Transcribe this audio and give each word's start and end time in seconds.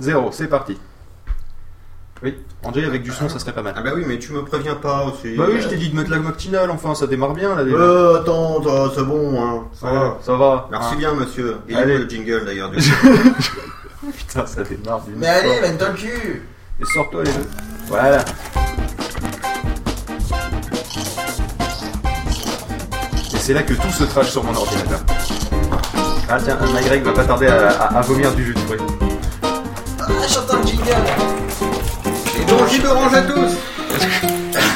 0, 0.00 0.30
c'est 0.32 0.48
parti. 0.48 0.78
Oui, 2.22 2.34
Angé, 2.62 2.84
avec 2.86 3.02
du 3.02 3.10
son, 3.10 3.28
ça 3.28 3.38
serait 3.38 3.52
pas 3.52 3.60
mal. 3.62 3.74
Ah 3.76 3.82
bah 3.82 3.90
oui, 3.94 4.04
mais 4.06 4.18
tu 4.18 4.32
me 4.32 4.42
préviens 4.44 4.76
pas 4.76 5.04
aussi. 5.04 5.36
Bah 5.36 5.44
oui, 5.48 5.60
je 5.60 5.68
t'ai 5.68 5.76
dit 5.76 5.90
de 5.90 5.96
mettre 5.96 6.10
la 6.10 6.18
matinale, 6.20 6.70
enfin, 6.70 6.94
ça 6.94 7.06
démarre 7.06 7.34
bien 7.34 7.54
là 7.54 7.64
déjà. 7.64 7.76
Euh, 7.76 8.20
attends, 8.20 8.62
ça- 8.62 8.92
c'est 8.94 9.04
bon, 9.04 9.42
hein. 9.42 9.64
Ça 9.78 9.90
va. 9.92 10.18
ça 10.22 10.34
va. 10.36 10.68
Merci 10.70 10.96
bien, 10.96 11.12
monsieur. 11.12 11.56
Il 11.68 11.76
est 11.76 11.80
Allez. 11.82 11.96
où 11.96 11.98
le 11.98 12.08
jingle 12.08 12.44
d'ailleurs 12.46 12.70
du 12.70 12.78
coup 12.90 13.08
Putain, 14.16 14.46
ça 14.46 14.62
démarre 14.62 15.00
d'une 15.02 15.16
Mais 15.16 15.26
allez, 15.26 15.60
mène-toi 15.60 15.88
le 15.88 15.94
cul 15.94 16.42
Et 16.80 16.84
sors-toi 16.94 17.24
les 17.24 17.32
deux. 17.32 17.48
Voilà. 17.88 18.24
Et 23.34 23.38
c'est 23.38 23.52
là 23.54 23.62
que 23.62 23.74
tout 23.74 23.90
se 23.90 24.04
trash 24.04 24.30
sur 24.30 24.44
mon 24.44 24.54
ordinateur. 24.54 25.00
Ah 26.28 26.38
tiens, 26.42 26.56
MyGreg 26.74 27.02
va 27.02 27.12
pas 27.12 27.24
tarder 27.24 27.46
à, 27.48 27.68
à- 27.70 27.98
à 27.98 28.00
vomir 28.00 28.32
du 28.34 28.44
jus 28.44 28.54
de 28.54 28.58
fruits. 28.60 28.78
Et 30.86 32.44
donc, 32.44 32.68
orange 32.86 33.14
à 33.14 33.22
tous 33.22 33.56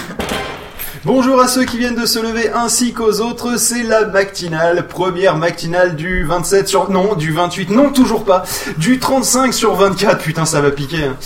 Bonjour 1.05 1.41
à 1.41 1.49
ceux 1.49 1.65
qui 1.65 1.77
viennent 1.79 1.95
de 1.95 2.07
se 2.07 2.19
lever 2.19 2.51
ainsi 2.51 2.93
qu'aux 2.95 3.21
autres, 3.21 3.57
c'est 3.59 3.83
la 3.83 4.07
matinale, 4.07 4.87
première 4.89 5.37
matinale 5.37 5.97
du 5.97 6.25
27 6.25 6.67
sur... 6.69 6.91
Non, 6.91 7.15
du 7.15 7.33
28, 7.33 7.71
non 7.71 7.91
toujours 7.91 8.25
pas, 8.25 8.45
du 8.79 8.99
35 8.99 9.53
sur 9.53 9.75
24, 9.75 10.23
putain 10.23 10.47
ça 10.47 10.61
va 10.61 10.71
piquer. 10.71 11.05
hein. 11.05 11.17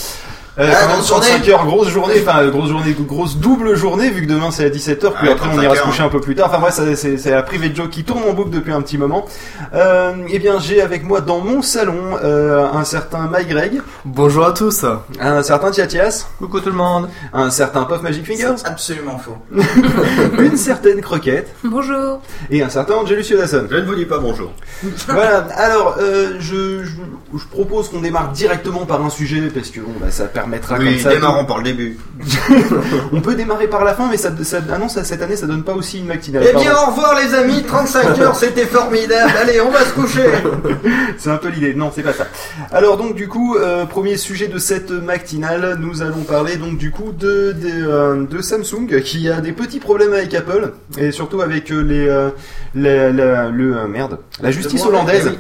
Euh, 0.59 0.71
Ah, 0.71 0.87
grosse 0.87 1.09
journée. 1.09 1.27
35 1.29 1.49
heures, 1.49 1.65
grosse 1.65 1.89
journée, 1.89 2.15
enfin 2.27 2.43
euh, 2.43 2.51
grosse 2.51 2.69
journée, 2.69 2.95
grosse 3.01 3.37
double 3.39 3.75
journée 3.75 4.11
vu 4.11 4.27
que 4.27 4.31
demain 4.31 4.51
c'est 4.51 4.67
à 4.67 4.69
17h, 4.69 5.13
puis 5.15 5.27
Ouais, 5.29 5.33
après 5.33 5.47
on 5.49 5.53
35 5.53 5.63
ira 5.63 5.77
se 5.77 5.83
coucher 5.83 6.03
un 6.03 6.11
peu 6.11 6.21
plus 6.21 6.35
tard. 6.35 6.49
Enfin 6.51 6.59
bref, 6.59 6.79
c'est 6.95 7.31
la 7.31 7.43
private 7.43 7.75
joke 7.75 7.89
qui 7.89 8.05
tourne 8.05 8.23
en 8.29 8.35
boucle 8.35 8.51
depuis 8.51 8.71
un 8.73 8.83
petit 8.83 8.99
moment. 8.99 9.25
Euh, 9.73 10.13
eh 10.29 10.39
bien 10.39 10.59
j'ai 10.61 10.83
avec 10.83 11.05
moi 11.05 11.23
dans 11.23 11.39
mon 11.41 11.63
salon 11.63 12.19
euh, 12.23 12.67
un 12.71 12.85
certain 12.85 13.29
Mike 13.29 13.49
Greg, 13.49 13.81
Bonjour 14.05 14.45
à 14.45 14.53
tous. 14.53 14.85
un 15.21 15.43
certain 15.43 15.71
Tiatias, 15.71 16.27
Coucou 16.39 16.61
tout 16.61 16.69
le 16.69 16.77
monde. 16.77 17.09
un 17.33 17.49
certain 17.51 17.85
Puff 17.85 18.03
Magic 18.03 18.27
Fingers, 18.27 18.63
absolument 18.67 19.19
faux. 19.19 19.39
une 20.39 20.57
certaine 20.59 21.01
Croquette 21.01 21.55
Bonjour. 21.65 22.21
et 22.51 22.63
un 22.63 22.69
certain 22.69 22.95
Angelus 22.97 23.25
Yodasson. 23.31 23.69
Je 23.71 23.77
ne 23.77 23.87
vous 23.87 23.95
dis 23.95 24.05
pas 24.05 24.19
bonjour. 24.19 24.53
voilà, 25.09 25.47
alors 25.57 25.97
euh, 25.99 26.35
je, 26.41 26.85
je, 26.85 26.91
je 27.39 27.47
propose 27.47 27.89
qu'on 27.89 28.01
démarre 28.03 28.33
directement 28.33 28.85
par 28.85 29.03
un 29.03 29.09
sujet 29.09 29.41
parce 29.55 29.71
que 29.71 29.81
bon, 29.81 29.93
bah, 29.99 30.11
ça 30.11 30.25
permettra 30.43 30.77
Oui, 30.79 30.85
comme 30.95 30.99
ça. 30.99 31.11
démarrons 31.15 31.45
par 31.45 31.59
le 31.59 31.65
début. 31.65 31.99
On 33.13 33.21
peut 33.21 33.35
démarrer 33.35 33.69
par 33.69 33.85
la 33.85 33.95
fin, 33.95 34.09
mais 34.11 34.17
ça, 34.17 34.31
ça, 34.43 34.59
ah 34.73 34.79
non, 34.79 34.89
ça, 34.89 35.05
cette 35.05 35.23
année 35.23 35.37
ça 35.37 35.47
donne 35.47 35.63
pas 35.63 35.75
aussi 35.75 35.99
une 35.99 36.07
matinale. 36.07 36.45
Eh 36.49 36.57
bien, 36.59 36.73
au 36.75 36.91
revoir 36.91 37.15
les 37.17 37.35
amis, 37.35 37.63
35 37.63 38.19
heures, 38.21 38.35
c'était 38.37 38.67
formidable. 38.67 39.33
Allez, 39.41 39.61
on 39.61 39.71
va 39.71 39.81
se 39.85 39.93
coucher. 39.93 40.27
C'est 41.19 41.31
un 41.31 41.37
peu 41.37 41.49
l'idée. 41.49 41.75
Non, 41.75 41.91
c'est 41.95 42.03
pas 42.03 42.13
ça. 42.13 42.27
Alors 42.73 42.97
donc 42.97 43.15
du 43.15 43.29
coup, 43.29 43.57
euh, 43.57 43.85
premier 43.87 44.17
sujet 44.17 44.49
de 44.49 44.59
cette 44.59 44.91
matinale, 44.91 45.77
nous 45.81 46.03
allons 46.03 46.23
parler 46.23 46.57
donc 46.57 46.77
du 46.79 46.91
coup 46.91 47.13
de 47.13 47.53
de, 47.53 47.69
euh, 47.87 48.25
de 48.27 48.41
Samsung 48.43 49.01
qui 49.05 49.29
a 49.29 49.41
des 49.41 49.53
petits 49.53 49.79
problèmes 49.79 50.13
avec 50.13 50.35
Apple 50.35 50.73
et 50.99 51.13
surtout 51.13 51.41
avec 51.41 51.71
euh, 51.71 51.83
les, 51.83 52.07
euh, 52.09 52.31
les- 52.75 53.13
la- 53.13 53.49
le 53.51 53.87
merde, 53.89 54.19
la 54.43 54.51
justice 54.51 54.85
hollandaise. 54.85 55.33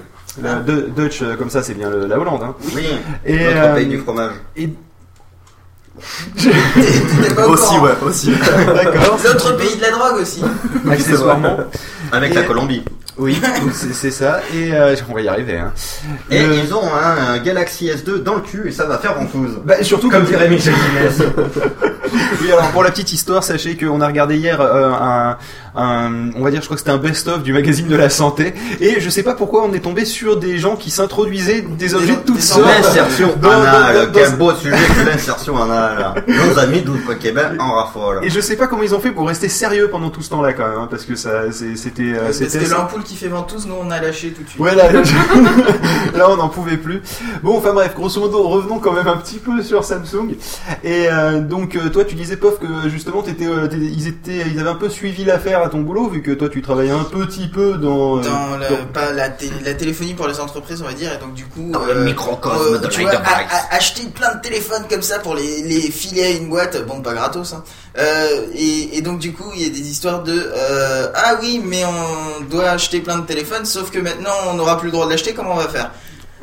La 0.42 0.54
de- 0.56 0.88
Dutch, 0.96 1.22
comme 1.38 1.50
ça, 1.50 1.62
c'est 1.62 1.74
bien 1.74 1.90
le- 1.90 2.06
la 2.06 2.18
Hollande. 2.18 2.42
Hein. 2.42 2.54
Oui, 2.74 2.86
Et, 3.26 3.36
notre 3.54 3.74
pays 3.74 3.86
du 3.86 3.98
fromage. 3.98 4.32
et 4.56 4.70
pas 7.34 7.46
au 7.46 7.50
Aussi 7.52 7.64
courant. 7.66 7.80
ouais, 7.82 7.92
aussi. 8.02 8.30
d'accord. 8.74 9.18
L'autre 9.24 9.56
pays 9.56 9.76
de 9.76 9.82
la 9.82 9.90
drogue 9.90 10.20
aussi. 10.20 10.42
Accessoirement. 10.90 11.56
Avec 12.12 12.32
Et- 12.32 12.34
la 12.34 12.42
Colombie. 12.42 12.82
Oui, 13.18 13.38
c'est 13.94 14.10
ça. 14.10 14.40
Et 14.54 14.72
euh, 14.72 14.94
on 15.10 15.14
va 15.14 15.20
y 15.20 15.28
arriver. 15.28 15.58
Hein. 15.58 15.72
Et 16.30 16.42
Le- 16.42 16.54
ils 16.56 16.72
ont 16.74 16.82
un, 16.82 17.34
un 17.34 17.38
Galaxy 17.38 17.88
S2 17.88 18.22
dans 18.22 18.36
le 18.36 18.40
cul 18.40 18.68
et 18.68 18.72
ça 18.72 18.86
va 18.86 18.98
faire 18.98 19.14
ventouse. 19.14 19.58
Bah, 19.64 19.74
surtout 19.82 20.08
Comme 20.08 20.20
comme 20.22 20.30
dirait 20.30 20.48
Michel 20.48 20.74
Guinness. 20.74 21.22
Oui, 22.42 22.50
alors 22.52 22.68
pour 22.72 22.82
la 22.82 22.90
petite 22.90 23.12
histoire, 23.12 23.42
sachez 23.42 23.76
qu'on 23.76 24.00
a 24.00 24.06
regardé 24.06 24.36
hier 24.36 24.60
euh, 24.60 24.90
un, 24.92 25.36
un- 25.76 26.30
on 26.36 26.42
va 26.42 26.50
dire, 26.50 26.60
je 26.60 26.66
crois 26.66 26.76
que 26.76 26.80
c'était 26.80 26.90
un 26.90 26.98
best-of 26.98 27.42
du 27.42 27.52
magazine 27.54 27.86
de 27.88 27.96
la 27.96 28.10
santé, 28.10 28.52
et 28.80 29.00
je 29.00 29.08
sais 29.08 29.22
pas 29.22 29.32
pourquoi 29.34 29.64
on 29.64 29.72
est 29.72 29.80
tombé 29.80 30.04
sur 30.04 30.36
des 30.38 30.58
gens 30.58 30.76
qui 30.76 30.90
s'introduisaient 30.90 31.62
des 31.62 31.94
objets 31.94 32.16
de 32.16 32.20
toutes 32.26 32.40
sortes. 32.42 32.66
L'insertion 32.66 33.30
anale. 33.42 34.10
Quel 34.12 34.32
beau 34.36 34.52
sujet 34.54 34.74
que 34.76 35.08
l'insertion 35.08 35.62
anale. 35.62 36.22
Nos 36.26 36.58
amis 36.58 36.82
d'Outre 36.82 37.18
Québec 37.18 37.46
en 37.58 37.72
raffolent. 37.74 38.20
Et 38.24 38.28
je 38.30 38.40
sais 38.40 38.56
pas 38.56 38.66
comment 38.66 38.82
ils 38.82 38.94
ont 38.94 39.00
fait 39.00 39.12
pour 39.12 39.26
rester 39.28 39.48
sérieux 39.48 39.88
pendant 39.90 40.10
tout 40.10 40.20
ce 40.22 40.30
temps-là 40.30 40.52
quand 40.52 40.68
même, 40.68 40.78
hein, 40.80 40.88
parce 40.90 41.04
que 41.04 41.14
ça, 41.14 41.44
c'était, 41.76 42.02
euh, 42.02 42.32
c'était. 42.32 42.66
l'ampoule 42.66 43.04
qui 43.04 43.11
fait 43.16 43.28
ventouse, 43.28 43.66
nous 43.66 43.74
on 43.80 43.90
a 43.90 44.00
lâché 44.00 44.30
tout 44.32 44.42
de 44.42 44.48
suite. 44.48 44.60
Ouais, 44.60 44.74
là, 44.74 44.90
là, 44.92 45.02
là, 46.16 46.30
on 46.30 46.36
n'en 46.36 46.48
pouvait 46.48 46.76
plus. 46.76 47.00
Bon, 47.42 47.58
enfin 47.58 47.72
bref, 47.72 47.94
grosso 47.94 48.20
modo, 48.20 48.42
revenons 48.48 48.78
quand 48.78 48.92
même 48.92 49.08
un 49.08 49.16
petit 49.16 49.38
peu 49.38 49.62
sur 49.62 49.84
Samsung. 49.84 50.34
Et 50.84 51.08
euh, 51.10 51.40
donc, 51.40 51.76
euh, 51.76 51.88
toi, 51.88 52.04
tu 52.04 52.14
disais, 52.14 52.36
Pof, 52.36 52.58
que 52.58 52.88
justement, 52.88 53.22
t'étais, 53.22 53.46
euh, 53.46 53.66
t'étais- 53.68 53.84
ils 53.84 54.08
étaient, 54.08 54.44
ils 54.52 54.58
avaient 54.60 54.70
un 54.70 54.74
peu 54.74 54.88
suivi 54.88 55.24
l'affaire 55.24 55.62
à 55.62 55.68
ton 55.68 55.80
boulot, 55.80 56.08
vu 56.08 56.22
que 56.22 56.30
toi, 56.32 56.48
tu 56.48 56.62
travaillais 56.62 56.90
un 56.90 57.04
petit 57.04 57.48
peu 57.48 57.74
dans. 57.74 58.18
euh, 58.18 58.22
Dans 58.22 58.56
la, 58.58 58.68
dans- 58.68 58.76
pas 58.92 59.12
la, 59.12 59.28
té- 59.28 59.50
la 59.64 59.74
téléphonie 59.74 60.14
pour 60.14 60.28
les 60.28 60.40
entreprises, 60.40 60.82
on 60.82 60.86
va 60.86 60.94
dire, 60.94 61.12
et 61.12 61.18
donc 61.18 61.34
du 61.34 61.44
coup, 61.44 61.70
Dans 61.70 61.84
le 61.84 62.04
microcosme 62.04 62.80
de 62.80 62.86
tu 62.88 63.02
vois, 63.02 63.10
a- 63.12 63.74
acheter 63.76 64.02
plein 64.14 64.34
de 64.34 64.40
téléphones 64.40 64.84
comme 64.90 65.02
ça 65.02 65.18
pour 65.18 65.34
les, 65.34 65.62
les 65.62 65.80
filer 65.90 66.22
à 66.24 66.30
une 66.30 66.48
boîte, 66.48 66.84
bon 66.86 67.00
pas 67.00 67.14
gratos, 67.14 67.52
hein. 67.52 67.62
Euh, 67.98 68.46
et, 68.54 68.96
et 68.96 69.02
donc 69.02 69.18
du 69.18 69.32
coup, 69.34 69.50
il 69.54 69.62
y 69.62 69.66
a 69.66 69.68
des 69.68 69.90
histoires 69.90 70.22
de 70.22 70.32
euh, 70.34 71.08
ah 71.14 71.34
oui, 71.42 71.60
mais 71.62 71.82
on 71.84 72.44
doit 72.44 72.70
acheter 72.70 72.91
plein 73.00 73.18
de 73.18 73.26
téléphones, 73.26 73.64
sauf 73.64 73.90
que 73.90 73.98
maintenant 73.98 74.30
on 74.50 74.54
n'aura 74.54 74.78
plus 74.78 74.86
le 74.86 74.92
droit 74.92 75.06
de 75.06 75.10
l'acheter, 75.10 75.32
comment 75.34 75.52
on 75.52 75.56
va 75.56 75.68
faire? 75.68 75.90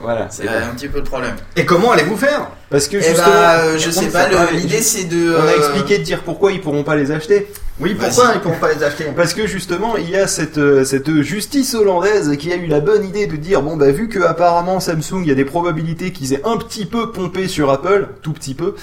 Voilà. 0.02 0.28
C'est 0.30 0.48
un 0.48 0.74
petit 0.76 0.88
peu 0.88 1.00
le 1.00 1.04
problème. 1.04 1.36
Et 1.56 1.66
comment 1.66 1.92
allez-vous 1.92 2.16
faire? 2.18 2.48
Parce 2.70 2.88
que 2.88 2.98
Eh 2.98 3.02
justement, 3.02 3.26
bah, 3.28 3.60
euh, 3.60 3.78
je 3.78 3.90
sais 3.92 4.08
pas, 4.08 4.28
l'idée 4.54 4.82
c'est 4.82 5.04
de. 5.06 5.36
on 5.36 5.42
a 5.42 5.52
euh, 5.52 5.58
expliqué 5.58 5.98
de 5.98 6.04
dire 6.04 6.22
pourquoi 6.24 6.52
ils 6.52 6.62
pourront 6.62 6.84
pas 6.84 6.96
les 6.96 7.12
acheter. 7.12 7.52
Oui, 7.82 7.96
pourquoi 7.96 8.32
ils 8.36 8.42
pourront 8.42 8.60
pas 8.60 8.74
les 8.74 8.84
acheter? 8.84 9.06
Parce 9.16 9.34
que 9.34 9.48
justement, 9.48 9.96
il 9.98 10.10
y 10.10 10.16
a 10.18 10.28
cette, 10.28 10.58
euh, 10.58 10.84
cette 10.84 11.22
justice 11.22 11.74
hollandaise 11.76 12.36
qui 12.38 12.52
a 12.52 12.56
eu 12.58 12.68
la 12.68 12.80
bonne 12.82 13.06
idée 13.06 13.26
de 13.28 13.38
dire 13.38 13.62
bon 13.62 13.78
bah 13.78 13.90
vu 13.92 14.10
que 14.10 14.20
apparemment 14.20 14.80
Samsung, 14.80 15.22
il 15.22 15.28
y 15.28 15.32
a 15.32 15.36
des 15.36 15.46
probabilités 15.46 16.12
qu'ils 16.12 16.34
aient 16.34 16.42
un 16.46 16.58
petit 16.58 16.86
peu 16.86 17.12
pompé 17.12 17.48
sur 17.48 17.70
Apple, 17.70 18.08
tout 18.22 18.34
petit 18.34 18.54
peu. 18.54 18.76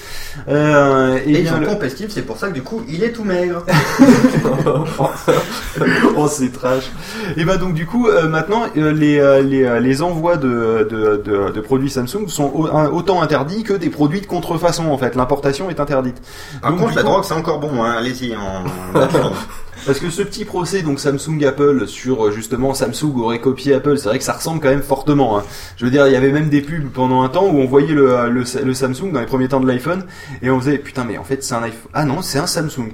Euh, 0.49 1.19
et 1.25 1.31
Et 1.33 1.41
ils 1.41 1.53
ont 1.53 1.59
le- 1.59 1.67
pompé 1.67 1.89
Steve, 1.89 2.09
c'est 2.09 2.23
pour 2.23 2.37
ça 2.37 2.47
que 2.47 2.53
du 2.53 2.63
coup, 2.63 2.81
il 2.89 3.03
est 3.03 3.11
tout 3.11 3.23
maigre. 3.23 3.63
oh 6.15 6.27
c'est 6.27 6.51
trash. 6.51 6.89
Et 7.35 7.45
bah 7.45 7.57
donc 7.57 7.73
du 7.73 7.85
coup 7.85 8.07
euh, 8.07 8.27
maintenant 8.27 8.63
euh, 8.77 8.91
les, 8.91 9.19
euh, 9.19 9.41
les, 9.41 9.63
euh, 9.63 9.79
les 9.79 10.01
envois 10.01 10.37
de, 10.37 10.87
de, 10.89 11.21
de, 11.23 11.51
de 11.51 11.61
produits 11.61 11.89
Samsung 11.89 12.27
sont 12.27 12.51
autant 12.93 13.21
interdits 13.21 13.63
que 13.63 13.73
des 13.73 13.89
produits 13.89 14.21
de 14.21 14.25
contrefaçon 14.27 14.89
en 14.91 14.97
fait. 14.97 15.15
L'importation 15.15 15.69
est 15.69 15.79
interdite. 15.79 16.17
Par 16.61 16.71
Donc, 16.71 16.79
contre, 16.81 16.95
la 16.95 17.01
coup- 17.03 17.07
drogue, 17.09 17.23
c'est 17.25 17.33
encore 17.33 17.59
bon, 17.59 17.83
hein. 17.83 17.95
Allez-y. 17.97 18.35
Parce 19.85 19.99
que 19.99 20.09
ce 20.09 20.21
petit 20.23 20.43
procès, 20.43 20.81
donc 20.81 20.99
Samsung 20.99 21.41
Apple, 21.45 21.87
sur 21.87 22.25
euh, 22.25 22.31
justement 22.31 22.73
Samsung 22.73 23.13
aurait 23.21 23.39
copié 23.39 23.75
Apple, 23.75 23.97
c'est 23.97 24.09
vrai 24.09 24.17
que 24.17 24.23
ça 24.23 24.33
ressemble 24.33 24.59
quand 24.59 24.67
même 24.69 24.81
fortement. 24.81 25.37
hein. 25.37 25.43
Je 25.77 25.85
veux 25.85 25.91
dire, 25.91 26.07
il 26.07 26.13
y 26.13 26.15
avait 26.15 26.31
même 26.31 26.49
des 26.49 26.61
pubs 26.61 26.89
pendant 26.89 27.21
un 27.21 27.29
temps 27.29 27.45
où 27.45 27.59
on 27.59 27.67
voyait 27.67 27.93
le, 27.93 28.11
euh, 28.11 28.27
le, 28.27 28.43
le 28.65 28.73
Samsung 28.73 29.11
dans 29.13 29.19
les 29.19 29.27
premiers 29.27 29.47
temps 29.47 29.59
de 29.61 29.67
l'iPhone 29.67 30.03
et 30.41 30.49
on 30.49 30.59
faisait 30.59 30.77
putain 30.79 31.05
mais 31.05 31.17
en 31.17 31.23
fait 31.23 31.41
c'est 31.43 31.53
un 31.53 31.61
iPhone. 31.63 31.91
Ah 31.93 32.03
non, 32.05 32.21
c'est 32.21 32.39
un 32.39 32.47
Samsung. 32.47 32.89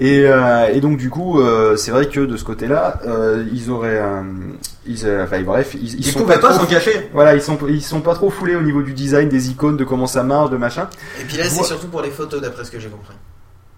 Et, 0.00 0.24
euh, 0.26 0.66
et 0.72 0.80
donc 0.80 0.96
du 0.96 1.10
coup, 1.10 1.38
euh, 1.38 1.76
c'est 1.76 1.90
vrai 1.92 2.06
que 2.06 2.20
de 2.20 2.36
ce 2.36 2.44
côté-là, 2.44 2.98
euh, 3.06 3.44
ils 3.52 3.70
auraient, 3.70 4.00
euh, 4.02 4.22
ils, 4.86 5.06
euh, 5.06 5.24
enfin 5.24 5.42
bref, 5.42 5.74
ils, 5.74 5.82
ils 5.94 6.00
Ils 6.00 6.04
sont 6.06 6.20
pouvaient 6.20 6.38
pas 6.40 6.48
trop- 6.48 6.60
s'en 6.60 6.66
cacher. 6.66 7.10
Voilà, 7.12 7.34
ils 7.36 7.42
sont 7.42 7.58
ils 7.68 7.82
sont 7.82 8.00
pas 8.00 8.14
trop 8.14 8.30
foulés 8.30 8.56
au 8.56 8.62
niveau 8.62 8.82
du 8.82 8.94
design, 8.94 9.28
des 9.28 9.50
icônes, 9.50 9.76
de 9.76 9.84
comment 9.84 10.06
ça 10.08 10.22
marche, 10.24 10.50
de 10.50 10.56
machin. 10.56 10.88
Et 11.20 11.24
puis 11.24 11.36
là, 11.36 11.44
c'est 11.44 11.62
surtout 11.62 11.88
pour 11.88 12.00
les 12.02 12.10
photos, 12.10 12.40
d'après 12.40 12.64
ce 12.64 12.70
que 12.70 12.80
j'ai 12.80 12.88
compris. 12.88 13.14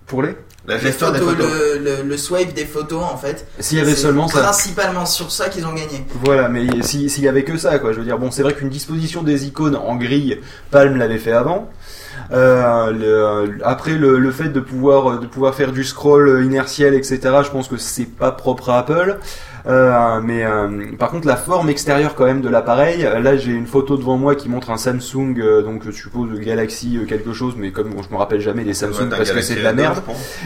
Pour 0.07 0.23
les, 0.23 0.37
La 0.67 0.75
Les 0.77 0.81
gestion 0.81 1.11
des 1.11 1.19
photos, 1.19 1.47
le, 1.47 1.79
le, 1.79 2.03
le 2.09 2.17
swipe 2.17 2.53
des 2.55 2.67
photos, 2.67 3.03
en 3.03 3.17
fait. 3.17 3.47
s'il 3.59 3.79
y 3.79 3.81
avait 3.81 3.91
c'est 3.95 4.03
seulement 4.03 4.29
ça. 4.29 4.43
Principalement 4.43 5.07
sur 5.07 5.31
ça 5.33 5.49
qu'ils 5.49 5.67
ont 5.67 5.73
gagné. 5.73 6.05
Voilà, 6.25 6.49
mais 6.49 6.67
si- 6.83 7.09
s'il 7.09 7.25
y 7.25 7.29
avait 7.29 7.45
que 7.45 7.57
ça, 7.57 7.79
quoi. 7.79 7.93
Je 7.93 7.99
veux 7.99 8.05
dire, 8.05 8.19
bon, 8.19 8.31
c'est 8.31 8.43
vrai 8.43 8.53
qu'une 8.55 8.69
disposition 8.69 9.23
des 9.23 9.47
icônes 9.47 9.77
en 9.77 9.97
grille, 9.97 10.41
Palm 10.71 10.97
l'avait 10.97 11.19
fait 11.19 11.33
avant. 11.33 11.71
Euh, 12.33 12.91
le- 13.47 13.59
après, 13.65 13.93
le, 13.97 14.19
le 14.19 14.31
fait 14.31 14.49
de 14.49 14.61
pouvoir 14.61 15.19
de 15.21 15.27
pouvoir 15.27 15.55
faire 15.55 15.73
du 15.73 15.85
scroll 15.85 16.43
inertiel, 16.45 16.95
etc. 16.95 17.21
Je 17.45 17.51
pense 17.51 17.69
que 17.69 17.77
c'est 17.77 18.05
pas 18.07 18.31
propre 18.33 18.71
à 18.71 18.79
Apple. 18.81 19.19
Euh, 19.67 20.21
mais 20.23 20.45
euh, 20.45 20.69
par 20.99 21.11
contre, 21.11 21.27
la 21.27 21.37
forme 21.37 21.71
extérieure 21.71 22.15
quand 22.15 22.27
même 22.27 22.43
de 22.43 22.49
l'appareil. 22.51 23.05
euh, 23.07 23.19
Là, 23.21 23.37
j'ai 23.37 23.53
une 23.53 23.67
photo 23.67 23.97
devant 23.97 24.19
moi 24.19 24.35
qui 24.35 24.49
montre 24.51 24.71
un 24.71 24.77
Samsung, 24.77 25.37
euh, 25.39 25.63
donc 25.63 25.83
je 25.87 25.91
suppose 25.91 26.39
Galaxy 26.41 26.99
euh, 26.99 27.07
quelque 27.07 27.33
chose, 27.33 27.55
mais 27.57 27.71
comme 27.73 27.91
bon, 27.91 28.03
je 28.03 28.11
me 28.13 28.19
rappelle 28.19 28.41
jamais 28.41 28.63
des 28.65 28.75
Samsung 28.75 29.09
parce 29.09 29.31
que 29.31 29.41
c'est 29.41 29.55
de 29.57 29.63
la 29.63 29.73
S2, 29.73 29.77
merde 29.77 30.03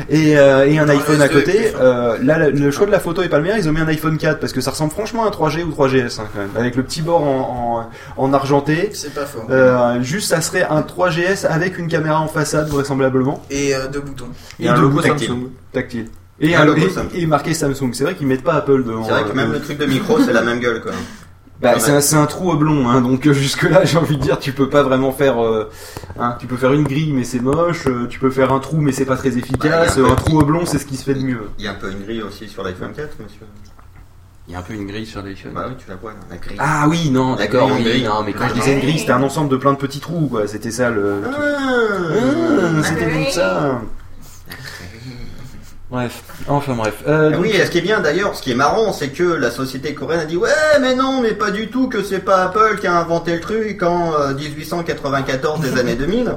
et, 0.09 0.38
euh, 0.38 0.67
et 0.69 0.79
un 0.79 0.88
iPhone 0.88 1.20
à 1.20 1.26
S2 1.26 1.32
côté. 1.32 1.73
Euh, 1.81 2.17
là, 2.23 2.49
le- 2.50 2.70
choix 2.70 2.87
de 2.87 2.93
la 2.93 3.00
photo 3.00 3.23
est 3.23 3.29
pas 3.29 3.38
le 3.38 3.44
mien. 3.44 3.56
Ils 3.59 3.69
ont 3.69 3.73
mis 3.73 3.81
un 3.81 3.88
iPhone 3.88 4.17
4 4.19 4.38
parce 4.38 4.53
que 4.53 4.61
ça 4.61 4.70
ressemble 4.70 4.93
franchement 4.93 5.25
à 5.25 5.29
un 5.29 5.31
3G 5.31 5.64
ou 5.64 5.71
3GS 5.73 6.21
hein, 6.21 6.25
quand 6.32 6.38
même, 6.41 6.50
avec 6.56 6.76
le 6.76 6.82
petit 6.85 7.03
bord 7.03 7.23
en, 7.23 7.88
en, 8.17 8.23
en 8.25 8.32
argenté. 8.32 8.91
C'est 8.93 9.14
pas 9.14 9.26
faux. 9.26 9.43
Euh, 9.50 10.00
juste, 10.03 10.29
ça 10.29 10.41
serait 10.41 10.62
un 10.64 10.82
3GS 10.82 11.44
avec 11.47 11.79
une 11.79 11.88
caméra 11.88 12.21
en 12.21 12.29
façade 12.29 12.69
vraisemblablement 12.69 13.43
Et 13.50 13.75
euh, 13.75 13.88
deux 13.88 14.00
boutons. 14.00 14.29
Et 14.61 14.69
un 14.69 14.75
deux 14.75 14.82
logo 14.82 14.97
boutons 14.97 15.09
tactile. 15.09 15.32
tactile. 15.73 16.06
Et, 16.40 16.55
un 16.55 16.64
logo 16.64 16.81
et, 17.14 17.26
marqué 17.26 17.52
Samsung. 17.52 17.90
C'est 17.93 18.05
vrai 18.05 18.14
qu'ils 18.14 18.26
mettent 18.29 18.44
pas 18.44 18.55
Apple 18.55 18.85
devant. 18.85 19.05
C'est 19.05 19.11
vrai 19.11 19.25
que 19.25 19.31
euh, 19.31 19.35
même 19.35 19.52
le 19.52 19.61
truc 19.61 19.76
de 19.79 19.87
micro, 19.87 20.20
c'est 20.20 20.32
la 20.32 20.43
même 20.43 20.61
gueule, 20.61 20.81
quoi. 20.81 20.93
Bah, 21.61 21.73
Ah, 21.75 21.81
c'est 21.81 21.90
un, 21.90 22.00
c'est 22.00 22.14
un 22.14 22.26
trou 22.26 22.52
oblong, 22.52 22.87
hein, 22.87 23.00
donc 23.00 23.26
euh, 23.26 23.32
jusque-là, 23.32 23.85
j'ai 23.85 23.99
envie 23.99 24.17
de 24.17 24.23
dire, 24.23 24.38
tu 24.38 24.52
peux 24.52 24.69
pas 24.69 24.85
vraiment 24.85 25.11
faire. 25.11 25.43
euh, 25.44 25.69
hein, 26.17 26.37
tu 26.38 26.46
peux 26.46 26.56
faire 26.56 26.73
une 26.73 26.85
grille, 26.85 27.12
mais 27.12 27.25
c'est 27.25 27.40
moche. 27.40 27.88
euh, 27.88 28.06
tu 28.08 28.20
peux 28.20 28.31
faire 28.31 28.52
un 28.52 28.61
trou, 28.61 28.76
mais 28.76 28.93
c'est 28.93 29.05
pas 29.05 29.17
très 29.17 29.37
efficace. 29.37 29.99
Bah, 29.99 30.02
un 30.06 30.12
un 30.12 30.14
peu- 30.14 30.23
trou 30.23 30.38
oblong, 30.38 30.67
c'est 30.67 30.79
ce 30.79 30.87
qui 30.87 30.96
se 30.96 31.02
fait 31.02 31.14
de 31.14 31.23
mieux. 31.25 31.49
Il 31.58 31.64
y 31.64 31.67
a 31.67 31.73
un 31.73 31.75
peu 31.75 31.90
une 31.90 32.05
grille 32.05 32.23
aussi 32.23 32.46
sur 32.46 32.62
l'iPhone 32.62 32.93
4, 32.94 33.08
monsieur. 33.20 33.40
Il 34.46 34.52
y 34.52 34.55
a 34.55 34.61
un 34.61 34.62
peu 34.62 34.73
une 34.73 34.87
grille 34.87 35.05
sur 35.05 35.20
l'iPhone. 35.20 35.50
Bah 35.52 35.64
oui, 35.69 35.75
tu 35.76 35.90
la 35.90 35.96
vois, 35.96 36.12
là, 36.12 36.19
la 36.31 36.37
grille. 36.37 36.56
Ah 36.61 36.87
oui, 36.88 37.11
non, 37.11 37.35
d'accord, 37.35 37.69
oui, 37.75 37.82
grille. 37.82 38.05
non, 38.05 38.23
mais 38.25 38.32
quand 38.35 38.46
je 38.50 38.55
disais 38.55 38.75
une 38.75 38.81
grille, 38.81 39.00
c'était 39.00 39.11
un 39.11 39.23
ensemble 39.25 39.49
de 39.50 39.56
plein 39.56 39.73
de 39.73 39.79
petits 39.79 39.99
trous, 39.99 40.29
quoi. 40.29 40.46
C'était 40.46 40.70
ça 40.70 40.90
le. 40.90 41.23
truc. 41.25 41.35
Ah, 41.37 42.82
c'était 42.85 43.12
donc 43.12 43.29
ça. 43.32 43.81
Bref, 45.90 46.23
enfin 46.49 46.75
bref. 46.75 46.96
Euh, 47.06 47.29
Ah 47.32 47.37
donc- 47.37 47.40
oui, 47.43 47.55
ce 47.64 47.70
qui 47.70 47.79
est 47.79 47.82
bien 47.82 48.00
d'ailleurs, 48.00 48.35
ce 48.35 48.43
qui 48.43 48.50
est 48.50 48.55
marrant, 48.55 48.93
c'est 48.93 49.08
que 49.08 49.23
la 49.23 49.50
société 49.50 49.94
coréenne 49.94 50.20
a 50.20 50.25
dit 50.26 50.37
ouais, 50.37 50.50
mais 50.82 50.94
non, 50.94 51.23
mais 51.23 51.32
pas 51.32 51.50
du 51.50 51.69
tout, 51.69 51.88
que 51.88 52.02
c'est 52.02 52.19
pas 52.19 52.44
Apple 52.44 52.76
qui 52.79 52.87
a 52.87 52.94
inventé 52.99 53.32
le 53.32 53.40
truc 53.40 53.82
en 53.82 54.12
euh, 54.14 54.35
1894 54.35 55.61
des 55.61 55.81
années 55.81 55.94
2000. 55.94 56.35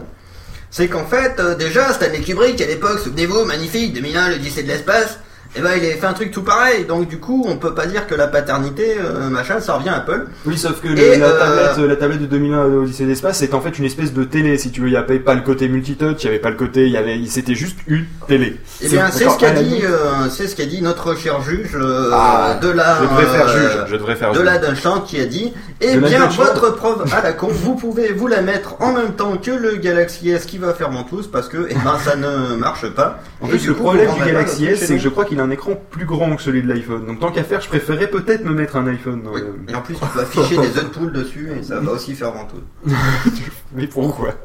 C'est 0.70 0.88
qu'en 0.88 1.06
fait, 1.06 1.36
euh, 1.40 1.56
déjà, 1.56 1.92
Stanley 1.92 2.22
Kubrick 2.22 2.62
à 2.62 2.66
l'époque, 2.66 3.00
souvenez-vous, 3.00 3.44
magnifique, 3.44 3.92
2001, 3.94 4.30
l'Odyssée 4.30 4.64
de 4.64 4.70
l'espace, 4.70 5.20
et 5.56 5.62
ben 5.62 5.72
il 5.78 5.84
avait 5.86 5.96
fait 5.96 6.06
un 6.06 6.14
truc 6.14 6.32
tout 6.32 6.44
pareil. 6.44 6.86
Donc 6.86 7.08
du 7.08 7.20
coup, 7.20 7.46
on 7.48 7.58
peut 7.58 7.74
pas 7.74 7.86
dire 7.86 8.08
que 8.08 8.16
la 8.16 8.28
paternité, 8.28 8.96
euh, 9.00 9.30
machin, 9.30 9.60
ça 9.60 9.74
revient 9.74 9.90
à 9.90 9.98
Apple. 9.98 10.26
Oui, 10.46 10.58
sauf 10.58 10.80
que 10.82 10.88
le- 10.88 10.98
Et, 10.98 11.18
la, 11.18 11.26
euh, 11.28 11.40
tablette, 11.40 11.90
la 11.90 11.96
tablette 11.96 12.22
de 12.22 12.26
2001 12.26 12.70
de 12.70 12.76
Odyssée 12.78 13.04
de 13.04 13.10
l'espace, 13.10 13.38
c'est 13.40 13.54
en 13.54 13.62
fait 13.62 13.78
une 13.78 13.86
espèce 13.86 14.14
de 14.14 14.24
télé, 14.24 14.58
si 14.58 14.72
tu 14.72 14.82
veux. 14.82 14.88
Il 14.88 14.92
n'y 14.92 14.98
avait 14.98 15.20
pas 15.20 15.34
le 15.36 15.42
côté 15.42 15.68
multitouch, 15.68 16.18
il 16.24 16.26
n'y 16.26 16.30
avait 16.30 16.40
pas 16.40 16.50
le 16.52 16.56
côté, 16.58 16.86
il 16.86 16.92
y 16.92 16.98
avait, 16.98 17.20
c'était 17.28 17.56
juste 17.56 17.78
une 17.88 18.06
télé. 18.28 18.58
Eh 18.82 18.90
bien, 18.90 19.10
c'est 19.12 19.28
ce 19.30 19.38
qu'a 19.38 19.52
dit, 19.52 19.64
limite. 19.64 19.84
euh, 19.86 20.30
c'est 20.30 20.48
ce 20.48 20.56
qu'a 20.56 20.66
dit 20.66 20.82
notre 20.82 21.16
cher 21.18 21.42
juge 21.42 21.72
euh, 21.76 22.10
Ah, 22.14 22.58
de 22.62 22.70
la, 22.70 22.98
Je 23.02 23.04
devrais 23.08 23.26
faire 23.26 23.48
euh, 23.48 23.58
juge, 23.60 23.86
je 23.88 23.96
devrais 23.98 24.16
faire 24.16 24.32
de 24.32 24.36
juge. 24.38 24.46
la 24.46 24.58
Dunchamp 24.58 25.02
qui 25.02 25.20
a 25.20 25.26
dit 25.26 25.54
Eh 25.82 25.96
De 25.96 26.00
bien, 26.00 26.28
votre 26.28 26.76
preuve 26.76 27.04
à 27.14 27.22
la 27.22 27.34
con, 27.34 27.48
vous 27.52 27.76
pouvez 27.76 28.14
vous 28.14 28.28
la 28.28 28.42
mettre 28.42 28.76
en 28.82 28.94
même 28.94 29.14
temps 29.16 29.36
que 29.38 29.52
le 29.52 29.76
Galaxy 29.78 30.30
S 30.30 30.46
qui 30.46 30.58
va 30.58 30.74
faire 30.74 30.92
Ventouse 30.92 31.28
parce 31.32 31.48
que 31.50 31.68
eh 31.70 31.74
ben, 31.74 31.98
ça 32.04 32.16
ne 32.16 32.56
marche 32.56 32.88
pas. 32.90 33.20
En 33.42 33.48
Et 33.48 33.50
plus, 33.50 33.68
le 33.68 33.74
coup, 33.74 33.84
problème 33.84 34.14
du 34.14 34.20
Galaxy 34.24 34.66
S, 34.66 34.80
c'est 34.86 34.96
que 34.96 35.02
je 35.02 35.10
crois 35.10 35.26
qu'il 35.26 35.41
a 35.42 35.44
un 35.44 35.50
écran 35.52 35.74
plus 35.90 36.06
grand 36.06 36.36
que 36.36 36.42
celui 36.42 36.62
de 36.64 36.68
l'iPhone. 36.68 37.06
Donc, 37.06 37.20
tant 37.20 37.32
qu'à 37.32 37.44
faire, 37.44 37.60
je 37.62 37.68
préférais 37.68 38.08
peut-être 38.08 38.46
me 38.46 38.54
mettre 38.54 38.76
un 38.78 38.88
iPhone. 38.88 39.24
dans 39.24 39.34
Oui. 39.34 39.42
le- 39.42 39.72
Et 39.72 39.76
en 39.76 39.82
plus, 39.82 39.96
tu 39.96 40.06
peux 40.14 40.20
afficher 40.22 40.58
des 40.58 40.80
Unpool 40.80 41.12
dessus 41.12 41.50
et 41.60 41.64
ça 41.64 41.80
va 41.80 41.92
aussi 41.92 42.16
faire 42.16 42.32
Ventouse. 42.32 42.62
Mais 43.74 43.88
pourquoi? 43.88 44.36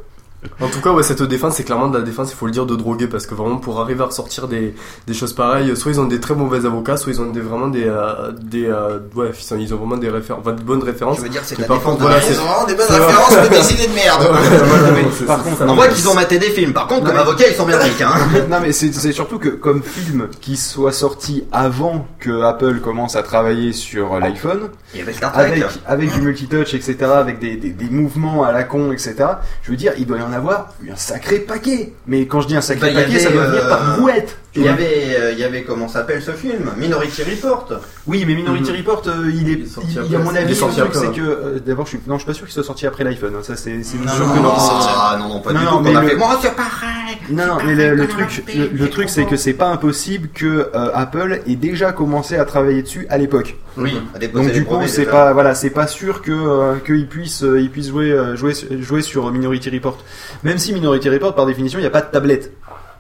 En 0.61 0.69
tout 0.69 0.81
cas, 0.81 0.93
ouais, 0.93 1.03
cette 1.03 1.23
défense, 1.23 1.57
c'est 1.57 1.65
clairement 1.65 1.89
de 1.89 1.99
la 1.99 2.05
défense, 2.05 2.31
il 2.31 2.37
faut 2.37 2.47
le 2.47 2.53
dire, 2.53 2.67
de 2.67 2.77
droguer, 2.77 3.09
parce 3.09 3.27
que 3.27 3.35
vraiment, 3.35 3.57
pour 3.57 3.81
arriver 3.81 4.03
à 4.03 4.07
ressortir 4.07 4.47
des, 4.47 4.75
des 5.07 5.15
choses 5.15 5.33
pareilles, 5.33 5.77
soit 5.77 5.91
ils 5.93 6.01
ont 6.01 6.05
des 6.07 6.21
très 6.21 6.35
mauvais 6.35 6.65
avocats, 6.67 6.97
soit 6.97 7.13
ils 7.13 7.21
ont 7.21 7.31
des, 7.31 7.41
vraiment 7.41 7.67
des, 7.69 7.85
euh, 7.87 8.31
des, 8.33 8.67
euh, 8.67 8.99
ouais, 9.17 9.31
ils 9.59 9.75
ont- 9.75 9.77
vraiment 9.79 9.97
des 9.97 10.09
références, 10.09 10.43
enfin, 10.47 10.53
de 10.55 10.63
bonnes 10.63 10.83
références. 10.85 11.17
Je 11.19 11.23
veux 11.23 11.29
dire, 11.29 11.41
c'est 11.45 11.59
la 11.59 11.67
défense 11.67 11.99
voilà, 11.99 12.21
c'est- 12.21 12.35
Ils 12.35 12.41
ont 12.41 12.45
vraiment 12.45 12.67
des 12.67 12.75
bonnes 12.75 12.87
références, 12.89 13.37
mais 13.43 13.49
des 13.59 13.73
idées 13.75 13.87
de 13.89 13.95
merde. 13.95 15.27
Par 15.27 15.43
contre. 15.43 15.63
On 15.67 15.75
voit 15.75 15.89
qu'ils 15.89 16.09
ont 16.09 16.15
maté 16.15 16.39
des 16.39 16.51
films. 16.51 16.73
Par 16.73 16.87
contre, 16.87 17.01
Non, 17.01 17.07
comme 17.07 17.15
mais- 17.17 17.23
avocat, 17.23 17.45
ils 17.51 17.55
sont 17.57 17.67
merdiques. 17.67 18.01
Hein. 18.03 18.15
non 18.51 18.59
mais 18.63 18.73
c'est 18.73 18.93
c'est 18.93 19.13
surtout 19.13 19.39
que 19.39 19.49
comme 19.49 19.83
film 19.83 20.29
qui 20.41 20.57
soit 20.57 20.93
sorti 20.93 21.45
avant 21.53 22.07
que 22.21 22.43
Apple 22.43 22.81
commence 22.81 23.17
à 23.17 23.23
travailler 23.23 23.73
sur 23.73 24.19
l'iPhone, 24.21 24.69
Trek. 24.93 25.15
avec 25.35 25.65
avec 25.87 26.13
du 26.13 26.21
multitouch, 26.23 26.75
etc., 26.75 26.97
avec 27.15 27.39
des, 27.39 27.57
des, 27.57 27.71
des 27.71 27.89
mouvements 27.91 28.45
à 28.45 28.53
la 28.53 28.63
con, 28.65 28.93
etc. 28.93 29.15
Je 29.63 29.71
veux 29.71 29.77
dire, 29.77 29.93
il 29.99 30.07
doit 30.07 30.19
y 30.19 30.23
en 30.27 30.33
avoir 30.33 30.73
un 30.91 30.97
sacré 30.97 31.39
paquet. 31.39 31.93
Mais 32.07 32.27
quand 32.27 32.41
je 32.41 32.49
dis 32.49 32.57
un 32.57 32.61
sacré 32.61 32.93
Bah, 32.93 33.03
paquet, 33.03 33.19
ça 33.19 33.29
avait, 33.29 33.37
doit 33.37 33.47
venir 33.47 33.65
euh, 33.65 33.69
par 33.69 33.97
brouette. 33.99 34.37
Il 34.55 34.63
y 34.63 34.69
avait, 34.69 35.17
euh, 35.19 35.33
il 35.33 35.39
y 35.39 35.45
avait 35.45 35.65
comment 35.65 35.87
s'appelle 35.87 36.23
ce 36.23 36.31
film? 36.31 36.71
Minority 36.79 37.23
Report. 37.25 37.69
Oui, 38.07 38.25
mais 38.27 38.35
Minority 38.35 38.71
Mhm. 38.73 38.77
Report, 38.79 39.03
euh, 39.07 39.31
il 39.35 39.49
est, 39.51 39.53
Il 39.53 40.03
il- 40.09 40.17
à 40.17 40.19
mon 40.19 40.35
avis, 40.35 40.55
le 40.55 40.57
truc 40.59 40.95
c'est 40.95 41.13
que 41.13 41.21
euh, 41.21 41.59
d'abord, 41.65 41.85
je 41.85 41.91
suis, 41.91 42.01
non, 42.07 42.15
je 42.15 42.21
suis 42.21 42.27
pas 42.27 42.33
sûr 42.35 42.47
qu'il 42.47 42.55
soit 42.55 42.63
sorti 42.65 42.87
après 42.87 43.05
l'iPhone. 43.05 43.35
hein. 43.37 43.43
Ça, 43.43 43.55
c'est, 43.57 43.83
c'est 43.83 43.99
Non, 43.99 44.09
sûr 44.13 44.27
non, 44.27 44.33
que 44.33 44.37
non. 44.39 44.43
non, 44.45 44.53
Ah 44.57 45.17
non, 45.19 45.29
non, 45.29 45.41
pas 45.41 45.53
Non, 45.53 45.59
du 45.61 45.65
non, 45.67 45.71
tout. 45.73 45.81
mais 45.81 45.91
qu'on 45.93 45.97
a 45.99 46.03
le- 46.03 46.09
fait, 46.09 46.17
Moi, 46.17 46.39
c'est 46.41 46.55
pareil. 46.57 47.19
Non, 47.31 47.47
non, 47.47 47.59
mais 47.67 47.75
le, 47.75 47.95
le 47.95 48.09
truc, 48.09 48.45
le, 48.55 48.67
le 48.69 48.91
truc, 48.91 49.09
c'est 49.11 49.27
que 49.27 49.37
c'est 49.37 49.53
pas 49.53 49.67
impossible 49.69 50.29
que 50.33 50.71
euh, 50.75 50.91
Apple 50.95 51.41
ait 51.47 51.57
déjà 51.57 51.93
commencé 51.93 52.37
à 52.37 52.45
travailler 52.47 52.83
dessus 52.83 53.07
à 53.11 53.19
l'époque. 53.19 53.57
Oui, 53.77 53.95
Donc 54.33 54.53
du 54.53 54.65
coup, 54.65 54.87
c'est 54.87 55.07
pas 55.07 55.33
voilà, 55.33 55.55
c'est 55.55 55.71
pas 55.71 55.87
sûr 55.87 56.23
que 56.23 56.33
euh, 56.33 56.77
qu'ils 56.79 57.07
puissent 57.07 57.43
euh, 57.43 57.61
ils 57.61 57.71
puissent 57.71 57.89
jouer 57.89 58.11
euh, 58.11 58.37
jouer 58.37 58.55
jouer 58.81 59.03
sur 59.03 59.31
Minority 59.31 59.71
Report. 59.71 59.99
Même 60.45 60.59
si 60.59 60.73
Minority 60.73 61.11
Report 61.11 61.35
par 61.35 61.47
définition, 61.47 61.79
il 61.79 61.83
n'y 61.83 61.89
a 61.89 61.91
pas 61.91 62.01
de 62.01 62.11
tablette. 62.11 62.53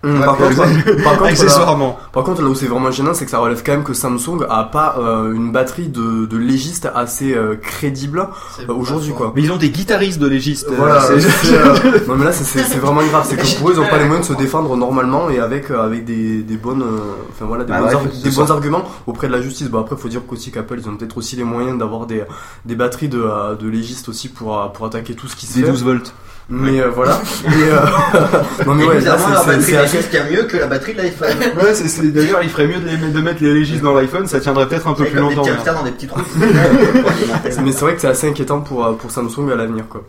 Par, 0.02 0.37
contre, 0.37 0.56
par, 1.02 1.12
contre, 1.12 1.22
là, 1.22 1.28
Accessoirement. 1.28 1.98
par 2.12 2.22
contre, 2.25 2.43
là 2.43 2.48
où 2.48 2.54
c'est 2.54 2.66
vraiment 2.66 2.90
gênant, 2.90 3.12
c'est 3.14 3.25
que 3.25 3.31
ça 3.31 3.38
relève 3.38 3.62
quand 3.64 3.72
même 3.72 3.82
que 3.84 3.94
Samsung 3.94 4.44
a 4.48 4.64
pas 4.64 4.96
euh, 4.98 5.32
une 5.34 5.50
batterie 5.50 5.88
de, 5.88 6.26
de 6.26 6.37
légistes 6.37 6.88
assez 6.94 7.34
euh, 7.34 7.56
crédible 7.56 8.28
euh, 8.69 8.72
aujourd'hui, 8.72 9.12
quoi. 9.12 9.32
Mais 9.34 9.43
ils 9.43 9.50
ont 9.50 9.56
des 9.56 9.70
guitaristes 9.70 10.20
de 10.20 10.28
légistes. 10.28 10.69
Voilà, 10.76 11.00
c'est- 11.00 11.20
c'est, 11.20 12.06
non 12.08 12.14
mais 12.16 12.25
là 12.25 12.32
c'est- 12.32 12.78
vraiment 12.78 13.02
grave, 13.04 13.26
c'est 13.28 13.37
que 13.37 13.58
pour 13.58 13.70
eux 13.70 13.72
ils 13.75 13.81
ont 13.81 13.87
pas 13.87 13.98
les 13.98 14.04
moyens 14.04 14.28
de 14.28 14.34
se 14.34 14.38
défendre 14.38 14.76
normalement 14.76 15.28
et 15.31 15.38
avec 15.40 15.70
euh, 15.70 15.82
avec 15.84 16.04
des, 16.04 16.43
des 16.43 16.56
bonnes 16.56 16.82
euh, 16.82 16.98
enfin 17.31 17.46
voilà 17.46 17.64
des, 17.64 17.72
Bah 17.72 17.81
bons, 17.81 17.87
ouais, 17.87 17.94
ar- 17.94 18.02
ce 18.12 18.22
des 18.22 18.31
soir. 18.31 18.46
bons 18.46 18.52
arguments 18.52 18.84
auprès 19.06 19.26
de 19.28 19.32
la 19.32 19.40
justice. 19.40 19.69
Bon 19.69 19.81
après 19.81 19.96
faut 19.96 20.08
dire 20.08 20.20
qu'aussi 20.28 20.50
qu'Apple 20.52 20.76
ils 20.78 20.88
ont 20.88 20.96
peut-être 20.96 21.16
aussi 21.16 21.37
les 21.37 21.44
moyens 21.44 21.78
d'avoir 21.78 22.06
des 22.06 22.22
des 22.64 22.75
batteries 22.76 23.08
de 23.08 23.25
de 23.58 23.69
légistes 23.69 24.08
aussi 24.08 24.28
pour 24.28 24.70
pour 24.72 24.87
attaquer 24.87 25.14
tout 25.14 25.26
ce 25.26 25.37
qui 25.37 25.46
se 25.46 25.54
des 25.54 25.64
fait. 25.64 25.70
12 25.70 25.82
volts. 25.84 26.14
Mais 26.48 26.81
euh, 26.81 26.90
voilà. 26.94 27.20
Et, 27.46 27.48
euh, 27.72 27.78
non 28.66 28.75
mais 28.75 28.84
ouais, 28.84 29.00
là, 29.00 29.16
c'est- 29.19 29.25
c'est 29.25 29.46
batterie 29.46 29.62
c'est 29.62 29.82
Légis 29.82 30.10
tient 30.10 30.25
mieux 30.31 30.44
que 30.44 30.56
la 30.58 30.66
batterie 30.69 30.94
de 30.94 30.98
l'iPhone. 31.02 31.28
Ouais, 31.56 31.75
c'est, 31.75 31.88
c'est- 31.88 32.06
d'ailleurs, 32.12 32.40
il 32.43 32.48
ferait 32.50 32.69
mieux 32.69 32.78
de, 32.78 32.87
les- 32.88 33.12
de 33.12 33.20
mettre 33.20 33.43
les 33.43 33.52
légistes 33.52 33.82
dans 33.82 33.94
l'iPhone, 33.94 34.26
ça 34.28 34.38
tiendrait 34.38 34.69
peut-être 34.69 34.87
un 34.87 34.93
peu 34.94 35.04
plus 35.04 35.14
des 35.14 35.20
longtemps. 35.20 35.44
hamsters 35.44 35.75
dans 35.75 35.82
des 35.82 35.90
petits 35.90 36.06
trous. 36.06 36.20
Mais 37.64 37.72
c'est 37.72 37.81
vrai 37.81 37.94
que 37.94 38.00
c'est 38.00 38.06
assez 38.08 38.28
inquiétant 38.28 38.60
pour 38.60 38.87
euh, 38.87 38.93
pour 38.93 39.10
Samsung 39.10 39.50
à 39.52 39.56
l'avenir 39.56 39.84
quoi. 39.88 40.02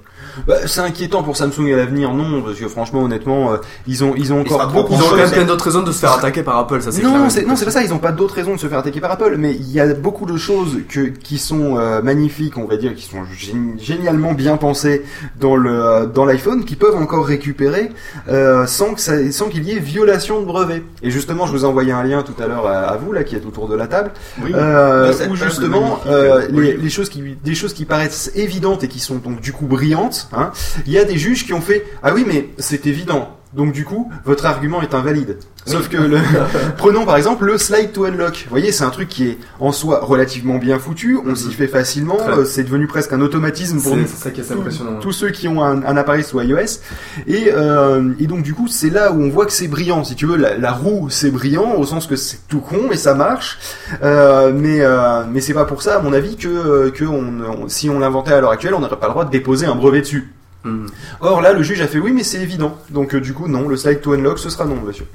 Bah, 0.45 0.55
c'est 0.65 0.81
inquiétant 0.81 1.23
pour 1.23 1.35
Samsung 1.37 1.71
à 1.73 1.77
l'avenir, 1.77 2.13
non, 2.13 2.41
parce 2.41 2.59
que 2.59 2.67
franchement, 2.67 3.01
honnêtement, 3.03 3.53
euh, 3.53 3.57
ils 3.87 4.03
ont 4.03 4.13
ils 4.15 4.33
ont 4.33 4.41
encore 4.41 4.67
beaucoup 4.71 4.93
Ils 4.93 5.01
ont 5.03 5.09
quand 5.09 5.15
même 5.15 5.31
plein 5.31 5.45
d'autres 5.45 5.65
raisons 5.65 5.83
de 5.83 5.91
se 5.91 5.99
faire 5.99 6.13
attaquer 6.13 6.43
par 6.43 6.57
Apple, 6.57 6.81
ça 6.81 6.91
c'est. 6.91 7.01
Non, 7.01 7.29
c'est 7.29 7.45
non, 7.45 7.55
c'est 7.55 7.65
pas 7.65 7.71
ça. 7.71 7.83
Ils 7.83 7.93
ont 7.93 7.97
pas 7.99 8.11
d'autres 8.11 8.35
raisons 8.35 8.53
de 8.55 8.59
se 8.59 8.67
faire 8.67 8.79
attaquer 8.79 8.99
par 8.99 9.11
Apple, 9.11 9.35
mais 9.37 9.53
il 9.55 9.71
y 9.71 9.79
a 9.79 9.93
beaucoup 9.93 10.25
de 10.25 10.37
choses 10.37 10.79
que 10.89 11.01
qui 11.07 11.37
sont 11.37 11.77
euh, 11.77 12.01
magnifiques, 12.01 12.57
on 12.57 12.65
va 12.65 12.77
dire, 12.77 12.93
qui 12.95 13.03
sont 13.05 13.23
gén- 13.37 13.79
génialement 13.79 14.33
bien 14.33 14.57
pensées 14.57 15.03
dans 15.39 15.55
le 15.55 15.71
euh, 15.71 16.05
dans 16.05 16.25
l'iPhone, 16.25 16.65
qui 16.65 16.75
peuvent 16.75 16.95
encore 16.95 17.25
récupérer 17.25 17.91
euh, 18.29 18.65
sans 18.67 18.93
que 18.93 19.01
ça, 19.01 19.13
sans 19.31 19.47
qu'il 19.49 19.63
y 19.63 19.71
ait 19.71 19.79
violation 19.79 20.41
de 20.41 20.45
brevet. 20.45 20.83
Et 21.03 21.11
justement, 21.11 21.45
je 21.47 21.51
vous 21.51 21.63
ai 21.63 21.67
envoyé 21.67 21.91
un 21.91 22.03
lien 22.03 22.23
tout 22.23 22.41
à 22.41 22.47
l'heure 22.47 22.67
à, 22.67 22.79
à 22.79 22.97
vous 22.97 23.11
là, 23.11 23.23
qui 23.23 23.35
est 23.35 23.45
autour 23.45 23.67
de 23.67 23.75
la 23.75 23.87
table, 23.87 24.11
Oui. 24.43 24.51
euh, 24.53 25.13
où 25.29 25.35
justement 25.35 25.99
magnifique, 26.05 26.51
les, 26.51 26.57
oui. 26.73 26.77
les 26.81 26.89
choses 26.89 27.09
qui 27.09 27.21
des 27.43 27.55
choses 27.55 27.73
qui 27.73 27.85
paraissent 27.85 28.31
évidentes 28.35 28.83
et 28.83 28.87
qui 28.87 28.99
sont 28.99 29.15
donc 29.15 29.41
du 29.41 29.53
coup 29.53 29.65
brillantes. 29.65 30.26
Hein, 30.33 30.51
il 30.85 30.91
y 30.91 30.97
a 30.97 31.05
des 31.05 31.17
juges 31.17 31.45
qui 31.45 31.53
ont 31.53 31.61
fait 31.61 31.85
ah 32.03 32.13
oui 32.13 32.25
mais 32.27 32.49
c'est 32.57 32.85
évident. 32.85 33.36
Donc 33.53 33.71
du 33.71 33.85
coup, 33.85 34.11
votre 34.25 34.45
argument 34.45 34.81
est 34.81 34.93
invalide. 34.93 35.37
Sauf 35.65 35.89
que 35.89 35.97
le... 35.97 36.17
prenons 36.77 37.05
par 37.05 37.17
exemple 37.17 37.45
le 37.45 37.57
slide 37.57 37.91
to 37.91 38.05
unlock. 38.05 38.43
Vous 38.45 38.49
voyez, 38.49 38.71
c'est 38.71 38.83
un 38.83 38.89
truc 38.89 39.09
qui 39.09 39.27
est 39.29 39.37
en 39.59 39.71
soi 39.71 39.99
relativement 40.01 40.57
bien 40.57 40.79
foutu. 40.79 41.17
On 41.25 41.33
s'y 41.35 41.51
fait 41.51 41.67
facilement. 41.67 42.17
Euh, 42.29 42.45
C'est 42.45 42.63
devenu 42.63 42.87
presque 42.87 43.11
un 43.13 43.21
automatisme 43.21 43.81
pour 43.81 43.93
C'est 43.93 43.97
nous 43.99 44.07
c'est 44.07 44.23
ça 44.23 44.31
qui 44.31 44.41
est 44.41 44.43
assez 44.43 44.53
tous- 45.01 45.11
ceux 45.11 45.29
qui 45.29 45.47
ont 45.47 45.63
un, 45.63 45.83
un 45.83 45.97
appareil 45.97 46.23
sous 46.23 46.39
iOS. 46.41 46.79
Et, 47.25 47.51
euh, 47.53 48.13
et 48.19 48.27
donc 48.27 48.43
du 48.43 48.53
coup, 48.53 48.67
c'est 48.67 48.89
là 48.89 49.11
où 49.11 49.21
on 49.21 49.29
voit 49.29 49.45
que 49.45 49.51
c'est 49.53 49.67
brillant. 49.67 50.03
Si 50.03 50.15
tu 50.15 50.25
veux, 50.25 50.37
la, 50.37 50.57
la 50.57 50.71
roue, 50.71 51.09
c'est 51.09 51.31
brillant 51.31 51.75
au 51.77 51.85
sens 51.85 52.05
que 52.07 52.15
c'est 52.15 52.39
tout 52.47 52.59
con, 52.61 52.81
mais 52.89 52.97
ça 52.97 53.13
marche. 53.15 53.57
Euh, 54.03 54.51
mais 54.53 54.79
euh, 54.81 55.23
mais 55.31 55.41
c'est 55.41 55.53
pas 55.53 55.65
pour 55.65 55.81
ça, 55.81 55.97
à 55.97 56.01
mon 56.01 56.13
avis, 56.13 56.35
que, 56.37 56.89
que 56.89 57.03
on, 57.05 57.63
on- 57.63 57.67
si 57.67 57.89
on 57.89 57.99
l'inventait 57.99 58.33
à 58.33 58.41
l'heure 58.41 58.51
actuelle, 58.51 58.73
on 58.73 58.79
n'aurait 58.79 58.99
pas 58.99 59.07
le 59.07 59.13
droit 59.13 59.25
de 59.25 59.31
déposer 59.31 59.65
un 59.65 59.75
brevet 59.75 60.01
dessus. 60.01 60.31
Hum. 60.65 60.87
Or 61.21 61.41
là, 61.41 61.53
le 61.53 61.63
juge 61.63 61.81
a 61.81 61.87
fait 61.87 61.99
oui, 61.99 62.11
mais 62.11 62.23
c'est 62.23 62.41
évident. 62.41 62.77
Donc 62.89 63.15
euh, 63.15 63.21
du 63.21 63.33
coup, 63.33 63.47
non, 63.47 63.67
le 63.67 63.77
slide 63.77 64.01
to 64.01 64.13
unlock, 64.13 64.39
ce 64.39 64.49
sera 64.49 64.65
non, 64.65 64.75
monsieur. 64.75 65.05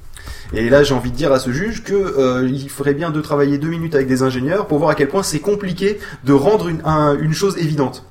Et 0.55 0.69
là, 0.69 0.83
j'ai 0.83 0.95
envie 0.95 1.11
de 1.11 1.17
dire 1.17 1.33
à 1.33 1.39
ce 1.39 1.51
juge 1.51 1.83
que 1.83 1.95
euh, 1.95 2.49
il 2.51 2.69
faudrait 2.69 2.95
bien 2.95 3.11
de 3.11 3.21
travailler 3.21 3.59
deux 3.59 3.69
minutes 3.69 3.95
avec 3.95 4.07
des 4.07 4.23
ingénieurs 4.23 4.67
pour 4.67 4.79
voir 4.79 4.91
à 4.91 4.95
quel 4.95 5.09
point 5.09 5.23
c'est 5.23 5.39
compliqué 5.41 5.99
de 6.25 6.33
rendre 6.33 6.69
une, 6.69 6.81
un- 6.85 7.17
une 7.19 7.33
chose 7.33 7.57
évidente. 7.59 8.05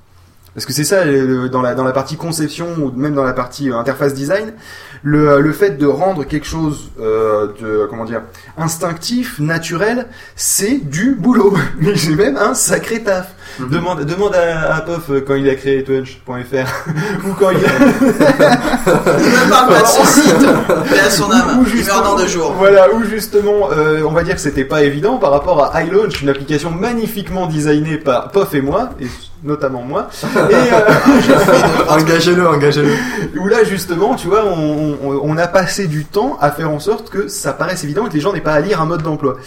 Parce 0.53 0.65
que 0.65 0.73
c'est 0.73 0.83
ça, 0.83 1.05
dans 1.49 1.61
la, 1.61 1.91
partie 1.93 2.17
conception 2.17 2.67
ou 2.77 2.91
même 2.91 3.13
dans 3.15 3.23
la 3.23 3.31
partie 3.31 3.69
euh, 3.71 3.77
interface 3.77 4.13
design, 4.13 4.53
le, 5.01 5.51
fait 5.53 5.77
de 5.77 5.85
rendre 5.85 6.25
quelque 6.25 6.45
chose 6.45 6.91
de 6.99 7.87
comment 7.89 8.03
dire 8.05 8.23
instinctif, 8.57 9.39
naturel, 9.39 10.07
c'est 10.35 10.77
du 10.77 11.15
boulot. 11.15 11.55
Mais 11.79 11.95
j'ai 11.95 12.15
même 12.15 12.35
un 12.35 12.53
sacré 12.53 13.01
taf. 13.01 13.33
Mhm. 13.59 13.69
Demande, 13.69 14.05
demande 14.05 14.35
à, 14.35 14.75
à 14.75 14.81
Pof 14.81 15.09
euh, 15.09 15.21
quand 15.25 15.35
il 15.35 15.49
a 15.49 15.55
créé 15.55 15.83
Twitch.fr 15.83 16.29
ou 17.27 17.33
quand 17.33 17.51
il 17.51 17.65
a, 17.65 17.79
Ne 17.79 19.49
parle 19.49 19.69
pas 19.73 19.81
de 19.81 19.87
son 19.87 20.05
site. 20.05 20.47
Mais 20.91 20.99
à 20.99 21.09
son 21.09 21.31
âme. 21.31 21.59
Ou 21.65 22.01
dans 22.03 22.15
deux 22.15 22.27
jours. 22.27 22.53
Voilà, 22.57 22.93
où 22.93 23.03
justement, 23.03 23.69
euh, 23.71 24.03
on 24.07 24.11
va 24.11 24.23
dire 24.23 24.35
que 24.35 24.41
c'était 24.41 24.65
pas 24.65 24.83
évident 24.83 25.17
par 25.17 25.31
rapport 25.31 25.63
à 25.73 25.83
iLaunch, 25.83 26.21
une 26.21 26.29
application 26.29 26.71
magnifiquement 26.71 27.47
designée 27.47 27.97
par 27.97 28.31
Pof 28.31 28.53
et 28.53 28.61
moi. 28.61 28.89
Et 28.99 29.07
notamment 29.43 29.81
moi. 29.83 30.09
Et 30.23 30.53
euh, 30.53 31.89
Engagez-le, 31.89 32.47
engagez-le. 32.47 33.39
où 33.39 33.47
là 33.47 33.63
justement, 33.63 34.15
tu 34.15 34.27
vois, 34.27 34.45
on, 34.45 34.97
on- 35.03 35.19
on 35.23 35.37
a 35.37 35.47
passé 35.47 35.87
du 35.87 36.05
temps 36.05 36.37
à 36.41 36.51
faire 36.51 36.69
en 36.71 36.79
sorte 36.79 37.09
que 37.09 37.27
ça 37.27 37.53
paraisse 37.53 37.83
évident 37.83 38.05
et 38.05 38.09
que 38.09 38.13
les 38.13 38.19
gens 38.21 38.33
n'aient 38.33 38.41
pas 38.41 38.53
à 38.53 38.59
lire 38.61 38.81
un 38.81 38.85
mode 38.85 39.01
d'emploi. 39.03 39.37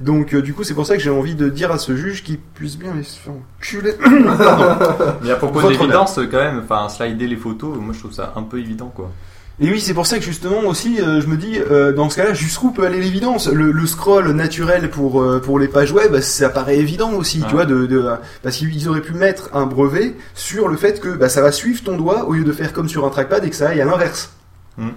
Donc 0.00 0.34
euh, 0.34 0.42
du 0.42 0.54
coup, 0.54 0.64
c'est 0.64 0.74
pour 0.74 0.86
ça 0.86 0.96
que 0.96 1.02
j'ai 1.02 1.10
envie 1.10 1.34
de 1.34 1.48
dire 1.48 1.70
à 1.72 1.78
ce 1.78 1.96
juge 1.96 2.22
qu'il 2.22 2.38
puisse 2.38 2.76
bien 2.78 2.92
se 3.02 3.18
faire 3.18 3.32
enculer. 3.58 3.94
Mais 5.22 5.30
à 5.30 5.36
propos 5.36 5.60
d'évidence, 5.68 6.18
quand 6.30 6.38
même, 6.38 6.62
enfin, 6.64 6.88
slider 6.88 7.26
les 7.26 7.36
photos, 7.36 7.76
moi 7.78 7.92
je 7.94 7.98
trouve 8.00 8.12
ça 8.12 8.32
un 8.36 8.42
peu 8.42 8.58
évident, 8.58 8.92
quoi. 8.94 9.10
Et 9.62 9.70
oui, 9.70 9.78
c'est 9.78 9.92
pour 9.92 10.06
ça 10.06 10.18
que 10.18 10.24
justement 10.24 10.60
aussi, 10.60 11.00
euh, 11.02 11.20
je 11.20 11.26
me 11.26 11.36
dis, 11.36 11.58
euh, 11.58 11.92
dans 11.92 12.08
ce 12.08 12.16
cas-là, 12.16 12.32
jusqu'où 12.32 12.70
peut 12.70 12.86
aller 12.86 12.98
l'évidence? 12.98 13.46
Le, 13.46 13.72
le 13.72 13.86
scroll 13.86 14.30
naturel 14.32 14.88
pour 14.88 15.20
euh, 15.20 15.38
pour 15.38 15.58
les 15.58 15.68
pages 15.68 15.92
web, 15.92 16.18
ça 16.20 16.48
paraît 16.48 16.78
évident 16.78 17.12
aussi, 17.12 17.42
Ah. 17.44 17.46
tu 17.46 17.54
vois, 17.56 17.66
de, 17.66 17.84
de 17.84 18.02
parce 18.42 18.56
qu'ils 18.56 18.88
auraient 18.88 19.02
pu 19.02 19.12
mettre 19.12 19.50
un 19.52 19.66
brevet 19.66 20.14
sur 20.34 20.66
le 20.68 20.78
fait 20.78 20.98
que 20.98 21.10
bah, 21.10 21.28
ça 21.28 21.42
va 21.42 21.52
suivre 21.52 21.82
ton 21.84 21.96
doigt 21.98 22.24
au 22.26 22.32
lieu 22.32 22.44
de 22.44 22.52
faire 22.52 22.72
comme 22.72 22.88
sur 22.88 23.04
un 23.04 23.10
trackpad 23.10 23.44
et 23.44 23.50
que 23.50 23.56
ça 23.56 23.68
aille 23.68 23.82
à 23.82 23.84
l'inverse. 23.84 24.30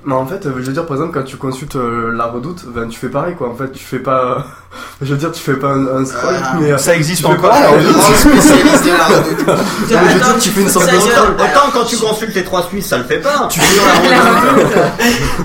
Mais 0.06 0.14
en 0.14 0.26
fait, 0.26 0.46
euh, 0.46 0.54
je 0.60 0.64
veux 0.68 0.72
dire, 0.74 0.86
par 0.86 0.96
exemple, 0.96 1.14
quand 1.20 1.26
tu 1.26 1.36
consultes 1.36 1.76
euh, 1.76 2.12
la 2.16 2.26
redoute, 2.26 2.64
ben, 2.74 2.88
tu 2.88 2.98
fais 2.98 3.10
pareil, 3.10 3.36
quoi. 3.36 3.50
En 3.50 3.56
fait, 3.56 3.70
tu 3.72 3.84
fais 3.84 4.00
pas. 4.00 4.46
je 5.02 5.12
veux 5.12 5.18
dire, 5.18 5.32
tu 5.34 5.42
fais 5.42 5.56
pas 5.56 5.74
un, 5.74 5.86
un 6.02 6.06
scroll, 6.06 6.36
Ah. 6.42 6.56
mais. 6.60 6.72
euh, 6.72 6.78
Ça 6.78 6.96
existe 6.96 7.26
encore. 7.26 7.50
pas- 7.52 7.60
la 7.60 7.70
redoute 7.72 8.02
spécialiste 8.16 8.86
de 8.86 8.90
la 8.92 9.06
redoute. 9.18 9.60
Je 9.90 9.96
veux 9.96 10.20
dire, 10.20 10.38
tu 10.40 10.50
fais 10.50 10.62
une 10.62 10.70
sorte 10.70 10.86
de 10.90 11.00
scroll. 11.00 11.34
Autant 11.36 11.70
quand 11.74 11.84
tu 11.86 11.98
consultes 11.98 12.34
les 12.36 12.44
trois 12.46 12.64
Suisses, 12.64 12.88
ça 12.88 12.98
le 12.98 13.04
fait 13.04 13.20
pas. 13.20 13.48
Tu 13.52 13.60
fais 13.60 13.80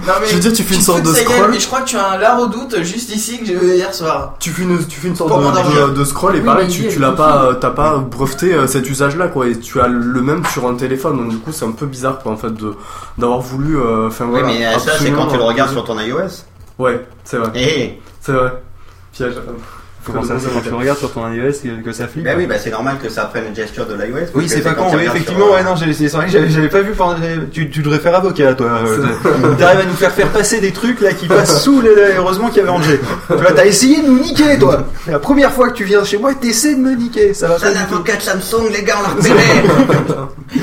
Non, 0.06 0.12
mais 0.20 0.26
Je 0.28 0.34
veux 0.34 0.40
dire, 0.40 0.52
tu 0.52 0.62
fais 0.62 0.74
une 0.74 0.80
te 0.80 0.86
sorte 0.86 1.02
de 1.02 1.12
scroll. 1.14 1.48
mais 1.50 1.58
je 1.60 1.66
crois 1.66 1.80
que 1.80 1.88
tu 1.88 1.96
as 1.96 2.12
un 2.12 2.18
la 2.18 2.36
redoute 2.36 2.82
juste 2.82 3.10
ici 3.14 3.38
que 3.38 3.46
j'ai 3.46 3.54
vu 3.56 3.74
hier 3.74 3.92
soir. 3.92 4.34
Tu 4.38 4.50
fais 4.50 4.62
une, 4.62 4.78
tu 4.86 5.00
fais 5.00 5.08
une 5.08 5.16
sorte 5.16 5.30
de, 5.30 5.86
de, 5.88 5.94
de 5.98 6.04
scroll 6.04 6.36
et 6.36 6.40
pareil, 6.40 6.68
tu, 6.68 6.86
tu 6.88 6.98
l'as 6.98 7.12
pas, 7.12 7.56
t'as 7.60 7.70
pas 7.70 7.96
breveté 7.98 8.54
cet 8.66 8.88
usage-là, 8.88 9.28
quoi. 9.28 9.48
Et 9.48 9.58
tu 9.58 9.80
as 9.80 9.88
le 9.88 10.22
même 10.22 10.42
sur 10.52 10.66
un 10.68 10.74
téléphone, 10.74 11.16
donc 11.18 11.28
du 11.30 11.38
coup, 11.38 11.52
c'est 11.52 11.64
un 11.64 11.72
peu 11.72 11.86
bizarre, 11.86 12.18
quoi, 12.20 12.32
en 12.32 12.36
fait, 12.36 12.52
de 12.54 12.74
d'avoir 13.18 13.40
voulu. 13.40 13.76
euh, 13.78 14.10
Oui, 14.28 14.40
voilà, 14.40 14.46
mais 14.74 14.78
ça, 14.78 14.92
c'est 14.98 15.10
quand 15.10 15.26
tu 15.26 15.36
le 15.36 15.42
regardes 15.42 15.70
sur 15.72 15.84
ton 15.84 15.98
iOS. 16.00 16.44
Ouais, 16.78 17.04
c'est 17.24 17.36
vrai, 17.38 17.50
Eh, 17.54 18.00
c'est 18.20 18.32
vrai. 18.32 18.52
Piège. 19.12 19.34
Comment 20.06 20.22
ça, 20.22 20.34
c'est 20.38 20.48
quand 20.50 20.60
tu 20.62 20.72
regardes 20.72 20.98
sur 20.98 21.12
ton 21.12 21.30
iOS 21.30 21.52
que, 21.62 21.82
que 21.84 21.92
ça 21.92 22.08
flippe 22.08 22.24
bah 22.24 22.30
oui, 22.34 22.46
bah 22.46 22.54
c'est 22.58 22.70
normal 22.70 22.96
que 23.02 23.10
ça 23.10 23.24
prenne 23.26 23.44
une 23.48 23.54
gesture 23.54 23.84
de 23.84 23.92
l'iOS. 23.94 24.28
Oui, 24.34 24.48
c'est 24.48 24.62
pas 24.62 24.72
con. 24.72 24.86
Oui, 24.94 25.02
effectivement, 25.04 25.46
sur, 25.46 25.54
ouais, 25.54 25.62
non, 25.64 25.76
j'ai- 25.76 25.92
c'est 25.92 26.08
vrai 26.16 26.24
que 26.26 26.32
j'avais 26.32 26.48
j'avais 26.48 26.68
pas 26.70 26.80
vu. 26.80 26.92
pendant- 26.92 27.16
Tu, 27.52 27.68
tu 27.68 27.82
devrais 27.82 27.98
faire 27.98 28.14
avocat, 28.14 28.54
toi. 28.54 28.68
euh, 28.86 29.04
T'arrives 29.58 29.80
à 29.80 29.84
nous 29.84 29.92
faire 29.94 30.12
faire 30.12 30.28
passer 30.28 30.60
des 30.60 30.70
trucs 30.72 31.00
là 31.02 31.12
qui 31.12 31.26
passent 31.26 31.62
sous 31.62 31.82
les. 31.82 31.90
Heureusement 32.16 32.48
qu'il 32.48 32.58
y 32.58 32.60
avait 32.60 32.70
Angers. 32.70 33.00
Tu 33.28 33.34
vois, 33.36 33.52
t'as 33.52 33.66
essayé 33.66 34.00
de 34.00 34.06
nous 34.06 34.20
niquer, 34.20 34.56
toi. 34.58 34.84
C'est 35.04 35.10
la 35.10 35.18
première 35.18 35.52
fois 35.52 35.68
que 35.68 35.74
tu 35.74 35.84
viens 35.84 36.02
chez 36.04 36.16
moi, 36.16 36.32
t'essaies 36.34 36.76
de 36.76 36.80
me 36.80 36.94
niquer. 36.94 37.34
Ça 37.34 37.48
va 37.48 37.58
Ça, 37.58 37.66
pas 37.66 37.72
du 37.72 37.78
tout. 37.84 37.90
l'avocat 37.90 38.16
de 38.16 38.22
Samsung, 38.22 38.70
les 38.72 38.84
gars, 38.84 38.96
on 39.00 39.02
l'a 39.02 39.08
repéré. 39.14 40.22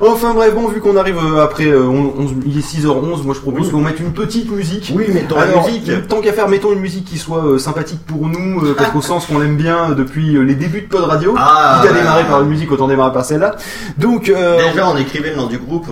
Enfin 0.00 0.34
bref, 0.34 0.54
bon, 0.54 0.68
vu 0.68 0.80
qu'on 0.80 0.96
arrive 0.96 1.18
euh, 1.18 1.42
après, 1.42 1.66
euh, 1.66 1.82
on- 1.84 2.14
on- 2.22 2.34
il 2.46 2.58
est 2.58 2.62
6h11, 2.62 3.22
moi 3.24 3.34
je 3.34 3.40
propose 3.40 3.70
qu'on 3.70 3.80
mette 3.80 3.98
une 4.00 4.12
petite 4.12 4.50
musique. 4.50 4.92
Oui, 4.94 5.06
mais 5.12 5.22
dans 5.28 5.36
la 5.36 5.46
musique. 5.46 6.08
Tant 6.08 6.20
qu'à 6.20 6.32
faire, 6.32 6.48
mettons 6.48 6.72
une 6.72 6.80
musique 6.80 7.04
qui 7.04 7.18
soit 7.18 7.44
euh, 7.44 7.58
sympathique 7.58 8.00
pour 8.06 8.26
nous, 8.28 8.64
euh, 8.64 8.74
parce 8.76 8.90
qu'au 8.90 9.00
sens 9.02 9.26
qu'on 9.26 9.38
l'aime 9.38 9.56
bien 9.56 9.90
depuis 9.90 10.42
les 10.44 10.54
débuts 10.54 10.82
de 10.82 10.88
Pod 10.88 11.04
Radio. 11.04 11.34
Ah, 11.38 11.78
Quitte 11.80 11.90
à 11.90 11.94
ouais. 11.94 11.98
démarrer 12.00 12.24
par 12.24 12.42
une 12.42 12.48
musique, 12.48 12.70
autant 12.72 12.88
démarrer 12.88 13.12
par 13.12 13.24
celle-là. 13.24 13.54
Donc, 13.98 14.28
euh, 14.28 14.58
Déjà, 14.70 14.88
on 14.88 14.96
écrivait 14.96 15.30
le 15.30 15.36
nom 15.36 15.46
du 15.46 15.58
groupe 15.58 15.86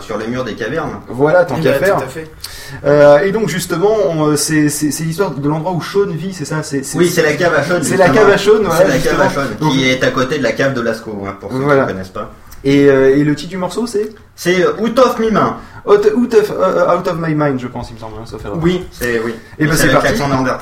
sur 0.00 0.18
les 0.18 0.26
murs 0.26 0.44
des 0.44 0.54
cavernes. 0.54 1.00
voilà, 1.08 1.44
tant 1.44 1.54
Eh 1.58 1.62
qu'à 1.62 1.72
ben, 1.72 1.78
faire. 1.84 1.96
Tout 1.96 2.02
à 2.02 2.06
fait. 2.06 3.26
Et 3.28 3.32
donc 3.32 3.48
justement, 3.48 3.96
c'est 4.36 4.62
l'histoire 5.04 5.30
de 5.30 5.48
l'endroit 5.48 5.72
où 5.72 5.82
Sean 5.82 6.06
vit, 6.10 6.32
c'est 6.34 6.44
ça? 6.44 6.62
C'est, 6.62 6.82
Oui, 6.96 7.08
c'est 7.08 7.22
la 7.22 7.34
cave 7.34 7.54
à 7.54 7.62
Sean. 7.62 7.74
C'est 7.82 7.96
la 7.96 8.08
cave 8.08 8.28
à 8.30 8.38
Sean, 8.38 8.52
voilà, 8.64 8.76
C'est 8.78 8.88
la 8.88 8.98
cave 8.98 9.20
à. 9.20 9.30
Sean, 9.30 9.68
qui 9.70 9.88
est 9.88 10.02
à 10.02 10.10
côté 10.10 10.38
de 10.38 10.42
la 10.42 10.52
cave 10.52 10.74
de 10.74 10.80
Lascaux, 10.80 11.24
hein, 11.26 11.34
pour 11.40 11.50
ceux 11.52 11.58
Voilà. 11.58 11.82
qui 11.82 11.88
ne 11.88 11.92
connaissent 11.92 12.08
pas. 12.08 12.30
Et, 12.64 12.88
euh, 12.88 13.16
et 13.16 13.24
le 13.24 13.34
titre 13.34 13.50
du 13.50 13.56
morceau, 13.58 13.86
c'est 13.86 14.10
C'est 14.34 14.62
euh, 14.64 14.72
Out 14.80 14.98
of 14.98 15.18
My 15.18 15.30
Main. 15.30 15.58
Out, 15.86 16.08
Out 16.16 16.34
of, 16.34 16.50
euh, 16.50 16.96
Out 16.98 17.06
of 17.08 17.18
My 17.18 17.34
Mind, 17.34 17.60
je 17.60 17.66
pense, 17.68 17.90
il 17.90 17.94
me 17.94 18.00
semble, 18.00 18.14
hein. 18.18 18.50
Oui, 18.62 18.84
c'est 18.90 19.20
oui. 19.20 19.34
Et 19.58 19.66
ben 19.66 19.76
c'est 19.76 19.92
parti. 19.92 20.14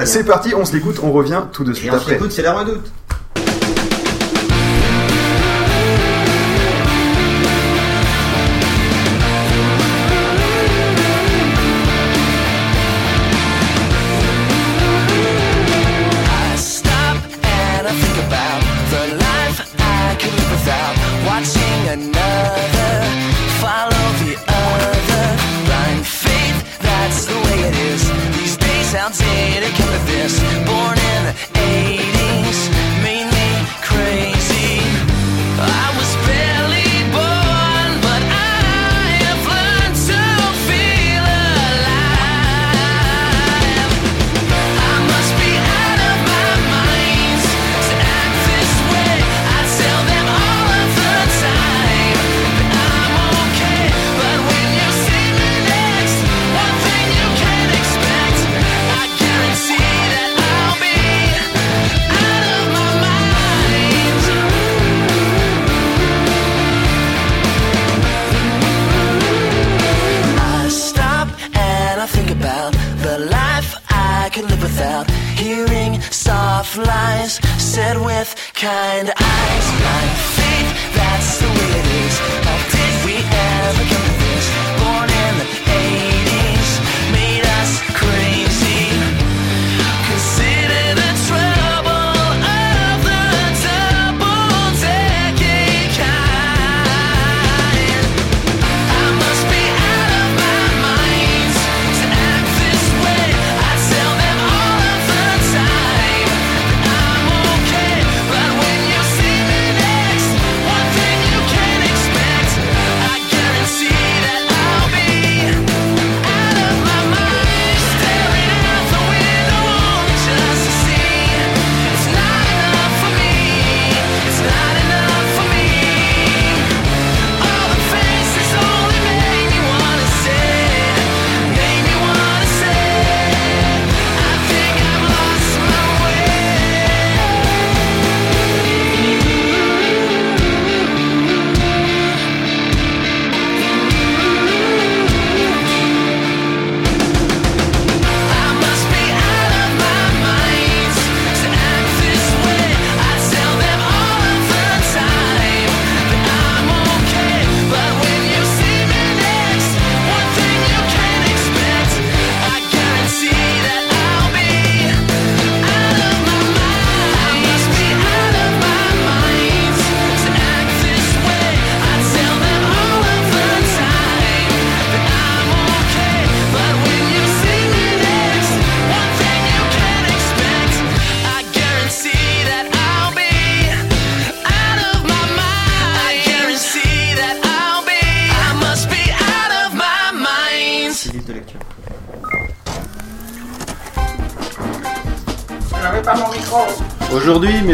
C'est 0.04 0.24
parti, 0.24 0.54
on 0.54 0.64
se 0.64 0.72
l'écoute, 0.74 0.96
on 1.02 1.12
revient 1.12 1.42
tout 1.52 1.62
de 1.64 1.70
Et 1.70 1.74
suite 1.74 1.90
on 1.92 1.96
après. 1.96 2.12
s'écoute, 2.14 2.32
c'est 2.32 2.42
la 2.42 2.52
redoute. 2.54 2.90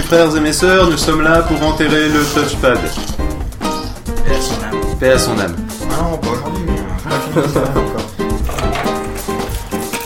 Frères 0.08 0.34
et 0.34 0.40
mes 0.40 0.54
sœurs, 0.54 0.88
nous 0.88 0.96
sommes 0.96 1.20
là 1.20 1.42
pour 1.42 1.62
enterrer 1.62 2.08
le 2.08 2.20
touchpad. 2.34 2.78
Et 4.26 4.34
à 4.34 4.40
son 4.40 4.54
âme. 4.54 4.96
Paix 4.98 5.10
à 5.10 5.18
son 5.18 5.38
âme. 5.38 5.54
Ah 5.82 6.02
non, 6.02 6.16
pas 6.16 6.28
aujourd'hui. 6.28 6.62
mais 6.66 7.42
encore. 7.42 8.06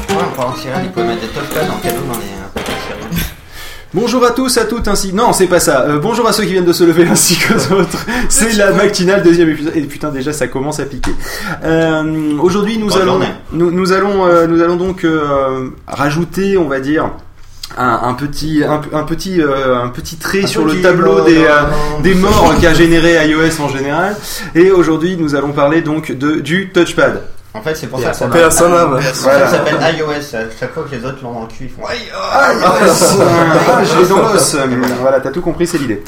Ouais, 0.09 0.25
on 0.27 0.35
peut 0.35 0.43
en 0.43 0.53
tirer, 0.55 0.75
il 0.83 0.91
peut 0.91 1.05
mettre 1.05 1.21
des 1.21 1.29
touchpads 1.29 1.73
en 1.73 1.79
cadeau 1.81 2.01
dans 2.09 2.19
les 2.19 2.25
euh. 2.25 3.23
Bonjour 3.95 4.25
à 4.25 4.33
tous, 4.33 4.59
à 4.59 4.65
toutes, 4.65 4.89
ainsi. 4.89 5.13
Non, 5.13 5.33
c'est 5.33 5.47
pas 5.47 5.61
ça. 5.61 5.83
Euh, 5.83 6.01
bonjour 6.01 6.27
à 6.27 6.33
ceux 6.33 6.43
qui 6.47 6.53
viennent 6.53 6.65
de 6.65 6.73
se 6.73 6.83
lever 6.83 7.07
ainsi 7.11 7.39
qu'aux 7.39 7.77
autres. 7.77 8.05
C'est 8.29 8.55
la 8.55 8.73
matinale 8.73 9.23
deuxième 9.23 9.51
épisode. 9.51 9.77
Et 9.77 9.83
putain, 9.83 10.11
déjà, 10.11 10.33
ça 10.33 10.49
commence 10.49 10.81
à 10.81 10.85
piquer. 10.85 11.15
Euh, 11.63 12.37
Aujourd'hui, 12.41 12.77
nous 12.77 12.97
allons, 12.97 13.21
nous, 13.53 13.71
nous 13.71 13.93
allons, 13.93 14.27
euh, 14.27 14.49
nous 14.49 14.63
allons 14.63 14.77
donc 14.77 15.05
euh, 15.05 15.71
rajouter, 15.87 16.59
on 16.59 16.67
va 16.67 16.81
dire, 16.81 17.13
un, 17.83 18.09
un 18.09 18.15
petit, 18.15 18.63
un, 18.65 18.81
un 18.93 19.03
petit, 19.05 19.41
euh, 19.41 19.77
un 19.83 19.89
petit 19.89 20.17
trait 20.17 20.45
Un 20.45 20.47
sur 20.47 20.65
le 20.65 20.73
petit 20.75 20.83
tableau 20.83 21.17
mort. 21.17 21.25
des, 21.25 21.45
euh, 21.45 21.63
des 22.03 22.15
morts 22.15 22.55
qu'a 22.61 22.75
généré 22.75 23.27
iOS 23.29 23.61
en 23.61 23.69
général. 23.69 24.17
Et 24.55 24.71
aujourd'hui, 24.71 25.17
nous 25.19 25.35
allons 25.35 25.53
parler 25.53 25.81
donc 25.83 26.13
de 26.13 26.37
du 26.41 26.71
touchpad. 26.71 27.23
En 27.55 27.61
fait, 27.61 27.75
c'est 27.75 27.87
pour 27.87 28.01
ça 28.01 28.07
que 28.11 28.17
ça 28.17 29.49
s'appelle 29.51 29.97
iOS. 29.99 30.37
À 30.37 30.41
chaque 30.59 30.73
fois 30.73 30.85
que 30.91 30.97
les 30.97 31.05
autres 31.05 31.19
l'ont 31.23 31.33
dans 31.35 31.43
le 31.43 31.47
cul, 31.49 31.65
ils 31.65 31.69
font 31.71 31.87
Aïe, 31.87 31.99
Ah, 32.15 32.51
je 33.85 34.01
l'ai 34.03 34.09
dans 34.09 34.23
l'os. 34.23 34.57
Voilà, 35.01 35.21
t'as 35.21 35.31
tout 35.31 35.43
compris, 35.43 35.67
c'est 35.67 35.77
l'idée. 35.79 36.03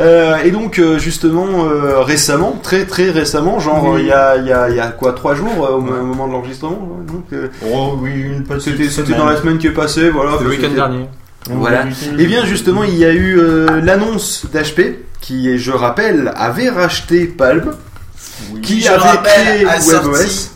Euh, 0.00 0.36
et 0.44 0.50
donc, 0.52 0.78
euh, 0.78 0.98
justement, 0.98 1.64
euh, 1.64 2.00
récemment, 2.00 2.58
très 2.62 2.84
très 2.86 3.10
récemment, 3.10 3.58
genre 3.58 3.84
Oui. 3.94 4.02
il 4.02 4.06
y, 4.06 4.12
a, 4.12 4.36
il 4.36 4.46
y, 4.46 4.52
a, 4.52 4.68
il 4.70 4.76
y 4.76 4.80
a 4.80 4.88
quoi, 4.88 5.12
trois 5.12 5.34
jours 5.34 5.66
euh, 5.66 5.72
au 5.76 5.80
mo- 5.80 5.92
au 6.00 6.04
moment 6.04 6.28
de 6.28 6.32
l'enregistrement. 6.32 6.98
euh, 7.32 7.48
Oh 7.72 7.98
oui, 8.00 8.12
une 8.12 8.44
petite 8.44 8.90
c'était 8.90 9.14
dans 9.14 9.26
la 9.26 9.36
semaine 9.36 9.58
qui 9.58 9.66
est 9.66 9.72
passée, 9.72 10.08
voilà. 10.10 10.32
Le 10.32 10.38
C'était- 10.50 10.62
week-end 10.66 10.74
dernier. 10.74 11.06
Voilà. 11.50 11.84
Et 12.18 12.26
bien 12.26 12.44
justement, 12.44 12.84
il 12.84 12.94
y 12.96 13.04
a 13.04 13.12
eu 13.12 13.38
euh, 13.38 13.80
l'annonce 13.82 14.46
d'HP 14.52 14.98
qui, 15.20 15.58
je 15.58 15.72
rappelle, 15.72 16.32
avait 16.36 16.68
racheté 16.68 17.24
Palm, 17.26 17.74
qui 18.62 18.82
je 18.82 18.88
avait 18.90 19.18
créé 19.24 19.64
WebOS. 19.64 20.50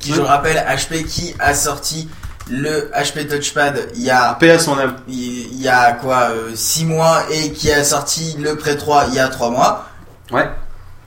Qui, 0.00 0.12
je 0.12 0.16
le 0.16 0.22
rappelle, 0.26 0.56
HP 0.56 1.04
qui 1.04 1.34
a 1.38 1.54
sorti 1.54 2.08
le 2.50 2.90
HP 2.94 3.28
Touchpad 3.28 3.90
il 3.94 4.02
y 4.02 4.10
a 4.10 4.34
Paix 4.38 4.50
à 4.50 4.58
son 4.58 4.78
âme. 4.78 4.94
il 5.08 5.60
y 5.60 5.68
a 5.68 5.92
quoi 5.92 6.28
6 6.54 6.84
mois 6.84 7.22
et 7.30 7.52
qui 7.52 7.70
a 7.70 7.82
sorti 7.84 8.36
le 8.40 8.56
Pré 8.56 8.76
3 8.76 9.06
il 9.08 9.14
y 9.14 9.18
a 9.18 9.28
3 9.28 9.50
mois 9.50 9.86
Ouais. 10.32 10.48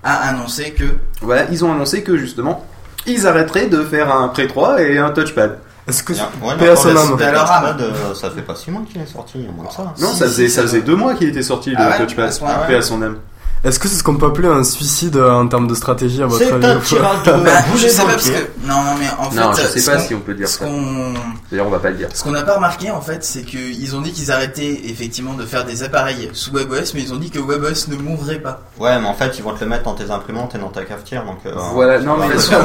a 0.04 0.30
annoncé 0.30 0.72
que 0.72 0.84
Voilà, 1.22 1.46
ils 1.52 1.64
ont 1.64 1.72
annoncé 1.72 2.04
que 2.04 2.18
justement, 2.18 2.66
ils 3.06 3.26
arrêteraient 3.28 3.68
de 3.68 3.84
faire 3.84 4.14
un 4.16 4.28
Pré 4.30 4.48
3 4.48 4.82
et 4.82 4.98
un 4.98 5.12
touchpad. 5.12 5.60
Est-ce 5.88 6.02
que 6.04 6.14
Bien. 6.14 6.30
Ouais, 6.42 6.56
Paix 6.58 6.70
à 6.70 6.76
son 6.78 6.90
âme. 6.96 7.12
le 7.12 7.18
touchpad, 7.18 7.82
euh, 7.82 8.14
Ça 8.16 8.30
fait 8.32 8.42
pas 8.42 8.56
6 8.56 8.72
mois 8.72 8.82
qu'il 8.90 9.02
est 9.02 9.06
sorti, 9.06 9.34
il 9.36 9.46
y 9.46 9.48
a 9.50 9.52
moins 9.52 9.66
que 9.66 9.74
ça. 9.74 9.94
Non, 10.00 10.10
Si, 10.14 10.18
ça 10.20 10.26
faisait, 10.26 10.48
si, 10.48 10.54
ça 10.54 10.62
ça 10.62 10.68
faisait 10.68 10.80
va. 10.80 10.86
deux 10.86 10.96
mois 10.96 11.14
qu'il 11.16 11.28
était 11.30 11.42
sorti 11.44 11.72
le 11.72 11.76
Ah 11.80 11.90
ouais 11.90 12.06
touchpad. 12.06 12.32
Paix 12.68 12.76
à 12.76 12.82
son 12.82 13.02
âme. 13.02 13.18
Est-ce 13.63 13.79
que 13.79 13.88
c'est 13.88 13.96
ce 13.96 14.03
qu'on 14.03 14.15
peut 14.17 14.25
appeler 14.25 14.48
un 14.50 14.63
suicide 14.63 15.15
euh, 15.15 15.32
en 15.32 15.48
termes 15.48 15.67
de 15.67 15.75
stratégie 15.75 16.22
à 16.22 16.25
votre 16.27 16.41
avis 16.41 16.51
de 16.53 16.60
bah, 17.43 17.51
je 17.65 17.72
bouger 17.72 17.89
sais 17.89 18.01
pas 18.03 18.10
parce 18.10 18.29
que 18.29 18.38
non 18.67 18.75
non 18.84 18.96
mais 19.00 19.05
en 19.17 19.29
fait 19.32 19.39
Non, 19.39 19.53
je 19.53 19.62
sais 19.62 19.79
ce 19.79 19.89
pas 19.91 19.98
qu'on- 19.98 20.03
si 20.03 20.13
on 20.15 20.20
peut 20.20 20.34
dire 20.34 20.48
ce 20.50 20.60
ça. 20.60 20.65
qu'on 20.65 21.13
D'ailleurs, 21.50 21.67
on 21.67 21.70
va 21.70 21.79
pas 21.79 21.89
le 21.91 21.96
dire. 21.96 22.10
ce 22.13 22.24
qu'on 22.24 22.32
n'a 22.32 22.41
pas 22.43 22.55
remarqué 22.55 22.91
en 22.91 23.00
fait 23.01 23.24
c'est 23.24 23.43
que 23.43 23.58
ils 23.58 23.96
ont 23.96 24.01
dit 24.01 24.12
qu'ils 24.12 24.32
arrêtaient 24.32 24.82
effectivement 24.86 25.34
de 25.34 25.46
faire 25.46 25.63
des 25.65 25.84
appareils 25.84 26.29
sous 26.34 26.51
WebOS 26.51 26.93
mais 26.93 27.01
ils 27.01 27.13
ont 27.13 27.17
dit 27.17 27.29
que 27.29 27.39
WebOS 27.39 27.88
ne 27.89 27.96
mourrait 27.96 28.39
pas 28.39 28.62
Ouais, 28.79 29.00
mais 29.00 29.08
en 29.08 29.13
fait, 29.13 29.38
ils 29.38 29.43
vont 29.43 29.53
te 29.53 29.63
le 29.63 29.70
mettre 29.70 29.84
dans 29.84 29.93
tes 29.93 30.10
imprimantes 30.12 30.55
et 30.55 30.58
dans 30.58 30.70
ta 30.70 30.84
cafetière, 30.84 31.24
donc. 31.25 31.38
euh, 31.46 31.51
Voilà, 31.74 32.00
non, 32.00 32.17
mais 32.17 32.27
va. 32.27 32.58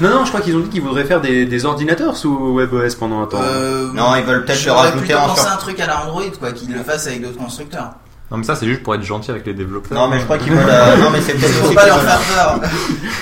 Non, 0.00 0.08
non, 0.10 0.24
je 0.24 0.30
crois 0.30 0.40
qu'ils 0.40 0.56
ont 0.56 0.60
dit 0.60 0.70
qu'ils 0.70 0.80
voudraient 0.82 1.04
faire 1.04 1.20
des, 1.20 1.44
des 1.46 1.64
ordinateurs 1.66 2.16
sous 2.16 2.54
WebOS 2.54 2.96
pendant 2.98 3.22
un 3.22 3.26
temps. 3.26 3.38
Euh, 3.42 3.92
Non, 3.92 4.14
ils 4.16 4.24
veulent 4.24 4.44
peut-être 4.44 4.56
le 4.58 4.64
j'aurais 4.64 4.80
rajouter 4.88 5.04
plutôt 5.06 5.18
en 5.20 5.26
pensé 5.28 5.42
sur- 5.42 5.52
un 5.52 5.56
truc 5.56 5.78
à 5.80 5.86
la 5.86 6.02
Android 6.04 6.22
quoi 6.40 6.52
qu'ils 6.52 6.72
le 6.72 6.82
fassent 6.82 7.06
avec 7.06 7.22
d'autres 7.22 7.36
constructeurs 7.38 7.90
Non, 8.30 8.38
mais 8.38 8.44
ça, 8.44 8.56
c'est 8.56 8.66
juste 8.66 8.82
pour 8.82 8.94
être 8.94 9.02
gentil 9.02 9.30
avec 9.30 9.44
les 9.46 9.52
développeurs. 9.52 9.96
Non, 9.96 10.08
mais 10.08 10.18
je 10.18 10.24
crois 10.24 10.38
qu'ils 10.38 10.50
veulent. 10.52 10.64
euh, 10.66 10.96
Non, 10.96 11.10
mais 11.10 11.20
c'est 11.20 11.34
peut-être 11.34 11.62
aussi 11.64 11.74
pas 11.74 11.82
qu'ils 11.82 11.90
leur 11.90 11.98
veulent- 11.98 12.08
faire 12.08 12.58
peur 12.60 12.70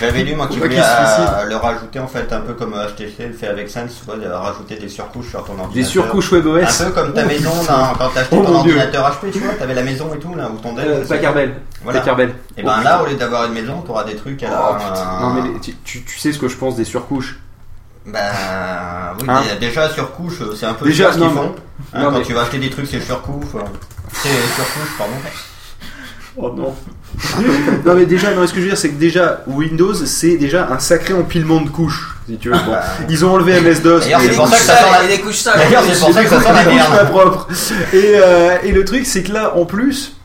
J'avais 0.01 0.23
lu 0.23 0.35
moi 0.37 0.47
Faut 0.49 0.55
pas 0.55 0.69
qu'ils 0.69 0.77
se 0.79 0.83
euh, 0.83 1.07
suicident. 1.07 1.33
le 1.49 1.57
rajouter 1.57 1.99
en 1.99 2.07
fait 2.07 2.33
un 2.33 2.41
peu 2.41 2.55
comme 2.55 2.73
euh, 2.75 2.87
HTC 2.89 3.27
le 3.27 3.33
fait 3.35 3.49
avec 3.49 3.69
Sense, 3.69 3.99
tu 3.99 4.05
vois, 4.07 4.17
de 4.17 4.29
rajouter 4.31 4.77
des 4.77 4.89
surcouches 4.89 5.31
sur 5.31 5.41
ton 5.45 5.53
ordinateur. 5.53 5.75
Des 5.75 5.83
surcouches 5.85 6.31
WebOS. 6.33 6.61
Un 6.83 6.85
peu 6.87 6.91
comme 6.93 7.13
ta 7.15 7.25
maison 7.25 7.51
là, 7.69 7.93
quand 7.99 8.09
t'as 8.15 8.21
acheté 8.21 8.37
Oh 8.41 8.45
ton 8.45 8.53
mon 8.53 8.63
Dieu. 8.63 8.75
ordinateur 8.77 9.11
HP, 9.11 9.31
tu 9.33 9.39
vois, 9.41 9.55
t'avais 9.55 9.75
la 9.75 9.83
maison 9.83 10.09
et 10.15 10.19
tout 10.19 10.35
là, 10.37 10.49
ou 10.49 10.59
ton 10.59 10.73
dev. 10.73 10.85
Euh. 10.87 11.05
Voilà. 11.83 11.99
Et 12.57 12.63
ben 12.63 12.81
là, 12.83 13.03
au 13.03 13.07
lieu 13.07 13.15
d'avoir 13.17 13.47
une 13.47 13.55
maison, 13.55 13.83
t'auras 13.85 14.05
des 14.05 14.15
trucs 14.15 14.41
à 14.45 14.51
la. 14.51 14.71
Oh, 14.71 14.75
putain. 14.77 15.21
Non, 15.21 15.31
mais 15.35 15.49
les- 15.53 15.61
tu, 15.61 15.75
tu, 15.85 16.05
tu 16.05 16.19
sais 16.19 16.33
ce 16.33 16.39
que 16.39 16.47
je 16.49 16.57
pense 16.57 16.77
des 16.77 16.85
surcouches. 16.85 17.41
Bah 18.07 19.15
oui, 19.21 19.27
Hein 19.29 19.43
mais 19.49 19.59
déjà 19.61 19.89
surcouche, 19.91 20.41
euh, 20.41 20.55
c'est 20.59 20.67
un 20.67 20.75
peu 20.75 20.87
Déjà, 20.87 21.09
ce 21.13 21.19
qu'ils 21.19 21.27
non, 21.27 21.31
font. 21.31 21.55
Hein, 21.95 22.03
non, 22.03 22.11
quand 22.11 22.19
mais- 22.19 22.25
tu 22.25 22.33
vas 22.33 22.43
acheter 22.43 22.59
des 22.59 22.71
trucs, 22.71 22.87
c'est 22.89 23.01
surcouche. 23.01 23.45
C'est 24.13 24.29
surcouche, 24.29 24.97
pardon. 24.99 25.13
Oh 26.37 26.51
non. 26.57 26.75
non 27.85 27.95
mais 27.95 28.07
déjà, 28.07 28.33
non, 28.33 28.47
ce 28.47 28.53
que 28.53 28.57
je 28.59 28.63
veux 28.63 28.69
dire, 28.71 28.79
c'est 28.79 28.89
que 28.89 28.99
déjà 28.99 29.43
Windows, 29.47 29.95
c'est 29.95 30.37
déjà 30.39 30.67
un 30.73 30.79
sacré 30.79 31.13
empilement 31.13 31.61
de 31.61 31.69
couches. 31.69 32.17
Si 32.27 32.39
tu 32.39 32.49
veux. 32.49 32.55
Bon, 32.55 32.71
Bah, 32.73 32.83
ils 33.09 33.25
ont 33.25 33.33
enlevé 33.35 33.61
MS-DOS. 33.61 34.01
D'ailleurs, 34.01 34.21
c'est 34.23 34.35
pour 34.35 34.49
ça 34.49 34.57
que 34.57 34.63
ça 34.63 34.77
sent 34.77 34.85
la- 35.03 35.07
des 35.09 35.21
couches 35.21 35.37
sales 35.37 35.59
D'ailleurs, 35.59 35.83
c'est 35.87 36.01
pour 36.01 36.13
ça 36.15 36.25
que 36.25 36.31
ça 36.31 36.41
sent 36.41 36.53
la 36.53 36.65
des 36.65 36.71
couches 36.71 36.85
pas 36.89 36.91
merde. 36.95 37.11
propres. 37.11 37.49
Et, 37.93 38.13
euh, 38.17 38.57
et 38.65 38.73
le 38.73 38.85
truc, 38.85 39.05
c'est 39.07 39.23
que 39.23 39.33
là, 39.33 39.55
en 39.57 39.67
plus, 39.67 40.17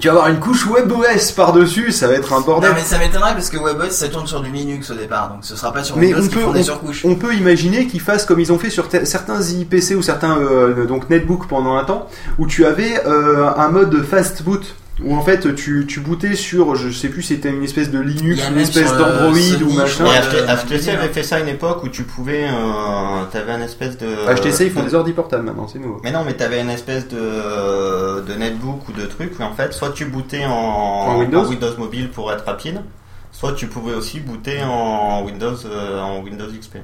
tu 0.00 0.08
vas 0.08 0.14
avoir 0.14 0.28
une 0.28 0.38
couche 0.40 0.66
WebOS 0.66 1.32
par-dessus, 1.36 1.92
ça 1.92 2.06
va 2.08 2.14
être 2.14 2.32
un 2.32 2.40
bordel. 2.40 2.70
Non 2.70 2.76
mais 2.76 2.82
ça 2.82 2.98
m'étonnerait 2.98 3.32
parce 3.34 3.50
que 3.50 3.56
WebOS 3.58 3.90
ça 3.90 4.08
tourne 4.08 4.26
sur 4.26 4.40
du 4.40 4.50
Linux 4.50 4.90
au 4.90 4.94
départ 4.94 5.28
donc 5.30 5.38
ce 5.42 5.56
sera 5.56 5.72
pas 5.72 5.82
sur 5.84 5.96
Mais 5.96 6.14
Windows 6.14 6.26
on 6.26 6.28
peut- 6.34 6.40
font 6.40 6.52
des 6.52 6.60
on- 6.60 6.64
surcouches. 6.64 7.04
On 7.04 7.14
peut 7.16 7.34
imaginer 7.34 7.86
qu'ils 7.86 8.00
fassent 8.00 8.24
comme 8.24 8.40
ils 8.40 8.52
ont 8.52 8.58
fait 8.58 8.70
sur 8.70 8.86
certains 9.04 9.40
IPC 9.42 9.94
ou 9.96 10.02
certains 10.02 10.38
euh, 10.38 10.86
donc 10.86 11.08
netbook 11.10 11.46
pendant 11.48 11.76
un 11.76 11.84
temps, 11.84 12.08
où 12.38 12.46
tu 12.46 12.64
avais 12.66 13.00
euh, 13.06 13.48
un 13.56 13.68
mode 13.68 14.02
fast 14.04 14.42
boot. 14.42 14.74
Où 15.02 15.14
en 15.14 15.22
fait 15.22 15.54
tu, 15.54 15.86
tu 15.86 16.00
bootais 16.00 16.34
sur, 16.34 16.74
je 16.74 16.90
sais 16.90 17.08
plus, 17.08 17.22
c'était 17.22 17.50
une 17.50 17.62
espèce 17.62 17.90
de 17.90 18.00
Linux, 18.00 18.42
une 18.50 18.58
espèce 18.58 18.92
d'Android 18.96 19.32
ou 19.62 19.72
machin. 19.72 20.04
HTC 20.04 20.90
avait 20.90 21.08
fait 21.08 21.22
ça 21.22 21.36
à 21.36 21.40
une 21.40 21.48
époque 21.48 21.84
où 21.84 21.88
tu 21.88 22.02
pouvais. 22.02 22.44
Euh, 22.44 23.24
t'avais 23.30 23.52
un 23.52 23.60
espèce 23.60 23.96
de. 23.96 24.06
HTC 24.34 24.66
ils 24.66 24.70
font 24.72 24.82
des 24.82 24.94
ordi 24.94 25.12
portables 25.12 25.44
maintenant, 25.44 25.68
c'est 25.68 25.78
nouveau. 25.78 26.00
Mais 26.02 26.10
non, 26.10 26.24
mais 26.24 26.34
t'avais 26.34 26.60
une 26.60 26.70
espèce 26.70 27.06
de, 27.08 28.20
de 28.22 28.34
netbook 28.34 28.88
ou 28.88 28.92
de 28.92 29.06
truc 29.06 29.38
où 29.38 29.42
en 29.42 29.52
fait, 29.52 29.72
soit 29.72 29.90
tu 29.90 30.06
bootais 30.06 30.44
en, 30.44 30.50
En 30.50 31.18
Windows 31.18 31.44
mobile 31.78 32.10
pour 32.10 32.32
être 32.32 32.44
rapide, 32.44 32.82
soit 33.30 33.52
tu 33.52 33.66
pouvais 33.68 33.94
aussi 33.94 34.20
booter 34.20 34.62
en 34.64 35.22
Windows, 35.24 35.54
euh, 35.66 36.00
en 36.00 36.22
Windows 36.22 36.46
XP. 36.46 36.78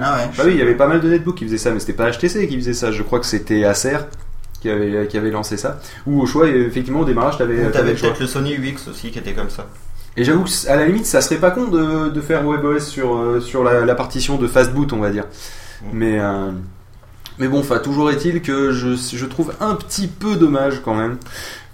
Ah 0.00 0.16
ouais. 0.16 0.30
Bah 0.36 0.42
oui, 0.46 0.52
il 0.52 0.58
y 0.58 0.62
avait 0.62 0.74
pas 0.74 0.86
mal 0.86 1.00
de 1.00 1.08
netbooks 1.08 1.36
qui 1.36 1.44
faisaient 1.46 1.58
ça, 1.58 1.70
mais 1.70 1.80
c'était 1.80 1.94
pas 1.94 2.10
HTC 2.10 2.46
qui 2.48 2.56
faisait 2.56 2.74
ça. 2.74 2.92
Je 2.92 3.02
crois 3.02 3.18
que 3.18 3.26
c'était 3.26 3.64
Acer 3.64 3.96
qui 4.66 4.72
avait, 4.72 5.06
qui 5.06 5.16
avait 5.16 5.30
lancé 5.30 5.56
ça. 5.56 5.78
Ou 6.06 6.20
au 6.20 6.26
choix, 6.26 6.48
effectivement, 6.48 7.00
au 7.00 7.04
démarrage, 7.04 7.38
t'avais 7.38 7.70
t'avais 7.70 7.94
peut-être 7.94 8.20
le 8.20 8.26
Sony 8.26 8.54
UX 8.54 8.88
aussi 8.90 9.10
qui 9.10 9.18
était 9.18 9.32
comme 9.32 9.50
ça. 9.50 9.66
Et 10.16 10.24
j'avoue 10.24 10.44
que, 10.44 10.68
à 10.68 10.76
la 10.76 10.86
limite, 10.86 11.06
ça 11.06 11.20
serait 11.20 11.36
pas 11.36 11.50
con 11.50 11.68
de, 11.68 12.08
de 12.08 12.20
faire 12.20 12.44
WebOS 12.46 12.80
sur, 12.80 13.16
euh, 13.16 13.40
sur 13.40 13.62
la, 13.62 13.84
la 13.84 13.94
partition 13.94 14.38
de 14.38 14.46
fast 14.46 14.72
boot, 14.72 14.92
on 14.92 14.98
va 14.98 15.10
dire. 15.10 15.24
Mm. 15.82 15.86
Mais, 15.92 16.18
euh, 16.18 16.50
mais 17.38 17.48
bon, 17.48 17.60
enfin, 17.60 17.78
toujours 17.78 18.10
est-il 18.10 18.40
que 18.40 18.72
je, 18.72 18.94
je 18.96 19.26
trouve 19.26 19.52
un 19.60 19.74
petit 19.74 20.08
peu 20.08 20.36
dommage 20.36 20.80
quand 20.82 20.94
même 20.94 21.18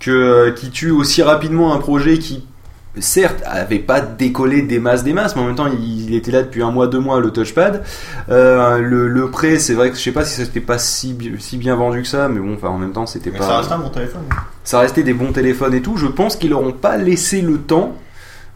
que 0.01 0.11
euh, 0.11 0.51
qui 0.51 0.71
tue 0.71 0.91
aussi 0.91 1.23
rapidement 1.23 1.73
un 1.73 1.79
projet 1.79 2.19
qui 2.19 2.45
certes 3.01 3.43
avait 3.47 3.79
pas 3.79 4.01
décollé 4.03 4.63
des 4.63 4.79
masses 4.79 5.03
des 5.03 5.13
masses 5.15 5.35
mais 5.35 5.43
en 5.43 5.47
même 5.47 5.55
temps 5.55 5.67
il, 5.67 6.15
était 6.15 6.31
là 6.31 6.43
depuis 6.43 6.63
un 6.63 6.71
mois 6.71 6.89
deux 6.89 6.99
mois 7.01 7.21
le 7.21 7.31
touchpad 7.31 7.83
Euh, 8.29 8.79
le, 8.79 9.09
le 9.09 9.31
prêt 9.31 9.59
c'est 9.59 9.73
vrai 9.75 9.91
que 9.91 9.97
je 9.97 10.03
sais 10.03 10.13
pas 10.13 10.25
si 10.27 10.35
c'était 10.45 10.61
pas 10.61 10.79
si, 10.79 11.15
bi- 11.15 11.37
si 11.39 11.57
bien 11.57 11.75
vendu 11.75 12.03
que 12.03 12.09
ça 12.09 12.29
mais 12.29 12.39
bon 12.41 12.55
enfin 12.55 12.69
en 12.69 12.77
même 12.79 12.93
temps 12.93 13.07
c'était 13.07 13.31
Mais 13.31 13.39
pas 13.39 13.47
ça 13.47 13.57
reste 13.59 13.73
un 13.73 13.79
bon 13.79 13.89
téléphone. 13.89 14.23
ça 14.65 14.81
restait 14.81 15.03
des 15.03 15.15
bons 15.15 15.33
téléphones 15.33 15.73
et 15.75 15.81
tout. 15.83 15.97
Je 15.97 16.07
pense 16.07 16.37
qu'ils 16.37 16.51
n'auront 16.51 16.73
pas 16.73 16.97
laissé 16.99 17.41
le 17.41 17.59
temps 17.59 17.97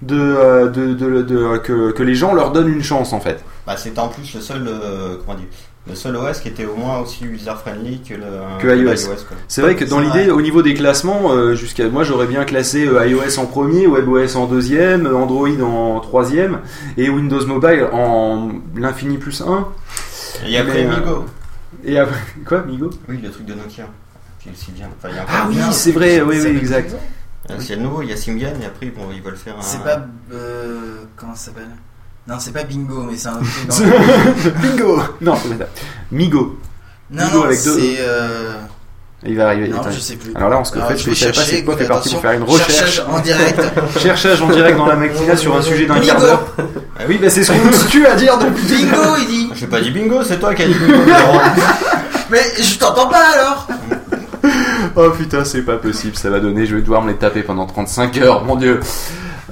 de, 0.02 0.18
euh, 0.20 0.68
de, 0.68 0.92
de- 0.92 1.22
de- 1.22 1.56
que, 1.58 1.92
que 1.92 2.02
les 2.02 2.14
gens 2.14 2.34
leur 2.34 2.52
donnent 2.52 2.68
une 2.68 2.82
chance 2.82 3.14
en 3.14 3.20
fait. 3.20 3.42
Bah, 3.66 3.76
c'était 3.78 3.98
en 3.98 4.08
plus 4.08 4.34
le 4.34 4.40
seul, 4.42 4.68
euh, 4.68 5.16
comment 5.24 5.38
dire, 5.38 5.46
le 5.88 5.94
seul 5.94 6.16
OS 6.16 6.40
qui 6.40 6.48
était 6.48 6.64
au 6.66 6.74
moins 6.74 6.98
aussi 6.98 7.24
user-friendly 7.24 8.00
que, 8.02 8.14
le, 8.14 8.58
Que 8.60 8.76
iOS. 8.76 9.06
quoi. 9.06 9.36
C'est 9.46 9.62
vrai 9.62 9.76
que 9.76 9.84
dans 9.84 10.00
l'idée, 10.00 10.30
au 10.30 10.40
niveau 10.42 10.62
des 10.62 10.74
classements, 10.74 11.32
euh, 11.32 11.54
jusqu'à 11.54 11.88
moi 11.88 12.02
j'aurais 12.02 12.26
bien 12.26 12.44
classé 12.44 12.86
euh, 12.86 13.06
iOS 13.06 13.38
en 13.38 13.46
premier, 13.46 13.86
WebOS 13.86 14.36
en 14.36 14.46
deuxième, 14.46 15.06
Android 15.06 15.48
en 15.62 16.00
troisième 16.00 16.60
et 16.96 17.08
Windows 17.08 17.44
Mobile 17.46 17.86
en 17.92 18.50
l'infini 18.76 19.18
plus 19.18 19.40
1. 19.42 19.68
Et 20.48 20.58
après 20.58 20.84
Mais, 20.84 20.92
euh, 20.92 21.00
Migo. 21.00 21.24
Et 21.84 21.98
après, 21.98 22.20
quoi, 22.46 22.62
Migo? 22.62 22.90
Oui, 23.08 23.20
le 23.22 23.30
truc 23.30 23.46
de 23.46 23.54
Nokia. 23.54 23.88
Qui 24.40 24.48
est 24.48 24.52
si 24.56 24.70
bien. 24.72 24.88
Enfin, 24.98 25.08
il 25.10 25.16
y 25.16 25.18
a 25.18 25.24
Ah 25.28 25.46
oui, 25.48 25.56
c'est 25.70 25.92
vrai, 25.92 26.20
oui, 26.20 26.36
oui, 26.42 26.56
exact. 26.56 26.94
C'est 27.60 27.76
le 27.76 27.82
nouveau, 27.82 28.02
il 28.02 28.10
y 28.10 28.12
a 28.12 28.16
Symbian 28.16 28.50
et 28.60 28.66
après 28.66 28.86
bon, 28.86 29.02
ils 29.14 29.22
veulent 29.22 29.36
faire 29.36 29.56
un. 29.56 29.62
C'est 29.62 29.82
pas 29.82 30.04
euh, 30.32 31.04
comment 31.14 31.34
ça 31.36 31.46
s'appelle? 31.46 31.68
Non 32.28 32.36
c'est 32.38 32.52
pas 32.52 32.64
Bingo 32.64 33.04
mais 33.08 33.16
c'est 33.16 33.28
un 33.28 33.34
autre 33.40 33.44
truc 33.68 34.54
dans- 34.54 34.60
Bingo 34.60 35.02
Non, 35.20 35.34
c'est 35.42 35.58
pas 35.58 35.64
ça. 35.64 35.70
Migo. 36.10 36.58
Non 37.10 37.22
Bingo 37.24 37.38
non 37.38 37.44
avec 37.44 37.62
deux 37.64 37.76
E. 37.76 37.80
c'est 37.80 37.96
euh... 38.00 38.52
Il 39.24 39.36
va 39.36 39.46
arriver. 39.48 39.68
non 39.68 39.80
Attends. 39.80 39.90
je 39.90 39.98
sais 39.98 40.16
plus. 40.16 40.32
Alors 40.36 40.50
là, 40.50 40.58
on 40.60 40.64
se 40.64 40.74
Alors, 40.74 40.88
fait, 40.88 40.96
je 40.98 41.02
je 41.02 41.04
vais 41.06 41.10
pas 41.12 41.16
chercher, 41.32 41.56
c'est 41.56 41.64
quoi, 41.64 41.76
fait 41.76 41.84
écoute, 41.84 41.94
partie 41.94 42.10
pour 42.10 42.18
attention. 42.18 42.20
faire 42.20 42.32
une 42.32 42.42
recherche. 42.44 42.72
Cherchage 42.76 43.04
en 43.08 43.18
direct. 43.20 43.60
Cherchage 43.98 44.42
en 44.42 44.48
direct 44.50 44.76
dans 44.78 44.86
la 44.86 44.94
matinale 44.96 45.38
sur 45.38 45.56
un 45.56 45.62
sujet 45.62 45.86
d'un 45.86 45.94
Bingo. 45.94 46.06
quart 46.06 46.20
d'heure. 46.20 46.46
Ah 46.98 47.02
oui, 47.08 47.18
bah 47.20 47.28
c'est 47.28 47.42
ce 47.44 47.52
qu'on 47.52 47.72
se 47.72 47.88
tue 47.88 48.06
à 48.06 48.14
dire 48.14 48.38
depuis. 48.38 48.66
Bingo 48.84 49.16
il 49.20 49.26
dit. 49.26 49.50
J'ai 49.54 49.66
pas 49.66 49.80
dit 49.80 49.90
bingo, 49.90 50.22
c'est 50.22 50.38
toi 50.38 50.54
qui 50.54 50.62
as 50.62 50.66
dit 50.66 50.74
bingo. 50.74 51.02
Mais 52.30 52.40
je 52.60 52.78
t'entends 52.78 53.08
pas 53.08 53.22
alors 53.34 53.68
Oh 54.96 55.10
putain, 55.10 55.44
c'est 55.44 55.62
pas 55.62 55.76
possible, 55.76 56.16
ça 56.16 56.30
va 56.30 56.40
donner, 56.40 56.64
je 56.66 56.74
vais 56.76 56.80
devoir 56.82 57.02
me 57.02 57.08
les 57.10 57.16
taper 57.16 57.42
pendant 57.42 57.66
35 57.66 58.16
heures, 58.18 58.44
mon 58.44 58.56
dieu. 58.56 58.80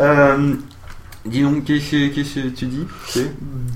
Euh, 0.00 0.54
dis 1.26 1.42
donc, 1.42 1.64
qu'est-ce 1.64 1.90
que 1.90 2.48
tu 2.48 2.66
dis 2.66 2.87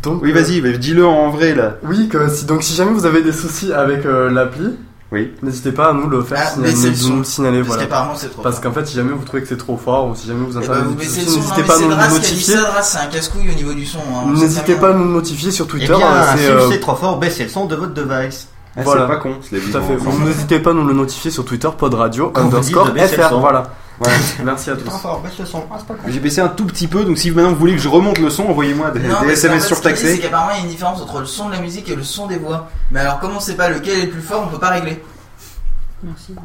Donc, 0.03 0.23
Oui, 0.23 0.31
euh, 0.31 0.35
vas-y, 0.35 0.61
mais 0.61 0.77
dis-le 0.79 1.07
en 1.07 1.31
vrai 1.31 1.55
là. 1.55 1.77
Oui, 1.85 2.09
que 2.09 2.29
si, 2.29 2.45
donc 2.45 2.63
si 2.63 2.75
jamais 2.75 2.93
vous 2.93 3.07
avez 3.07 3.23
des 3.23 3.33
soucis 3.33 3.73
avec 3.73 4.05
euh, 4.07 4.31
l'appli, 4.31 4.75
Oui. 5.11 5.33
n'hésitez 5.43 5.73
pas 5.73 5.89
à 5.91 5.93
nous 5.95 6.09
le 6.09 6.23
faire, 6.23 6.39
Ah, 6.43 6.51
signaler- 6.51 6.75
nous, 7.03 7.09
nous 7.11 7.19
le 7.19 7.25
signaler, 7.25 7.57
Parce 7.59 7.69
voilà. 7.69 7.83
qu'apparemment 7.85 8.15
c'est 8.17 8.29
trop. 8.29 8.43
Parce 8.43 8.57
fort. 8.61 8.65
qu'en 8.65 8.73
fait, 8.73 8.87
si 8.87 8.95
jamais 8.97 9.13
vous 9.13 9.25
trouvez 9.25 9.43
que 9.43 9.49
c'est 9.49 9.57
trop 9.57 9.77
fort 9.79 10.09
ou 10.09 10.15
si 10.15 10.27
jamais 10.27 10.45
vous 10.45 10.59
Eh 10.63 10.67
ben, 10.67 10.75
le 10.75 10.85
son. 11.05 11.37
n'hésitez 11.37 11.63
pas 11.63 11.77
à 11.77 11.81
nous 11.81 11.89
le 11.89 11.97
notifier. 11.97 12.55
c'est 12.83 12.99
un 12.99 13.07
casse-couille 13.07 13.51
au 13.51 13.55
niveau 13.55 13.73
du 13.73 13.87
son. 13.87 13.99
hein, 13.99 14.31
N'hésitez 14.35 14.75
pas 14.75 14.91
à 14.91 14.93
nous 14.95 15.11
notifier 15.11 15.51
sur 15.51 15.65
Eh 15.67 15.71
Twitter. 15.71 15.95
bien, 15.97 16.07
euh, 16.07 16.25
si 16.37 16.45
euh, 16.47 16.71
c'est 16.71 16.81
trop 16.81 16.95
fort, 16.97 17.19
baissez 17.19 17.45
le 17.45 17.49
son 17.49 17.65
de 17.67 17.75
votre 17.77 17.95
device. 17.95 18.49
Ah, 18.79 18.83
Voilà. 18.85 19.03
C'est 19.03 19.09
pas 19.09 19.17
con, 19.17 19.35
c'est 19.43 19.59
Tout 19.59 19.77
à 19.77 19.81
fait. 19.83 19.97
Vous 19.97 20.25
n'hésitez 20.27 20.61
pas 20.61 20.71
à 20.71 20.75
nous 20.75 20.85
le 20.87 20.95
notifier 20.95 21.31
sur 21.31 21.45
Twitter, 21.45 21.69
Pod 21.77 21.95
Radio, 21.95 22.33
underscore 22.35 22.89
FR. 22.97 23.39
Voilà. 23.41 23.65
Merci 24.45 24.71
à 24.71 24.77
tous. 24.77 24.89
Ah. 25.05 25.19
J'ai 26.07 26.21
baissé 26.21 26.41
un 26.41 26.49
tout 26.49 26.67
petit 26.67 26.87
peu, 26.87 27.05
donc 27.05 27.19
si 27.19 27.31
maintenant 27.33 27.51
vous 27.51 27.57
voulez 27.59 27.75
que 27.75 27.81
je 27.81 27.89
remonte 27.89 28.19
le 28.19 28.31
son, 28.31 28.45
envoyez-moi 28.45 28.93
des, 28.93 29.01
Non, 29.01 29.23
des 29.23 29.33
SMS 29.33 29.57
dit, 29.57 29.61
C'est 29.63 29.67
surtaxés. 29.67 30.19
qu'apparemment 30.21 30.53
il 30.55 30.59
y 30.59 30.61
a 30.61 30.65
une 30.65 30.71
différence 30.71 31.03
entre 31.03 31.19
le 31.19 31.27
son 31.27 31.49
de 31.49 31.55
la 31.55 31.61
musique 31.61 31.89
et 31.89 31.97
le 31.97 32.05
son 32.05 32.27
des 32.29 32.37
voix. 32.37 32.69
Mais 32.93 33.01
alors, 33.01 33.19
comme 33.19 33.33
on 33.37 33.41
sait 33.41 33.57
pas 33.57 33.69
lequel 33.69 33.99
est 33.99 34.05
le 34.07 34.11
plus 34.11 34.23
fort, 34.23 34.45
on 34.47 34.51
peut 34.53 34.61
pas 34.61 34.71
régler. 34.71 35.03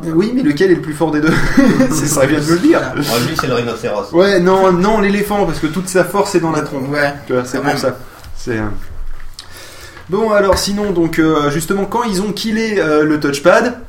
Oui, 0.04 0.32
mais 0.34 0.42
lequel 0.42 0.72
est 0.72 0.76
le 0.76 0.82
plus 0.82 0.96
fort 0.96 1.12
des 1.12 1.22
deux 1.22 1.34
C'est 1.92 2.08
ça 2.08 2.26
vient 2.26 2.40
de 2.40 2.46
me 2.46 2.54
le 2.54 2.60
dire. 2.60 2.82
Oh, 2.96 3.00
lui, 3.28 3.36
c'est 3.40 3.46
le 3.46 3.54
rhinocéros. 3.54 4.12
Ouais, 4.12 4.40
non, 4.40 4.72
non, 4.72 5.00
l'éléphant, 5.00 5.46
parce 5.46 5.60
que 5.60 5.68
toute 5.68 5.88
sa 5.88 6.04
force 6.04 6.34
est 6.34 6.40
dans 6.40 6.52
la 6.52 6.62
trompe. 6.62 6.90
Ouais. 6.90 7.14
C'est 7.46 7.62
pour 7.62 7.78
ça. 7.78 7.98
C'est. 8.36 8.60
Bon, 10.10 10.32
alors 10.32 10.58
sinon, 10.58 10.92
donc 10.92 11.20
euh, 11.20 11.50
justement, 11.50 11.86
quand 11.86 12.04
ils 12.04 12.22
ont 12.22 12.32
killé 12.32 12.80
euh, 12.80 13.04
le 13.04 13.20
touchpad, 13.20 13.80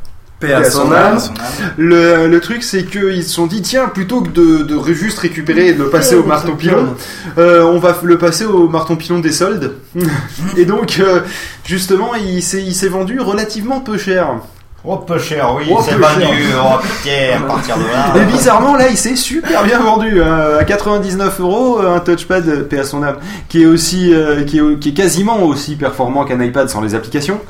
Paix 0.40 0.52
à 0.52 0.64
son 0.68 0.90
âme. 0.92 0.92
âme. 0.92 1.20
Son 1.20 1.32
âme. 1.32 1.72
le, 1.76 2.26
le 2.26 2.40
truc 2.40 2.62
c'est 2.62 2.84
qu'ils 2.84 3.22
se 3.22 3.30
sont 3.30 3.46
dit 3.46 3.62
tiens, 3.62 3.86
plutôt 3.88 4.20
que 4.20 4.28
de, 4.30 4.92
juste 4.92 5.18
récupérer 5.18 5.68
et 5.68 5.72
de 5.74 5.82
le 5.82 5.90
passer 5.90 6.16
au 6.16 6.24
marteau 6.24 6.54
pilon, 6.54 6.94
euh, 7.38 7.62
on 7.62 7.78
va 7.78 7.96
le 8.02 8.18
passer 8.18 8.44
au 8.44 8.68
marteau 8.68 8.96
pilon 8.96 9.20
des 9.20 9.32
soldes. 9.32 9.74
et 10.56 10.64
donc, 10.64 10.98
euh, 10.98 11.20
justement, 11.64 12.14
il 12.14 12.42
s'est 12.42 12.88
vendu 12.88 13.20
relativement 13.20 13.80
peu 13.80 13.96
cher. 13.96 14.40
Oh, 14.86 14.96
peu 14.98 15.18
cher, 15.18 15.54
oui, 15.56 15.64
Oh, 15.70 15.80
c'est 15.82 15.94
vendu. 15.94 16.24
cher. 16.26 16.62
Oh, 16.62 16.78
putain, 16.82 17.42
à 17.42 17.46
partir 17.48 17.76
de 17.78 17.82
là. 17.84 18.12
Et 18.22 18.24
bizarrement, 18.30 18.76
là, 18.76 18.88
il 18.90 18.98
s'est 18.98 19.16
super 19.16 19.64
bien 19.64 19.78
vendu. 19.80 20.20
euh, 20.20 20.60
à 20.60 20.64
99 20.64 21.40
euros, 21.40 21.78
un 21.80 22.00
touchpad 22.00 22.46
euh, 22.48 22.64
paix 22.64 22.80
à 22.80 22.84
son 22.84 23.02
âme, 23.02 23.16
qui 23.48 23.62
est 23.62 23.66
aussi, 23.66 24.12
euh, 24.12 24.44
qui, 24.44 24.58
est, 24.58 24.78
qui 24.78 24.90
est 24.90 24.94
quasiment 24.94 25.42
aussi 25.42 25.76
performant 25.76 26.24
qu'un 26.26 26.38
iPad 26.42 26.68
sans 26.68 26.82
les 26.82 26.94
applications. 26.94 27.40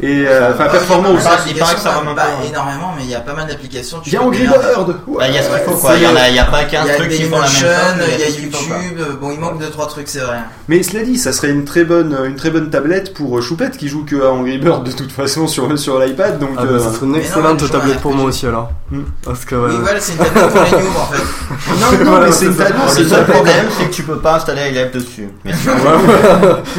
Et 0.00 0.24
euh, 0.26 0.50
enfin, 0.52 0.64
Ah, 0.66 0.72
performant 0.72 1.08
il 1.10 1.12
y 1.12 1.14
a 1.14 1.18
aussi. 1.18 1.24
pas 1.28 1.36
Il 1.46 1.58
paraît 1.58 1.74
que 1.74 1.80
ça 1.80 1.90
d'applications, 1.90 2.00
remonte 2.00 2.12
un 2.18 2.22
Pas 2.22 2.22
peu, 2.28 2.32
hein. 2.44 2.48
énormément, 2.48 2.94
mais 2.96 3.04
il 3.04 3.10
y 3.10 3.14
a 3.14 3.20
pas 3.20 3.32
mal 3.34 3.46
d'applications. 3.46 4.00
Il 4.04 4.12
y 4.12 4.16
a 4.16 4.22
Angry 4.22 4.46
regarder. 4.46 4.66
Bird. 4.74 4.96
Bah, 5.18 5.28
il 5.28 5.34
y 5.34 5.38
a 5.38 5.42
ce 5.42 5.48
qu'il 5.48 5.58
faut, 5.64 5.76
quoi. 5.76 5.96
Il 5.96 6.02
y, 6.02 6.06
en 6.06 6.12
le- 6.12 6.16
a, 6.18 6.28
il 6.28 6.34
y 6.34 6.38
a 6.38 6.44
pas 6.44 6.64
15 6.64 6.84
Il 6.84 6.88
y 6.88 6.90
a 6.90 6.94
trucs 6.96 7.10
qui 7.10 7.22
font 7.24 7.36
la 7.36 7.42
même 7.42 7.50
chose. 7.50 7.68
il 8.12 8.20
y 8.20 8.22
a. 8.24 8.28
YouTube, 8.28 9.00
bon 9.20 9.30
il 9.32 9.40
manque 9.40 9.60
2-3 9.62 9.88
trucs 9.88 10.08
c'est 10.08 10.18
vrai. 10.20 10.38
Mais 10.68 10.82
cela 10.82 11.02
dit, 11.04 11.16
ça 11.18 11.32
serait 11.32 11.50
une 11.50 11.64
très 11.64 11.84
bonne, 11.84 12.16
une 12.26 12.36
très 12.36 12.50
bonne 12.50 12.70
tablette 12.70 13.14
pour 13.14 13.38
euh, 13.38 13.40
Choupette 13.40 13.76
qui 13.76 13.88
joue 13.88 14.04
que 14.04 14.22
à 14.24 14.30
Angry 14.30 14.58
Bird 14.58 14.84
de 14.84 14.92
toute 14.92 15.12
façon 15.12 15.46
sur, 15.46 15.78
sur 15.78 15.98
l'iPad. 16.00 16.38
Donc, 16.38 16.50
Ah, 16.58 16.62
bah, 16.64 16.68
euh, 16.72 16.78
ça 16.80 16.92
serait 16.92 17.06
une 17.06 17.16
excellente 17.16 17.70
tablette 17.70 18.00
pour 18.00 18.14
moi 18.14 18.24
aussi 18.26 18.46
alors. 18.46 18.70
Hmm. 18.90 19.02
Parce 19.24 19.44
que. 19.44 19.54
Oui 19.54 19.74
voilà 19.80 20.00
c'est 20.00 20.12
une 20.12 20.18
tablette 20.18 20.48
pour 20.50 20.62
les 20.64 20.70
noobs 20.82 20.96
en 20.96 21.06
fait. 21.06 22.04
non, 22.04 22.10
non, 22.10 22.20
mais 22.20 22.32
c'est 22.32 22.46
une 22.46 22.56
tablette. 22.56 22.98
Le 22.98 23.04
seul 23.08 23.26
problème, 23.26 23.66
c'est 23.78 23.84
que 23.86 23.94
tu 23.94 24.02
peux 24.02 24.18
pas 24.18 24.36
installer 24.36 24.70
iLive 24.70 24.90
dessus. 24.92 25.28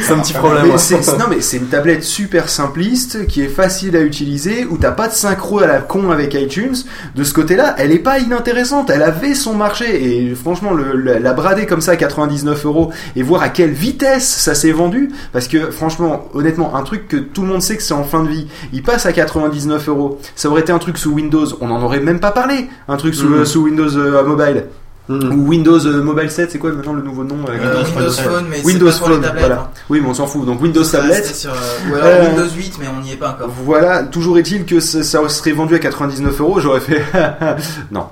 C'est 0.02 0.14
un 0.14 0.20
petit 0.20 0.34
problème. 0.34 0.68
Non 0.68 1.26
mais 1.30 1.42
c'est 1.42 1.58
une 1.58 1.68
tablette 1.68 2.04
super 2.04 2.50
simpliste 2.50 3.05
qui 3.28 3.42
est 3.42 3.48
facile 3.48 3.96
à 3.96 4.02
utiliser 4.02 4.66
où 4.66 4.78
t'as 4.78 4.92
pas 4.92 5.08
de 5.08 5.14
synchro 5.14 5.60
à 5.60 5.68
la 5.68 5.80
con 5.80 6.12
avec 6.12 6.34
iTunes. 6.34 6.76
De 7.16 7.24
ce 7.24 7.34
côté-là, 7.34 7.76
elle 7.78 7.92
est 7.92 8.00
pas 8.00 8.20
inintéressante. 8.20 8.90
Elle 8.90 9.04
avait 9.04 9.34
son 9.36 9.54
marché 9.54 9.86
et 10.30 10.36
franchement 10.36 10.72
le, 10.74 10.94
la, 10.94 11.20
la 11.20 11.34
brader 11.34 11.66
comme 11.66 11.82
ça 11.82 11.92
à 11.92 11.96
99 11.96 12.66
euros 12.66 12.92
et 13.16 13.24
voir 13.24 13.42
à 13.42 13.50
quelle 13.50 13.72
vitesse 13.72 14.28
ça 14.28 14.56
s'est 14.56 14.72
vendu. 14.72 15.12
Parce 15.32 15.48
que 15.48 15.72
franchement, 15.72 16.26
honnêtement, 16.34 16.76
un 16.76 16.84
truc 16.84 17.08
que 17.08 17.18
tout 17.18 17.42
le 17.44 17.48
monde 17.48 17.62
sait 17.62 17.78
que 17.78 17.84
c'est 17.84 17.94
en 17.94 18.04
fin 18.04 18.24
de 18.24 18.30
vie, 18.30 18.48
il 18.74 18.84
passe 18.84 19.06
à 19.06 19.14
99 19.14 19.88
euros. 19.90 20.20
Ça 20.36 20.50
aurait 20.50 20.62
été 20.62 20.72
un 20.72 20.80
truc 20.80 20.98
sous 20.98 21.12
Windows, 21.12 21.46
on 21.62 21.70
en 21.72 21.82
aurait 21.84 22.00
même 22.00 22.20
pas 22.20 22.32
parlé. 22.32 22.68
Un 22.88 22.98
truc 22.98 23.16
sous, 23.16 23.28
Mhm. 23.28 23.34
euh, 23.40 23.46
sous 23.46 23.64
Windows 23.64 23.96
euh, 23.98 24.24
Mobile 24.26 24.66
Mhm. 25.08 25.34
ou 25.40 25.48
Windows 25.50 25.86
euh, 25.86 26.02
Mobile 26.02 26.32
7. 26.32 26.50
C'est 26.52 26.58
quoi 26.58 26.72
maintenant 26.72 26.94
le 26.94 27.02
nouveau 27.04 27.24
nom 27.24 27.36
euh, 27.48 27.52
Euh, 27.54 27.84
Windows 27.84 28.00
Windows 28.00 28.12
Phone. 28.12 28.46
Mais 28.50 28.62
Windows 28.64 28.92
c'est 28.92 29.00
pas 29.00 29.06
Phone, 29.06 29.22
tablettes. 29.22 29.40
voilà. 29.46 29.56
hein. 29.62 29.70
Oui, 29.90 30.00
mais 30.02 30.10
on 30.10 30.14
s'en 30.14 30.26
fout. 30.28 30.46
Donc 30.46 30.62
Windows 30.62 30.84
Ça 30.84 30.98
Tablet. 31.00 31.14
restait 31.16 31.34
sur, 31.34 31.52
euh, 31.52 31.92
ou 31.92 31.96
alors 31.96 32.08
Euh, 32.08 32.28
Windows 32.30 32.50
8 32.56 32.74
mais 32.80 32.88
on 32.98 33.02
n'y 33.02 33.12
est 33.14 33.18
pas 33.18 33.30
encore. 33.30 33.50
Voilà, 33.66 34.04
toujours 34.04 34.38
est-il 34.40 34.66
que 34.66 34.80
ça, 34.80 35.04
ça 35.04 35.28
serait 35.30 35.52
vendu 35.52 35.76
à 35.76 35.80
99 35.80 36.40
euros, 36.42 36.60
j'aurais 36.60 36.80
fait 36.80 37.04
non. 37.92 38.06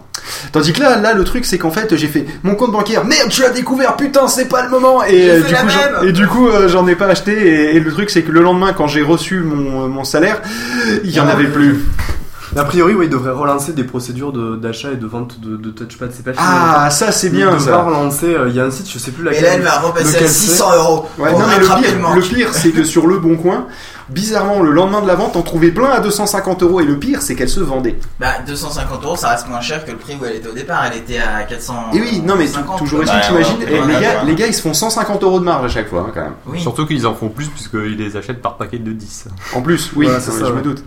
Tandis 0.51 0.71
que 0.71 0.79
là, 0.79 0.97
là, 0.99 1.13
le 1.13 1.23
truc, 1.23 1.43
c'est 1.45 1.57
qu'en 1.57 1.71
fait, 1.71 1.95
j'ai 1.95 2.07
fait 2.07 2.25
mon 2.43 2.55
compte 2.55 2.71
bancaire. 2.71 3.03
Merde, 3.05 3.29
tu 3.29 3.41
l'as 3.41 3.49
découvert, 3.49 3.95
putain, 3.97 4.27
c'est 4.27 4.47
pas 4.47 4.63
le 4.63 4.69
moment. 4.69 5.03
Et 5.03 5.29
euh, 5.29 5.37
du 5.41 5.43
coup, 5.43 5.49
j'en- 5.69 6.01
même. 6.01 6.09
et 6.09 6.11
du 6.13 6.27
coup, 6.27 6.47
euh, 6.47 6.67
j'en 6.69 6.87
ai 6.87 6.95
pas 6.95 7.07
acheté. 7.07 7.31
Et, 7.33 7.75
et 7.75 7.79
le 7.79 7.91
truc, 7.91 8.09
c'est 8.09 8.21
que 8.21 8.31
le 8.31 8.41
lendemain, 8.41 8.71
quand 8.71 8.87
j'ai 8.87 9.01
reçu 9.01 9.39
mon, 9.41 9.89
mon 9.89 10.03
salaire, 10.05 10.41
il 11.03 11.11
y 11.11 11.19
en 11.19 11.27
avait 11.27 11.47
plus. 11.47 11.83
A 12.55 12.63
priori, 12.65 12.93
oui, 12.93 13.05
ils 13.05 13.09
devraient 13.09 13.31
relancer 13.31 13.73
des 13.73 13.83
procédures 13.83 14.31
de- 14.31 14.55
d'achat 14.55 14.91
et 14.91 14.95
de 14.95 15.05
vente 15.07 15.39
de, 15.41 15.57
de 15.57 15.69
touchpad. 15.71 16.11
C'est 16.13 16.23
pas 16.23 16.33
fini. 16.33 16.43
Ah, 16.47 16.89
ça, 16.91 17.11
c'est 17.11 17.29
bien 17.29 17.49
Ils 17.49 17.53
devraient 17.57 17.71
ça. 17.71 17.81
relancer. 17.83 18.35
euh, 18.35 18.49
Il 18.49 18.55
y 18.55 18.59
a 18.59 18.65
un 18.65 18.71
site, 18.71 18.89
je 18.91 18.99
sais 18.99 19.11
plus 19.11 19.23
Et 19.23 19.31
laquelle. 19.31 19.43
là 19.43 19.53
elle 19.55 19.61
va 19.61 19.79
repasser 19.79 20.09
à 20.15 20.19
lequel 20.19 20.29
600 20.29 20.75
euros. 20.75 21.05
Ouais, 21.17 21.31
non, 21.31 21.39
mais 21.47 21.59
le 21.59 22.21
pire, 22.21 22.29
pire, 22.35 22.53
c'est 22.53 22.69
que 22.71 22.83
sur 22.83 23.07
le 23.07 23.17
bon 23.17 23.35
coin, 23.37 23.65
bizarrement, 24.09 24.61
le 24.61 24.71
lendemain 24.71 25.01
de 25.01 25.07
la 25.07 25.15
vente, 25.15 25.35
on 25.35 25.41
trouvait 25.41 25.71
plein 25.71 25.89
à 25.89 25.99
250 25.99 26.63
euros. 26.63 26.81
Et 26.81 26.85
le 26.85 26.97
pire, 26.97 27.21
c'est 27.21 27.35
qu'elle 27.35 27.49
se 27.49 27.59
vendait. 27.59 27.97
Bah 28.19 28.27
250 28.45 29.03
euros 29.03 29.15
ça 29.15 29.29
reste 29.29 29.47
moins 29.47 29.61
cher 29.61 29.85
que 29.85 29.91
le 29.91 29.97
prix 29.97 30.17
où 30.19 30.25
elle 30.25 30.35
était 30.37 30.47
au 30.49 30.53
départ. 30.53 30.85
Elle 30.91 30.97
était 30.99 31.17
à 31.19 31.43
400. 31.43 31.73
Et 31.93 31.99
oui, 31.99 32.21
non, 32.25 32.35
mais 32.35 32.47
toujours 32.77 33.01
est-il, 33.03 33.13
Bah, 33.13 33.21
t'imagines, 33.25 33.57
ouais, 33.59 33.65
eh, 33.69 33.79
ouais, 33.79 33.87
les, 33.87 33.93
gars, 33.93 33.99
ouais. 33.99 34.25
les 34.25 34.35
gars, 34.35 34.47
ils 34.47 34.53
se 34.53 34.61
font 34.61 34.73
150 34.73 35.23
euros 35.23 35.39
de 35.39 35.45
marge 35.45 35.65
à 35.65 35.69
chaque 35.69 35.89
fois, 35.89 36.05
hein, 36.07 36.11
quand 36.13 36.21
même. 36.21 36.33
Oui. 36.45 36.59
Surtout 36.61 36.85
qu'ils 36.85 37.05
en 37.07 37.13
font 37.15 37.29
plus 37.29 37.47
puisqu'ils 37.47 37.97
les 37.97 38.17
achètent 38.17 38.41
par 38.41 38.57
paquet 38.57 38.77
de 38.79 38.91
10. 38.91 39.25
En 39.55 39.61
plus, 39.61 39.91
oui, 39.95 40.05
Voilà, 40.05 40.19
non, 40.19 40.25
c'est 40.25 40.31
mais 40.33 40.39
ça, 40.39 40.45
je 40.47 40.53
me 40.53 40.61
doute. 40.61 40.83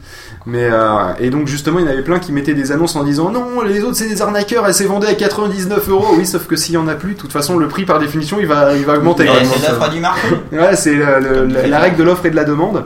Mais 0.46 0.68
euh, 0.70 1.12
et 1.18 1.30
donc 1.30 1.48
justement, 1.48 1.78
il 1.80 1.86
y 1.86 1.88
en 1.88 1.92
avait 1.92 2.02
plein 2.02 2.18
qui 2.18 2.32
mettaient 2.32 2.54
des 2.54 2.70
annonces 2.72 2.94
en 2.96 3.02
disant 3.04 3.30
non, 3.30 3.62
les 3.62 3.82
autres 3.82 3.96
c'est 3.96 4.08
des 4.08 4.22
arnaqueurs, 4.22 4.66
elle 4.66 4.74
s'est 4.74 4.84
vendue 4.84 5.06
à 5.06 5.14
99 5.14 5.88
euros. 5.88 6.14
Oui, 6.16 6.26
sauf 6.26 6.46
que 6.46 6.56
s'il 6.56 6.74
y 6.74 6.78
en 6.78 6.86
a 6.88 6.94
plus, 6.94 7.14
de 7.14 7.18
toute 7.18 7.32
façon, 7.32 7.56
le 7.58 7.68
prix 7.68 7.84
par 7.84 7.98
définition, 7.98 8.38
il 8.40 8.46
va, 8.46 8.76
il 8.76 8.84
va 8.84 8.94
augmenter. 8.94 9.26
C'est 9.26 9.68
l'offre 9.72 9.90
du 9.90 10.00
marché. 10.00 10.28
Ouais, 10.52 10.76
c'est 10.76 10.96
la 10.96 11.78
règle 11.78 11.96
de 11.96 12.02
l'offre 12.04 12.26
et 12.26 12.30
de 12.30 12.36
la 12.36 12.44
demande. 12.44 12.84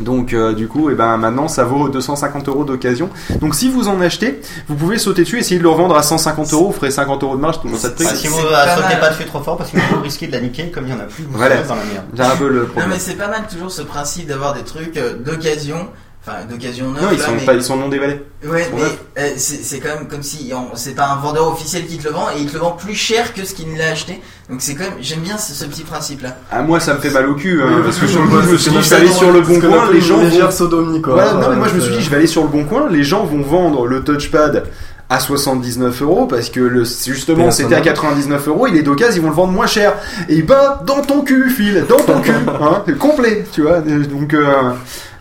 Donc 0.00 0.32
euh, 0.32 0.52
du 0.54 0.68
coup, 0.68 0.90
et 0.90 0.94
ben 0.94 1.16
maintenant 1.16 1.48
ça 1.48 1.64
vaut 1.64 1.88
250 1.88 2.48
euros 2.48 2.64
d'occasion. 2.64 3.10
Donc 3.40 3.54
si 3.54 3.68
vous 3.68 3.88
en 3.88 4.00
achetez, 4.00 4.40
vous 4.68 4.74
pouvez 4.74 4.98
sauter 4.98 5.22
dessus, 5.22 5.38
essayer 5.38 5.58
de 5.58 5.62
le 5.62 5.68
revendre 5.68 5.96
à 5.96 6.02
150 6.02 6.52
euros, 6.52 6.66
vous 6.68 6.72
ferez 6.72 6.90
50 6.90 7.22
euros 7.22 7.36
de 7.36 7.40
marge, 7.40 7.60
tout 7.60 7.66
le 7.66 7.72
monde 7.72 7.80
ça 7.80 7.90
te 7.90 7.98
C'est- 7.98 8.04
Bah, 8.04 8.10
prix. 8.10 8.18
si 8.20 8.26
vous 8.28 8.36
c'est 8.38 8.44
ne 8.44 8.48
pas 8.50 8.76
sautez 8.76 8.88
mal. 8.88 9.00
pas 9.00 9.08
dessus 9.10 9.24
trop 9.26 9.40
fort 9.42 9.56
parce 9.56 9.70
que 9.70 9.76
vous 9.94 10.00
risquez 10.02 10.26
de 10.26 10.32
la 10.32 10.40
niquer 10.40 10.70
comme 10.70 10.84
il 10.86 10.90
y 10.90 10.94
en 10.94 11.00
a 11.00 11.04
plus. 11.04 11.24
Vous 11.24 11.36
Voilà. 11.36 11.62
dans 11.62 11.74
la 11.76 11.84
merde. 11.84 12.04
J'ai 12.14 12.22
un 12.22 12.36
peu 12.36 12.48
le 12.48 12.60
Non 12.60 12.66
problème. 12.68 12.90
mais 12.90 12.98
c'est 12.98 13.14
pas 13.16 13.28
mal 13.28 13.46
toujours 13.50 13.70
ce 13.70 13.82
principe 13.82 14.26
d'avoir 14.28 14.54
des 14.54 14.62
trucs 14.62 14.96
euh, 14.96 15.14
d'occasion. 15.18 15.88
Enfin 16.24 16.38
d'occasion 16.48 16.90
neuve 16.92 17.02
Non, 17.02 17.08
ils 17.12 17.18
là, 17.18 17.24
sont 17.26 17.32
mais... 17.34 17.44
pas, 17.44 17.54
ils 17.54 17.62
sont 17.64 17.76
non 17.76 17.88
déballés. 17.88 18.22
Ouais, 18.46 18.68
mais 18.76 18.82
euh, 19.20 19.30
c'est 19.36 19.80
quand 19.80 19.88
même 19.88 20.06
comme 20.08 20.22
si 20.22 20.52
on- 20.54 20.76
c'est 20.76 20.94
pas 20.94 21.08
un 21.08 21.16
vendeur 21.16 21.48
officiel 21.48 21.84
qui 21.86 21.98
te 21.98 22.04
le 22.04 22.10
vend 22.14 22.26
et 22.36 22.40
il 22.40 22.46
te 22.46 22.52
le 22.54 22.60
vend 22.60 22.70
plus 22.72 22.94
cher 22.94 23.34
que 23.34 23.44
ce 23.44 23.54
qu'il 23.54 23.76
l'a 23.76 23.88
acheté. 23.90 24.20
Donc 24.48 24.60
c'est 24.60 24.74
quand 24.76 24.84
même, 24.84 24.98
j'aime 25.00 25.18
bien 25.18 25.36
ce, 25.36 25.52
ce 25.52 25.64
petit 25.64 25.82
principe 25.82 26.22
là. 26.22 26.36
Ah 26.52 26.62
moi 26.62 26.78
ça 26.78 26.94
me 26.94 27.00
fait 27.00 27.10
mal 27.10 27.28
au 27.28 27.34
cul, 27.34 27.60
hein, 27.60 27.66
Oui, 27.76 27.82
parce 27.84 27.98
que 27.98 28.06
je 28.06 28.18
me 28.20 28.56
suis 28.56 28.70
dit, 28.70 28.82
je 28.82 28.90
vais 28.90 28.96
aller 28.96 29.08
sur 29.10 29.32
le 29.32 29.40
bon 29.40 29.58
coin, 29.60 29.90
les 29.90 29.98
une 29.98 30.04
gens 30.04 30.16
vont 30.18 30.50
sodomie 30.52 31.02
quoi. 31.02 31.14
Voilà, 31.14 31.32
non 31.34 31.50
mais 31.50 31.56
moi 31.56 31.66
je 31.68 31.74
me 31.74 31.80
suis 31.80 31.92
dit 31.96 32.00
je 32.02 32.10
vais 32.10 32.16
aller 32.18 32.26
sur 32.28 32.42
le 32.42 32.48
bon 32.48 32.64
coin, 32.66 32.88
les 32.88 33.02
gens 33.02 33.24
vont 33.24 33.42
vendre 33.42 33.86
le 33.88 34.04
touchpad 34.04 34.64
à 35.10 35.18
79 35.18 36.02
euros 36.02 36.26
parce 36.26 36.48
que 36.50 36.60
le, 36.60 36.84
justement 36.84 37.50
c'était 37.50 37.74
à 37.74 37.78
n'a. 37.78 37.84
99 37.84 38.46
euros, 38.48 38.66
il 38.68 38.76
est 38.76 38.82
d'occasion, 38.82 39.16
ils 39.16 39.22
vont 39.22 39.28
le 39.30 39.34
vendre 39.34 39.52
moins 39.52 39.66
cher. 39.66 39.94
Et 40.28 40.42
bah 40.42 40.80
dans 40.86 41.02
ton 41.02 41.22
cul, 41.22 41.50
Phil, 41.50 41.84
dans 41.88 41.98
ton 41.98 42.20
cul, 42.20 42.30
hein, 42.60 42.84
complet, 42.98 43.44
tu 43.52 43.62
vois. 43.62 43.80
Donc 43.80 44.32
euh, 44.34 44.70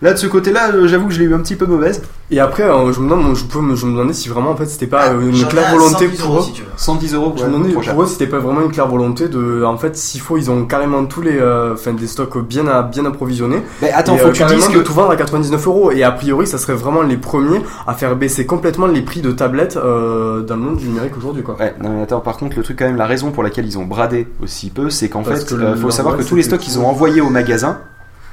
là 0.02 0.14
de 0.14 0.18
ce 0.18 0.28
côté-là, 0.28 0.72
euh, 0.74 0.88
j'avoue 0.88 1.08
que 1.08 1.14
je 1.14 1.20
l'ai 1.20 1.26
eu 1.26 1.34
un 1.34 1.40
petit 1.40 1.56
peu 1.56 1.66
mauvaise. 1.66 2.02
Et 2.34 2.40
après, 2.40 2.64
euh, 2.64 2.94
je 2.94 3.00
me 3.02 3.10
demande, 3.10 3.36
je 3.36 3.44
peux 3.44 3.60
me, 3.60 3.76
je 3.76 3.86
me 3.86 3.92
demandais 3.92 4.14
si 4.14 4.30
vraiment 4.30 4.52
en 4.52 4.56
fait 4.56 4.66
c'était 4.68 4.88
pas 4.88 5.10
euh, 5.10 5.20
J'en 5.20 5.28
une 5.38 5.46
ai 5.46 5.48
claire 5.50 5.72
volonté 5.72 6.06
110 6.08 6.22
pour 6.22 6.40
eux. 6.40 6.42
si 6.44 6.54
tu 6.54 6.62
veux. 6.62 6.68
110 6.78 7.14
euros 7.14 7.34
Je 7.36 7.42
ouais, 7.44 7.48
me 7.50 7.54
demandais 7.54 7.74
pour 7.74 8.02
eux 8.04 8.06
c'était 8.08 8.28
pas 8.28 8.40
vraiment 8.40 8.62
une 8.62 8.72
claire 8.72 8.88
volonté 8.88 9.28
de 9.28 9.64
en 9.66 9.78
fait 9.78 9.98
s'il 9.98 10.22
faut 10.22 10.38
ils 10.38 10.50
ont 10.50 10.64
carrément 10.66 11.04
tous 11.06 11.22
les 11.22 11.38
euh, 11.38 11.74
enfin 11.74 11.92
des 11.92 12.08
stocks 12.08 12.38
bien 12.48 12.68
à, 12.68 12.84
bien 12.84 13.04
approvisionnés 13.06 13.62
Mais 13.82 13.92
attends, 13.92 14.16
et, 14.16 14.20
faut 14.20 14.28
euh, 14.28 14.32
que 14.32 14.38
tu 14.38 14.46
dises 14.56 14.70
de 14.70 14.76
que 14.76 14.80
tout 14.80 14.94
vendre 14.94 15.12
à 15.12 15.18
99 15.18 15.68
euros 15.68 15.92
et 15.92 16.04
a 16.04 16.12
priori 16.12 16.48
ça 16.48 16.58
serait 16.58 16.74
vraiment 16.74 17.02
les 17.02 17.18
premiers 17.18 17.62
à 17.86 17.94
faire 17.96 18.16
baisser 18.16 18.46
complètement 18.46 18.88
les 18.88 19.02
prix 19.02 19.20
de 19.22 19.32
tablettes 19.34 19.76
euh, 19.76 20.40
dans 20.42 20.56
le 20.56 20.62
monde 20.62 20.78
du 20.78 20.88
numérique 20.88 21.18
aujourd'hui 21.18 21.44
quoi. 21.44 21.58
Ouais, 21.60 21.76
non 21.84 21.90
mais 21.98 22.04
attends, 22.04 22.22
par 22.22 22.38
contre, 22.38 22.56
le 22.56 22.64
truc 22.64 22.80
quand 22.80 22.86
même, 22.86 22.96
la 22.96 23.06
raison 23.08 23.32
pour 23.32 23.44
laquelle 23.44 23.66
ils 23.66 23.78
ont 23.78 23.84
bradé 23.86 24.26
aussi 24.42 24.70
peu, 24.70 24.90
c'est 24.90 25.10
qu'en 25.10 25.24
fait, 25.24 25.46
que 25.46 25.54
euh, 25.54 25.72
le- 25.72 25.76
faut 25.76 25.92
savoir 25.92 26.16
que 26.18 26.24
tous 26.24 26.36
les 26.36 26.44
stocks 26.44 26.60
qu'ils 26.62 26.80
ont 26.80 26.88
envoyés 26.88 27.20
au 27.22 27.30
magasin, 27.30 27.80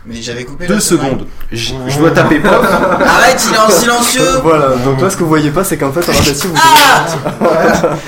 Mais 0.08 0.22
j'avais 0.22 0.44
coupé 0.44 0.66
Deux 0.66 0.80
secondes. 0.80 1.26
Je 1.52 1.74
je 1.86 1.98
dois 1.98 2.10
taper 2.10 2.38
pop. 2.38 2.50
Arrête, 3.06 3.46
il 3.46 3.54
est 3.54 3.58
en 3.58 3.68
silencieux 3.68 4.22
Voilà, 4.42 4.68
donc 4.84 5.00
là 5.02 5.10
ce 5.10 5.16
que 5.16 5.22
vous 5.22 5.28
voyez 5.28 5.50
pas 5.50 5.64
c'est 5.64 5.76
qu'en 5.76 5.92
fait 5.92 6.00
on 6.08 6.12
a 6.12 6.48
vous 6.48 6.54
Ah 6.56 7.90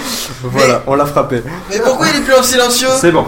Voilà, 0.42 0.82
on 0.86 0.94
l'a 0.94 1.04
frappé. 1.04 1.42
Mais 1.70 1.78
pourquoi 1.80 2.06
il 2.08 2.16
est 2.16 2.24
plus 2.24 2.32
en 2.34 2.42
silencieux 2.42 2.88
C'est 2.98 3.12
bon. 3.12 3.26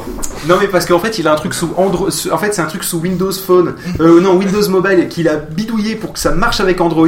Non 0.49 0.57
mais 0.59 0.69
parce 0.69 0.87
qu'en 0.87 0.99
fait 0.99 1.19
il 1.19 1.29
a 1.29 1.33
un 1.33 1.37
truc 1.37 1.53
sous 1.53 1.71
Android. 1.77 2.09
En 2.31 2.39
fait 2.39 2.55
c'est 2.55 2.63
un 2.63 2.67
truc 2.67 2.83
sous 2.85 2.99
Windows 2.99 3.31
Phone. 3.33 3.75
Euh, 4.01 4.21
non 4.21 4.37
Windows 4.37 4.67
Mobile 4.71 5.09
qu'il 5.09 5.29
a 5.29 5.37
bidouillé 5.37 5.95
pour 5.97 6.15
que 6.15 6.19
ça 6.19 6.31
marche 6.31 6.61
avec 6.61 6.81
Android. 6.81 7.07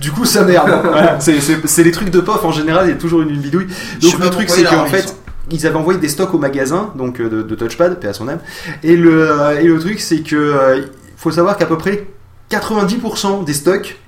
Du 0.00 0.12
coup 0.12 0.24
ça 0.24 0.44
merde. 0.44 0.70
Voilà. 0.84 1.18
C'est- 1.18 1.82
les 1.82 1.90
trucs 1.90 2.10
de 2.10 2.20
POF 2.20 2.44
en 2.44 2.52
général. 2.52 2.86
Il 2.86 2.90
y 2.90 2.94
a 2.94 2.96
toujours 2.96 3.22
une, 3.22 3.30
une 3.30 3.40
bidouille. 3.40 3.66
Donc 4.00 4.18
le 4.20 4.30
truc 4.30 4.48
c'est 4.48 4.62
qu'en 4.62 4.86
fait 4.86 5.12
ils 5.52 5.66
avaient 5.66 5.76
envoyé 5.76 5.98
des 5.98 6.08
stocks 6.08 6.32
au 6.32 6.38
magasin 6.38 6.90
donc 6.94 7.20
euh, 7.20 7.28
de, 7.28 7.42
de 7.42 7.54
touchpad, 7.56 7.98
paix 7.98 8.08
à 8.08 8.12
son 8.12 8.28
âme. 8.28 8.38
Et 8.84 8.96
le 8.96 9.28
et 9.60 9.64
le 9.64 9.78
truc 9.80 9.98
c'est 10.00 10.20
que 10.20 10.36
euh, 10.36 10.82
faut 11.20 11.30
savoir 11.30 11.58
qu'à 11.58 11.66
peu 11.66 11.76
près 11.76 12.06
90% 12.50 13.44
des 13.44 13.52
stocks 13.52 13.98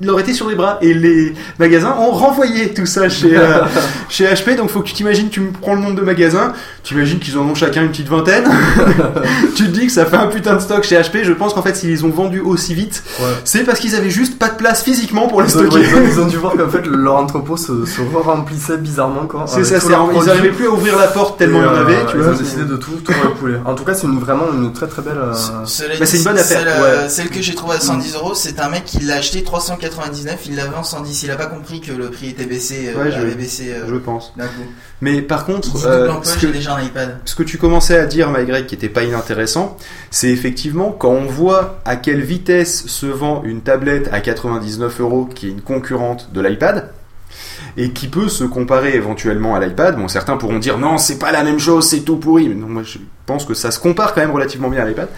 leur 0.00 0.18
étaient 0.20 0.32
sur 0.32 0.48
les 0.48 0.54
bras 0.54 0.78
et 0.80 0.94
les 0.94 1.34
magasins 1.58 1.94
ont 1.98 2.10
renvoyé 2.12 2.72
tout 2.72 2.86
ça 2.86 3.08
chez 3.08 3.36
euh, 3.36 3.58
chez 4.08 4.24
HP 4.24 4.56
donc 4.56 4.70
faut 4.70 4.80
que 4.80 4.86
tu 4.88 4.94
t'imagines 4.94 5.28
tu 5.28 5.40
me 5.40 5.52
prends 5.52 5.74
le 5.74 5.80
nombre 5.82 5.96
de 5.96 6.00
magasins 6.02 6.52
tu 6.82 6.94
imagines 6.94 7.18
qu'ils 7.18 7.36
en 7.36 7.42
ont 7.42 7.54
chacun 7.54 7.82
une 7.82 7.90
petite 7.90 8.08
vingtaine 8.08 8.44
tu 9.54 9.64
te 9.66 9.70
dis 9.70 9.86
que 9.86 9.92
ça 9.92 10.06
fait 10.06 10.16
un 10.16 10.28
putain 10.28 10.54
de 10.56 10.60
stock 10.60 10.82
chez 10.84 10.96
HP 11.00 11.24
je 11.24 11.32
pense 11.32 11.52
qu'en 11.54 11.62
fait 11.62 11.76
s'ils 11.76 11.90
les 11.90 12.04
ont 12.04 12.08
vendus 12.10 12.40
aussi 12.40 12.74
vite 12.74 13.02
Ouais. 13.20 13.26
c'est 13.44 13.64
parce 13.64 13.80
qu'ils 13.80 13.94
avaient 13.96 14.08
juste 14.10 14.38
pas 14.38 14.48
de 14.48 14.54
place 14.56 14.82
physiquement 14.82 15.28
pour 15.28 15.42
les 15.42 15.48
Ils 15.48 15.50
stocker 15.50 15.80
ils 15.80 15.94
ont- 15.94 16.02
ils 16.10 16.20
ont 16.20 16.26
dû 16.26 16.36
voir 16.38 16.54
qu'en 16.56 16.68
fait 16.68 16.86
leur 16.86 17.16
entrepôt 17.16 17.56
se, 17.56 17.84
se 17.84 18.00
remplissait 18.24 18.78
bizarrement 18.78 19.26
quoi. 19.26 19.44
c'est 19.46 19.64
ça 19.64 19.78
c'est 19.80 19.88
ils 19.88 20.24
n'arrivaient 20.26 20.50
plus 20.52 20.66
à 20.66 20.70
ouvrir 20.70 20.96
la 20.96 21.08
porte 21.08 21.38
tellement 21.38 21.60
il 21.60 21.64
y 21.64 21.68
en 21.68 21.72
euh, 21.74 21.82
avait 21.82 22.06
tu 22.10 22.16
ils 22.16 22.22
vois 22.22 22.32
ont 22.32 22.36
décidé 22.36 22.64
de 22.64 22.76
tout, 22.76 22.92
tout 23.04 23.12
recouler. 23.22 23.56
En 23.64 23.74
tout 23.74 23.84
cas, 23.84 23.94
c'est 23.94 24.06
une, 24.06 24.18
vraiment 24.18 24.44
une 24.52 24.72
très 24.72 24.86
très 24.86 25.02
belle. 25.02 25.18
euh, 25.18 25.32
Bah, 25.32 26.06
c'est 26.06 26.16
une 26.18 26.24
bonne 26.24 26.38
affaire, 26.38 26.58
Celle, 26.60 26.68
euh, 26.68 27.02
ouais. 27.02 27.08
celle 27.08 27.28
que 27.28 27.42
j'ai 27.42 27.54
trouvée 27.54 27.76
à 27.76 27.80
110 27.80 28.14
euros, 28.14 28.34
c'est 28.34 28.58
un 28.60 28.68
mec 28.68 28.84
qui 28.84 29.00
l'a 29.02 29.16
acheté 29.16 29.42
399, 29.50 30.46
il 30.46 30.54
l'avait 30.56 30.76
en 30.76 30.84
110. 30.84 31.24
Il 31.24 31.30
a 31.32 31.36
pas 31.36 31.46
compris 31.46 31.80
que 31.80 31.90
le 31.92 32.08
prix 32.10 32.28
était 32.30 32.44
baissé, 32.44 32.92
euh, 32.94 33.02
Ouais, 33.04 33.10
je- 33.10 33.16
avait 33.16 33.34
baissé 33.34 33.72
euh, 33.72 33.84
je 33.88 33.96
pense 33.96 34.32
d'un 34.36 34.46
coup. 34.46 34.62
mais 35.00 35.22
par 35.22 35.44
contre 35.44 35.68
euh, 35.86 36.08
ce 36.22 36.38
que- 36.38 36.46
déjà 36.46 36.76
un 36.76 36.82
iPad. 36.82 37.18
ce 37.24 37.34
que 37.34 37.42
tu 37.42 37.58
commençais 37.58 37.98
à 37.98 38.06
dire, 38.06 38.30
Greg, 38.46 38.66
qui 38.66 38.76
était 38.76 38.88
pas 38.88 39.02
inintéressant, 39.02 39.76
c'est 40.12 40.28
effectivement 40.30 40.92
quand 40.92 41.10
on 41.10 41.26
voit 41.26 41.80
à 41.84 41.96
quelle 41.96 42.20
vitesse 42.20 42.86
se 42.86 43.06
vend 43.06 43.42
une 43.44 43.60
tablette 43.60 44.08
à 44.12 44.20
99 44.20 45.00
euros, 45.00 45.24
qui 45.34 45.48
est 45.48 45.50
une 45.50 45.62
concurrente 45.62 46.32
de 46.32 46.40
l'iPad, 46.40 46.90
et 47.76 47.90
qui 47.90 48.08
peut 48.08 48.28
se 48.28 48.44
comparer 48.44 48.94
éventuellement 48.94 49.54
à 49.54 49.60
l'iPad. 49.60 49.96
Bon, 49.96 50.06
certains 50.08 50.36
pourront 50.36 50.58
dire 50.58 50.78
non, 50.78 50.96
c'est 50.98 51.18
pas 51.18 51.32
la 51.32 51.42
même 51.42 51.58
chose, 51.58 51.88
c'est 51.88 52.00
tout 52.00 52.16
pourri. 52.16 52.48
Mais 52.48 52.54
non, 52.54 52.66
moi 52.68 52.82
je 52.84 52.98
pense 53.26 53.44
que 53.44 53.54
ça 53.54 53.70
se 53.70 53.78
compare 53.80 54.14
quand 54.14 54.20
même 54.20 54.32
relativement 54.32 54.68
bien 54.68 54.82
à 54.82 54.86
l'iPad. 54.86 55.08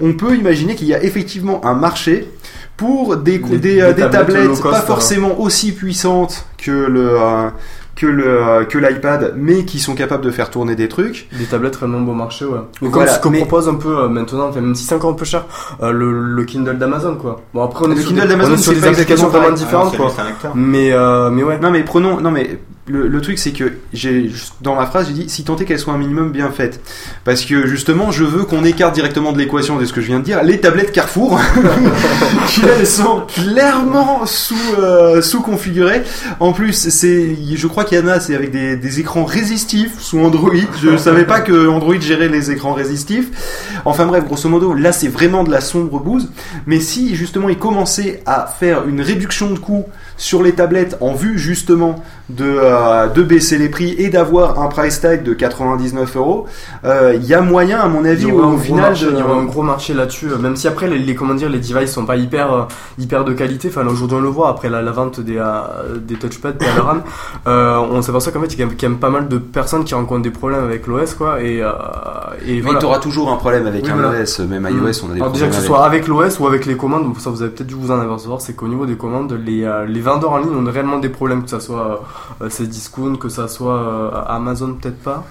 On 0.00 0.14
peut 0.14 0.36
imaginer 0.36 0.74
qu'il 0.76 0.86
y 0.88 0.94
a 0.94 1.02
effectivement 1.02 1.64
un 1.64 1.74
marché 1.74 2.28
pour 2.78 3.18
des, 3.18 3.38
Des- 3.38 3.58
des, 3.58 3.80
euh, 3.82 3.88
des 3.88 3.94
des 3.94 4.00
tablettes 4.02 4.12
tablettes 4.12 4.44
low 4.44 4.48
cost, 4.52 4.62
pas 4.62 4.68
voilà. 4.70 4.84
forcément 4.86 5.38
aussi 5.40 5.72
puissantes 5.72 6.46
que 6.56 6.70
le 6.70 7.20
euh, 7.20 7.50
que 7.96 8.06
le 8.06 8.24
euh, 8.28 8.64
que 8.64 8.78
l'iPad, 8.78 9.34
mais 9.36 9.64
qui 9.64 9.80
sont 9.80 9.96
capables 9.96 10.24
de 10.24 10.30
faire 10.30 10.50
tourner 10.50 10.76
des 10.76 10.88
trucs. 10.88 11.28
Des 11.36 11.44
tablettes 11.46 11.76
vraiment 11.76 11.98
bon 12.00 12.14
marché, 12.14 12.44
ouais. 12.44 12.60
Mais 12.80 12.88
Voilà, 12.88 13.16
comme 13.18 13.32
ce 13.34 13.38
mais- 13.40 13.44
propose 13.44 13.68
un 13.68 13.74
peu 13.74 13.98
euh, 14.04 14.08
maintenant, 14.08 14.48
enfin, 14.48 14.60
même 14.60 14.76
si 14.76 14.84
c'est 14.84 14.94
encore 14.94 15.10
un 15.10 15.14
peu 15.14 15.24
cher, 15.24 15.44
euh, 15.82 15.90
le, 15.90 16.12
le 16.12 16.44
Kindle 16.44 16.78
d'Amazon, 16.78 17.16
quoi. 17.16 17.40
Bon, 17.52 17.64
après, 17.64 17.84
on 17.86 17.90
est 17.90 17.96
Le 17.96 18.00
sur 18.00 18.10
Kindle 18.10 18.22
des, 18.22 18.28
d'Amazon, 18.28 18.56
c'est 18.56 18.74
des 18.74 18.86
applications 18.86 19.28
vraiment 19.28 19.50
différentes, 19.50 19.94
Alors, 19.96 20.14
quoi. 20.14 20.52
Mais, 20.54 20.92
euh, 20.92 21.28
mais 21.30 21.42
ouais. 21.42 21.58
Non 21.60 21.70
mais 21.72 21.82
prenons, 21.82 22.20
non 22.20 22.30
mais 22.30 22.60
le, 22.88 23.08
le 23.08 23.20
truc 23.20 23.38
c'est 23.38 23.52
que 23.52 23.72
j'ai 23.92 24.30
dans 24.60 24.74
ma 24.74 24.86
phrase 24.86 25.08
j'ai 25.08 25.14
dit 25.14 25.28
si 25.28 25.44
tant 25.44 25.56
est 25.56 25.64
qu'elle 25.64 25.78
soit 25.78 25.92
un 25.92 25.98
minimum 25.98 26.30
bien 26.30 26.50
faite. 26.50 26.80
Parce 27.24 27.44
que 27.44 27.66
justement 27.66 28.10
je 28.10 28.24
veux 28.24 28.44
qu'on 28.44 28.64
écarte 28.64 28.94
directement 28.94 29.32
de 29.32 29.38
l'équation 29.38 29.76
de 29.76 29.84
ce 29.84 29.92
que 29.92 30.00
je 30.00 30.06
viens 30.06 30.18
de 30.18 30.24
dire 30.24 30.42
les 30.42 30.58
tablettes 30.60 30.92
Carrefour 30.92 31.40
qui 32.48 32.62
elles 32.64 32.86
sont 32.86 33.22
clairement 33.26 34.26
sous 34.26 34.54
euh, 34.78 35.22
sous 35.22 35.40
configurées. 35.40 36.02
En 36.40 36.52
plus 36.52 36.88
c'est 36.88 37.36
je 37.54 37.66
crois 37.66 37.84
qu'il 37.84 37.98
y 37.98 38.00
en 38.00 38.08
a 38.08 38.20
c'est 38.20 38.34
avec 38.34 38.50
des, 38.50 38.76
des 38.76 39.00
écrans 39.00 39.24
résistifs 39.24 40.00
sous 40.00 40.18
Android. 40.20 40.52
Je 40.82 40.96
savais 40.98 41.24
pas 41.24 41.40
que 41.40 41.68
Android 41.68 41.98
gérait 42.00 42.28
les 42.28 42.50
écrans 42.50 42.72
résistifs. 42.72 43.80
Enfin 43.84 44.06
bref 44.06 44.24
grosso 44.24 44.48
modo 44.48 44.74
là 44.74 44.92
c'est 44.92 45.08
vraiment 45.08 45.44
de 45.44 45.50
la 45.50 45.60
sombre 45.60 46.00
bouse. 46.00 46.28
Mais 46.66 46.80
si 46.80 47.14
justement 47.14 47.48
ils 47.48 47.58
commençaient 47.58 48.22
à 48.26 48.46
faire 48.46 48.86
une 48.86 49.00
réduction 49.00 49.50
de 49.50 49.58
coût 49.58 49.86
sur 50.18 50.42
les 50.42 50.52
tablettes 50.52 50.98
en 51.00 51.14
vue 51.14 51.38
justement 51.38 52.02
de, 52.28 52.44
euh, 52.44 53.06
de 53.08 53.22
baisser 53.22 53.56
les 53.56 53.70
prix 53.70 53.94
et 53.96 54.10
d'avoir 54.10 54.60
un 54.60 54.66
price 54.66 55.00
tag 55.00 55.22
de 55.22 55.32
99 55.32 56.16
euros, 56.16 56.46
euh, 56.84 57.14
il 57.16 57.24
y 57.24 57.32
a 57.32 57.40
moyen, 57.40 57.78
à 57.80 57.88
mon 57.88 58.02
Il 58.04 58.08
avis, 58.08 58.26
y 58.26 58.32
au, 58.32 58.42
aura 58.42 58.58
final, 58.58 58.82
marché, 58.90 59.06
de- 59.06 59.12
il 59.12 59.18
y 59.18 59.22
aura 59.22 59.34
un 59.36 59.44
gros 59.44 59.62
marché 59.62 59.94
là-dessus, 59.94 60.26
euh, 60.30 60.36
même 60.36 60.56
si 60.56 60.68
après 60.68 60.88
les, 60.88 60.98
les 60.98 61.14
comment 61.14 61.32
dire 61.34 61.48
les 61.48 61.58
devices 61.60 61.92
sont 61.92 62.04
pas 62.04 62.16
hyper 62.16 62.52
euh, 62.52 62.62
hyper 62.98 63.24
de 63.24 63.32
qualité. 63.32 63.68
Enfin, 63.68 63.86
aujourd'hui 63.86 64.18
on 64.18 64.20
le 64.20 64.28
voit 64.28 64.50
après 64.50 64.68
la, 64.68 64.82
la 64.82 64.90
vente 64.90 65.20
des 65.20 65.38
euh, 65.38 65.96
des 66.00 66.16
touchpads 66.16 66.52
la 66.60 66.82
RAM, 66.82 67.02
euh, 67.46 67.78
on 67.78 68.02
s'aperçoit 68.02 68.32
qu'en 68.32 68.40
fait 68.42 68.52
il 68.52 68.58
y 68.60 68.62
a 68.62 68.66
quand 68.66 68.88
même 68.88 68.98
pas 68.98 69.10
mal 69.10 69.28
de 69.28 69.38
personnes 69.38 69.84
qui 69.84 69.94
rencontrent 69.94 70.22
des 70.22 70.30
problèmes 70.30 70.64
avec 70.64 70.86
l'OS 70.86 71.14
quoi 71.14 71.40
et 71.40 71.62
euh, 71.62 71.70
et 72.46 72.60
voilà. 72.60 72.78
t'auras 72.80 72.98
toujours 72.98 73.30
un 73.30 73.36
problème 73.36 73.66
avec 73.66 73.84
Oui, 73.84 73.90
un 73.90 73.94
voilà. 73.96 74.20
OS, 74.22 74.40
même 74.40 74.64
Mm. 74.64 74.66
iOS, 74.68 74.74
on 74.76 74.80
a 74.80 74.82
des 74.82 74.90
Alors 74.90 75.04
problèmes 75.30 75.32
déjà 75.32 75.46
que 75.46 75.52
ce 75.52 75.58
avec. 75.58 75.66
soit 75.66 75.84
avec 75.84 76.08
l'OS 76.08 76.40
ou 76.40 76.46
avec 76.46 76.66
les 76.66 76.76
commandes, 76.76 77.06
ça 77.18 77.30
vous 77.30 77.42
avez 77.42 77.50
peut-être 77.52 77.68
dû 77.68 77.74
vous 77.74 77.90
en 77.90 78.00
apercevoir, 78.00 78.40
c'est 78.40 78.54
qu'au 78.54 78.66
niveau 78.68 78.84
des 78.86 78.96
commandes, 78.96 79.32
les, 79.46 79.62
euh, 79.64 79.86
les 79.86 80.00
vendeurs 80.08 80.32
en 80.32 80.38
ligne 80.38 80.54
ont 80.54 80.70
réellement 80.70 80.98
des 80.98 81.08
problèmes, 81.10 81.42
que 81.44 81.50
ça 81.50 81.60
soit 81.60 82.02
euh, 82.42 82.48
Cdiscount, 82.48 83.16
que 83.16 83.28
ça 83.28 83.46
soit 83.48 83.76
euh, 83.76 84.10
Amazon, 84.26 84.74
peut-être 84.74 85.00
pas. 85.02 85.24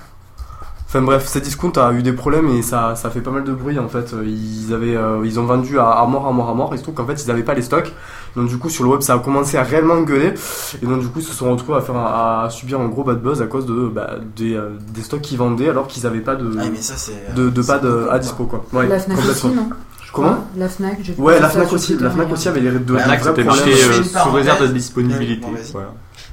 Enfin 0.89 1.01
bref, 1.01 1.27
Cdiscount 1.27 1.73
a 1.75 1.91
eu 1.91 2.01
des 2.01 2.13
problèmes 2.13 2.47
et 2.47 2.61
ça, 2.61 2.95
ça 2.95 3.09
fait 3.09 3.19
pas 3.19 3.29
mal 3.31 3.43
de 3.43 3.51
bruit 3.51 3.77
en 3.77 3.89
fait. 3.89 4.15
Ils 4.25 4.73
avaient, 4.73 4.95
euh, 4.95 5.19
ils 5.25 5.37
ont 5.37 5.43
vendu 5.43 5.77
à, 5.77 5.89
à 5.89 6.05
mort, 6.05 6.25
à 6.27 6.31
mort, 6.31 6.49
à 6.49 6.53
mort. 6.53 6.73
Et 6.73 6.77
surtout 6.77 6.93
qu'en 6.93 7.05
fait 7.05 7.21
ils 7.21 7.29
avaient 7.29 7.43
pas 7.43 7.55
les 7.55 7.61
stocks. 7.61 7.91
Donc 8.37 8.47
du 8.47 8.57
coup 8.57 8.69
sur 8.69 8.85
le 8.85 8.91
web 8.91 9.01
ça 9.01 9.15
a 9.15 9.19
commencé 9.19 9.57
à 9.57 9.63
réellement 9.63 9.99
gueuler. 10.03 10.33
Et 10.81 10.85
donc 10.85 11.01
du 11.01 11.07
coup 11.07 11.19
ils 11.19 11.25
se 11.25 11.33
sont 11.33 11.51
retrouvés 11.51 11.79
à 11.79 11.81
faire 11.81 11.97
un- 11.97 12.45
à 12.45 12.49
subir 12.49 12.79
un 12.79 12.87
gros 12.87 13.03
bad 13.03 13.21
buzz 13.21 13.41
à 13.41 13.47
cause 13.47 13.65
de 13.65 13.89
bah, 13.89 14.11
des, 14.37 14.53
euh, 14.55 14.69
des 14.93 15.01
stocks 15.01 15.19
qu'ils 15.19 15.37
vendaient 15.37 15.67
alors 15.67 15.87
qu'ils 15.87 16.07
avaient 16.07 16.21
pas 16.21 16.35
de, 16.35 16.55
Ah, 16.57 16.63
mais 16.71 16.81
ça, 16.81 16.93
c'est. 16.95 17.11
euh, 17.31 17.33
de, 17.35 17.49
de 17.49 17.61
c'est 17.61 17.67
pad 17.67 17.81
beaucoup, 17.85 18.03
à 18.05 18.07
quoi. 18.07 18.19
dispo 18.19 18.43
quoi. 18.45 18.63
Ouais, 18.71 18.87
la 18.87 18.97
Fnac 18.99 19.17
complètement. 19.17 19.49
aussi, 19.49 19.57
non? 19.57 19.69
Comment 20.11 20.47
La 20.55 20.69
Fnac, 20.69 20.97
j'ai 21.01 21.13
Ouais, 21.17 21.39
la 21.39 21.49
Fnac 21.49 21.71
aussi, 21.73 21.97
la 21.97 22.09
Fnac 22.09 22.31
aussi 22.31 22.47
avait 22.47 22.61
les 22.61 22.71
de 22.71 22.93
La 22.93 23.03
Fnac, 23.03 23.23
c'était 23.23 23.43
marqué 23.43 23.75
Je 23.75 23.89
euh, 23.89 23.97
une 23.97 24.03
sous 24.03 24.31
réserve 24.31 24.67
de 24.67 24.73
disponibilité. 24.73 25.47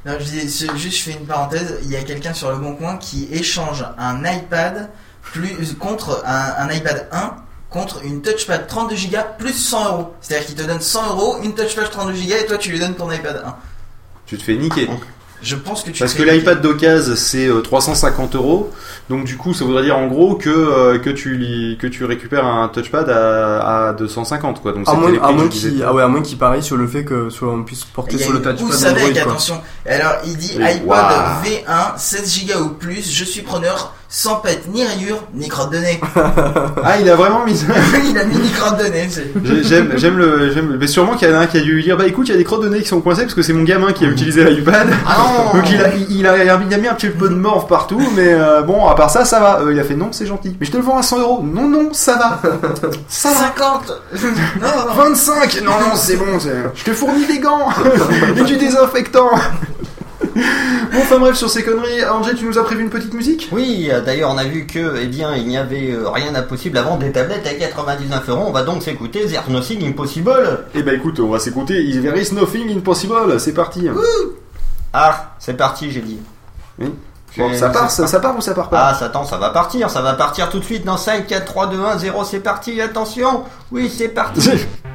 Non, 0.07 0.13
je 0.19 0.25
dis, 0.25 0.41
juste, 0.77 0.99
je 0.99 1.03
fais 1.03 1.13
une 1.13 1.27
parenthèse. 1.27 1.79
Il 1.83 1.91
y 1.91 1.97
a 1.97 2.03
quelqu'un 2.03 2.35
sur 2.35 2.51
le 2.51 2.59
Bon 2.59 2.75
Coin 2.75 2.97
qui 2.99 3.29
échange 3.33 3.85
un 3.99 4.23
iPad 4.25 4.91
plus 5.23 5.75
contre 5.79 6.23
un, 6.27 6.67
un 6.69 6.71
iPad 6.71 7.09
1 7.11 7.37
contre 7.71 8.05
une 8.05 8.23
touchpad 8.23 8.67
32 8.69 8.97
Go 9.11 9.19
plus 9.39 9.53
100 9.53 9.89
euros. 9.89 10.15
C'est-à-dire 10.21 10.47
qu'il 10.47 10.55
te 10.55 10.63
donne 10.63 10.81
100 10.81 11.09
euros, 11.11 11.37
une 11.43 11.55
touchpad 11.55 11.91
32 11.91 12.13
Go 12.13 12.35
et 12.41 12.47
toi 12.47 12.59
tu 12.59 12.71
lui 12.71 12.79
donnes 12.79 12.95
ton 12.95 13.11
iPad 13.11 13.43
1. 13.45 13.57
Tu 14.27 14.39
te 14.39 14.43
fais 14.43 14.55
niquer. 14.57 14.89
Je 15.45 15.57
pense 15.57 15.83
que 15.83 15.91
tu 15.91 16.01
Parce 16.01 16.15
que 16.15 16.23
l'iPad 16.23 16.61
d'occasion 16.61 17.15
c'est 17.17 17.47
euh, 17.47 17.61
350 17.61 18.35
euros, 18.35 18.73
donc 19.11 19.25
du 19.25 19.37
coup 19.37 19.53
ça 19.53 19.65
voudrait 19.65 19.83
dire 19.85 19.97
en 19.99 20.07
gros 20.07 20.37
que 20.37 20.49
euh, 20.51 20.99
que 20.99 21.11
tu 21.11 21.77
que 21.79 21.87
tu 21.87 22.05
récupères 22.05 22.47
un 22.47 22.69
touchpad 22.69 23.09
à, 23.11 23.89
à 23.89 23.93
250 23.93 24.63
quoi. 24.63 24.73
Donc 24.73 24.89
À 24.89 24.93
c'était 24.93 25.01
moins, 25.03 25.11
les 25.11 25.19
à 25.19 25.31
moins 25.31 25.49
qu'il 25.49 25.83
ah 25.87 25.93
ouais, 25.93 26.03
à 26.03 26.09
moins 26.09 26.23
qu'il 26.23 26.39
parie 26.39 26.63
sur 26.63 26.77
le 26.77 26.87
fait 26.87 27.05
que 27.05 27.29
sur, 27.31 27.49
on 27.49 27.63
puisse 27.63 27.85
porter 27.85 28.19
sur 28.19 28.33
le 28.33 28.41
touchpad 28.41 28.85
avec, 28.97 29.13
quoi. 29.13 29.23
attention. 29.23 29.61
Alors, 29.87 30.15
il 30.25 30.37
dit 30.37 30.57
Oui, 30.59 30.65
waouh. 30.87 31.43
V1, 31.45 31.99
16 31.99 32.47
Go 32.47 32.61
ou 32.65 32.69
plus, 32.71 33.13
je 33.13 33.25
suis 33.25 33.43
preneur, 33.43 33.95
sans 34.17 34.37
pète 34.37 34.69
ni 34.73 34.85
rayure, 34.87 35.25
ni 35.35 35.49
crotte 35.49 35.73
de 35.73 35.79
nez. 35.79 36.01
Ah 36.87 36.99
il 37.01 37.09
a 37.11 37.17
vraiment 37.17 37.45
mis 37.45 37.57
ça. 37.57 37.67
il 38.09 38.17
a 38.17 38.25
mis 38.25 38.37
ni 38.37 38.49
crotte 38.51 38.79
de 38.79 38.85
nez. 38.85 39.09
J'aime, 39.65 39.93
j'aime 39.97 40.19
le, 40.19 40.53
j'aime. 40.53 40.77
Mais 40.79 40.87
sûrement 40.87 41.15
qu'il 41.17 41.29
y 41.29 41.33
en 41.33 41.35
a 41.35 41.39
un 41.41 41.47
qui 41.47 41.57
a 41.57 41.61
dû 41.61 41.73
lui 41.75 41.83
dire, 41.83 41.97
bah 41.97 42.07
écoute, 42.07 42.29
il 42.29 42.33
y 42.33 42.35
a 42.35 42.37
des 42.37 42.45
crottes 42.45 42.63
de 42.63 42.69
nez 42.69 42.81
qui 42.83 42.89
sont 42.89 43.01
coincées 43.01 43.23
parce 43.23 43.35
que 43.35 43.43
c'est 43.43 43.53
mon 43.53 43.65
gamin 43.65 43.93
qui 43.93 44.05
a 44.05 44.09
utilisé 44.09 44.45
l'iPad. 44.45 44.89
Ah 45.07 45.17
non 45.19 45.53
Donc 45.59 45.69
il 45.71 45.81
a, 45.83 45.95
il, 45.95 46.19
il 46.21 46.27
a, 46.29 46.45
il 46.45 46.49
a 46.49 46.79
mis 46.79 46.87
un 46.89 46.95
petit 46.95 47.09
peu 47.09 47.29
de 47.29 47.35
morve 47.35 47.67
partout, 47.67 48.01
mais 48.15 48.33
euh, 48.35 48.63
bon, 48.63 48.87
à 48.87 48.95
part 48.95 49.11
ça, 49.11 49.25
ça 49.25 49.41
va. 49.41 49.61
Euh, 49.63 49.73
il 49.73 49.81
a 49.81 49.85
fait 49.85 49.97
non, 49.97 50.11
c'est 50.13 50.27
gentil. 50.27 50.57
Mais 50.61 50.67
je 50.67 50.71
te 50.71 50.77
le 50.77 50.85
vends 50.85 50.99
à 50.99 51.03
100 51.03 51.19
euros. 51.19 51.43
Non, 51.43 51.69
non, 51.69 51.89
ça 51.93 52.17
va. 52.17 52.41
Ça 53.09 53.31
va. 53.31 53.35
50 53.35 53.93
Non, 54.63 54.69
non, 54.69 54.89
non. 54.91 54.95
25 54.95 55.61
Non, 55.65 55.73
non, 55.73 55.97
c'est 55.97 56.17
bon. 56.17 56.39
c'est- 56.39 56.51
Je 56.77 56.85
te 56.85 56.93
fournis 56.93 57.27
des 57.27 57.41
gants 57.41 57.69
et 58.37 58.43
du 58.43 58.57
désinfectant. 58.57 59.31
Bon, 60.23 60.29
enfin 60.99 61.19
bref, 61.19 61.37
sur 61.37 61.51
ces 61.51 61.63
conneries, 61.63 62.05
Angel, 62.05 62.37
tu 62.37 62.45
nous 62.45 62.59
as 62.59 62.65
prévu 62.65 62.83
une 62.83 62.91
petite 62.91 63.15
musique? 63.15 63.49
Oui, 63.53 63.89
euh, 63.91 64.01
d'ailleurs, 64.01 64.31
on 64.31 64.39
a 64.39 64.45
vu 64.45 64.67
que, 64.67 64.97
eh 65.01 65.07
bien, 65.07 65.35
il 65.35 65.47
n'y 65.47 65.57
avait 65.57 65.93
euh, 65.93 66.09
rien 66.09 66.33
d'impossible 66.33 66.79
à 66.79 66.83
vendre 66.83 67.01
des 67.01 67.13
tablettes 67.13 67.47
à 67.47 67.55
99 67.55 68.29
euros. 68.29 68.45
On 68.47 68.53
va 68.53 68.63
donc 68.63 68.83
s'écouter 68.83 69.27
There's 69.27 69.49
Nothing 69.49 69.87
Impossible. 69.87 70.67
Eh 70.75 70.83
ben 70.83 70.95
écoute, 70.95 71.21
on 71.21 71.29
va 71.29 71.39
s'écouter 71.39 71.83
Is 71.83 72.01
There 72.01 72.19
Is 72.19 72.35
Nothing 72.35 72.77
Impossible. 72.77 73.39
C'est 73.41 73.55
parti. 73.55 73.89
Ah, 74.93 75.35
c'est 75.39 75.57
parti, 75.57 75.91
j'ai 75.91 76.01
dit. 76.01 76.19
Oui. 76.79 76.93
Bon, 77.37 77.53
ça 77.53 77.69
part, 77.69 77.91
ça, 77.91 78.07
ça 78.07 78.21
part 78.21 78.37
ou 78.37 78.41
ça 78.41 78.55
part 78.55 78.69
pas? 78.69 78.91
Ah, 78.91 78.95
ça 78.95 79.07
attend, 79.07 79.25
ça 79.25 79.39
va 79.39 79.51
partir, 79.51 79.91
ça 79.91 80.03
va 80.03 80.15
partir 80.15 80.49
tout 80.51 80.61
de 80.61 80.65
suite 80.65 80.85
dans 80.85 80.97
5, 80.97 81.27
4, 81.27 81.45
3, 81.45 81.67
2, 81.67 81.81
1, 81.81 81.99
0, 81.99 82.25
c'est 82.25 82.39
parti, 82.39 82.81
attention 82.81 83.43
Oui, 83.73 83.93
c'est 83.93 84.09
parti 84.09 84.49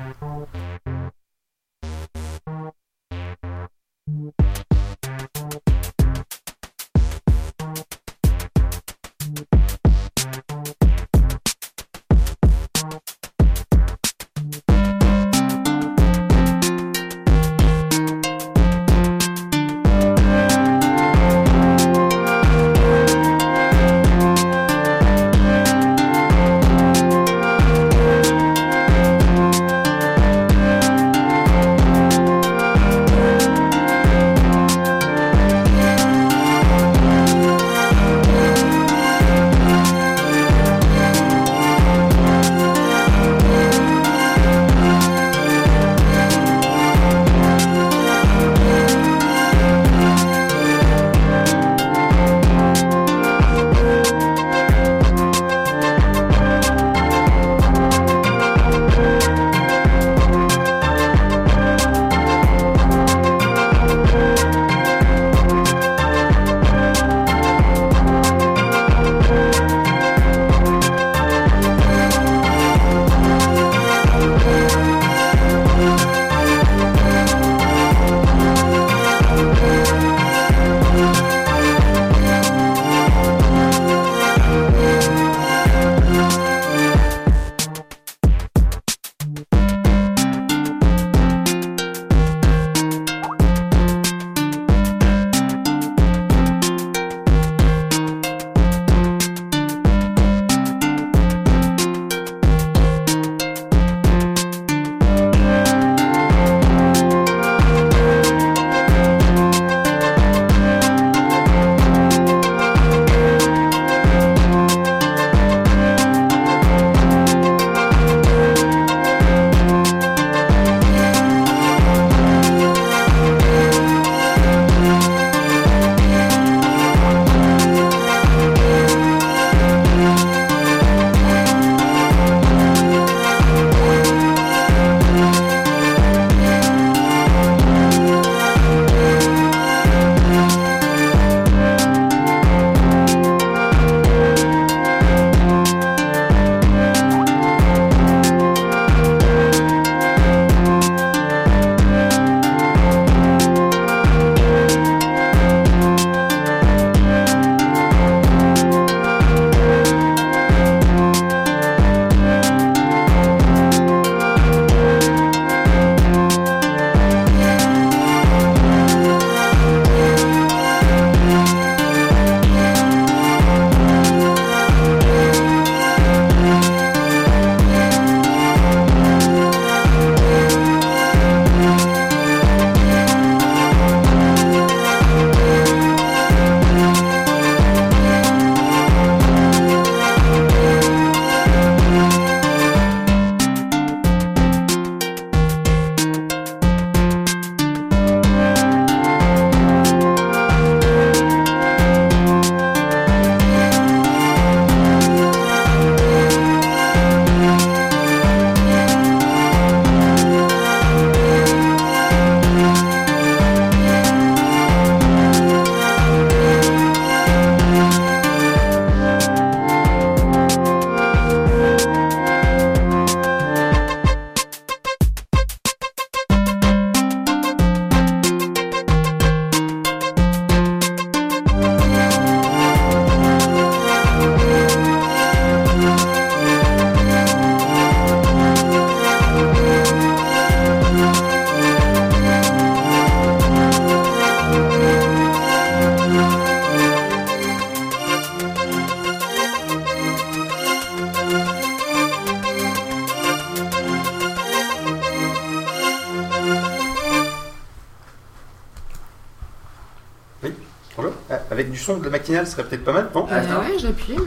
matinale 262.30 262.48
serait 262.48 262.64
peut-être 262.64 262.84
pas 262.86 262.94
mal, 262.94 263.10
non 263.14 263.28
Euh, 263.32 263.40
Attends. 263.40 263.60
ouais, 263.62 263.78
j'ai 263.80 263.88
appuyé, 263.88 264.20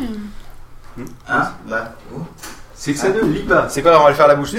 mais. 0.97 1.05
Ah, 1.29 1.53
bah. 1.69 1.95
oh. 2.15 2.21
C'est 2.75 2.93
que 2.95 2.99
ça 2.99 3.09
ne 3.11 3.21
lit 3.21 3.45
pas. 3.45 3.67
C'est 3.69 3.81
quoi, 3.83 4.01
on 4.01 4.05
va 4.05 4.11
le 4.11 4.17
faire 4.17 4.25
à 4.25 4.29
la 4.29 4.35
bouche? 4.35 4.51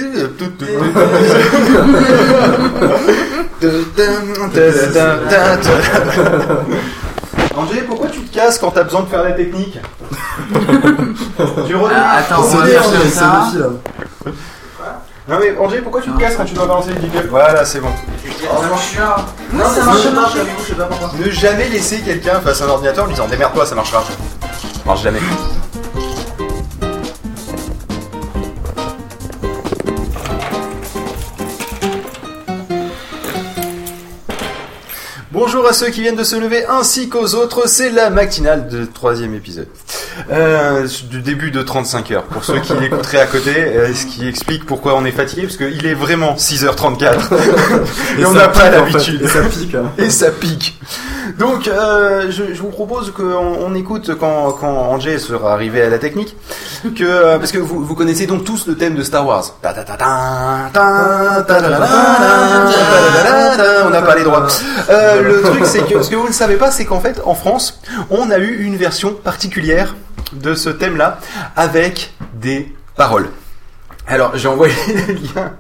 Angé, 7.56 7.82
pourquoi 7.82 8.08
tu 8.08 8.22
te 8.22 8.34
casses 8.34 8.58
quand 8.58 8.72
t'as 8.72 8.84
besoin 8.84 9.02
de 9.02 9.08
faire 9.08 9.24
la 9.24 9.34
technique? 9.34 9.78
Tu. 11.68 11.76
Ah, 11.94 12.18
attends, 12.20 12.44
on 12.44 12.56
va 12.58 12.66
faire 12.66 12.84
ça. 13.10 13.52
Non 15.28 15.38
mais 15.40 15.58
Angé, 15.58 15.82
pourquoi 15.82 16.02
tu 16.02 16.12
te 16.12 16.18
casses 16.20 16.36
quand 16.36 16.46
tu 16.46 16.54
dois 16.54 16.66
balancer 16.66 16.92
le 16.94 17.02
jingle? 17.02 17.28
Voilà, 17.30 17.66
c'est 17.66 17.80
bon. 17.80 17.90
Ça 18.62 18.68
marche 18.68 18.92
bien. 18.94 19.16
Non, 19.54 19.66
ça 19.70 19.84
marche 19.84 20.04
pas, 20.04 20.30
j'avoue, 20.34 20.50
je 20.60 20.68
sais 20.68 20.76
pas 20.76 20.86
pourquoi. 20.86 21.12
Ne 21.20 21.30
jamais 21.32 21.70
laisser 21.70 22.02
quelqu'un 22.02 22.40
face 22.40 22.62
à 22.62 22.66
un 22.66 22.70
ordinateur 22.70 23.06
en 23.06 23.08
lui 23.08 23.14
disant 23.14 23.28
démerde-toi, 23.28 23.66
ça 23.66 23.76
marchera. 23.76 24.04
Ça 24.04 24.70
marche 24.86 25.02
jamais. 25.02 25.20
Bonjour 35.32 35.68
à 35.68 35.74
ceux 35.74 35.90
qui 35.90 36.02
viennent 36.02 36.16
de 36.16 36.24
se 36.24 36.36
lever 36.36 36.66
ainsi 36.68 37.10
qu'aux 37.10 37.34
autres, 37.36 37.68
c'est 37.68 37.90
la 37.90 38.10
matinale 38.10 38.68
de 38.70 38.86
troisième 38.86 39.34
épisode 39.34 39.68
euh, 40.34 40.88
du 41.10 41.22
début 41.22 41.52
de 41.52 41.62
35 41.62 42.12
heures. 42.12 42.24
Pour 42.24 42.44
ceux 42.44 42.60
qui 42.60 42.74
l'écouteraient 42.74 43.22
à 43.22 43.28
côté, 43.28 43.54
ce 43.94 44.06
qui 44.06 44.28
explique 44.28 44.66
pourquoi 44.66 44.96
on 44.96 45.06
est 45.06 45.12
fatigué, 45.12 45.44
parce 45.44 45.58
qu'il 45.58 45.86
est 45.86 45.94
vraiment 45.94 46.34
6h34. 46.34 47.30
et, 48.20 48.26
on 48.26 48.34
n'a 48.34 48.48
pas 48.48 48.70
l'habitude. 48.70 49.22
Et 49.22 49.28
ça 49.28 49.42
pique. 49.44 49.76
Et 49.98 50.10
ça 50.10 50.32
pique. 50.32 50.80
Donc, 51.38 51.68
euh, 51.68 52.32
je, 52.32 52.62
vous 52.62 52.70
propose 52.70 53.12
qu'on 53.12 53.76
écoute 53.76 54.12
quand, 54.20 54.52
quand 54.54 54.68
Angé 54.68 55.20
sera 55.20 55.54
arrivé 55.54 55.82
à 55.82 55.90
la 55.90 56.00
technique, 56.00 56.36
parce 56.84 57.52
que 57.52 57.60
vous 57.60 57.96
connaissez 57.96 58.26
donc 58.26 58.44
tous 58.44 58.68
le 58.68 58.76
thème 58.76 58.96
de 58.96 59.04
Star 59.04 59.26
Wars. 59.26 59.44
On 63.86 63.90
n'a 63.90 64.02
pas 64.02 64.16
les 64.16 64.24
droits. 64.24 64.48
le 64.90 65.42
truc, 65.42 65.66
c'est 65.66 65.88
que 65.88 66.02
ce 66.02 66.10
que 66.10 66.16
vous 66.16 66.28
ne 66.28 66.34
savez 66.34 66.56
pas, 66.56 66.72
c'est 66.72 66.86
qu'en 66.86 67.00
fait, 67.00 67.22
en 67.26 67.36
France, 67.36 67.80
on 68.10 68.32
a 68.32 68.40
eu 68.40 68.64
une 68.64 68.76
version 68.78 69.14
particulière 69.14 69.96
de 70.44 70.54
ce 70.54 70.70
thème-là 70.70 71.20
avec 71.56 72.14
des 72.36 72.72
paroles. 72.96 73.30
Alors, 74.06 74.36
j'ai 74.38 74.48
envoyé 74.48 74.74
le 75.08 75.14
lien 75.14 75.54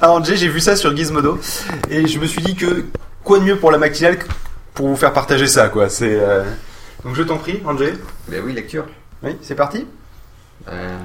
à 0.00 0.10
Angé, 0.10 0.36
j'ai 0.36 0.48
vu 0.48 0.60
ça 0.60 0.74
sur 0.74 0.94
Gizmodo, 0.96 1.38
et 1.90 2.06
je 2.06 2.18
me 2.18 2.26
suis 2.26 2.42
dit 2.42 2.56
que 2.56 2.86
quoi 3.22 3.38
de 3.38 3.44
mieux 3.44 3.56
pour 3.56 3.70
la 3.70 3.78
matinale 3.78 4.18
que 4.18 4.24
pour 4.74 4.88
vous 4.88 4.96
faire 4.96 5.12
partager 5.12 5.46
ça, 5.46 5.68
quoi. 5.68 5.88
C'est 5.88 6.18
euh, 6.18 6.44
donc 7.04 7.14
je 7.14 7.22
t'en 7.22 7.36
prie, 7.36 7.60
Angé. 7.66 7.94
Ben 8.28 8.42
oui, 8.44 8.52
lecture. 8.52 8.86
Oui, 9.22 9.36
c'est 9.42 9.54
parti. 9.54 9.86
Euh, 10.68 10.96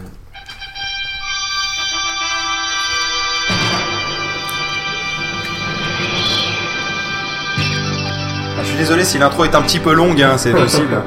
Ah, 8.57 8.61
je 8.63 8.67
suis 8.69 8.77
désolé 8.77 9.03
si 9.03 9.17
l'intro 9.17 9.43
est 9.45 9.55
un 9.55 9.61
petit 9.61 9.79
peu 9.79 9.93
longue, 9.93 10.21
hein, 10.21 10.37
c'est 10.37 10.51
possible. 10.63 11.01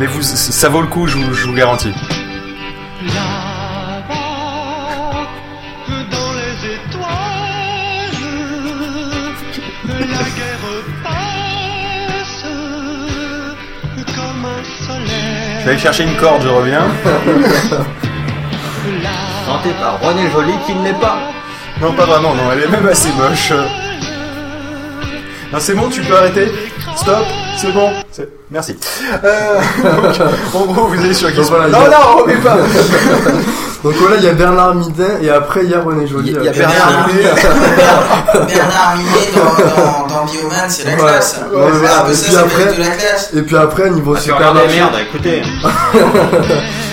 Mais 0.00 0.06
vous, 0.06 0.22
ça 0.22 0.68
vaut 0.68 0.80
le 0.80 0.88
coup, 0.88 1.06
je 1.06 1.16
vous, 1.16 1.32
je 1.34 1.46
vous 1.46 1.52
garantis. 1.52 1.92
Je 15.62 15.66
vais 15.66 15.70
aller 15.70 15.78
chercher 15.78 16.02
une 16.04 16.16
corde, 16.16 16.42
je 16.42 16.48
reviens. 16.48 16.82
chanté 19.46 19.70
par 19.80 20.00
René 20.00 20.28
Joly 20.30 20.52
qui 20.66 20.74
ne 20.74 20.84
l'est 20.84 21.00
pas. 21.00 21.18
Non, 21.80 21.92
pas 21.92 22.04
vraiment, 22.04 22.34
non, 22.34 22.50
elle 22.52 22.64
est 22.64 22.68
même 22.68 22.86
assez 22.88 23.12
moche. 23.12 23.52
Non, 25.52 25.58
c'est 25.60 25.74
bon, 25.74 25.88
tu 25.88 26.00
peux 26.02 26.16
arrêter. 26.16 26.50
Stop, 26.96 27.24
c'est 27.56 27.72
bon. 27.72 27.90
Merci. 28.50 28.76
Euh, 29.24 29.58
donc, 29.82 30.20
en 30.54 30.64
gros, 30.72 30.86
vous 30.88 31.00
allez 31.00 31.14
sur 31.14 31.28
Gizmodo. 31.28 31.48
voilà, 31.48 31.68
non, 31.68 31.78
a- 31.86 31.88
non, 31.88 32.22
remets 32.22 32.34
pas. 32.36 32.56
Donc 33.82 33.94
voilà, 33.94 34.14
il 34.18 34.22
y 34.22 34.28
a 34.28 34.32
Bernard 34.32 34.76
Midin 34.76 35.18
et 35.20 35.28
après 35.28 35.64
il 35.64 35.70
y 35.70 35.74
a 35.74 35.80
René 35.80 36.06
Joly. 36.06 36.28
Il 36.30 36.34
y 36.44 36.46
a 36.46 36.50
euh, 36.52 36.54
Bernard 36.54 37.08
Minet. 37.08 37.24
Bernard 38.46 38.96
Minet 38.96 39.32
dans, 39.34 39.74
dans, 39.82 40.06
dans 40.06 40.24
Bioman, 40.24 40.68
c'est 40.70 40.84
la 40.84 40.92
Ouais. 40.92 40.98
classe. 40.98 41.40
Ouais, 41.52 41.58
voilà. 41.72 41.88
Ah, 41.98 42.02
bah, 42.06 42.12
Et 42.12 42.14
ça, 42.14 42.26
puis 42.44 42.62
après- 42.62 42.74
de 42.76 42.80
la 42.80 42.86
classe. 42.96 43.30
Et 43.34 43.42
puis 43.42 43.56
après, 43.56 43.90
niveau 43.90 44.14
Ah, 44.16 44.20
supermarché, 44.20 44.76
merde, 44.76 44.94
écoutez. 45.10 45.42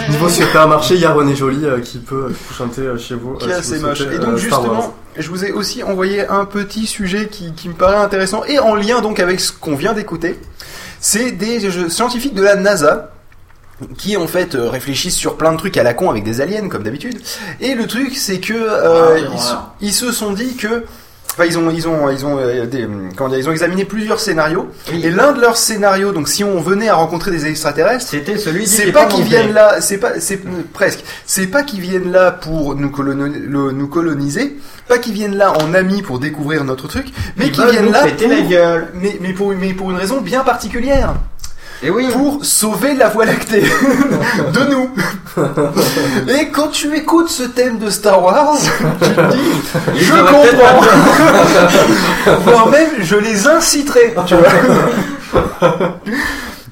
niveau 0.10 0.30
supermarché, 0.30 0.96
il 0.96 1.02
y 1.02 1.06
a 1.06 1.12
René 1.12 1.36
Joly 1.36 1.66
euh, 1.66 1.80
qui 1.80 2.00
peut 2.00 2.34
chanter 2.58 2.82
euh, 2.82 2.98
chez 2.98 3.14
vous. 3.14 3.36
qui 3.36 3.48
est 3.50 3.54
euh, 3.54 3.62
si 3.62 3.74
assez 3.74 3.78
vous 3.78 3.88
moche. 3.88 4.02
Et 4.02 4.18
donc 4.18 4.38
justement, 4.38 4.96
je 5.18 5.30
vous 5.30 5.46
ai 5.46 5.52
aussi 5.52 5.84
envoyé 5.84 6.28
un 6.28 6.46
petit 6.46 6.86
sujet 6.86 7.28
qui, 7.28 7.54
qui 7.54 7.70
me 7.70 7.74
paraît 7.74 7.98
intéressant 7.98 8.44
et 8.46 8.60
en 8.60 8.76
lien 8.76 9.02
donc 9.02 9.20
avec 9.20 9.40
ce 9.40 9.52
qu'on 9.52 9.76
vient 9.76 9.94
d'écouter. 9.94 10.40
C'est 11.00 11.32
des 11.32 11.70
scientifiques 11.90 12.34
de 12.36 12.42
la 12.44 12.56
NASA 12.56 13.12
qui 13.98 14.18
en 14.18 14.28
fait 14.28 14.56
euh, 14.56 14.70
réfléchissent 14.70 15.16
sur 15.16 15.38
plein 15.38 15.54
de 15.54 15.58
trucs 15.58 15.78
à 15.78 15.84
la 15.84 15.94
con 15.94 16.10
avec 16.10 16.24
des 16.24 16.42
aliens 16.42 16.68
comme 16.68 16.84
d'habitude. 16.84 17.20
Et 17.62 17.76
le 17.76 17.88
truc 17.88 18.16
c'est 18.18 18.40
que 18.40 18.54
euh, 18.54 19.18
Ah, 19.18 19.28
voilà. 19.32 19.74
ils 19.82 19.94
se 19.94 20.12
sont 20.12 20.32
dit 20.34 20.56
que 20.56 20.84
Enfin, 21.34 21.46
ils 21.46 21.58
ont, 21.58 21.70
ils 21.70 21.88
ont, 21.88 22.10
ils 22.10 22.26
ont, 22.26 22.38
euh, 22.38 22.66
des, 22.66 22.84
hum, 22.86 23.10
comment 23.16 23.30
dire, 23.30 23.40
ils 23.40 23.48
ont 23.48 23.52
examiné 23.54 23.86
plusieurs 23.86 24.20
scénarios. 24.20 24.68
Oui. 24.92 25.06
Et 25.06 25.10
l'un 25.10 25.32
de 25.32 25.40
leurs 25.40 25.56
scénarios, 25.58 26.12
donc 26.12 26.28
si 26.28 26.44
on 26.44 26.60
venait 26.60 26.90
à 26.90 26.96
rencontrer 26.96 27.32
des 27.32 27.46
extraterrestres, 27.46 28.08
C'était 28.08 28.38
celui 28.38 28.68
c'est 28.68 28.92
pas 28.92 29.06
qu'ils 29.06 29.24
viennent 29.24 29.54
là, 29.54 29.80
c'est 29.80 29.98
pas, 30.00 30.20
c'est 30.20 30.46
euh, 30.46 30.64
presque, 30.74 31.00
c'est 31.26 31.48
pas 31.48 31.64
qu'ils 31.64 31.80
viennent 31.82 32.12
là 32.12 32.32
pour 32.32 32.76
nous, 32.76 32.92
le- 33.02 33.72
nous 33.72 33.88
coloniser, 33.88 34.58
pas 34.90 34.98
qu'ils 34.98 35.14
viennent 35.14 35.38
là 35.38 35.54
en 35.64 35.74
amis 35.74 36.02
pour 36.02 36.20
découvrir 36.20 36.64
notre 36.66 36.88
truc, 36.88 37.08
mais 37.38 37.46
Ils 37.48 37.52
qu'ils 37.52 37.66
viennent 37.68 37.92
là 37.92 38.06
pour, 38.06 38.28
la 38.28 38.42
gueule. 38.42 38.88
mais, 38.96 39.18
mais 39.22 39.34
pour, 39.34 39.54
mais 39.54 39.74
pour 39.74 39.92
une 39.92 39.98
raison 39.98 40.20
bien 40.22 40.42
particulière, 40.42 41.14
Et 41.82 41.90
oui. 41.90 42.08
pour 42.12 42.44
sauver 42.44 42.94
la 42.94 43.08
Voie 43.10 43.26
lactée 43.26 43.62
de 44.54 44.70
nous. 44.70 44.90
Et 46.28 46.50
quand 46.50 46.68
tu 46.68 46.94
écoutes 46.96 47.30
ce 47.30 47.44
thème 47.44 47.78
de 47.80 47.90
Star 47.90 48.22
Wars, 48.22 48.58
tu 49.02 49.10
te 49.10 49.32
dis, 49.32 50.04
je 50.06 50.14
comprends, 50.20 50.82
voire 52.46 52.68
même 52.70 52.90
je 53.02 53.16
les 53.16 53.48
inciterai, 53.48 54.14
tu 54.26 54.36
vois. 54.36 54.50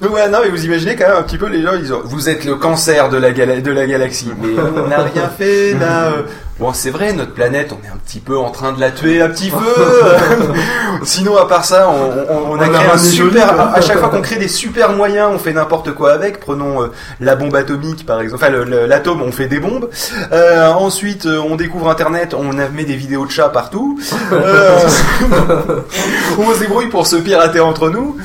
Donc 0.02 0.12
voilà, 0.12 0.28
non, 0.28 0.40
mais 0.44 0.50
vous 0.50 0.64
imaginez 0.66 0.96
quand 0.96 1.08
même 1.08 1.18
un 1.18 1.24
petit 1.24 1.38
peu 1.38 1.48
les 1.48 1.62
gens, 1.64 1.72
ils 1.74 1.92
ont, 1.94 2.02
vous 2.04 2.30
êtes 2.30 2.46
le 2.46 2.56
cancer 2.56 3.10
de 3.10 3.18
la, 3.18 3.32
gala- 3.32 3.62
de 3.62 3.72
la 3.72 3.86
galaxie, 3.88 4.32
mais 4.40 4.50
on 4.84 4.88
n'a 4.88 4.98
rien 5.04 5.30
fait, 5.36 5.74
là. 5.74 6.06
euh. 6.08 6.22
Bon, 6.60 6.74
c'est 6.74 6.90
vrai, 6.90 7.14
notre 7.14 7.34
planète, 7.36 7.72
on 7.72 7.86
est 7.86 7.90
un 7.90 7.98
petit 7.98 8.20
peu 8.20 8.36
en 8.36 8.50
train 8.50 8.72
de 8.72 8.80
la 8.80 8.90
tuer 8.90 9.22
un 9.22 9.30
petit 9.30 9.52
peu. 9.52 9.58
Sinon, 11.04 11.38
à 11.38 11.46
part 11.48 11.64
ça, 11.66 11.88
on, 11.88 12.34
on, 12.34 12.52
on 12.54 12.60
a 12.60 12.68
On 12.68 12.74
a 12.74 12.78
créé 12.80 12.90
un 12.92 12.98
super, 12.98 13.48
joli, 13.50 13.62
à 13.76 13.82
chaque 13.82 14.00
fois 14.00 14.10
qu'on 14.10 14.22
crée 14.22 14.38
des 14.38 14.48
super 14.48 14.92
moyens, 14.94 15.30
on 15.32 15.38
fait 15.38 15.54
n'importe 15.54 15.92
quoi 15.94 16.14
avec. 16.14 16.40
Prenons 16.40 16.82
euh, 16.82 16.88
la 17.20 17.36
bombe 17.36 17.56
atomique, 17.56 18.08
par 18.08 18.22
exemple. 18.22 18.44
Enfin, 18.44 18.52
l'atome, 18.88 19.22
on 19.22 19.32
fait 19.32 19.46
des 19.46 19.60
bombes. 19.60 19.88
Euh, 20.32 20.68
ensuite, 20.70 21.28
euh, 21.28 21.40
on 21.48 21.56
découvre 21.58 21.92
Internet, 21.92 22.34
on 22.34 22.52
met 22.54 22.86
des 22.86 22.96
vidéos 22.96 23.28
de 23.28 23.32
chats 23.32 23.50
partout. 23.50 24.00
Euh, 24.32 24.80
on 26.40 26.54
se 26.56 26.60
débrouille 26.60 26.90
pour 26.90 27.06
se 27.06 27.18
pirater 27.18 27.60
entre 27.60 27.90
nous. 27.92 28.18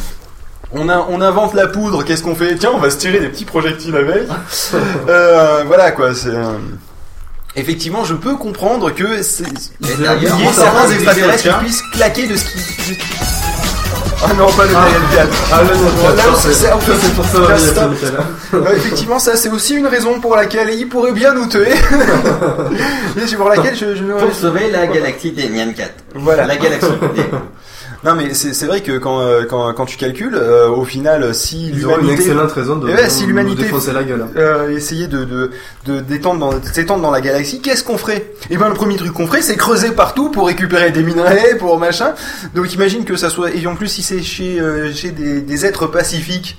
On, 0.73 0.89
a- 0.89 1.07
on 1.11 1.21
invente 1.21 1.53
la 1.53 1.67
poudre, 1.67 2.03
qu'est-ce 2.03 2.23
qu'on 2.23 2.35
fait? 2.35 2.55
Tiens, 2.57 2.71
on 2.75 2.79
va 2.79 2.89
se 2.89 2.97
tirer 2.97 3.21
des 3.21 3.29
petits 3.29 3.45
projectiles 3.45 3.95
avec. 3.95 4.23
Euh, 5.09 5.65
voilà 5.67 5.91
quoi, 5.91 6.15
c'est. 6.15 6.31
Effectivement, 7.55 8.05
je 8.05 8.15
peux 8.15 8.37
comprendre 8.37 8.91
que 8.95 9.05
il 9.81 9.89
y 9.89 10.05
ait 10.05 10.53
certains 10.53 10.91
extraterrestres 10.91 11.43
qui 11.43 11.49
des 11.49 11.65
puissent 11.65 11.83
claquer 11.93 12.27
de 12.27 12.37
ce 12.37 12.45
qui. 12.45 12.99
Ah 14.25 14.33
non, 14.39 14.47
pas 14.53 14.63
le 14.65 14.69
Piat. 14.71 15.27
Ah 15.53 15.63
non, 15.65 15.79
non, 15.81 15.85
non, 15.91 16.09
Là, 16.17 16.23
ça, 16.37 16.49
c'est- 16.53 17.15
pour 17.15 17.25
ça, 17.27 17.39
hein. 17.83 18.61
Effectivement, 18.77 19.19
ça 19.19 19.37
c'est 19.37 19.49
aussi 19.51 19.75
une 19.75 19.87
raison 19.89 20.21
pour 20.21 20.37
laquelle 20.37 20.71
il 20.71 20.89
pourrait 20.89 21.13
bien 21.13 21.35
nous 21.35 21.47
tuer. 21.49 21.73
Et 23.17 23.27
c'est 23.27 23.37
pour 23.37 23.49
laquelle 23.49 23.77
je. 23.77 24.03
Pour 24.15 24.33
sauver 24.33 24.71
la 24.71 24.87
galaxie 24.87 25.33
des 25.33 25.49
Nyan 25.49 25.73
4. 25.77 25.91
Voilà. 26.15 26.47
La 26.47 26.57
galaxie. 26.57 26.87
Non 28.05 28.17
mais 28.17 28.35
c'est 28.35 28.67
vrai 28.67 28.81
que 28.81 28.99
quand, 28.99 29.21
euh, 29.21 29.45
quand, 29.49 29.73
quand 29.75 29.87
tu 29.87 29.97
calcules, 29.97 30.35
euh, 30.35 30.69
au 30.69 30.85
final, 30.85 31.33
si 31.35 31.69
Ils 31.69 31.85
auront 31.87 31.95
une 31.95 32.01
l'humanité 32.01 32.23
excellente 32.25 32.51
raison 32.53 32.75
de 32.77 32.89
Eh 32.89 32.95
ouais, 32.95 33.05
de 33.05 33.09
si 33.09 33.27
l'humanité- 33.27 33.63
défoncer 33.63 33.93
la 33.93 34.03
gueule. 34.03 34.23
hein. 34.23 34.29
euh, 34.37 34.77
essayait 34.77 35.07
de, 35.07 35.23
de, 35.25 35.53
de 35.87 36.01
d'étendre 36.01 36.41
dans, 36.41 36.59
de 36.59 36.65
s'étendre 36.67 37.01
dans 37.03 37.13
la 37.13 37.21
galaxie, 37.21 37.61
qu'est-ce 37.61 37.85
qu'on 37.85 37.99
ferait? 37.99 38.33
Eh 38.51 38.57
ben 38.57 38.69
le 38.69 38.75
premier 38.75 38.97
truc 38.97 39.13
qu'on 39.13 39.29
ferait, 39.29 39.41
c'est 39.43 39.55
creuser 39.57 39.93
partout 39.93 40.31
pour 40.31 40.49
récupérer 40.49 40.91
des 40.91 41.05
minerais, 41.05 41.57
pour 41.61 41.79
machin. 41.79 42.15
Donc 42.57 42.75
imagine 42.75 43.05
que 43.05 43.15
ça 43.15 43.31
soit 43.31 43.53
et 43.55 43.65
en 43.69 43.77
plus 43.77 43.87
si 43.87 44.03
c'est 44.03 44.21
chez 44.23 44.59
euh, 44.61 44.93
chez 44.93 45.11
des, 45.13 45.41
des 45.41 45.65
êtres 45.67 45.87
pacifiques. 45.87 46.59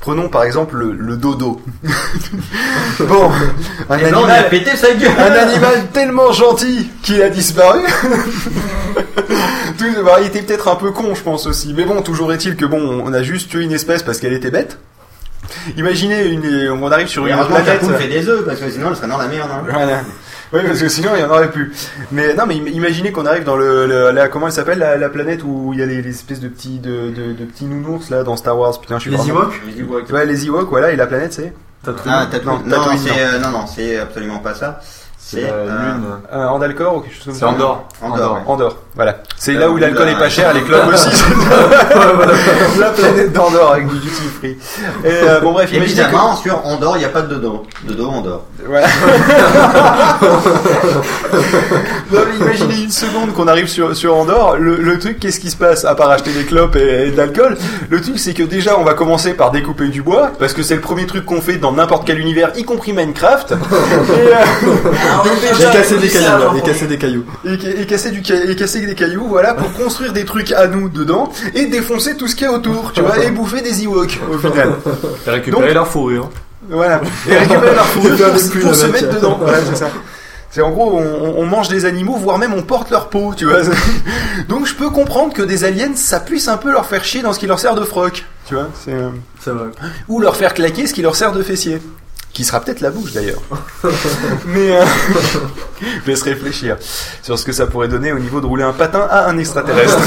Prenons 0.00 0.28
par 0.28 0.44
exemple 0.44 0.76
le, 0.76 0.92
le 0.92 1.16
dodo. 1.16 1.60
bon, 3.00 3.32
un 3.90 3.98
Et 3.98 4.02
ben, 4.04 4.14
on 4.14 4.18
a 4.18 4.22
animal, 4.26 4.48
pété 4.48 4.76
sa 4.76 4.94
gueule. 4.94 5.10
un 5.18 5.32
animal 5.32 5.86
tellement 5.92 6.30
gentil 6.30 6.88
qu'il 7.02 7.20
a 7.20 7.28
disparu. 7.30 7.80
Tout- 9.78 10.04
bah, 10.04 10.16
il 10.20 10.26
était 10.26 10.42
peut-être 10.42 10.68
un 10.68 10.76
peu 10.76 10.90
con, 10.90 11.14
je 11.14 11.22
pense 11.22 11.46
aussi. 11.46 11.72
Mais 11.74 11.84
bon, 11.84 12.02
toujours 12.02 12.32
est-il 12.32 12.56
que 12.56 12.64
bon, 12.66 13.02
on 13.04 13.12
a 13.12 13.22
juste 13.22 13.48
tué 13.50 13.62
une 13.62 13.72
espèce 13.72 14.02
parce 14.02 14.18
qu'elle 14.18 14.32
était 14.32 14.50
bête. 14.50 14.78
Imaginez, 15.76 16.26
une, 16.26 16.70
on 16.82 16.90
arrive 16.90 17.06
sur 17.08 17.26
Et 17.26 17.30
une 17.30 17.44
planète. 17.46 17.80
poule 17.80 17.94
fait 17.94 18.08
des 18.08 18.28
œufs, 18.28 18.44
parce 18.44 18.60
que 18.60 18.70
sinon 18.70 18.88
elle 18.90 18.96
serait 18.96 19.08
dans 19.08 19.18
la 19.18 19.28
merde. 19.28 19.48
Hein. 19.52 19.62
Voilà. 19.70 20.00
Oui, 20.52 20.60
parce 20.66 20.80
que 20.80 20.88
sinon 20.88 21.10
il 21.14 21.20
y 21.20 21.24
en 21.24 21.30
aurait 21.30 21.50
plus. 21.50 21.72
Mais 22.10 22.34
non, 22.34 22.44
mais 22.46 22.54
im- 22.56 22.66
imaginez 22.72 23.12
qu'on 23.12 23.26
arrive 23.26 23.44
dans 23.44 23.56
le, 23.56 23.86
le- 23.86 24.10
la, 24.10 24.28
comment 24.28 24.46
elle 24.46 24.52
s'appelle 24.52 24.78
la, 24.78 24.96
la 24.96 25.08
planète 25.10 25.42
où 25.44 25.70
il 25.74 25.78
y 25.78 25.82
a 25.82 25.86
les, 25.86 26.02
les 26.02 26.10
espèces 26.10 26.40
de 26.40 26.48
petits 26.48 26.78
de, 26.78 27.10
de, 27.10 27.32
de 27.32 27.44
petits 27.44 27.66
nounours 27.66 28.10
là 28.10 28.22
dans 28.24 28.36
Star 28.36 28.58
Wars. 28.58 28.78
Putain, 28.80 28.96
je 28.98 29.02
suis 29.02 29.10
Les 29.10 29.28
Ewoks 29.28 30.10
Ouais, 30.10 30.26
les 30.26 30.46
Ewoks, 30.46 30.68
voilà, 30.70 30.90
et 30.90 30.96
la 30.96 31.06
planète 31.06 31.32
c'est 31.34 31.52
Tatooine. 31.84 32.14
Ah. 32.14 32.26
Non, 32.66 32.80
c'est 32.96 33.10
euh, 33.20 33.38
non, 33.38 33.50
non, 33.50 33.66
c'est 33.66 33.98
absolument 33.98 34.38
pas 34.38 34.54
ça. 34.54 34.80
C'est 35.18 35.42
C'est 35.42 35.50
euh, 35.52 35.66
lune. 35.66 36.04
euh, 36.32 36.46
Andalcor 36.46 36.96
ou 36.96 37.00
quelque 37.00 37.14
chose 37.16 37.24
comme 37.26 37.34
C'est 37.34 37.40
ça. 37.40 37.48
Andorre. 37.48 37.84
Andorre. 38.00 38.32
ouais. 38.34 38.40
Andorre, 38.46 38.76
voilà. 38.98 39.22
C'est 39.36 39.52
Là 39.54 39.60
là 39.60 39.70
où 39.70 39.76
l'alcool 39.76 40.06
la- 40.06 40.12
est 40.12 40.18
pas 40.18 40.28
cher, 40.28 40.52
les 40.52 40.62
clubs 40.62 40.88
aussi. 40.92 41.08
la 42.80 42.90
planète 42.90 43.32
d'Andorre 43.32 43.72
avec 43.74 43.86
du 43.86 43.94
duty 43.98 44.22
free. 44.38 44.56
Et 45.04 45.08
euh, 45.22 45.40
bon 45.40 45.52
bref, 45.52 45.70
imaginez 45.72 45.94
que- 46.02 46.06
Évidemment, 46.08 46.36
sur 46.36 46.66
Andorre, 46.66 46.96
il 46.96 47.00
n'y 47.00 47.04
a 47.04 47.08
pas 47.10 47.22
de 47.22 47.34
dodo. 47.34 47.62
Dodo, 47.84 48.08
Andorre. 48.08 48.42
Voilà. 48.66 48.88
non, 52.12 52.20
mais 52.28 52.36
imaginez 52.46 52.82
une 52.84 52.90
seconde 52.90 53.32
qu'on 53.34 53.46
arrive 53.48 53.68
sur, 53.68 53.94
sur 53.96 54.16
Andorre. 54.16 54.56
Le, 54.58 54.76
le 54.76 54.98
truc, 54.98 55.18
qu'est-ce 55.20 55.40
qui 55.40 55.50
se 55.50 55.56
passe 55.56 55.84
À 55.84 55.94
part 55.94 56.10
acheter 56.10 56.32
des 56.32 56.44
clopes 56.44 56.76
et, 56.76 57.06
et 57.06 57.10
de 57.10 57.16
l'alcool, 57.16 57.56
le 57.90 58.00
truc, 58.00 58.18
c'est 58.18 58.34
que 58.34 58.42
déjà, 58.42 58.78
on 58.78 58.84
va 58.84 58.94
commencer 58.94 59.34
par 59.34 59.50
découper 59.50 59.88
du 59.88 60.02
bois, 60.02 60.32
parce 60.38 60.52
que 60.52 60.62
c'est 60.62 60.74
le 60.74 60.80
premier 60.80 61.06
truc 61.06 61.24
qu'on 61.24 61.40
fait 61.40 61.56
dans 61.56 61.72
n'importe 61.72 62.06
quel 62.06 62.18
univers, 62.18 62.50
y 62.56 62.64
compris 62.64 62.92
Minecraft. 62.92 63.52
et, 63.52 63.54
euh, 63.54 64.34
Ah, 65.10 65.22
Et 65.68 65.72
casser 65.72 65.96
des 65.98 66.08
cailloux, 66.08 66.56
et 66.56 66.60
casser 66.62 66.86
des 66.86 66.98
cailloux. 66.98 67.24
et, 67.44 67.58
ca- 67.60 67.68
et 67.80 67.86
casser 67.86 68.10
du 68.10 68.20
et 68.20 68.56
casser 68.56 68.87
des 68.88 68.94
cailloux, 68.94 69.26
voilà, 69.28 69.54
pour 69.54 69.72
construire 69.74 70.12
des 70.12 70.24
trucs 70.24 70.50
à 70.52 70.66
nous 70.66 70.88
dedans 70.88 71.30
et 71.54 71.66
défoncer 71.66 72.16
tout 72.16 72.26
ce 72.26 72.34
qu'il 72.34 72.46
y 72.46 72.50
a 72.50 72.52
autour, 72.52 72.92
tu 72.92 73.02
vois, 73.02 73.18
et 73.22 73.30
bouffer 73.30 73.60
des 73.60 73.84
Ewoks 73.84 74.18
au 74.32 74.38
final. 74.38 74.72
Et 75.26 75.30
récupérer 75.30 75.66
Donc- 75.66 75.74
leur 75.74 75.86
fourrure. 75.86 76.30
Voilà. 76.70 77.00
Et 77.28 77.36
récupérer 77.36 77.74
leur 77.74 77.86
fourrure 77.86 78.16
pour, 78.62 78.74
se 78.74 78.86
mettre 78.86 79.14
dedans. 79.14 79.38
Voilà, 79.40 79.58
c'est 79.64 79.76
ça. 79.76 79.90
C'est 80.50 80.62
en 80.62 80.70
gros, 80.70 80.98
on, 80.98 81.34
on 81.38 81.44
mange 81.46 81.68
des 81.68 81.84
animaux, 81.84 82.16
voire 82.16 82.38
même 82.38 82.54
on 82.54 82.62
porte 82.62 82.90
leur 82.90 83.08
peau, 83.10 83.34
tu 83.36 83.44
vois. 83.44 83.60
Donc 84.48 84.66
je 84.66 84.74
peux 84.74 84.88
comprendre 84.88 85.34
que 85.34 85.42
des 85.42 85.64
aliens, 85.64 85.94
ça 85.94 86.20
puisse 86.20 86.48
un 86.48 86.56
peu 86.56 86.72
leur 86.72 86.86
faire 86.86 87.04
chier 87.04 87.20
dans 87.20 87.34
ce 87.34 87.38
qui 87.38 87.46
leur 87.46 87.58
sert 87.58 87.74
de 87.74 87.84
froc, 87.84 88.24
tu 88.46 88.54
vois. 88.54 88.68
C'est, 88.82 88.94
euh, 88.94 89.10
C'est 89.40 89.50
vrai. 89.50 89.68
Ou 90.08 90.20
leur 90.20 90.36
faire 90.36 90.54
claquer 90.54 90.86
ce 90.86 90.94
qui 90.94 91.02
leur 91.02 91.16
sert 91.16 91.32
de 91.32 91.42
fessier. 91.42 91.82
Qui 92.38 92.44
sera 92.44 92.60
peut-être 92.60 92.82
la 92.82 92.90
bouche 92.90 93.10
d'ailleurs. 93.14 93.42
Mais 94.46 94.76
euh, 94.76 94.84
je 95.80 96.08
laisse 96.08 96.22
réfléchir 96.22 96.76
sur 97.20 97.36
ce 97.36 97.44
que 97.44 97.50
ça 97.50 97.66
pourrait 97.66 97.88
donner 97.88 98.12
au 98.12 98.20
niveau 98.20 98.40
de 98.40 98.46
rouler 98.46 98.62
un 98.62 98.72
patin 98.72 99.08
à 99.10 99.26
un 99.26 99.36
extraterrestre. 99.38 99.98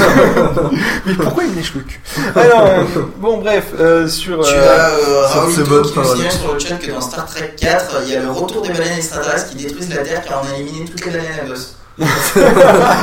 Mais 1.04 1.12
pourquoi 1.12 1.44
il 1.44 1.54
lèche 1.54 1.74
le 1.74 1.82
cul? 1.82 2.00
Alors, 2.34 2.64
euh, 2.68 2.84
bon 3.18 3.36
bref, 3.36 3.74
euh, 3.78 4.08
sur... 4.08 4.42
Tu 4.46 4.54
euh, 4.54 4.78
as 4.78 4.92
euh, 4.92 5.28
sur 5.28 5.64
qui 5.64 5.70
nous 5.70 5.84
sur 6.30 6.54
le 6.54 6.58
chat 6.58 6.76
que 6.76 6.90
dans 6.90 7.02
Star 7.02 7.26
Trek 7.26 7.54
4, 7.54 7.96
il 8.06 8.14
y 8.14 8.16
a 8.16 8.22
le 8.22 8.30
retour 8.30 8.62
des 8.62 8.70
baleines 8.70 8.96
extraterrestres 8.96 9.50
qui 9.50 9.56
détruisent 9.56 9.90
la 9.90 9.98
Terre 9.98 10.22
car 10.26 10.42
on 10.42 10.54
a 10.54 10.58
éliminé 10.58 10.86
toutes 10.86 11.04
les 11.04 11.10
baleines 11.10 11.38
à 11.44 11.46
gosse. 11.46 11.76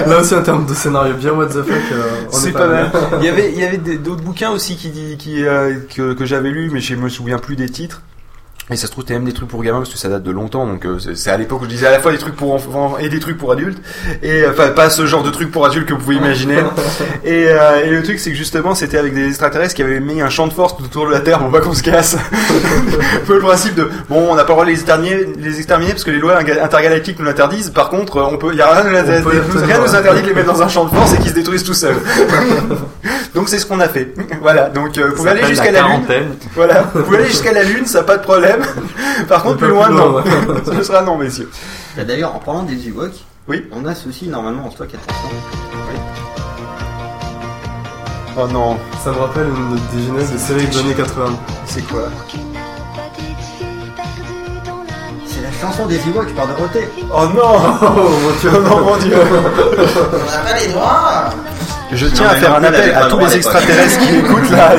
Là 0.08 0.18
aussi, 0.22 0.34
en 0.34 0.42
termes 0.42 0.66
de 0.66 0.74
scénario 0.74 1.14
bien 1.14 1.34
what 1.34 1.46
the 1.50 1.62
fuck, 1.62 1.68
euh, 1.92 2.10
C'est 2.32 2.50
est 2.50 2.52
pas 2.52 2.66
mal. 2.66 2.90
bien. 2.90 3.02
Il 3.20 3.26
y 3.26 3.30
avait, 3.30 3.52
il 3.52 3.60
y 3.60 3.64
avait 3.64 3.78
des- 3.78 4.00
d'autres 4.00 4.24
bouquins 4.24 4.50
aussi 4.50 4.76
qui, 4.76 5.46
euh, 5.46 5.76
que, 5.96 6.14
que 6.14 6.26
j'avais 6.26 6.50
lus, 6.50 6.72
mais 6.74 6.80
je 6.82 6.96
me 6.96 7.10
souviens 7.10 7.38
plus 7.38 7.56
des 7.56 7.70
titres. 7.70 8.02
Et 8.72 8.76
ça 8.76 8.86
se 8.86 8.92
trouve, 8.92 9.04
c'était 9.04 9.16
même 9.16 9.26
des 9.26 9.34
trucs 9.34 9.50
pour 9.50 9.64
gamins 9.64 9.80
parce 9.80 9.90
que 9.90 9.98
ça 9.98 10.10
date 10.10 10.22
de 10.22 10.30
longtemps. 10.32 10.68
Donc 10.68 10.86
euh, 10.86 11.00
c'est- 11.00 11.30
à 11.32 11.38
l'époque 11.38 11.62
où 11.62 11.64
je 11.66 11.70
disais 11.70 11.88
à 11.88 11.92
la 11.92 12.00
fois 12.00 12.12
des 12.12 12.20
trucs 12.20 12.36
pour 12.36 12.54
enfants 12.54 12.98
et 13.00 13.10
des 13.10 13.20
trucs 13.20 13.38
pour 13.38 13.52
adultes. 13.52 13.80
Et 14.22 14.44
euh, 14.44 14.52
enfin 14.52 14.68
pas 14.70 14.92
ce 14.92 15.08
genre 15.08 15.24
de 15.24 15.32
trucs 15.32 15.52
pour 15.52 15.66
adultes 15.66 15.88
que 15.88 15.94
vous 15.94 16.00
pouvez 16.02 16.18
imaginer. 16.18 16.58
et, 17.26 17.48
euh, 17.50 17.84
et 17.84 17.90
le 17.90 18.04
truc 18.04 18.20
c'est 18.20 18.30
que 18.30 18.36
justement 18.38 18.76
c'était 18.76 19.00
avec 19.00 19.16
des 19.16 19.28
extraterrestres 19.28 19.74
qui 19.74 19.82
avaient 19.82 20.00
mis 20.00 20.22
un 20.22 20.30
champ 20.30 20.46
de 20.46 20.54
force 20.54 20.78
tout 20.78 20.84
autour 20.84 21.08
de 21.08 21.12
la 21.12 21.20
Terre 21.22 21.40
pour 21.40 21.50
pas 21.52 21.62
qu'on 21.62 21.74
se 21.74 21.82
casse. 21.82 22.16
un 22.16 23.20
peu 23.26 23.34
le 23.34 23.40
principe 23.40 23.74
de 23.74 23.90
bon 24.08 24.28
on 24.30 24.36
n'a 24.36 24.44
pas 24.44 24.50
le 24.50 24.54
droit 24.54 24.66
de 24.66 24.70
les 24.70 24.76
exterminer, 24.76 25.26
les 25.40 25.58
exterminer 25.58 25.92
parce 25.94 26.04
que 26.04 26.12
les 26.12 26.20
lois 26.20 26.38
intergalactiques 26.38 27.18
nous 27.18 27.26
l'interdisent. 27.26 27.72
Par 27.72 27.90
contre 27.90 28.22
on 28.32 28.38
peut, 28.38 28.50
il 28.52 28.60
y 28.60 28.62
a 28.62 28.70
rien, 28.72 28.84
nous 28.84 28.96
On 28.98 29.24
peut 29.24 29.32
interdit- 29.32 29.66
rien 29.66 29.80
nous 29.80 29.96
interdit 29.96 30.22
de 30.22 30.28
les 30.28 30.34
mettre 30.36 30.54
dans 30.54 30.62
un 30.62 30.68
champ 30.68 30.86
de 30.86 30.92
force 30.94 31.14
et 31.14 31.18
qu'ils 31.18 31.30
se 31.32 31.36
détruisent 31.36 31.64
tout 31.64 31.74
seuls. 31.74 31.96
donc 33.34 33.50
c'est 33.50 33.58
ce 33.58 33.66
qu'on 33.66 33.80
a 33.80 33.88
fait. 33.88 34.14
Voilà 34.42 34.70
donc 34.70 34.96
vous 34.98 35.16
pouvez 35.16 35.32
aller 35.32 35.46
jusqu'à 35.46 35.72
la 35.72 35.82
lune. 35.82 36.06
Voilà, 36.56 36.92
vous 36.94 37.02
pouvez 37.04 37.18
aller 37.18 37.28
jusqu'à 37.28 37.52
la 37.52 37.64
Lune, 37.64 37.86
ça 37.86 38.04
pas 38.04 38.18
de 38.18 38.24
problème. 38.24 38.59
Par 39.28 39.44
contre, 39.44 39.58
plus 39.58 39.68
loin, 39.70 39.88
plus 39.88 39.96
non. 39.96 40.24
Ce 40.78 40.84
sera 40.84 41.02
non, 41.02 41.18
messieurs. 41.18 41.50
Et 41.98 42.04
D'ailleurs, 42.04 42.36
en 42.36 42.40
parlant 42.40 42.64
des 42.64 42.88
Ewoks, 42.88 43.24
Oui. 43.48 43.66
on 43.72 43.86
a 43.86 43.96
ceci 43.96 44.28
normalement 44.28 44.66
en 44.68 44.72
stock, 44.72 44.90
attention. 44.94 45.30
Oh 48.42 48.48
non, 48.48 48.78
Ça 49.04 49.12
me 49.12 49.18
rappelle 49.20 49.48
une 49.50 49.76
des 50.00 50.08
genèses 50.08 50.32
de 50.32 50.38
séries 50.38 50.68
des 50.68 50.78
années 50.80 50.94
80. 50.94 51.26
c'est 51.66 51.82
quoi 51.88 52.04
C'est 55.26 55.42
la 55.42 55.52
chanson 55.60 55.86
des 55.88 55.98
Ewoks 56.08 56.34
par 56.36 56.48
Dorothée. 56.48 56.88
Oh 57.12 57.26
non 57.36 57.58
Oh 57.82 58.10
mon 58.24 58.32
dieu, 58.40 58.52
Oh 58.56 58.60
non, 58.62 58.80
mon 58.86 58.98
dieu 58.98 59.14
On 59.18 60.32
n'a 60.32 60.38
pas 60.52 60.60
les 60.60 60.72
droits 60.72 61.30
Je 61.92 62.06
tiens 62.08 62.26
Non, 62.28 62.32
à 62.32 62.36
faire 62.36 62.56
un 62.56 62.64
appel 62.64 62.94
à 62.94 63.06
tous 63.08 63.20
les 63.20 63.36
extraterrestres 63.36 64.00
qui 64.00 64.12
m'écoutent 64.14 64.52
là. 64.52 64.72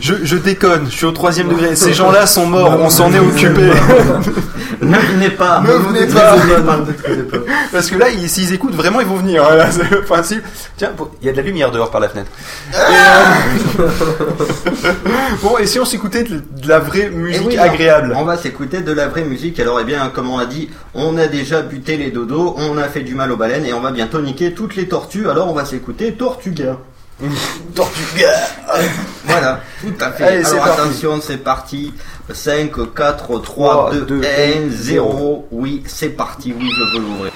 Je, 0.00 0.14
je 0.22 0.36
déconne, 0.36 0.86
je 0.90 0.96
suis 0.96 1.06
au 1.06 1.12
troisième 1.12 1.48
degré. 1.48 1.74
Ces 1.76 1.92
gens-là 1.92 2.26
sont 2.26 2.46
morts, 2.46 2.76
on 2.80 2.90
s'en 2.90 3.12
est 3.12 3.18
occupé. 3.20 3.70
Ne 4.80 4.96
venez 4.98 5.30
pas. 5.30 5.60
Ne 5.60 5.70
venez 5.74 6.06
pas. 6.12 6.34
Parce 7.70 7.88
que 7.88 7.96
là, 7.96 8.08
ils- 8.10 8.28
s'ils 8.28 8.52
écoutent, 8.52 8.74
vraiment, 8.74 9.00
ils 9.00 9.06
vont 9.06 9.14
venir. 9.16 9.44
Voilà, 9.44 9.70
c'est 9.70 9.88
le 9.88 10.02
principe. 10.02 10.42
Tiens, 10.76 10.90
il 11.20 11.26
y 11.26 11.28
a 11.28 11.32
de 11.32 11.36
la 11.36 11.42
lumière 11.44 11.70
dehors 11.70 11.88
par 11.92 12.00
la 12.00 12.08
fenêtre. 12.08 12.30
Et, 12.72 12.76
euh, 13.78 13.86
bon, 15.42 15.56
et 15.58 15.66
si 15.66 15.78
on 15.78 15.84
s'écoutait 15.84 16.24
de 16.24 16.36
de 16.62 16.68
la 16.68 16.80
vraie 16.80 17.10
Eh 17.12 17.16
musique 17.16 17.46
oui, 17.46 17.58
agréable? 17.58 18.12
On 18.16 18.24
va 18.24 18.36
s'écouter 18.36 18.80
de 18.80 18.92
la 18.92 19.06
vraie 19.06 19.22
musique. 19.24 19.60
Alors, 19.60 19.78
eh 19.80 19.84
bien, 19.84 20.10
comme 20.12 20.30
on 20.30 20.38
a 20.38 20.46
dit, 20.46 20.68
on 20.94 21.16
a 21.16 21.26
déjà 21.28 21.62
buté 21.62 21.96
les 21.96 22.10
dodos, 22.10 22.56
on 22.58 22.76
a 22.76 22.84
fait 22.88 23.02
du 23.02 23.14
mal 23.14 23.30
aux 23.30 23.36
baleines 23.36 23.64
et 23.66 23.72
on 23.72 23.80
va 23.80 23.92
bientôt 23.92 24.20
niquer 24.20 24.52
toutes 24.52 24.74
les 24.74 24.88
tortues. 24.88 25.28
Alors, 25.28 25.48
on 25.48 25.54
va 25.54 25.64
s'écouter 25.64 26.12
Tortuga. 26.12 26.78
Tortuga 27.74 28.32
Voilà, 29.24 29.60
tout 29.80 29.94
à 30.00 30.12
fait. 30.12 30.24
Allez, 30.24 30.44
Alors, 30.44 30.66
attention, 30.66 31.20
c'est 31.20 31.38
parti. 31.38 31.92
5, 32.30 32.94
4, 32.94 33.38
3, 33.38 33.90
2, 33.92 34.00
2, 34.02 34.22
1, 34.22 34.70
0. 34.70 35.48
Oui, 35.50 35.82
c'est 35.86 36.10
parti. 36.10 36.54
Oui, 36.58 36.68
je 36.76 36.96
veux 36.96 37.04
l'ouvrir. 37.04 37.32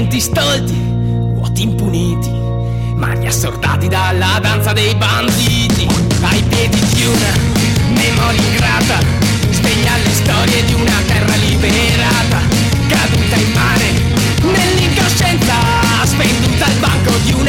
Lamenti 0.00 0.20
stolti, 0.20 0.72
vuoti 1.34 1.62
impuniti, 1.62 2.30
mani 2.94 3.26
assordati 3.26 3.86
dalla 3.86 4.38
danza 4.40 4.72
dei 4.72 4.94
banditi, 4.94 5.86
ai 6.22 6.42
piedi 6.44 6.80
di 6.94 7.04
una 7.04 7.32
memoria 7.88 8.40
ingrata, 8.40 8.98
sveglia 9.50 9.96
le 10.02 10.10
storie 10.12 10.64
di 10.64 10.72
una 10.72 11.02
terra 11.06 11.34
liberata, 11.36 12.40
caduta 12.88 13.36
in 13.36 13.52
mare, 13.52 13.92
nell'incoscienza, 14.40 15.54
svenduta 16.04 16.64
al 16.64 16.78
banco 16.78 17.12
di 17.24 17.32
una 17.32 17.39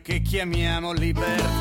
che 0.00 0.20
chiamiamo 0.22 0.92
libertà. 0.92 1.53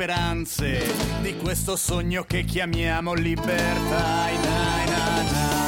Speranze 0.00 0.82
di 1.20 1.36
questo 1.36 1.76
sogno 1.76 2.24
che 2.24 2.44
chiamiamo 2.44 3.12
libertà. 3.12 3.98
Nai, 3.98 4.36
na, 4.36 5.22
na, 5.30 5.59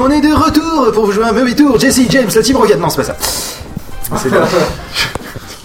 on 0.00 0.10
est 0.10 0.20
de 0.20 0.32
retour 0.32 0.92
pour 0.92 1.06
vous 1.06 1.12
jouer 1.12 1.24
un 1.24 1.32
mauvais 1.32 1.54
tour. 1.54 1.78
Jesse, 1.78 2.00
James, 2.08 2.28
la 2.34 2.42
team 2.42 2.56
Rocket. 2.56 2.78
Non, 2.78 2.88
c'est 2.88 2.96
pas 2.98 3.04
ça. 3.04 3.16
C'est 4.16 4.30
dommage. 4.30 4.50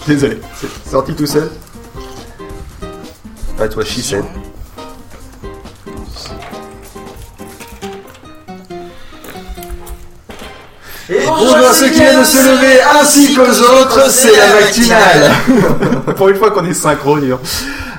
Désolé, 0.08 0.40
c'est 0.62 0.92
sorti 0.92 1.16
tout 1.16 1.26
seul. 1.26 1.50
Pas 3.58 3.68
toi, 3.68 3.84
she 3.84 4.02
said. 4.04 4.24
Bonjour 11.10 11.56
à 11.56 11.74
ceux 11.74 11.90
qui 11.90 12.00
viennent 12.00 12.20
de 12.20 12.24
se 12.26 12.38
lever 12.38 12.82
ainsi 13.02 13.34
qu'aux 13.34 13.42
autres, 13.42 14.12
c'est 14.12 14.36
la 14.36 14.62
matinale. 14.62 15.32
Pour 16.18 16.30
une 16.30 16.36
fois 16.36 16.52
qu'on 16.52 16.66
est 16.66 16.74
synchro. 16.74 17.18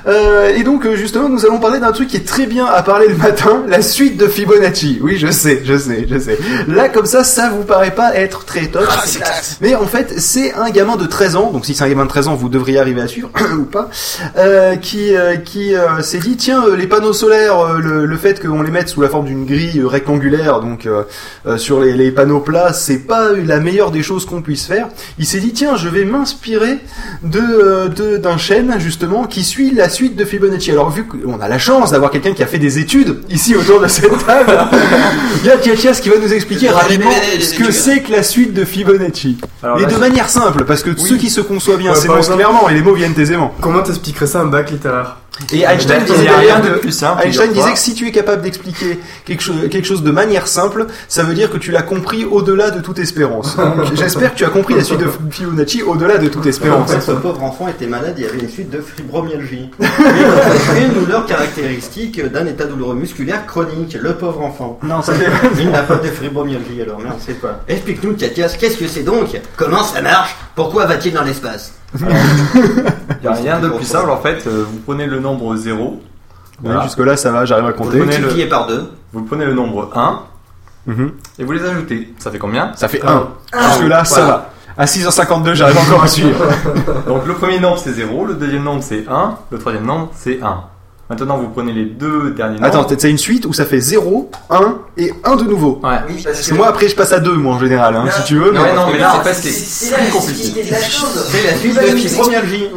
Euh, 0.07 0.55
et 0.55 0.63
donc 0.63 0.85
euh, 0.85 0.95
justement, 0.95 1.29
nous 1.29 1.45
allons 1.45 1.59
parler 1.59 1.79
d'un 1.79 1.91
truc 1.91 2.07
qui 2.07 2.17
est 2.17 2.25
très 2.27 2.45
bien 2.45 2.65
à 2.65 2.81
parler 2.83 3.07
le 3.07 3.15
matin, 3.15 3.63
la 3.67 3.81
suite 3.81 4.17
de 4.17 4.27
Fibonacci. 4.27 4.99
Oui, 5.01 5.17
je 5.17 5.29
sais, 5.31 5.61
je 5.65 5.77
sais, 5.77 6.07
je 6.09 6.17
sais. 6.17 6.37
Là, 6.67 6.89
comme 6.89 7.05
ça, 7.05 7.23
ça 7.23 7.49
vous 7.49 7.63
paraît 7.63 7.91
pas 7.93 8.15
être 8.15 8.45
très 8.45 8.67
top. 8.67 8.85
Mais 9.61 9.75
en 9.75 9.85
fait, 9.85 10.13
c'est 10.19 10.53
un 10.53 10.69
gamin 10.69 10.95
de 10.95 11.05
13 11.05 11.35
ans, 11.35 11.51
donc 11.51 11.65
si 11.65 11.75
c'est 11.75 11.83
un 11.83 11.89
gamin 11.89 12.03
de 12.05 12.09
13 12.09 12.27
ans, 12.29 12.35
vous 12.35 12.49
devriez 12.49 12.79
arriver 12.79 13.01
à 13.01 13.07
suivre, 13.07 13.29
ou 13.59 13.63
pas, 13.63 13.89
euh, 14.37 14.75
qui, 14.77 15.11
qui 15.45 15.73
s'est 16.01 16.19
dit, 16.19 16.37
tiens, 16.37 16.63
les 16.77 16.87
panneaux 16.87 17.13
solaires, 17.13 17.73
le, 17.79 18.05
le 18.05 18.17
fait 18.17 18.39
qu'on 18.45 18.61
les 18.61 18.71
mette 18.71 18.89
sous 18.89 19.01
la 19.01 19.09
forme 19.09 19.25
d'une 19.25 19.45
grille 19.45 19.81
rectangulaire, 19.83 20.61
donc 20.61 20.87
sur 21.57 21.81
les, 21.81 21.93
les 21.93 22.11
panneaux 22.11 22.39
plats, 22.39 22.73
c'est 22.73 22.99
pas 22.99 23.31
la 23.33 23.59
meilleure 23.59 23.91
des 23.91 24.03
choses 24.03 24.25
qu'on 24.25 24.41
puisse 24.41 24.65
faire. 24.65 24.87
Il 25.19 25.25
s'est 25.25 25.39
dit, 25.39 25.53
tiens, 25.53 25.75
je 25.75 25.89
vais 25.89 26.05
m'inspirer 26.05 26.79
de 27.23 27.39
euh, 27.39 27.87
de- 27.89 28.17
d'un 28.17 28.37
chêne, 28.37 28.75
justement, 28.79 29.25
qui 29.25 29.43
suit 29.43 29.71
la 29.71 29.89
suite 29.97 30.15
de 30.15 30.23
Fibonacci. 30.25 30.71
Alors, 30.71 30.89
vu 30.91 31.05
qu'on 31.05 31.39
a 31.39 31.47
la 31.47 31.57
chance 31.57 31.91
d'avoir 31.91 32.11
quelqu'un 32.11 32.33
qui 32.33 32.43
a 32.43 32.47
fait 32.47 32.59
des 32.59 32.77
études 32.79 33.17
ici 33.29 33.55
autour 33.55 33.79
de 33.81 33.87
cette 33.87 34.25
table, 34.25 34.57
il 35.41 35.47
y 35.47 35.49
a 35.49 35.57
Tiatias 35.57 35.99
qui 36.01 36.09
va 36.09 36.17
nous 36.21 36.31
expliquer 36.31 36.69
rapidement 36.69 37.09
ce 37.39 37.55
que 37.55 37.71
c'est 37.71 38.01
que 38.01 38.11
la 38.11 38.23
suite 38.23 38.53
de 38.53 38.63
Fibonacci. 38.63 39.37
Alors 39.63 39.79
Et 39.79 39.81
là, 39.83 39.87
de 39.87 39.97
manière 39.97 40.29
simple, 40.29 40.63
parce 40.65 40.83
que 40.83 40.95
ceux 40.97 41.17
qui 41.17 41.29
se 41.29 41.41
conçoivent 41.41 41.79
bien 41.79 41.93
par 41.93 42.01
s'énoncent 42.01 42.33
clairement 42.35 42.69
et 42.69 42.73
les 42.75 42.81
mots 42.81 42.93
viennent 42.93 43.19
aisément. 43.19 43.53
Comment 43.59 43.81
t'expliquerais 43.81 44.27
ça 44.27 44.41
un 44.41 44.45
bac 44.45 44.69
littéraire 44.71 45.17
Et 45.51 45.61
Einstein 45.63 46.03
disait 46.03 46.25
y 46.25 46.27
a 46.27 46.37
rien 46.37 46.59
de 46.59 46.69
que- 46.69 46.79
plus 46.79 46.91
simple. 46.91 47.23
Einstein 47.25 47.51
disait 47.51 47.73
que 47.73 47.79
si 47.79 47.93
tu 47.95 48.07
es 48.07 48.11
capable 48.11 48.41
d'expliquer 48.43 48.99
quelque 49.25 49.41
chose, 49.41 49.55
quelque 49.69 49.85
chose 49.87 50.03
de 50.03 50.11
manière 50.11 50.47
simple, 50.47 50.85
ça 51.07 51.23
veut 51.23 51.33
dire 51.33 51.49
que 51.51 51.57
tu 51.57 51.71
l'as 51.71 51.81
compris 51.81 52.25
au-delà 52.25 52.69
de 52.71 52.81
toute 52.81 52.99
espérance. 52.99 53.57
J'espère 53.95 54.33
que 54.33 54.37
tu 54.37 54.45
as 54.45 54.49
compris 54.49 54.75
la 54.75 54.83
suite 54.83 54.99
de 54.99 55.07
Fibonacci 55.31 55.81
au-delà 55.83 56.17
de 56.17 56.27
toute 56.27 56.45
En 56.45 56.49
espérance. 56.49 56.91
fait, 56.91 57.01
ce 57.01 57.11
pauvre 57.11 57.43
enfant 57.43 57.67
était 57.67 57.87
malade, 57.87 58.15
il 58.17 58.23
y 58.23 58.27
avait 58.27 58.39
une 58.39 58.49
suite 58.49 58.69
de 58.69 58.81
fibromyalgie. 58.81 59.69
Et 60.77 60.81
une 60.85 60.93
douleur 60.93 61.25
caractéristique 61.25 62.23
d'un 62.31 62.45
état 62.45 62.65
douloureux 62.65 62.95
musculaire 62.95 63.45
chronique, 63.45 63.97
le 63.99 64.13
pauvre 64.15 64.41
enfant. 64.41 64.79
Non, 64.83 65.01
ça 65.01 65.13
Il 65.59 65.69
n'a 65.71 65.83
pas 65.83 65.95
de 65.95 66.07
fibromyalgie 66.07 66.81
alors, 66.81 66.99
mais 66.99 67.09
on 67.15 67.19
sait 67.19 67.33
pas. 67.33 67.61
Explique-nous, 67.67 68.13
Katias, 68.15 68.55
qu'est-ce 68.59 68.77
que 68.77 68.87
c'est 68.87 69.03
donc? 69.03 69.39
Comment 69.55 69.83
ça 69.83 70.01
marche? 70.01 70.35
Pourquoi 70.55 70.85
va-t-il 70.85 71.13
dans 71.13 71.23
l'espace? 71.23 71.73
Il 71.99 72.05
n'y 73.21 73.27
a 73.27 73.33
rien 73.33 73.59
de 73.59 73.69
plus 73.69 73.85
simple 73.85 74.09
en 74.09 74.17
fait. 74.19 74.45
euh, 74.47 74.65
Vous 74.69 74.79
prenez 74.85 75.05
le 75.05 75.19
nombre 75.19 75.55
0. 75.55 76.01
Oui, 76.63 76.71
jusque-là, 76.83 77.15
ça 77.17 77.31
va, 77.31 77.45
j'arrive 77.45 77.67
à 77.67 77.73
compter. 77.73 77.97
prenez 77.99 78.13
le- 78.17 78.19
Multiplié 78.23 78.47
par 78.47 78.67
deux. 78.67 78.89
Vous 79.13 79.21
prenez 79.23 79.45
le 79.45 79.53
nombre 79.53 79.91
1 79.95 80.21
Mhm. 80.87 81.11
et 81.39 81.43
vous 81.43 81.51
les 81.51 81.63
ajoutez. 81.65 82.13
Ça 82.17 82.31
fait 82.31 82.39
combien? 82.39 82.71
Ça 82.75 82.87
fait 82.87 83.01
1. 83.05 83.27
Jusque-là, 83.71 84.05
ça 84.05 84.15
Voilà. 84.21 84.31
va. 84.37 84.49
À 84.77 84.85
6h52, 84.85 85.53
j'arrive 85.55 85.77
encore 85.77 86.03
à 86.03 86.07
suivre. 86.07 86.45
Donc 87.07 87.25
le 87.25 87.33
premier 87.33 87.59
nombre 87.59 87.79
c'est 87.83 87.93
0, 87.93 88.25
le 88.25 88.33
deuxième 88.35 88.63
nombre 88.63 88.83
c'est 88.83 89.05
1, 89.09 89.37
le 89.49 89.57
troisième 89.57 89.85
nombre 89.85 90.09
c'est 90.15 90.39
1. 90.41 90.63
Maintenant 91.09 91.37
vous 91.37 91.47
prenez 91.47 91.71
les 91.71 91.85
deux 91.85 92.31
derniers 92.31 92.55
nombres. 92.55 92.65
Attends, 92.67 92.83
peut-être 92.83 93.01
c'est 93.01 93.09
une 93.09 93.17
suite 93.17 93.45
où 93.45 93.53
ça 93.53 93.65
fait 93.65 93.79
0, 93.79 94.29
1 94.49 94.75
et 94.97 95.13
1 95.23 95.35
de 95.37 95.43
nouveau? 95.45 95.79
Ouais. 95.81 95.89
Oui, 96.09 96.21
Parce 96.23 96.47
que 96.47 96.53
moi, 96.53 96.67
après, 96.67 96.89
je 96.89 96.95
passe 96.97 97.13
à 97.13 97.19
2, 97.19 97.31
moi, 97.33 97.55
en 97.55 97.59
général, 97.59 97.95
hein, 97.95 98.03
Non. 98.05 98.11
si 98.11 98.23
tu 98.25 98.37
veux. 98.37 98.51
mais- 98.51 98.59
Ouais, 98.59 98.73
non, 98.75 98.87
mais 98.91 98.97
là 98.99 99.07
Non, 99.13 99.13
c'est 99.23 99.29
parce 99.29 99.41
que 99.41 99.47
c'est 99.49 99.91
la 99.91 99.97
plus 99.99 100.11
compliqué. 100.11 100.33
difficulté 100.33 100.67
de 100.67 100.71
la 100.73 100.81
chose. 100.81 101.27
C'est 101.31 101.43
la 101.49 101.57
suite 101.57 101.75
de 101.81 101.91
nous 101.91 101.97
fibromyalgie. 101.97 102.69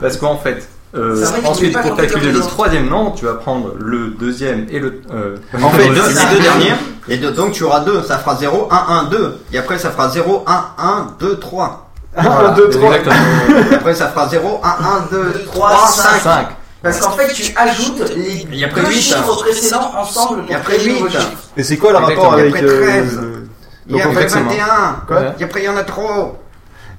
Parce 0.00 0.16
qu'en 0.16 0.36
fait, 0.36 0.68
euh, 0.94 1.24
ensuite 1.44 1.78
pour 1.80 1.96
calculer 1.96 2.32
le 2.32 2.40
troisième 2.40 2.88
nombre, 2.88 3.14
tu 3.16 3.24
vas 3.24 3.34
prendre 3.34 3.72
le 3.78 4.08
deuxième 4.10 4.66
et 4.70 4.78
le. 4.78 5.00
euh, 5.12 5.36
En 5.62 5.70
fait, 5.70 5.88
le 5.88 5.94
Les 5.94 6.00
deux 6.36 6.42
dernières. 6.42 6.76
Et 7.08 7.16
de- 7.16 7.30
donc 7.30 7.52
tu 7.52 7.64
auras 7.64 7.80
deux, 7.80 8.02
ça 8.02 8.18
fera 8.18 8.36
0, 8.36 8.68
1, 8.70 8.76
1, 8.76 9.04
2. 9.04 9.38
Et 9.52 9.58
après 9.58 9.78
ça 9.78 9.90
fera 9.90 10.08
0, 10.08 10.44
1, 10.46 10.64
1, 10.78 11.06
2, 11.18 11.38
3. 11.38 11.90
1, 12.16 12.52
2, 12.52 12.68
3. 12.70 12.94
Exactement. 12.96 13.70
Et 13.70 13.74
après 13.74 13.94
ça 13.94 14.08
fera 14.08 14.28
0, 14.28 14.60
1, 14.62 14.68
1, 14.68 15.06
2, 15.10 15.32
3, 15.46 15.70
3, 15.70 15.86
5. 15.88 16.20
5. 16.20 16.46
Parce 16.82 16.98
qu'en 17.00 17.12
fait, 17.12 17.32
tu 17.32 17.52
ajoutes 17.56 18.12
les 18.16 18.64
après 18.64 18.80
deux 18.82 18.88
huit, 18.88 19.00
chiffres 19.00 19.36
précédents 19.42 19.92
ensemble 19.96 20.42
après 20.52 20.74
créer 20.76 20.88
le 20.88 20.92
nouveau 20.94 21.06
huit. 21.06 21.12
chiffre. 21.12 21.30
Et 21.56 21.62
c'est 21.62 21.76
quoi 21.76 21.92
le 21.92 21.98
rapport 21.98 22.36
Et 22.36 22.40
avec 22.40 22.56
après 22.56 22.66
13. 22.66 23.20
le- 23.20 23.48
Et 23.88 23.92
Donc, 23.92 24.00
après 24.02 24.22
exactement. 24.24 24.50
21. 24.50 24.96
Quoi 25.06 25.20
Et 25.38 25.44
après 25.44 25.60
il 25.60 25.64
y 25.64 25.68
en 25.68 25.76
a 25.76 25.84
trop. 25.84 26.38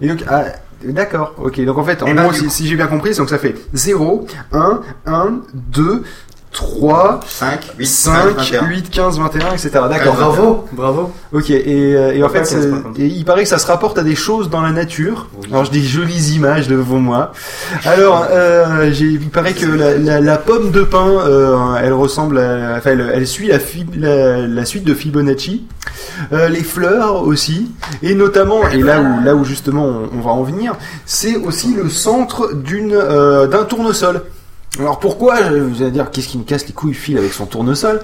Et 0.01 0.07
donc, 0.07 0.23
ah, 0.29 0.43
d'accord, 0.85 1.33
ok. 1.37 1.63
Donc 1.65 1.77
en 1.77 1.83
fait, 1.83 2.01
en 2.03 2.07
ben, 2.07 2.23
gros, 2.23 2.31
du 2.31 2.39
si, 2.39 2.49
si 2.49 2.67
j'ai 2.67 2.75
bien 2.75 2.87
compris, 2.87 3.15
donc 3.15 3.29
ça 3.29 3.37
fait 3.37 3.55
0, 3.73 4.27
1, 4.51 4.81
1, 5.05 5.33
2, 5.53 6.03
3, 6.51 7.19
5, 7.27 7.59
8, 7.79 7.85
5, 7.87 8.25
21. 8.37 8.67
8, 8.67 8.89
15, 8.91 9.17
21, 9.19 9.53
etc. 9.53 9.69
D'accord. 9.89 10.13
Bravo, 10.15 10.65
bravo. 10.73 11.11
Ok, 11.31 11.49
et, 11.49 11.65
euh, 11.95 12.13
et 12.13 12.21
en 12.23 12.29
fait, 12.29 12.41
Pas 12.41 12.45
15, 12.45 12.61
c'est- 12.61 12.69
par 12.69 12.83
contre. 12.83 12.99
et 12.99 13.07
il 13.07 13.25
paraît 13.25 13.41
que 13.43 13.49
ça 13.49 13.57
se 13.57 13.65
rapporte 13.65 13.97
à 13.97 14.03
des 14.03 14.13
choses 14.13 14.51
dans 14.51 14.61
la 14.61 14.69
nature. 14.71 15.29
Alors, 15.49 15.65
je 15.65 15.71
dis 15.71 15.83
jolies 15.87 16.33
images 16.35 16.67
devant 16.67 16.99
moi. 16.99 17.31
Alors, 17.85 18.27
euh, 18.29 18.91
j'ai, 18.91 19.05
il 19.05 19.29
paraît 19.29 19.53
que 19.53 19.65
la, 19.65 19.97
la, 19.97 20.21
la 20.21 20.37
pomme 20.37 20.69
de 20.69 20.83
pin, 20.83 21.07
euh, 21.25 21.57
elle 21.81 21.93
ressemble 21.93 22.37
à, 22.37 22.75
enfin, 22.77 22.91
elle, 22.91 23.11
elle 23.15 23.25
suit 23.27 23.49
la, 23.97 24.45
la 24.47 24.65
suite 24.65 24.83
de 24.83 24.93
Fibonacci. 24.93 25.63
Euh, 26.31 26.47
les 26.49 26.63
fleurs 26.63 27.23
aussi, 27.27 27.71
et 28.01 28.13
notamment, 28.15 28.67
et 28.69 28.81
là 28.81 29.01
où, 29.01 29.23
là 29.23 29.35
où 29.35 29.43
justement 29.43 29.85
on, 29.85 30.09
on 30.17 30.21
va 30.21 30.31
en 30.31 30.43
venir, 30.43 30.75
c'est 31.05 31.35
aussi 31.35 31.73
le 31.73 31.89
centre 31.89 32.53
d'une, 32.53 32.93
euh, 32.93 33.47
d'un 33.47 33.63
tournesol. 33.63 34.21
Alors 34.79 34.97
pourquoi 34.99 35.35
je- 35.43 35.53
Vous 35.59 35.83
allez 35.83 35.91
dire 35.91 36.09
qu'est-ce 36.11 36.27
qui 36.27 36.37
me 36.39 36.43
casse 36.43 36.65
les 36.65 36.73
couilles 36.73 36.95
fil 36.95 37.15
avec 37.19 37.31
son 37.31 37.45
tournesol? 37.45 38.01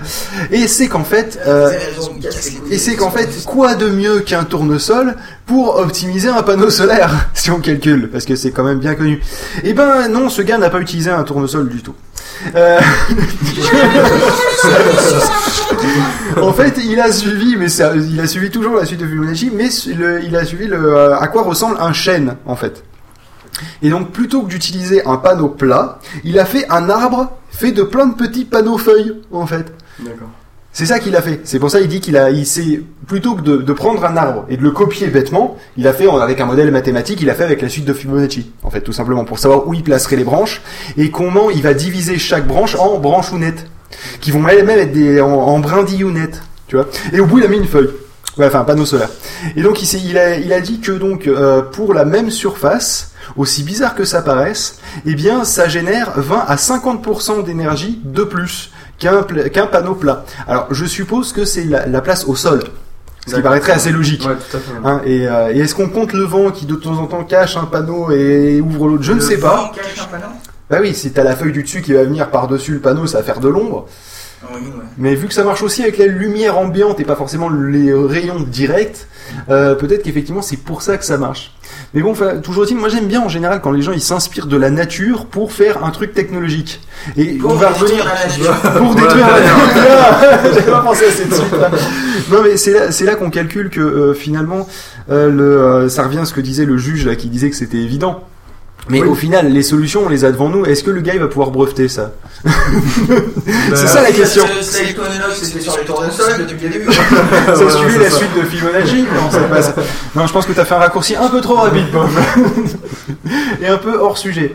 Et 0.51 0.67
c'est 0.67 0.87
qu'en 0.87 1.03
fait, 1.03 1.39
euh, 1.47 1.71
et 2.69 2.77
c'est 2.77 2.95
qu'en 2.95 3.09
fait, 3.09 3.27
quoi 3.45 3.73
de 3.73 3.89
mieux 3.89 4.19
qu'un 4.19 4.43
tournesol 4.43 5.15
pour 5.47 5.77
optimiser 5.77 6.29
un 6.29 6.43
panneau 6.43 6.69
solaire, 6.69 7.11
si 7.33 7.49
on 7.49 7.59
calcule, 7.59 8.09
parce 8.11 8.25
que 8.25 8.35
c'est 8.35 8.51
quand 8.51 8.63
même 8.63 8.77
bien 8.79 8.93
connu. 8.93 9.19
Eh 9.63 9.73
ben 9.73 10.09
non, 10.09 10.29
ce 10.29 10.43
gars 10.43 10.59
n'a 10.59 10.69
pas 10.69 10.79
utilisé 10.79 11.09
un 11.09 11.23
tournesol 11.23 11.69
du 11.69 11.81
tout. 11.81 11.95
Euh, 12.55 12.79
en 16.43 16.53
fait, 16.53 16.75
il 16.83 16.99
a 16.99 17.11
suivi, 17.11 17.55
mais 17.57 17.69
ça- 17.69 17.93
il 17.95 18.19
a 18.19 18.27
suivi 18.27 18.49
toujours 18.49 18.75
la 18.75 18.85
suite 18.85 18.99
de 18.99 19.05
Fibonacci, 19.07 19.51
mais 19.53 19.69
le- 19.95 20.23
il 20.23 20.35
a 20.35 20.45
suivi 20.45 20.67
le, 20.67 20.77
euh, 20.95 21.17
à 21.17 21.27
quoi 21.27 21.43
ressemble 21.43 21.77
un 21.79 21.93
chêne, 21.93 22.35
en 22.45 22.55
fait. 22.55 22.83
Et 23.81 23.89
donc, 23.89 24.11
plutôt 24.11 24.43
que 24.43 24.47
d'utiliser 24.49 25.05
un 25.05 25.17
panneau 25.17 25.49
plat, 25.49 25.99
il 26.23 26.39
a 26.39 26.45
fait 26.45 26.65
un 26.69 26.89
arbre 26.89 27.31
fait 27.49 27.71
de 27.71 27.83
plein 27.83 28.05
de 28.07 28.13
petits 28.15 28.45
panneaux 28.45 28.77
feuilles, 28.77 29.13
en 29.31 29.45
fait. 29.45 29.73
D'accord. 29.99 30.29
C'est 30.71 30.85
ça 30.85 30.99
qu'il 30.99 31.15
a 31.15 31.21
fait. 31.21 31.41
C'est 31.45 31.57
pour 31.59 31.71
ça 31.71 31.79
qu'il 31.79 31.89
dit 31.89 31.99
qu'il 31.99 32.15
a, 32.15 32.29
il 32.29 32.45
s'est 32.45 32.81
plutôt 33.07 33.33
que 33.35 33.41
de, 33.41 33.57
de 33.57 33.73
prendre 33.73 34.05
un 34.05 34.15
arbre 34.15 34.45
et 34.49 34.55
de 34.55 34.61
le 34.61 34.69
copier 34.71 35.07
bêtement, 35.07 35.57
il 35.77 35.87
a 35.87 35.93
fait 35.93 36.07
avec 36.07 36.39
un 36.39 36.45
modèle 36.45 36.71
mathématique, 36.71 37.19
il 37.21 37.29
a 37.29 37.33
fait 37.33 37.43
avec 37.43 37.61
la 37.63 37.69
suite 37.69 37.85
de 37.85 37.91
Fibonacci, 37.93 38.51
en 38.63 38.69
fait, 38.69 38.81
tout 38.81 38.93
simplement 38.93 39.25
pour 39.25 39.39
savoir 39.39 39.67
où 39.67 39.73
il 39.73 39.83
placerait 39.83 40.15
les 40.15 40.23
branches 40.23 40.61
et 40.95 41.09
comment 41.09 41.49
il 41.49 41.63
va 41.63 41.73
diviser 41.73 42.19
chaque 42.19 42.45
branche 42.47 42.75
en 42.75 42.99
branchounettes, 42.99 43.65
qui 44.21 44.31
vont 44.31 44.39
même 44.39 44.69
être 44.69 44.91
des 44.91 45.21
en, 45.21 45.29
en 45.31 45.59
brindillounettes, 45.59 46.41
tu 46.67 46.75
vois. 46.75 46.87
Et 47.13 47.19
au 47.19 47.25
bout, 47.25 47.39
il 47.39 47.45
a 47.45 47.47
mis 47.47 47.57
une 47.57 47.67
feuille. 47.67 47.89
Ouais, 48.37 48.45
enfin 48.45 48.61
un 48.61 48.63
panneau 48.63 48.85
solaire. 48.85 49.09
Et 49.57 49.61
donc 49.61 49.81
il, 49.81 50.05
il, 50.05 50.17
a, 50.17 50.37
il 50.37 50.53
a 50.53 50.61
dit 50.61 50.79
que 50.79 50.93
donc 50.93 51.27
euh, 51.27 51.61
pour 51.61 51.93
la 51.93 52.05
même 52.05 52.29
surface, 52.29 53.11
aussi 53.35 53.63
bizarre 53.63 53.95
que 53.95 54.05
ça 54.05 54.21
paraisse, 54.21 54.79
eh 55.05 55.13
bien 55.13 55.43
ça 55.43 55.67
génère 55.67 56.13
20 56.15 56.45
à 56.47 56.55
50% 56.55 57.43
d'énergie 57.43 57.99
de 58.05 58.23
plus 58.23 58.71
qu'un 58.97 59.67
panneau 59.67 59.95
plat. 59.95 60.23
Alors 60.47 60.67
je 60.71 60.85
suppose 60.85 61.33
que 61.33 61.43
c'est 61.43 61.65
la, 61.65 61.85
la 61.85 62.01
place 62.01 62.25
au 62.25 62.35
sol. 62.35 62.63
Ce 63.27 63.35
qui 63.35 63.41
paraîtrait 63.41 63.73
assez 63.73 63.91
logique. 63.91 64.25
Ouais, 64.25 64.35
tout 64.35 64.57
à 64.57 64.59
fait. 64.59 64.71
Hein, 64.83 65.01
et 65.05 65.27
euh, 65.27 65.53
et 65.53 65.59
est-ce 65.59 65.75
qu'on 65.75 65.89
compte 65.89 66.13
le 66.13 66.23
vent 66.23 66.49
qui 66.51 66.65
de 66.65 66.75
temps 66.75 66.97
en 66.97 67.05
temps 67.05 67.23
cache 67.23 67.57
un 67.57 67.65
panneau 67.65 68.09
et 68.11 68.61
ouvre 68.61 68.87
l'autre? 68.87 69.03
Je 69.03 69.11
ne 69.11 69.19
sais 69.19 69.37
pas. 69.37 69.71
Bah 70.69 70.77
oui, 70.81 70.93
si 70.93 71.11
t'as 71.11 71.23
la 71.23 71.35
feuille 71.35 71.51
du 71.51 71.63
dessus 71.63 71.81
qui 71.81 71.93
va 71.93 72.03
venir 72.03 72.29
par-dessus 72.29 72.73
le 72.73 72.79
panneau, 72.79 73.07
ça 73.07 73.19
va 73.19 73.23
faire 73.23 73.39
de 73.39 73.49
l'ombre. 73.49 73.87
Oui, 74.53 74.61
ouais. 74.61 74.83
Mais 74.97 75.15
vu 75.15 75.27
que 75.27 75.33
ça 75.33 75.43
marche 75.43 75.63
aussi 75.63 75.81
avec 75.81 75.97
la 75.97 76.05
lumière 76.05 76.57
ambiante 76.57 76.99
et 76.99 77.03
pas 77.03 77.15
forcément 77.15 77.49
les 77.49 77.93
rayons 77.93 78.39
directs, 78.39 79.07
euh, 79.49 79.75
peut-être 79.75 80.03
qu'effectivement 80.03 80.41
c'est 80.41 80.57
pour 80.57 80.81
ça 80.81 80.97
que 80.97 81.03
ça 81.03 81.17
marche. 81.17 81.53
Mais 81.93 82.01
bon, 82.01 82.11
enfin, 82.11 82.37
toujours 82.37 82.63
est-il, 82.63 82.77
moi 82.77 82.87
j'aime 82.87 83.07
bien 83.07 83.21
en 83.21 83.27
général 83.27 83.59
quand 83.61 83.71
les 83.71 83.81
gens 83.81 83.91
ils 83.91 84.01
s'inspirent 84.01 84.47
de 84.47 84.55
la 84.55 84.69
nature 84.69 85.25
pour 85.25 85.51
faire 85.51 85.83
un 85.83 85.89
truc 85.91 86.13
technologique. 86.13 86.79
Et 87.17 87.33
Pour 87.33 87.51
on 87.51 87.55
va 87.55 87.69
détruire 87.69 88.05
revenir 88.05 88.05
la 88.05 88.27
nature. 88.27 88.71
pour 88.77 88.95
détruire 88.95 89.27
la 89.27 89.39
nature. 89.41 90.53
J'avais 90.53 90.71
pas 90.71 90.81
pensé 90.81 91.05
à 91.05 91.11
cette 91.11 91.33
suite 91.33 91.51
là. 91.59 91.71
Non 92.31 92.43
mais 92.43 92.57
c'est 92.57 92.73
là, 92.73 92.91
c'est 92.91 93.05
là 93.05 93.15
qu'on 93.15 93.29
calcule 93.29 93.69
que 93.69 93.81
euh, 93.81 94.13
finalement, 94.13 94.67
euh, 95.09 95.29
le, 95.29 95.61
euh, 95.61 95.89
ça 95.89 96.03
revient 96.03 96.19
à 96.19 96.25
ce 96.25 96.33
que 96.33 96.41
disait 96.41 96.65
le 96.65 96.77
juge 96.77 97.05
là 97.05 97.15
qui 97.15 97.27
disait 97.27 97.49
que 97.49 97.55
c'était 97.55 97.77
évident. 97.77 98.23
Mais 98.89 99.01
Oui. 99.01 99.07
au 99.07 99.15
final, 99.15 99.51
les 99.51 99.61
solutions, 99.63 100.03
on 100.05 100.09
les 100.09 100.25
a 100.25 100.31
devant 100.31 100.49
nous. 100.49 100.65
Est-ce 100.65 100.83
que 100.83 100.89
le 100.91 101.01
gars, 101.01 101.13
il 101.13 101.19
va 101.19 101.27
pouvoir 101.27 101.51
breveter 101.51 101.87
ça 101.87 102.11
C'est 103.75 103.87
ça 103.87 104.01
la 104.01 104.11
question. 104.11 104.43
C'était 104.61 105.59
sur 105.61 105.77
les 105.77 105.85
tournesols 105.85 106.47
depuis 106.47 106.67
le 106.67 106.73
début. 106.73 106.91
Ça 106.93 107.01
c'est 107.57 107.97
la 107.99 108.09
ça. 108.09 108.17
suite 108.17 108.35
de 108.35 108.41
Fibonacci 108.45 109.01
Non, 109.03 109.29
c'est 109.31 109.49
pas 109.49 109.61
ça. 109.61 109.75
Non, 110.15 110.25
je 110.27 110.33
pense 110.33 110.45
que 110.45 110.53
t'as 110.53 110.65
fait 110.65 110.75
un 110.75 110.79
raccourci 110.79 111.15
un 111.15 111.27
peu 111.29 111.41
trop 111.41 111.55
rapide, 111.55 111.85
Bob. 111.91 112.09
Et 113.61 113.67
un 113.67 113.77
peu 113.77 113.97
hors 113.99 114.17
sujet. 114.17 114.53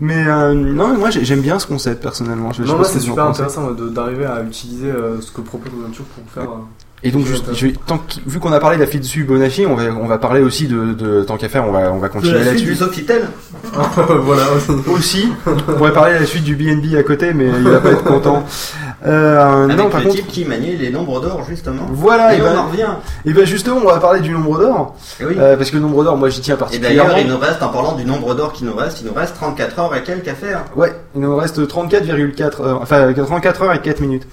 Mais 0.00 0.26
euh, 0.26 0.54
non, 0.54 0.96
moi 0.96 1.10
j'ai- 1.10 1.24
j'aime 1.26 1.42
bien 1.42 1.58
ce 1.58 1.66
concept 1.66 2.02
personnellement. 2.02 2.52
Je- 2.52 2.62
Non, 2.62 2.82
c'est 2.84 3.00
super 3.00 3.26
intéressant 3.26 3.70
de- 3.72 3.88
d'arriver 3.90 4.24
à 4.24 4.40
utiliser 4.42 4.90
euh, 4.90 5.20
ce 5.20 5.30
que 5.30 5.42
propose 5.42 5.70
Nature 5.86 6.06
pour 6.06 6.24
faire. 6.32 6.50
euh, 6.50 6.62
Et 7.02 7.10
donc, 7.10 7.24
juste, 7.24 7.46
je 7.54 7.66
vais- 7.68 7.72
tant 7.86 7.96
qu'- 7.96 8.20
vu 8.26 8.38
qu'on 8.40 8.52
a 8.52 8.60
parlé 8.60 8.76
de 8.76 8.82
la 8.82 8.86
Fibonacci, 8.86 9.64
on 9.64 9.74
va, 9.74 9.84
on 9.98 10.06
va 10.06 10.18
parler 10.18 10.42
aussi 10.42 10.66
de, 10.66 10.92
de 10.92 11.22
tant 11.22 11.38
qu'à 11.38 11.48
faire, 11.48 11.66
on 11.66 11.72
va, 11.72 11.90
on 11.92 11.98
va 11.98 12.08
De 12.08 12.12
continuer 12.12 12.44
la 12.44 12.50
suite 12.50 12.64
du 12.64 12.70
là-dessus. 12.72 12.84
Sofitel 12.84 13.22
voilà. 14.22 14.42
Aussi, 14.92 15.28
on 15.46 15.72
pourrait 15.72 15.94
parler 15.94 16.14
de 16.14 16.18
la 16.20 16.26
suite 16.26 16.44
du 16.44 16.56
BNB 16.56 16.94
à 16.98 17.02
côté, 17.02 17.32
mais 17.32 17.46
il 17.46 17.68
va 17.68 17.80
pas 17.80 17.92
être 17.92 18.04
content. 18.04 18.44
Euh, 19.06 19.64
Avec 19.64 19.76
non, 19.78 19.88
par 19.88 20.00
le 20.00 20.06
contre, 20.06 20.16
type 20.18 20.26
qui 20.26 20.44
maniait 20.44 20.76
les 20.76 20.90
nombres 20.90 21.20
d'or 21.20 21.44
justement. 21.48 21.84
voilà, 21.90 22.34
et 22.34 22.38
et 22.38 22.42
on 22.42 22.44
ben, 22.44 22.58
en 22.58 22.66
revient. 22.68 22.86
et 23.24 23.32
ben 23.32 23.46
justement, 23.46 23.78
on 23.82 23.86
va 23.86 23.98
parler 23.98 24.20
du 24.20 24.30
nombre 24.30 24.58
d'or, 24.58 24.94
Et 25.20 25.24
oui. 25.24 25.34
euh, 25.38 25.56
parce 25.56 25.70
que 25.70 25.76
le 25.76 25.82
nombre 25.82 26.04
d'or, 26.04 26.18
moi 26.18 26.28
j'y 26.28 26.40
tiens 26.42 26.56
Et 26.56 26.58
particulièrement. 26.58 27.08
d'ailleurs, 27.10 27.18
il 27.26 27.30
nous 27.32 27.38
reste, 27.38 27.62
en 27.62 27.68
parlant 27.70 27.92
du 27.92 28.04
nombre 28.04 28.34
d'or 28.34 28.52
qui 28.52 28.64
nous 28.64 28.74
reste, 28.74 29.00
il 29.00 29.06
nous 29.06 29.14
reste 29.14 29.34
34 29.36 29.78
heures 29.78 29.94
et 29.96 30.02
quelques 30.02 30.28
à 30.28 30.34
faire. 30.34 30.64
Ouais, 30.76 30.92
il 31.14 31.22
nous 31.22 31.34
reste 31.34 31.58
34,4 31.66 32.62
heures, 32.62 32.80
enfin 32.82 33.10
34 33.12 33.62
heures 33.62 33.72
et 33.74 33.80
4 33.80 34.00
minutes. 34.00 34.26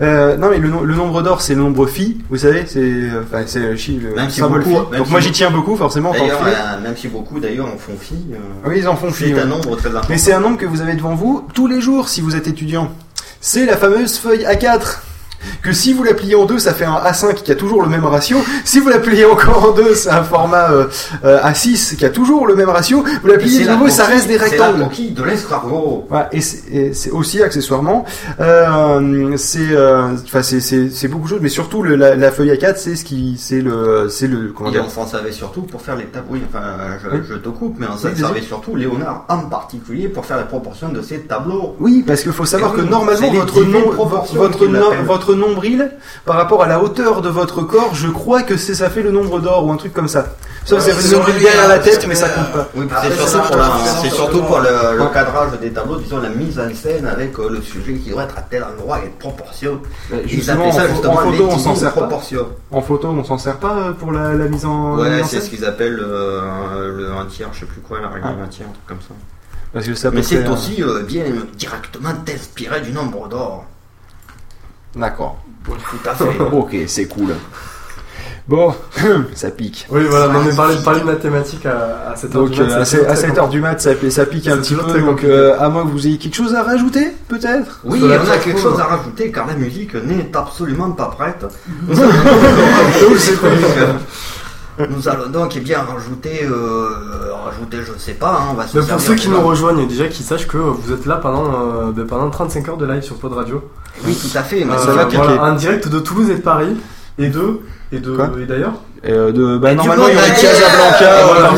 Euh, 0.00 0.36
non 0.38 0.48
mais 0.50 0.58
le, 0.58 0.68
no- 0.68 0.84
le 0.84 0.94
nombre 0.94 1.20
d'or 1.22 1.42
c'est 1.42 1.54
le 1.54 1.60
nombre 1.60 1.86
phi, 1.86 2.22
vous 2.30 2.38
savez, 2.38 2.64
c'est 2.66 2.80
euh, 2.80 3.22
enfin, 3.24 3.42
c'est 3.46 3.58
le 3.60 3.76
chi, 3.76 3.98
le 3.98 4.14
Même 4.14 4.30
si 4.30 4.40
beaucoup, 4.40 4.60
phi. 4.62 4.68
même 4.70 4.98
Donc 4.98 5.06
si 5.06 5.12
moi 5.12 5.20
j'y 5.20 5.32
tiens 5.32 5.50
beaucoup 5.50 5.76
forcément 5.76 6.12
D'ailleurs, 6.12 6.38
phi. 6.42 6.48
euh, 6.50 6.80
même 6.82 6.96
si 6.96 7.08
beaucoup 7.08 7.38
d'ailleurs 7.40 7.66
en 7.66 7.76
font 7.76 7.92
euh, 7.92 8.36
Oui, 8.66 8.76
ils 8.78 8.88
en 8.88 8.96
font 8.96 9.10
phi. 9.12 9.26
c'est 9.28 9.34
ouais. 9.34 9.40
un 9.40 9.46
nombre 9.46 9.76
très 9.76 9.88
important. 9.90 10.08
Mais 10.08 10.16
c'est 10.18 10.32
un 10.32 10.40
nombre 10.40 10.56
que 10.56 10.66
vous 10.66 10.80
avez 10.80 10.94
devant 10.94 11.14
vous 11.14 11.46
tous 11.52 11.66
les 11.66 11.80
jours 11.82 12.08
si 12.08 12.20
vous 12.22 12.36
êtes 12.36 12.48
étudiant. 12.48 12.90
C'est 13.46 13.66
la 13.66 13.76
fameuse 13.76 14.16
feuille 14.16 14.46
A4. 14.46 15.00
Que 15.62 15.72
si 15.72 15.92
vous 15.92 16.02
la 16.02 16.14
pliez 16.14 16.34
en 16.34 16.44
deux, 16.44 16.58
ça 16.58 16.74
fait 16.74 16.84
un 16.84 16.96
A5 16.96 17.34
qui 17.42 17.52
a 17.52 17.54
toujours 17.54 17.82
le 17.82 17.88
même 17.88 18.04
ratio. 18.04 18.38
Si 18.64 18.80
vous 18.80 18.88
la 18.88 18.98
pliez 18.98 19.24
encore 19.24 19.70
en 19.70 19.72
deux, 19.72 19.94
c'est 19.94 20.10
un 20.10 20.22
format 20.24 20.70
euh, 20.70 20.86
euh, 21.24 21.40
A6 21.42 21.96
qui 21.96 22.04
a 22.04 22.10
toujours 22.10 22.46
le 22.46 22.54
même 22.54 22.68
ratio. 22.70 23.04
Vous 23.22 23.28
la 23.28 23.38
pliez 23.38 23.60
c'est 23.60 23.66
de 23.66 23.72
nouveau 23.72 23.86
et 23.86 23.90
ça 23.90 24.04
reste 24.04 24.26
des 24.28 24.38
C'est 24.38 24.44
rectangles. 24.44 24.84
coquille 24.84 25.10
de 25.12 25.22
l'escargot. 25.22 26.06
Voilà, 26.08 26.28
et 26.32 26.40
c'est 26.40 26.92
c'est 26.94 27.10
aussi 27.10 27.42
accessoirement, 27.42 28.04
euh, 28.40 29.36
c'est, 29.36 29.70
euh, 29.72 30.08
enfin 30.24 30.42
c'est 30.42 30.60
c'est 30.60 30.90
c'est 30.90 31.08
beaucoup 31.08 31.24
de 31.24 31.30
choses, 31.30 31.40
mais 31.42 31.48
surtout 31.48 31.82
le, 31.82 31.96
la, 31.96 32.14
la 32.14 32.30
feuille 32.30 32.50
A4, 32.50 32.74
c'est 32.76 32.96
ce 32.96 33.04
qui, 33.04 33.36
c'est 33.38 33.60
le, 33.60 34.08
c'est 34.08 34.26
le 34.26 34.52
comment 34.56 34.68
Et 34.70 34.72
dire. 34.72 34.84
on 34.86 34.90
s'en 34.90 35.06
servait 35.06 35.32
surtout 35.32 35.62
pour 35.62 35.80
faire 35.80 35.96
les 35.96 36.04
tableaux. 36.04 36.32
Oui, 36.34 36.42
enfin, 36.48 36.62
je, 37.02 37.08
Oui. 37.16 37.22
je 37.28 37.34
te 37.34 37.48
coupe, 37.48 37.76
mais 37.78 37.86
on 37.86 37.94
Oui, 37.94 38.12
s'en 38.12 38.16
servait 38.16 38.42
surtout, 38.42 38.74
Léonard 38.76 39.24
en 39.28 39.38
particulier, 39.40 40.08
pour 40.08 40.24
faire 40.26 40.36
la 40.36 40.44
proportion 40.44 40.88
de 40.88 41.00
ces 41.02 41.20
tableaux. 41.20 41.74
Oui, 41.80 42.04
parce 42.06 42.22
qu'il 42.22 42.32
faut 42.32 42.44
savoir 42.44 42.72
Et 42.74 42.76
que 42.76 42.80
oui, 42.82 42.88
normalement 42.90 43.20
c'est 43.30 43.36
votre 43.36 43.62
nom, 43.64 43.90
votre 44.34 44.66
nom- 44.66 44.72
l'appellent. 44.90 45.04
Votre 45.34 45.48
nombril 45.48 45.90
par 46.24 46.36
rapport 46.36 46.62
à 46.62 46.66
la 46.66 46.80
hauteur 46.80 47.22
de 47.22 47.28
votre 47.28 47.62
corps, 47.62 47.94
je 47.94 48.08
crois 48.08 48.42
que 48.42 48.56
c'est 48.56 48.74
ça 48.74 48.90
fait 48.90 49.02
le 49.02 49.10
nombre 49.10 49.40
d'or 49.40 49.64
ou 49.66 49.72
un 49.72 49.76
truc 49.76 49.92
comme 49.92 50.08
ça. 50.08 50.34
Que 50.68 50.80
c'est 50.80 50.92
le 50.92 51.16
nombril 51.18 51.38
derrière 51.38 51.68
la 51.68 51.78
tête, 51.78 52.06
mais 52.08 52.14
ça 52.14 52.28
compte 52.30 52.50
pas. 52.52 52.68
Oui, 52.74 52.86
c'est 53.02 53.12
ça 53.12 53.26
surtout 53.26 53.52
pour, 53.52 53.76
c'est 54.02 54.10
surtout 54.10 54.42
pour 54.42 54.58
le, 54.60 55.12
cadrage 55.12 55.58
des 55.60 55.70
tableaux, 55.70 55.96
disons 55.96 56.20
la 56.20 56.30
mise 56.30 56.58
en 56.58 56.74
scène 56.74 57.06
avec 57.06 57.38
euh, 57.38 57.50
le 57.50 57.60
sujet 57.60 57.94
qui 57.94 58.10
doit 58.10 58.24
être 58.24 58.38
à 58.38 58.42
tel 58.42 58.64
endroit 58.64 59.00
et 59.04 59.08
de 59.08 59.14
proportion. 59.18 59.80
Ils 60.10 60.28
Justement, 60.28 60.70
appellent 60.70 60.96
ça 61.02 61.08
en, 61.10 61.16
photo, 61.16 61.48
on 61.50 61.58
s'en 61.58 61.74
sert 61.74 61.92
pas. 61.92 62.08
En 62.70 62.80
photo, 62.80 63.08
on 63.08 63.24
s'en 63.24 63.38
sert 63.38 63.58
pas 63.58 63.92
pour 63.98 64.12
la, 64.12 64.30
mise 64.48 64.64
en, 64.64 64.96
Ouais, 64.96 65.22
c'est 65.26 65.40
ce 65.40 65.50
qu'ils 65.50 65.64
appellent 65.64 66.00
euh, 66.02 66.96
le 66.96 67.12
un 67.12 67.26
tiers, 67.26 67.48
je 67.52 67.60
sais 67.60 67.66
plus 67.66 67.80
quoi, 67.80 68.00
la 68.00 68.08
règle 68.08 68.26
Ah. 68.30 68.40
d'un 68.40 68.48
tiers, 68.48 68.66
un 68.68 68.72
truc 68.72 68.86
comme 68.86 69.00
ça. 69.00 69.14
Parce 69.72 69.86
que 69.86 69.94
ça 69.94 70.10
Mais 70.12 70.22
c'est 70.22 70.48
aussi 70.48 70.82
euh, 70.82 71.02
bien 71.02 71.24
directement 71.56 72.10
inspiré 72.28 72.80
du 72.80 72.92
nombre 72.92 73.28
d'or. 73.28 73.66
D'accord. 74.96 75.36
Tout 75.66 76.08
à 76.08 76.14
fait. 76.14 76.38
Ok, 76.52 76.76
c'est 76.86 77.06
cool. 77.06 77.34
Bon, 78.46 78.74
ça 79.34 79.50
pique. 79.50 79.86
Oui, 79.90 80.02
voilà, 80.08 80.28
non, 80.28 80.42
mais 80.44 80.54
parler, 80.54 80.76
parler 80.84 81.00
de 81.00 81.06
mathématiques 81.06 81.64
à, 81.64 82.10
à 82.10 82.14
7h 82.14 82.28
Donc 82.28 82.50
du 82.50 82.60
mat, 82.60 82.70
euh, 82.72 82.82
à, 82.82 82.84
c'est 82.84 82.98
cette- 82.98 83.08
à 83.08 83.14
très 83.14 83.28
7h 83.30 83.48
du 83.48 83.60
mat, 83.62 83.80
ça, 83.80 83.90
ça 84.10 84.26
pique 84.26 84.46
un 84.48 84.58
petit 84.58 84.74
peu. 84.74 85.00
Donc 85.00 85.24
euh, 85.24 85.56
à 85.58 85.70
moins 85.70 85.84
que 85.86 85.90
vous 85.90 86.06
ayez 86.06 86.18
quelque 86.18 86.36
chose 86.36 86.54
à 86.54 86.62
rajouter, 86.62 87.08
peut-être 87.28 87.80
Oui, 87.84 88.02
on 88.04 88.30
a 88.30 88.36
quelque 88.36 88.60
chose 88.60 88.78
à 88.78 88.84
rajouter 88.84 89.32
car 89.32 89.46
la 89.46 89.54
musique 89.54 89.94
n'est 89.94 90.30
absolument 90.34 90.90
pas 90.90 91.06
prête. 91.06 91.46
Nous 94.78 95.08
allons 95.08 95.28
donc, 95.28 95.54
eh 95.56 95.60
bien 95.60 95.78
rajouter, 95.80 96.44
euh, 96.44 96.88
rajouter, 97.44 97.78
je 97.86 97.92
sais 97.96 98.14
pas, 98.14 98.30
hein, 98.40 98.48
on 98.50 98.54
va 98.54 98.66
se 98.66 98.76
Mais 98.76 98.84
pour 98.84 99.00
ceux 99.00 99.14
qui 99.14 99.28
nous 99.28 99.40
rejoignent, 99.40 99.86
déjà 99.86 100.08
qu'ils 100.08 100.24
sachent 100.24 100.48
que 100.48 100.56
vous 100.56 100.92
êtes 100.92 101.06
là 101.06 101.16
pendant, 101.16 101.44
euh, 101.44 101.92
ben, 101.92 102.06
pendant 102.06 102.28
35 102.28 102.68
heures 102.68 102.76
de 102.76 102.86
live 102.86 103.02
sur 103.02 103.16
Pod 103.16 103.32
Radio. 103.34 103.62
Oui, 104.04 104.16
tout 104.20 104.36
à 104.36 104.42
fait. 104.42 104.64
Mais 104.64 104.74
Euh, 104.74 104.78
ça 104.78 104.92
va 104.92 105.06
piquer. 105.06 105.22
voilà, 105.22 105.44
en 105.44 105.54
direct 105.54 105.86
de 105.88 105.98
Toulouse 106.00 106.28
et 106.30 106.34
de 106.34 106.40
Paris. 106.40 106.76
Et 107.18 107.28
de. 107.28 107.60
Et 107.92 107.98
de. 108.00 108.16
Quoi 108.16 108.30
et 108.42 108.46
d'ailleurs 108.46 108.72
euh, 109.06 109.30
de, 109.30 109.58
bah, 109.58 109.70
Et 109.72 109.74
normalement, 109.76 110.08
il 110.08 110.14
y 110.14 110.16
monde, 110.16 110.24
aura 110.24 110.34
bah, 110.34 110.40
Casablanca. 110.40 111.24
voilà, 111.26 111.50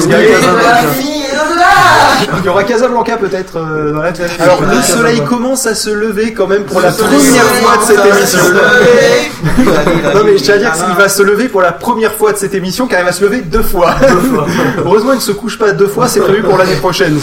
Il 2.39 2.45
y 2.45 2.49
aura 2.49 2.65
Casablanca 2.65 3.17
peut-être 3.17 3.57
euh, 3.59 3.93
dans 3.93 4.03
la 4.03 4.13
tête. 4.13 4.31
Alors 4.41 4.61
le 4.63 4.83
soleil 4.83 5.23
commence 5.25 5.67
à 5.67 5.75
se 5.75 5.91
lever 5.91 6.33
quand 6.33 6.47
même 6.47 6.65
pour 6.65 6.81
la 6.81 6.91
première 6.93 7.21
fois 7.45 7.77
de 7.77 7.83
cette 7.83 8.05
émission. 8.07 8.39
se 8.39 8.53
lever. 8.53 9.31
Non 10.15 10.23
mais 10.25 10.39
je 10.39 10.43
tiens 10.43 10.55
à 10.55 10.59
dire 10.59 10.73
qu'il 10.73 10.95
va 10.97 11.09
se 11.09 11.23
lever 11.23 11.49
pour 11.49 11.61
la 11.63 11.73
première 11.73 12.13
fois 12.13 12.33
de 12.33 12.39
cette 12.39 12.55
émission 12.55 12.87
car 12.87 13.01
il 13.01 13.05
va 13.07 13.13
se 13.13 13.23
lever 13.25 13.41
deux 13.43 13.63
fois. 13.63 13.95
Heureusement 14.85 15.13
il 15.13 15.17
ne 15.17 15.21
se 15.21 15.33
couche 15.33 15.59
pas 15.59 15.73
deux 15.73 15.87
fois, 15.87 16.09
c'est 16.09 16.21
prévu 16.21 16.43
pour 16.43 16.57
l'année 16.59 16.77
prochaine. 16.77 17.19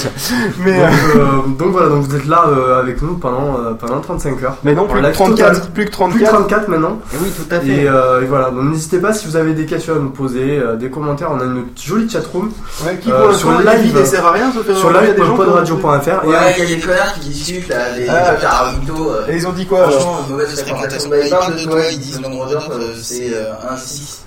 Mais, 0.60 0.80
euh, 0.80 0.86
donc, 0.88 1.16
euh, 1.16 1.20
donc 1.60 1.72
voilà, 1.72 1.90
donc 1.90 2.04
vous 2.06 2.16
êtes 2.16 2.26
là 2.28 2.46
euh, 2.48 2.80
avec 2.80 3.02
nous 3.02 3.16
pendant, 3.16 3.58
euh, 3.60 3.74
pendant 3.74 4.00
35 4.00 4.44
heures. 4.44 4.58
mais 4.64 4.74
non, 4.74 4.86
plus 4.88 5.00
que 5.02 5.06
live 5.06 5.14
34, 5.16 5.54
total. 5.54 5.72
plus 5.74 5.86
que 5.86 5.90
Plus 5.92 6.20
de 6.22 6.26
34. 6.26 6.32
34 6.32 6.68
maintenant. 6.70 7.00
Et 7.14 7.18
oui, 7.22 7.30
tout 7.36 7.56
à 7.56 7.60
fait. 7.60 7.68
Et, 7.68 7.88
euh, 7.88 8.22
et 8.22 8.26
voilà, 8.26 8.50
donc 8.52 8.64
n'hésitez 8.66 8.98
pas 9.00 9.14
si 9.14 9.28
vous 9.28 9.36
avez 9.36 9.54
des 9.54 9.66
questions 9.66 9.96
à 9.96 10.00
nous 10.00 10.10
poser, 10.10 10.60
euh, 10.60 10.76
des 10.76 10.90
commentaires. 10.90 11.30
On 11.32 11.40
a 11.40 11.46
une 11.46 11.66
jolie 11.82 12.10
chatroom 12.10 12.52
Ouais, 12.86 12.98
qui 13.02 13.12
Euh, 13.12 13.28
pour 13.28 13.36
sur 13.36 13.52
le 13.52 13.64
la 13.64 13.76
vie 13.76 13.90
live, 13.90 14.00
ne 14.00 14.06
sert 14.06 14.26
à 14.26 14.32
rien 14.32 14.52
sauf 14.52 14.66
sur 14.76 14.90
il 14.92 14.96
y 14.96 14.98
a 14.98 15.14
des 15.14 15.18
gens 15.20 15.36
qui 15.36 15.42
ont- 15.42 15.44
live.podradio.fr. 15.44 16.24
Et 16.24 16.28
Ouais, 16.28 16.36
il 16.58 16.64
y 16.64 16.74
a 16.74 16.76
des 16.76 16.82
connards 16.82 17.14
qui 17.20 17.30
discutent 17.30 17.68
là, 17.70 17.92
des 17.96 18.08
Ah. 18.10 18.36
Tarito. 18.40 19.10
euh, 19.12 19.28
Et 19.30 19.36
ils 19.36 19.48
ont 19.48 19.52
dit 19.54 19.66
quoi 19.66 19.80
alors 19.80 19.92
Franchement, 19.92 20.26
mauvaise 20.30 20.62
fréquentation. 20.62 21.10
Bah, 21.10 21.16
ils 21.24 21.30
parlent 21.30 21.56
de 21.56 21.64
toi, 21.64 21.80
ils 21.92 22.00
disent 22.00 22.22
le 22.22 22.28
nombre 22.30 22.48
d'heures, 22.50 22.70
c'est 23.02 23.34
euh, 23.34 23.54
un 23.70 23.78
6. 23.78 24.23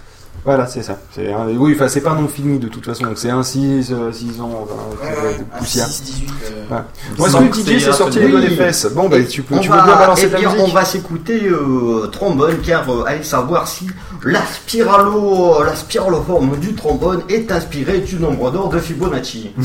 Voilà, 0.47 0.65
c'est 0.69 0.83
ça. 0.85 0.97
C'est 1.13 1.33
un- 1.33 1.49
Oui, 1.57 1.73
enfin 1.75 1.89
c'est 1.89 2.01
pas 2.03 2.15
non 2.15 2.29
fini 2.29 2.61
de 2.61 2.69
toute 2.69 2.87
façon. 2.87 3.03
Donc 3.05 3.19
c'est 3.19 3.31
un 3.31 3.43
6, 3.43 3.93
6 4.13 4.41
ans, 4.41 4.63
enfin, 4.63 4.75
Ouais, 5.05 5.35
de 5.39 5.41
un 5.43 5.59
poussière. 5.59 5.89
6, 5.89 6.03
18. 6.05 6.31
euh, 6.71 6.75
Ouais. 6.77 6.83
Moi, 7.19 7.29
ce 7.29 7.37
que 7.37 7.57
c'est 7.57 7.63
DJ 7.79 7.91
c'est 7.93 8.21
les 8.21 8.29
doigts 8.29 8.39
oui. 8.41 8.49
des 8.51 8.55
fesses. 8.55 8.87
Bon, 8.95 9.09
bah, 9.09 9.17
tu 9.29 9.43
peux, 9.43 9.57
on 9.57 9.59
tu 9.59 9.69
va, 9.69 9.83
bien 9.83 9.97
balancer 9.97 10.23
eh 10.27 10.29
de 10.29 10.33
la 10.35 10.39
bien, 10.39 10.53
musique 10.53 10.67
on 10.69 10.73
va 10.73 10.85
s'écouter 10.85 11.49
euh, 11.49 12.07
trombone 12.13 12.59
car 12.65 12.89
euh, 12.89 13.03
allez 13.09 13.25
savoir 13.25 13.67
si 13.67 13.89
la 14.25 14.41
spiralo, 14.47 15.65
la 15.65 15.75
spiraloforme 15.75 16.57
du 16.59 16.75
trombone 16.75 17.23
est 17.29 17.51
inspirée 17.51 17.99
du 17.99 18.15
nombre 18.17 18.53
d'or 18.53 18.69
de 18.69 18.79
Fibonacci. 18.79 19.51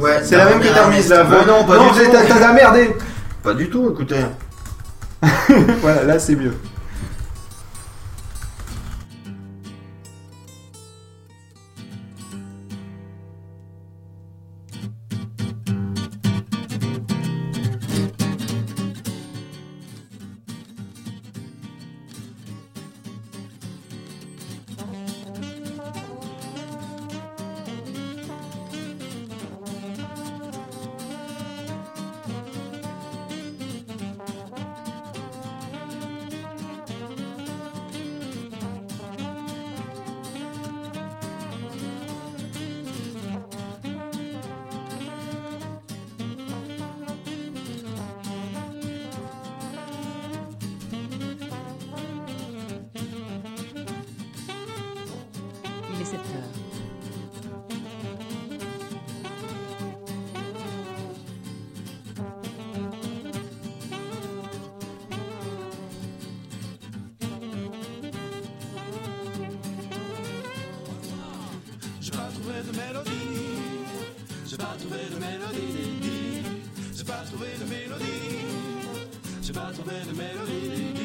Ouais, 0.00 0.20
C'est 0.22 0.36
la 0.36 0.46
même 0.46 0.60
que 0.60 0.68
t'as 0.68 0.86
remise 0.86 1.08
là. 1.08 1.24
Ouais, 1.24 1.46
non, 1.46 1.64
pas 1.64 1.76
non, 1.76 1.92
du 1.92 2.00
tout. 2.00 2.10
t'as 2.12 2.24
t'as 2.24 2.52
merdé. 2.52 2.90
Pas 3.42 3.54
du 3.54 3.70
tout, 3.70 3.90
écoutez. 3.90 4.16
Voilà, 5.80 6.04
là 6.04 6.18
c'est 6.18 6.36
mieux. 6.36 6.54
Pas 79.54 79.70
trouvé 79.72 79.94
de 80.04 80.16
mélodie. 80.16 81.03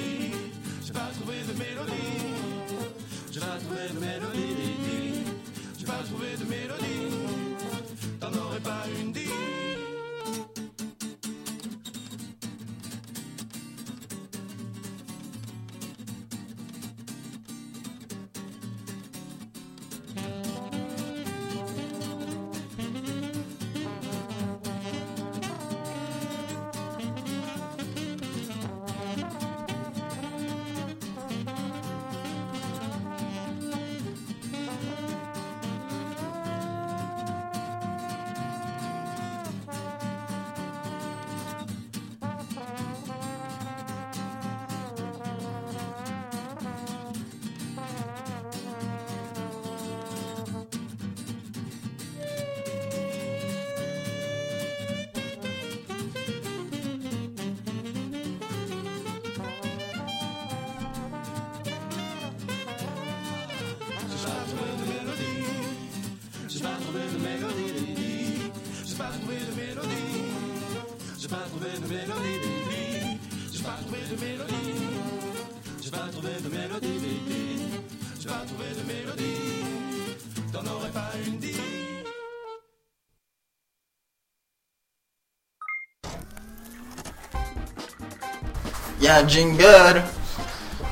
Y 89.09 89.11
a 89.11 89.17
un 89.17 89.27
jingle. 89.27 90.03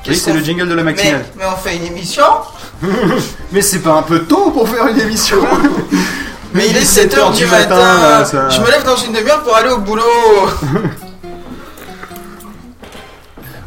Oui, 0.06 0.16
c'est 0.16 0.32
le 0.32 0.40
jingle 0.42 0.68
de 0.68 0.74
la 0.74 0.82
matinale. 0.82 1.24
mais 1.36 1.44
on 1.44 1.56
fait 1.56 1.76
une 1.76 1.84
émission 1.86 2.24
Mais 3.52 3.60
c'est 3.60 3.80
pas 3.80 3.92
un 3.92 4.02
peu 4.02 4.20
tôt 4.20 4.50
pour 4.50 4.68
faire 4.68 4.86
une 4.88 4.98
émission 5.00 5.36
Mais 6.54 6.66
il 6.68 6.76
est 6.76 6.84
7 6.84 7.14
7h 7.14 7.36
du 7.36 7.46
matin, 7.46 7.76
là, 7.76 8.24
ça- 8.24 8.48
Je 8.48 8.60
me 8.60 8.70
lève 8.70 8.84
dans 8.84 8.96
une 8.96 9.12
demi-heure 9.12 9.42
pour 9.42 9.54
aller 9.54 9.68
au 9.70 9.78
boulot 9.78 10.02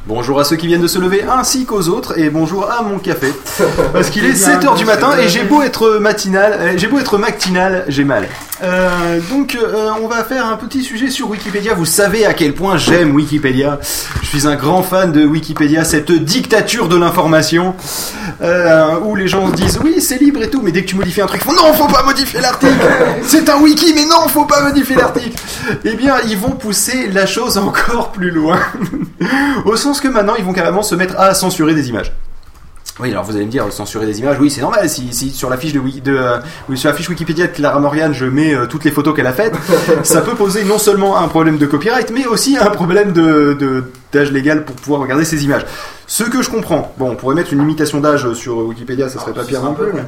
Bonjour 0.07 0.39
à 0.41 0.43
ceux 0.43 0.55
qui 0.57 0.67
viennent 0.67 0.81
de 0.81 0.87
se 0.87 0.99
lever 0.99 1.23
ainsi 1.23 1.63
qu'aux 1.65 1.87
autres 1.87 2.17
et 2.19 2.29
bonjour 2.29 2.69
à 2.69 2.81
mon 2.81 2.97
café. 2.99 3.31
Parce 3.93 4.09
qu'il 4.09 4.25
est 4.25 4.33
7h 4.33 4.75
du 4.75 4.83
matin 4.83 5.11
et 5.17 5.29
j'ai 5.29 5.43
beau 5.43 5.61
être 5.61 5.99
matinal, 5.99 6.53
euh, 6.59 6.73
j'ai 6.75 6.87
beau 6.87 6.99
être 6.99 7.17
matinal, 7.17 7.85
j'ai 7.87 8.03
mal. 8.03 8.27
Euh, 8.61 9.19
donc 9.29 9.55
euh, 9.55 9.89
on 10.03 10.07
va 10.07 10.23
faire 10.25 10.45
un 10.47 10.57
petit 10.57 10.83
sujet 10.83 11.09
sur 11.09 11.29
Wikipédia. 11.29 11.75
Vous 11.75 11.85
savez 11.85 12.25
à 12.25 12.33
quel 12.33 12.53
point 12.53 12.75
j'aime 12.77 13.13
Wikipédia. 13.15 13.79
Je 14.31 14.37
suis 14.37 14.47
un 14.47 14.55
grand 14.55 14.81
fan 14.81 15.11
de 15.11 15.25
Wikipédia, 15.25 15.83
cette 15.83 16.09
dictature 16.09 16.87
de 16.87 16.95
l'information 16.95 17.75
euh, 18.41 18.97
où 19.03 19.17
les 19.17 19.27
gens 19.27 19.51
se 19.51 19.55
disent 19.55 19.77
oui 19.83 19.99
c'est 19.99 20.21
libre 20.21 20.41
et 20.41 20.49
tout, 20.49 20.61
mais 20.61 20.71
dès 20.71 20.83
que 20.83 20.87
tu 20.87 20.95
modifies 20.95 21.19
un 21.19 21.25
truc, 21.25 21.45
non 21.47 21.73
faut 21.73 21.89
pas 21.89 22.03
modifier 22.03 22.39
l'article. 22.39 22.79
C'est 23.23 23.49
un 23.49 23.59
wiki, 23.59 23.91
mais 23.93 24.05
non 24.05 24.29
faut 24.29 24.45
pas 24.45 24.63
modifier 24.63 24.95
l'article. 24.95 25.35
Eh 25.83 25.95
bien 25.95 26.15
ils 26.29 26.37
vont 26.37 26.51
pousser 26.51 27.09
la 27.09 27.25
chose 27.25 27.57
encore 27.57 28.13
plus 28.13 28.31
loin. 28.31 28.57
Au 29.65 29.75
sens 29.75 29.99
que 29.99 30.07
maintenant, 30.07 30.35
ils 30.37 30.45
vont 30.45 30.53
carrément 30.53 30.81
se 30.81 30.95
mettre 30.95 31.19
à 31.19 31.33
censurer 31.33 31.73
des 31.73 31.89
images. 31.89 32.13
Oui, 33.01 33.09
alors 33.11 33.23
vous 33.23 33.35
allez 33.35 33.45
me 33.45 33.49
dire, 33.51 33.65
censurer 33.73 34.05
des 34.05 34.19
images, 34.19 34.37
oui, 34.39 34.51
c'est 34.51 34.61
normal. 34.61 34.87
Si, 34.87 35.11
si 35.11 35.31
sur 35.31 35.49
la 35.49 35.57
fiche 35.57 35.73
de, 35.73 35.79
Wiki- 35.79 36.01
de 36.01 36.15
euh, 36.15 36.37
sur 36.75 36.89
la 36.89 36.95
fiche 36.95 37.09
Wikipédia 37.09 37.47
de 37.47 37.51
Clara 37.51 37.79
Morgan, 37.79 38.13
je 38.13 38.25
mets 38.25 38.53
euh, 38.53 38.67
toutes 38.67 38.83
les 38.83 38.91
photos 38.91 39.15
qu'elle 39.15 39.25
a 39.25 39.33
faites, 39.33 39.55
ça 40.03 40.21
peut 40.21 40.35
poser 40.35 40.63
non 40.65 40.77
seulement 40.77 41.17
un 41.17 41.27
problème 41.27 41.57
de 41.57 41.65
copyright, 41.65 42.11
mais 42.11 42.27
aussi 42.27 42.57
un 42.57 42.69
problème 42.69 43.11
de 43.11 43.53
de- 43.59 43.85
d'âge 44.13 44.31
légal 44.31 44.65
pour 44.65 44.75
pouvoir 44.75 45.01
regarder 45.01 45.25
ces 45.25 45.43
images. 45.45 45.65
Ce 46.05 46.23
que 46.23 46.41
je 46.43 46.49
comprends. 46.49 46.93
Bon, 46.97 47.09
on 47.11 47.15
pourrait 47.15 47.33
mettre 47.35 47.53
une 47.53 47.59
limitation 47.59 48.01
d'âge 48.01 48.31
sur 48.33 48.57
Wikipédia, 48.57 49.09
ça 49.09 49.19
serait 49.19 49.33
pas 49.33 49.45
pire 49.45 49.63
non 49.63 49.73
plus. 49.73 49.87
Mais, 49.93 50.03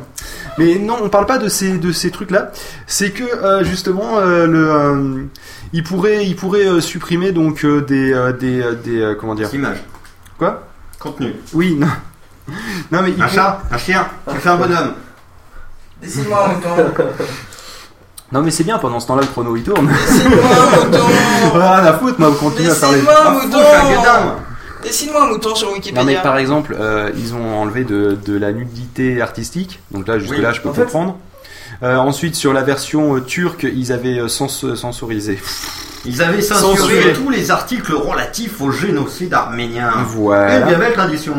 mais 0.58 0.76
non, 0.80 0.98
on 1.02 1.10
parle 1.10 1.26
pas 1.26 1.38
de 1.40 1.48
ces 1.48 1.78
de 1.80 1.92
ces 1.92 2.12
trucs-là. 2.12 2.52
C'est 2.86 3.10
que 3.12 3.24
euh, 3.24 3.64
justement, 3.64 4.20
euh, 4.20 4.46
le 4.46 4.70
euh, 4.72 5.24
il 5.72 5.84
pourrait 5.84 6.26
il 6.28 6.36
pourrait 6.36 6.80
supprimer 6.82 7.32
donc 7.32 7.66
des 7.66 8.14
des 8.40 8.62
des 8.84 9.14
comment 9.20 9.34
dire 9.34 9.50
Images. 9.54 9.82
Quoi 10.38 10.62
Contenu. 11.00 11.34
Oui, 11.54 11.76
non. 11.80 11.88
Non 12.92 13.02
mais 13.02 13.12
il 13.12 13.22
Un 13.22 13.28
chat, 13.28 13.62
un 13.72 13.78
chien, 13.78 14.06
tu 14.32 14.38
fais 14.38 14.50
un 14.50 14.58
bonhomme. 14.58 14.94
Dessine-moi 16.02 16.46
un 16.46 16.54
mouton 16.54 16.92
Non 18.32 18.42
mais 18.42 18.52
c'est 18.52 18.64
bien 18.64 18.78
pendant 18.80 19.00
ce 19.00 19.08
temps-là 19.08 19.22
le 19.22 19.28
chrono 19.28 19.56
il 19.56 19.64
tourne. 19.64 19.88
Dessine-moi 19.88 20.44
un 20.44 20.86
mouton 20.86 21.06
Rien 21.54 21.86
à 21.86 21.94
foutre, 21.94 22.20
moi, 22.20 22.30
vous 22.30 22.36
continuez 22.38 22.72
à 22.72 22.76
parler. 22.76 23.00
Dessine-moi 23.00 23.22
un 23.22 23.28
Ah, 23.28 23.32
mouton 23.32 23.58
fou, 23.60 24.10
un. 24.10 24.36
Dessine-moi 24.84 25.24
un 25.24 25.28
mouton 25.28 25.56
sur 25.56 25.72
Wikipédia 25.72 26.02
Non 26.02 26.06
mais 26.06 26.22
par 26.22 26.38
exemple, 26.38 26.76
euh, 26.78 27.10
ils 27.16 27.34
ont 27.36 27.62
enlevé 27.62 27.86
de, 27.86 28.18
de 28.26 28.38
la 28.38 28.52
nudité 28.52 29.22
artistique, 29.22 29.80
donc 29.92 30.08
là 30.08 30.20
jusque 30.20 30.38
là 30.38 30.50
Oui. 30.50 30.56
je 30.56 30.62
peux 30.62 30.70
En 30.70 30.74
fait- 30.74 30.84
comprendre. 30.84 31.18
Euh, 31.82 31.98
ensuite 31.98 32.36
sur 32.36 32.54
la 32.54 32.62
version 32.62 33.16
euh, 33.16 33.22
turque, 33.22 33.64
ils 33.64 33.92
avaient 33.92 34.20
euh, 34.20 34.28
sens- 34.28 34.76
censorisé. 34.76 35.40
Ils 36.06 36.22
avaient 36.22 36.42
censuré 36.42 36.76
Censuré. 36.78 37.14
tous 37.14 37.30
les 37.30 37.50
articles 37.50 37.94
relatifs 37.94 38.60
au 38.60 38.72
génocide 38.72 39.34
arménien. 39.34 39.90
Une 40.00 40.04
Voilà. 40.04 40.60
bien 40.66 40.78
belle 40.78 40.92
tradition. 40.92 41.34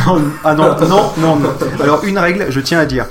ah 0.44 0.54
non, 0.54 0.74
non, 0.88 1.12
non, 1.18 1.36
non. 1.36 1.52
Alors 1.80 2.02
une 2.04 2.18
règle, 2.18 2.46
je 2.50 2.58
tiens 2.58 2.80
à 2.80 2.86
dire. 2.86 3.06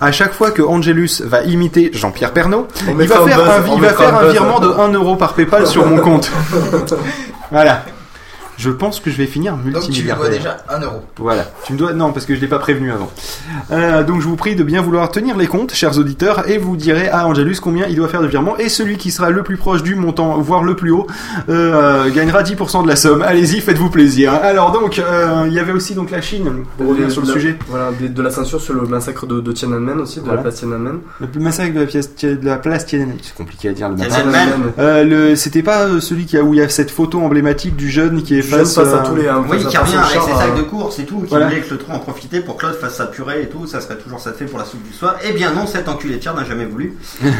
À 0.00 0.10
chaque 0.10 0.32
fois 0.32 0.50
que 0.50 0.60
Angelus 0.62 1.22
va 1.24 1.42
imiter 1.44 1.90
Jean-Pierre 1.94 2.32
Pernaut, 2.32 2.66
On 2.88 2.98
il 2.98 3.06
va 3.06 3.22
un 3.22 3.26
faire 3.28 3.38
buzz, 3.38 3.48
un, 3.70 3.74
il 3.76 3.80
va 3.80 3.92
faire 3.92 4.28
virement 4.30 4.58
de 4.58 4.68
1 4.68 4.88
euro 4.92 5.14
par 5.14 5.34
PayPal 5.34 5.66
sur 5.68 5.86
mon 5.86 5.98
compte. 5.98 6.30
Voilà. 7.52 7.84
Je 8.60 8.70
pense 8.70 9.00
que 9.00 9.10
je 9.10 9.16
vais 9.16 9.26
finir 9.26 9.54
Donc 9.54 9.60
tu 9.62 9.66
lui 9.66 9.72
dois 9.72 9.80
multimilliardaire. 10.18 10.30
déjà 10.38 10.56
1 10.68 10.80
euro. 10.82 10.96
Voilà, 11.16 11.46
tu 11.64 11.72
me 11.72 11.78
dois 11.78 11.92
non 11.94 12.12
parce 12.12 12.26
que 12.26 12.34
je 12.34 12.40
l'ai 12.40 12.46
pas 12.46 12.58
prévenu 12.58 12.92
avant. 12.92 13.10
Euh, 13.72 14.02
donc 14.04 14.20
je 14.20 14.26
vous 14.26 14.36
prie 14.36 14.54
de 14.54 14.62
bien 14.62 14.82
vouloir 14.82 15.10
tenir 15.10 15.36
les 15.38 15.46
comptes, 15.46 15.72
chers 15.72 15.98
auditeurs, 15.98 16.48
et 16.50 16.58
vous 16.58 16.76
direz 16.76 17.08
à 17.08 17.26
Angelus 17.26 17.56
combien 17.62 17.86
il 17.86 17.96
doit 17.96 18.08
faire 18.08 18.20
de 18.20 18.26
virement 18.26 18.58
et 18.58 18.68
celui 18.68 18.98
qui 18.98 19.10
sera 19.10 19.30
le 19.30 19.42
plus 19.42 19.56
proche 19.56 19.82
du 19.82 19.94
montant, 19.94 20.38
voire 20.40 20.62
le 20.62 20.76
plus 20.76 20.90
haut, 20.90 21.06
euh, 21.48 22.10
gagnera 22.10 22.42
10% 22.42 22.82
de 22.82 22.88
la 22.88 22.96
somme. 22.96 23.22
Allez-y, 23.22 23.60
faites-vous 23.60 23.90
plaisir. 23.90 24.34
Alors 24.34 24.72
donc 24.72 24.98
euh, 24.98 25.44
il 25.46 25.52
y 25.54 25.58
avait 25.58 25.72
aussi 25.72 25.94
donc 25.94 26.10
la 26.10 26.20
Chine 26.20 26.64
pour 26.76 26.88
revenir 26.88 27.10
sur 27.10 27.22
le 27.22 27.28
De- 27.28 27.32
sujet. 27.32 27.56
Voilà, 27.68 27.90
de, 27.98 28.08
de 28.08 28.22
la 28.22 28.30
censure 28.30 28.60
sur 28.60 28.74
le 28.74 28.82
massacre 28.82 29.26
de, 29.26 29.40
de 29.40 29.52
Tiananmen 29.52 30.00
aussi, 30.00 30.16
de 30.20 30.24
Voilà. 30.24 30.36
la 30.36 30.42
place 30.42 30.56
Tiananmen. 30.56 30.98
Le 31.20 31.40
massacre 31.40 31.74
de 31.74 31.80
la, 31.80 31.86
pièce, 31.86 32.14
de 32.22 32.38
la 32.44 32.56
place 32.56 32.84
Tiananmen. 32.86 33.16
C'est 33.22 33.34
compliqué 33.34 33.68
à 33.68 33.72
dire 33.72 33.88
le 33.88 33.96
massacre. 33.96 34.16
Tiananmen. 34.30 34.72
Euh, 34.78 35.04
le, 35.04 35.36
c'était 35.36 35.62
pas 35.62 35.86
celui 36.00 36.26
qui 36.26 36.36
a 36.36 36.42
où 36.42 36.52
il 36.54 36.58
y 36.58 36.62
a 36.62 36.68
cette 36.68 36.90
photo 36.90 37.20
emblématique 37.20 37.76
du 37.76 37.88
jeune 37.90 38.22
qui 38.22 38.38
est 38.38 38.42
Jeune 38.50 38.58
face, 38.60 38.74
face 38.74 38.88
à 38.94 38.96
euh, 39.02 39.06
tous 39.08 39.16
les. 39.16 39.28
Oui, 39.48 39.58
qui 39.66 39.76
revient 39.76 39.96
avec 39.96 40.22
ses 40.22 40.34
sacs 40.34 40.56
de 40.56 40.62
course 40.62 40.98
et 40.98 41.04
tout, 41.04 41.20
qui 41.20 41.26
Voilà. 41.30 41.46
voulait 41.48 41.60
que 41.60 41.70
le 41.70 41.78
tronc 41.78 41.94
en 41.94 41.98
profiter 42.00 42.40
pour 42.40 42.56
que 42.56 42.60
Claude 42.66 42.74
fasse 42.78 42.96
sa 42.96 43.06
purée 43.06 43.42
et 43.42 43.48
tout, 43.48 43.66
ça 43.66 43.80
serait 43.80 43.96
toujours 43.98 44.20
ça 44.20 44.32
de 44.32 44.36
fait 44.36 44.44
pour 44.44 44.58
la 44.58 44.64
soupe 44.64 44.82
du 44.82 44.92
soir. 44.92 45.16
Eh 45.24 45.32
bien 45.32 45.52
non, 45.52 45.66
cet 45.66 45.88
enculé 45.88 46.16
de 46.16 46.22
n'a 46.34 46.44
jamais 46.44 46.66
voulu. 46.66 46.96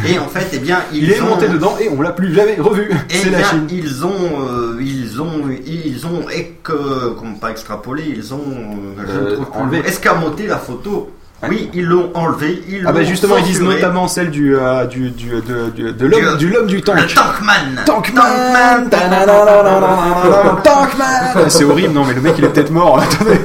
Et 0.09 0.19
en 0.19 0.29
fait, 0.29 0.49
eh 0.53 0.59
bien, 0.59 0.79
ils 0.93 1.05
Il 1.05 1.11
est 1.13 1.21
ont... 1.21 1.27
monté 1.27 1.49
dedans 1.49 1.77
et 1.81 1.89
on 1.89 2.01
l'a 2.01 2.13
plus 2.13 2.33
jamais 2.35 2.57
revu. 2.59 2.91
Eh 3.11 3.15
C'est 3.15 3.31
la 3.31 3.39
bien, 3.39 3.47
Chine. 3.51 3.67
ils 3.71 4.05
ont, 4.05 4.49
euh, 4.49 4.79
ils 4.81 5.21
ont, 5.21 5.43
ils 5.67 6.07
ont, 6.07 6.29
ec- 6.31 6.69
euh, 6.71 7.15
comment 7.19 7.35
pas 7.35 7.51
extrapolé, 7.51 8.05
ils 8.17 8.33
ont, 8.35 8.39
euh, 8.39 9.03
je 9.07 9.13
ne 9.13 9.19
Euh, 9.27 9.35
trouve 9.35 9.51
plus 9.51 9.61
enlevé. 9.61 9.77
le 9.79 9.83
mot, 9.83 9.89
escamoté 9.89 10.47
la 10.47 10.59
photo. 10.59 11.11
Oui, 11.49 11.71
ils 11.73 11.87
l'ont 11.87 12.11
enlevé, 12.13 12.63
ils 12.69 12.85
Ah 12.87 12.93
bah 12.93 13.03
justement 13.03 13.39
ils 13.39 13.45
disent 13.45 13.63
notamment 13.63 14.09
celle 14.09 14.31
du 14.31 14.55
euh, 14.57 14.85
du 14.85 15.09
du 15.11 15.31
de, 15.31 15.71
du- 15.75 15.93
de 15.93 16.07
l'homme 16.07 16.37
Du- 16.37 16.47
du 16.47 16.53
l'homme 16.53 16.67
du 16.67 16.83
tank. 16.83 16.97
Le 17.01 17.07
Tankman. 17.07 17.85
Tankman 17.87 18.91
Tankman 18.91 20.63
Tankman 20.63 21.49
C'est 21.49 21.65
horrible 21.65 21.95
non 21.95 22.05
mais 22.05 22.13
le 22.15 22.21
mec 22.21 22.35
il 22.37 22.45
est 22.45 22.49
peut-être 22.49 22.71
mort 22.71 23.01
attendez 23.03 23.41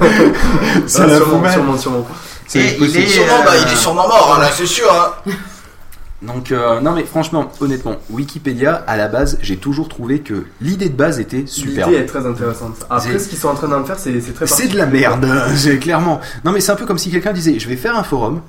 ça 0.87 1.03
Ah, 1.03 1.07
la 1.07 1.17
sûrement, 1.17 1.49
sûrement, 1.49 1.77
sûrement. 1.77 2.07
C'est 2.47 2.59
Et 2.59 2.77
il 2.79 2.97
est, 2.97 3.07
Sûrement, 3.07 3.43
bah, 3.45 3.51
euh, 3.53 3.59
il 3.65 3.71
est 3.73 3.75
sûrement 3.75 4.07
mort, 4.07 4.35
hein, 4.37 4.41
là, 4.41 4.49
c'est 4.55 4.67
sûr. 4.67 4.85
Hein. 4.91 5.31
Donc 6.25 6.51
euh, 6.51 6.79
non 6.81 6.91
mais 6.93 7.03
franchement 7.03 7.51
honnêtement 7.61 7.95
Wikipédia 8.09 8.83
à 8.87 8.97
la 8.97 9.07
base 9.07 9.37
j'ai 9.41 9.57
toujours 9.57 9.87
trouvé 9.89 10.19
que 10.19 10.45
l'idée 10.61 10.89
de 10.89 10.95
base 10.95 11.19
était 11.19 11.45
super 11.45 11.87
L'idée 11.89 12.01
est 12.01 12.05
très 12.05 12.25
intéressante. 12.25 12.75
Après, 12.89 13.11
C'est- 13.13 13.19
ce 13.19 13.29
qu'ils 13.29 13.37
sont 13.37 13.49
en 13.49 13.55
train 13.55 13.67
d'en 13.67 13.83
faire, 13.85 13.99
c'est 13.99 14.19
c'est 14.21 14.33
très 14.33 14.47
c'est 14.47 14.67
de 14.67 14.77
la 14.77 14.85
merde 14.85 15.27
c'est 15.55 15.77
clairement 15.79 16.19
non 16.43 16.51
mais 16.51 16.59
c'est 16.61 16.71
un 16.71 16.75
peu 16.75 16.85
comme 16.85 16.97
si 16.97 17.11
quelqu'un 17.11 17.33
disait 17.33 17.59
je 17.59 17.67
vais 17.69 17.75
faire 17.77 17.97
un 17.97 18.03
forum 18.03 18.41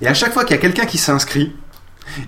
Et 0.00 0.06
à 0.08 0.14
chaque 0.14 0.32
fois 0.32 0.44
qu'il 0.44 0.56
y 0.56 0.58
a 0.58 0.62
quelqu'un 0.62 0.86
qui 0.86 0.98
s'inscrit, 0.98 1.54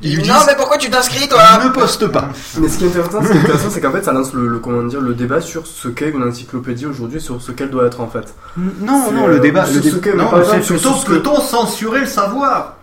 ils 0.02 0.16
lui 0.16 0.26
Non, 0.28 0.34
disent 0.34 0.44
mais 0.46 0.56
pourquoi 0.56 0.78
tu 0.78 0.88
t'inscris, 0.90 1.28
toi 1.28 1.40
ne 1.64 1.68
poste 1.70 2.06
pas. 2.08 2.28
Mais 2.58 2.68
ce 2.68 2.78
qui 2.78 2.84
est 2.84 2.88
intéressant, 2.88 3.70
c'est 3.70 3.80
qu'en 3.80 3.92
fait, 3.92 4.02
ça 4.04 4.12
lance 4.12 4.32
le, 4.32 4.46
le- 4.48 4.58
comment 4.58 4.82
dire, 4.82 5.00
le 5.02 5.14
débat 5.14 5.40
sur 5.42 5.66
ce 5.66 5.88
qu'est 5.88 6.10
une 6.10 6.22
encyclopédie 6.22 6.86
aujourd'hui, 6.86 7.20
sur 7.20 7.40
ce 7.42 7.52
qu'elle 7.52 7.70
doit 7.70 7.86
être 7.86 8.00
en 8.00 8.08
fait. 8.08 8.34
Non, 8.56 9.10
non, 9.12 9.26
euh, 9.26 9.32
le 9.32 9.40
débat, 9.40 9.64
sur 9.66 9.76
le 9.76 9.82
ce 9.90 9.96
débat- 9.96 10.16
mais 10.24 10.30
par 10.30 10.40
exemple, 10.40 10.62
sur 10.64 10.74
plutôt 10.76 10.94
ce 10.94 11.00
ce 11.02 11.06
que 11.06 11.14
ton 11.16 11.40
censurer 11.40 12.00
le 12.00 12.06
savoir. 12.06 12.76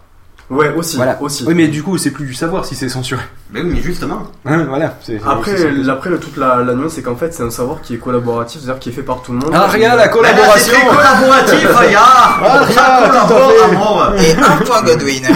Ouais, 0.50 0.72
aussi. 0.76 0.98
Voilà. 0.98 1.18
aussi. 1.22 1.44
Oui, 1.48 1.54
mais 1.56 1.68
du 1.68 1.82
coup, 1.84 1.98
c'est 1.98 2.12
plus 2.12 2.26
du 2.26 2.34
savoir 2.34 2.66
si 2.66 2.76
c'est 2.76 2.90
censuré. 2.90 3.22
Mais 3.52 3.62
oui, 3.62 3.72
mais 3.76 3.82
justement. 3.82 4.24
Hein, 4.46 4.66
voilà. 4.68 4.98
c'est- 5.02 5.20
Après, 5.26 5.56
c'est- 5.58 5.90
après 5.90 6.10
le- 6.10 6.20
toute 6.20 6.38
la, 6.38 6.58
la 6.58 6.74
nuance, 6.74 6.94
c'est 6.96 7.02
qu'en 7.02 7.16
fait, 7.16 7.34
c'est 7.34 7.44
un 7.44 7.50
savoir 7.50 7.82
qui 7.82 7.96
est 7.96 7.98
collaboratif, 7.98 8.62
c'est-à-dire 8.62 8.80
qui 8.80 8.90
est 8.90 8.92
fait 8.94 9.04
par 9.04 9.22
tout 9.22 9.32
le 9.32 9.40
monde. 9.40 9.52
Ah, 9.54 9.68
regarde 9.68 9.98
la 9.98 10.10
collaboration. 10.10 10.74
c'est 10.80 10.88
collaboratif, 10.96 11.68
Aya. 11.78 12.00
Ah, 12.04 13.68
mort. 13.74 14.14
Et 14.20 14.32
un 14.32 14.58
point 14.66 14.82
Godwin. 14.84 15.24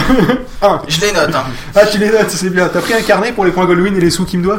Un. 0.60 0.80
Je 0.88 1.00
les 1.00 1.12
note. 1.12 1.30
Hein. 1.32 1.44
Ah, 1.74 1.86
tu 1.86 1.98
les 1.98 2.10
notes, 2.10 2.30
c'est 2.30 2.50
bien. 2.50 2.68
T'as 2.68 2.80
pris 2.80 2.92
un 2.92 3.00
carnet 3.02 3.30
pour 3.30 3.44
les 3.44 3.52
points 3.52 3.64
Goldwyn 3.64 3.94
et 3.94 4.00
les 4.00 4.10
sous 4.10 4.24
qu'il 4.24 4.40
me 4.40 4.44
doit 4.44 4.56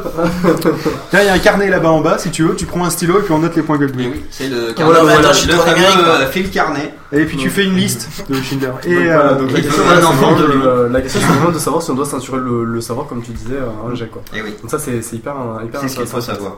Là, 1.11 1.23
il 1.23 1.25
y 1.25 1.29
a 1.29 1.33
un 1.33 1.39
carnet 1.39 1.67
là-bas 1.69 1.89
en 1.89 1.99
bas, 1.99 2.17
si 2.17 2.29
tu 2.31 2.43
veux, 2.43 2.55
tu 2.55 2.65
prends 2.65 2.85
un 2.85 2.89
stylo 2.89 3.19
et 3.19 3.23
puis 3.23 3.33
on 3.33 3.39
note 3.39 3.53
les 3.57 3.63
points 3.63 3.77
Goldwyn. 3.77 4.11
Oui, 4.13 4.23
c'est 4.31 4.47
le 4.47 4.73
Voilà, 4.77 5.01
carnet. 5.01 5.03
mais 5.19 5.27
attends, 5.27 5.97
le 5.97 6.23
euh, 6.23 6.31
fil 6.31 6.49
carnet. 6.49 6.93
Et 7.11 7.25
puis 7.25 7.37
tu 7.37 7.49
fais 7.49 7.65
une 7.65 7.75
liste 7.75 8.07
de 8.29 8.35
Schindler. 8.35 8.67
Et 8.85 8.93
Donc, 8.93 9.03
euh, 9.03 9.13
voilà, 9.15 9.33
donc 9.33 9.51
la 9.51 9.57
il 9.59 9.63
question, 9.63 9.83
c'est 9.87 10.03
enfant 10.05 10.31
vraiment 10.33 10.39
de 10.39 10.45
lui. 10.53 10.61
de- 10.61 10.93
la 10.93 11.01
question, 11.03 11.19
c'est 11.21 11.33
vraiment 11.33 11.51
de 11.51 11.57
savoir 11.59 11.81
si 11.81 11.89
on 11.91 11.95
doit 11.95 12.05
censurer 12.05 12.37
le, 12.39 12.63
le 12.65 12.81
savoir, 12.81 13.07
comme 13.07 13.21
tu 13.23 13.31
disais, 13.31 13.55
euh, 13.55 13.89
un 13.91 13.95
jet 13.95 14.07
quoi. 14.11 14.21
Et 14.35 14.41
oui, 14.43 14.53
Donc 14.61 14.69
ça, 14.69 14.77
c'est 14.77 14.97
hyper, 15.15 15.35
hyper 15.65 15.81
c'est 15.81 15.87
ce 15.87 15.95
qu'il 15.95 16.05
faut 16.05 16.17
intéressant. 16.17 16.33
savoir. 16.33 16.57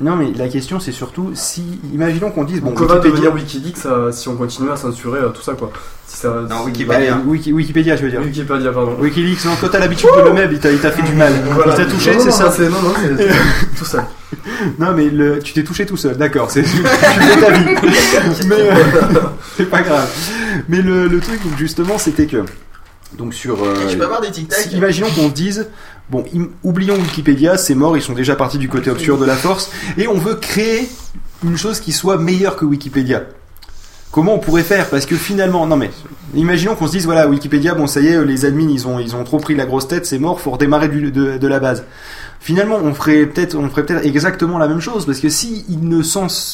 Non, 0.00 0.14
mais 0.14 0.32
la 0.36 0.46
question 0.48 0.78
c'est 0.78 0.92
surtout 0.92 1.32
si, 1.34 1.80
imaginons 1.92 2.30
qu'on 2.30 2.44
dise 2.44 2.60
bon, 2.60 2.70
que 2.72 2.84
va 2.84 3.00
devenir 3.00 3.34
Wikileaks 3.34 3.84
euh, 3.86 4.12
si 4.12 4.28
on 4.28 4.36
continue 4.36 4.70
à 4.70 4.76
censurer 4.76 5.18
euh, 5.18 5.30
tout 5.30 5.42
ça 5.42 5.54
quoi 5.54 5.72
si 6.08 6.16
ça, 6.16 6.28
Non, 6.48 6.60
si- 6.60 6.66
Wikipédia. 6.66 7.20
Wiki- 7.26 7.52
Wikipédia, 7.52 7.94
je 7.96 8.02
veux 8.02 8.10
dire. 8.10 8.20
Wikipédia, 8.22 8.72
pardon. 8.72 8.96
Wikileaks, 8.98 9.44
non, 9.44 9.52
quand 9.60 9.68
t'as 9.68 9.78
l'habitude 9.78 10.08
de 10.16 10.22
le 10.22 10.32
même, 10.32 10.50
il 10.52 10.58
t'a 10.58 10.70
il 10.72 10.78
t'a 10.78 10.90
fait 10.90 11.02
du 11.02 11.12
mal. 11.12 11.32
Voilà. 11.54 11.74
Il 11.74 11.76
t'a 11.76 11.84
touché, 11.84 12.12
Non, 12.14 12.18
c'est 12.20 12.26
non, 12.26 12.32
ça 12.32 12.44
non, 12.44 12.50
c'est- 12.56 12.68
Non, 12.68 12.82
non, 12.82 12.94
c'est 13.18 13.28
tout 13.78 13.84
seul. 13.84 14.02
Non, 14.78 14.92
mais 14.96 15.10
le, 15.10 15.38
tu 15.40 15.52
t'es 15.52 15.62
touché 15.62 15.86
tout 15.86 15.96
seul, 15.96 16.16
d'accord, 16.16 16.50
c'est 16.50 16.62
tu 16.64 16.68
fais 16.68 17.40
ta 17.40 17.50
vie. 17.52 17.74
Mais 18.48 18.54
euh, 18.58 18.74
c'est 19.56 19.68
pas 19.70 19.82
grave. 19.82 20.08
Mais 20.68 20.80
le, 20.82 21.06
le 21.08 21.20
truc, 21.20 21.42
donc, 21.44 21.56
justement, 21.58 21.98
c'était 21.98 22.26
que. 22.26 22.44
Donc 23.16 23.32
sur. 23.34 23.62
euh, 23.62 23.74
Je 23.88 23.96
peux 23.96 24.04
avoir 24.04 24.20
des 24.20 24.30
tic-tac 24.30 24.58
si- 24.60 24.76
imaginons 24.76 25.08
qu'on 25.10 25.28
dise. 25.28 25.68
Bon, 26.10 26.24
im- 26.34 26.48
oublions 26.64 26.94
Wikipédia, 26.96 27.58
c'est 27.58 27.74
mort, 27.74 27.96
ils 27.96 28.02
sont 28.02 28.14
déjà 28.14 28.34
partis 28.34 28.56
du 28.58 28.68
côté 28.68 28.90
obscur 28.90 29.18
de 29.18 29.26
la 29.26 29.34
force, 29.36 29.70
et 29.98 30.08
on 30.08 30.16
veut 30.18 30.34
créer 30.36 30.88
une 31.44 31.56
chose 31.58 31.80
qui 31.80 31.92
soit 31.92 32.16
meilleure 32.16 32.56
que 32.56 32.64
Wikipédia. 32.64 33.24
Comment 34.10 34.34
on 34.34 34.38
pourrait 34.38 34.62
faire 34.62 34.88
Parce 34.88 35.04
que 35.04 35.16
finalement, 35.16 35.66
non 35.66 35.76
mais, 35.76 35.90
imaginons 36.34 36.74
qu'on 36.74 36.86
se 36.86 36.92
dise 36.92 37.04
voilà, 37.04 37.28
Wikipédia, 37.28 37.74
bon 37.74 37.86
ça 37.86 38.00
y 38.00 38.08
est, 38.08 38.24
les 38.24 38.46
admins 38.46 38.68
ils 38.68 38.88
ont 38.88 38.98
ils 38.98 39.14
ont 39.14 39.22
trop 39.22 39.38
pris 39.38 39.54
la 39.54 39.66
grosse 39.66 39.86
tête, 39.86 40.06
c'est 40.06 40.18
mort, 40.18 40.40
faut 40.40 40.50
redémarrer 40.50 40.88
de, 40.88 41.46
la 41.46 41.60
base. 41.60 41.84
Finalement, 42.40 42.76
on 42.82 42.94
ferait 42.94 43.26
peut-être 43.26 43.54
on 43.56 43.68
ferait 43.68 43.84
peut-être 43.84 44.06
exactement 44.06 44.58
la 44.58 44.68
même 44.68 44.80
chose 44.80 45.04
parce 45.04 45.20
que 45.20 45.28
si 45.28 45.66
ils 45.68 45.86
ne 45.86 46.00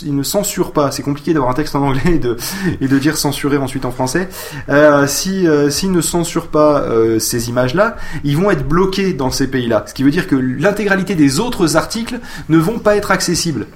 ils 0.04 0.16
ne 0.16 0.22
censurent 0.22 0.72
pas, 0.72 0.90
c'est 0.90 1.02
compliqué 1.02 1.32
d'avoir 1.32 1.52
un 1.52 1.54
texte 1.54 1.76
en 1.76 1.82
anglais 1.82 2.14
et 2.14 2.18
de 2.18 2.36
et 2.80 2.88
de 2.88 2.98
dire 2.98 3.16
censurer 3.16 3.58
ensuite 3.58 3.84
en 3.84 3.92
français. 3.92 4.28
Euh, 4.68 5.06
si 5.06 5.46
euh, 5.46 5.70
s'ils 5.70 5.92
ne 5.92 6.00
censurent 6.00 6.48
pas 6.48 6.80
euh, 6.80 7.20
ces 7.20 7.50
images-là, 7.50 7.96
ils 8.24 8.36
vont 8.36 8.50
être 8.50 8.66
bloqués 8.66 9.12
dans 9.12 9.30
ces 9.30 9.46
pays-là. 9.46 9.84
Ce 9.86 9.94
qui 9.94 10.02
veut 10.02 10.10
dire 10.10 10.26
que 10.26 10.34
l'intégralité 10.36 11.14
des 11.14 11.38
autres 11.38 11.76
articles 11.76 12.18
ne 12.48 12.58
vont 12.58 12.80
pas 12.80 12.96
être 12.96 13.12
accessibles. 13.12 13.66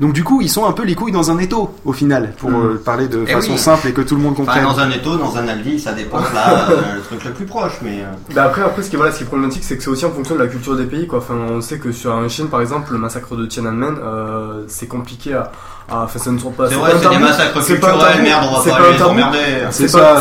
Donc 0.00 0.12
du 0.12 0.24
coup, 0.24 0.40
ils 0.40 0.48
sont 0.50 0.66
un 0.66 0.72
peu 0.72 0.84
les 0.84 0.94
couilles 0.94 1.12
dans 1.12 1.30
un 1.30 1.38
étau 1.38 1.70
au 1.84 1.92
final, 1.92 2.32
pour 2.38 2.50
Mm. 2.50 2.54
euh, 2.66 2.82
parler 2.84 3.08
de 3.08 3.24
Eh 3.26 3.32
façon 3.32 3.52
oui. 3.52 3.58
simple 3.58 3.88
et 3.88 3.92
que 3.92 4.00
tout 4.00 4.16
le 4.16 4.22
monde 4.22 4.32
Enfin, 4.34 4.44
comprenne. 4.44 4.64
dans 4.64 4.78
un 4.80 4.90
étau, 4.90 5.16
dans 5.16 5.36
un 5.36 5.46
Aldi, 5.48 5.78
ça 5.78 5.92
dépend 5.92 6.18
là, 6.20 6.66
euh, 6.70 6.94
le 6.96 7.00
truc 7.02 7.24
le 7.24 7.30
plus 7.32 7.44
proche, 7.46 7.78
mais. 7.82 8.00
euh, 8.02 8.34
Bah 8.34 8.44
après, 8.44 8.62
après 8.62 8.82
ce, 8.82 8.88
qui 8.90 8.96
est, 8.96 8.98
voilà, 8.98 9.12
ce 9.12 9.18
qui 9.18 9.24
est 9.24 9.26
problématique, 9.26 9.64
c'est 9.64 9.76
que 9.76 9.82
c'est 9.82 9.90
aussi 9.90 10.04
en 10.04 10.10
fonction 10.10 10.34
de 10.34 10.40
la 10.40 10.46
culture 10.48 10.76
des 10.76 10.84
pays. 10.86 11.06
Quoi. 11.06 11.18
Enfin, 11.18 11.34
on 11.34 11.60
sait 11.60 11.78
que 11.78 11.92
sur 11.92 12.12
en 12.12 12.28
Chine, 12.28 12.48
par 12.48 12.60
exemple, 12.60 12.92
le 12.92 12.98
massacre 12.98 13.36
de 13.36 13.46
Tiananmen, 13.46 13.96
euh, 14.02 14.64
c'est 14.68 14.86
compliqué 14.88 15.34
à. 15.34 15.50
Enfin, 15.90 16.18
ça 16.18 16.30
ne 16.30 16.38
sont 16.38 16.50
pas. 16.52 16.68
C'est 16.68 16.74
pas 16.76 16.80
vrai, 16.80 16.92
un 16.94 16.98
c'est 17.02 17.08
des 17.10 17.18
massacres 17.18 17.62
c'est 17.62 17.74
pas 17.80 17.88
un 17.88 17.90
culturels, 17.92 18.22
merde, 18.22 18.44
on 18.48 18.54
va 18.54 18.60
c'est 18.64 18.70
pas 18.70 18.76
aller 18.76 18.96
les 18.96 19.02
emmerder. 19.02 19.38
C'est 19.70 19.88
C'est 19.88 19.88
ça, 19.88 20.20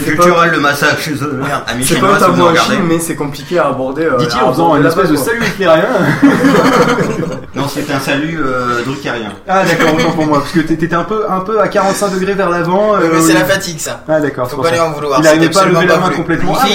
culturel 0.00 0.50
le 0.50 0.60
massacre 0.60 1.00
chez 1.00 1.14
eux, 1.14 1.40
merde. 1.42 1.62
Amis 1.66 1.84
C'est 1.86 2.00
pas 2.00 2.14
un 2.14 2.18
tabou 2.18 2.42
en. 2.42 2.54
Chine, 2.54 2.82
mais 2.86 2.98
c'est 2.98 3.14
compliqué 3.16 3.58
à 3.58 3.68
aborder. 3.68 4.04
euh, 4.04 4.16
Dit-il 4.18 4.40
en 4.42 4.52
faisant 4.52 4.76
une 4.76 4.84
espèce 4.86 5.10
de 5.10 5.16
salut 5.16 5.44
hitlérien. 5.46 5.84
Non, 7.54 7.66
c'est 7.68 7.88
un 7.92 8.00
salut 8.00 8.40
euh, 8.44 8.82
druckérien. 8.84 9.32
Ah 9.46 9.62
d'accord, 9.64 9.94
autant 9.94 10.10
pour 10.10 10.26
moi, 10.26 10.38
parce 10.40 10.50
que 10.50 10.58
t'étais 10.58 10.92
un 10.92 11.04
peu, 11.04 11.24
un 11.30 11.38
peu 11.38 11.60
à 11.60 11.68
45 11.68 12.08
degrés 12.14 12.34
vers 12.34 12.50
l'avant. 12.50 12.96
Mais 12.98 13.04
euh, 13.06 13.20
c'est 13.20 13.32
la 13.32 13.44
fatigue, 13.44 13.78
ça. 13.78 14.02
Ah 14.08 14.18
d'accord, 14.20 14.46
c'est 14.46 14.56
Faut 14.56 14.56
pour 14.56 14.64
pas 14.64 14.70
ça. 14.70 14.74
lui 14.74 14.80
en 14.82 14.90
vouloir. 14.90 15.20
Il 15.20 15.22
n'arrivait 15.24 15.44
c'était 15.46 15.54
pas 15.54 15.62
à 15.62 15.66
lever 15.68 15.86
la 15.86 15.98
main 15.98 16.10
complètement. 16.10 16.56
Ah, 16.60 16.66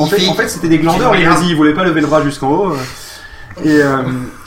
en 0.00 0.06
fait, 0.06 0.48
c'était 0.48 0.68
des 0.68 0.78
glandeurs, 0.78 1.14
les 1.14 1.24
nazis. 1.24 1.46
Ils 1.50 1.56
voulaient 1.56 1.72
pas 1.72 1.84
lever 1.84 2.00
le 2.00 2.08
bras 2.08 2.20
jusqu'en 2.22 2.48
haut. 2.48 2.76
Et 3.64 3.80
euh, 3.80 3.98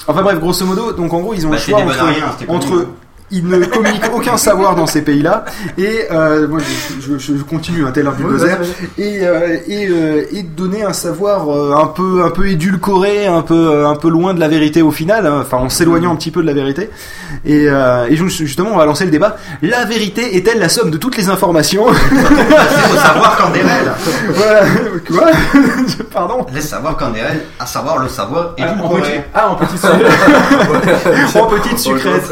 enfin 0.07 0.21
bref, 0.21 0.39
grosso 0.39 0.65
modo, 0.65 0.91
donc 0.93 1.13
en 1.13 1.19
gros, 1.19 1.33
ils 1.33 1.45
ont 1.45 1.49
Bah, 1.49 1.55
le 1.57 1.61
choix 1.61 1.79
entre, 1.81 1.97
connu. 1.99 2.47
entre 2.47 2.87
ils 3.31 3.45
ne 3.45 3.63
communiquent 3.65 4.09
aucun 4.13 4.37
savoir 4.37 4.75
dans 4.75 4.87
ces 4.87 5.01
pays-là. 5.01 5.43
Et 5.77 6.05
euh, 6.11 6.47
moi 6.47 6.59
je, 7.01 7.17
je- 7.17 7.35
je 7.37 7.43
continue 7.43 7.85
un 7.85 7.91
tel 7.91 8.07
un 8.07 8.11
bulldozer. 8.11 8.57
vas-y. 8.57 9.03
et 9.03 9.27
euh, 9.27 9.57
et, 9.67 9.87
euh, 9.89 10.23
et 10.31 10.43
donner 10.43 10.83
un 10.83 10.93
savoir 10.93 11.49
euh, 11.49 11.73
un 11.75 11.87
peu 11.87 12.23
un 12.23 12.29
peu 12.29 12.47
édulcoré 12.47 13.27
un 13.27 13.41
peu 13.41 13.53
euh, 13.71 13.87
un 13.87 13.95
peu 13.95 14.09
loin 14.09 14.33
de 14.33 14.39
la 14.39 14.47
vérité 14.47 14.81
au 14.81 14.91
final 14.91 15.25
hein, 15.25 15.39
enfin 15.41 15.57
en 15.57 15.69
s'éloignant 15.69 16.13
un 16.13 16.15
petit 16.15 16.31
peu 16.31 16.41
de 16.41 16.47
la 16.47 16.53
vérité. 16.53 16.89
Et, 17.45 17.65
euh, 17.69 18.07
et 18.09 18.15
ju- 18.15 18.29
justement 18.29 18.69
on 18.73 18.77
va 18.77 18.85
lancer 18.85 19.03
le 19.05 19.11
débat. 19.11 19.35
La 19.61 19.85
vérité 19.85 20.37
est-elle 20.37 20.59
la 20.59 20.69
somme 20.69 20.91
de 20.91 20.97
toutes 20.97 21.17
les 21.17 21.29
informations? 21.29 21.85
Il 22.11 22.17
faut 22.19 22.95
savoir 22.97 23.37
qu'en 23.37 23.51
réel. 23.51 23.65
voilà. 24.33 24.61
Quoi? 25.07 25.31
Pardon? 26.13 26.45
Laisse 26.53 26.69
savoir 26.69 26.95
qu'en 26.97 27.11
réel, 27.11 27.41
à 27.59 27.65
savoir 27.65 27.97
le 27.99 28.07
savoir 28.07 28.53
et 28.57 28.63
ah, 28.63 28.75
en 28.83 28.89
petit, 28.89 29.11
ah, 29.33 29.49
en 29.49 29.55
petite 29.55 29.77
sucrète. 29.81 31.35
en 31.35 31.45
petite 31.47 31.79
sucrète. 31.79 32.23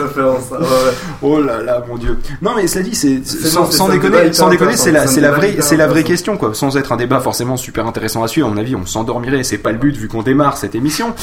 Oh 1.22 1.42
là 1.42 1.62
là, 1.62 1.84
mon 1.88 1.98
dieu. 1.98 2.18
Non 2.42 2.52
mais 2.56 2.68
cela 2.68 2.84
dit, 2.84 2.96
c'est 2.96 3.26
sans, 3.26 3.90
déconner, 3.90 4.34
sans 4.34 4.50
déconner, 4.50 4.76
c'est 4.76 4.92
la, 4.92 5.08
c'est 5.08 5.22
vraie, 5.22 5.58
c'est 5.60 5.78
la 5.78 5.88
vraie 5.88 6.04
question 6.04 6.38
quoi. 6.38 6.54
Sans 6.54 6.78
être 6.78 6.92
un 6.92 6.98
débat 6.98 7.20
forcément 7.20 7.58
super 7.58 7.88
intéressant 7.88 8.24
à 8.24 8.28
suivre, 8.28 8.48
à 8.48 8.52
mon 8.52 8.58
avis, 8.58 8.76
on 8.76 8.86
s'endormirait. 8.86 9.44
C'est 9.44 9.58
pas 9.58 9.72
le 9.72 9.78
but 9.78 9.96
vu 9.96 10.08
qu'on 10.08 10.22
démarre 10.24 10.58
cette 10.58 10.76
émission. 10.76 11.14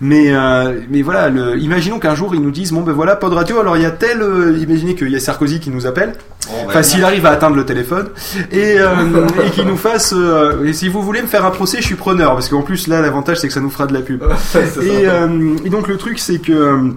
Mais 0.00 0.32
euh, 0.34 0.80
mais 0.90 1.02
voilà, 1.02 1.28
le, 1.28 1.58
imaginons 1.58 1.98
qu'un 1.98 2.14
jour 2.14 2.34
ils 2.34 2.40
nous 2.42 2.50
disent 2.50 2.72
bon 2.72 2.82
ben 2.82 2.92
voilà, 2.92 3.16
Pod 3.16 3.32
Radio. 3.32 3.60
Alors 3.60 3.76
il 3.76 3.82
y 3.82 3.86
a 3.86 3.90
tel, 3.90 4.22
euh, 4.22 4.56
imaginez 4.58 4.94
qu'il 4.94 5.08
y 5.08 5.16
a 5.16 5.20
Sarkozy 5.20 5.60
qui 5.60 5.70
nous 5.70 5.86
appelle. 5.86 6.14
Bah, 6.48 6.52
Enfin, 6.66 6.82
s'il 6.82 7.02
arrive 7.04 7.26
à 7.26 7.30
atteindre 7.30 7.56
le 7.56 7.64
téléphone 7.64 8.08
et, 8.52 8.76
euh, 8.78 9.26
et 9.46 9.50
qu'il 9.50 9.66
nous 9.66 9.76
fasse. 9.76 10.12
euh, 10.16 10.64
et 10.64 10.72
si 10.72 10.88
vous 10.88 11.02
voulez 11.02 11.20
me 11.22 11.26
faire 11.26 11.44
un 11.44 11.50
procès, 11.50 11.78
je 11.80 11.86
suis 11.86 11.96
preneur 11.96 12.34
parce 12.34 12.48
qu'en 12.48 12.62
plus 12.62 12.86
là, 12.86 13.00
l'avantage 13.00 13.38
c'est 13.38 13.48
que 13.48 13.54
ça 13.54 13.60
nous 13.60 13.70
fera 13.70 13.86
de 13.86 13.94
la 13.94 14.00
pub. 14.00 14.22
Et 15.64 15.70
donc 15.70 15.88
le 15.88 15.96
truc 15.96 16.18
c'est 16.18 16.38
que 16.38 16.92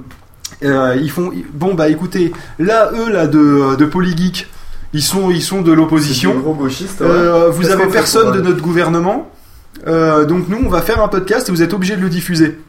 euh, 0.64 0.98
ils 1.00 1.10
font 1.10 1.32
bon 1.54 1.74
bah 1.74 1.90
écoutez 1.90 2.34
là 2.58 2.92
eux 2.94 3.12
là 3.12 3.28
de 3.28 3.76
de 3.76 3.86
Polygeek 3.86 4.48
ils 4.94 5.04
sont 5.04 5.30
ils 5.30 5.42
sont 5.42 5.62
de 5.62 5.72
l'opposition. 5.72 6.34
des 6.34 6.42
gros 6.42 6.56
gauchistes, 6.56 7.02
ouais. 7.02 7.08
Euh, 7.08 7.50
vous 7.50 7.70
avez 7.70 7.88
personne 7.88 8.36
de 8.36 8.42
notre 8.42 8.62
gouvernement. 8.62 9.30
Euh, 9.88 10.26
donc 10.26 10.50
nous 10.50 10.58
on 10.66 10.70
va 10.70 10.82
faire 10.82 11.02
un 11.02 11.08
podcast 11.08 11.48
et 11.48 11.52
vous 11.52 11.62
êtes 11.62 11.74
obligé 11.74 11.96
de 11.96 12.02
le 12.02 12.10
diffuser. 12.10 12.60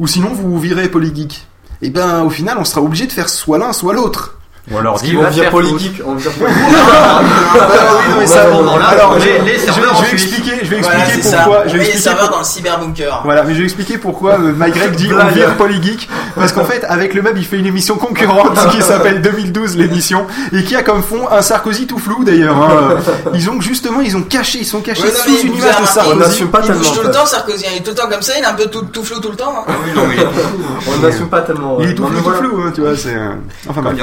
Ou 0.00 0.06
sinon 0.06 0.30
vous 0.30 0.50
vous 0.50 0.58
virez 0.58 0.88
Polygeek. 0.88 1.46
Et 1.82 1.90
ben 1.90 2.22
au 2.22 2.30
final 2.30 2.56
on 2.58 2.64
sera 2.64 2.82
obligé 2.82 3.06
de 3.06 3.12
faire 3.12 3.28
soit 3.28 3.58
l'un 3.58 3.72
soit 3.72 3.94
l'autre. 3.94 4.38
Ou 4.70 4.78
alors 4.78 4.98
dis 4.98 5.14
On 5.18 5.22
va 5.22 5.28
vire 5.28 5.42
faire 5.44 5.50
politique, 5.52 6.00
on. 6.06 6.16
Ah 6.86 7.20
alors, 8.90 9.18
je, 9.18 9.24
vais 9.26 10.12
expliquer, 10.12 10.52
je 10.62 10.68
vais 10.70 10.80
Voilà, 10.80 10.98
expliquer 11.04 11.28
pourquoi. 11.36 11.58
ça. 11.62 11.68
Je 11.68 11.76
vais 11.76 11.86
expliquer 11.88 12.28
dans 12.30 12.38
le 12.38 12.44
cyberbunker. 12.44 13.20
Voilà, 13.24 13.42
mais 13.44 13.52
je 13.54 13.58
vais 13.58 13.64
expliquer 13.64 13.98
pourquoi 13.98 14.32
euh, 14.34 14.52
Mike 14.56 14.74
Greg 14.74 14.94
dit 14.96 15.10
on 15.12 15.26
vire 15.28 15.54
Polygeek. 15.56 16.08
Parce 16.34 16.52
qu'en 16.52 16.64
fait, 16.64 16.84
avec 16.84 17.14
le 17.14 17.22
meuble, 17.22 17.38
il 17.38 17.44
fait 17.44 17.58
une 17.58 17.66
émission 17.66 17.96
concurrente 17.96 18.58
qui 18.70 18.82
s'appelle 18.82 19.20
2012 19.22 19.76
l'émission 19.76 20.26
et 20.52 20.64
qui 20.64 20.74
a 20.76 20.82
comme 20.82 21.02
fond 21.02 21.28
un 21.30 21.42
Sarkozy 21.42 21.86
tout 21.86 21.98
flou 21.98 22.24
d'ailleurs. 22.24 22.56
hein. 22.56 22.96
Ils 23.34 23.50
ont 23.50 23.60
justement, 23.60 24.00
ils 24.00 24.16
ont 24.16 24.22
caché, 24.22 24.58
ils 24.60 24.66
sont 24.66 24.80
cachés 24.80 25.10
sous 25.10 25.30
une 25.46 25.54
image 25.56 25.76
de 25.76 25.82
On 25.82 25.86
Sarkozy. 25.86 26.18
n'assume 26.18 26.48
pas 26.48 26.60
Il 26.62 26.66
tellement. 26.68 26.80
bouge 26.82 26.92
tout 26.92 27.02
le 27.06 27.10
temps, 27.10 27.26
Sarkozy. 27.26 27.64
Il 27.70 27.76
est 27.78 27.82
tout 27.82 27.90
le 27.90 27.96
temps 27.96 28.08
comme 28.08 28.22
ça, 28.22 28.32
il 28.38 28.42
est 28.42 28.46
un 28.46 28.54
peu 28.54 28.66
tout, 28.66 28.82
tout 28.92 29.04
flou 29.04 29.20
tout 29.20 29.30
le 29.30 29.36
temps. 29.36 29.54
hein. 29.68 29.72
Oui, 29.84 29.92
non, 29.94 30.06
mais 30.08 30.16
On 30.88 30.98
n'assume 31.06 31.28
pas 31.28 31.42
tellement. 31.42 31.76
Il 31.80 31.90
est 31.90 31.94
tout 31.94 32.02
Non, 32.02 32.08
flou, 32.08 32.22
tout 32.22 32.36
flou, 32.38 32.62
hein, 32.66 32.72
tu 32.74 32.80
vois. 32.80 32.96
C'est 32.96 33.14
euh, 33.14 33.34
enfin 33.68 33.82
comme 33.82 33.96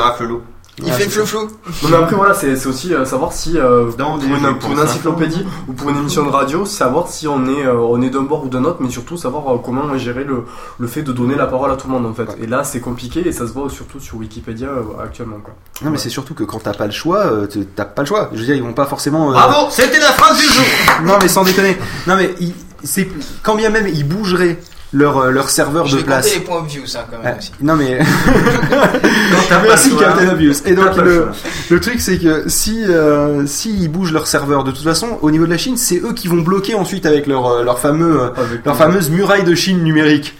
Il 0.83 0.91
fait 0.93 1.03
le 1.05 1.09
flou 1.11 1.25
flou. 1.25 1.39
Non, 1.83 1.89
mais 1.89 1.95
après, 1.97 2.15
voilà, 2.15 2.33
c'est 2.33 2.65
aussi 2.65 2.93
euh, 2.93 3.05
savoir 3.05 3.33
si, 3.33 3.57
euh, 3.57 3.91
pour, 3.91 4.17
une, 4.17 4.57
pour 4.57 4.71
encyclopédie 4.79 5.45
ou 5.67 5.73
pour 5.73 5.89
une 5.89 5.97
émission 5.97 6.23
de 6.25 6.29
radio, 6.31 6.65
savoir 6.65 7.07
si 7.09 7.27
on 7.27 7.45
est, 7.45 7.65
euh, 7.67 7.75
on 7.75 8.01
est 8.01 8.09
d'un 8.09 8.21
bord 8.21 8.45
ou 8.45 8.47
d'un 8.49 8.63
autre, 8.63 8.77
mais 8.79 8.89
surtout 8.89 9.17
savoir 9.17 9.53
euh, 9.53 9.57
comment 9.63 9.95
gérer 9.97 10.23
le, 10.23 10.45
le 10.79 10.87
fait 10.87 11.03
de 11.03 11.11
donner 11.11 11.35
la 11.35 11.45
parole 11.45 11.69
à 11.71 11.75
tout 11.75 11.87
le 11.87 11.93
monde, 11.93 12.05
en 12.05 12.13
fait. 12.13 12.29
Et 12.41 12.47
là, 12.47 12.63
c'est 12.63 12.79
compliqué 12.79 13.27
et 13.27 13.31
ça 13.31 13.45
se 13.47 13.51
voit 13.53 13.69
surtout 13.69 13.99
sur 13.99 14.17
Wikipédia 14.17 14.69
euh, 14.69 15.03
actuellement, 15.03 15.37
quoi. 15.43 15.53
Non, 15.83 15.91
mais 15.91 15.97
c'est 15.97 16.09
surtout 16.09 16.33
que 16.33 16.43
quand 16.45 16.59
t'as 16.63 16.73
pas 16.73 16.85
le 16.85 16.91
choix, 16.93 17.19
euh, 17.25 17.47
tu- 17.47 17.65
t'as 17.65 17.85
pas 17.85 18.01
le 18.03 18.07
choix. 18.07 18.29
Je 18.33 18.39
veux 18.39 18.45
dire, 18.45 18.55
ils 18.55 18.63
vont 18.63 18.73
pas 18.73 18.85
forcément. 18.85 19.29
euh, 19.29 19.33
Bravo, 19.33 19.67
c'était 19.69 19.99
la 19.99 20.11
phrase 20.13 20.37
du 20.39 20.45
jour. 20.45 20.65
Non, 21.03 21.13
mais 21.21 21.27
sans 21.27 21.43
déconner. 21.43 21.77
Non, 22.07 22.15
mais 22.15 22.33
il- 22.39 22.53
c'est 22.83 23.07
quand 23.43 23.55
bien 23.55 23.69
même 23.69 23.87
ils 23.87 24.07
bougeraient 24.07 24.57
leur 24.93 25.17
euh, 25.17 25.31
leur 25.31 25.49
serveur 25.49 25.87
Je 25.87 25.97
de 25.97 26.01
place. 26.03 26.25
compter 26.25 26.39
les 26.39 26.45
points 26.45 26.63
views, 26.67 26.85
ça, 26.85 27.05
quand 27.09 27.17
même 27.23 27.33
Ah, 27.35 27.37
aussi. 27.39 27.51
non 27.61 27.75
mais 27.75 27.99
t'as 29.49 29.55
pas 29.57 29.63
merci. 29.63 29.95
Captain 29.97 30.29
Obvious. 30.29 30.53
Et 30.65 30.73
donc 30.73 30.95
le 30.97 31.27
le, 31.69 31.79
truc 31.79 31.99
c'est 32.01 32.17
que 32.17 32.43
si 32.49 32.83
euh, 32.83 33.45
si 33.47 33.73
ils 33.73 33.87
bougent 33.89 34.11
leur 34.11 34.27
serveur 34.27 34.63
de 34.63 34.71
toute 34.71 34.83
façon 34.83 35.17
au 35.21 35.31
niveau 35.31 35.45
de 35.45 35.51
la 35.51 35.57
Chine 35.57 35.77
c'est 35.77 35.97
eux 36.03 36.13
qui 36.13 36.27
vont 36.27 36.41
bloquer 36.41 36.75
ensuite 36.75 37.05
avec 37.05 37.27
leur 37.27 37.47
euh, 37.47 37.63
leur 37.63 37.79
fameux 37.79 38.31
Avec 38.35 38.65
leur 38.65 38.75
fameuse 38.75 39.09
muraille 39.09 39.43
de 39.43 39.55
Chine 39.55 39.83
numérique. 39.83 40.37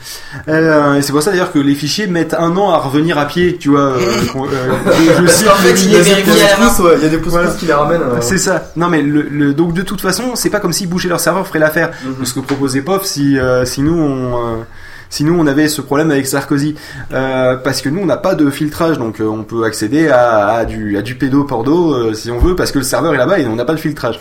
Euh, 0.48 0.96
et 0.96 1.02
c'est 1.02 1.12
pour 1.12 1.22
ça 1.24 1.32
d'ailleurs 1.32 1.52
que 1.52 1.60
les 1.60 1.76
fichiers 1.76 2.08
mettent 2.08 2.34
un 2.34 2.56
an 2.58 2.72
à 2.72 2.78
revenir 2.78 3.18
à 3.18 3.26
pied, 3.26 3.58
tu 3.58 3.70
vois. 3.70 3.80
euh, 3.82 4.00
qu'on- 4.34 4.46
je, 4.48 5.22
je 5.24 5.28
cite 5.32 5.48
qu'en 5.48 5.56
fait, 5.56 5.74
les 5.74 5.82
il 5.84 6.24
pouces, 6.24 6.80
ouais, 6.80 7.00
y 7.02 7.06
a 7.06 7.10
des 7.10 7.18
pouces 7.18 7.32
Voilà. 7.32 7.48
pouces 7.50 7.58
qui 7.60 7.66
les 7.68 7.74
ramènent. 7.74 8.02
euh, 8.02 8.18
c'est 8.22 8.38
ça. 8.38 8.72
Non 8.76 8.90
mais 8.90 9.02
le, 9.02 9.22
le- 9.24 9.54
donc 9.54 9.74
de 9.74 9.82
toute 9.82 10.02
façon, 10.02 10.32
c'est 10.36 10.50
pas 10.50 10.60
comme 10.60 10.74
si 10.74 10.88
bouger 10.88 11.10
leur 11.10 11.20
serveur 11.20 11.48
ferait 11.48 11.60
l'affaire. 11.60 11.92
Mhm. 12.06 12.26
Ce 12.26 12.34
que 12.34 12.40
proposait 12.42 12.82
POF 12.82 13.04
si 13.06 13.38
euh, 13.40 13.66
si 13.66 13.82
nous 13.82 13.94
on 13.98 14.41
euh, 14.42 14.64
si 15.10 15.24
nous 15.26 15.34
on 15.38 15.46
avait 15.46 15.68
ce 15.68 15.82
problème 15.82 16.10
avec 16.12 16.26
Sarkozy, 16.26 16.76
Euh, 17.14 17.56
parce 17.58 17.82
que 17.82 17.90
nous 17.90 18.00
on 18.02 18.06
n'a 18.06 18.16
pas 18.18 18.34
de 18.36 18.50
filtrage, 18.50 18.98
donc 18.98 19.20
euh, 19.20 19.26
on 19.26 19.44
peut 19.44 19.64
accéder 19.66 20.08
à, 20.08 20.48
à 20.48 20.66
du 20.66 20.98
à 20.98 21.02
du 21.02 21.16
pédo 21.16 21.46
euh, 21.50 22.14
si 22.14 22.32
on 22.32 22.40
veut, 22.40 22.56
parce 22.56 22.72
que 22.72 22.78
le 22.80 22.86
serveur 22.86 23.14
est 23.14 23.18
là-bas 23.18 23.40
et 23.40 23.46
on 23.48 23.56
n'a 23.56 23.66
pas 23.66 23.74
de 23.74 23.80
filtrage. 23.80 24.20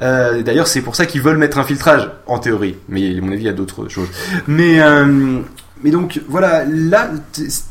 D'ailleurs 0.00 0.66
c'est 0.66 0.80
pour 0.82 0.96
ça 0.96 1.06
qu'ils 1.06 1.22
veulent 1.22 1.38
mettre 1.38 1.58
un 1.58 1.64
filtrage 1.64 2.10
en 2.26 2.38
théorie, 2.38 2.76
mais 2.88 3.16
à 3.16 3.20
mon 3.20 3.28
avis 3.32 3.42
il 3.42 3.46
y 3.46 3.48
a 3.48 3.52
d'autres 3.52 3.88
choses. 3.88 4.08
Mais 4.48 4.80
mais 5.84 5.90
donc 5.90 6.20
voilà, 6.28 6.64
là 6.68 7.10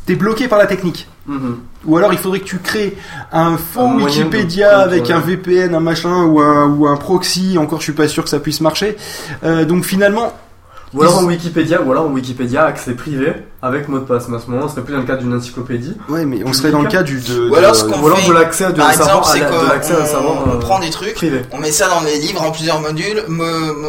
t'es- 0.06 0.16
bloqué 0.16 0.48
par 0.48 0.60
la 0.60 0.66
technique. 0.68 1.08
Mhm. 1.28 1.58
Ou 1.86 1.98
alors 1.98 2.12
il 2.14 2.20
faudrait 2.20 2.40
que 2.40 2.46
tu 2.46 2.58
crées 2.58 2.98
un 3.32 3.58
faux 3.58 3.82
Un 3.82 3.88
moyen 3.88 4.06
de 4.06 4.24
Wikipédia 4.26 4.80
avec 4.80 5.10
un 5.10 5.20
VPN, 5.20 5.74
un 5.76 5.80
machin 5.80 6.24
ou 6.26 6.40
un, 6.42 6.68
ou 6.68 6.88
un 6.88 6.98
proxy. 6.98 7.58
Encore, 7.58 7.80
je 7.80 7.86
suis 7.86 7.94
pas 7.94 8.08
sûr 8.08 8.24
que 8.24 8.30
ça 8.30 8.40
puisse 8.40 8.60
marcher. 8.62 8.98
Donc 9.68 9.86
finalement, 9.86 10.34
Ou 10.94 11.02
alors 11.02 11.20
en 11.20 11.26
Wikipédia, 11.26 11.82
ou 11.82 11.92
alors 11.92 12.08
en 12.08 12.12
Wikipédia 12.12 12.66
accès 12.66 12.96
privé 12.96 13.34
avec 13.62 13.88
mot 13.88 14.00
de 14.00 14.06
passe. 14.06 14.28
Mais 14.28 14.38
à 14.38 14.40
ce 14.40 14.50
moment, 14.50 14.66
on 14.66 14.70
serait 14.70 14.82
plus 14.82 14.94
dans 14.94 15.00
le 15.02 15.06
cadre 15.06 15.22
d'une 15.22 15.34
encyclopédie. 15.34 15.96
ouais, 16.10 16.26
mais 16.26 16.42
on 16.46 16.54
serait 16.54 16.72
dans 16.72 16.82
le 16.82 16.88
cas 16.90 17.04
du 17.04 17.20
de, 17.20 17.50
Ou 17.50 17.56
alors 17.56 17.72
de- 17.74 17.78
ce 17.78 17.84
qu'on 17.84 18.00
Ou 18.02 18.08
alors 18.08 18.20
fait, 18.20 18.28
de 18.28 18.34
l'accès 18.34 18.66
à 18.66 18.72
de 18.72 18.78
par 18.78 18.94
savoir 18.94 19.36
exemple, 19.36 19.54
à 19.56 19.66
de 19.66 19.70
l'accès 19.74 19.94
à 19.94 20.02
un 20.02 20.06
savoir 20.06 20.44
qu'on 20.44 20.50
on 20.52 20.54
euh, 20.56 20.60
prend 20.60 20.80
des 20.80 20.90
trucs, 20.90 21.14
privé. 21.16 21.42
on 21.52 21.58
met 21.60 21.72
ça 21.72 21.88
dans 21.90 22.02
les 22.02 22.18
livres 22.20 22.42
en 22.42 22.52
plusieurs 22.52 22.80
modules, 22.82 23.24
me- 23.28 23.44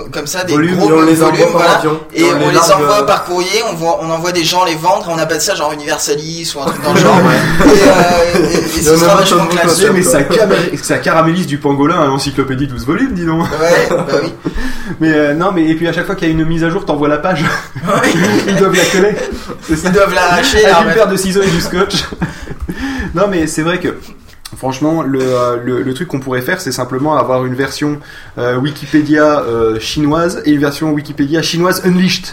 me- 0.05 0.11
comme 0.11 0.27
ça, 0.27 0.45
des 0.45 0.53
Volumes, 0.53 0.77
gros 0.77 0.91
et 0.91 0.93
on 0.93 1.01
les 1.03 1.15
volumes, 1.15 1.23
envoie 1.43 1.47
par 1.47 1.61
voilà. 1.63 1.79
avion. 1.79 2.01
Et 2.15 2.25
on, 2.25 2.49
les 2.51 2.73
envoie 2.73 3.01
euh, 3.03 3.07
par 3.07 3.25
courrier, 3.25 3.63
on, 3.71 3.75
voit, 3.75 3.99
on 4.03 4.11
envoie 4.11 4.33
des 4.33 4.45
gens 4.45 4.65
les 4.65 4.75
vendre 4.75 5.07
et 5.09 5.13
on 5.15 5.19
appelle 5.19 5.41
ça 5.41 5.55
genre 5.55 5.73
Universalis 5.73 6.53
ou 6.57 6.61
un 6.61 6.67
truc 6.67 6.83
dans 6.83 6.93
le 6.93 7.01
genre. 7.01 7.17
et, 7.65 7.69
euh, 7.69 8.49
et, 8.51 8.79
et 8.79 8.83
ce 8.83 8.97
sera 8.97 9.15
vachement. 9.17 9.45
Eh, 9.53 9.91
mais 9.91 10.03
ça, 10.83 10.99
caramélise 10.99 11.47
du 11.47 11.59
pangolin 11.59 12.01
à 12.01 12.07
l'encyclopédie 12.07 12.67
12 12.67 12.87
volumes, 12.87 13.13
dis 13.15 13.25
donc. 13.27 13.43
Ouais, 13.43 13.89
bah 13.91 14.07
oui. 14.23 14.33
Mais 15.01 15.13
euh, 15.15 15.35
non, 15.35 15.53
mais 15.53 15.65
et 15.69 15.75
puis 15.75 15.89
à 15.89 15.93
chaque 15.93 16.05
fois 16.07 16.15
qu'il 16.15 16.29
y 16.29 16.31
a 16.31 16.35
une 16.35 16.45
mise 16.45 16.63
à 16.65 16.71
jour, 16.71 16.85
t'envoies 16.85 17.09
la 17.09 17.17
page. 17.17 17.45
Ils 18.47 18.57
doivent 18.57 18.75
la 18.77 18.85
coller. 18.85 19.17
Ils 19.69 19.93
doivent 19.93 20.15
l'arracher 20.15 20.65
Avec 20.65 20.89
une 20.89 20.95
paire 20.95 21.09
de 21.09 21.17
ciseaux 21.17 21.43
et 21.43 21.51
du 21.51 21.61
scotch. 21.61 22.05
non, 23.15 23.29
mais 23.29 23.47
c'est 23.47 23.63
vrai 23.63 23.79
que. 23.79 23.97
Franchement, 24.57 25.03
le, 25.03 25.19
euh, 25.21 25.57
le, 25.65 25.83
le 25.83 25.95
truc 25.95 26.09
qu'on 26.09 26.21
pourrait 26.21 26.43
faire, 26.43 26.61
c'est 26.61 26.73
simplement 26.73 27.17
avoir 27.17 27.47
une 27.47 27.55
version 27.55 27.99
euh, 28.39 28.57
Wikipédia 28.59 29.41
euh, 29.41 29.81
chinoise 29.81 30.43
et 30.45 30.53
une 30.53 30.61
version 30.61 30.93
Wikipédia 30.93 31.43
chinoise 31.43 31.83
unleashed. 31.85 32.27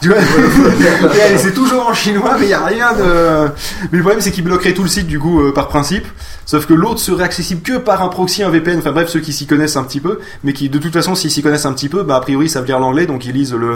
Tu 0.00 0.08
vois 0.08 0.18
C'est 1.36 1.54
toujours 1.54 1.88
en 1.88 1.94
chinois, 1.94 2.36
mais 2.38 2.46
il 2.46 2.50
y 2.50 2.54
a 2.54 2.64
rien 2.64 2.92
de. 2.92 3.48
Mais 3.90 3.98
le 3.98 4.00
problème, 4.00 4.20
c'est 4.20 4.30
qu'ils 4.32 4.44
bloqueraient 4.44 4.74
tout 4.74 4.82
le 4.82 4.88
site 4.88 5.06
du 5.06 5.18
coup 5.18 5.40
euh, 5.40 5.52
par 5.52 5.68
principe. 5.68 6.06
Sauf 6.44 6.66
que 6.66 6.74
l'autre 6.74 6.98
serait 6.98 7.24
accessible 7.24 7.62
que 7.62 7.78
par 7.78 8.02
un 8.02 8.08
proxy, 8.08 8.42
un 8.42 8.50
VPN. 8.50 8.78
Enfin 8.78 8.92
bref, 8.92 9.08
ceux 9.08 9.20
qui 9.20 9.32
s'y 9.32 9.46
connaissent 9.46 9.76
un 9.76 9.84
petit 9.84 10.00
peu, 10.00 10.18
mais 10.44 10.52
qui 10.52 10.68
de 10.68 10.78
toute 10.78 10.92
façon, 10.92 11.14
s'ils 11.14 11.30
s'y 11.30 11.42
connaissent 11.42 11.66
un 11.66 11.72
petit 11.72 11.88
peu, 11.88 12.02
bah 12.02 12.16
a 12.16 12.20
priori, 12.20 12.48
savent 12.48 12.66
lire 12.66 12.78
l'anglais, 12.80 13.06
donc 13.06 13.24
ils 13.24 13.32
lisent 13.32 13.54
le, 13.54 13.72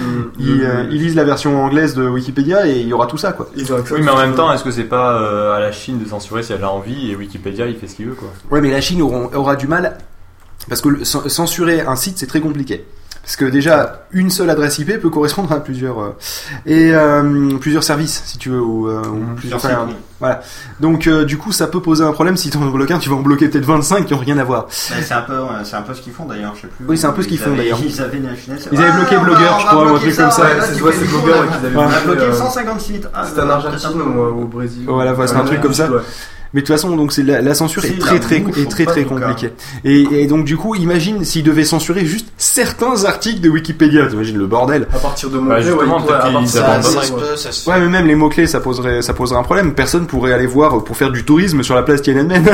Mhm. 0.00 0.30
ils, 0.38 0.62
euh, 0.64 0.84
ils 0.90 1.00
lisent 1.02 1.14
la 1.16 1.24
version 1.24 1.64
anglaise 1.64 1.94
de 1.94 2.06
Wikipédia 2.08 2.66
et 2.66 2.78
il 2.80 2.86
y 2.88 2.92
aura 2.92 3.06
tout 3.06 3.16
ça 3.18 3.32
quoi. 3.32 3.48
Ils 3.56 3.70
Oui, 3.72 4.00
mais 4.02 4.10
en 4.10 4.18
même 4.18 4.34
temps, 4.34 4.52
est-ce 4.52 4.62
que 4.64 4.70
c'est 4.70 4.84
pas 4.84 5.14
euh, 5.20 5.54
à 5.56 5.60
la 5.60 5.72
Chine 5.72 5.98
de 6.02 6.08
censurer 6.08 6.42
si 6.42 6.52
elle 6.52 6.62
a 6.62 6.70
envie 6.70 7.10
et 7.10 7.16
Wikipédia 7.16 7.66
il 7.66 7.76
fait 7.76 7.88
ce 7.88 7.96
qu'il 7.96 8.06
veut 8.06 8.14
quoi? 8.14 8.28
Ouais, 8.50 8.60
mais 8.60 8.70
la 8.70 8.80
Chine 8.80 9.00
aura, 9.02 9.30
aura 9.34 9.56
du 9.56 9.66
mal 9.66 9.96
parce 10.68 10.80
que 10.82 10.88
le- 10.90 11.04
censurer 11.04 11.80
un 11.80 11.96
site 11.96 12.18
c'est 12.18 12.26
très 12.26 12.40
compliqué. 12.40 12.84
Parce 13.22 13.36
que 13.36 13.44
déjà 13.44 14.06
une 14.12 14.30
seule 14.30 14.50
adresse 14.50 14.78
IP 14.78 14.98
peut 15.00 15.10
correspondre 15.10 15.52
à 15.52 15.60
plusieurs 15.60 16.00
euh, 16.00 16.16
et 16.66 16.92
euh, 16.94 17.56
plusieurs 17.60 17.84
services 17.84 18.22
si 18.24 18.38
tu 18.38 18.48
veux 18.48 18.60
ou, 18.60 18.88
euh, 18.88 19.02
ou 19.06 19.34
plusieurs. 19.36 19.58
Enfin, 19.64 19.86
voilà. 20.18 20.40
Donc 20.80 21.06
euh, 21.06 21.24
du 21.24 21.36
coup 21.38 21.52
ça 21.52 21.66
peut 21.66 21.80
poser 21.80 22.02
un 22.02 22.12
problème 22.12 22.36
si 22.36 22.50
tu 22.50 22.56
en 22.56 22.66
bloques 22.70 22.90
un, 22.90 22.98
tu 22.98 23.08
vas 23.08 23.16
en 23.16 23.20
bloquer 23.20 23.48
peut-être 23.48 23.64
25 23.66 24.06
qui 24.06 24.14
ont 24.14 24.18
rien 24.18 24.38
à 24.38 24.44
voir. 24.44 24.64
Bah, 24.64 24.96
c'est 25.02 25.14
un 25.14 25.20
peu, 25.22 25.34
c'est 25.64 25.76
un 25.76 25.82
peu 25.82 25.94
ce 25.94 26.00
qu'ils 26.00 26.12
font 26.12 26.24
d'ailleurs, 26.24 26.54
je 26.56 26.62
sais 26.62 26.66
plus. 26.66 26.84
Oui, 26.88 26.98
c'est 26.98 27.06
un 27.06 27.12
peu 27.12 27.22
ce 27.22 27.28
qu'ils 27.28 27.36
Ils 27.38 27.42
font, 27.44 27.54
d'ailleurs. 27.54 27.78
Ils 27.84 28.00
avaient 28.00 28.16
une 28.18 28.34
finesse. 28.34 28.68
Ils 28.72 28.80
avaient 28.80 28.92
bloqué 28.92 29.16
va- 29.16 29.22
Blogueur, 29.22 29.60
je 29.60 29.66
crois, 29.66 29.84
ou 29.84 29.94
un 29.94 29.98
truc 29.98 30.16
comme 30.16 30.30
ça. 30.30 30.42
ouais, 30.42 30.48
C'est- 30.60 30.74
c'est 30.74 30.80
Blogueur, 30.80 30.98
coup, 31.22 31.28
ouais, 31.28 31.56
qu'ils 31.56 31.66
avaient 31.66 31.76
On 31.76 31.80
a 31.82 32.00
bloqué, 32.00 32.20
bloqué 32.24 32.36
150 32.38 32.80
sites. 32.80 33.08
Ah, 33.14 33.24
C'était 33.26 33.40
un 33.42 33.50
ou 33.94 34.42
au 34.42 34.44
Brésil. 34.46 34.84
Voilà, 34.88 35.12
voilà, 35.12 35.30
c'est 35.30 35.36
un 35.36 35.44
truc 35.44 35.60
comme 35.60 35.74
ça. 35.74 35.88
Ouais. 36.52 36.54
Mais 36.54 36.60
de 36.62 36.66
toute 36.66 36.74
façon, 36.74 36.96
donc 36.96 37.12
c'est 37.12 37.22
la, 37.22 37.40
la 37.42 37.54
censure 37.54 37.84
est 37.84 37.88
C'est 37.88 37.98
très 37.98 38.18
très 38.20 38.36
est 38.38 38.68
très 38.70 38.84
très 38.84 39.04
compliquée. 39.04 39.52
Et, 39.84 40.22
et 40.22 40.26
donc 40.26 40.44
du 40.44 40.56
coup, 40.56 40.74
imagine 40.74 41.24
s'ils 41.24 41.44
devaient 41.44 41.64
censurer 41.64 42.04
juste 42.04 42.26
certains 42.38 43.04
articles 43.04 43.40
de 43.40 43.48
Wikipédia. 43.48 44.06
T'imagines 44.08 44.36
le 44.38 44.46
bordel. 44.46 44.86
À 44.92 44.98
partir 44.98 45.30
de 45.30 45.38
Bah, 45.38 45.56
ouais, 45.58 45.62
peut-être 45.62 46.12
à 46.12 46.20
qu'ils 46.24 46.32
partir- 46.32 46.50
Ça, 46.50 46.82
ça 46.82 47.52
ça 47.52 47.70
Ouais, 47.70 47.78
mais 47.80 47.88
même 47.88 48.06
les 48.06 48.14
mots 48.16 48.28
clés, 48.28 48.46
ça 48.46 48.60
poserait 48.60 49.00
ça 49.02 49.14
poserait 49.14 49.38
un 49.38 49.42
problème. 49.44 49.74
Personne 49.74 50.06
pourrait 50.06 50.32
aller 50.32 50.46
voir 50.46 50.82
pour 50.82 50.96
faire 50.96 51.10
du 51.12 51.24
tourisme 51.24 51.62
sur 51.62 51.74
la 51.76 51.82
place 51.82 52.02
Tiananmen. 52.02 52.44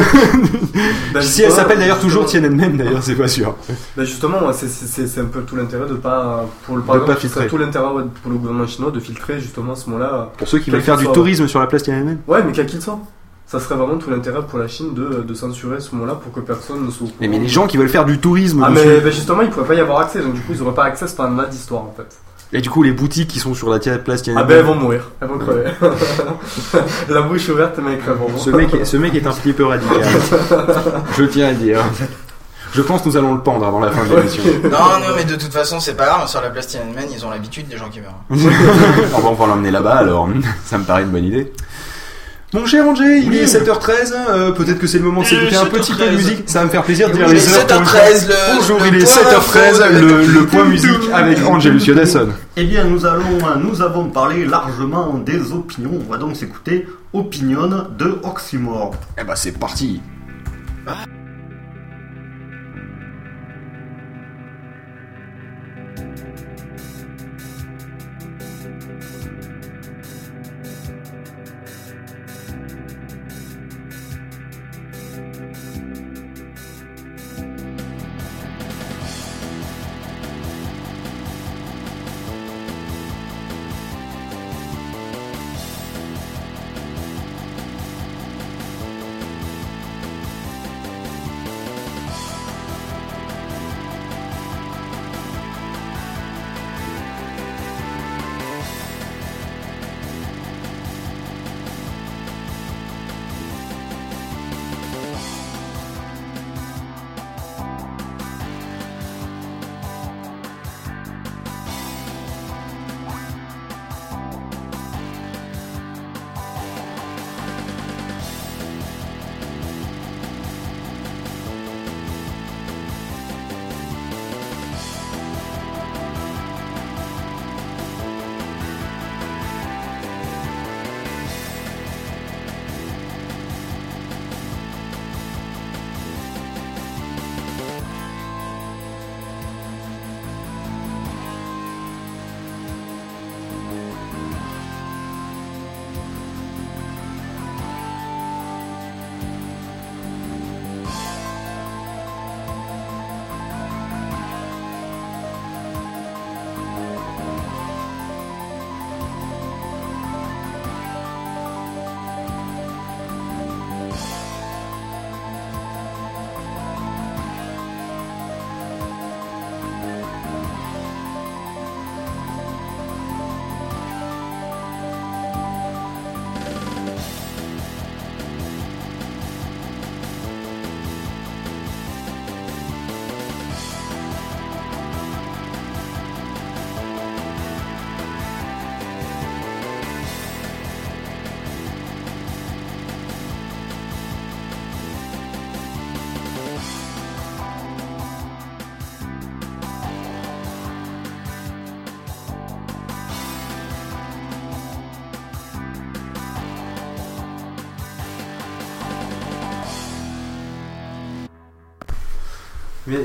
Bah, 1.14 1.20
si 1.22 1.42
elle 1.42 1.52
s'appelle 1.52 1.78
d'ailleurs 1.78 2.00
toujours. 2.00 2.26
Tiananmen, 2.26 2.76
d'ailleurs, 2.76 3.02
c'est 3.02 3.14
pas 3.14 3.28
sûr. 3.28 3.54
Bah 3.96 4.04
justement, 4.04 4.46
ouais, 4.46 4.52
c'est- 4.52 4.68
c'est 4.68 4.86
c'est- 4.86 5.06
c'est 5.06 5.20
un 5.20 5.24
peu 5.26 5.40
tout 5.42 5.56
l'intérêt 5.56 5.86
de 5.88 5.94
pas 5.94 6.44
pour 6.64 6.76
le 6.76 6.82
De 6.82 6.86
par 6.86 6.96
exemple, 6.96 7.12
pas 7.14 7.18
filtrer. 7.20 7.46
tout 7.46 7.56
l'intérêt 7.58 7.86
ouais, 7.92 8.02
pour 8.22 8.30
le 8.32 8.38
gouvernement 8.38 8.66
chinois 8.66 8.90
de 8.90 9.00
filtrer 9.00 9.40
justement 9.40 9.72
à 9.72 9.76
ce 9.76 9.88
moment-là. 9.90 10.32
Pour 10.36 10.48
ceux 10.48 10.58
qui 10.58 10.70
veulent 10.70 10.80
faire 10.82 10.96
du 10.98 11.06
tourisme 11.08 11.46
sur 11.48 11.60
la 11.60 11.66
place 11.66 11.82
Tiananmen. 11.82 12.18
Ouais, 12.26 12.42
mais 12.44 12.52
quel 12.52 12.66
qu'il 12.66 12.80
soit, 12.82 12.98
ça 13.46 13.60
serait 13.60 13.76
vraiment 13.76 13.96
tout 13.96 14.10
l'intérêt 14.10 14.42
pour 14.42 14.58
la 14.58 14.66
Chine 14.68 14.92
de, 14.94 15.22
de 15.22 15.34
censurer 15.34 15.76
à 15.76 15.80
ce 15.80 15.94
moment-là 15.94 16.14
pour 16.14 16.32
que 16.32 16.40
personne 16.40 16.84
ne 16.84 16.90
soit. 16.90 17.06
Mais, 17.20 17.28
mais 17.28 17.38
les 17.38 17.48
gens 17.48 17.66
qui 17.66 17.76
veulent 17.76 17.88
faire 17.88 18.04
du 18.04 18.18
tourisme 18.18 18.62
Ah 18.66 18.70
dessus. 18.70 18.84
mais 18.86 19.00
bah, 19.00 19.10
justement, 19.10 19.42
ils 19.42 19.50
pourraient 19.50 19.66
pas 19.66 19.74
y 19.74 19.80
avoir 19.80 20.00
accès, 20.00 20.20
donc 20.20 20.34
du 20.34 20.40
coup 20.40 20.52
ils 20.52 20.62
auraient 20.62 20.74
pas 20.74 20.84
accès 20.84 21.04
à 21.18 21.22
un 21.22 21.44
d'histoire 21.44 21.82
en 21.82 21.94
fait. 21.96 22.18
Et 22.52 22.60
du 22.60 22.70
coup, 22.70 22.82
les 22.84 22.92
boutiques 22.92 23.28
qui 23.28 23.40
sont 23.40 23.54
sur 23.54 23.68
la 23.70 23.78
place 23.80 24.20
Ah 24.20 24.22
Tiananmen. 24.22 24.48
ben 24.48 24.58
elles 24.58 24.64
vont 24.64 24.74
mourir, 24.76 25.10
elles 25.20 25.28
vont 25.28 25.38
crever. 25.38 25.64
la 27.08 27.22
bouche 27.22 27.48
ouverte, 27.48 27.78
mec, 27.78 28.00
elles 28.06 28.12
vont 28.14 28.38
Ce 28.38 28.50
mec, 28.50 28.72
est- 28.74 28.84
ce 28.84 28.96
mec 28.96 29.14
est 29.14 29.26
un 29.26 29.32
petit 29.32 29.52
peu 29.52 29.64
radical. 29.66 30.02
Je 31.16 31.24
tiens 31.24 31.48
à 31.48 31.50
le 31.52 31.56
dire. 31.56 31.80
Je 32.72 32.82
pense 32.82 33.02
que 33.02 33.08
nous 33.08 33.16
allons 33.16 33.34
le 33.34 33.40
pendre 33.40 33.66
avant 33.66 33.80
la 33.80 33.90
fin 33.90 34.04
de 34.04 34.14
l'émission. 34.16 34.42
Non, 34.64 34.70
non, 35.00 35.14
mais 35.16 35.24
de 35.24 35.34
toute 35.34 35.52
façon, 35.52 35.80
c'est 35.80 35.96
pas 35.96 36.06
grave. 36.06 36.28
Sur 36.28 36.40
la 36.40 36.50
place 36.50 36.66
Tiananmen, 36.68 37.06
ils 37.12 37.24
ont 37.24 37.30
l'habitude 37.30 37.68
des 37.68 37.76
gens 37.78 37.88
qui 37.88 38.00
meurent. 38.00 38.14
on 39.14 39.20
va 39.20 39.28
enfin 39.28 39.46
l'emmener 39.46 39.70
là-bas 39.70 39.94
alors. 39.96 40.28
Ça 40.64 40.78
me 40.78 40.84
paraît 40.84 41.02
une 41.02 41.10
bonne 41.10 41.24
idée. 41.24 41.52
Mon 42.56 42.64
cher 42.64 42.88
Angé, 42.88 43.18
il 43.18 43.34
est 43.34 43.44
7h13, 43.44 44.14
euh, 44.30 44.50
peut-être 44.52 44.78
que 44.78 44.86
c'est 44.86 44.96
le 44.96 45.04
moment 45.04 45.20
de 45.20 45.26
s'écouter 45.26 45.56
un 45.56 45.66
petit 45.66 45.92
peu 45.92 46.04
de 46.06 46.08
7h13. 46.08 46.16
musique, 46.16 46.42
ça 46.46 46.60
va 46.60 46.64
me 46.64 46.70
faire 46.70 46.82
plaisir 46.84 47.08
de 47.10 47.12
dire 47.12 47.28
les 47.28 47.52
heures. 47.54 47.66
pour 47.66 47.76
une 47.76 47.84
7h13, 47.84 48.26
fois. 48.26 48.28
le- 48.28 48.56
Bonjour, 48.56 48.80
le 48.80 48.86
il 48.86 48.94
est 48.94 49.04
point 49.04 49.12
7h13, 49.12 49.82
info, 49.82 50.32
le, 50.40 50.46
point 50.46 50.64
musique 50.64 50.90
avec 51.12 51.38
Angelus 51.46 51.80
Yodasson. 51.86 52.28
Eh 52.56 52.64
bien, 52.64 52.84
nous 52.84 53.04
allons, 53.04 53.38
nous 53.62 53.82
avons 53.82 54.06
parlé 54.06 54.46
largement 54.46 55.12
des 55.18 55.52
opinions. 55.52 56.00
On 56.08 56.10
va 56.10 56.16
donc 56.16 56.34
s'écouter 56.34 56.86
Opinion 57.12 57.68
de 57.98 58.18
Oxymore. 58.24 58.94
Eh 59.20 59.24
bah 59.24 59.36
c'est 59.36 59.52
parti. 59.58 60.00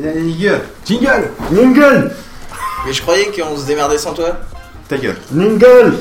Jingle 0.02 1.30
Jingle 1.54 2.12
Mais 2.86 2.94
je 2.94 3.02
croyais 3.02 3.28
qu'on 3.28 3.56
se 3.58 3.66
démerdait 3.68 3.98
sans 4.00 4.14
toi. 4.14 4.32
Ta 4.90 4.98
gueule. 4.98 5.18
Lingle 5.34 5.94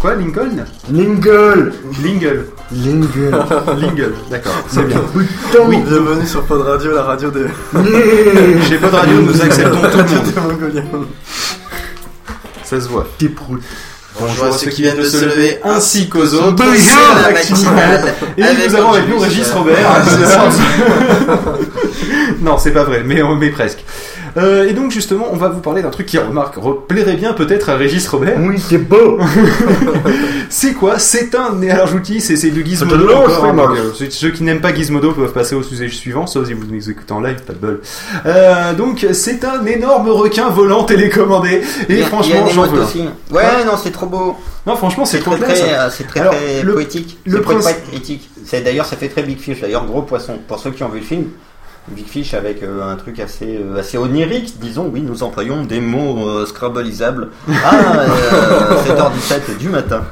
Quoi, 0.00 0.14
Lincoln? 0.14 0.64
Lingle 0.90 1.72
Lingle. 2.02 2.46
Lingle 2.70 3.30
Lingle, 3.80 4.14
d'accord. 4.30 4.52
C'est 4.68 4.84
bien. 4.84 5.00
Putain 5.12 5.64
Oui, 5.66 5.78
bienvenue 5.78 6.26
sur 6.26 6.44
Pod 6.44 6.62
Radio, 6.62 6.94
la 6.94 7.02
radio 7.02 7.30
des. 7.30 7.46
Chez 8.68 8.76
Pod 8.78 8.94
Radio, 8.94 9.20
nous 9.20 9.42
acceptons 9.42 9.80
tout 9.80 9.98
le 9.98 10.82
monde. 10.82 11.06
Ça 12.62 12.80
se 12.80 12.88
voit. 12.88 13.06
Des 13.18 13.28
proutes. 13.28 13.62
Bonjour 14.20 14.44
à 14.46 14.52
ceux 14.52 14.70
qui 14.70 14.82
viennent 14.82 14.98
de 14.98 15.04
se 15.04 15.24
lever 15.24 15.58
ainsi 15.64 16.08
qu'aux 16.08 16.34
autres. 16.34 16.52
Bonjour. 16.52 16.74
C'est 16.76 17.22
la 17.22 17.30
matinale 17.32 18.04
matinale. 18.04 18.14
Et 18.36 18.68
nous 18.68 18.74
avons 18.76 18.92
avec 18.92 19.08
nous. 19.08 19.18
Régis 19.18 19.50
Robert. 19.50 19.76
non, 22.40 22.58
c'est 22.58 22.72
pas 22.72 22.84
vrai, 22.84 23.02
mais, 23.04 23.20
mais 23.38 23.50
presque. 23.50 23.84
Euh, 24.36 24.68
et 24.68 24.72
donc 24.72 24.90
justement, 24.92 25.26
on 25.32 25.36
va 25.36 25.48
vous 25.48 25.60
parler 25.60 25.82
d'un 25.82 25.90
truc 25.90 26.06
qui 26.06 26.18
remarque 26.18 26.56
re- 26.58 26.86
plairait 26.86 27.16
bien 27.16 27.32
peut-être 27.32 27.70
à 27.70 27.76
Régis 27.76 28.06
Robert. 28.08 28.36
Oui, 28.40 28.56
c'est 28.58 28.78
beau 28.78 29.18
C'est 30.50 30.74
quoi? 30.74 30.98
C'est 30.98 31.34
un. 31.34 31.60
et 31.62 31.70
Alors 31.70 31.86
je 31.86 31.92
vous 31.92 31.98
le 31.98 32.04
dis, 32.04 32.20
c'est 32.20 32.36
c'est 32.36 32.50
du 32.50 32.60
C'est 32.62 32.66
Gizmodo. 32.70 32.96
de 32.96 33.02
l'eau, 33.04 33.14
encore, 33.14 33.44
hein, 33.44 33.54
donc, 33.54 33.76
euh, 33.76 33.92
ceux, 34.10 34.30
qui 34.30 34.42
n'aiment 34.42 34.60
pas 34.60 34.74
Gizmodo 34.74 35.12
peuvent 35.12 35.32
passer 35.32 35.54
au 35.54 35.62
sujet 35.62 35.88
suivant, 35.88 36.26
sauf 36.26 36.46
si 36.46 36.52
vous 36.52 36.64
nous 36.70 36.90
écoutez 36.90 37.12
en 37.12 37.20
live, 37.20 37.40
pas 37.46 37.52
de 37.52 37.58
bol. 37.58 37.80
Euh, 38.26 38.74
donc 38.74 39.06
c'est 39.12 39.44
un 39.44 39.64
énorme 39.66 40.08
requin 40.10 40.48
volant 40.50 40.84
télécommandé. 40.84 41.62
Et 41.88 42.02
a- 42.02 42.06
franchement, 42.06 42.46
j'en 42.52 42.66
veux. 42.66 42.82
aussi. 42.82 43.04
Ouais, 43.30 43.64
non, 43.66 43.72
c'est 43.82 43.90
trop 43.92 44.06
beau. 44.06 44.36
Non, 44.66 44.76
franchement, 44.76 45.04
c'est 45.04 45.20
trop 45.20 45.36
très, 45.36 45.60
euh, 45.62 45.88
c'est 45.90 46.06
très, 46.06 46.20
Alors, 46.20 46.34
très 46.34 46.62
le- 46.62 46.74
poétique. 46.74 47.18
le 47.24 47.40
principe- 47.40 47.76
poétique. 47.90 48.30
D'ailleurs, 48.52 48.86
ça 48.86 48.96
fait 48.96 49.08
très 49.08 49.22
Big 49.22 49.38
Fish. 49.38 49.60
D'ailleurs, 49.60 49.84
gros 49.86 50.02
poisson. 50.02 50.38
Pour 50.46 50.58
ceux 50.58 50.70
qui 50.70 50.82
ont 50.82 50.88
vu 50.88 51.00
le 51.00 51.04
film, 51.04 51.24
Big 51.94 52.06
Fish 52.06 52.34
avec 52.34 52.62
euh, 52.62 52.90
un 52.90 52.96
truc 52.96 53.18
assez, 53.20 53.58
euh, 53.60 53.78
assez 53.78 53.98
onirique, 53.98 54.58
disons. 54.60 54.90
Oui, 54.92 55.02
nous 55.02 55.22
employons 55.22 55.64
des 55.64 55.80
mots 55.80 56.28
euh, 56.28 56.46
scrabblisables 56.46 57.28
à 57.64 57.74
euh, 58.00 58.84
7h17 58.86 59.58
du 59.58 59.68
matin. 59.68 60.02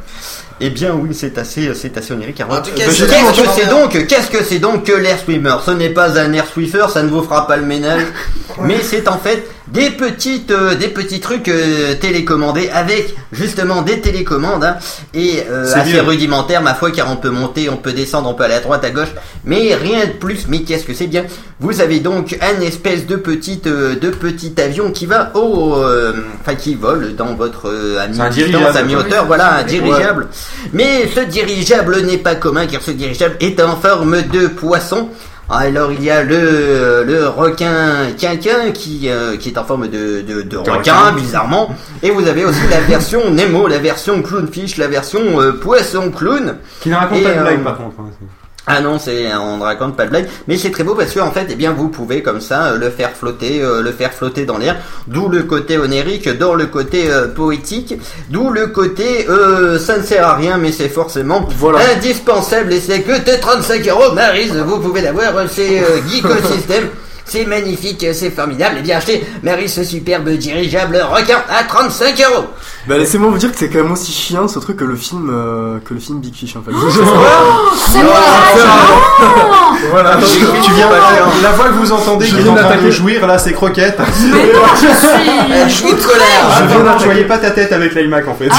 Eh 0.58 0.70
bien, 0.70 0.94
oui, 0.94 1.10
c'est 1.12 1.36
assez, 1.36 1.74
c'est 1.74 1.96
assez 1.98 2.12
onirique. 2.14 2.36
Cas, 2.36 2.46
Qu'est-ce 2.74 3.04
que 3.04 3.48
c'est 3.54 3.68
donc 3.68 4.06
Qu'est-ce 4.06 4.30
que 4.30 4.42
c'est 4.42 4.58
donc 4.58 4.84
que 4.84 4.92
l'air 4.92 5.18
swimmer? 5.18 5.56
Ce 5.64 5.70
n'est 5.70 5.90
pas 5.90 6.18
un 6.18 6.32
air 6.32 6.46
swiffer, 6.46 6.86
ça 6.88 7.02
ne 7.02 7.10
vous 7.10 7.22
fera 7.22 7.46
pas 7.46 7.56
le 7.56 7.66
ménage, 7.66 8.02
mais 8.62 8.80
c'est 8.82 9.06
en 9.08 9.18
fait 9.18 9.46
des 9.68 9.90
petites, 9.90 10.50
euh, 10.50 10.74
des 10.74 10.88
petits 10.88 11.20
trucs 11.20 11.48
euh, 11.48 11.94
télécommandés 11.94 12.70
avec 12.72 13.14
justement 13.32 13.82
des 13.82 14.00
télécommandes 14.00 14.64
hein, 14.64 14.76
et 15.14 15.42
euh, 15.50 15.72
assez 15.74 15.94
mieux. 15.94 16.02
rudimentaires 16.02 16.62
ma 16.62 16.74
foi, 16.74 16.90
car 16.90 17.10
on 17.10 17.16
peut 17.16 17.30
monter, 17.30 17.68
on 17.68 17.76
peut 17.76 17.92
descendre, 17.92 18.28
on 18.28 18.34
peut 18.34 18.44
aller 18.44 18.54
à 18.54 18.60
droite, 18.60 18.84
à 18.84 18.90
gauche, 18.90 19.12
mais 19.44 19.74
rien 19.74 20.06
de 20.06 20.12
plus. 20.12 20.46
Mais 20.48 20.60
qu'est-ce 20.62 20.84
que 20.84 20.94
c'est 20.94 21.06
bien? 21.06 21.24
Vous 21.58 21.80
avez 21.80 22.00
donc 22.00 22.36
un 22.42 22.60
espèce 22.60 23.06
de 23.06 23.16
petite, 23.16 23.66
euh, 23.66 23.98
de 23.98 24.10
petit 24.10 24.52
avion 24.60 24.92
qui 24.92 25.06
va 25.06 25.34
au, 25.34 25.76
euh, 25.76 26.12
enfin 26.40 26.54
qui 26.54 26.74
vole 26.74 27.16
dans 27.16 27.34
votre 27.34 27.70
euh, 27.70 27.98
à 27.98 28.08
mi-distance, 28.08 28.76
à 28.76 28.82
mi-hauteur, 28.82 29.26
quoi. 29.26 29.36
voilà, 29.36 29.56
un 29.56 29.62
dirigeable. 29.62 30.28
Mais 30.74 31.08
ce 31.14 31.20
dirigeable 31.20 32.02
n'est 32.02 32.18
pas 32.18 32.34
commun 32.34 32.66
car 32.66 32.82
ce 32.82 32.90
dirigeable 32.90 33.36
est 33.40 33.60
en 33.62 33.76
forme 33.76 34.20
de 34.22 34.48
poisson. 34.48 35.08
Alors 35.48 35.92
il 35.92 36.02
y 36.02 36.10
a 36.10 36.24
le, 36.24 37.04
le 37.06 37.28
requin 37.28 38.10
quinquin 38.18 38.72
qui, 38.72 39.08
euh, 39.08 39.36
qui 39.36 39.50
est 39.50 39.58
en 39.58 39.64
forme 39.64 39.86
de, 39.88 40.20
de, 40.22 40.42
de 40.42 40.56
requin, 40.56 40.72
requin. 40.74 41.12
bizarrement. 41.12 41.72
Et 42.02 42.10
vous 42.10 42.26
avez 42.26 42.44
aussi 42.44 42.60
la 42.68 42.80
version 42.80 43.30
Nemo, 43.30 43.68
la 43.68 43.78
version 43.78 44.22
clownfish, 44.22 44.76
la 44.76 44.88
version 44.88 45.20
euh, 45.40 45.52
poisson 45.52 46.10
clown. 46.10 46.56
Qui 46.80 46.88
ne 46.88 46.96
raconte 46.96 47.22
pas 47.22 47.30
de 47.34 47.40
blague 47.40 47.60
euh, 47.60 47.64
par 47.64 47.76
contre. 47.76 47.94
hein, 48.00 48.10
Ah 48.68 48.80
non, 48.80 48.98
c'est 48.98 49.32
on 49.36 49.58
ne 49.58 49.62
raconte 49.62 49.96
pas 49.96 50.06
de 50.06 50.10
blague, 50.10 50.26
mais 50.48 50.56
c'est 50.56 50.70
très 50.72 50.82
beau 50.82 50.94
parce 50.94 51.12
que 51.12 51.20
en 51.20 51.30
fait, 51.30 51.46
eh 51.50 51.54
bien, 51.54 51.72
vous 51.72 51.88
pouvez 51.88 52.20
comme 52.22 52.40
ça 52.40 52.72
euh, 52.72 52.76
le 52.78 52.90
faire 52.90 53.10
flotter, 53.12 53.62
euh, 53.62 53.80
le 53.80 53.92
faire 53.92 54.12
flotter 54.12 54.44
dans 54.44 54.58
l'air. 54.58 54.76
D'où 55.06 55.28
le 55.28 55.44
côté 55.44 55.78
onérique, 55.78 56.28
dans 56.36 56.54
le 56.54 56.66
côté 56.66 57.08
euh, 57.08 57.28
poétique, 57.28 57.94
d'où 58.28 58.50
le 58.50 58.66
côté 58.66 59.26
euh, 59.28 59.78
ça 59.78 59.98
ne 59.98 60.02
sert 60.02 60.26
à 60.26 60.34
rien, 60.34 60.58
mais 60.58 60.72
c'est 60.72 60.88
forcément 60.88 61.48
Voilà. 61.58 61.78
indispensable. 61.96 62.72
Et 62.72 62.80
c'est 62.80 63.02
que 63.02 63.16
tes 63.20 63.38
35 63.38 63.86
euros, 63.88 64.12
Marise, 64.14 64.56
vous 64.56 64.80
pouvez 64.80 65.00
l'avoir 65.00 65.32
chez 65.48 65.80
euh, 65.80 66.00
Geekosystem. 66.08 66.84
C'est 67.28 67.44
magnifique, 67.44 68.06
c'est 68.12 68.30
formidable. 68.30 68.78
Et 68.78 68.82
bien 68.82 68.98
achetez 68.98 69.26
Marie 69.42 69.68
ce 69.68 69.82
superbe 69.82 70.28
dirigeable 70.30 70.96
requin 71.12 71.42
à 71.48 71.64
35 71.64 72.20
euros. 72.30 72.44
Bah 72.86 72.96
laissez-moi 72.98 73.30
vous 73.30 73.38
dire 73.38 73.50
que 73.50 73.58
c'est 73.58 73.68
quand 73.68 73.82
même 73.82 73.90
aussi 73.92 74.12
chiant 74.12 74.46
ce 74.46 74.60
truc 74.60 74.76
que 74.76 74.84
le 74.84 74.94
film 74.94 75.28
euh, 75.32 75.78
que 75.84 75.92
le 75.92 75.98
film 76.00 76.20
Big 76.20 76.34
Fish 76.34 76.54
en 76.56 76.62
fait. 76.62 76.70
C'est 77.92 78.02
moi 78.02 78.14
voilà. 79.90 80.16
Tu, 80.16 80.38
tu 80.62 80.72
viens 80.72 80.88
la 81.42 81.52
voix 81.52 81.66
que 81.66 81.74
vous 81.74 81.92
entendez 81.92 82.26
Je 82.26 82.34
qui 82.34 82.40
est 82.40 82.42
viens 82.44 82.52
en 82.52 82.56
train 82.56 82.64
de 82.64 82.68
d'attaquer. 82.70 82.90
jouir 82.92 83.26
là, 83.26 83.38
c'est 83.38 83.52
croquette. 83.52 83.98
Mais 83.98 84.52
non, 84.52 84.60
je 85.66 85.72
suis. 85.72 85.88
joue 85.88 85.96
de 85.96 86.02
colère. 86.02 86.26
Je 86.58 86.64
viens 86.64 86.78
d'attaquer. 86.84 87.00
je 87.00 87.04
voyais 87.06 87.24
pas 87.24 87.38
ta 87.38 87.50
tête 87.50 87.72
avec 87.72 87.94
l'iMac 87.94 88.28
en 88.28 88.34
fait. 88.34 88.48
Ah 88.50 88.56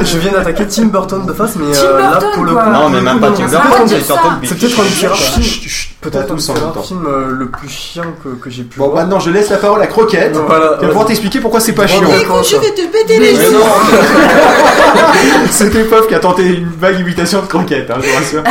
je. 0.00 0.06
Je 0.06 0.18
viens 0.18 0.32
d'attaquer 0.32 0.66
Tim 0.66 0.86
Burton 0.86 1.24
de 1.26 1.32
face, 1.32 1.56
mais 1.56 1.72
Tim 1.72 1.80
euh, 1.82 2.00
là 2.00 2.10
Burton, 2.12 2.30
pour 2.34 2.44
le 2.44 2.52
coup. 2.54 2.70
Non, 2.70 2.88
mais 2.90 3.00
même 3.00 3.20
pas 3.20 3.30
Tim 3.30 3.48
c'est 3.48 3.56
Burton, 3.56 3.88
c'est 3.88 4.54
peut-être 4.54 4.80
un 4.80 4.84
des 4.84 5.06
pas 5.08 6.10
peut-être 6.10 6.30
un 6.30 6.34
des 6.34 7.06
euh, 7.08 7.30
le 7.30 7.48
plus 7.48 7.85
chiant 7.86 8.04
que, 8.22 8.28
que 8.42 8.50
j'ai 8.50 8.62
pu 8.64 8.78
Bon, 8.78 8.88
voir. 8.88 9.02
maintenant 9.02 9.20
je 9.20 9.30
laisse 9.30 9.50
la 9.50 9.56
parole 9.58 9.80
à 9.82 9.86
Croquette. 9.86 10.36
Voilà, 10.36 10.74
Qui 10.78 10.82
va 10.82 10.88
pouvoir 10.88 11.06
t'expliquer 11.06 11.40
pourquoi 11.40 11.60
c'est 11.60 11.72
pas 11.72 11.86
chiant. 11.86 12.08
d'accord, 12.08 12.44
ça. 12.44 12.56
te 12.58 12.86
péter 12.86 13.18
les 13.18 13.32
non, 13.50 13.60
C'était 15.50 15.84
Pof 15.84 16.06
qui 16.08 16.14
a 16.14 16.18
tenté 16.18 16.42
une 16.44 16.68
vague 16.78 17.00
imitation 17.00 17.40
de 17.40 17.46
Croquette, 17.46 17.90
hein, 17.90 17.96
je 18.02 18.08
vous 18.08 18.16
rassure. 18.16 18.42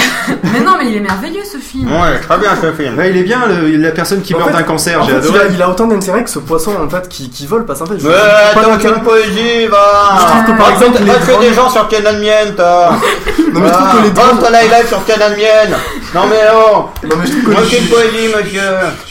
Mais 0.54 0.60
non, 0.62 0.74
mais 0.80 0.90
il 0.90 0.96
est 0.98 1.00
merveilleux 1.02 1.44
ce 1.44 1.58
film. 1.58 1.92
Ouais, 1.92 2.20
très 2.20 2.38
bien 2.38 2.50
ce 2.62 2.72
film. 2.74 2.98
Ouais, 2.98 3.10
il 3.12 3.18
est 3.18 3.24
bien, 3.24 3.42
le- 3.48 3.76
la 3.78 3.92
personne 3.92 4.22
qui 4.22 4.34
En 4.34 4.38
meurt 4.40 4.50
fait- 4.52 4.58
d'un 4.58 4.64
cancer, 4.64 5.02
En 5.02 5.06
j'ai 5.06 5.12
fait, 5.14 5.18
il, 5.20 5.28
adoré. 5.28 5.40
a, 5.40 5.48
il 5.48 5.62
a 5.62 5.70
autant 5.70 5.88
d'intérêt 5.88 6.24
que 6.24 6.30
ce 6.30 6.40
poisson 6.40 6.72
en 6.84 6.90
fait 6.90 7.08
qui, 7.10 7.30
qui 7.30 7.46
vole 7.46 7.66
parce 7.66 7.80
qu'en 7.80 7.86
fait 7.86 8.00
je 8.00 8.08
Ouais, 8.08 8.14
je 8.14 8.52
trouve 8.52 8.54
pas 8.56 8.62
t'as 8.70 8.72
d'intérêt. 8.76 8.94
aucune 8.94 9.04
poésie, 9.04 9.68
va 9.68 10.18
Je 10.20 10.26
trouve 10.26 10.46
que 10.56 10.62
par 10.62 10.72
exemple 10.72 11.00
les 11.04 11.12
que 11.12 11.26
drones- 11.32 11.42
des 11.42 11.54
gens 11.54 11.70
sur 11.70 11.88
Canon 11.88 12.20
Mienne, 12.20 12.54
t'as 12.56 12.90
Non 13.54 13.62
mais 13.62 13.68
je 13.68 13.74
trouve 13.74 13.98
que 14.00 14.04
les 14.04 14.12
drones 14.12 14.40
la 14.52 14.62
live 14.64 14.88
sur 14.88 15.06
Canon 15.06 15.36
Mienne 15.36 15.76
Non 16.14 16.22
mais 16.30 16.42
oh 16.54 16.86
Non 17.04 17.16
mais 17.20 17.26
je 17.28 17.32
trouve 17.32 17.56
que 17.56 17.72
les, 17.72 17.82
poésie, 17.82 18.28
monsieur 18.36 18.62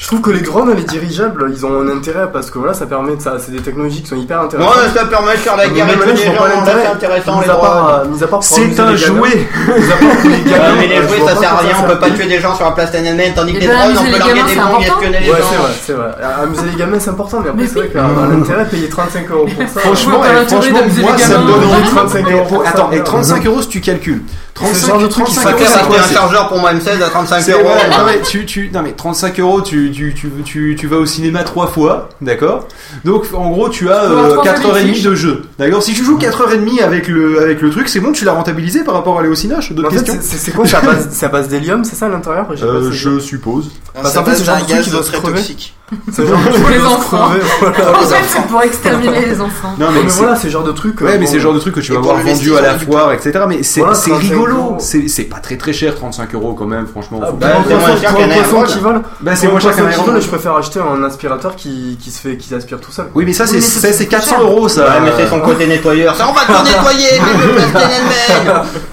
je 0.00 0.06
trouve 0.14 0.32
que 0.32 0.36
les 0.36 0.42
drones 0.44 0.72
les 0.74 0.84
dirigeables 0.84 1.50
ils 1.52 1.66
ont 1.66 1.80
un 1.80 1.88
intérêt 1.88 2.28
parce 2.32 2.50
que 2.50 2.58
voilà 2.58 2.74
ça 2.74 2.86
permet 2.86 3.16
de 3.16 3.22
ça 3.22 3.34
c'est 3.38 3.50
des 3.52 3.60
technologies 3.60 4.02
qui 4.02 4.08
sont 4.08 4.16
hyper 4.16 4.38
Non, 4.38 4.44
intéressantes. 4.44 4.74
ça 4.94 5.04
permet 5.06 5.32
de 5.32 5.38
faire 5.38 5.56
la 5.56 5.66
Mais 5.68 5.74
guerre 5.74 5.86
et 5.88 5.96
même 5.96 6.00
là, 6.00 6.06
des 6.12 6.16
je 6.16 6.24
gens, 6.26 6.32
vois 6.32 6.46
pas 6.48 6.54
l'intérêt. 6.54 6.82
c'est 6.84 6.92
intéressant 6.92 7.40
les 7.40 7.46
Mis 7.46 7.50
à 7.50 7.54
part, 7.54 7.74
droits 7.74 8.02
euh, 8.04 8.08
mis 8.08 8.22
à 8.22 8.26
part 8.26 8.38
pour 8.40 8.44
C'est 8.44 8.62
amuser 8.62 8.80
un 8.80 8.90
les 8.92 8.96
gamins. 9.00 9.16
jouet 9.18 9.48
Mis 9.78 9.92
à 9.92 9.96
part 9.96 10.16
pour 10.20 10.30
les 10.30 10.38
gamins, 10.50 10.64
Ouais, 10.64 10.76
mais 10.78 10.86
les 10.86 10.98
euh, 10.98 11.02
je 11.02 11.08
jouets 11.08 11.18
vois 11.18 11.28
ça 11.28 11.34
pas 11.34 11.40
sert 11.40 11.50
à 11.52 11.56
comment 11.56 11.68
rien, 11.68 11.76
on 11.84 11.88
peut 11.88 11.98
pas 11.98 12.10
tuer 12.10 12.26
des 12.26 12.40
gens 12.40 12.54
sur 12.54 12.64
la 12.64 12.70
place 12.72 12.90
Tiananmen, 12.92 13.32
tandis 13.34 13.52
que 13.52 13.58
Et 13.58 13.60
les 13.62 13.66
ben, 13.66 13.74
drones 13.74 13.82
on 13.84 13.98
amuser 13.98 14.04
peut 14.04 14.12
les 14.12 14.18
leur 14.18 14.28
gamins, 14.28 14.44
des 14.46 14.52
c'est 14.54 14.60
bombes 14.60 14.64
et 14.64 14.74
important. 14.74 14.94
espionner 14.94 15.18
les 15.20 15.30
Ouais, 15.30 15.38
gens 15.40 15.46
c'est 15.50 15.56
vrai, 15.56 15.72
c'est 15.86 15.92
vrai. 15.92 16.10
Amuser 16.42 16.66
les 16.70 16.76
gamins, 16.78 16.98
c'est 17.00 17.10
important, 17.10 17.40
mais 17.42 17.48
après, 17.50 17.62
Mais 17.62 17.66
c'est 17.68 17.74
vrai 17.74 17.86
oui. 17.86 17.92
qu'à 17.92 18.04
à 18.04 18.26
l'intérêt, 18.30 18.64
payer 18.66 18.88
35 18.88 19.30
euros 19.30 19.46
pour 19.46 19.68
ça. 19.68 19.80
Franchement, 19.80 20.20
Ouais, 20.20 20.26
eh, 20.26 20.28
t'as 20.28 20.40
l'intérêt 20.40 20.60
franchement, 20.62 20.78
d'amuser 20.78 21.02
moi 21.02 21.12
les 21.16 21.22
ça 21.22 21.28
me 21.28 21.34
gamins. 21.34 21.46
donne 21.58 21.70
envie 21.74 21.82
de 21.82 21.90
35 21.90 22.30
euros 22.30 22.44
pour 22.48 22.62
ça. 22.62 22.68
Attends, 22.70 22.92
et 22.92 23.02
35 23.02 23.46
euros 23.46 23.62
si 23.62 23.68
tu 23.68 23.80
calcules. 23.80 24.22
C'est 24.56 24.62
35 24.62 24.82
le 24.82 24.88
genre 24.88 24.98
de 25.02 25.06
truc 25.08 25.24
qui 25.26 25.34
35 25.34 25.58
Ça 25.66 25.80
euros, 25.80 25.88
quoi 25.88 25.98
un 26.00 26.12
chargeur 26.12 26.48
pour 26.48 26.58
moi 26.60 26.72
M16 26.72 27.02
à 27.02 27.08
35 27.08 27.40
C'est 27.42 27.52
euros. 27.52 27.62
vrai, 27.64 27.90
non 27.90 28.04
mais 28.06 28.20
tu, 28.22 28.46
tu, 28.46 28.70
non 28.72 28.82
mais 28.82 28.92
35 28.92 29.40
euros, 29.40 29.60
tu, 29.62 29.90
tu, 29.90 30.14
tu, 30.14 30.30
tu, 30.44 30.76
tu 30.78 30.86
vas 30.86 30.96
au 30.98 31.06
cinéma 31.06 31.42
trois 31.42 31.66
fois, 31.66 32.08
d'accord? 32.20 32.68
Donc 33.04 33.24
en 33.34 33.50
gros 33.50 33.68
tu 33.68 33.90
as 33.90 34.04
euh, 34.04 34.34
trois 34.36 34.44
4h30 34.44 34.86
fiches. 34.94 35.02
de 35.02 35.14
jeu, 35.16 35.42
d'accord? 35.58 35.82
Si 35.82 35.92
tu 35.92 36.04
joues 36.04 36.18
4h30 36.18 36.82
avec 36.82 37.08
le, 37.08 37.42
avec 37.42 37.60
le 37.62 37.70
truc, 37.70 37.88
c'est 37.88 37.98
bon, 38.00 38.12
tu 38.12 38.24
l'as 38.24 38.32
rentabilisé 38.32 38.84
par 38.84 38.94
rapport 38.94 39.16
à 39.16 39.20
aller 39.20 39.28
au 39.28 39.34
cinéma 39.34 39.58
D'autres 39.70 39.90
questions. 39.90 40.18
c'est- 40.22 40.52
quoi? 40.52 40.66
Ça 40.66 40.80
base, 40.82 41.08
ça 41.10 41.28
base 41.28 41.48
d'hélium, 41.48 41.82
c'est 41.84 41.96
ça 41.96 42.06
à 42.06 42.10
l'intérieur? 42.10 42.46
Euh, 42.62 42.90
Je 42.92 43.18
suppose. 43.18 43.72
Bah, 43.94 44.02
passe 44.02 44.12
c'est 44.42 44.48
un 44.48 44.60
gaz 44.62 44.84
qui 44.84 44.90
doit 44.90 45.02
se 45.02 45.10
très 45.10 45.20
toxique. 45.20 45.74
C'est 46.10 46.26
genre 46.26 46.38
de 46.38 46.72
les 46.72 46.80
enfants. 46.84 47.28
crever, 47.28 47.40
voilà. 47.60 47.90
En 47.98 48.02
fait, 48.06 48.16
c'est 48.26 48.46
pour 48.46 48.62
exterminer 48.62 49.26
les 49.26 49.40
enfants. 49.40 49.74
Non 49.78 49.88
mais 49.92 50.00
c'est- 50.08 50.18
voilà, 50.18 50.34
c'est 50.34 50.46
le 50.46 50.50
genre 50.52 50.64
de 50.64 50.72
truc. 50.72 51.00
euh, 51.02 51.04
Ouais, 51.04 51.18
mais 51.18 51.26
c'est 51.26 51.34
le 51.34 51.40
genre 51.40 51.52
de 51.52 51.58
truc 51.58 51.74
que 51.74 51.80
tu 51.80 51.92
vas 51.92 51.98
avoir 51.98 52.16
vendu 52.16 52.56
à 52.56 52.60
la 52.62 52.78
foire, 52.78 53.12
etc. 53.12 53.40
Mais 53.46 53.62
c'est 53.62 53.80
Voilà, 53.80 53.94
c'est 53.94 54.10
35 54.10 54.30
rigolo. 54.30 54.76
C'est 54.78 55.08
c'est 55.08 55.24
pas 55.24 55.38
très 55.40 55.56
très 55.58 55.72
cher, 55.74 55.94
35 55.94 56.34
euros 56.34 56.54
quand 56.54 56.64
même, 56.64 56.86
franchement. 56.86 57.20
Ah, 57.22 57.26
Faut 57.26 57.32
Bah, 57.34 57.48
c'est 57.68 57.74
moins 57.76 57.96
cher 58.00 58.10
pour 58.10 58.18
qu'un 58.18 58.24
un 58.24 58.34
poisson 58.34 58.50
aérole. 58.56 58.66
qui 58.66 58.78
vole. 58.80 59.02
Bah, 59.20 59.36
c'est 59.36 59.48
moins 59.48 59.60
cher 59.60 59.76
qu'un 59.76 60.20
Je 60.20 60.26
préfère 60.28 60.56
acheter 60.56 60.80
un 60.80 61.02
aspirateur 61.04 61.54
qui, 61.54 61.98
qui 62.02 62.10
se 62.10 62.20
fait, 62.20 62.36
qui 62.38 62.54
aspire 62.54 62.80
tout 62.80 62.90
seul. 62.90 63.06
Oui, 63.14 63.24
mais 63.26 63.32
ça, 63.34 63.46
c'est 63.46 63.56
mais 63.56 63.60
ça, 63.60 63.80
c'est- 63.80 63.86
c'est 63.88 63.92
c'est 63.92 64.04
plus 64.06 64.10
400 64.16 64.36
cher. 64.36 64.40
euros, 64.42 64.68
ça. 64.68 64.84
Ouais, 64.84 65.00
mais 65.04 65.12
c'est 65.18 65.28
son 65.28 65.40
côté 65.40 65.66
nettoyeur. 65.66 66.16
Ça, 66.16 66.26
on 66.28 66.32
va 66.32 66.40
tout 66.46 66.64
nettoyer, 66.64 67.20
mais 67.20 67.44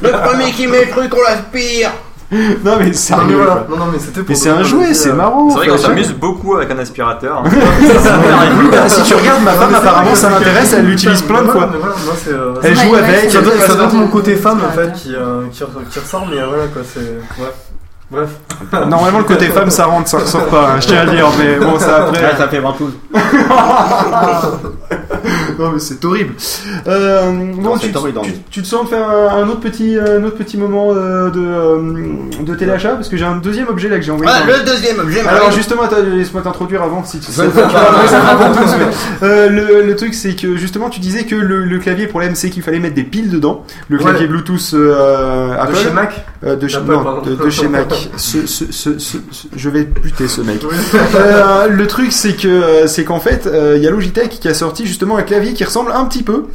le 0.02 0.10
Le 0.12 0.28
premier 0.28 0.52
qui 0.52 0.68
met 0.68 0.86
le 0.86 0.92
truc, 0.92 1.14
on 1.16 1.22
l'aspire 1.22 1.92
Non, 2.32 2.38
mais 2.40 2.64
Non, 2.64 2.78
mais 2.80 2.94
sérieux. 2.94 3.36
voilà, 3.36 3.66
quoi. 3.68 3.78
non, 3.78 3.86
non, 3.86 3.92
mais 3.92 4.00
c'était 4.00 4.22
pour. 4.22 4.30
Mais 4.30 4.36
c'est 4.36 4.50
un 4.50 4.64
jouet, 4.64 4.94
c'est 4.94 5.12
marrant. 5.12 5.50
C'est 5.50 5.56
vrai 5.58 5.68
qu'on 5.68 5.78
s'amuse 5.78 6.14
beaucoup 6.14 6.56
avec 6.56 6.72
un 6.72 6.80
aspirateur. 6.80 7.44
Oui, 7.52 8.68
bah, 8.72 8.88
si 8.88 9.04
tu 9.04 9.14
regardes 9.16 9.44
ma 9.44 9.52
femme, 9.52 9.76
apparemment 9.76 10.16
ça 10.16 10.30
l'intéresse, 10.30 10.74
elle 10.74 10.86
l'utilise 10.86 11.22
plein 11.24 11.42
de 11.42 11.50
fois. 11.50 11.70
euh, 12.30 12.54
Elle 12.64 12.72
Ouais, 12.78 12.84
joue 12.84 12.92
ouais, 12.94 13.00
avec. 13.00 13.32
Ça 13.32 13.42
doit, 13.42 13.54
être 13.56 13.94
mon 13.94 14.08
côté 14.08 14.36
femme 14.36 14.62
en 14.66 14.72
fait 14.72 14.94
qui, 14.94 15.14
euh, 15.16 15.44
qui, 15.52 15.64
ressort, 16.00 16.26
mais 16.30 16.40
euh, 16.40 16.46
voilà 16.48 16.68
quoi, 16.68 16.82
c'est. 16.86 17.42
Ouais. 17.42 17.50
Bref. 18.12 18.30
Normalement, 18.90 19.20
le 19.20 19.24
côté 19.24 19.46
femme, 19.48 19.70
ça 19.70 19.86
rentre, 19.86 20.08
ça 20.10 20.18
ressort 20.20 20.46
pas, 20.48 20.72
hein, 20.72 20.80
je 20.82 20.88
tiens 20.88 21.00
à 21.00 21.04
le 21.06 21.12
dire, 21.12 21.28
mais 21.40 21.56
bon, 21.66 21.80
ça 21.80 22.10
Ouais, 22.12 22.18
après. 22.18 22.38
ça 22.38 22.48
fait 22.50 22.60
ventouse. 22.60 22.94
non 25.60 25.72
mais 25.72 25.80
c'est 25.80 26.04
horrible. 26.06 26.34
Euh, 26.88 27.32
bon, 27.56 27.78
c'est 27.80 27.92
tu, 27.92 27.98
horrible, 27.98 28.20
tu, 28.22 28.30
Andy. 28.30 28.42
tu 28.50 28.62
te 28.62 28.68
sens 28.68 28.84
de 28.86 28.90
faire 28.90 29.08
un, 29.10 29.44
un 29.44 29.48
autre 29.50 29.60
petit, 29.62 29.98
un 30.00 30.24
autre 30.24 30.38
petit 30.38 30.58
moment 30.58 30.92
euh, 30.94 31.30
de, 31.30 31.40
euh, 31.44 32.44
de 32.44 32.56
téléachat? 32.56 32.92
Parce 32.96 33.10
que 33.10 33.18
j'ai 33.18 33.26
un 33.26 33.38
deuxième 33.38 33.68
objet 33.68 33.90
là 33.90 33.98
que 33.98 34.02
j'ai 34.04 34.12
envoyé. 34.12 34.32
Ah, 34.34 34.42
le 34.46 34.66
deuxième 34.66 35.00
objet, 35.00 35.22
Alors 35.22 35.44
Marie. 35.46 35.56
justement, 35.56 35.84
laisse-moi 36.16 36.42
t'introduire 36.42 36.82
avant 36.84 37.04
si 37.04 37.20
tu 37.20 37.32
sais 37.32 37.44
le, 39.22 39.86
le 39.86 39.96
truc 39.96 40.14
c'est 40.14 40.36
que 40.36 40.56
justement 40.58 40.90
tu 40.90 41.00
disais 41.00 41.24
que 41.26 41.36
le, 41.36 41.64
le 41.66 41.80
clavier 41.80 42.08
pour 42.08 42.20
l'AMC 42.22 42.50
qu'il 42.52 42.64
fallait 42.64 42.80
mettre 42.80 42.96
des 42.96 43.04
piles 43.04 43.30
dedans. 43.30 43.66
Le 43.88 43.98
Ouais. 43.98 44.04
clavier 44.04 44.28
Bluetooth 44.28 44.72
euh, 44.74 45.56
Apple. 45.60 45.76
chez 45.76 45.92
Mac 45.92 46.26
Euh, 46.44 46.56
de, 46.56 46.68
chez, 46.68 46.78
Apple, 46.78 46.92
non, 46.92 47.04
pardon. 47.04 47.22
de, 47.22 47.36
de 47.36 47.50
chez 47.52 47.68
Mac. 47.68 48.10
Ce, 48.18 48.48
ce, 48.48 48.66
ce, 48.72 48.98
ce- 48.98 49.18
ce- 49.30 49.48
je 49.56 49.70
vais 49.70 49.84
buter 49.84 50.28
ce 50.28 50.42
mec. 50.42 50.60
Euh, 51.16 51.68
le 51.68 51.86
truc 51.88 52.12
c'est 52.12 52.34
que 52.36 52.48
euh, 52.48 52.88
c'est 52.88 53.04
qu'en 53.04 53.20
fait 53.20 53.46
euh, 53.46 53.76
il 53.78 53.84
y 53.84 53.88
a 53.88 53.92
Logitech 53.92 54.30
qui 54.40 54.48
a 54.48 54.54
sorti 54.56 54.86
justement 54.88 55.18
un 55.18 55.22
clavier 55.22 55.54
qui 55.54 55.64
ressemble 55.64 55.92
un 55.92 56.04
petit 56.06 56.24
peu. 56.24 56.46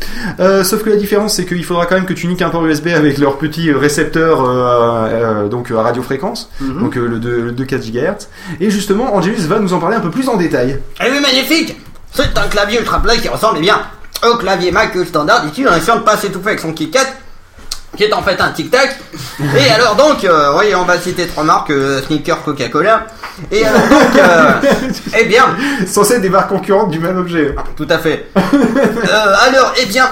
Euh, 0.41 0.65
sauf 0.65 0.83
que 0.83 0.91
la 0.91 0.97
différence 0.97 1.35
c'est 1.35 1.45
qu'il 1.47 1.65
faudra 1.65 1.87
quand 1.87 1.95
même 1.95 2.05
que 2.07 2.13
tu 2.15 2.27
niques 2.27 2.43
un 2.43 2.51
port 2.51 2.67
USB 2.67 2.89
avec 2.89 3.19
leur 3.19 3.39
petit 3.39 3.71
récepteur 3.73 4.41
euh, 4.45 5.45
euh, 5.45 5.49
donc 5.49 5.71
à 5.71 5.83
radiofréquence, 5.83 6.51
Mhm. 6.61 6.81
donc 6.83 6.97
euh, 6.97 7.07
le 7.07 7.19
2, 7.19 7.41
le 7.43 7.53
2 7.53 7.65
4 7.65 7.81
GHz. 7.91 8.29
Et 8.61 8.71
justement 8.71 9.15
Angelus 9.15 9.47
va 9.47 9.61
nous 9.61 9.73
en 9.73 9.79
parler 9.79 9.97
un 9.97 10.01
peu 10.01 10.11
plus 10.11 10.29
en 10.29 10.37
détail. 10.37 10.81
Eh 11.01 11.11
oui, 11.11 11.21
magnifique 11.21 11.77
C'est 12.13 12.37
un 12.37 12.49
clavier 12.49 12.81
ultra 12.81 13.01
plat 13.01 13.17
qui 13.17 13.29
ressemble 13.29 13.61
bien 13.61 13.79
au 14.29 14.37
clavier 14.39 14.73
Mac 14.73 14.97
standard 15.07 15.45
ici, 15.47 15.67
en 15.69 15.77
essayant 15.77 15.97
de 15.99 16.03
pas 16.03 16.17
s'étouffer 16.17 16.49
avec 16.49 16.61
son 16.61 16.73
KitKat, 16.73 17.07
qui 17.97 18.05
est 18.05 18.13
en 18.13 18.23
fait 18.23 18.41
un 18.41 18.51
tic-tac. 18.51 18.97
Et 19.41 19.71
alors 19.71 19.97
donc, 19.97 20.25
euh, 20.25 20.57
oui, 20.59 20.75
on 20.75 20.85
va 20.85 20.99
citer 20.99 21.27
trois 21.27 21.45
marques, 21.45 21.71
euh, 21.71 22.01
Sneaker, 22.03 22.43
Coca-Cola. 22.43 23.07
Et 23.53 23.65
alors 23.65 23.83
donc, 23.89 24.17
euh, 24.19 24.51
eh 25.19 25.25
bien... 25.25 25.45
Censé 25.87 26.15
être 26.15 26.23
des 26.23 26.31
marques 26.31 26.49
concurrentes 26.49 26.91
du 26.91 26.99
même 26.99 27.19
objet. 27.19 27.55
Tout 27.77 27.87
à 27.91 27.99
fait. 27.99 28.27
Euh, 29.07 29.35
alors, 29.47 29.73
eh 29.81 29.87
bien, 29.87 30.09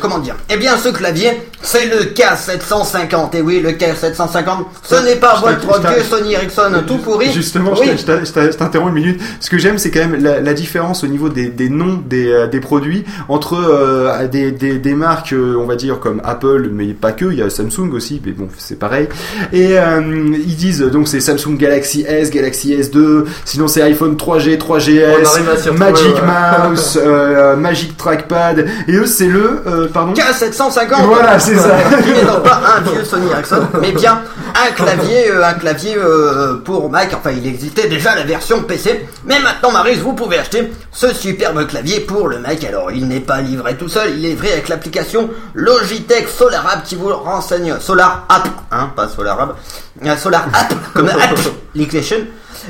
comment 0.00 0.18
dire? 0.18 0.34
Eh 0.50 0.56
bien, 0.56 0.76
ce 0.76 0.88
clavier, 0.90 1.42
c'est 1.62 1.86
le 1.86 2.12
K750. 2.12 3.36
Et 3.36 3.40
oui, 3.42 3.60
le 3.60 3.70
K750, 3.70 4.64
ce 4.82 4.94
n'est 4.96 5.16
pas 5.16 5.36
votre 5.36 5.80
t'in- 5.80 6.02
Sony 6.08 6.34
Ericsson 6.34 6.70
tout 6.86 6.98
pourri. 6.98 7.32
Justement, 7.32 7.74
je 7.74 7.82
oui. 7.82 8.54
t'interromps 8.56 8.88
une 8.90 8.94
minute. 8.94 9.22
Ce 9.40 9.48
que 9.48 9.58
j'aime, 9.58 9.78
c'est 9.78 9.90
quand 9.90 10.00
même 10.00 10.22
la, 10.22 10.40
la 10.40 10.54
différence 10.54 11.02
au 11.02 11.06
niveau 11.06 11.28
des, 11.28 11.46
des 11.48 11.68
noms 11.68 12.02
des, 12.04 12.46
des 12.50 12.60
produits 12.60 13.04
entre 13.28 14.26
des, 14.30 14.50
des, 14.52 14.78
des 14.78 14.94
marques, 14.94 15.34
on 15.34 15.64
va 15.66 15.76
dire 15.76 15.98
comme 16.00 16.20
Apple, 16.24 16.67
mais 16.72 16.94
pas 16.94 17.12
que. 17.12 17.26
Il 17.26 17.38
y 17.38 17.42
a 17.42 17.50
Samsung 17.50 17.90
aussi, 17.92 18.20
mais 18.24 18.32
bon, 18.32 18.48
c'est 18.56 18.78
pareil. 18.78 19.08
Et 19.52 19.78
euh, 19.78 20.00
ils 20.02 20.56
disent 20.56 20.80
donc 20.80 21.08
c'est 21.08 21.20
Samsung 21.20 21.56
Galaxy 21.56 22.04
S, 22.06 22.30
Galaxy 22.30 22.74
S2. 22.74 23.24
Sinon 23.44 23.68
c'est 23.68 23.82
iPhone 23.82 24.16
3G, 24.16 24.58
3GS, 24.58 24.62
On 24.64 25.26
arrive 25.26 25.48
à 25.48 25.56
s'y 25.56 25.68
retrouver, 25.68 25.78
Magic 25.78 26.14
ouais. 26.14 26.68
Mouse, 26.68 27.00
euh, 27.04 27.56
Magic 27.56 27.96
Trackpad. 27.96 28.66
Et 28.86 28.92
eux, 28.92 29.06
c'est 29.06 29.26
le 29.26 29.62
euh, 29.66 29.88
pardon. 29.88 30.12
K750 30.12 31.04
Voilà, 31.06 31.38
c'est 31.38 31.56
ça. 31.56 31.76
qui 32.02 32.10
n'est 32.10 32.24
donc 32.24 32.42
pas 32.42 32.60
un 32.76 32.80
vieux 32.80 33.04
Sony 33.04 33.30
Ericsson, 33.30 33.62
mais 33.80 33.92
bien 33.92 34.20
un 34.54 34.72
clavier, 34.72 35.30
euh, 35.30 35.44
un 35.44 35.54
clavier 35.54 35.94
euh, 35.96 36.56
pour 36.64 36.90
Mac. 36.90 37.12
Enfin, 37.14 37.30
il 37.30 37.46
existait 37.46 37.88
déjà 37.88 38.14
la 38.14 38.24
version 38.24 38.62
PC, 38.62 39.06
mais 39.24 39.38
maintenant, 39.40 39.70
Maris, 39.70 39.96
vous 39.96 40.12
pouvez 40.14 40.38
acheter 40.38 40.72
ce 40.92 41.12
superbe 41.14 41.66
clavier 41.66 42.00
pour 42.00 42.28
le 42.28 42.38
Mac. 42.38 42.62
Alors, 42.64 42.90
il 42.90 43.06
n'est 43.08 43.20
pas 43.20 43.40
livré 43.40 43.76
tout 43.76 43.88
seul, 43.88 44.18
il 44.18 44.24
est 44.24 44.30
livré 44.30 44.52
avec 44.52 44.68
l'application 44.68 45.30
Logitech 45.54 46.28
Solar 46.28 46.66
App 46.66 46.84
qui 46.84 46.96
vous 46.96 47.08
renseigne 47.08 47.78
Solar 47.80 48.26
App, 48.28 48.48
hein, 48.70 48.90
pas 48.94 49.08
Solar 49.08 49.40
App, 49.40 49.56
euh, 50.04 50.16
Solar 50.16 50.46
App 50.52 50.74
comme 50.94 51.08
application. 51.08 52.18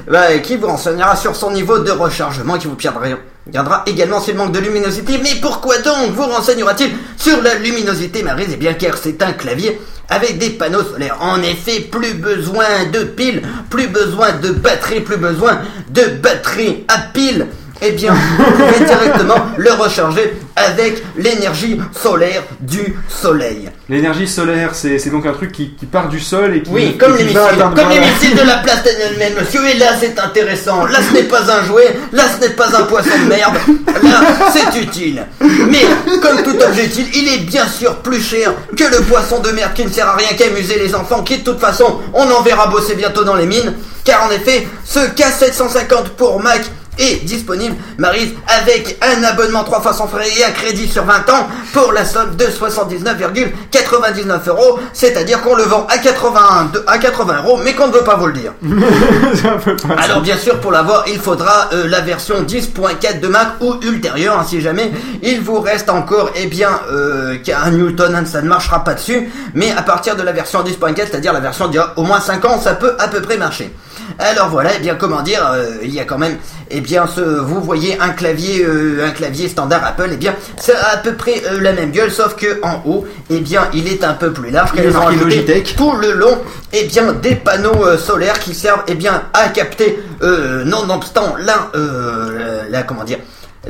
bah, 0.06 0.38
qui 0.38 0.56
vous 0.56 0.66
renseignera 0.66 1.16
sur 1.16 1.34
son 1.34 1.50
niveau 1.50 1.78
de 1.78 1.90
rechargement, 1.90 2.58
qui 2.58 2.66
vous 2.66 2.76
viendra, 2.76 3.02
viendra 3.50 3.82
également 3.86 4.20
s'il 4.20 4.36
manque 4.36 4.52
de 4.52 4.60
luminosité. 4.60 5.18
Mais 5.22 5.36
pourquoi 5.40 5.78
donc 5.78 6.12
vous 6.14 6.24
renseignera-t-il 6.24 6.90
sur 7.16 7.42
la 7.42 7.54
luminosité, 7.54 8.22
Marise 8.22 8.48
Eh 8.52 8.56
bien, 8.56 8.74
car 8.74 8.96
c'est 8.96 9.22
un 9.22 9.32
clavier 9.32 9.80
avec 10.08 10.38
des 10.38 10.50
panneaux 10.50 10.82
solaires. 10.82 11.18
En 11.20 11.42
effet, 11.42 11.80
plus 11.80 12.14
besoin 12.14 12.86
de 12.92 13.04
piles, 13.04 13.42
plus 13.70 13.88
besoin 13.88 14.32
de 14.32 14.50
batterie, 14.50 15.00
plus 15.00 15.18
besoin 15.18 15.60
de 15.90 16.02
batterie 16.22 16.84
à 16.88 16.98
piles. 17.12 17.46
Eh 17.80 17.92
bien, 17.92 18.12
vous 18.12 18.44
pouvez 18.44 18.84
directement 18.84 19.36
le 19.56 19.72
recharger 19.72 20.34
avec 20.56 21.02
l'énergie 21.16 21.80
solaire 21.92 22.42
du 22.60 22.96
soleil. 23.08 23.70
L'énergie 23.88 24.26
solaire, 24.26 24.70
c'est 24.74 24.98
c'est 24.98 25.10
donc 25.10 25.26
un 25.26 25.32
truc 25.32 25.52
qui, 25.52 25.74
qui 25.74 25.86
part 25.86 26.08
du 26.08 26.18
sol 26.18 26.56
et 26.56 26.62
qui, 26.62 26.70
Oui, 26.70 26.98
comme 26.98 27.16
qui 27.16 27.22
les 27.22 27.30
missiles 27.30 28.34
de 28.34 28.46
la 28.46 28.56
place 28.58 28.82
elle-même, 28.84 29.34
monsieur. 29.38 29.64
Et 29.68 29.74
là, 29.78 29.92
c'est 29.98 30.18
intéressant. 30.18 30.86
Là, 30.86 30.98
ce 31.08 31.14
n'est 31.14 31.24
pas 31.24 31.50
un 31.50 31.64
jouet. 31.64 31.96
Là, 32.12 32.24
ce 32.28 32.44
n'est 32.46 32.54
pas 32.54 32.76
un 32.76 32.82
poisson 32.82 33.10
de 33.24 33.28
merde. 33.28 33.56
Là, 34.02 34.20
c'est 34.52 34.80
utile. 34.80 35.24
Mais, 35.40 35.86
comme 36.20 36.42
tout 36.42 36.60
objet 36.60 36.86
utile, 36.86 37.06
il 37.14 37.28
est 37.28 37.38
bien 37.38 37.66
sûr 37.68 37.96
plus 37.96 38.20
cher 38.20 38.52
que 38.76 38.84
le 38.84 39.02
poisson 39.04 39.38
de 39.40 39.50
merde 39.50 39.72
qui 39.74 39.84
ne 39.84 39.90
sert 39.90 40.08
à 40.08 40.16
rien 40.16 40.28
qu'à 40.36 40.46
amuser 40.46 40.78
les 40.78 40.94
enfants, 40.94 41.22
qui 41.22 41.38
de 41.38 41.44
toute 41.44 41.60
façon, 41.60 42.00
on 42.12 42.28
en 42.30 42.42
verra 42.42 42.66
bosser 42.66 42.94
bientôt 42.94 43.22
dans 43.22 43.36
les 43.36 43.46
mines. 43.46 43.72
Car 44.04 44.24
en 44.26 44.30
effet, 44.30 44.66
ce 44.84 45.00
K750 45.00 46.08
pour 46.16 46.40
Mac 46.42 46.62
est 46.98 47.24
disponible, 47.24 47.76
Marise, 47.96 48.32
avec 48.46 48.98
un 49.02 49.22
abonnement 49.24 49.64
3 49.64 49.80
fois 49.80 49.92
sans 49.92 50.08
frais 50.08 50.28
et 50.38 50.44
un 50.44 50.50
crédit 50.50 50.88
sur 50.88 51.04
20 51.04 51.30
ans 51.30 51.48
pour 51.72 51.92
la 51.92 52.04
somme 52.04 52.36
de 52.36 52.44
79,99 52.44 54.48
euros. 54.48 54.78
C'est-à-dire 54.92 55.40
qu'on 55.42 55.54
le 55.54 55.64
vend 55.64 55.86
à 55.88 55.98
80, 55.98 56.72
à 56.86 56.98
80 56.98 57.36
euros, 57.44 57.60
mais 57.62 57.74
qu'on 57.74 57.88
ne 57.88 57.92
veut 57.92 58.04
pas 58.04 58.16
vous 58.16 58.26
le 58.26 58.32
dire. 58.32 58.52
Alors 59.98 60.20
bien 60.20 60.36
sûr, 60.36 60.60
pour 60.60 60.72
l'avoir, 60.72 61.04
il 61.08 61.18
faudra 61.18 61.68
euh, 61.72 61.88
la 61.88 62.00
version 62.00 62.42
10.4 62.42 63.20
de 63.20 63.28
Mac 63.28 63.48
ou 63.60 63.76
ultérieure, 63.82 64.38
hein, 64.38 64.44
si 64.46 64.60
jamais 64.60 64.92
il 65.22 65.40
vous 65.40 65.60
reste 65.60 65.90
encore, 65.90 66.30
eh 66.34 66.46
bien, 66.46 66.80
euh, 66.90 67.36
qu'un 67.38 67.70
Newton, 67.70 68.14
hein, 68.14 68.24
ça 68.24 68.42
ne 68.42 68.48
marchera 68.48 68.84
pas 68.84 68.94
dessus. 68.94 69.30
Mais 69.54 69.72
à 69.76 69.82
partir 69.82 70.16
de 70.16 70.22
la 70.22 70.32
version 70.32 70.62
10.4, 70.62 70.96
c'est-à-dire 70.96 71.32
la 71.32 71.40
version 71.40 71.68
d'il 71.68 71.76
y 71.76 71.78
a 71.78 71.92
au 71.96 72.02
moins 72.02 72.20
5 72.20 72.44
ans, 72.44 72.60
ça 72.60 72.74
peut 72.74 72.94
à 72.98 73.08
peu 73.08 73.20
près 73.20 73.36
marcher. 73.36 73.72
Alors 74.20 74.48
voilà, 74.48 74.70
eh 74.76 74.80
bien 74.80 74.96
comment 74.96 75.22
dire, 75.22 75.48
euh, 75.52 75.76
il 75.82 75.94
y 75.94 76.00
a 76.00 76.04
quand 76.04 76.18
même, 76.18 76.38
eh 76.70 76.80
bien, 76.80 77.06
ce, 77.06 77.20
vous 77.20 77.60
voyez 77.60 77.96
un 78.00 78.08
clavier, 78.08 78.64
euh, 78.64 79.06
un 79.06 79.10
clavier 79.10 79.48
standard 79.48 79.84
Apple, 79.84 80.08
eh 80.12 80.16
bien, 80.16 80.34
c'est 80.56 80.74
à 80.74 80.96
peu 80.96 81.14
près 81.14 81.40
euh, 81.46 81.60
la 81.60 81.72
même 81.72 81.92
gueule, 81.92 82.10
sauf 82.10 82.34
que 82.34 82.58
en 82.62 82.82
haut, 82.84 83.06
eh 83.30 83.38
bien, 83.38 83.68
il 83.72 83.86
est 83.86 84.02
un 84.02 84.14
peu 84.14 84.32
plus 84.32 84.50
large. 84.50 84.70
Il 84.74 84.80
est 84.84 84.90
marqué 84.90 85.16
Logitech. 85.16 85.76
tout 85.76 85.92
le 85.92 86.12
long, 86.12 86.36
eh 86.72 86.84
bien, 86.84 87.12
des 87.12 87.36
panneaux 87.36 87.84
euh, 87.86 87.96
solaires 87.96 88.40
qui 88.40 88.54
servent, 88.54 88.82
eh 88.88 88.96
bien, 88.96 89.22
à 89.32 89.50
capter, 89.50 90.02
euh, 90.22 90.64
nonobstant 90.64 91.36
la, 91.38 91.70
euh, 91.76 92.62
la, 92.70 92.82
comment 92.82 93.04
dire, 93.04 93.18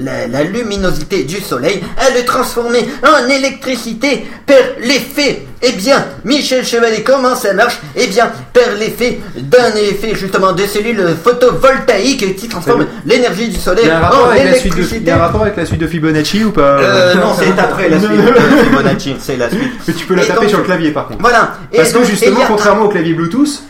la, 0.01 0.27
la 0.27 0.43
luminosité 0.45 1.25
du 1.25 1.41
soleil, 1.41 1.83
à 1.99 2.11
le 2.17 2.25
transformer 2.25 2.87
en 3.03 3.29
électricité 3.29 4.27
par 4.47 4.57
l'effet, 4.83 5.43
eh 5.63 5.73
bien, 5.73 6.05
Michel 6.25 6.65
Chevalier, 6.65 7.03
comment 7.03 7.35
ça 7.35 7.53
marche? 7.53 7.79
Eh 7.97 8.07
bien, 8.07 8.31
par 8.53 8.75
l'effet 8.79 9.19
d'un 9.37 9.75
effet 9.77 10.15
justement 10.15 10.53
de 10.53 10.63
cellules 10.67 11.05
photovoltaïques 11.23 12.37
qui 12.37 12.49
transforment 12.49 12.87
l'énergie 13.05 13.49
du 13.49 13.59
soleil 13.59 13.91
en 13.91 14.31
de, 14.33 14.37
il 14.37 14.47
électricité. 14.47 15.01
y 15.05 15.11
a 15.11 15.17
un 15.17 15.19
rapport 15.19 15.43
avec 15.43 15.57
la 15.57 15.67
suite 15.67 15.81
de 15.81 15.87
Fibonacci 15.87 16.45
ou 16.45 16.51
pas? 16.53 16.79
Euh, 16.81 17.15
non, 17.15 17.33
c'est 17.39 17.59
après 17.59 17.89
la 17.89 17.99
suite 17.99 18.11
de 18.13 18.65
Fibonacci, 18.65 19.17
c'est 19.21 19.37
la 19.37 19.49
suite. 19.51 19.63
Mais 19.89 19.95
tu 19.95 20.07
peux 20.07 20.15
la 20.15 20.23
Et 20.23 20.27
taper 20.27 20.41
donc- 20.41 20.49
sur 20.51 20.59
le 20.59 20.65
clavier 20.65 20.91
par 20.93 21.09
contre. 21.09 21.21
Voilà. 21.21 21.55
Et 21.73 21.79
Parce 21.79 21.91
que 21.93 21.99
donc- 21.99 22.07
justement, 22.07 22.43
a 22.43 22.47
contrairement 22.47 22.85
au 22.85 22.89
clavier 22.89 23.15
Bluetooth, 23.15 23.63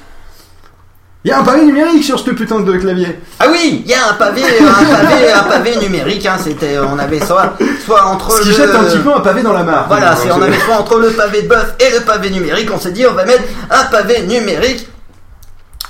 il 1.24 1.30
y 1.30 1.34
a 1.34 1.40
un 1.40 1.42
pavé 1.42 1.64
numérique 1.64 2.04
sur 2.04 2.18
ce 2.20 2.30
putain 2.30 2.60
de 2.60 2.76
clavier. 2.76 3.18
Ah 3.40 3.46
oui, 3.50 3.82
il 3.84 3.90
y 3.90 3.94
a 3.94 4.10
un 4.10 4.12
pavé, 4.14 4.40
un 4.42 4.94
pavé, 4.94 5.32
un 5.32 5.42
pavé 5.42 5.76
numérique. 5.76 6.24
Hein, 6.26 6.36
c'était, 6.42 6.78
on 6.78 6.96
avait 6.96 7.18
soit, 7.18 7.54
soit 7.84 8.06
entre 8.06 8.30
Ce 8.30 8.42
qui 8.42 8.48
le. 8.50 8.54
jette 8.54 8.74
un 8.74 8.84
petit 8.84 8.98
peu 8.98 9.12
un 9.12 9.20
pavé 9.20 9.42
dans 9.42 9.52
la 9.52 9.64
mare. 9.64 9.86
Voilà, 9.88 10.14
c'est, 10.14 10.30
on 10.30 10.40
avait 10.40 10.60
soit 10.60 10.76
entre 10.76 10.98
le 10.98 11.10
pavé 11.10 11.42
de 11.42 11.48
bœuf 11.48 11.74
et 11.80 11.90
le 11.92 12.04
pavé 12.04 12.30
numérique. 12.30 12.70
On 12.72 12.78
s'est 12.78 12.92
dit, 12.92 13.04
on 13.04 13.14
va 13.14 13.24
mettre 13.24 13.42
un 13.68 13.84
pavé 13.86 14.22
numérique. 14.22 14.88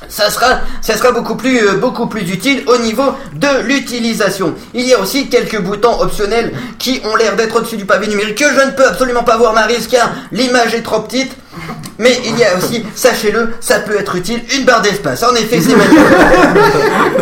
Ça 0.09 0.31
sera, 0.31 0.61
ça 0.81 0.97
sera 0.97 1.13
beaucoup 1.13 1.35
plus, 1.35 1.59
euh, 1.59 1.75
beaucoup 1.75 2.07
plus 2.07 2.23
utile 2.31 2.63
au 2.67 2.79
niveau 2.79 3.15
de 3.35 3.67
l'utilisation. 3.67 4.55
Il 4.73 4.87
y 4.87 4.95
a 4.95 4.99
aussi 4.99 5.29
quelques 5.29 5.61
boutons 5.61 6.01
optionnels 6.01 6.53
qui 6.79 7.03
ont 7.05 7.17
l'air 7.17 7.37
d'être 7.37 7.57
au-dessus 7.57 7.77
du 7.77 7.85
pavé 7.85 8.07
numérique 8.07 8.39
que 8.39 8.49
je 8.49 8.67
ne 8.67 8.71
peux 8.71 8.87
absolument 8.87 9.25
pas 9.25 9.37
voir, 9.37 9.53
Maris, 9.53 9.87
car 9.91 10.11
l'image 10.33 10.75
est 10.75 10.83
trop 10.83 11.01
petite. 11.01 11.37
Mais 11.99 12.17
il 12.25 12.39
y 12.39 12.45
a 12.45 12.57
aussi, 12.57 12.85
sachez-le, 12.95 13.51
ça 13.61 13.81
peut 13.81 13.99
être 13.99 14.15
utile, 14.15 14.41
une 14.57 14.65
barre 14.65 14.83
d'espace. 14.83 15.23
En 15.23 15.35
effet, 15.35 15.61
c'est 15.61 15.75
magnifique. 15.75 15.99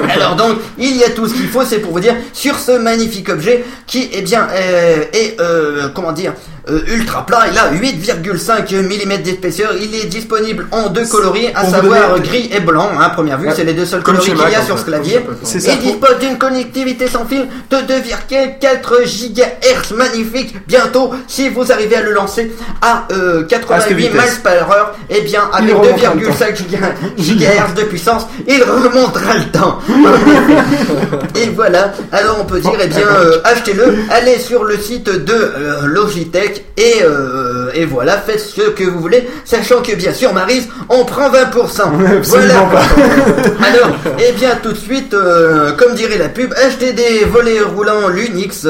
Alors 0.10 0.36
donc, 0.36 0.58
il 0.78 0.96
y 0.96 1.04
a 1.04 1.10
tout 1.10 1.26
ce 1.26 1.34
qu'il 1.34 1.48
faut, 1.48 1.64
c'est 1.64 1.78
pour 1.78 1.92
vous 1.92 2.00
dire, 2.00 2.14
sur 2.32 2.58
ce 2.58 2.72
magnifique 2.72 3.28
objet 3.28 3.64
qui, 3.86 4.10
eh 4.12 4.22
bien, 4.22 4.46
euh, 4.52 5.04
est, 5.12 5.40
euh, 5.40 5.88
comment 5.94 6.12
dire, 6.12 6.32
euh, 6.68 6.80
ultra 6.88 7.24
plat. 7.24 7.44
Il 7.52 7.56
a 7.56 7.70
8,5 7.70 8.74
mm 8.74 9.22
d'épaisseur. 9.22 9.72
Il 9.80 9.94
est 9.94 10.06
disponible 10.06 10.66
en 10.72 10.88
deux 10.88 11.06
coloris, 11.06 11.46
à 11.54 11.64
savoir 11.64 12.18
gris 12.20 12.50
et 12.52 12.58
blanc. 12.58 12.90
Hein, 12.98 13.10
première 13.10 13.38
vue, 13.38 13.46
Ouais. 13.46 13.52
c'est 13.54 13.62
les 13.62 13.72
deux 13.72 13.86
seuls 13.86 14.02
Comme 14.02 14.16
coloris 14.16 14.32
qu'il 14.36 14.52
y 14.52 14.54
a 14.56 14.62
sur 14.62 14.76
ce 14.76 14.84
clavier. 14.84 15.20
Il 15.54 15.60
dispose 15.78 16.18
d'une 16.18 16.38
connectivité 16.38 17.06
sans 17.06 17.24
fil 17.24 17.46
de 17.70 17.76
2,4 17.76 19.04
GHz 19.04 19.94
magnifique. 19.94 20.56
Bientôt, 20.66 21.12
si 21.28 21.48
vous 21.50 21.70
arrivez 21.70 21.96
à 21.96 22.02
le 22.02 22.12
lancer 22.12 22.52
à 22.82 23.06
euh, 23.12 23.44
À 23.70 23.80
cette 24.26 24.42
88 24.42 24.42
vitesse. 24.42 24.42
miles 24.42 24.42
par 24.42 24.70
heure, 24.70 24.94
et 25.10 25.20
bien 25.22 25.42
avec 25.52 25.74
remontera 25.74 26.14
le 26.14 26.20
2,5 26.26 26.56
GHz 27.18 27.74
de 27.74 27.82
puissance, 27.82 28.26
il 28.46 28.62
remontera 28.62 29.34
le 29.34 29.44
temps. 29.50 29.78
et 31.34 31.48
voilà. 31.54 31.92
Alors 32.12 32.38
on 32.40 32.44
peut 32.44 32.60
dire, 32.60 32.72
eh 32.82 32.86
bien, 32.86 33.06
euh, 33.06 33.40
achetez-le. 33.44 33.96
Allez 34.10 34.38
sur 34.38 34.64
le 34.64 34.78
site 34.78 35.08
de 35.08 35.32
euh, 35.32 35.86
Logitech 35.86 36.64
et 36.76 37.02
euh, 37.02 37.70
et 37.74 37.84
voilà, 37.84 38.18
faites 38.18 38.40
ce 38.40 38.70
que 38.70 38.84
vous 38.84 39.00
voulez, 39.00 39.28
sachant 39.44 39.82
que 39.82 39.94
bien 39.94 40.12
sûr, 40.12 40.32
Marise, 40.32 40.68
on 40.88 41.04
prend 41.04 41.30
20%. 41.30 42.16
Absolument 42.18 42.22
voilà. 42.26 42.54
pas. 42.70 43.66
Alors, 43.66 43.96
eh 44.18 44.32
bien, 44.32 44.58
tout 44.62 44.72
de 44.72 44.78
suite, 44.78 45.14
comme 45.76 45.94
dirait 45.94 46.16
la 46.16 46.28
pub, 46.28 46.54
achetez 46.54 46.92
des 46.92 47.24
volets 47.24 47.60
roulants 47.60 48.08
Linux, 48.08 48.66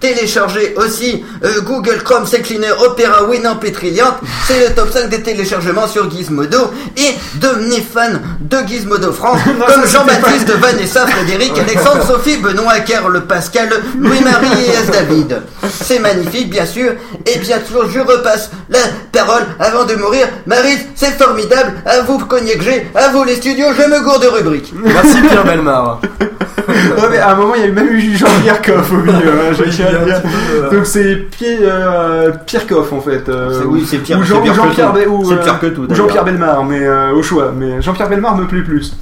téléchargez 0.00 0.74
aussi 0.76 1.24
Google 1.64 2.02
Chrome, 2.02 2.26
Cleaner, 2.42 2.72
Opera, 2.84 3.24
Winamp 3.24 3.60
et 3.64 3.72
Trilliant. 3.72 4.16
C'est 4.46 4.68
le 4.68 4.71
top 4.74 4.90
5 4.90 5.08
des 5.08 5.22
téléchargements 5.22 5.86
sur 5.86 6.10
Gizmodo. 6.10 6.70
Et 6.96 7.14
devenez 7.36 7.80
fan 7.80 8.20
de 8.40 8.58
Gizmodo 8.66 9.12
France, 9.12 9.40
comme 9.66 9.86
Jean-Baptiste, 9.86 10.50
Vanessa, 10.52 11.06
Frédéric, 11.06 11.58
Alexandre, 11.58 12.04
Sophie, 12.06 12.38
Benoît, 12.38 12.80
Carl, 12.80 13.20
Pascal, 13.26 13.70
Louis-Marie 13.98 14.64
et 14.66 14.70
S. 14.70 14.90
David. 14.90 15.42
C'est 15.82 15.98
magnifique, 15.98 16.50
bien 16.50 16.66
sûr. 16.66 16.92
Et 17.26 17.38
bien 17.38 17.58
sûr, 17.66 17.88
je 17.90 18.00
repasse 18.00 18.50
la 18.68 18.80
parole 19.12 19.44
avant 19.58 19.84
de 19.84 19.94
mourir. 19.94 20.26
Marise, 20.46 20.86
c'est 20.94 21.18
formidable. 21.18 21.74
À 21.86 22.00
vous, 22.00 22.18
cognac 22.18 22.60
G, 22.62 22.86
à 22.94 23.08
vous 23.08 23.24
les 23.24 23.36
studios, 23.36 23.68
je 23.76 23.88
me 23.88 24.00
gourde 24.02 24.22
de 24.22 24.28
rubrique. 24.28 24.72
Merci 24.74 25.20
Pierre 25.22 25.44
Belmar. 25.44 26.00
Ouais, 27.02 27.08
mais 27.10 27.18
à 27.18 27.30
un 27.32 27.34
moment, 27.36 27.54
il 27.54 27.62
y 27.62 27.64
a 27.64 27.72
même 27.72 27.88
eu 27.88 28.16
Jean-Pierre 28.16 28.62
Coff 28.62 28.92
au 28.92 28.96
milieu. 28.96 29.12
hein, 29.12 29.52
je 29.52 29.62
Oui, 29.64 30.12
un 30.12 30.20
peu, 30.20 30.28
euh, 30.64 30.70
Donc 30.70 30.86
c'est 30.86 31.14
Pierre, 31.30 31.58
euh, 31.62 32.30
Pierre 32.46 32.66
Coff 32.66 32.92
en 32.92 33.00
fait. 33.00 33.28
euh, 33.28 33.58
C'est- 33.60 33.64
oui, 33.66 33.84
c'est 33.88 33.98
Pierre- 33.98 34.18
Ou 34.18 34.22
Jean, 34.24 34.36
c'est 34.36 34.42
pire 34.42 34.52
que 34.54 35.08
ou, 35.08 35.32
euh, 35.32 35.36
que 35.60 35.66
tout, 35.66 35.86
ou 35.90 35.94
Jean-Pierre. 35.94 36.24
Belmar, 36.24 36.64
mais 36.64 36.80
euh, 36.82 37.12
au 37.12 37.22
choix. 37.22 37.52
Mais 37.56 37.80
Jean-Pierre 37.82 38.08
Belmar 38.08 38.36
me 38.36 38.46
plaît 38.46 38.62
plus. 38.62 38.94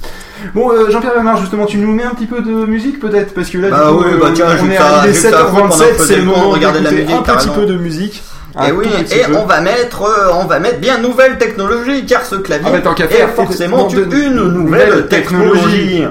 Bon, 0.55 0.71
euh, 0.71 0.89
Jean-Pierre 0.89 1.13
Belmar, 1.15 1.37
justement, 1.37 1.65
tu 1.65 1.77
nous 1.77 1.91
mets 1.93 2.03
un 2.03 2.09
petit 2.15 2.25
peu 2.25 2.41
de 2.41 2.65
musique 2.65 2.99
peut-être? 2.99 3.33
Parce 3.33 3.49
que 3.49 3.59
là, 3.59 3.69
Bah 3.69 3.85
du 3.91 3.97
coup, 3.97 4.03
oui, 4.05 4.11
bah 4.19 4.27
tiens, 4.33 4.45
on 4.49 4.65
est 4.69 4.75
que 4.75 5.13
7h27, 5.13 5.85
je 5.99 6.03
c'est 6.03 6.15
le 6.17 6.23
moment 6.23 6.41
con, 6.41 6.49
regarder 6.49 6.79
de 6.79 6.83
la 6.85 6.89
un 6.89 6.93
musique, 6.93 7.15
t'as 7.25 7.35
petit 7.37 7.49
peu 7.49 7.65
de 7.65 7.75
musique. 7.77 8.23
Un 8.55 8.67
Et 8.67 8.71
oui, 8.73 8.85
et 9.11 9.23
peu. 9.23 9.35
on 9.37 9.45
va 9.45 9.61
mettre, 9.61 10.01
euh, 10.03 10.31
on 10.41 10.45
va 10.45 10.59
mettre 10.59 10.79
bien 10.79 10.97
nouvelle 10.97 11.37
technologie, 11.37 12.05
car 12.05 12.25
ce 12.25 12.35
clavier 12.35 12.67
Ah 12.67 12.71
bah, 12.83 12.93
est 12.99 13.07
faire, 13.07 13.29
forcément 13.29 13.87
de- 13.87 14.03
de- 14.03 14.15
une 14.17 14.33
nouvelle 14.33 14.53
nouvelle 14.89 15.07
technologie. 15.07 15.61
technologie. 15.61 16.07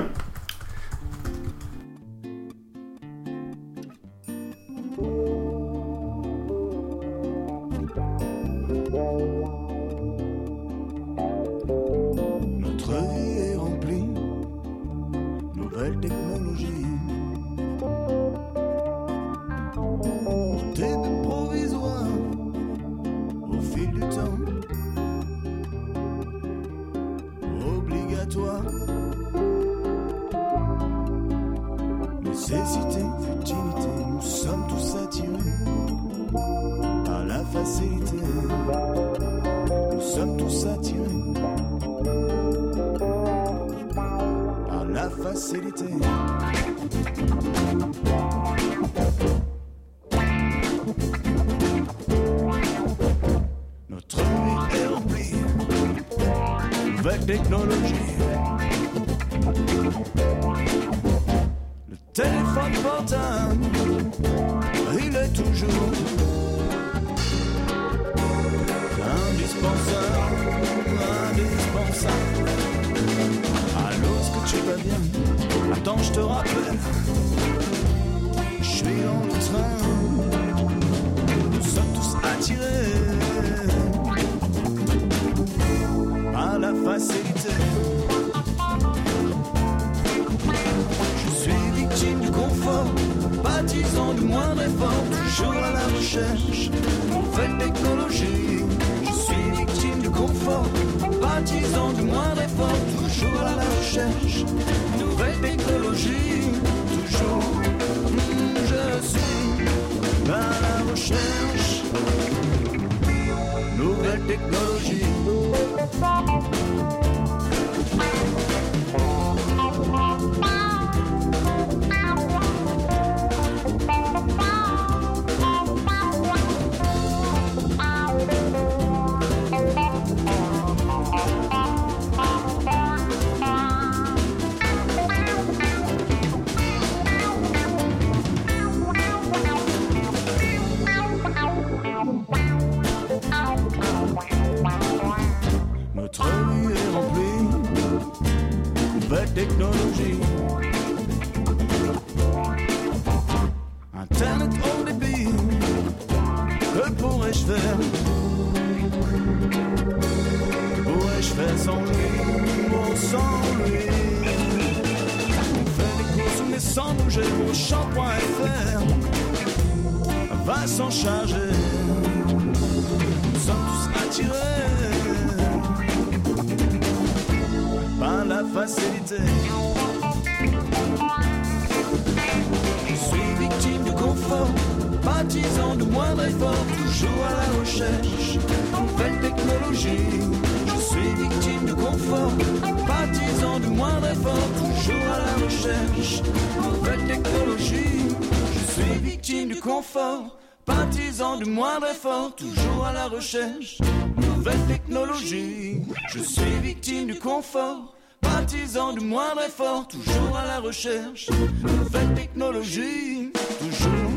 La 203.00 203.06
recherche. 203.08 203.78
Nouvelle 204.16 204.66
technologie, 204.68 205.82
je 206.12 206.18
suis 206.18 206.58
victime 206.62 207.06
du 207.06 207.18
confort. 207.18 207.94
Partisan 208.20 208.92
du 208.92 209.00
moindre 209.00 209.42
effort, 209.42 209.88
toujours 209.88 210.36
à 210.36 210.46
la 210.46 210.58
recherche. 210.60 211.30
Nouvelle 211.62 212.12
technologie, 212.14 213.32
toujours. 213.58 214.12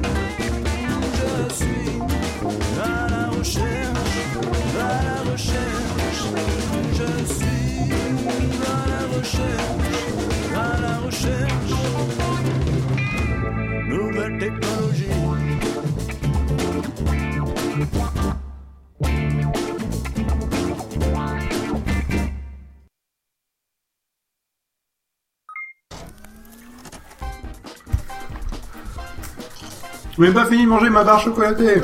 Je 1.15 1.53
suis 1.59 1.91
à 2.83 3.07
la 3.09 3.25
recherche, 3.37 4.15
à 4.79 4.95
la 5.09 5.31
recherche. 5.31 6.23
Je 6.99 7.09
suis 7.33 7.51
à 8.67 8.81
la 8.93 9.01
recherche, 9.17 9.83
à 10.55 10.81
la 10.81 10.95
recherche. 11.05 11.82
J'ai 30.23 30.29
même 30.29 30.41
pas 30.41 30.49
fini 30.49 30.63
de 30.63 30.69
manger 30.69 30.89
ma 30.89 31.03
barre 31.03 31.19
chocolatée. 31.19 31.81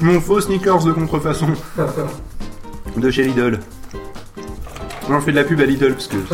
Mon 0.00 0.20
faux 0.20 0.40
sneakers 0.40 0.84
de 0.84 0.92
contrefaçon. 0.92 1.48
de 2.96 3.10
chez 3.10 3.24
Lidl. 3.24 3.58
On 5.08 5.20
fait 5.20 5.32
de 5.32 5.36
la 5.36 5.42
pub 5.42 5.60
à 5.60 5.64
Lidl 5.64 5.94
parce 5.94 6.06
que. 6.06 6.16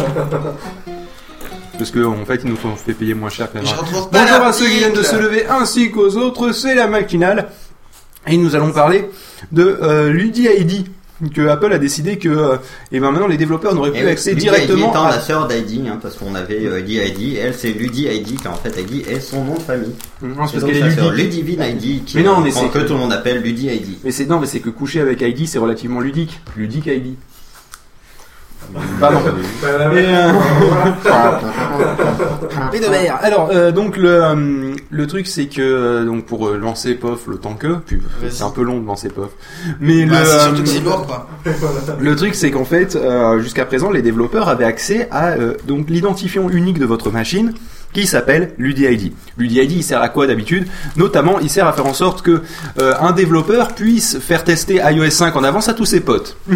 Parce 1.78 1.92
qu'en 1.92 2.24
fait, 2.26 2.40
ils 2.42 2.50
nous 2.50 2.56
ont 2.64 2.74
fait 2.74 2.92
payer 2.92 3.14
moins 3.14 3.30
cher 3.30 3.48
retrouve 3.52 4.10
pas 4.10 4.24
Bonjour 4.26 4.46
à 4.46 4.52
ceux 4.52 4.66
qui 4.66 4.78
viennent 4.78 4.92
de 4.92 5.02
se 5.04 5.14
lever 5.14 5.46
ainsi 5.46 5.92
qu'aux 5.92 6.16
autres, 6.16 6.50
c'est 6.50 6.74
la 6.74 6.88
matinale. 6.88 7.50
Et 8.26 8.36
nous 8.36 8.56
allons 8.56 8.72
parler 8.72 9.08
de 9.52 9.78
euh, 9.80 10.10
l'UDID 10.10 10.88
que 11.34 11.48
Apple 11.48 11.72
a 11.72 11.78
décidé 11.78 12.18
que 12.18 12.28
euh, 12.28 12.56
eh 12.92 13.00
ben 13.00 13.10
maintenant 13.10 13.26
les 13.26 13.36
développeurs 13.36 13.74
n'auraient 13.74 13.90
plus 13.90 14.00
Et 14.00 14.08
accès 14.08 14.30
Ludi 14.30 14.42
directement 14.42 14.90
étant 14.90 15.04
à 15.04 15.10
la 15.10 15.20
sœur 15.20 15.48
d'ID, 15.48 15.86
hein, 15.88 15.98
parce 16.00 16.16
qu'on 16.16 16.34
avait 16.34 16.66
euh, 16.66 16.80
ID, 16.80 17.36
elle 17.36 17.54
c'est 17.54 17.72
Ludi 17.72 18.06
ID, 18.06 18.40
car 18.40 18.52
en 18.52 18.56
fait 18.56 18.80
ID 18.80 19.08
est 19.08 19.20
son 19.20 19.44
nom 19.44 19.54
de 19.54 19.60
famille. 19.60 19.94
Non, 20.22 20.46
c'est 20.46 20.56
Et 20.56 20.60
parce 20.60 20.72
qu'elle 20.72 20.76
est 20.76 20.90
sa 20.90 20.96
sœur. 20.96 21.12
Ludivine 21.12 21.62
ID, 21.62 22.04
qui 22.04 22.16
Mais 22.16 22.22
non, 22.22 22.40
mais 22.40 22.50
c'est 22.50 22.68
que 22.68 22.78
tout 22.78 22.92
le 22.92 23.00
monde 23.00 23.12
appelle 23.12 23.42
Ludi 23.42 23.66
ID. 23.66 23.98
Mais 24.04 24.12
c'est 24.12 24.26
non, 24.26 24.38
mais 24.38 24.46
c'est 24.46 24.60
que 24.60 24.70
coucher 24.70 25.00
avec 25.00 25.20
ID, 25.20 25.46
c'est 25.46 25.58
relativement 25.58 26.00
ludique. 26.00 26.40
Ludique 26.56 26.86
ID. 26.86 27.16
Pardon. 29.00 29.20
Et, 29.20 29.64
euh, 29.64 30.32
Pédomère. 32.70 33.18
Alors 33.22 33.50
euh, 33.52 33.72
donc 33.72 33.96
le 33.96 34.22
euh, 34.22 34.67
le 34.90 35.06
truc 35.06 35.26
c'est 35.26 35.46
que 35.46 35.60
euh, 35.60 36.04
donc 36.04 36.26
pour 36.26 36.48
euh, 36.48 36.56
lancer 36.56 36.94
POF 36.94 37.26
le 37.26 37.36
temps 37.38 37.54
que 37.54 37.76
puis 37.86 38.00
c'est 38.30 38.42
un 38.42 38.50
peu 38.50 38.62
long 38.62 38.80
de 38.80 38.86
lancer 38.86 39.08
POF. 39.08 39.30
Mais 39.80 40.06
Bah, 40.06 40.20
le 40.20 40.26
c'est 40.26 40.38
surtout 40.38 40.56
euh, 40.56 40.62
que 40.62 40.68
c'est 40.68 40.80
lourd, 40.80 41.06
quoi. 41.06 41.28
le 42.00 42.16
truc, 42.16 42.34
c'est 42.34 42.50
qu'en 42.50 42.64
fait, 42.64 42.96
euh, 42.96 43.40
jusqu'à 43.40 43.64
présent, 43.64 43.90
les 43.90 44.02
développeurs 44.02 44.48
avaient 44.48 44.64
accès 44.64 45.08
à 45.10 45.30
euh, 45.30 45.54
donc 45.66 45.90
l'identifiant 45.90 46.48
unique 46.48 46.78
de 46.78 46.86
votre 46.86 47.10
machine, 47.10 47.52
qui 47.92 48.06
s'appelle 48.06 48.52
l'UDID. 48.58 49.12
L'UDID, 49.38 49.72
il 49.72 49.82
sert 49.82 50.02
à 50.02 50.08
quoi 50.08 50.26
d'habitude? 50.26 50.66
Notamment, 50.96 51.38
il 51.40 51.48
sert 51.48 51.66
à 51.66 51.72
faire 51.72 51.86
en 51.86 51.94
sorte 51.94 52.22
que 52.22 52.42
euh, 52.80 52.94
un 53.00 53.12
développeur 53.12 53.74
puisse 53.74 54.18
faire 54.18 54.44
tester 54.44 54.80
iOS 54.84 55.10
5 55.10 55.34
en 55.36 55.44
avance 55.44 55.68
à 55.68 55.74
tous 55.74 55.86
ses 55.86 56.00
potes. 56.00 56.36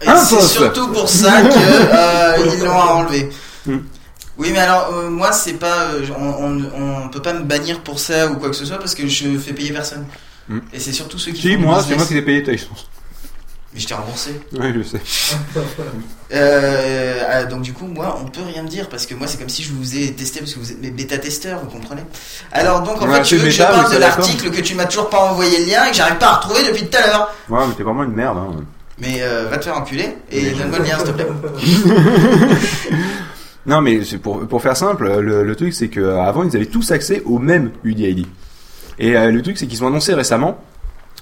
C'est 0.00 0.40
surtout 0.42 0.88
pour 0.88 1.08
ça 1.08 1.40
que 1.42 1.48
euh, 1.56 2.52
ils 2.58 2.64
l'ont 2.64 2.72
enlevé. 2.72 3.28
Oui, 4.36 4.50
mais 4.52 4.58
alors 4.58 4.92
euh, 4.92 5.10
moi 5.10 5.32
c'est 5.32 5.54
pas, 5.54 5.90
euh, 5.92 6.06
on, 6.76 7.08
peut 7.08 7.22
pas 7.22 7.32
me 7.32 7.44
bannir 7.44 7.80
pour 7.80 8.00
ça 8.00 8.28
ou 8.28 8.36
quoi 8.36 8.48
que 8.48 8.56
ce 8.56 8.64
soit 8.64 8.78
parce 8.78 8.94
que 8.94 9.06
je 9.06 9.38
fais 9.38 9.52
payer 9.52 9.72
personne. 9.72 10.06
Hmm. 10.48 10.58
Et 10.72 10.80
c'est 10.80 10.92
surtout 10.92 11.18
ceux 11.18 11.32
qui. 11.32 11.42
Si, 11.42 11.54
font 11.54 11.60
moi, 11.60 11.84
c'est 11.86 11.96
moi 11.96 12.04
qui 12.04 12.16
ai 12.16 12.22
payé 12.22 12.42
ta 12.42 12.52
licence. 12.52 12.88
Mais 13.72 13.80
je 13.80 13.88
t'ai 13.88 13.94
remboursé. 13.94 14.40
Oui, 14.52 14.72
je 14.74 14.82
sais. 14.82 15.00
Euh, 16.32 17.46
donc 17.46 17.62
du 17.62 17.72
coup, 17.72 17.86
moi, 17.86 18.18
on 18.20 18.26
peut 18.26 18.42
rien 18.42 18.62
me 18.62 18.68
dire 18.68 18.88
parce 18.88 19.04
que 19.06 19.14
moi, 19.14 19.26
c'est 19.26 19.38
comme 19.38 19.48
si 19.48 19.62
je 19.62 19.72
vous 19.72 19.96
ai 19.96 20.12
testé 20.12 20.40
parce 20.40 20.54
que 20.54 20.58
vous 20.60 20.70
êtes 20.70 20.80
mes 20.80 20.90
bêta-testeurs, 20.90 21.60
vous 21.60 21.70
comprenez? 21.70 22.02
Alors 22.52 22.82
donc, 22.82 23.02
en 23.02 23.12
fait, 23.12 23.22
tu 23.22 23.36
veux 23.36 23.44
que 23.44 23.50
je 23.50 23.62
parle 23.62 23.92
de 23.92 23.98
l'article 23.98 24.50
que 24.50 24.60
tu 24.60 24.74
m'as 24.74 24.86
toujours 24.86 25.10
pas 25.10 25.18
envoyé 25.18 25.58
le 25.58 25.70
lien 25.70 25.86
et 25.86 25.90
que 25.90 25.96
j'arrive 25.96 26.18
pas 26.18 26.28
à 26.28 26.36
retrouver 26.36 26.64
depuis 26.66 26.86
tout 26.86 26.98
à 26.98 27.06
l'heure. 27.06 27.34
Ouais, 27.48 27.66
mais 27.66 27.74
t'es 27.74 27.82
vraiment 27.82 28.04
une 28.04 28.14
merde. 28.14 28.38
Hein. 28.38 28.64
Mais 28.98 29.22
euh, 29.22 29.48
va 29.48 29.58
te 29.58 29.64
faire 29.64 29.76
enculer 29.76 30.16
et 30.30 30.50
donne-moi 30.50 30.78
le 30.78 30.84
lien, 30.84 30.98
s'il 30.98 31.06
te 31.06 31.12
plaît. 31.12 31.26
Non, 33.66 33.80
mais 33.80 34.04
c'est 34.04 34.18
pour, 34.18 34.46
pour 34.46 34.60
faire 34.62 34.76
simple, 34.76 35.20
le, 35.20 35.42
le 35.42 35.56
truc 35.56 35.72
c'est 35.72 35.88
que 35.88 36.00
euh, 36.00 36.20
avant 36.22 36.42
ils 36.44 36.54
avaient 36.54 36.66
tous 36.66 36.90
accès 36.90 37.22
au 37.24 37.38
même 37.38 37.70
UDID. 37.82 38.26
Et 38.98 39.16
euh, 39.16 39.30
le 39.30 39.42
truc 39.42 39.56
c'est 39.58 39.66
qu'ils 39.66 39.82
ont 39.82 39.86
annoncé 39.88 40.12
récemment 40.14 40.62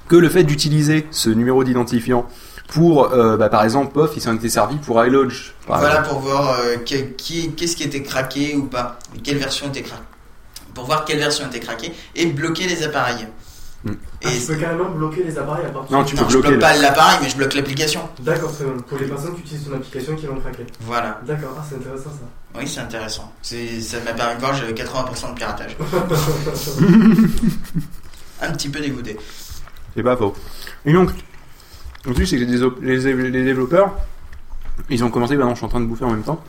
que 0.08 0.16
le 0.16 0.28
fait 0.28 0.42
d'utiliser 0.44 1.06
ce 1.10 1.30
numéro 1.30 1.62
d'identifiant 1.64 2.26
pour, 2.68 3.12
euh, 3.12 3.36
bah, 3.36 3.48
par 3.50 3.64
exemple, 3.64 3.92
POF, 3.92 4.12
il 4.16 4.20
s'en 4.22 4.34
était 4.34 4.48
servi 4.48 4.76
pour 4.76 5.02
iLodge. 5.04 5.52
Voilà 5.66 6.00
exemple. 6.00 6.08
pour 6.08 6.18
voir 6.20 6.58
euh, 6.60 6.76
que- 6.78 7.12
qui, 7.16 7.52
qu'est-ce 7.52 7.76
qui 7.76 7.82
était 7.84 8.02
craqué 8.02 8.56
ou 8.56 8.64
pas, 8.64 8.98
quelle 9.22 9.36
version 9.36 9.68
était 9.68 9.82
craquée. 9.82 10.02
Pour 10.74 10.84
voir 10.86 11.04
quelle 11.04 11.18
version 11.18 11.46
était 11.46 11.60
craquée 11.60 11.92
et 12.16 12.26
bloquer 12.26 12.66
les 12.66 12.82
appareils. 12.82 13.26
Mm. 13.84 13.90
Et 13.90 13.94
Ah, 14.24 14.28
tu 14.38 14.46
peux 14.46 14.54
carrément 14.54 14.90
bloquer 14.90 15.24
les 15.24 15.36
appareils 15.36 15.66
à 15.66 15.70
partir 15.70 15.96
Non, 15.98 16.04
tu 16.04 16.14
peux 16.14 16.22
non, 16.22 16.28
je 16.28 16.32
bloquer 16.38 16.48
bloque 16.50 16.54
le- 16.54 16.60
pas 16.60 16.76
l'appareil, 16.76 17.18
mais 17.22 17.28
je 17.28 17.36
bloque 17.36 17.54
l'application. 17.54 18.08
D'accord, 18.20 18.52
très 18.52 18.64
bien. 18.64 18.74
Pour 18.74 18.98
les 18.98 19.06
personnes 19.06 19.34
qui 19.34 19.40
utilisent 19.40 19.64
ton 19.68 19.74
application 19.74 20.14
qui 20.14 20.26
l'ont 20.26 20.36
craqué. 20.40 20.64
Voilà. 20.82 21.20
D'accord, 21.26 21.56
ah, 21.58 21.64
c'est 21.68 21.74
intéressant 21.76 22.10
ça. 22.10 22.58
Oui, 22.60 22.68
c'est 22.68 22.80
intéressant. 22.80 23.32
C'est, 23.42 23.80
ça 23.80 23.96
m'a 24.04 24.12
permis 24.12 24.34
de 24.36 24.40
voir, 24.40 24.54
j'avais 24.54 24.72
80% 24.72 25.30
de 25.30 25.34
piratage. 25.34 25.76
Un 28.40 28.52
petit 28.52 28.68
peu 28.68 28.80
dégoûté. 28.80 29.16
C'est 29.96 30.02
pas 30.02 30.16
faux. 30.16 30.34
Et 30.84 30.92
donc, 30.92 31.10
le 32.04 32.14
truc 32.14 32.26
c'est 32.26 32.36
que 32.36 32.44
les, 32.44 32.56
déso- 32.58 32.74
les, 32.82 32.98
les 33.30 33.44
développeurs, 33.44 33.92
ils 34.90 35.02
ont 35.04 35.10
commencé, 35.10 35.36
bah 35.36 35.44
non, 35.44 35.50
je 35.50 35.56
suis 35.56 35.64
en 35.66 35.68
train 35.68 35.80
de 35.80 35.86
bouffer 35.86 36.04
en 36.04 36.10
même 36.10 36.22
temps. 36.24 36.42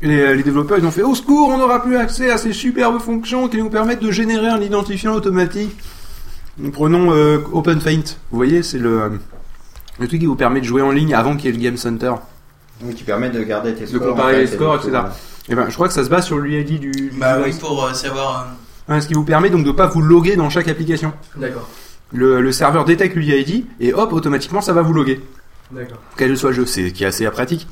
Les, 0.00 0.34
les 0.34 0.42
développeurs, 0.42 0.78
ils 0.78 0.84
ont 0.86 0.90
fait 0.90 1.02
au 1.02 1.14
secours, 1.14 1.48
on 1.48 1.58
n'aura 1.58 1.82
plus 1.82 1.96
accès 1.96 2.30
à 2.30 2.38
ces 2.38 2.52
superbes 2.52 3.00
fonctions 3.00 3.48
qui 3.48 3.58
nous 3.58 3.70
permettent 3.70 4.02
de 4.02 4.10
générer 4.10 4.48
un 4.48 4.60
identifiant 4.60 5.14
automatique. 5.14 5.76
Prenons 6.72 7.12
euh, 7.12 7.38
OpenFaint. 7.52 8.02
Vous 8.30 8.36
voyez, 8.36 8.62
c'est 8.62 8.78
le, 8.78 9.00
euh, 9.02 9.08
le 9.98 10.06
truc 10.08 10.20
qui 10.20 10.26
vous 10.26 10.36
permet 10.36 10.60
de 10.60 10.66
jouer 10.66 10.82
en 10.82 10.90
ligne 10.90 11.14
avant 11.14 11.36
qu'il 11.36 11.46
y 11.46 11.48
ait 11.48 11.56
le 11.56 11.62
Game 11.62 11.76
Center. 11.76 12.12
Donc 12.80 12.94
qui 12.94 13.04
permet 13.04 13.30
de 13.30 13.42
garder 13.42 13.74
tes 13.74 13.82
De 13.82 13.86
scores. 13.86 14.08
comparer 14.08 14.32
en 14.32 14.36
fait, 14.36 14.40
les 14.42 14.46
scores, 14.48 14.74
et 14.74 14.78
de 14.78 14.88
etc. 14.88 15.02
Et 15.48 15.54
ben, 15.54 15.66
je 15.68 15.74
crois 15.74 15.88
que 15.88 15.94
ça 15.94 16.04
se 16.04 16.10
base 16.10 16.26
sur 16.26 16.38
l'UID 16.38 16.78
du, 16.80 16.90
du 16.90 17.12
Bah 17.18 17.38
oui, 17.44 17.52
pour 17.58 17.84
euh, 17.84 17.92
savoir. 17.94 18.46
euh, 18.48 18.94
Hein, 18.94 19.00
ce 19.00 19.06
qui 19.06 19.14
vous 19.14 19.24
permet 19.24 19.48
donc 19.48 19.64
de 19.64 19.70
pas 19.70 19.86
vous 19.86 20.02
loguer 20.02 20.34
dans 20.36 20.50
chaque 20.50 20.66
application. 20.68 21.12
D'accord, 21.36 21.68
Le, 22.12 22.40
le 22.40 22.52
serveur 22.52 22.84
détecte 22.84 23.14
l'UID 23.14 23.64
et 23.80 23.94
hop, 23.94 24.12
automatiquement, 24.12 24.60
ça 24.60 24.72
va 24.72 24.82
vous 24.82 24.92
loguer. 24.92 25.20
d'accord. 25.70 25.98
quel 26.16 26.30
que 26.30 26.34
soit 26.36 26.50
le 26.50 26.56
jeu, 26.56 26.66
c'est 26.66 26.90
qui 26.90 27.04
est 27.04 27.06
assez 27.06 27.24
pratique. 27.30 27.68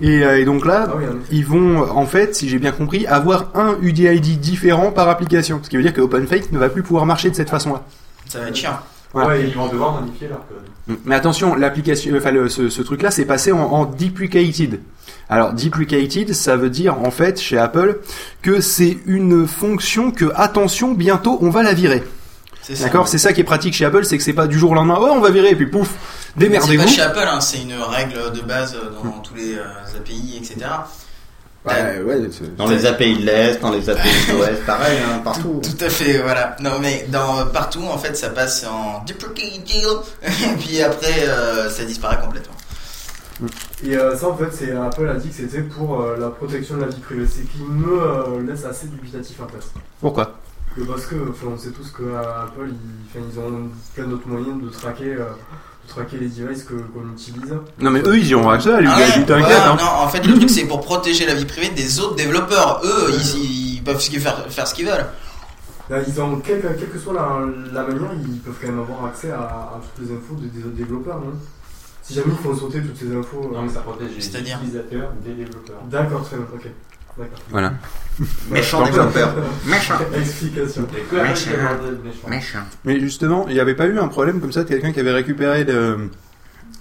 Et, 0.00 0.24
euh, 0.24 0.38
et 0.40 0.46
donc 0.46 0.64
là, 0.64 0.86
Ah 0.88 0.94
oui, 0.96 1.04
ils 1.30 1.44
vont 1.44 1.82
en 1.90 2.06
fait, 2.06 2.34
si 2.34 2.48
j'ai 2.48 2.58
bien 2.58 2.72
compris, 2.72 3.06
avoir 3.06 3.50
un 3.54 3.76
UDID 3.82 4.40
différent 4.40 4.90
par 4.92 5.08
application. 5.10 5.60
Ce 5.62 5.68
qui 5.68 5.76
veut 5.76 5.82
dire 5.82 5.92
que 5.92 6.00
OpenFake 6.00 6.50
ne 6.52 6.58
va 6.58 6.70
plus 6.70 6.82
pouvoir 6.82 7.04
marcher 7.04 7.28
de 7.30 7.34
cette 7.36 7.50
façon-là. 7.50 7.82
Ça 8.36 8.42
va 8.42 8.48
être 8.48 8.56
chiant. 8.56 8.78
Voilà. 9.12 9.30
Ouais, 9.30 9.44
ils 9.48 9.54
vont 9.54 9.68
devoir 9.68 10.00
modifier 10.00 10.28
leur 10.28 10.40
code. 10.46 10.96
Mais 11.04 11.14
attention, 11.14 11.54
l'application, 11.54 12.14
enfin 12.16 12.30
le- 12.32 12.48
ce, 12.48 12.68
ce 12.68 12.82
truc-là, 12.82 13.10
c'est 13.10 13.24
passé 13.24 13.50
en, 13.52 13.58
en 13.60 13.84
deprecated. 13.86 14.80
Alors 15.28 15.52
deprecated, 15.52 16.32
ça 16.34 16.56
veut 16.56 16.70
dire 16.70 16.98
en 17.00 17.10
fait 17.10 17.40
chez 17.40 17.58
Apple 17.58 17.98
que 18.42 18.60
c'est 18.60 18.98
une 19.06 19.46
fonction 19.46 20.10
que 20.10 20.26
attention, 20.34 20.92
bientôt 20.92 21.38
on 21.40 21.50
va 21.50 21.62
la 21.62 21.72
virer. 21.72 22.02
C'est 22.62 22.74
ça. 22.76 22.84
D'accord, 22.84 23.06
c'est 23.08 23.18
ça 23.18 23.32
qui 23.32 23.40
est 23.40 23.44
pratique 23.44 23.74
chez 23.74 23.84
Apple, 23.84 24.04
c'est 24.04 24.18
que 24.18 24.24
c'est 24.24 24.32
pas 24.32 24.46
du 24.48 24.58
jour 24.58 24.72
au 24.72 24.74
lendemain, 24.74 24.98
ouais, 25.00 25.10
on 25.10 25.20
va 25.20 25.30
virer 25.30 25.50
et 25.50 25.56
puis 25.56 25.66
pouf, 25.68 25.88
C'est 25.88 26.34
pas 26.34 26.40
démerdez-vous. 26.40 26.88
chez 26.88 27.00
Apple, 27.02 27.20
hein, 27.26 27.40
c'est 27.40 27.62
une 27.62 27.74
règle 27.74 28.32
de 28.34 28.40
base 28.42 28.74
euh, 28.74 28.90
dans 29.04 29.20
tous 29.20 29.34
les 29.34 29.54
euh, 29.54 29.96
API, 29.96 30.36
etc. 30.36 30.56
Ouais, 31.66 32.00
ouais, 32.02 32.28
c'est- 32.30 32.54
Dans 32.56 32.68
les 32.68 32.86
API 32.86 33.16
de 33.18 33.26
l'Est, 33.26 33.60
dans 33.60 33.72
les 33.72 33.90
API 33.90 34.08
de 34.28 34.32
l'Ouest, 34.36 34.62
pareil, 34.66 34.98
hein, 35.04 35.18
partout. 35.24 35.60
Tout 35.62 35.84
à 35.84 35.88
fait, 35.90 36.18
voilà. 36.18 36.56
Non, 36.60 36.78
mais 36.80 37.06
dans 37.08 37.46
partout, 37.48 37.82
en 37.82 37.98
fait, 37.98 38.16
ça 38.16 38.30
passe 38.30 38.64
en 38.64 39.02
deprecated, 39.04 39.98
et 40.22 40.56
puis 40.60 40.80
après, 40.82 41.28
euh, 41.28 41.68
ça 41.68 41.84
disparaît 41.84 42.20
complètement. 42.24 42.54
Et 43.84 43.96
euh, 43.96 44.16
ça, 44.16 44.28
en 44.28 44.36
fait, 44.36 44.50
c'est 44.52 44.72
Apple 44.72 45.08
a 45.08 45.14
dit 45.14 45.28
que 45.28 45.34
c'était 45.34 45.60
pour 45.62 46.00
euh, 46.00 46.16
la 46.18 46.30
protection 46.30 46.76
de 46.76 46.82
la 46.82 46.86
vie 46.86 47.00
privée. 47.00 47.26
C'est 47.26 47.42
qui 47.42 47.62
me 47.62 48.00
euh, 48.02 48.42
laisse 48.46 48.64
assez 48.64 48.86
dubitatif 48.86 49.38
en 49.42 49.48
fait. 49.48 49.66
Pourquoi? 50.00 50.38
Parce 50.88 51.04
que, 51.06 51.16
enfin, 51.30 51.48
on 51.54 51.58
sait 51.58 51.70
tous 51.70 51.90
que 51.90 52.02
euh, 52.02 52.18
Apple, 52.44 52.68
ils, 52.68 53.20
ils 53.32 53.38
ont 53.38 53.68
plein 53.94 54.04
d'autres 54.06 54.28
moyens 54.28 54.62
de 54.62 54.68
traquer, 54.70 55.12
euh, 55.14 55.24
traquer 55.86 56.18
les 56.18 56.28
devices 56.28 56.64
que 56.64 56.74
qu'on 56.74 57.10
utilise. 57.12 57.54
Non 57.80 57.90
mais 57.90 58.00
eux 58.06 58.18
ils 58.18 58.26
y 58.28 58.34
auront 58.34 58.50
accès 58.50 58.72
à 58.72 58.76
Ah 58.86 58.96
ouais, 58.98 59.06
t'inquiète. 59.24 59.26
voilà, 59.26 59.72
hein. 59.72 59.76
Non, 59.78 60.04
en 60.04 60.08
fait, 60.08 60.26
le 60.26 60.34
truc, 60.34 60.50
c'est 60.50 60.64
pour 60.66 60.80
protéger 60.80 61.26
la 61.26 61.34
vie 61.34 61.44
privée 61.44 61.70
des 61.70 62.00
autres 62.00 62.16
développeurs. 62.16 62.80
Eux, 62.84 63.10
ils, 63.12 63.74
ils 63.76 63.82
peuvent 63.82 64.00
faire, 64.00 64.46
faire 64.50 64.66
ce 64.66 64.74
qu'ils 64.74 64.86
veulent. 64.86 65.06
Là, 65.88 65.98
ils 66.06 66.20
ont, 66.20 66.36
quelle, 66.40 66.60
quelle 66.60 66.90
que 66.90 66.98
soit 66.98 67.14
la, 67.14 67.38
la 67.72 67.82
manière, 67.86 68.10
ils 68.20 68.40
peuvent 68.40 68.54
quand 68.60 68.66
même 68.68 68.80
avoir 68.80 69.04
accès 69.06 69.30
à, 69.30 69.38
à 69.38 69.80
toutes 69.94 70.04
les 70.08 70.12
infos 70.14 70.34
des, 70.34 70.48
des 70.48 70.66
autres 70.66 70.74
développeurs, 70.76 71.20
non 71.20 71.32
Si 72.02 72.14
jamais 72.14 72.32
ils 72.32 72.42
font 72.44 72.56
sauter 72.56 72.80
toutes 72.80 72.96
ces 72.98 73.14
infos. 73.14 73.50
Non, 73.52 73.60
euh, 73.60 73.62
mais 73.62 73.68
ça 73.72 73.80
protège 73.80 74.08
les 74.16 74.20
C'est-à-dire 74.20 74.58
utilisateurs 74.62 75.10
des 75.24 75.32
développeurs. 75.34 75.76
D'accord, 75.88 76.24
très 76.24 76.36
bien, 76.36 76.46
ok. 76.52 76.66
Voilà. 77.50 77.72
Méchant 78.50 78.84
développeur. 78.84 79.34
Méchant. 79.64 79.98
Explication. 80.16 80.86
Méchant. 81.12 81.50
Méchant. 82.28 82.58
Mais 82.84 83.00
justement, 83.00 83.46
il 83.48 83.54
n'y 83.54 83.60
avait 83.60 83.74
pas 83.74 83.86
eu 83.86 83.98
un 83.98 84.08
problème 84.08 84.40
comme 84.40 84.52
ça 84.52 84.64
de 84.64 84.68
quelqu'un 84.68 84.92
qui 84.92 85.00
avait 85.00 85.12
récupéré 85.12 85.64
le... 85.64 86.10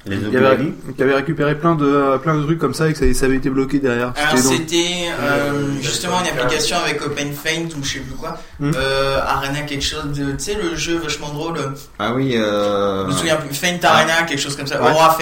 Les 0.07 0.17
qui 0.17 0.37
avait, 0.37 0.53
Obélix 0.53 0.75
qui 0.95 1.01
avait 1.01 1.15
récupéré 1.15 1.55
plein 1.55 1.73
de 1.73 2.17
plein 2.17 2.37
de 2.37 2.43
trucs 2.43 2.59
comme 2.59 2.75
ça 2.75 2.87
et 2.87 2.93
que 2.93 2.99
ça, 2.99 3.11
ça 3.11 3.25
avait 3.25 3.37
été 3.37 3.49
bloqué 3.49 3.79
derrière. 3.79 4.13
Alors 4.15 4.37
C'était 4.37 5.07
euh, 5.19 5.81
justement 5.81 6.21
une 6.21 6.27
application 6.27 6.77
avec 6.77 7.03
OpenFaint 7.03 7.75
ou 7.75 7.83
je 7.83 7.93
sais 7.93 7.99
plus 8.01 8.13
quoi. 8.13 8.37
Hmm. 8.59 8.71
Euh, 8.75 9.19
Arena 9.25 9.61
quelque 9.61 9.83
chose 9.83 10.11
de, 10.15 10.33
tu 10.33 10.39
sais 10.43 10.57
le 10.61 10.75
jeu 10.75 10.99
vachement 10.99 11.29
drôle. 11.29 11.57
Ah 11.97 12.13
oui, 12.13 12.35
euh... 12.35 13.05
Je 13.05 13.07
me 13.07 13.17
souviens 13.17 13.35
plus. 13.37 13.55
Feint 13.55 13.79
Arena 13.81 14.21
quelque 14.27 14.39
chose 14.39 14.55
comme 14.55 14.67
ça. 14.67 14.79
Ouais. 14.79 14.91
Aura. 14.91 15.05
Aura 15.05 15.17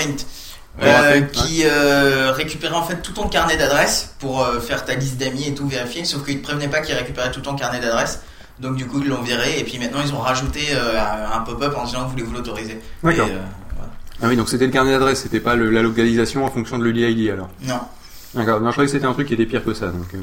Euh, 0.81 1.21
qui 1.21 1.63
euh, 1.65 2.31
récupérait 2.31 2.73
en 2.73 2.81
fait 2.83 3.01
tout 3.03 3.11
ton 3.13 3.27
carnet 3.29 3.55
d'adresses 3.57 4.15
pour 4.19 4.41
euh, 4.43 4.59
faire 4.59 4.83
ta 4.85 4.95
liste 4.95 5.17
d'amis 5.17 5.47
et 5.49 5.53
tout 5.53 5.67
vérifier, 5.67 6.03
sauf 6.03 6.25
qu'ils 6.25 6.39
te 6.39 6.43
prévenaient 6.43 6.67
pas 6.67 6.81
qu'ils 6.81 6.95
récupéraient 6.95 7.31
tout 7.31 7.41
ton 7.41 7.53
carnet 7.55 7.79
d'adresses. 7.79 8.21
Donc 8.59 8.75
du 8.75 8.87
coup 8.87 8.99
ils 8.99 9.07
l'ont 9.07 9.21
viré 9.21 9.59
et 9.59 9.63
puis 9.63 9.77
maintenant 9.77 9.99
ils 10.03 10.11
ont 10.13 10.19
rajouté 10.19 10.61
euh, 10.71 10.99
un 11.33 11.39
pop-up 11.41 11.75
en 11.77 11.83
disant 11.85 12.07
voulez-vous 12.07 12.33
l'autoriser. 12.33 12.79
D'accord. 13.03 13.27
Ah 14.21 14.27
oui, 14.27 14.35
donc 14.35 14.49
c'était 14.49 14.65
le 14.65 14.71
carnet 14.71 14.91
d'adresse, 14.91 15.21
c'était 15.21 15.39
pas 15.39 15.55
le- 15.55 15.69
la 15.69 15.81
localisation 15.83 16.43
en 16.45 16.49
fonction 16.49 16.79
de 16.79 16.83
l'UID 16.85 17.29
alors. 17.29 17.49
Non. 17.61 17.79
D'accord. 18.33 18.59
Non, 18.59 18.67
je 18.67 18.71
croyais 18.71 18.87
que 18.87 18.91
c'était 18.93 19.05
un 19.05 19.13
truc 19.13 19.27
qui 19.27 19.35
était 19.35 19.45
pire 19.45 19.63
que 19.63 19.73
ça. 19.75 19.87
Donc. 19.87 20.07
euh. 20.15 20.17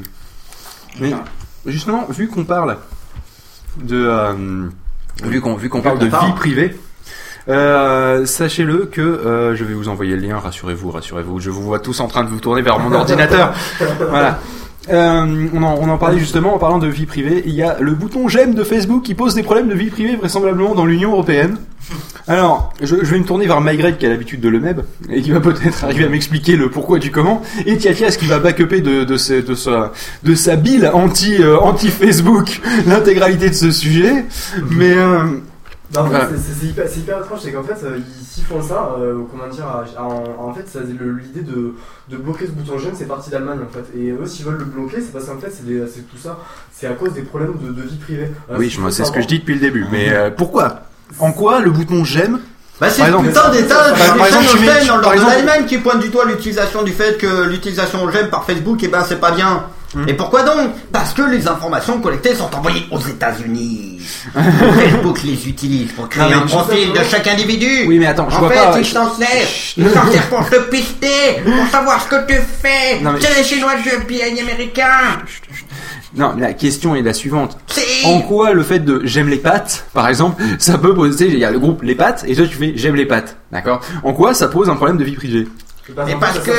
Mais 0.99 1.13
justement, 1.65 2.05
vu 2.09 2.27
qu'on 2.27 2.43
parle 2.43 2.77
de, 3.77 3.95
euh, 4.05 4.67
vu 5.23 5.39
qu'on 5.39 5.55
vu 5.55 5.69
qu'on 5.69 5.81
parle 5.81 5.99
de 5.99 6.07
vie 6.07 6.33
privée. 6.35 6.77
Euh, 7.49 8.25
Sachez-le 8.25 8.85
que 8.91 9.01
euh, 9.01 9.55
je 9.55 9.63
vais 9.63 9.73
vous 9.73 9.89
envoyer 9.89 10.15
le 10.15 10.21
lien, 10.27 10.37
rassurez-vous, 10.37 10.91
rassurez-vous. 10.91 11.39
Je 11.39 11.49
vous 11.49 11.61
vois 11.63 11.79
tous 11.79 11.99
en 11.99 12.07
train 12.07 12.23
de 12.23 12.29
vous 12.29 12.39
tourner 12.39 12.61
vers 12.61 12.79
mon 12.79 12.93
ordinateur. 12.93 13.53
Voilà. 14.09 14.39
Euh, 14.89 15.47
on, 15.53 15.61
en, 15.61 15.75
on 15.79 15.89
en 15.89 15.97
parlait 15.99 16.17
justement 16.17 16.55
en 16.55 16.57
parlant 16.57 16.79
de 16.79 16.87
vie 16.87 17.05
privée. 17.05 17.43
Il 17.45 17.53
y 17.53 17.61
a 17.61 17.77
le 17.79 17.93
bouton 17.93 18.27
j'aime 18.27 18.55
de 18.55 18.63
Facebook 18.63 19.03
qui 19.03 19.13
pose 19.13 19.35
des 19.35 19.43
problèmes 19.43 19.67
de 19.67 19.75
vie 19.75 19.91
privée 19.91 20.15
vraisemblablement 20.15 20.73
dans 20.73 20.87
l'Union 20.87 21.11
européenne. 21.11 21.57
Alors, 22.27 22.73
je, 22.81 22.95
je 22.95 23.11
vais 23.11 23.19
me 23.19 23.23
tourner 23.25 23.45
vers 23.45 23.61
Mygrade 23.61 23.99
qui 23.99 24.07
a 24.07 24.09
l'habitude 24.09 24.41
de 24.41 24.49
le 24.49 24.59
MEB 24.59 24.81
et 25.09 25.21
qui 25.21 25.29
va 25.31 25.39
peut-être 25.39 25.83
arriver 25.83 26.05
à 26.05 26.09
m'expliquer 26.09 26.55
le 26.55 26.69
pourquoi 26.71 26.97
du 26.97 27.11
comment. 27.11 27.43
Et 27.67 27.77
Tiatias 27.77 28.15
qui 28.19 28.25
va 28.25 28.39
backuper 28.39 28.81
de, 28.81 29.03
de, 29.03 29.17
ce- 29.17 29.41
de, 29.45 29.53
sa, 29.53 29.91
de 30.23 30.33
sa 30.33 30.55
bile 30.55 30.89
anti, 30.93 31.35
euh, 31.41 31.59
anti-Facebook 31.59 32.59
l'intégralité 32.87 33.49
de 33.49 33.55
ce 33.55 33.69
sujet? 33.69 34.25
Mais 34.71 34.93
euh, 34.95 35.25
Non, 35.93 36.05
c'est- 36.37 36.97
hyper, 36.99 37.19
étrange, 37.19 37.39
c'est 37.43 37.51
qu'en 37.51 37.63
fait, 37.63 37.83
euh, 37.85 37.97
ils 37.99 38.25
s'ils 38.25 38.45
font 38.45 38.61
ça, 38.61 38.95
euh, 38.97 39.19
comment 39.29 39.47
dire, 39.51 39.65
à- 39.65 39.83
en, 40.01 40.49
en 40.49 40.53
fait, 40.53 40.65
l'idée 40.79 41.41
de, 41.41 41.73
de 42.09 42.17
bloquer 42.17 42.45
ce 42.45 42.51
bouton 42.51 42.77
j'aime, 42.77 42.93
c'est 42.97 43.07
parti 43.07 43.29
d'Allemagne 43.29 43.59
en 43.67 43.73
fait. 43.73 43.85
Et 43.99 44.11
eux, 44.11 44.25
s'ils 44.25 44.45
veulent 44.45 44.57
le 44.59 44.65
bloquer, 44.65 44.97
c'est 45.01 45.11
parce 45.11 45.25
qu'en 45.25 45.37
fait, 45.37 45.51
c'est 45.51 45.65
des- 45.65 45.85
c'est 45.87 46.01
tout 46.09 46.17
ça, 46.17 46.37
c'est 46.73 46.87
à 46.87 46.93
cause 46.93 47.13
des 47.13 47.23
problèmes 47.23 47.55
de, 47.61 47.71
de 47.73 47.81
vie 47.81 47.97
privée. 47.97 48.31
Euh, 48.49 48.55
oui, 48.57 48.69
c'est 48.89 49.03
ce 49.05 49.11
que 49.11 49.21
je 49.21 49.27
dis 49.27 49.39
depuis 49.39 49.55
le 49.55 49.59
début. 49.59 49.85
Mais 49.91 50.11
euh, 50.13 50.29
pourquoi? 50.31 50.81
En 51.19 51.33
quoi 51.33 51.59
le 51.59 51.71
bouton 51.71 52.05
j'aime? 52.05 52.39
Bah 52.79 52.89
c'est 52.89 53.01
le 53.11 53.17
putain 53.27 53.49
d'État 53.51 53.91
de 53.91 53.99
l'Allemagne 55.27 55.65
qui 55.65 55.77
pointe 55.77 55.99
du 55.99 56.09
doigt 56.09 56.25
l'utilisation 56.25 56.81
du 56.83 56.91
fait 56.93 57.17
que 57.17 57.43
l'utilisation 57.47 58.09
j'aime 58.11 58.29
par 58.29 58.43
Facebook, 58.45 58.81
et 58.83 58.87
ben 58.87 59.03
c'est 59.07 59.19
pas 59.19 59.31
bien. 59.31 59.63
Hmm. 59.93 60.07
Et 60.07 60.13
pourquoi 60.13 60.43
donc 60.43 60.71
Parce 60.91 61.13
que 61.13 61.21
les 61.23 61.47
informations 61.47 61.99
collectées 61.99 62.33
sont 62.33 62.49
envoyées 62.55 62.85
aux 62.91 62.99
États-Unis. 62.99 63.99
Facebook 64.33 65.21
les 65.23 65.47
utilise 65.49 65.91
pour 65.91 66.07
créer 66.07 66.29
Non, 66.33 66.43
un 66.43 66.47
profil 66.47 66.93
de 66.93 67.03
chaque 67.03 67.27
individu. 67.27 67.85
Oui, 67.87 67.99
mais 67.99 68.05
attends, 68.07 68.29
je 68.29 68.35
en 68.37 68.39
vois 68.39 68.49
fait, 68.49 68.55
pas- 68.55 68.79
ils 68.79 68.85
s'en 68.85 69.13
servent. 69.13 69.73
Ils 69.77 69.89
s'en 69.89 70.11
servent 70.11 70.29
pour 70.29 70.49
te 70.49 70.55
pister, 70.69 71.41
pour 71.43 71.67
savoir 71.67 72.01
ce 72.01 72.07
que 72.07 72.27
tu 72.27 72.39
fais. 72.61 73.01
Non, 73.01 73.11
mais- 73.13 73.19
C'est 73.21 73.37
les 73.37 73.43
Chinois 73.43 73.75
du 73.83 73.89
FBI 73.89 74.39
américain. 74.39 74.87
Non, 76.15 76.35
la 76.37 76.53
question 76.53 76.95
est 76.95 77.01
la 77.01 77.13
suivante. 77.13 77.57
Si. 77.67 78.05
En 78.05 78.19
quoi 78.21 78.51
le 78.53 78.63
fait 78.63 78.79
de 78.79 79.01
j'aime 79.05 79.29
les 79.29 79.37
pâtes, 79.37 79.85
par 79.93 80.09
exemple, 80.09 80.41
ça 80.59 80.77
peut 80.77 80.93
poser, 80.93 81.27
il 81.27 81.37
y 81.39 81.45
a 81.45 81.51
le 81.51 81.59
groupe 81.59 81.83
les 81.83 81.95
pâtes, 81.95 82.25
et 82.27 82.35
toi 82.35 82.45
tu 82.47 82.55
fais 82.55 82.73
j'aime 82.75 82.95
les 82.95 83.05
pâtes, 83.05 83.37
d'accord? 83.51 83.79
En 84.03 84.11
quoi 84.13 84.33
ça 84.33 84.47
pose 84.49 84.69
un 84.69 84.75
problème 84.75 84.97
de 84.97 85.05
vie 85.05 85.15
privée? 85.15 85.47
Et 86.07 86.15
parce 86.19 86.39
que 86.39 86.51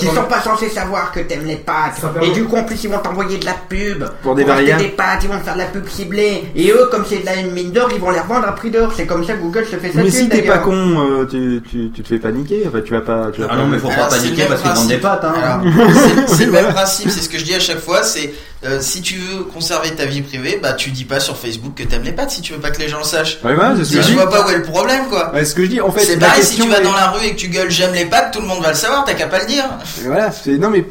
ils 0.00 0.08
sont 0.08 0.24
pas 0.24 0.40
censés 0.40 0.68
savoir 0.68 1.12
que 1.12 1.20
t'aimes 1.20 1.46
les 1.46 1.56
pâtes. 1.56 1.96
Ça 2.00 2.12
Et 2.22 2.30
du 2.30 2.44
coup, 2.44 2.56
en 2.56 2.64
plus, 2.64 2.82
ils 2.84 2.90
vont 2.90 2.98
t'envoyer 2.98 3.38
de 3.38 3.44
la 3.44 3.54
pub. 3.68 4.04
Pour 4.22 4.34
des 4.34 4.44
variables. 4.44 4.82
des 4.82 4.88
pâtes, 4.88 5.20
ils 5.22 5.28
vont 5.28 5.38
te 5.38 5.44
faire 5.44 5.54
de 5.54 5.58
la 5.60 5.66
pub 5.66 5.88
ciblée. 5.88 6.44
Et 6.56 6.70
eux, 6.70 6.88
comme 6.90 7.04
c'est 7.08 7.18
de 7.18 7.26
la 7.26 7.36
mine 7.42 7.72
d'or, 7.72 7.88
ils 7.94 8.00
vont 8.00 8.10
les 8.10 8.20
revendre 8.20 8.46
à 8.46 8.52
prix 8.52 8.70
d'or. 8.70 8.92
C'est 8.96 9.06
comme 9.06 9.24
ça 9.24 9.34
que 9.34 9.40
Google 9.40 9.64
se 9.66 9.76
fait 9.76 9.92
sa 9.92 10.02
Mais 10.02 10.10
si 10.10 10.28
t'es 10.28 10.42
pas 10.42 10.58
con, 10.58 10.74
euh, 10.74 11.26
tu, 11.26 11.62
tu, 11.68 11.90
tu 11.94 12.02
te 12.02 12.08
fais 12.08 12.18
paniquer, 12.18 12.64
enfin 12.68 12.80
tu 12.84 12.92
vas 12.92 13.00
pas... 13.00 13.30
Tu 13.32 13.40
vas 13.40 13.48
Ah 13.50 13.56
non, 13.56 13.66
mais 13.66 13.78
faut 13.78 13.88
pas 13.88 13.94
Alors, 13.94 14.12
c'est 14.12 14.18
paniquer 14.22 14.44
parce 14.46 14.62
qu'ils 14.62 14.70
vendent 14.72 14.88
des 14.88 14.98
pâtes, 14.98 15.24
hein. 15.24 15.34
Alors, 15.42 15.60
c'est- 15.94 16.34
c'est 16.36 16.46
le 16.46 16.52
même 16.52 16.72
principe, 16.72 17.10
c'est 17.10 17.20
ce 17.20 17.28
que 17.28 17.38
je 17.38 17.44
dis 17.44 17.54
à 17.54 17.60
chaque 17.60 17.80
fois, 17.80 18.02
c'est 18.02 18.32
euh, 18.64 18.78
si 18.80 19.02
tu 19.02 19.16
veux 19.16 19.42
conserver 19.42 19.90
ta 19.90 20.04
vie 20.04 20.22
privée, 20.22 20.60
bah 20.62 20.72
tu 20.74 20.90
dis 20.90 21.04
pas 21.04 21.18
sur 21.18 21.36
Facebook 21.36 21.72
que 21.74 21.82
t'aimes 21.82 22.04
les 22.04 22.12
pâtes 22.12 22.30
si 22.30 22.42
tu 22.42 22.52
veux 22.52 22.60
pas 22.60 22.70
que 22.70 22.78
les 22.78 22.88
gens 22.88 22.98
le 22.98 23.04
sachent. 23.04 23.40
Ouais, 23.44 23.54
voilà, 23.54 23.74
c'est 23.76 23.84
ce 23.84 23.90
que 23.90 23.96
je 23.96 24.02
je 24.02 24.06
dis. 24.08 24.14
vois 24.14 24.30
pas 24.30 24.46
où 24.46 24.50
est 24.50 24.56
le 24.56 24.62
problème 24.62 25.06
quoi. 25.08 25.32
Ouais, 25.34 25.44
ce 25.44 25.54
que 25.56 25.64
je 25.64 25.68
dis, 25.68 25.80
en 25.80 25.90
fait, 25.90 26.00
c'est 26.04 26.14
la 26.20 26.28
pareil 26.28 26.44
si 26.44 26.60
tu 26.60 26.68
vas 26.68 26.78
dans 26.80 26.92
la 26.94 27.08
rue 27.08 27.26
et 27.26 27.30
que 27.32 27.36
tu 27.40 27.48
gueules 27.48 27.70
j'aime 27.72 27.92
les 27.92 28.04
pâtes, 28.04 28.32
tout 28.32 28.40
le 28.40 28.46
monde 28.46 28.62
va 28.62 28.71
le 28.72 28.78
savoir, 28.78 29.04
t'as 29.04 29.14
qu'à 29.14 29.26
pas 29.26 29.40
le 29.40 29.46
dire. 29.46 29.64
Voilà, 30.04 30.30
c'est 30.30 30.58
non 30.58 30.70
mais 30.70 30.84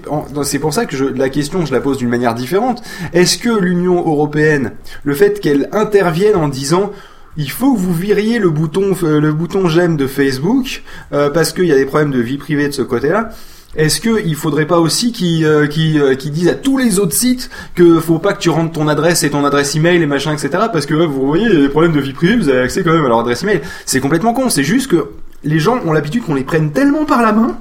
c'est 0.43 0.59
pour 0.59 0.73
ça 0.73 0.85
que 0.85 0.95
je, 0.95 1.05
la 1.05 1.29
question 1.29 1.65
je 1.65 1.73
la 1.73 1.81
pose 1.81 1.97
d'une 1.97 2.09
manière 2.09 2.33
différente. 2.33 2.81
Est-ce 3.13 3.37
que 3.37 3.49
l'Union 3.49 3.97
européenne, 3.97 4.73
le 5.03 5.13
fait 5.13 5.39
qu'elle 5.39 5.69
intervienne 5.71 6.35
en 6.35 6.47
disant 6.47 6.91
il 7.37 7.49
faut 7.49 7.73
que 7.73 7.79
vous 7.79 7.93
viriez 7.93 8.39
le 8.39 8.49
bouton 8.49 8.93
euh, 9.03 9.19
le 9.19 9.31
bouton 9.31 9.67
j'aime 9.67 9.95
de 9.95 10.07
Facebook 10.07 10.83
euh, 11.13 11.29
parce 11.29 11.53
qu'il 11.53 11.65
y 11.65 11.71
a 11.71 11.75
des 11.75 11.85
problèmes 11.85 12.11
de 12.11 12.19
vie 12.19 12.37
privée 12.37 12.67
de 12.67 12.73
ce 12.73 12.81
côté-là. 12.81 13.29
Est-ce 13.77 14.01
que 14.01 14.21
il 14.25 14.35
faudrait 14.35 14.65
pas 14.65 14.79
aussi 14.79 15.13
qu'ils 15.13 15.45
euh, 15.45 15.65
qu'ils, 15.65 16.31
disent 16.31 16.49
à 16.49 16.55
tous 16.55 16.77
les 16.77 16.99
autres 16.99 17.13
sites 17.13 17.49
que 17.73 18.01
faut 18.01 18.19
pas 18.19 18.33
que 18.33 18.39
tu 18.39 18.49
rentres 18.49 18.73
ton 18.73 18.89
adresse 18.89 19.23
et 19.23 19.29
ton 19.29 19.45
adresse 19.45 19.75
email 19.75 20.01
et 20.01 20.05
machin 20.05 20.33
etc 20.33 20.65
parce 20.73 20.85
que 20.85 20.93
vous 20.93 21.25
voyez 21.25 21.49
des 21.49 21.69
problèmes 21.69 21.93
de 21.93 22.01
vie 22.01 22.11
privée 22.11 22.35
vous 22.35 22.49
avez 22.49 22.59
accès 22.59 22.83
quand 22.83 22.91
même 22.91 23.05
à 23.05 23.07
leur 23.07 23.19
adresse 23.19 23.43
email 23.43 23.61
c'est 23.85 24.01
complètement 24.01 24.33
con 24.33 24.49
c'est 24.49 24.65
juste 24.65 24.91
que 24.91 25.11
les 25.45 25.59
gens 25.59 25.79
ont 25.85 25.93
l'habitude 25.93 26.23
qu'on 26.23 26.35
les 26.35 26.43
prenne 26.43 26.71
tellement 26.71 27.05
par 27.05 27.21
la 27.21 27.31
main 27.31 27.57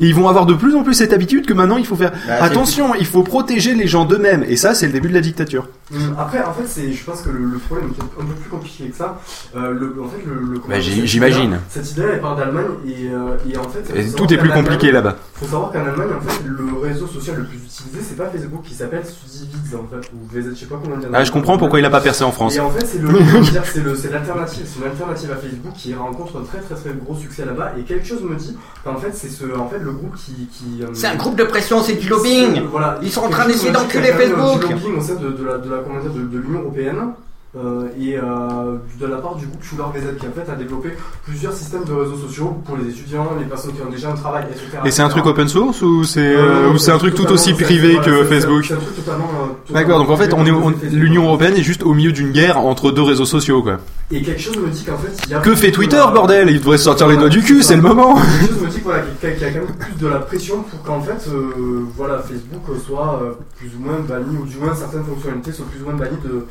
et 0.00 0.06
ils 0.06 0.14
vont 0.14 0.28
avoir 0.28 0.46
de 0.46 0.54
plus 0.54 0.74
en 0.74 0.82
plus 0.82 0.94
cette 0.94 1.12
habitude 1.12 1.46
que 1.46 1.52
maintenant 1.52 1.76
il 1.76 1.86
faut 1.86 1.96
faire 1.96 2.12
Bah, 2.26 2.34
attention, 2.40 2.94
il 2.94 3.06
faut 3.06 3.22
protéger 3.22 3.74
les 3.74 3.86
gens 3.86 4.04
d'eux-mêmes. 4.04 4.44
Et 4.48 4.56
ça, 4.56 4.74
c'est 4.74 4.86
le 4.86 4.92
début 4.92 5.08
de 5.08 5.14
la 5.14 5.20
dictature. 5.20 5.68
Hum, 5.90 6.14
Après, 6.18 6.42
en 6.44 6.52
fait, 6.52 6.66
c'est, 6.66 6.92
je 6.92 7.02
pense 7.04 7.22
que 7.22 7.30
le, 7.30 7.38
le 7.38 7.58
problème 7.58 7.88
est 7.98 8.02
un 8.02 8.24
peu 8.26 8.34
plus 8.34 8.50
compliqué 8.50 8.88
que 8.90 8.96
ça. 8.96 9.18
Euh, 9.56 9.70
le, 9.72 9.94
en 10.02 10.08
fait, 10.08 10.18
le, 10.26 10.34
le- 10.34 10.58
Bah, 10.68 10.80
j'imagine. 10.80 11.44
idée-là- 11.44 11.60
Cette 11.70 11.90
idée, 11.92 12.02
elle 12.12 12.20
part 12.20 12.36
d'Allemagne 12.36 12.66
et, 12.86 13.08
euh, 13.10 13.36
et 13.50 13.56
en 13.56 13.64
fait. 13.64 13.84
Et 13.98 14.12
tout 14.12 14.30
est 14.32 14.36
plus 14.36 14.50
compliqué 14.50 14.92
là-bas. 14.92 15.16
Faut 15.34 15.46
savoir 15.46 15.72
qu'en 15.72 15.80
Allemagne, 15.80 16.08
en 16.18 16.20
fait, 16.28 16.42
le 16.44 16.78
réseau 16.82 17.06
social 17.06 17.36
le 17.38 17.44
plus 17.44 17.56
utilisé, 17.58 17.98
c'est 18.02 18.16
pas 18.16 18.26
Facebook 18.26 18.62
qui 18.64 18.74
s'appelle 18.74 19.04
StudiViz 19.06 19.74
en 19.76 19.86
fait, 19.88 20.10
ou 20.12 20.18
VZ, 20.30 20.50
je 20.54 20.60
sais 20.60 20.66
pas 20.66 20.76
comment 20.82 20.96
dire. 20.98 21.08
Ah, 21.12 21.24
je 21.24 21.32
comprends 21.32 21.56
pourquoi 21.56 21.78
il 21.78 21.84
a 21.84 21.90
pas 21.90 22.00
percé 22.00 22.22
en 22.24 22.32
France. 22.32 22.56
Et 22.56 22.60
en 22.60 22.70
fait, 22.70 22.84
c'est 22.84 22.98
le, 23.00 23.94
c'est 23.96 24.10
l'alternative, 24.10 24.66
c'est 24.66 24.80
une 24.80 24.86
alternative 24.90 25.30
à 25.32 25.36
Facebook 25.36 25.72
qui 25.74 25.94
rencontre 25.94 26.38
un 26.38 26.42
très 26.44 26.58
très 26.58 26.74
très 26.74 26.90
gros 27.02 27.14
succès 27.14 27.44
là-bas. 27.46 27.72
Et 27.78 27.82
quelque 27.82 28.06
chose 28.06 28.22
me 28.22 28.34
dit 28.36 28.56
qu'en 28.84 28.96
fait, 28.96 29.12
c'est 29.14 29.28
ce, 29.28 29.44
en 29.56 29.68
fait, 29.68 29.78
le 29.78 29.92
groupe 29.92 30.16
qui, 30.16 30.32
qui. 30.52 30.82
euh, 30.82 30.86
C'est 30.92 31.06
un 31.06 31.16
groupe 31.16 31.36
de 31.36 31.44
pression, 31.44 31.82
c'est 31.82 31.94
du 31.94 32.08
lobbying. 32.08 32.62
Voilà. 32.70 32.98
Ils 33.02 33.10
sont 33.10 33.22
en 33.22 33.30
train 33.30 33.46
d'essayer 33.46 33.70
d'enculer 33.72 34.12
Facebook. 34.12 34.66
Du 34.66 34.72
lobbying 34.74 34.98
au 34.98 35.00
sein 35.02 35.14
de, 35.14 35.28
de 35.30 35.44
la, 35.44 35.58
de 35.58 35.70
la, 35.70 35.77
de, 36.14 36.26
de 36.26 36.38
l'Union 36.38 36.60
européenne. 36.60 37.14
Euh, 37.58 37.88
et 38.00 38.16
euh, 38.16 38.76
de 39.00 39.06
la 39.06 39.16
part 39.16 39.34
du 39.36 39.46
groupe 39.46 39.62
Schuler 39.62 39.82
VZ 39.94 40.16
qui 40.20 40.26
en 40.26 40.30
fait 40.32 40.50
a 40.50 40.54
développé 40.54 40.90
plusieurs 41.24 41.52
systèmes 41.52 41.84
de 41.84 41.92
réseaux 41.92 42.16
sociaux 42.16 42.56
pour 42.64 42.76
les 42.76 42.88
étudiants, 42.90 43.26
les 43.38 43.46
personnes 43.46 43.72
qui 43.72 43.82
ont 43.82 43.90
déjà 43.90 44.10
un 44.10 44.14
travail, 44.14 44.44
etc. 44.50 44.66
Et 44.84 44.90
c'est 44.90 45.02
un 45.02 45.08
truc 45.08 45.26
open 45.26 45.48
source 45.48 45.82
ou 45.82 46.04
c'est 46.04 46.20
Euh, 46.36 46.70
ou 46.70 46.78
c'est 46.78 46.92
un 46.92 46.98
truc 46.98 47.14
tout 47.14 47.26
aussi 47.32 47.50
totalement- 47.52 47.66
privé 47.66 47.98
que 48.04 48.24
Facebook 48.24 48.64
C'est 48.66 48.74
un 48.74 48.76
truc 48.76 48.96
totalement. 48.96 49.28
euh, 49.70 49.72
D'accord, 49.74 49.98
donc 49.98 50.10
en 50.10 50.16
fait, 50.16 50.32
on 50.34 50.46
est, 50.46 50.50
on- 50.50 50.70
totalement- 50.72 50.96
l'Union 50.96 51.24
européenne 51.24 51.54
est 51.56 51.62
juste 51.62 51.82
au 51.82 51.94
milieu 51.94 52.12
d'une 52.12 52.30
guerre 52.32 52.58
entre 52.58 52.90
deux 52.90 53.02
réseaux 53.02 53.24
sociaux, 53.24 53.62
quoi. 53.62 53.78
Et 54.10 54.22
quelque 54.22 54.40
chose 54.40 54.56
me 54.56 54.68
dit 54.68 54.84
qu'en 54.84 54.96
fait, 54.96 55.12
il 55.26 55.30
y 55.32 55.34
a. 55.34 55.40
Que 55.40 55.54
fait 55.54 55.68
de 55.70 55.74
Twitter, 55.74 56.02
bordel? 56.14 56.48
Il 56.50 56.60
devrait 56.60 56.78
se 56.78 56.84
sortir 56.84 57.08
les 57.08 57.16
doigts 57.16 57.28
du 57.28 57.42
cul, 57.42 57.62
c'est 57.62 57.76
le 57.76 57.82
moment. 57.82 58.14
Quelque 58.16 58.52
chose 58.54 58.62
me 58.62 58.68
dit 58.68 58.80
voilà, 58.84 59.02
qu'il 59.20 59.28
y 59.30 59.44
a 59.44 59.50
quand 59.50 59.54
même 59.66 59.74
plus 59.78 59.94
de 59.98 60.06
la 60.06 60.18
pression 60.20 60.62
pour 60.62 60.82
qu'en 60.82 61.00
fait, 61.00 61.28
voilà, 61.96 62.18
Facebook 62.20 62.62
soit 62.86 63.20
plus 63.58 63.70
ou 63.76 63.80
moins 63.84 63.98
banni, 64.00 64.36
ou 64.40 64.46
du 64.46 64.56
moins 64.58 64.74
certaines 64.74 65.04
fonctionnalités 65.04 65.52
soient 65.52 65.66
plus 65.66 65.82
ou 65.82 65.86
moins 65.86 65.94
bannies 65.94 66.16
de, 66.24 66.46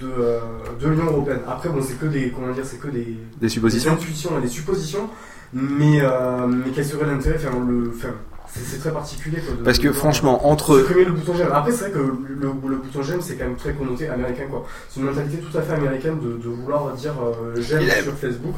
de, 0.00 0.06
euh, 0.18 0.40
de 0.80 0.88
l'Union 0.88 1.06
européenne. 1.06 1.40
Après, 1.48 1.68
bon, 1.68 1.80
c'est 1.82 1.98
que 1.98 2.06
des, 2.06 2.30
comment 2.30 2.52
dire, 2.52 2.64
c'est 2.64 2.78
que 2.78 2.88
des, 2.88 3.16
Des 3.40 3.48
suppositions. 3.48 3.92
des 3.94 3.96
intuitions 3.96 4.38
et 4.38 4.42
des 4.42 4.48
suppositions, 4.48 5.08
mais, 5.52 6.00
euh, 6.02 6.46
mais 6.46 6.70
quel 6.74 6.84
serait 6.84 7.06
l'intérêt 7.06 7.36
Enfin, 7.36 7.58
le, 7.66 7.92
enfin, 7.94 8.14
c'est 8.54 8.78
très 8.80 8.90
particulier. 8.92 9.38
Quoi, 9.38 9.56
de- 9.56 9.62
Parce 9.64 9.78
que 9.78 9.88
de- 9.88 9.92
franchement, 9.92 10.48
entre 10.48 10.78
supprimer 10.78 11.04
le 11.04 11.12
bouton 11.12 11.32
j'aime. 11.36 11.48
Après, 11.52 11.72
c'est 11.72 11.84
vrai 11.84 11.90
que 11.92 11.98
le, 11.98 12.48
le 12.68 12.76
bouton 12.76 13.02
j'aime, 13.02 13.20
c'est 13.20 13.34
quand 13.34 13.44
même 13.44 13.56
très 13.56 13.72
connoté 13.72 14.08
américain, 14.08 14.44
quoi. 14.50 14.64
C'est 14.90 15.00
une 15.00 15.06
mentalité 15.06 15.38
tout 15.38 15.56
à 15.56 15.62
fait 15.62 15.74
américaine 15.74 16.18
de, 16.20 16.36
de 16.42 16.48
vouloir 16.48 16.92
dire 16.94 17.12
euh, 17.22 17.60
j'aime 17.60 17.82
sur 18.02 18.14
Facebook. 18.14 18.54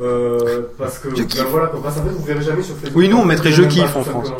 Euh, 0.00 0.62
parce 0.76 0.98
que 0.98 1.06
ben 1.08 1.24
voilà 1.52 1.68
quoi. 1.68 1.80
Parce 1.80 1.94
qu'en 1.96 2.02
fait 2.02 2.10
vous 2.10 2.24
verrez 2.24 2.42
jamais 2.42 2.62
sur 2.64 2.74
Facebook. 2.74 2.96
Oui, 2.96 3.08
nous, 3.08 3.16
on 3.16 3.24
mettrait 3.24 3.52
je 3.52 3.62
kiffe 3.62 3.94
en 3.94 4.02
France. 4.02 4.32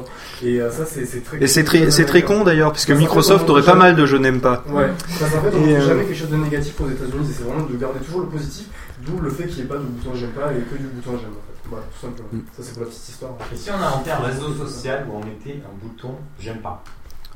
Et 0.42 0.60
euh, 0.60 0.68
ça 0.72 0.84
c'est 0.84 1.22
très. 1.22 1.40
et 1.40 1.46
c'est 1.46 1.62
très 1.62 1.92
c'est 1.92 2.06
très 2.06 2.22
con 2.22 2.42
d'ailleurs 2.42 2.72
parce 2.72 2.84
que 2.84 2.92
Microsoft 2.92 3.48
aurait 3.48 3.62
pas 3.62 3.76
mal 3.76 3.94
de 3.94 4.04
je 4.04 4.16
n'aime 4.16 4.40
pas. 4.40 4.64
Ouais. 4.68 4.88
Parce 5.20 5.30
qu'en 5.32 5.40
fait 5.42 5.56
on 5.56 5.60
ne 5.64 5.72
euh, 5.74 5.80
jamais 5.86 6.04
quelque 6.06 6.18
chose 6.18 6.30
de 6.30 6.36
négatif 6.36 6.74
aux 6.80 6.88
États-Unis. 6.90 7.32
C'est 7.36 7.44
vraiment 7.44 7.64
de 7.70 7.76
garder 7.76 8.00
toujours 8.00 8.22
le 8.22 8.26
positif. 8.26 8.66
D'où 9.04 9.20
le 9.20 9.30
fait 9.30 9.46
qu'il 9.46 9.56
n'y 9.56 9.62
ait 9.62 9.64
pas 9.64 9.76
de 9.76 9.84
bouton 9.84 10.14
j'aime 10.14 10.32
pas 10.32 10.52
et 10.52 10.60
que 10.60 10.76
du 10.76 10.86
bouton 10.86 11.18
j'aime. 11.18 11.30
En 11.30 11.34
fait. 11.34 11.68
Voilà, 11.68 11.84
tout 11.86 12.06
simplement. 12.06 12.28
Mm. 12.32 12.40
Ça 12.56 12.62
c'est 12.62 12.72
pour 12.72 12.82
la 12.82 12.88
petite 12.88 13.08
histoire. 13.08 13.32
Et 13.52 13.56
si 13.56 13.70
on 13.70 13.74
inventait 13.74 14.10
un 14.10 14.18
réseau 14.18 14.54
social 14.54 15.06
où 15.08 15.16
on 15.16 15.24
mettait 15.24 15.62
un 15.64 15.86
bouton 15.86 16.16
j'aime 16.38 16.60
pas? 16.60 16.82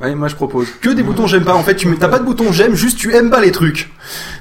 Ouais, 0.01 0.15
moi 0.15 0.29
je 0.29 0.37
propose 0.37 0.69
que 0.81 0.91
des 0.91 1.03
boutons 1.03 1.27
j'aime 1.27 1.45
pas. 1.45 1.55
En 1.55 1.65
fait, 1.65 1.75
tu 1.75 1.93
t'as 1.99 2.07
pas 2.07 2.20
de 2.20 2.25
bouton 2.25 2.53
j'aime, 2.53 2.77
juste 2.77 2.99
tu 2.99 3.16
aimes 3.16 3.31
pas 3.31 3.41
les 3.41 3.51
trucs. 3.51 3.91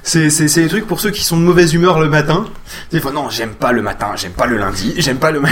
C'est 0.04 0.30
c'est 0.30 0.46
c'est 0.46 0.60
les 0.60 0.68
trucs 0.68 0.86
pour 0.86 1.00
ceux 1.00 1.10
qui 1.10 1.24
sont 1.24 1.36
de 1.36 1.42
mauvaise 1.42 1.74
humeur 1.74 1.98
le 1.98 2.08
matin. 2.08 2.46
Des 2.92 3.00
fois 3.00 3.10
non, 3.10 3.28
j'aime 3.28 3.54
pas 3.54 3.72
le 3.72 3.82
matin, 3.82 4.12
j'aime 4.14 4.32
pas 4.32 4.46
le 4.46 4.56
lundi, 4.56 4.94
j'aime 4.98 5.16
pas 5.16 5.32
le. 5.32 5.42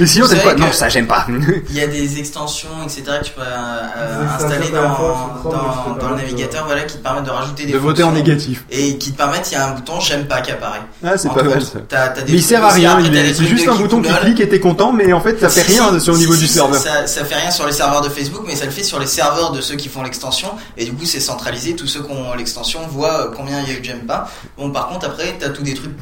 Et 0.00 0.06
sinon 0.06 0.28
t'aimes 0.28 0.40
pas. 0.40 0.54
Non, 0.54 0.72
ça 0.72 0.88
j'aime 0.88 1.06
pas. 1.06 1.26
Il 1.68 1.76
y 1.76 1.82
a 1.82 1.86
des 1.86 2.18
extensions, 2.18 2.70
etc. 2.82 3.02
que 3.20 3.26
tu 3.26 3.32
peux 3.32 3.42
euh, 3.42 4.26
installer 4.34 4.70
dans, 4.70 6.08
le 6.08 6.16
navigateur, 6.16 6.64
voilà, 6.64 6.84
qui 6.84 6.96
te 6.96 7.02
permettent 7.02 7.24
de 7.24 7.30
rajouter 7.30 7.66
des 7.66 7.72
De 7.72 7.78
voter 7.78 8.04
en 8.04 8.12
négatif. 8.12 8.64
Et 8.70 8.96
qui 8.96 9.12
te 9.12 9.18
permettent, 9.18 9.50
il 9.50 9.54
y 9.54 9.58
a 9.58 9.68
un 9.68 9.72
bouton 9.72 10.00
j'aime 10.00 10.26
pas 10.26 10.40
qui 10.40 10.52
apparaît. 10.52 10.80
Ah, 11.04 11.18
c'est 11.18 11.28
pas 11.28 11.42
mal 11.42 11.60
ça. 11.62 11.80
des 12.24 12.32
Mais 12.32 12.38
il 12.38 12.42
sert 12.42 12.64
à 12.64 12.70
rien, 12.70 12.98
c'est 13.34 13.44
juste 13.44 13.68
un 13.68 13.74
bouton 13.74 14.00
qui 14.00 14.10
clique 14.10 14.40
et 14.40 14.48
t'es 14.48 14.60
content, 14.60 14.90
mais 14.90 15.12
en 15.12 15.20
fait 15.20 15.38
ça 15.38 15.50
fait 15.50 15.70
rien 15.70 16.00
sur 16.00 16.14
le 16.14 16.18
niveau 16.18 16.34
du 16.34 16.46
serveur. 16.46 16.80
Ça, 16.80 17.06
ça 17.06 17.26
fait 17.26 17.36
rien 17.36 17.50
sur 17.50 17.66
les 17.66 17.72
serveurs 17.72 18.00
de 18.00 18.08
Facebook, 18.08 18.44
mais 18.46 18.56
ça 18.56 18.64
le 18.64 18.70
fait 18.70 18.82
sur 18.82 18.98
les 18.98 19.17
de 19.52 19.60
ceux 19.60 19.76
qui 19.76 19.88
font 19.88 20.02
l'extension. 20.02 20.50
Et 20.76 20.84
du 20.84 20.92
coup, 20.92 21.04
c'est 21.04 21.20
centralisé. 21.20 21.76
Tous 21.76 21.86
ceux 21.86 22.02
qui 22.02 22.10
ont 22.10 22.34
l'extension 22.34 22.86
voient 22.86 23.26
euh, 23.26 23.30
combien 23.34 23.60
il 23.62 23.68
y 23.68 23.72
a 23.72 23.78
eu 23.78 23.80
de 23.80 24.06
pas. 24.06 24.30
Bon, 24.56 24.70
par 24.70 24.88
contre, 24.88 25.06
après, 25.06 25.36
t'as 25.38 25.50
tous 25.50 25.62
des 25.62 25.74
trucs, 25.74 25.96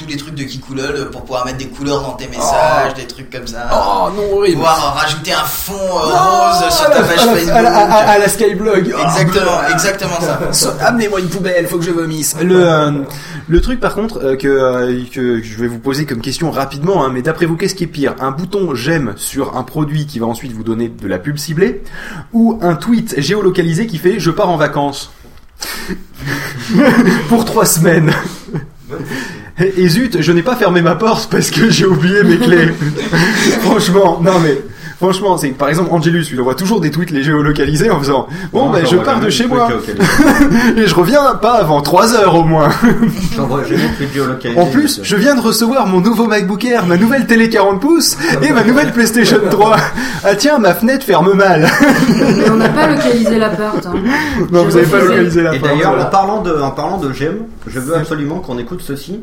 tous 0.00 0.06
les 0.08 0.16
trucs 0.16 0.34
de 0.34 0.44
Kikoulol 0.44 1.10
pour 1.10 1.22
pouvoir 1.22 1.44
mettre 1.44 1.58
des 1.58 1.66
couleurs 1.68 2.00
dans 2.02 2.12
tes 2.12 2.26
messages, 2.28 2.94
des 2.94 3.06
trucs 3.06 3.28
comme 3.30 3.46
ça. 3.46 3.68
Oh 3.72 4.08
non, 4.16 4.36
horrible. 4.38 4.56
Pouvoir 4.56 4.94
rajouter 4.96 5.32
un 5.32 5.44
fond 5.44 5.74
euh, 5.74 6.06
rose 6.06 6.72
sur 6.74 6.86
à 6.86 6.90
ta 6.90 7.00
la- 7.00 7.06
page 7.06 7.18
à 7.18 7.26
Facebook. 7.34 7.54
à 7.54 7.62
la- 7.62 7.76
à- 7.76 7.82
à- 7.92 8.10
à 8.12 8.18
la 8.18 8.28
Skyblog. 8.28 8.94
Oh. 8.96 9.00
Exactement, 9.02 9.68
exactement 9.72 10.20
ça. 10.20 10.40
So- 10.52 10.70
Amenez-moi 10.80 11.20
une 11.20 11.28
poubelle, 11.28 11.66
faut 11.66 11.76
que 11.78 11.84
je 11.84 11.90
vomisse. 11.90 12.34
Le, 12.42 12.64
euh, 12.66 12.90
le 13.48 13.60
truc 13.60 13.78
par 13.80 13.94
contre 13.94 14.18
euh, 14.24 14.36
que, 14.36 14.48
euh, 14.48 15.02
que 15.12 15.42
je 15.42 15.58
vais 15.58 15.66
vous 15.68 15.78
poser 15.78 16.06
comme 16.06 16.20
question 16.22 16.50
rapidement, 16.50 17.04
hein, 17.04 17.10
mais 17.12 17.20
d'après 17.22 17.44
vous, 17.46 17.56
qu'est-ce 17.56 17.74
qui 17.74 17.84
est 17.84 17.88
pire? 17.88 18.14
Un 18.20 18.30
bouton 18.30 18.74
j'aime 18.74 19.12
sur 19.16 19.56
un 19.56 19.62
produit 19.64 20.06
qui 20.06 20.18
va 20.18 20.26
ensuite 20.26 20.52
vous 20.52 20.64
donner 20.64 20.88
de 20.88 21.06
la 21.08 21.18
pub 21.18 21.36
ciblée, 21.36 21.82
ou 22.32 22.58
un 22.62 22.74
tweet 22.74 23.20
géolocalisé 23.20 23.86
qui 23.86 23.98
fait 23.98 24.18
je 24.18 24.30
pars 24.30 24.48
en 24.48 24.56
vacances 24.56 25.12
pour 27.28 27.44
trois 27.44 27.66
semaines. 27.66 28.12
Et, 29.60 29.82
et 29.82 29.88
zut, 29.88 30.20
je 30.20 30.32
n'ai 30.32 30.42
pas 30.42 30.56
fermé 30.56 30.82
ma 30.82 30.94
porte 30.94 31.30
parce 31.30 31.50
que 31.50 31.70
j'ai 31.70 31.86
oublié 31.86 32.22
mes 32.22 32.38
clés. 32.38 32.68
franchement, 33.62 34.20
non 34.22 34.38
mais. 34.42 34.58
Franchement, 35.00 35.38
c'est 35.38 35.48
par 35.48 35.70
exemple 35.70 35.88
Angelus, 35.94 36.26
il 36.30 36.38
envoie 36.42 36.54
toujours 36.54 36.78
des 36.78 36.90
tweets 36.90 37.10
les 37.10 37.22
géolocalisés 37.22 37.88
en 37.88 37.98
faisant 37.98 38.28
Bon, 38.52 38.66
Non, 38.66 38.70
ben 38.70 38.84
je 38.84 38.96
pars 38.96 39.18
de 39.18 39.30
chez 39.30 39.46
moi 39.46 39.66
et 40.76 40.86
je 40.86 40.94
reviens 40.94 41.36
pas 41.40 41.54
avant 41.54 41.80
3 41.80 42.14
heures 42.16 42.34
au 42.34 42.44
moins. 42.44 42.68
En 44.58 44.66
plus, 44.66 45.00
je 45.02 45.16
viens 45.16 45.34
de 45.34 45.40
recevoir 45.40 45.86
mon 45.86 46.00
nouveau 46.00 46.26
MacBook 46.26 46.62
Air, 46.66 46.84
ma 46.84 46.98
nouvelle 46.98 47.26
télé 47.26 47.48
40 47.48 47.80
pouces 47.80 48.18
et 48.42 48.52
ma 48.52 48.62
nouvelle 48.62 48.92
PlayStation 48.92 49.38
3. 49.50 49.76
Ah 50.22 50.34
tiens, 50.34 50.58
ma 50.58 50.74
fenêtre 50.74 51.06
ferme 51.06 51.32
mal. 51.32 51.66
Mais 52.36 52.50
on 52.50 52.56
n'a 52.56 52.68
pas 52.68 52.86
localisé 52.88 53.38
l'appart. 53.38 53.86
Hein. 53.86 53.94
Non, 54.52 54.64
vous 54.64 54.76
avez 54.76 54.86
pas 54.86 55.00
localisé 55.00 55.42
la 55.42 55.54
Et 55.54 55.58
porte, 55.58 55.72
d'ailleurs, 55.72 55.98
en 55.98 56.10
parlant 56.10 56.42
de, 56.42 56.52
en 56.60 56.70
parlant 56.72 56.98
de 56.98 57.10
j'aime, 57.14 57.46
je 57.66 57.80
veux 57.80 57.96
absolument 57.96 58.40
qu'on 58.40 58.58
écoute 58.58 58.82
ceci. 58.86 59.20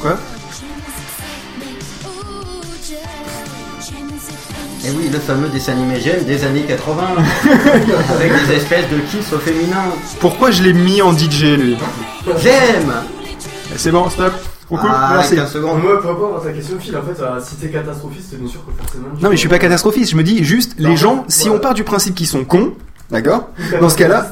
Quoi 0.00 0.16
Et 4.82 4.86
Eh 4.86 4.90
oui, 4.96 5.10
le 5.12 5.18
fameux 5.18 5.48
dessin 5.48 5.72
animé 5.72 6.00
j'aime 6.00 6.24
des 6.24 6.42
années 6.44 6.62
80, 6.62 7.02
avec 8.14 8.32
des 8.32 8.54
espèces 8.54 8.88
de 8.90 8.98
kiss 9.10 9.32
au 9.32 9.38
féminin. 9.38 9.84
Pourquoi 10.20 10.50
je 10.50 10.62
l'ai 10.62 10.72
mis 10.72 11.02
en 11.02 11.12
DJ 11.16 11.42
lui 11.58 11.76
J'aime 12.42 12.92
C'est 13.76 13.90
bon, 13.90 14.08
stop. 14.08 14.32
Trop 14.66 14.76
cool, 14.78 14.88
Ah, 14.90 15.10
merci. 15.14 15.34
15 15.34 15.52
secondes. 15.52 15.82
Moi, 15.82 16.00
pour 16.00 16.10
répondre 16.12 16.36
à 16.40 16.46
ta 16.46 16.52
question, 16.52 16.76
Phil, 16.80 16.96
en 16.96 17.02
fait, 17.02 17.20
euh, 17.20 17.40
si 17.44 17.56
t'es 17.56 17.68
catastrophiste, 17.70 18.34
bien 18.36 18.48
sûr 18.48 18.60
que 18.64 18.70
forcément. 18.82 19.08
Non 19.20 19.28
mais 19.28 19.34
je 19.34 19.40
suis 19.40 19.48
pas 19.48 19.58
catastrophiste, 19.58 20.12
je 20.12 20.16
me 20.16 20.22
dis 20.22 20.44
juste 20.44 20.74
les 20.78 20.96
gens, 20.96 21.24
si 21.28 21.50
on 21.50 21.58
part 21.58 21.74
du 21.74 21.82
principe 21.84 22.14
qu'ils 22.14 22.28
sont 22.28 22.44
cons, 22.44 22.72
d'accord 23.10 23.50
Dans 23.80 23.88
ce 23.88 23.96
cas-là. 23.96 24.30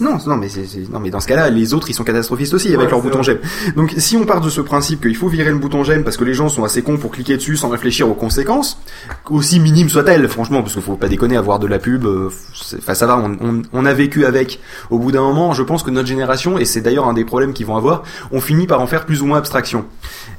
Non, 0.00 0.18
non, 0.26 0.36
mais 0.36 0.48
c'est, 0.48 0.66
c'est- 0.66 0.90
non, 0.92 1.00
mais 1.00 1.10
dans 1.10 1.20
ce 1.20 1.26
cas-là, 1.28 1.50
les 1.50 1.74
autres, 1.74 1.88
ils 1.90 1.94
sont 1.94 2.04
catastrophistes 2.04 2.54
aussi 2.54 2.68
avec 2.68 2.80
Ouais, 2.80 2.90
leur 2.90 3.00
bouton 3.00 3.22
j'aime. 3.22 3.38
Donc, 3.76 3.94
si 3.96 4.16
on 4.16 4.24
part 4.24 4.40
de 4.40 4.50
ce 4.50 4.60
principe 4.60 5.02
qu'il 5.02 5.16
faut 5.16 5.28
virer 5.28 5.50
le 5.50 5.58
bouton 5.58 5.84
j'aime 5.84 6.04
parce 6.04 6.16
que 6.16 6.24
les 6.24 6.34
gens 6.34 6.48
sont 6.48 6.64
assez 6.64 6.82
cons 6.82 6.96
pour 6.98 7.10
cliquer 7.12 7.36
dessus 7.36 7.56
sans 7.56 7.68
réfléchir 7.68 8.08
aux 8.08 8.14
conséquences, 8.14 8.78
aussi 9.30 9.60
minimes 9.60 9.88
soient-elles, 9.88 10.28
franchement, 10.28 10.60
parce 10.62 10.74
qu'il 10.74 10.82
faut 10.82 10.96
pas 10.96 11.08
déconner, 11.08 11.36
avoir 11.36 11.58
de 11.58 11.66
la 11.66 11.78
pub, 11.78 12.04
euh, 12.04 12.30
enfin 12.78 12.94
ça 12.94 13.06
va, 13.06 13.16
on, 13.18 13.36
on, 13.40 13.62
on 13.72 13.86
a 13.86 13.92
vécu 13.94 14.24
avec. 14.26 14.60
Au 14.90 14.98
bout 14.98 15.12
d'un 15.12 15.22
moment, 15.22 15.52
je 15.54 15.62
pense 15.62 15.82
que 15.82 15.90
notre 15.90 16.08
génération, 16.08 16.58
et 16.58 16.64
c'est 16.64 16.80
d'ailleurs 16.80 17.08
un 17.08 17.14
des 17.14 17.24
problèmes 17.24 17.52
qu'ils 17.52 17.66
vont 17.66 17.76
avoir, 17.76 18.02
on 18.32 18.40
finit 18.40 18.66
par 18.66 18.80
en 18.80 18.86
faire 18.86 19.06
plus 19.06 19.22
ou 19.22 19.26
moins 19.26 19.38
abstraction. 19.38 19.84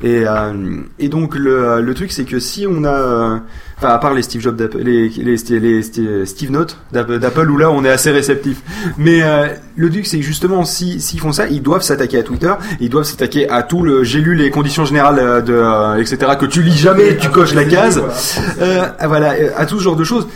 Et, 0.04 0.24
euh, 0.28 0.54
et 1.00 1.10
donc 1.10 1.36
le, 1.36 1.82
le 1.82 1.94
truc, 1.94 2.12
c'est 2.12 2.26
que 2.26 2.40
si 2.40 2.66
on 2.70 2.84
a, 2.84 2.90
euh, 2.94 3.38
enfin 3.78 3.90
à 3.90 3.98
part 3.98 4.14
les 4.14 4.22
Steve 4.22 4.42
Jobs, 4.42 4.60
les, 4.78 5.38
Steve 6.26 6.52
Note 6.52 6.78
d'Apple, 6.92 7.50
où 7.50 7.58
là 7.58 7.70
on 7.70 7.84
est 7.84 7.90
assez 7.90 8.12
réceptif. 8.12 8.62
Mais 8.98 9.22
euh, 9.22 9.48
le 9.76 9.90
truc, 9.90 10.06
c'est 10.06 10.22
justement, 10.22 10.64
si 10.66 11.00
s'ils 11.02 11.20
font 11.20 11.32
ça, 11.32 11.48
ils 11.48 11.62
doivent 11.62 11.82
s'attaquer 11.82 12.20
à 12.20 12.24
Twitter, 12.24 12.54
ils 12.80 12.90
doivent 12.90 13.06
s'attaquer 13.06 13.50
à 13.50 13.64
tout 13.64 13.82
le. 13.82 14.04
J'ai 14.04 14.22
lu 14.22 14.36
les 14.36 14.50
conditions 14.50 14.86
générales 14.86 15.20
euh, 15.20 15.42
de, 15.42 15.54
euh, 15.54 16.00
etc. 16.00 16.34
que 16.40 16.46
tu 16.46 16.62
lis 16.62 16.78
jamais, 16.78 17.18
tu 17.18 17.30
coches 17.30 17.54
la 17.54 17.66
case. 17.66 18.02
Ah, 18.98 19.08
voilà, 19.08 19.34
à 19.58 19.66
tout 19.66 19.78
ce 19.78 19.84
genre 19.84 19.96
de 19.96 20.04
choses. 20.04 20.28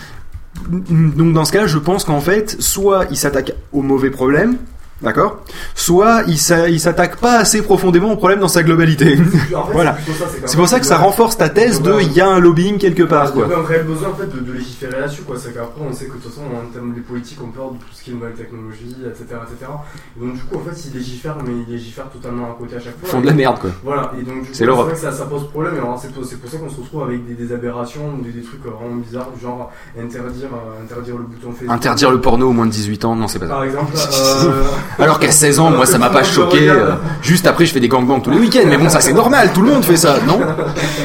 Donc 0.69 1.33
dans 1.33 1.45
ce 1.45 1.51
cas-là, 1.53 1.67
je 1.67 1.77
pense 1.77 2.03
qu'en 2.03 2.19
fait, 2.19 2.55
soit 2.59 3.05
ils 3.09 3.17
s'attaquent 3.17 3.53
au 3.71 3.81
mauvais 3.81 4.09
problème, 4.09 4.57
d'accord, 5.01 5.39
soit 5.75 6.23
ils 6.27 6.37
s'a- 6.37 6.69
ils 6.69 6.79
s'attaquent 6.79 7.17
pas 7.17 7.37
assez 7.37 7.61
profondément 7.61 8.11
au 8.11 8.17
problème 8.17 8.39
dans 8.39 8.47
sa 8.47 8.63
globalité. 8.63 9.17
En 9.55 9.65
fait, 9.65 9.71
voilà. 9.73 9.97
c'est 10.45 10.57
pour 10.57 10.67
ça 10.67 10.79
que 10.79 10.85
ça 10.85 10.97
renforce 10.97 11.37
ta 11.37 11.49
thèse 11.49 11.81
de 11.81 12.01
il 12.01 12.13
y 12.13 12.21
a 12.21 12.27
un 12.27 12.39
lobbying 12.39 12.77
quelque 12.77 13.03
part, 13.03 13.31
Il 13.35 13.39
y 13.39 13.53
a 13.53 13.57
un 13.59 13.63
réel 13.63 13.85
besoin 13.85 14.09
en 14.09 14.15
fait 14.15 14.27
de, 14.27 14.39
de 14.39 14.51
légiférer 14.53 14.99
là-dessus 14.99 15.21
quoi. 15.23 15.35
C'est 15.37 15.53
qu'après 15.53 15.81
on 15.87 15.93
sait 15.93 16.05
que 16.05 16.13
de 16.17 16.17
toute 16.17 16.31
façon 16.31 16.41
en 16.43 16.71
termes 16.73 16.93
des 16.93 17.01
politiques 17.01 17.39
on 17.43 17.47
peur 17.47 17.71
de 17.71 17.77
tout 17.77 17.85
ce 17.93 18.03
qui 18.03 18.11
est 18.11 18.13
nouvelle 18.13 18.33
technologie, 18.33 18.95
etc. 19.05 19.23
etc. 19.43 19.71
Et 20.17 20.25
donc 20.25 20.33
du 20.35 20.41
coup 20.41 20.57
en 20.57 20.69
fait 20.69 20.79
ils 20.85 20.97
légifèrent 20.97 21.37
mais 21.45 21.53
ils 21.67 21.71
légifèrent 21.71 22.09
totalement 22.09 22.45
à 22.51 22.55
côté 22.57 22.75
à 22.75 22.79
chaque 22.79 22.97
fois. 22.99 23.03
Ils 23.07 23.09
font 23.09 23.21
de 23.21 23.27
la 23.27 23.33
merde, 23.33 23.59
quoi. 23.59 23.69
Voilà, 23.83 24.11
et 24.19 24.23
donc 24.23 24.41
du 24.41 24.47
coup 24.49 24.53
C'est 24.53 24.65
vrai 24.65 24.93
que 24.93 24.97
ça, 24.97 25.11
ça 25.11 25.25
pose 25.25 25.47
problème 25.49 25.75
c'est 26.01 26.11
pour, 26.13 26.25
ça 26.25 26.57
qu'on 26.57 26.69
se 26.69 26.79
retrouve 26.81 27.03
avec 27.03 27.25
des, 27.25 27.33
des 27.33 27.53
aberrations 27.53 28.13
ou 28.17 28.23
des, 28.23 28.31
des 28.31 28.41
trucs 28.41 28.61
vraiment 28.63 28.95
bizarres 28.95 29.31
du 29.35 29.41
genre 29.41 29.71
interdire, 29.99 30.49
euh, 30.53 30.83
interdire 30.83 31.17
le 31.17 31.23
bouton 31.23 31.51
Facebook. 31.51 31.71
Interdire 31.71 32.11
le 32.11 32.21
porno 32.21 32.49
au 32.49 32.53
moins 32.53 32.65
de 32.65 32.71
18 32.71 33.05
ans, 33.05 33.15
non, 33.15 33.27
c'est 33.27 33.39
pas 33.39 33.47
ça. 33.47 33.53
Par 33.53 33.63
exemple. 33.63 33.93
euh, 34.45 34.63
Alors 34.97 35.19
qu'à 35.19 35.31
16 35.31 35.59
ans, 35.59 35.71
moi 35.71 35.85
ça 35.85 35.97
m'a 35.97 36.09
pas 36.09 36.23
choqué. 36.23 36.69
euh, 36.69 36.91
juste 37.21 37.45
après, 37.47 37.65
je 37.65 37.73
fais 37.73 37.79
des 37.79 37.87
gangbangs 37.87 38.19
tous 38.19 38.31
les 38.31 38.39
week-ends, 38.39 38.65
mais 38.67 38.77
bon, 38.77 38.89
ça 38.89 38.99
c'est 38.99 39.13
normal, 39.13 39.51
tout 39.53 39.61
le 39.61 39.71
monde 39.71 39.83
fait 39.83 39.97
ça, 39.97 40.17
non? 40.25 40.39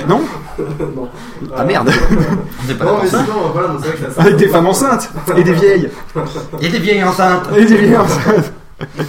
Non? 0.08 0.20
Ah 1.56 1.64
merde 1.64 1.90
ça. 1.90 3.18
ça- 3.18 3.24
ça- 4.14 4.20
Avec 4.22 4.36
des 4.36 4.48
femmes 4.48 4.66
enceintes 4.66 5.10
et 5.36 5.42
des 5.42 5.52
vieilles. 5.52 5.90
Et 6.60 6.68
des 6.68 6.78
vieilles 6.78 7.04
enceintes. 7.04 7.48
Et 7.56 7.64
des 7.64 7.76
vieilles 7.76 7.96
enceintes. 7.96 8.52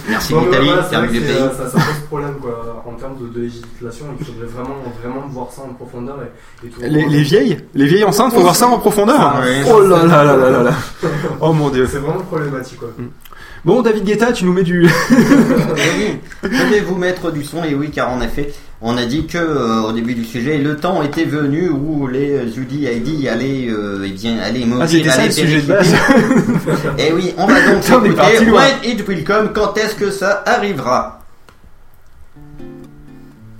Merci 0.08 0.32
mais 0.32 0.42
l'Italie, 0.42 0.66
voilà, 0.68 0.82
c'est 0.84 0.90
c'est 0.90 0.96
avec 0.96 1.10
vrai 1.10 1.18
des 1.18 1.26
que 1.26 1.32
pays. 1.32 1.42
c'est- 1.50 1.62
Ça, 1.64 1.70
ça 1.70 1.76
pose 1.78 2.00
problème 2.08 2.34
quoi, 2.40 2.84
en 2.86 2.92
termes 2.92 3.14
de, 3.20 3.26
de 3.36 3.40
législation. 3.44 4.06
Il 4.18 4.24
faudrait 4.24 4.46
vraiment, 4.46 4.76
vraiment 5.02 5.26
voir 5.28 5.48
ça 5.50 5.62
en 5.62 5.74
profondeur. 5.74 6.16
Et, 6.62 6.66
et 6.66 6.70
tout 6.70 6.80
Les, 6.82 7.04
les 7.04 7.22
vieilles? 7.22 7.58
Les 7.74 7.86
vieilles 7.86 8.04
enceintes, 8.04 8.32
faut 8.32 8.40
voir 8.42 8.54
ça 8.54 8.68
en 8.68 8.78
profondeur 8.78 9.16
Ah. 9.20 9.40
Oh 9.68 9.80
là 9.82 10.04
là 10.04 10.22
là 10.24 10.36
là 10.36 10.50
là 10.50 10.62
là 10.62 10.70
Oh 11.40 11.52
mon 11.52 11.68
dieu 11.70 11.88
C'est 11.90 11.98
vraiment 11.98 12.20
problématique 12.20 12.78
quoi. 12.78 12.88
Bon, 13.66 13.82
David 13.82 14.04
Guetta, 14.04 14.30
tu 14.30 14.44
nous 14.44 14.52
mets 14.52 14.62
du... 14.62 14.88
Eh 14.88 15.12
oui, 15.98 16.20
je 16.44 16.72
vais 16.72 16.78
vous 16.78 16.94
mettre 16.94 17.32
du 17.32 17.42
son, 17.42 17.64
et 17.64 17.74
oui, 17.74 17.90
car 17.90 18.12
en 18.12 18.20
effet, 18.20 18.54
on 18.80 18.96
a 18.96 19.06
dit 19.06 19.26
que 19.26 19.38
euh, 19.38 19.80
au 19.80 19.92
début 19.92 20.14
du 20.14 20.24
sujet, 20.24 20.56
le 20.58 20.76
temps 20.76 21.02
était 21.02 21.24
venu 21.24 21.68
où 21.68 22.06
les 22.06 22.48
Judy 22.52 22.84
ID 22.84 23.26
allaient, 23.26 23.66
euh, 23.68 24.04
eh 24.06 24.10
bien, 24.10 24.38
allaient 24.38 24.64
mourir, 24.64 24.84
Ah, 24.84 24.86
c'était 24.86 25.08
ça 25.08 25.14
allaient 25.16 25.26
le 25.26 25.32
sujet 25.32 25.62
de 25.62 25.66
base 25.66 25.92
Et 26.98 27.12
oui, 27.12 27.34
on 27.36 27.46
va 27.48 27.54
donc 27.54 27.82
On 27.90 28.04
écouter. 28.04 28.50
When 28.50 28.76
It 28.84 29.08
Will 29.08 29.24
Come, 29.24 29.52
quand 29.52 29.76
est-ce 29.76 29.96
que 29.96 30.12
ça 30.12 30.44
arrivera? 30.46 31.24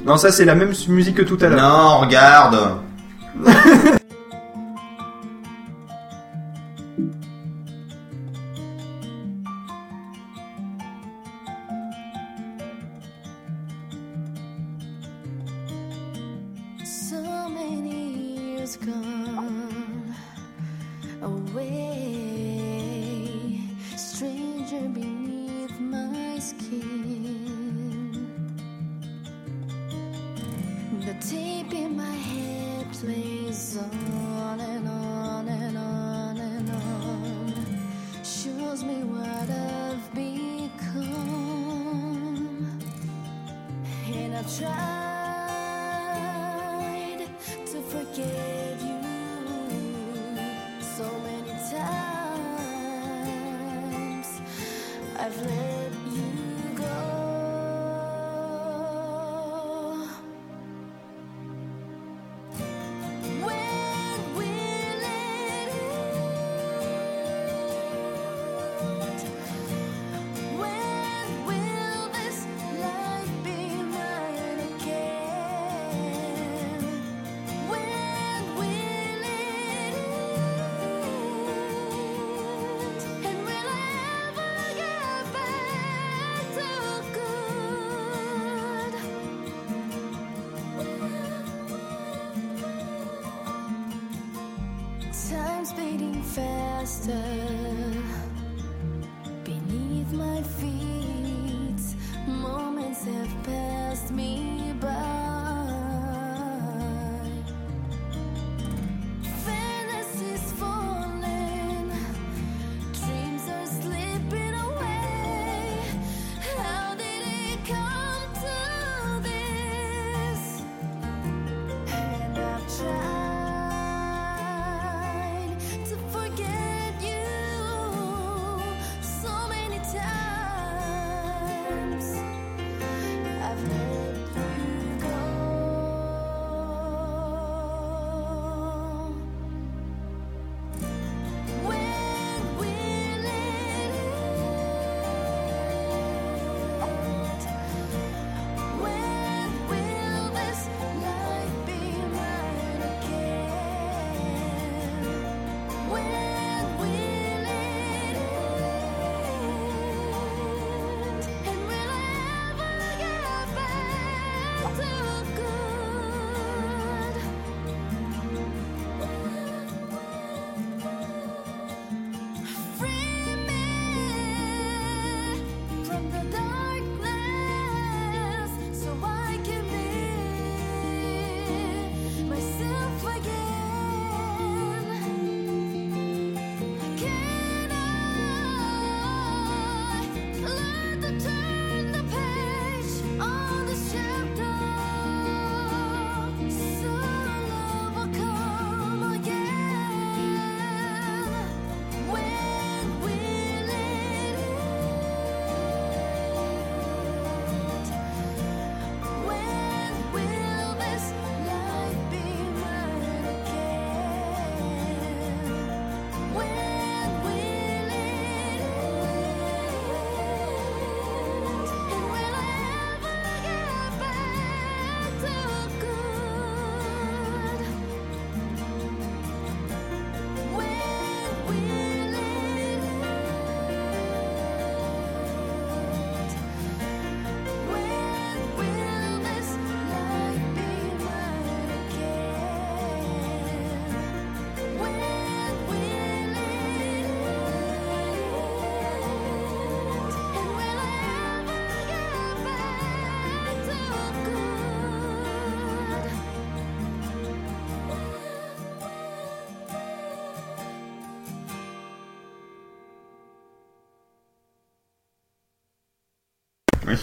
Non, 0.07 0.17
ça 0.19 0.31
c'est 0.31 0.45
la 0.45 0.55
même 0.55 0.73
musique 0.87 1.17
que 1.17 1.23
tout 1.23 1.39
à 1.41 1.49
l'heure. 1.49 1.61
Non, 1.61 1.99
regarde 1.99 2.77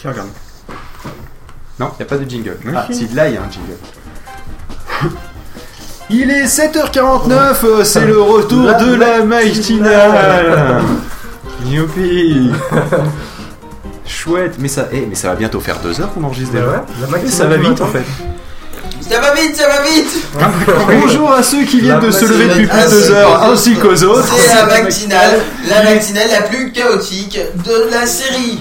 Regarde. 0.06 0.28
Non, 1.80 1.90
il 1.94 1.96
n'y 1.98 2.02
a 2.04 2.06
pas 2.06 2.18
de 2.18 2.30
jingle. 2.30 2.58
Ah, 2.76 2.88
si. 2.92 3.08
là, 3.14 3.30
il 3.30 3.36
y 3.36 3.38
a 3.38 3.42
un 3.42 3.52
jingle. 3.52 3.78
Il 6.10 6.30
est 6.30 6.44
7h49, 6.46 7.32
euh, 7.64 7.84
c'est 7.84 8.06
le 8.06 8.22
retour 8.22 8.66
La 8.66 8.74
de 8.74 8.94
la 8.94 9.24
matinale. 9.24 10.82
Youpi 11.66 12.52
Chouette, 14.06 14.56
mais 14.60 14.68
ça, 14.68 14.90
eh, 14.92 15.06
mais 15.08 15.16
ça 15.16 15.30
va 15.30 15.36
bientôt 15.36 15.60
faire 15.62 15.80
2 15.80 16.02
heures 16.02 16.14
qu'on 16.14 16.24
enregistre 16.26 16.54
Bah 16.54 16.86
déjà. 17.00 17.12
ouais, 17.12 17.30
ça 17.30 17.46
va 17.46 17.56
vite 17.58 17.82
en 17.82 17.88
fait. 17.88 18.04
Ça 19.02 19.20
va 19.20 19.34
vite, 19.34 19.56
ça 19.56 19.68
va 19.68 19.82
vite 19.82 20.28
Bonjour 21.02 21.32
à 21.32 21.42
ceux 21.42 21.64
qui 21.64 21.80
viennent 21.82 22.00
La 22.00 22.06
de 22.08 22.12
se 22.12 22.26
lever 22.26 22.48
depuis 22.48 22.68
plus 22.68 22.84
de. 22.84 22.90
2 22.90 23.12
heures, 23.12 23.44
ainsi 23.44 23.76
qu'aux 23.76 24.04
autres. 24.04 24.36
C'est 24.38 24.56
la 24.56 24.66
matinale, 24.84 25.40
la 25.68 25.84
matinale 25.84 26.30
la 26.30 26.42
plus 26.44 26.72
chaotique 26.72 27.40
de 27.66 27.90
la 27.92 28.06
série. 28.06 28.60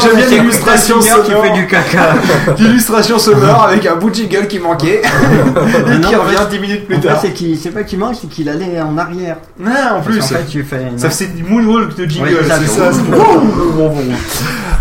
J'aime 0.00 0.16
bien 0.16 0.26
l'illustration 0.38 0.98
qui 0.98 1.08
sonore. 1.08 1.44
fait 1.44 1.52
du 1.52 1.66
caca. 1.66 2.14
L'illustration 2.58 3.18
sonore 3.18 3.64
avec 3.70 3.86
un 3.86 3.96
bout 3.96 4.10
de 4.10 4.14
jingle 4.14 4.46
qui 4.46 4.58
manquait 4.58 5.02
et 5.02 5.98
non, 5.98 6.08
qui 6.08 6.16
en 6.16 6.22
revient 6.22 6.36
fait- 6.36 6.50
10 6.56 6.58
minutes 6.60 6.86
plus 6.86 6.96
En 6.96 7.00
tard. 7.00 7.20
c'est 7.22 7.70
pas 7.70 7.82
qu'il 7.82 7.98
manque, 7.98 8.16
c'est 8.20 8.28
qu'il 8.28 8.48
allait 8.48 8.80
en 8.80 8.96
arrière. 8.98 9.36
Ah, 9.64 9.96
en 9.96 10.00
plus. 10.00 10.18
qu'en 10.18 10.26
fait, 10.26 10.44
tu 10.48 10.62
fais. 10.64 10.82
une- 10.90 10.98
Ça 10.98 11.10
c'est 11.10 11.34
du 11.34 11.42
moonwalk 11.44 11.96
de 11.96 12.04
jingle, 12.06 12.38
Oui, 12.40 12.48
ça, 12.48 12.58
c'est 12.60 12.66
ça. 12.80 12.90
bon. 13.10 13.94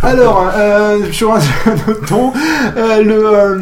Alors, 0.03 0.52
euh, 0.56 0.98
sur 1.12 1.34
un 1.34 1.38
autre 1.88 2.06
ton, 2.07 2.32
euh, 2.78 3.02
le, 3.02 3.26
euh, 3.26 3.56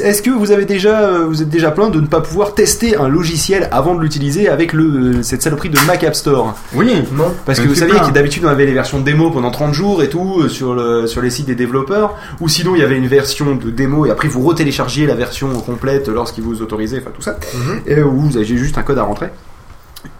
est-ce 0.00 0.22
que 0.22 0.30
vous 0.30 0.50
avez 0.50 0.64
déjà, 0.64 1.00
euh, 1.00 1.24
vous 1.26 1.42
êtes 1.42 1.48
déjà 1.48 1.70
plein 1.70 1.88
de 1.88 2.00
ne 2.00 2.06
pas 2.06 2.20
pouvoir 2.20 2.54
tester 2.54 2.96
un 2.96 3.08
logiciel 3.08 3.68
avant 3.72 3.94
de 3.94 4.00
l'utiliser 4.00 4.48
avec 4.48 4.72
le 4.72 5.22
cette 5.22 5.42
saloperie 5.42 5.70
de 5.70 5.78
Mac 5.86 6.04
App 6.04 6.14
Store? 6.14 6.54
Oui. 6.74 7.02
Non. 7.12 7.32
Parce 7.46 7.60
que 7.60 7.68
vous 7.68 7.74
saviez 7.74 7.94
plein. 7.94 8.08
que 8.08 8.12
d'habitude 8.12 8.44
on 8.44 8.48
avait 8.48 8.66
les 8.66 8.72
versions 8.72 9.00
démo 9.00 9.30
pendant 9.30 9.50
30 9.50 9.72
jours 9.72 10.02
et 10.02 10.08
tout 10.08 10.40
euh, 10.40 10.48
sur 10.48 10.74
le 10.74 11.06
sur 11.06 11.22
les 11.22 11.30
sites 11.30 11.46
des 11.46 11.54
développeurs, 11.54 12.16
ou 12.40 12.48
sinon 12.48 12.74
il 12.74 12.80
y 12.80 12.84
avait 12.84 12.96
une 12.96 13.06
version 13.08 13.54
de 13.54 13.70
démo 13.70 14.06
et 14.06 14.10
après 14.10 14.28
vous 14.28 14.42
retéléchargiez 14.42 15.06
la 15.06 15.14
version 15.14 15.48
complète 15.60 16.08
lorsqu'ils 16.08 16.44
vous 16.44 16.62
autorisaient, 16.62 16.98
enfin 17.00 17.10
tout 17.14 17.22
ça, 17.22 17.38
et 17.86 18.02
où 18.02 18.20
vous 18.20 18.36
aviez 18.36 18.56
juste 18.56 18.78
un 18.78 18.82
code 18.82 18.98
à 18.98 19.02
rentrer. 19.02 19.28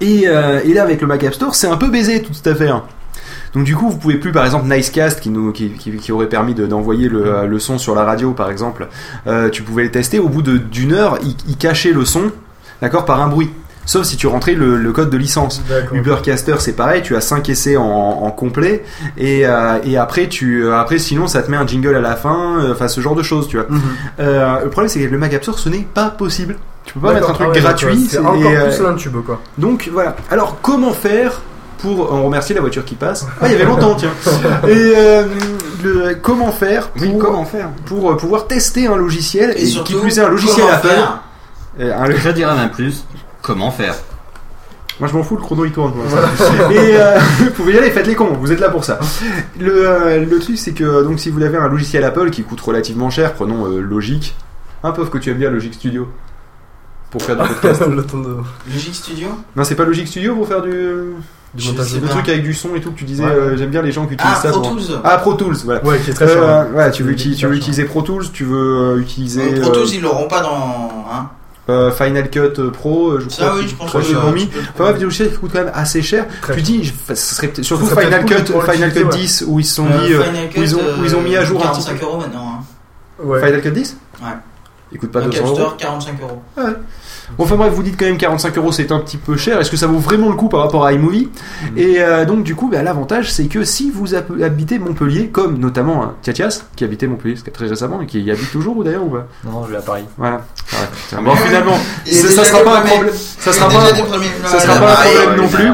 Et, 0.00 0.24
euh, 0.26 0.60
et 0.64 0.72
là 0.72 0.82
avec 0.82 1.00
le 1.00 1.06
Mac 1.06 1.22
App 1.24 1.34
Store 1.34 1.54
c'est 1.54 1.66
un 1.68 1.76
peu 1.76 1.88
baisé 1.88 2.22
toute 2.22 2.34
cette 2.34 2.46
affaire. 2.46 2.82
Donc 3.54 3.64
du 3.64 3.76
coup, 3.76 3.88
vous 3.88 3.96
pouvez 3.96 4.16
plus, 4.16 4.32
par 4.32 4.44
exemple, 4.44 4.66
Nicecast 4.68 5.20
qui 5.20 5.30
nous 5.30 5.52
qui, 5.52 5.70
qui, 5.70 5.92
qui 5.96 6.12
aurait 6.12 6.28
permis 6.28 6.54
de- 6.54 6.66
d'envoyer 6.66 7.08
le, 7.08 7.24
euh, 7.26 7.46
le 7.46 7.58
son 7.58 7.78
sur 7.78 7.94
la 7.94 8.04
radio, 8.04 8.32
par 8.32 8.50
exemple. 8.50 8.88
euh, 9.26 9.48
tu 9.50 9.62
pouvais 9.62 9.84
le 9.84 9.90
tester. 9.90 10.18
Au 10.18 10.28
bout 10.28 10.42
d'une 10.42 10.92
heure, 10.92 11.18
il, 11.22 11.36
il 11.48 11.56
cachait 11.56 11.92
le 11.92 12.04
son, 12.04 12.32
d'accord, 12.82 13.04
par 13.04 13.20
un 13.20 13.28
bruit. 13.28 13.50
Sauf 13.86 14.04
si 14.06 14.16
tu 14.16 14.26
rentrais 14.26 14.54
le, 14.54 14.78
le 14.78 14.92
code 14.92 15.10
de 15.10 15.16
licence. 15.18 15.62
Ubercaster 15.92 16.54
c'est 16.58 16.72
pareil, 16.72 17.02
tu 17.02 17.16
as 17.16 17.20
5 17.20 17.46
essais 17.50 17.76
en, 17.76 17.84
en 17.84 18.30
complet 18.30 18.82
et, 19.18 19.46
euh, 19.46 19.78
et 19.84 19.98
après 19.98 20.26
tu 20.28 20.70
après 20.72 20.96
sinon 20.98 21.26
ça 21.26 21.42
te 21.42 21.50
met 21.50 21.58
un 21.58 21.66
jingle 21.66 21.94
à 21.94 22.00
la 22.00 22.16
fin, 22.16 22.60
enfin 22.72 22.88
ce 22.88 23.02
genre 23.02 23.14
de 23.14 23.22
choses, 23.22 23.46
tu 23.46 23.58
vois. 23.58 23.66
Mhm. 23.68 23.80
Le 24.18 24.68
problème 24.70 24.88
c'est 24.88 25.00
que 25.00 25.10
le 25.10 25.18
Mac 25.18 25.34
App 25.34 25.42
Store 25.42 25.58
ce 25.58 25.68
n'est 25.68 25.86
pas 25.92 26.08
possible. 26.08 26.56
Tu 26.86 26.94
peux 26.94 27.00
pas 27.00 27.12
mettre 27.12 27.28
un 27.28 27.34
truc 27.34 27.46
ah 27.50 27.52
ouais, 27.52 27.60
gratuit. 27.60 28.06
C'est 28.08 28.18
encore 28.18 28.50
et, 28.50 28.68
plus 28.70 28.82
l'intube 28.82 29.16
quoi. 29.24 29.40
donc 29.58 29.90
voilà. 29.92 30.16
Alors 30.30 30.56
comment 30.62 30.92
faire 30.94 31.42
pour 31.84 32.10
on 32.12 32.24
remercie 32.24 32.54
la 32.54 32.60
voiture 32.62 32.84
qui 32.84 32.94
passe. 32.94 33.26
Ah, 33.40 33.46
il 33.46 33.52
y 33.52 33.54
avait 33.56 33.64
longtemps 33.66 33.94
tiens. 33.94 34.10
Et 34.66 34.92
euh, 34.96 35.24
le, 35.82 36.14
comment 36.14 36.50
faire 36.50 36.88
pour 36.88 37.02
Oui, 37.02 37.14
comment 37.20 37.44
faire 37.44 37.68
pour 37.84 38.10
euh, 38.10 38.16
pouvoir 38.16 38.46
tester 38.46 38.86
un 38.86 38.96
logiciel 38.96 39.52
Et 39.56 39.62
et, 39.64 39.66
surtout, 39.66 39.92
qui 39.94 40.00
plus 40.00 40.18
est 40.18 40.22
un 40.22 40.28
logiciel 40.28 40.64
comment 40.64 40.72
Apple. 40.76 40.88
faire 40.88 41.22
Euh, 41.80 41.92
un- 41.94 42.10
Je 42.10 42.30
dirais 42.30 42.54
même 42.56 42.70
plus, 42.70 43.04
comment 43.42 43.70
faire 43.70 43.94
Moi 44.98 45.08
je 45.10 45.14
m'en 45.14 45.22
fous, 45.22 45.36
le 45.36 45.42
chrono 45.42 45.64
il 45.66 45.72
tourne. 45.72 45.92
Et 46.70 46.96
euh, 46.96 47.18
vous 47.40 47.50
pouvez 47.50 47.74
y 47.74 47.78
aller, 47.78 47.90
faites 47.90 48.06
les 48.06 48.14
cons, 48.14 48.32
vous 48.40 48.50
êtes 48.50 48.60
là 48.60 48.70
pour 48.70 48.84
ça. 48.84 48.98
Le, 49.60 49.70
euh, 49.88 50.24
le 50.24 50.38
truc 50.38 50.56
c'est 50.58 50.72
que 50.72 51.02
donc 51.04 51.20
si 51.20 51.28
vous 51.30 51.42
avez 51.42 51.58
un 51.58 51.68
logiciel 51.68 52.02
Apple 52.04 52.30
qui 52.30 52.42
coûte 52.44 52.60
relativement 52.62 53.10
cher, 53.10 53.34
prenons 53.34 53.66
euh, 53.66 53.80
Logic. 53.80 54.34
Un 54.82 54.92
peu 54.92 55.04
que 55.06 55.18
tu 55.18 55.30
aimes 55.30 55.38
bien 55.38 55.50
Logic 55.50 55.72
Studio 55.74 56.08
pour 57.10 57.22
faire 57.22 57.36
du 57.36 57.48
podcast. 57.48 57.82
Logic 58.66 58.94
Studio? 58.94 59.28
Non, 59.56 59.64
c'est 59.64 59.76
pas 59.76 59.84
Logic 59.84 60.06
Studio 60.08 60.34
pour 60.34 60.46
faire 60.48 60.62
du, 60.62 60.70
Du 61.54 61.68
montage 61.68 61.86
sais 61.86 62.00
le 62.00 62.08
truc 62.08 62.28
avec 62.28 62.42
du 62.42 62.52
son 62.54 62.74
et 62.74 62.80
tout 62.80 62.90
que 62.90 62.98
tu 62.98 63.04
disais. 63.04 63.22
Ouais. 63.24 63.30
euh, 63.30 63.56
J'aime 63.56 63.70
bien 63.70 63.80
les 63.82 63.92
gens 63.92 64.06
qui 64.06 64.14
utilisent 64.14 64.34
Ah, 64.36 64.40
ça. 64.42 64.48
Pro 64.50 64.60
pour- 64.60 64.70
Tools. 64.76 65.00
Ah 65.04 65.18
Pro 65.18 65.34
Tools, 65.34 65.56
voilà. 65.64 65.84
Ouais, 65.84 65.98
qui 66.00 66.10
est 66.10 66.14
très 66.14 66.26
cher. 66.26 66.42
Euh, 66.42 66.70
ouais, 66.72 66.90
tu 66.90 67.02
veux, 67.04 67.14
tu 67.14 67.46
veux 67.46 67.54
utiliser 67.54 67.84
Pro 67.84 68.02
Tools, 68.02 68.24
tu 68.32 68.44
veux 68.44 68.56
euh, 68.96 69.00
utiliser 69.00 69.50
Mais 69.52 69.60
Pro 69.60 69.70
euh, 69.70 69.74
Tools, 69.74 69.88
ils 69.94 70.02
l'auront 70.02 70.26
pas 70.28 70.40
dans. 70.40 71.06
Hein 71.12 71.28
euh, 71.70 71.90
Final 71.92 72.28
Cut 72.28 72.40
euh, 72.58 72.70
Pro, 72.70 73.10
euh, 73.12 73.20
je 73.20 73.28
Ça, 73.30 73.44
crois. 73.46 73.54
oui, 73.54 73.60
qu'ils- 73.62 73.70
je 73.70 73.74
pense 73.76 73.92
que 73.92 73.98
tu 74.02 74.12
l'ont 74.14 74.20
peux 74.30 74.34
mis. 74.34 74.50
Enfin 74.78 74.92
logiciels 74.98 75.30
qui 75.30 75.36
coûtent 75.38 75.52
quand 75.52 75.64
même 75.64 75.72
assez 75.74 76.02
cher. 76.02 76.26
Très 76.42 76.56
tu 76.56 76.62
dis, 76.62 76.84
je- 76.84 76.92
ce 77.14 77.34
serait 77.36 77.46
peut-être- 77.48 77.64
surtout 77.64 77.86
Ça 77.86 77.92
serait 77.92 78.04
Final 78.06 78.24
Cut, 78.26 78.52
cool 78.52 78.62
Final 78.72 78.92
Cut 78.92 78.98
l'utiliser, 78.98 79.18
10 79.18 79.44
où 79.46 79.60
ils 79.60 79.64
sont 79.64 79.86
Euh, 79.86 80.06
mis, 80.06 80.12
euh, 80.12 80.22
Final 80.24 80.44
où 80.56 80.62
ils 80.62 80.74
ont, 80.76 80.78
Cut, 80.80 80.84
où 81.00 81.04
ils 81.04 81.16
ont 81.16 81.22
mis 81.22 81.36
à 81.36 81.44
jour 81.44 81.58
un 81.64 81.68
petit 81.72 81.84
45 81.84 82.02
euros 82.02 82.18
maintenant. 82.18 82.52
Hein. 82.60 82.64
Ouais. 83.24 83.38
Final 83.46 83.62
Cut 83.62 83.70
10 83.70 83.96
Ouais. 84.22 84.28
Il 84.92 84.98
coûte 84.98 85.10
pas 85.10 85.20
Donc 85.22 85.30
200 85.30 85.42
App 85.42 85.46
euros. 85.48 85.56
Store, 85.56 85.76
45 85.78 86.20
euros. 86.20 86.42
Bon, 87.38 87.44
enfin 87.44 87.56
bref, 87.56 87.72
vous 87.72 87.82
dites 87.82 87.96
quand 87.98 88.04
même 88.04 88.18
45 88.18 88.56
euros, 88.58 88.70
c'est 88.72 88.92
un 88.92 89.00
petit 89.00 89.16
peu 89.16 89.36
cher. 89.36 89.58
Est-ce 89.60 89.70
que 89.70 89.76
ça 89.76 89.86
vaut 89.86 89.98
vraiment 89.98 90.28
le 90.28 90.34
coup 90.36 90.48
par 90.48 90.60
rapport 90.60 90.84
à 90.84 90.92
iMovie 90.92 91.28
Et 91.76 91.96
euh, 92.00 92.24
donc, 92.24 92.42
du 92.44 92.54
coup, 92.54 92.68
bah, 92.68 92.82
l'avantage, 92.82 93.32
c'est 93.32 93.46
que 93.46 93.64
si 93.64 93.90
vous 93.90 94.14
hab- 94.14 94.42
habitez 94.42 94.78
Montpellier, 94.78 95.28
comme 95.28 95.58
notamment 95.58 96.02
hein, 96.04 96.14
Tiatias, 96.22 96.64
qui 96.76 96.84
habitait 96.84 97.06
Montpellier 97.06 97.36
très 97.52 97.66
récemment 97.66 98.00
et 98.02 98.06
qui 98.06 98.20
y 98.20 98.30
habite 98.30 98.50
toujours, 98.52 98.76
ou 98.76 98.84
d'ailleurs, 98.84 99.04
ou 99.04 99.10
pas? 99.10 99.26
Non, 99.44 99.64
je 99.66 99.72
vais 99.72 99.78
à 99.78 99.82
Paris. 99.82 100.04
Voilà. 100.18 100.36
Ouais, 100.36 100.78
tiens, 101.08 101.22
bon, 101.22 101.34
finalement, 101.36 101.76
ça, 102.04 102.28
ça 102.28 102.44
sera 102.44 102.60
pas 102.62 102.78
un 102.78 102.82
problème. 102.82 103.14
Ça 103.14 103.52
sera 103.52 103.68
pas 103.68 103.80
ça 104.46 104.60
sera 104.60 104.76
pas 104.80 104.92
un 104.92 104.94
problème 104.96 105.36
non 105.40 105.48
plus. 105.48 105.70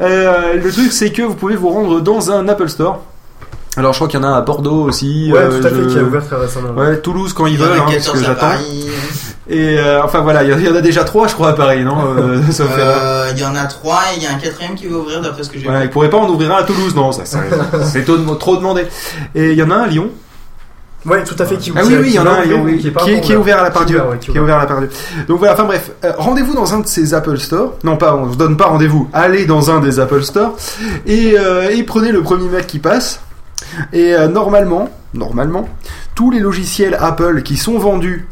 Euh, 0.00 0.54
le 0.62 0.72
truc, 0.72 0.92
c'est 0.92 1.10
que 1.12 1.22
vous 1.22 1.34
pouvez 1.34 1.56
vous 1.56 1.68
rendre 1.70 2.00
dans 2.00 2.30
un 2.30 2.46
Apple 2.48 2.68
Store. 2.68 3.02
Alors, 3.76 3.92
je 3.92 3.98
crois 3.98 4.08
qu'il 4.08 4.20
y 4.20 4.22
en 4.22 4.26
a 4.26 4.30
un 4.30 4.38
à 4.38 4.40
Bordeaux 4.40 4.82
aussi. 4.84 5.30
Ouais, 5.32 5.40
euh, 5.40 5.60
tout 5.60 5.66
à 5.66 5.70
fait, 5.70 5.86
qui 5.86 5.98
a 5.98 6.02
ouvert 6.02 6.24
très 6.26 6.36
récemment. 6.36 6.70
Ouais, 6.76 6.98
Toulouse 7.00 7.32
quand 7.32 7.46
ils 7.46 7.58
veulent, 7.58 7.72
hein, 7.78 7.84
parce 7.86 7.96
14 8.06 8.18
que 8.20 8.24
j'attends. 8.24 8.46
Et 9.48 9.78
euh, 9.78 10.02
enfin 10.02 10.20
voilà, 10.20 10.42
il 10.42 10.48
y, 10.48 10.68
en- 10.70 10.74
a 10.74 10.80
déjà 10.80 11.04
trois, 11.04 11.28
je 11.28 11.34
crois, 11.34 11.50
à 11.50 11.52
Paris, 11.52 11.84
non 11.84 11.98
euh. 12.16 12.38
Euh, 12.60 13.30
Il 13.34 13.38
y 13.40 13.44
en 13.44 13.54
a 13.54 13.64
trois 13.66 14.00
et 14.14 14.16
il 14.18 14.22
y 14.22 14.26
a 14.26 14.30
un 14.30 14.38
quatrième 14.38 14.74
qui 14.74 14.86
va 14.86 14.96
ouvrir 14.96 15.20
d'après 15.20 15.42
ce 15.42 15.50
que 15.50 15.58
j'ai 15.58 15.68
vu. 15.68 15.74
il 15.82 15.90
pourrait 15.90 16.08
pas 16.08 16.16
en 16.16 16.28
ouvrir 16.28 16.50
un 16.54 16.60
à 16.60 16.62
Toulouse, 16.62 16.94
non, 16.94 17.12
ça, 17.12 17.24
ça- 17.26 17.40
c'est 17.84 18.04
trop, 18.04 18.56
demandé. 18.56 18.86
Et 19.34 19.50
il 19.52 19.58
y 19.58 19.62
en 19.62 19.70
a 19.70 19.74
un 19.74 19.82
à 19.82 19.86
Lyon. 19.86 20.08
Ouais, 21.04 21.22
tout 21.24 21.36
à 21.38 21.44
fait. 21.44 21.58
Qui, 21.58 21.70
Ah 21.76 21.82
qui- 21.82 21.88
oui, 21.88 21.94
oui, 22.00 22.06
il 22.06 22.10
qui 22.12 22.16
y 22.16 22.18
en 22.18 22.24
a 22.26 22.30
un 22.30 22.34
à 22.36 22.44
Lyon, 22.46 22.60
ouvrir, 22.60 22.74
oui, 22.76 22.80
qui 22.80 22.88
est 22.88 22.90
qui 22.92 22.96
est, 23.10 23.12
encore 23.16 23.20
qui 23.26 23.32
est 23.32 23.36
ouvert 23.36 23.58
à 23.58 23.62
la 23.64 23.70
part 23.70 23.84
Dieu. 23.84 24.00
qui 24.20 24.30
est 24.34 24.40
ouvert 24.40 24.56
à 24.56 24.60
la 24.60 24.66
part 24.66 24.78
Dieu. 24.80 24.88
Donc 25.28 25.38
voilà, 25.38 25.52
enfin 25.52 25.64
bref, 25.64 25.90
euh, 26.02 26.12
rendez-vous 26.16 26.54
dans 26.54 26.72
un 26.72 26.80
de 26.80 26.86
ces 26.86 27.12
Apple 27.12 27.36
Store. 27.38 27.74
Non, 27.84 27.98
pas, 27.98 28.16
on 28.16 28.32
se 28.32 28.38
donne 28.38 28.56
pas 28.56 28.64
rendez-vous. 28.68 29.10
Allez 29.12 29.44
dans 29.44 29.70
un 29.70 29.80
des 29.80 30.00
Apple 30.00 30.22
Store 30.22 30.56
et, 31.06 31.34
euh, 31.38 31.68
et 31.68 31.82
prenez 31.82 32.12
le 32.12 32.22
premier 32.22 32.48
Mac 32.48 32.66
qui 32.66 32.78
passe. 32.78 33.20
Et 33.92 34.14
euh, 34.14 34.28
normalement, 34.28 34.88
normalement, 35.14 35.68
tous 36.14 36.30
les 36.30 36.40
logiciels 36.40 36.96
Apple 37.00 37.42
qui 37.42 37.56
sont 37.56 37.78
vendus 37.78 38.26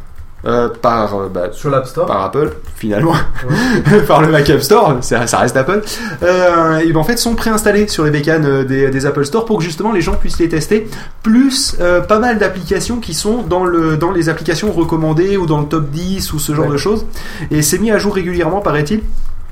euh, 0.44 0.68
par, 0.68 1.14
euh, 1.14 1.28
bah, 1.28 1.50
Sur 1.52 1.70
l'App 1.70 1.86
Store. 1.86 2.04
par 2.06 2.20
Apple, 2.24 2.50
finalement, 2.74 3.14
par 4.08 4.22
le 4.22 4.26
Mac 4.28 4.50
App 4.50 4.60
Store, 4.60 4.96
ça, 5.00 5.28
ça 5.28 5.38
reste 5.38 5.56
Apple, 5.56 5.82
euh, 6.24 6.78
et 6.78 6.92
ben 6.92 6.98
en 6.98 7.04
fait 7.04 7.16
sont 7.16 7.36
préinstallés 7.36 7.86
sur 7.86 8.02
les 8.02 8.10
bécanes 8.10 8.64
des, 8.64 8.90
des 8.90 9.06
Apple 9.06 9.24
Store 9.24 9.44
pour 9.44 9.58
que 9.58 9.62
justement 9.64 9.92
les 9.92 10.00
gens 10.00 10.14
puissent 10.14 10.40
les 10.40 10.48
tester, 10.48 10.88
plus 11.22 11.76
pas 12.08 12.18
mal 12.18 12.38
d'applications 12.40 12.96
qui 12.98 13.14
sont 13.14 13.42
dans, 13.42 13.64
le, 13.64 13.96
dans 13.96 14.10
les 14.10 14.28
applications 14.28 14.72
recommandées 14.72 15.36
ou 15.36 15.46
dans 15.46 15.60
le 15.60 15.66
top 15.66 15.88
10 15.90 16.32
ou 16.32 16.40
ce 16.40 16.52
genre 16.56 16.66
Ouais. 16.66 16.72
de 16.72 16.76
choses, 16.76 17.06
et 17.52 17.62
c'est 17.62 17.78
mis 17.78 17.92
à 17.92 17.98
jour 17.98 18.12
régulièrement 18.12 18.60
paraît-il. 18.62 19.02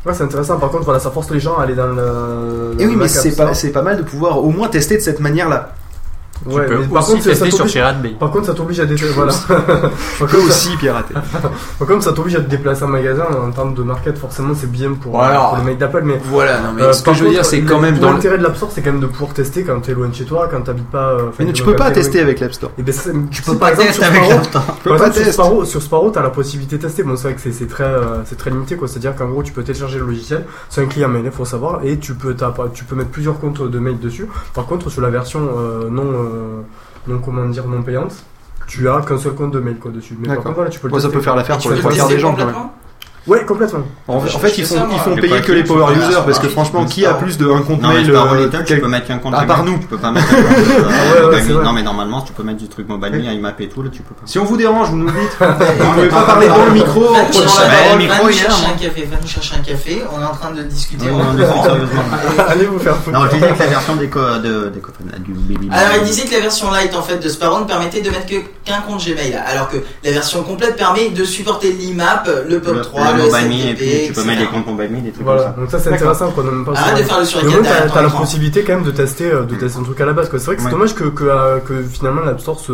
Ouais, 0.07 0.15
c'est 0.15 0.23
intéressant. 0.23 0.59
Par 0.59 0.71
contre, 0.71 0.85
voilà, 0.85 0.99
ça 0.99 1.11
force 1.11 1.31
les 1.31 1.41
gens 1.41 1.57
à 1.59 1.65
aller 1.65 1.75
dans 1.75 1.87
le. 1.87 2.75
Et 2.79 2.87
oui, 2.87 2.93
le 2.93 2.99
mais 2.99 3.35
pas, 3.37 3.55
c'est 3.55 3.73
pas 3.73 3.83
mal 3.83 3.99
de 3.99 4.03
pouvoir 4.03 4.43
au 4.43 4.51
moins 4.51 4.69
tester 4.69 4.97
de 4.97 5.03
cette 5.03 5.21
manière-là. 5.21 5.75
Ouais, 6.47 6.63
tu 6.67 6.73
peux 6.75 6.79
mais 6.81 6.87
par 6.87 7.03
aussi 7.03 7.13
contre, 7.13 7.25
ça 7.25 7.31
tester 7.31 7.51
sur 7.51 7.59
t'oblige- 7.59 7.73
Pirate 7.75 8.03
Bay. 8.03 8.09
Par 8.19 8.31
contre, 8.31 8.47
ça 8.47 8.55
t'oblige 8.55 8.81
à 8.81 8.87
dé- 8.87 8.95
voilà. 9.15 9.33
Tu 10.19 10.25
peux 10.25 10.37
aussi 10.39 10.77
pirater. 10.77 11.15
Par 11.79 11.87
contre, 11.89 12.03
ça 12.05 12.13
t'oblige 12.13 12.37
à 12.37 12.41
te 12.41 12.49
déplacer 12.51 12.85
en 12.85 12.89
magasin 12.89 13.25
en 13.47 13.51
termes 13.51 13.75
de 13.75 13.83
market. 13.83 14.17
Forcément, 14.19 14.55
c'est 14.55 14.71
bien 14.71 14.93
pour, 14.95 15.13
Bon, 15.13 15.19
alors, 15.21 15.51
pour 15.51 15.59
les 15.59 15.65
mecs 15.65 15.79
d'Apple, 15.79 16.03
mais 16.05 16.21
Voilà, 16.25 16.61
non 16.61 16.73
mais 16.75 16.83
Euh, 16.83 16.93
ce 16.93 17.01
que 17.01 17.05
par 17.07 17.15
je 17.15 17.21
veux 17.21 17.27
contre, 17.27 17.37
dire 17.37 17.45
c'est 17.45 17.61
quand 17.63 17.79
même 17.81 17.99
dans 17.99 18.09
le... 18.09 18.15
L'intérêt 18.15 18.39
de 18.39 18.43
l'App 18.43 18.57
Store, 18.57 18.71
c'est 18.73 18.81
quand 18.83 18.93
même 18.93 19.01
de 19.01 19.07
pouvoir 19.07 19.33
tester 19.35 19.65
quand 19.65 19.81
t'es 19.81 19.93
loin 19.93 20.09
de 20.09 20.15
chez 20.15 20.25
toi, 20.25 20.49
quand 20.51 20.61
t'habites 20.63 20.91
pas. 20.91 21.11
euh, 21.11 21.23
Mais 21.39 21.53
tu 21.53 21.63
peux 21.63 21.73
un 21.73 21.77
pas 21.77 21.91
tester 21.91 22.21
avec 22.21 22.41
l'App 22.41 22.53
Store. 22.55 22.71
Et 22.79 22.83
ben, 22.83 22.95
tu 23.31 23.43
peux 23.43 23.57
pas 23.57 23.71
exemple 23.71 23.89
test 23.89 23.99
sur 24.01 24.07
avec 24.09 24.23
peux 24.83 24.97
pas 24.97 25.09
exemple, 25.09 25.67
sur. 25.67 25.83
Sparrow, 25.83 26.11
t'as 26.11 26.23
la 26.23 26.31
possibilité 26.31 26.77
de 26.77 26.83
tester. 26.83 27.03
Bon, 27.03 27.17
c'est 27.17 27.25
vrai 27.25 27.35
que 27.35 27.41
c'est- 27.41 27.67
très, 27.69 27.85
euh, 27.85 28.23
c'est 28.25 28.37
très 28.37 28.51
limité, 28.51 28.77
quoi. 28.77 28.89
C'est-à-dire 28.89 29.15
qu'en 29.15 29.27
gros, 29.29 29.43
tu 29.43 29.53
peux 29.53 29.63
télécharger 29.63 29.99
le 29.99 30.07
logiciel, 30.07 30.45
c'est 30.69 30.81
un 30.83 30.87
client 30.87 31.09
mail, 31.09 31.23
il 31.25 31.31
faut 31.31 31.45
savoir, 31.45 31.81
et 31.85 31.99
tu 31.99 32.15
peux, 32.15 32.35
tu 32.75 32.85
peux 32.85 32.95
mettre 32.97 33.11
plusieurs 33.11 33.39
comptes 33.41 33.63
de 33.63 33.79
mail 33.79 33.99
dessus. 33.99 34.27
Par 34.55 34.67
contre, 34.67 34.91
sur 34.91 35.01
la 35.03 35.11
version 35.11 35.41
euh, 35.59 35.89
non, 35.91 36.05
euh, 36.05 36.30
non, 37.07 37.19
comment 37.19 37.47
dire, 37.47 37.67
non 37.67 37.83
payante, 37.83 38.13
tu 38.67 38.89
as 38.89 39.01
qu'un 39.03 39.19
seul 39.19 39.35
compte 39.35 39.53
de 39.53 39.61
mail, 39.61 39.79
quoi, 39.79 39.91
dessus. 39.91 40.17
Mais 40.21 40.29
par 40.29 40.39
contre, 40.39 40.55
voilà, 40.57 40.71
tu 40.71 40.79
peux 40.81 40.89
le 40.89 40.95
Ouais, 40.95 41.01
ça 41.01 41.07
tester. 41.09 41.19
peut 41.19 41.25
faire 41.25 41.37
l'affaire 41.37 41.59
pour 41.59 41.71
les 41.71 41.79
trois 41.79 41.93
quarts 41.93 42.09
des 42.09 42.19
gens 42.19 42.35
quand 42.35 42.47
même. 42.47 42.55
Ouais, 43.27 43.45
complètement. 43.45 43.85
En, 44.09 44.19
fait, 44.21 44.57
ils 44.57 44.65
font, 44.65 44.77
ça, 44.77 44.89
ils 44.91 44.99
font 44.99 45.15
payer 45.15 45.41
que 45.43 45.53
les 45.53 45.63
power 45.63 45.93
users 45.95 46.21
parce 46.25 46.39
que 46.39 46.49
franchement, 46.49 46.87
qui 46.87 47.05
a 47.05 47.15
plus 47.15 47.37
d'un 47.37 47.61
compte 47.61 47.83
Non, 47.83 47.91
mais 47.91 48.03
mail 48.03 48.11
euh, 48.11 48.45
Little, 48.47 48.65
tu 48.65 48.81
peux 48.81 48.89
mettre 48.89 49.07
qu'un 49.07 49.19
compte 49.19 49.35
à 49.35 49.43
part 49.45 49.63
nous. 49.63 49.79
Tu 49.79 49.87
peux 49.87 49.99
pas 49.99 50.11
mettre 50.13 50.27
un 50.33 50.43
compte, 50.43 50.57
euh, 51.17 51.27
vrai. 51.27 51.43
Non, 51.63 51.73
mais 51.73 51.83
normalement, 51.83 52.23
tu 52.23 52.33
peux 52.33 52.43
mettre 52.43 52.59
du 52.59 52.69
truc 52.69 52.89
mobile 52.89 53.23
IMAP 53.23 53.61
et 53.61 53.69
tout, 53.69 53.83
là, 53.83 53.91
tu 53.93 54.03
peux 54.03 54.15
pas. 54.15 54.23
Si 54.25 54.39
on 54.39 54.45
vous 54.45 54.57
dérange, 54.57 54.89
vous 54.91 54.97
nous 54.97 55.11
dites. 55.11 55.39
Vous 55.81 55.93
pouvez 55.95 56.09
pas 56.09 56.23
parler 56.23 56.49
dans 56.49 56.65
le 56.65 56.73
micro 56.73 57.09
en 57.09 57.15
Va 57.15 58.23
nous 58.25 58.33
chercher 58.33 58.67
un 58.67 58.77
café, 58.77 59.05
va 59.05 59.17
nous 59.21 59.29
chercher 59.29 59.55
un 59.57 59.63
café, 59.63 60.03
on 60.13 60.21
est 60.21 60.25
en 60.25 60.35
train 60.35 60.51
de 60.53 60.63
discuter. 60.63 61.07
Allez 62.49 62.67
vous 62.67 62.79
faire 62.79 62.97
foutre. 62.97 63.19
Non, 63.19 63.27
je 63.27 63.35
disais 63.35 63.53
que 63.53 63.59
la 63.59 63.67
version 63.67 63.97
des. 63.97 64.11
Alors 65.71 65.95
il 65.97 66.03
disait 66.05 66.25
que 66.25 66.33
la 66.33 66.41
version 66.41 66.71
light 66.71 66.95
en 66.95 67.03
fait 67.03 67.19
de 67.19 67.29
Sparrow 67.29 67.61
ne 67.61 67.65
permettait 67.65 68.01
de 68.01 68.11
mettre 68.11 68.27
qu'un 68.27 68.81
compte 68.81 69.05
Gmail, 69.05 69.35
alors 69.47 69.69
que 69.69 69.79
la 70.05 70.11
version 70.11 70.43
complète 70.43 70.77
permet 70.77 71.11
de 71.11 71.25
supporter 71.25 71.73
l'IMAP, 71.73 72.29
le 72.49 72.61
POP3, 72.61 73.10
le, 73.17 73.71
et 73.71 73.75
puis 73.75 73.91
tu 74.07 74.13
peux 74.13 74.25
mettre 74.25 74.39
des 74.41 74.45
etc. 74.45 74.49
comptes 74.53 74.67
mobile 74.67 74.91
me, 74.91 75.01
des 75.01 75.11
trucs 75.13 75.25
Voilà, 75.25 75.43
comme 75.43 75.53
ça. 75.55 75.61
donc 75.61 75.71
ça 75.71 75.79
c'est 75.79 75.93
intéressant 75.95 76.31
qu'on 76.33 76.43
même 76.53 76.65
pas 76.65 76.73
Arrête 76.73 76.99
de 76.99 77.03
faire 77.03 77.19
le 77.21 77.25
Mais 77.45 77.51
moins, 77.53 77.61
derrière 77.63 77.93
t'as 77.93 78.03
la 78.03 78.11
possibilité 78.11 78.63
quand 78.63 78.75
même 78.75 78.85
de 78.85 78.91
tester, 78.91 79.31
euh, 79.31 79.43
de 79.45 79.55
tester 79.57 79.79
un 79.79 79.83
truc 79.83 80.01
à 80.01 80.07
la 80.07 80.13
base. 80.13 80.29
C'est 80.31 80.39
vrai 80.45 80.57
que 80.57 80.61
c'est 80.63 80.67
Ouais. 80.67 80.73
dommage 80.73 80.95
que, 80.95 81.05
que, 81.05 81.25
euh, 81.25 81.59
que 81.61 81.83
finalement 81.83 82.23
l'App 82.23 82.41
Store 82.41 82.59
se. 82.61 82.73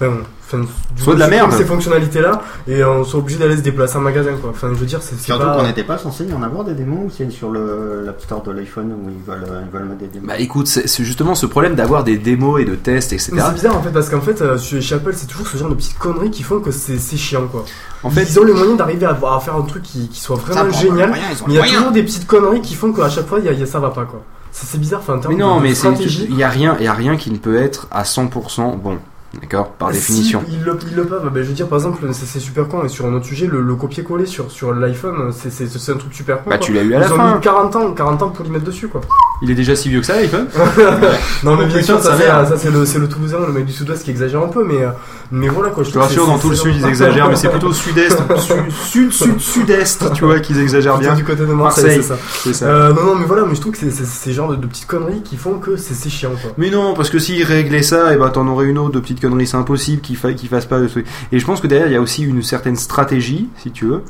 Enfin, 0.00 0.12
enfin, 0.46 0.62
Soit 0.96 1.14
de 1.14 1.18
la 1.20 1.28
merde. 1.28 1.52
Ces 1.52 1.64
fonctionnalités-là 1.64 2.42
et 2.68 2.82
on 2.84 3.04
soit 3.04 3.20
obligé 3.20 3.38
d'aller 3.38 3.56
se 3.56 3.62
déplacer 3.62 3.96
en 3.98 4.00
magasin 4.00 4.32
quoi. 4.40 4.50
Enfin, 4.50 4.68
je 4.72 4.78
veux 4.78 4.86
dire, 4.86 5.00
c'est 5.02 5.18
Surtout 5.18 5.44
pas. 5.44 5.56
qu'on 5.56 5.62
n'était 5.64 5.84
pas 5.84 5.98
censé 5.98 6.24
y 6.24 6.32
en 6.32 6.42
avoir 6.42 6.64
des 6.64 6.74
démos 6.74 6.98
ou 7.06 7.10
c'est 7.16 7.30
sur 7.30 7.50
le 7.50 8.02
l'App 8.04 8.20
Store 8.22 8.42
de 8.42 8.52
l'iPhone 8.52 8.92
où 8.92 9.08
ils 9.10 9.22
veulent, 9.30 9.44
ils 9.66 9.70
veulent 9.72 9.84
mettre 9.88 10.00
des 10.00 10.06
démos. 10.06 10.28
Bah 10.28 10.38
écoute, 10.38 10.66
c'est 10.68 11.04
justement 11.04 11.34
ce 11.34 11.46
problème 11.46 11.74
d'avoir 11.74 12.04
des 12.04 12.16
démos 12.16 12.60
et 12.60 12.64
de 12.64 12.74
tests, 12.74 13.12
etc. 13.12 13.32
C'est 13.36 13.54
bizarre 13.54 13.76
en 13.76 13.82
fait 13.82 13.90
parce 13.90 14.08
qu'en 14.08 14.20
fait 14.20 14.40
euh, 14.42 14.56
chez 14.58 14.94
Apple 14.94 15.12
c'est 15.14 15.26
toujours 15.26 15.48
ce 15.48 15.56
genre 15.56 15.68
de 15.68 15.74
petites 15.74 15.98
conneries 15.98 16.30
qui 16.30 16.42
font 16.42 16.60
que 16.60 16.70
c'est 16.70 16.98
c'est 16.98 17.16
chiant 17.16 17.46
quoi. 17.46 17.64
En 18.02 18.10
fait, 18.10 18.22
ils 18.22 18.38
ont 18.38 18.44
les 18.44 18.52
moyens 18.52 18.76
d'arriver 18.78 19.06
à, 19.06 19.10
à 19.34 19.40
faire 19.40 19.56
un 19.56 19.62
truc 19.62 19.82
qui, 19.82 20.08
qui 20.08 20.20
soit 20.20 20.36
vraiment 20.36 20.70
génial. 20.70 21.10
Mais 21.10 21.18
il 21.48 21.54
y 21.54 21.58
a 21.58 21.64
toujours 21.64 21.90
des 21.90 22.02
petites 22.04 22.26
conneries 22.26 22.60
qui 22.60 22.74
font 22.74 22.92
qu'à 22.92 23.08
chaque 23.08 23.26
fois 23.26 23.38
il 23.40 23.44
y 23.46 23.48
a, 23.48 23.52
y 23.52 23.62
a- 23.62 23.66
ça 23.66 23.80
va 23.80 23.90
pas 23.90 24.04
quoi. 24.04 24.22
C'est 24.52 24.66
c'est 24.66 24.78
bizarre, 24.78 25.00
enfin 25.00 25.14
en 25.16 25.18
termes 25.18 25.34
mais 25.34 25.40
non, 25.40 25.56
de, 25.58 25.62
mais 25.64 25.72
il 25.72 26.36
y 26.36 26.42
a 26.44 26.48
rien, 26.48 26.76
il 26.78 26.84
y 26.84 26.88
a 26.88 26.94
rien 26.94 27.16
qui 27.16 27.30
ne 27.30 27.36
peut 27.36 27.56
être 27.56 27.88
à 27.90 28.04
100% 28.04 28.76
bon. 28.78 28.98
D'accord, 29.40 29.72
par 29.72 29.90
définition. 29.90 30.42
Ils, 30.48 30.62
le, 30.64 30.78
ils 30.88 30.94
le 30.96 31.04
peuvent. 31.04 31.28
Ben, 31.30 31.42
je 31.42 31.48
veux 31.48 31.54
dire, 31.54 31.68
par 31.68 31.78
exemple, 31.78 32.06
c'est 32.12 32.38
super 32.40 32.68
con. 32.68 32.84
Et 32.84 32.88
sur 32.88 33.04
un 33.06 33.12
autre 33.12 33.26
sujet, 33.26 33.46
le, 33.46 33.60
le 33.60 33.74
copier-coller 33.74 34.24
sur, 34.24 34.50
sur 34.50 34.72
l'iPhone, 34.72 35.30
c'est- 35.32 35.50
un 35.92 35.96
truc 35.96 36.14
super 36.14 36.42
con. 36.42 36.50
Bah 36.50 36.56
quoi. 36.56 36.66
tu 36.66 36.72
l'as 36.72 36.82
eu 36.82 36.94
à 36.94 37.00
la 37.00 37.06
Ils 37.06 37.12
ont 37.12 37.16
fin. 37.16 37.34
mis 37.34 37.40
40 37.40 37.76
ans, 37.76 37.92
40 37.92 38.22
ans 38.22 38.28
pour 38.30 38.44
l'y 38.44 38.50
mettre 38.50 38.64
dessus, 38.64 38.88
quoi. 38.88 39.00
Il 39.42 39.50
est 39.50 39.54
déjà 39.54 39.76
si 39.76 39.88
vieux 39.90 40.00
que 40.00 40.06
ça, 40.06 40.16
l'iPhone. 40.16 40.46
non, 41.44 41.56
mais 41.56 41.66
bien 41.66 41.82
sûr, 41.82 42.00
ça, 42.00 42.16
ça, 42.16 42.56
c'est 42.56 42.70
le, 42.70 42.86
c'est 42.86 42.98
le 42.98 43.08
Toulousain, 43.08 43.38
le 43.46 43.52
mec 43.52 43.66
du 43.66 43.72
Sud-Ouest 43.72 44.02
qui 44.02 44.10
exagère 44.10 44.42
un 44.42 44.48
peu, 44.48 44.64
mais, 44.64 44.82
euh, 44.82 44.88
mais 45.30 45.48
voilà, 45.48 45.70
quoi. 45.70 45.84
Je 45.84 45.90
te 45.90 45.98
rassure, 45.98 46.26
dans 46.26 46.38
tout 46.38 46.48
le 46.48 46.56
sud, 46.56 46.74
ils 46.74 46.86
exagèrent, 46.86 47.28
mais 47.28 47.36
c'est 47.36 47.48
plutôt 47.50 47.72
sud-est, 47.72 48.16
sud, 48.38 48.70
sud, 48.70 49.12
sud, 49.12 49.38
sud-est, 49.40 50.12
tu 50.14 50.24
vois, 50.24 50.40
qu'ils 50.40 50.58
exagèrent 50.60 50.96
bien. 50.98 51.14
du 51.14 51.24
côté 51.24 51.42
de 51.44 51.52
Marseille, 51.52 52.02
c'est 52.42 52.52
ça. 52.54 52.64
Euh, 52.66 52.92
non, 52.94 53.04
non, 53.04 53.14
mais 53.16 53.26
voilà, 53.26 53.44
mais 53.46 53.54
je 53.54 53.60
trouve 53.60 53.72
que 53.72 53.78
c'est 53.78 53.90
c'est- 53.90 54.04
c'est 54.06 54.30
ce 54.30 54.34
genre 54.34 54.48
de, 54.50 54.56
de 54.56 54.66
petites 54.66 54.86
conneries 54.86 55.22
qui 55.22 55.36
font 55.36 55.58
que 55.58 55.76
c'est 55.76 55.94
c'est 55.94 56.08
chiant, 56.10 56.32
quoi. 56.40 56.52
Mais 56.56 56.70
non, 56.70 56.94
parce 56.94 57.10
que 57.10 57.18
s'ils 57.18 57.44
réglaient 57.44 57.82
ça, 57.82 58.14
et 58.14 58.16
ben 58.16 58.30
t'en 58.30 58.46
aurais 58.48 58.66
une 58.66 58.78
autre 58.78 58.92
de 58.94 59.00
petite 59.00 59.20
connerie, 59.20 59.46
c'est 59.46 59.56
impossible 59.56 60.00
qu'ils 60.00 60.16
fa 60.16 60.32
qu'ils 60.32 60.48
fassent 60.48 60.66
pas 60.66 60.80
de 60.80 60.86
trucs. 60.88 61.06
Et 61.32 61.38
je 61.38 61.44
pense 61.44 61.60
que 61.60 61.66
derrière, 61.66 61.88
il 61.88 61.92
y 61.92 61.96
a 61.96 62.00
aussi 62.00 62.22
une 62.24 62.42
certaine 62.42 62.76
stratégie, 62.76 63.48
si 63.62 63.70
tu 63.70 63.84
veux. 63.86 64.02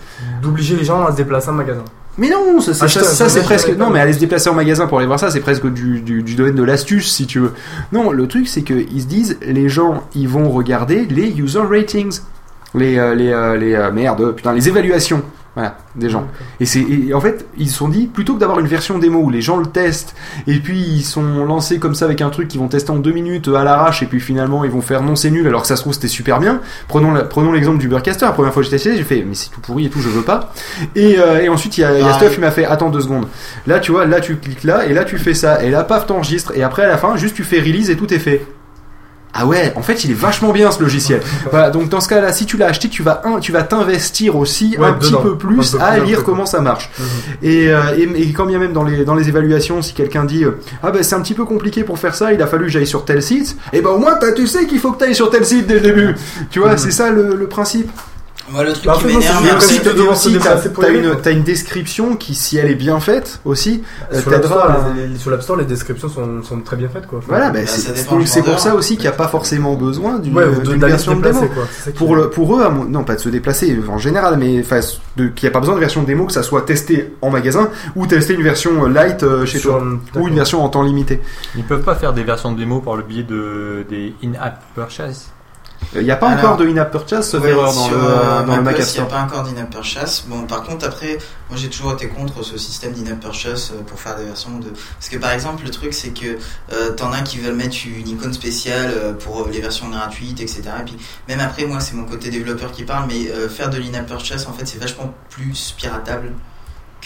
D'obliger 0.42 0.76
les 0.76 0.84
gens 0.84 1.04
à 1.04 1.10
se 1.12 1.16
déplacer 1.16 1.48
en 1.50 1.54
magasin. 1.54 1.84
Mais 2.18 2.30
non, 2.30 2.60
ça, 2.60 2.72
ça, 2.72 2.88
ça, 2.88 3.28
c'est 3.28 3.42
presque. 3.42 3.76
Non, 3.76 3.90
mais 3.90 4.00
aller 4.00 4.14
se 4.14 4.18
déplacer 4.18 4.48
en 4.48 4.54
magasin 4.54 4.86
pour 4.86 4.98
aller 4.98 5.06
voir 5.06 5.20
ça, 5.20 5.30
c'est 5.30 5.40
presque 5.40 5.70
du, 5.70 6.00
du, 6.00 6.22
du 6.22 6.34
domaine 6.34 6.54
de 6.54 6.62
l'astuce, 6.62 7.12
si 7.12 7.26
tu 7.26 7.40
veux. 7.40 7.52
Non, 7.92 8.10
le 8.10 8.26
truc, 8.26 8.48
c'est 8.48 8.62
qu'ils 8.62 9.02
se 9.02 9.06
disent, 9.06 9.38
les 9.42 9.68
gens, 9.68 10.02
ils 10.14 10.28
vont 10.28 10.50
regarder 10.50 11.04
les 11.06 11.28
user 11.38 11.60
ratings. 11.60 12.20
Les, 12.74 12.98
euh, 12.98 13.14
les, 13.14 13.32
euh, 13.32 13.56
les 13.56 13.74
euh, 13.74 13.90
merde, 13.90 14.34
putain, 14.34 14.52
les 14.52 14.68
évaluations. 14.68 15.22
Voilà, 15.56 15.78
des 15.94 16.10
gens. 16.10 16.26
Et 16.60 16.66
c'est 16.66 16.80
et 16.82 17.14
en 17.14 17.20
fait, 17.22 17.46
ils 17.56 17.70
se 17.70 17.78
sont 17.78 17.88
dit 17.88 18.08
plutôt 18.08 18.34
que 18.34 18.40
d'avoir 18.40 18.60
une 18.60 18.66
version 18.66 18.98
démo 18.98 19.20
où 19.20 19.30
les 19.30 19.40
gens 19.40 19.56
le 19.56 19.64
testent 19.64 20.14
et 20.46 20.58
puis 20.58 20.78
ils 20.78 21.02
sont 21.02 21.46
lancés 21.46 21.78
comme 21.78 21.94
ça 21.94 22.04
avec 22.04 22.20
un 22.20 22.28
truc 22.28 22.48
qu'ils 22.48 22.60
vont 22.60 22.68
tester 22.68 22.90
en 22.90 22.96
deux 22.98 23.12
minutes 23.12 23.48
à 23.48 23.64
l'arrache 23.64 24.02
et 24.02 24.06
puis 24.06 24.20
finalement 24.20 24.64
ils 24.64 24.70
vont 24.70 24.82
faire 24.82 25.02
non 25.02 25.16
c'est 25.16 25.30
nul 25.30 25.46
alors 25.46 25.62
que 25.62 25.66
ça 25.68 25.76
se 25.76 25.80
trouve 25.80 25.94
c'était 25.94 26.08
super 26.08 26.40
bien. 26.40 26.60
Prenons 26.88 27.10
la- 27.14 27.24
prenons 27.24 27.52
l'exemple 27.52 27.78
du 27.78 27.88
Burcaster. 27.88 28.26
La 28.26 28.32
première 28.32 28.52
fois 28.52 28.60
que 28.62 28.66
j'ai 28.68 28.76
testé, 28.76 28.96
j'ai 28.98 29.02
fait 29.02 29.24
mais 29.26 29.34
c'est 29.34 29.48
tout 29.48 29.62
pourri 29.62 29.86
et 29.86 29.88
tout, 29.88 30.00
je 30.02 30.10
veux 30.10 30.20
pas. 30.20 30.52
Et, 30.94 31.18
euh, 31.18 31.40
et 31.40 31.48
ensuite 31.48 31.78
il 31.78 31.80
y 31.80 31.84
a, 31.84 31.94
il 31.98 32.04
y 32.04 32.06
a 32.06 32.10
Ah, 32.10 32.18
Stuff 32.18 32.34
il 32.36 32.40
m'a 32.42 32.50
fait 32.50 32.66
attends 32.66 32.90
deux 32.90 33.00
secondes. 33.00 33.26
Là 33.66 33.80
tu 33.80 33.92
vois, 33.92 34.04
là 34.04 34.20
tu 34.20 34.36
cliques 34.36 34.62
là 34.64 34.84
et 34.84 34.92
là 34.92 35.04
tu 35.04 35.16
fais 35.16 35.32
ça 35.32 35.64
et 35.64 35.70
là 35.70 35.84
paf 35.84 36.06
t'enregistres 36.06 36.52
et 36.54 36.62
après 36.64 36.82
à 36.84 36.88
la 36.88 36.98
fin 36.98 37.16
juste 37.16 37.34
tu 37.34 37.44
fais 37.44 37.60
release 37.60 37.88
et 37.88 37.96
tout 37.96 38.12
est 38.12 38.18
fait. 38.18 38.44
Ah 39.38 39.46
ouais, 39.46 39.72
en 39.76 39.82
fait, 39.82 40.04
il 40.04 40.10
est 40.12 40.14
vachement 40.14 40.52
bien 40.52 40.70
ce 40.70 40.80
logiciel. 40.82 41.20
voilà, 41.50 41.70
donc 41.70 41.88
dans 41.88 42.00
ce 42.00 42.08
cas-là, 42.08 42.32
si 42.32 42.46
tu 42.46 42.56
l'as 42.56 42.66
acheté, 42.68 42.88
tu 42.88 43.02
vas 43.02 43.20
un, 43.24 43.38
tu 43.40 43.52
vas 43.52 43.62
t'investir 43.62 44.36
aussi 44.36 44.76
Ouais, 44.78 44.86
un 44.86 44.92
petit 44.94 45.10
dedans. 45.10 45.22
peu 45.22 45.36
plus 45.36 45.74
Un 45.74 45.78
peu 45.78 45.84
à 45.84 45.92
plus, 45.96 46.04
lire 46.06 46.24
comment 46.24 46.46
ça 46.46 46.60
marche. 46.60 46.90
Et, 47.42 47.68
euh, 47.70 47.80
et, 47.96 48.02
et 48.28 48.32
quand 48.32 48.46
bien 48.46 48.58
même 48.58 48.72
dans 48.72 48.84
les, 48.84 49.04
dans 49.04 49.14
les 49.14 49.28
évaluations, 49.28 49.82
si 49.82 49.92
quelqu'un 49.92 50.24
dit 50.24 50.44
euh, 50.44 50.58
Ah 50.82 50.90
ben 50.90 51.02
c'est 51.02 51.14
un 51.14 51.20
petit 51.20 51.34
peu 51.34 51.44
compliqué 51.44 51.84
pour 51.84 51.98
faire 51.98 52.14
ça, 52.14 52.32
il 52.32 52.40
a 52.40 52.46
fallu 52.46 52.64
que 52.66 52.70
j'aille 52.70 52.86
sur 52.86 53.04
tel 53.04 53.22
site, 53.22 53.56
et 53.72 53.80
ben 53.80 53.90
au 53.90 53.98
moins 53.98 54.14
tu 54.34 54.46
sais 54.46 54.66
qu'il 54.66 54.78
faut 54.78 54.92
que 54.92 54.98
tu 54.98 55.04
ailles 55.04 55.14
sur 55.14 55.30
tel 55.30 55.44
site 55.44 55.66
dès 55.66 55.74
le 55.74 55.80
début. 55.80 56.14
Tu 56.50 56.58
vois, 56.60 56.76
c'est 56.76 56.90
ça 56.90 57.10
le, 57.10 57.34
le 57.36 57.46
principe. 57.48 57.90
Moi, 58.48 58.62
le 58.62 58.72
truc 58.72 58.84
Bah, 58.86 58.96
qui 58.98 59.06
m'énerve, 59.06 59.44
c'est 59.44 59.56
aussi, 59.56 59.80
que 59.80 59.88
devoir 59.88 60.12
aussi, 60.12 60.32
se 60.32 60.38
t'as 60.38 60.56
une, 60.90 61.02
quoi. 61.10 61.16
t'as 61.22 61.32
une 61.32 61.42
description 61.42 62.14
qui, 62.14 62.34
si 62.34 62.56
elle 62.58 62.70
est 62.70 62.76
bien 62.76 63.00
faite 63.00 63.40
aussi, 63.44 63.82
euh, 64.12 64.20
Sur 64.20 64.30
l'App 64.30 64.44
Store, 64.44 64.68
les, 64.94 65.42
Store, 65.42 65.56
descriptions 65.64 66.08
sont, 66.08 66.42
sont 66.44 66.60
très 66.60 66.76
bien 66.76 66.88
faites 66.88 67.06
quoi. 67.06 67.20
Voilà, 67.26 67.50
Enfin, 67.50 67.54
Bah, 67.54 67.66
c'est 68.26 68.42
pour 68.42 68.60
ça 68.60 68.74
aussi 68.74 68.94
qu'il 68.94 69.02
n'y 69.02 69.08
a 69.08 69.12
pas 69.12 69.26
forcément 69.28 69.74
besoin 69.74 70.18
d'une 70.20 70.36
Ouais, 70.36 70.44
version 70.76 71.16
de 71.16 71.22
démo. 71.22 71.40
quoi. 71.48 71.64
Pour, 71.96 72.14
le, 72.14 72.30
pour 72.30 72.56
eux, 72.56 72.62
à 72.62 72.70
mon- 72.70 72.84
non 72.84 73.02
pas 73.04 73.16
de 73.16 73.20
se 73.20 73.28
déplacer 73.28 73.76
en 73.88 73.98
général, 73.98 74.36
mais 74.38 74.62
qu'il 75.16 75.32
n'y 75.42 75.48
a 75.48 75.50
pas 75.50 75.60
besoin 75.60 75.74
de 75.74 75.80
version 75.80 76.02
de 76.02 76.06
démo, 76.06 76.26
que 76.26 76.32
ça 76.32 76.42
soit 76.44 76.62
testé 76.62 77.14
en 77.22 77.30
magasin 77.30 77.68
ou 77.96 78.06
tester 78.06 78.34
une 78.34 78.42
version 78.42 78.84
euh, 78.84 78.88
light 78.88 79.22
euh, 79.24 79.44
chez 79.44 79.58
Sur- 79.58 79.78
toi 80.12 80.22
ou 80.22 80.28
une 80.28 80.34
version 80.36 80.62
en 80.64 80.68
temps 80.68 80.82
limité. 80.82 81.20
Ils 81.56 81.64
peuvent 81.64 81.82
pas 81.82 81.96
faire 81.96 82.12
des 82.12 82.22
versions 82.22 82.52
de 82.52 82.58
démo 82.58 82.80
par 82.80 82.96
le 82.96 83.02
biais 83.02 83.24
de 83.24 83.84
des 83.90 84.14
in-app 84.22 84.62
purchase. 84.74 85.30
Il 85.94 86.02
n'y 86.02 86.10
a 86.10 86.16
pas 86.16 86.30
Alors, 86.30 86.52
encore 86.52 86.56
de 86.58 86.66
in-app 86.66 86.90
purchase, 86.90 87.30
sauf 87.30 87.42
Ouais, 87.42 87.50
erreur 87.50 87.72
dans 87.72 87.88
le, 87.88 87.96
euh, 87.96 88.42
dans 88.44 88.56
le 88.56 88.62
Mac 88.62 88.76
macOS, 88.76 88.88
App 88.88 88.94
Il 88.94 89.00
n'y 89.00 89.06
a 89.06 89.10
pas 89.10 89.22
encore 89.22 89.42
d'in-app 89.44 89.70
purchase? 89.70 90.24
Bon, 90.26 90.42
par 90.42 90.62
contre, 90.62 90.86
après, 90.86 91.18
moi 91.48 91.58
j'ai 91.58 91.68
toujours 91.68 91.92
été 91.92 92.08
contre 92.08 92.42
ce 92.42 92.58
système 92.58 92.92
d'in-app 92.92 93.20
purchase 93.20 93.72
euh, 93.74 93.82
pour 93.82 93.98
faire 93.98 94.16
des 94.16 94.24
versions 94.24 94.58
de. 94.58 94.68
Parce 94.68 95.08
que 95.08 95.16
par 95.16 95.30
exemple, 95.30 95.64
le 95.64 95.70
truc 95.70 95.94
c'est 95.94 96.10
que 96.10 96.38
euh, 96.72 96.90
t'en 96.92 97.12
as 97.12 97.22
qui 97.22 97.38
veulent 97.38 97.54
mettre 97.54 97.76
une 97.86 98.08
icône 98.08 98.32
spéciale 98.32 98.92
euh, 98.94 99.12
pour 99.12 99.48
les 99.48 99.60
versions 99.60 99.88
gratuites, 99.88 100.40
etc. 100.40 100.62
Et 100.80 100.84
puis, 100.84 100.96
même 101.28 101.40
après, 101.40 101.64
moi 101.64 101.80
c'est 101.80 101.94
mon 101.94 102.04
côté 102.04 102.30
développeur 102.30 102.72
qui 102.72 102.84
parle, 102.84 103.06
mais 103.08 103.30
euh, 103.30 103.48
faire 103.48 103.70
de 103.70 103.78
l'in-app 103.78 104.06
purchase 104.06 104.46
en 104.46 104.52
fait 104.52 104.66
c'est 104.66 104.78
vachement 104.78 105.14
plus 105.30 105.74
piratable 105.76 106.32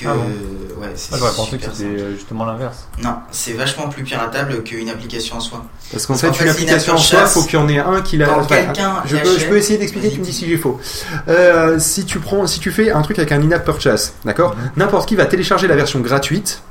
que. 0.00 0.08
Ah 0.08 0.14
bon 0.14 0.80
ouais, 0.82 0.88
c'est 0.94 1.14
Ah, 1.14 1.16
j'aurais 1.18 1.32
pensé 1.32 1.56
que 1.56 1.62
super 1.64 1.76
c'était 1.76 1.88
euh, 2.00 2.14
justement 2.14 2.44
l'inverse. 2.44 2.88
Non, 3.02 3.16
c'est 3.30 3.52
vachement 3.52 3.88
plus 3.88 4.02
piratable 4.02 4.62
qu'une 4.62 4.88
application 4.88 5.36
en 5.36 5.40
soi. 5.40 5.64
Parce 5.92 6.06
qu'en 6.06 6.14
fait, 6.14 6.28
qu'en 6.28 6.32
une 6.32 6.38
fait, 6.40 6.48
application 6.50 6.94
en 6.94 6.98
soi, 6.98 7.26
faut 7.26 7.42
qu'il 7.42 7.58
y 7.58 7.62
en 7.62 7.68
ait 7.68 7.78
un 7.78 8.00
qui 8.00 8.16
la. 8.16 8.32
enfin, 8.38 8.56
quelqu'un 8.56 9.02
je, 9.04 9.16
peux, 9.16 9.22
l'achète- 9.24 9.40
je 9.40 9.48
peux 9.48 9.56
essayer 9.56 9.78
d'expliquer, 9.78 10.10
tu 10.10 10.20
me 10.20 10.24
dis 10.24 10.32
si 10.32 10.46
j'ai 10.48 10.56
faux. 10.56 10.80
Euh, 11.28 11.78
si 11.78 12.04
tu 12.04 12.18
prends, 12.18 12.46
si 12.46 12.60
tu 12.60 12.70
fais 12.70 12.90
un 12.90 13.02
truc 13.02 13.18
avec 13.18 13.32
un 13.32 13.40
in-app 13.42 13.64
purchase, 13.64 14.14
d'accord, 14.24 14.56
n'importe 14.76 15.08
qui 15.08 15.16
va 15.16 15.26
télécharger 15.26 15.66
la 15.68 15.76
version 15.76 16.00
gratuite, 16.00 16.62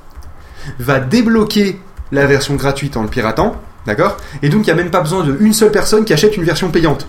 va 0.79 0.99
débloquer 0.99 1.79
la 2.11 2.25
version 2.25 2.55
gratuite 2.55 2.97
en 2.97 3.03
le 3.03 3.09
piratant, 3.09 3.55
d'accord, 3.85 4.17
et 4.41 4.49
donc 4.49 4.61
il 4.61 4.73
n'y 4.73 4.79
a 4.79 4.81
même 4.83 4.91
pas 4.91 5.01
besoin 5.01 5.23
d'une 5.23 5.53
seule 5.53 5.71
personne 5.71 6.05
qui 6.05 6.13
achète 6.13 6.35
une 6.37 6.43
version 6.43 6.69
payante. 6.71 7.07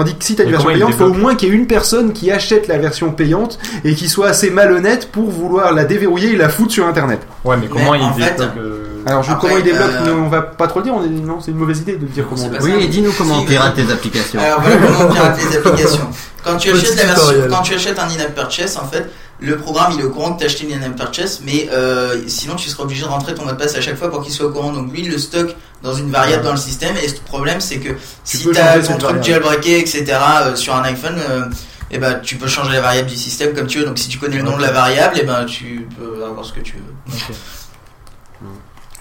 Tandis 0.00 0.14
que 0.14 0.24
si 0.24 0.34
tu 0.34 0.40
as 0.40 0.46
une 0.46 0.52
version 0.52 0.70
il 0.70 0.76
payante, 0.76 0.90
il 0.92 0.96
faut 0.96 1.04
au 1.04 1.12
moins 1.12 1.34
qu'il 1.34 1.50
y 1.50 1.52
ait 1.52 1.54
une 1.54 1.66
personne 1.66 2.14
qui 2.14 2.30
achète 2.30 2.68
la 2.68 2.78
version 2.78 3.12
payante 3.12 3.58
et 3.84 3.94
qui 3.94 4.08
soit 4.08 4.28
assez 4.28 4.48
malhonnête 4.48 5.10
pour 5.12 5.28
vouloir 5.28 5.74
la 5.74 5.84
déverrouiller 5.84 6.32
et 6.32 6.36
la 6.36 6.48
foutre 6.48 6.72
sur 6.72 6.86
internet. 6.86 7.20
Ouais, 7.44 7.58
mais 7.58 7.66
comment 7.66 7.92
Mais 7.92 8.24
fait, 8.24 8.40
euh, 8.40 8.89
Alors, 9.06 9.22
je, 9.22 9.30
Après, 9.32 9.48
comment 9.48 9.58
il 9.58 9.64
débloque, 9.64 9.90
euh, 10.06 10.14
on 10.14 10.28
va 10.28 10.42
pas 10.42 10.66
trop 10.68 10.80
le 10.80 10.84
dire, 10.84 10.94
on 10.94 11.04
est- 11.04 11.08
non, 11.08 11.40
c'est 11.40 11.50
une 11.50 11.56
mauvaise 11.56 11.78
idée 11.80 11.96
de 11.96 12.06
dire 12.06 12.26
comment 12.28 12.42
on. 12.44 12.62
Oui, 12.62 12.72
et 12.80 12.86
dis-nous 12.88 13.12
comment 13.12 13.36
Si, 13.38 13.44
on 13.44 13.46
pirate 13.46 13.74
tes 13.74 13.90
applications. 13.92 14.40
Alors 14.40 14.60
voilà 14.60 14.76
comment 14.76 15.08
on 15.08 15.12
pirate 15.12 15.38
les 15.50 15.56
applications. 15.58 16.10
Quand 16.44 16.56
tu 16.56 16.70
achètes 16.72 16.96
la 16.96 17.04
version, 17.04 17.26
tutoriel. 17.28 17.50
quand 17.50 17.62
tu 17.62 17.74
achètes 17.74 17.98
un 17.98 18.08
in-app 18.08 18.34
purchase, 18.34 18.76
en 18.78 18.86
fait, 18.86 19.10
le 19.40 19.56
programme 19.56 19.92
il 19.94 20.00
est 20.00 20.04
au 20.04 20.10
courant 20.10 20.32
que 20.34 20.38
tu 20.38 20.44
as 20.44 20.46
acheté 20.46 20.64
une 20.68 20.72
in-app 20.82 20.96
purchase, 20.96 21.40
mais 21.44 21.68
euh, 21.72 22.16
sinon 22.28 22.56
tu 22.56 22.68
seras 22.68 22.82
obligé 22.84 23.02
de 23.02 23.08
rentrer 23.08 23.34
ton 23.34 23.44
mot 23.44 23.50
de 23.52 23.56
passe 23.56 23.74
à 23.74 23.80
chaque 23.80 23.96
fois 23.96 24.10
pour 24.10 24.22
qu'il 24.22 24.32
soit 24.32 24.46
au 24.46 24.50
courant. 24.50 24.72
Donc 24.72 24.90
lui 24.92 25.00
il 25.02 25.10
le 25.10 25.18
stocke 25.18 25.54
dans 25.82 25.94
une 25.94 26.10
variable 26.10 26.42
dans 26.44 26.52
le 26.52 26.56
système. 26.58 26.94
Et 27.02 27.06
le 27.06 27.12
problème 27.26 27.60
c'est 27.60 27.78
que 27.78 27.90
si 28.24 28.38
tu 28.38 28.56
as 28.58 28.78
ton 28.80 28.96
truc 28.98 29.22
jailbreaké, 29.22 29.78
etc. 29.80 30.04
euh, 30.44 30.56
sur 30.56 30.74
un 30.74 30.82
iPhone, 30.82 31.16
euh, 31.18 31.44
et 31.90 31.98
ben 31.98 32.20
tu 32.22 32.36
peux 32.36 32.46
changer 32.48 32.72
la 32.72 32.80
variable 32.80 33.08
du 33.08 33.16
système 33.16 33.52
comme 33.54 33.66
tu 33.66 33.78
veux. 33.80 33.84
Donc 33.86 33.98
si 33.98 34.08
tu 34.08 34.18
connais 34.18 34.36
le 34.36 34.42
nom 34.42 34.56
de 34.56 34.62
la 34.62 34.72
variable, 34.72 35.18
et 35.18 35.24
ben 35.24 35.44
tu 35.44 35.86
peux 35.98 36.24
avoir 36.24 36.44
ce 36.44 36.52
que 36.52 36.60
tu 36.60 36.74
veux. 36.76 38.44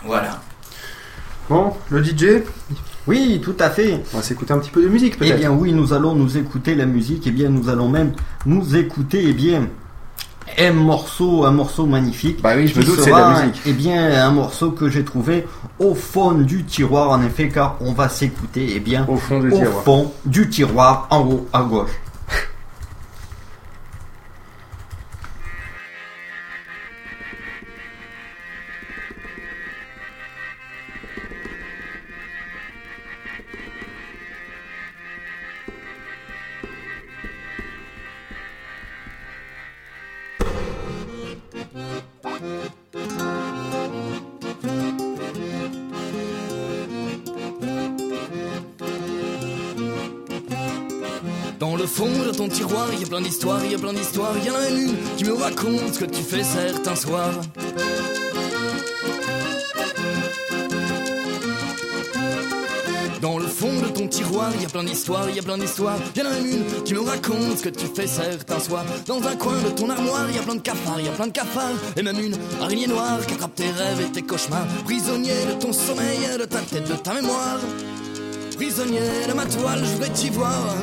Voilà. 0.06 0.40
Bon, 1.50 1.74
le 1.90 2.04
DJ, 2.04 2.44
Oui, 3.08 3.42
tout 3.44 3.56
à 3.60 3.70
fait. 3.70 4.00
on 4.14 4.18
va 4.18 4.24
s'écouter 4.24 4.54
un 4.54 4.60
petit 4.60 4.70
peu 4.70 4.84
de 4.84 4.88
musique 4.88 5.14
Eh 5.16 5.20
peut-être. 5.20 5.40
bien 5.40 5.52
oui, 5.52 5.74
nous 5.74 5.94
allons 5.94 6.14
nous 6.16 6.38
écouter 6.38 6.76
la 6.76 6.86
musique. 6.86 7.24
Eh 7.26 7.32
bien, 7.32 7.50
nous 7.50 7.70
allons 7.70 7.90
même 7.90 8.14
nous 8.46 8.76
écouter. 8.76 9.24
Eh 9.28 9.34
bien, 9.34 9.68
un 10.60 10.72
morceau, 10.74 11.46
un 11.46 11.52
morceau 11.52 11.86
magnifique. 11.88 12.42
Bah 12.42 12.54
oui, 12.56 12.68
je 12.68 12.80
me 12.80 12.86
doute, 12.86 13.00
c'est 13.00 13.10
de 13.12 13.16
la 13.16 13.42
musique. 13.42 13.62
Eh 13.66 13.74
bien, 13.74 14.24
un 14.26 14.32
morceau 14.32 14.72
que 14.72 14.90
j'ai 14.90 15.04
trouvé 15.04 15.48
au 15.80 15.96
fond 15.96 16.34
du 16.34 16.64
tiroir, 16.66 17.10
en 17.10 17.22
effet, 17.24 17.50
car 17.50 17.78
on 17.82 17.94
va 17.94 18.10
s'écouter. 18.10 18.74
Eh 18.76 18.80
bien, 18.80 19.06
Au 19.08 19.18
fond 19.18 19.40
du 19.40 19.52
au 19.52 19.58
tiroir. 19.58 19.84
fond 19.84 20.12
du 20.26 20.50
tiroir, 20.50 21.08
en 21.10 21.22
haut 21.22 21.48
à 21.52 21.64
gauche. 21.64 21.90
Plein 53.20 53.28
d'histoires, 53.28 53.66
y 53.66 53.76
a 53.76 53.78
plein 53.78 53.94
d'histoires. 53.94 54.34
Y 54.46 54.50
en 54.50 54.56
a 54.56 54.70
une 54.70 54.96
qui 55.18 55.26
me 55.26 55.34
raconte 55.34 55.94
ce 55.94 56.00
que 56.00 56.06
tu 56.06 56.22
fais 56.22 56.44
certains 56.44 56.96
soirs. 56.96 57.34
Dans 63.22 63.38
le 63.38 63.48
fond 63.48 63.74
de 63.74 63.88
ton 63.90 64.08
tiroir, 64.08 64.52
il 64.56 64.62
y 64.62 64.66
a 64.66 64.70
plein 64.70 64.86
d'histoires, 64.86 65.26
il 65.28 65.36
y 65.36 65.40
a 65.40 65.42
plein 65.42 65.58
d'histoires. 65.58 65.98
Il 66.16 66.22
y 66.22 66.26
en 66.26 66.30
a 66.30 66.40
une 66.40 66.84
qui 66.86 66.94
me 66.94 67.02
raconte 67.02 67.58
ce 67.58 67.64
que 67.64 67.70
tu 67.70 67.88
fais 67.94 68.08
certains 68.08 68.60
soirs. 68.60 68.86
Dans 69.06 69.22
un 69.28 69.36
coin 69.36 69.60
de 69.64 69.70
ton 69.70 69.90
armoire, 69.90 70.26
il 70.30 70.36
y 70.36 70.40
a 70.40 70.44
plein 70.44 70.56
de 70.56 70.62
cafards, 70.62 71.00
il 71.00 71.06
y 71.06 71.10
a 71.10 71.12
plein 71.12 71.28
de 71.28 71.34
cafards. 71.34 71.76
Et 71.98 72.02
même 72.02 72.20
une 72.20 72.38
araignée 72.62 72.88
noire 72.88 73.20
qui 73.28 73.34
attrape 73.34 73.56
tes 73.56 73.70
rêves 73.72 74.02
et 74.02 74.12
tes 74.14 74.22
cauchemars. 74.22 74.68
Prisonnier 74.86 75.46
de 75.46 75.60
ton 75.60 75.74
sommeil, 75.74 76.38
de 76.40 76.46
ta 76.46 76.60
tête, 76.60 76.88
de 76.88 76.96
ta 76.96 77.14
mémoire. 77.14 77.60
Prisonnier 78.56 79.28
de 79.28 79.34
ma 79.34 79.46
toile, 79.46 79.80
je 79.84 79.92
voudrais 79.92 80.10
t'y 80.10 80.30
voir. 80.30 80.76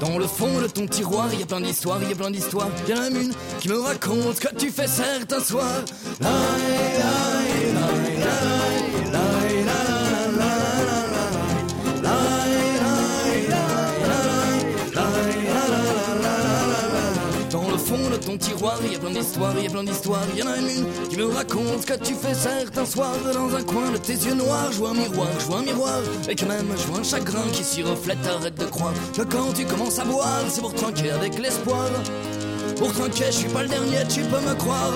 Dans 0.00 0.18
le 0.18 0.26
fond 0.26 0.60
de 0.60 0.66
ton 0.66 0.86
tiroir, 0.86 1.32
y 1.34 1.42
a 1.42 1.46
plein 1.46 1.60
d'histoires, 1.60 1.98
il 2.02 2.10
y 2.10 2.12
a 2.12 2.16
plein 2.16 2.30
d'histoires. 2.30 2.70
Y 2.88 2.92
en 2.92 3.02
a 3.02 3.08
une 3.08 3.32
qui 3.60 3.68
me 3.68 3.78
raconte 3.78 4.36
ce 4.36 4.40
que 4.40 4.54
tu 4.54 4.70
fais 4.70 4.86
certains 4.86 5.40
soirs. 5.40 5.84
de 18.38 18.92
y 18.92 18.96
a 18.96 18.98
plein 18.98 19.10
d'histoires, 19.10 19.54
y 19.60 19.66
a 19.66 19.70
plein 19.70 19.82
d'histoires, 19.82 20.26
y 20.36 20.42
en 20.42 20.46
a 20.46 20.56
une 20.56 20.86
qui 21.08 21.16
me 21.16 21.26
raconte 21.26 21.82
ce 21.82 21.86
que 21.86 21.98
tu 21.98 22.14
fais 22.14 22.34
certains 22.34 22.84
soirs 22.84 23.16
dans 23.32 23.54
un 23.54 23.62
coin 23.62 23.90
de 23.90 23.98
tes 23.98 24.12
yeux 24.12 24.34
noirs. 24.34 24.70
Je 24.70 24.78
vois 24.78 24.90
un 24.90 24.94
miroir, 24.94 25.28
je 25.38 25.44
vois 25.46 25.58
un 25.58 25.62
miroir, 25.62 26.00
et 26.28 26.34
quand 26.34 26.46
même 26.46 26.68
je 26.76 26.86
vois 26.86 27.00
un 27.00 27.02
chagrin 27.02 27.44
qui 27.52 27.64
s'y 27.64 27.82
reflète. 27.82 28.18
Arrête 28.28 28.54
de 28.54 28.66
croire 28.66 28.92
que 29.16 29.22
quand 29.22 29.52
tu 29.54 29.64
commences 29.64 29.98
à 29.98 30.04
boire, 30.04 30.42
c'est 30.48 30.60
pour 30.60 30.74
trinquer 30.74 31.10
avec 31.10 31.38
l'espoir. 31.38 31.88
Pour 32.76 32.92
trinquer, 32.92 33.26
je 33.26 33.38
suis 33.38 33.48
pas 33.48 33.62
le 33.62 33.68
dernier, 33.68 34.06
tu 34.08 34.20
peux 34.22 34.40
me 34.40 34.54
croire. 34.54 34.92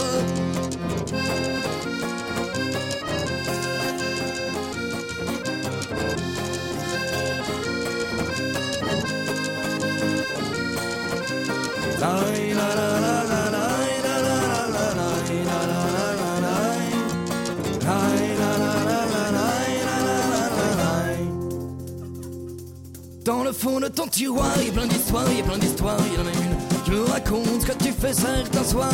Dans 23.33 23.45
le 23.45 23.53
fond 23.53 23.81
de 23.81 23.89
ton 23.89 24.07
tiroir, 24.07 24.53
il 24.59 24.67
y 24.67 24.69
a 24.69 24.73
plein 24.73 24.87
d'histoires, 24.87 25.25
il 25.31 25.39
y 25.39 25.41
a 25.41 25.45
plein 25.45 25.57
d'histoires, 25.57 25.97
il 26.07 26.13
y 26.13 26.23
en 26.23 26.27
a 26.27 26.33
une. 26.33 26.55
Je 26.87 26.93
me 26.93 27.03
raconte 27.05 27.65
que 27.65 27.73
tu 27.83 27.91
fais 27.91 28.13
certains 28.13 28.63
soirs. 28.63 28.93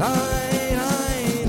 Aïe, 0.00 1.48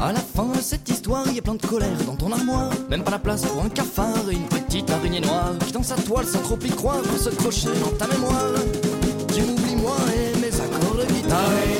à 0.00 0.12
la 0.12 0.20
fin 0.20 0.46
de 0.56 0.60
cette 0.60 0.88
histoire, 0.88 1.24
il 1.26 1.34
y 1.34 1.38
a 1.40 1.42
plein 1.42 1.56
de 1.56 1.66
colère 1.66 1.98
dans 2.06 2.14
ton 2.14 2.30
armoire. 2.30 2.70
Même 2.88 3.02
pas 3.02 3.10
la 3.10 3.18
place 3.18 3.42
pour 3.42 3.60
un 3.64 3.70
cafard 3.70 4.30
et 4.30 4.34
une 4.34 4.46
petite 4.46 4.88
araignée 4.88 5.20
noire 5.20 5.54
qui 5.66 5.72
dans 5.72 5.82
sa 5.82 5.96
toile 5.96 6.24
sans 6.24 6.40
trop 6.42 6.58
y 6.64 6.70
croire 6.70 7.02
pour 7.02 7.18
se 7.18 7.30
crocher 7.30 7.70
dans 7.82 7.96
ta 7.96 8.06
mémoire. 8.06 8.54
Tu 9.34 9.42
m'oublies 9.42 9.74
moi 9.74 9.96
et 10.14 10.38
mes 10.38 10.54
accords 10.54 10.94
de 10.96 11.12
guitare. 11.12 11.77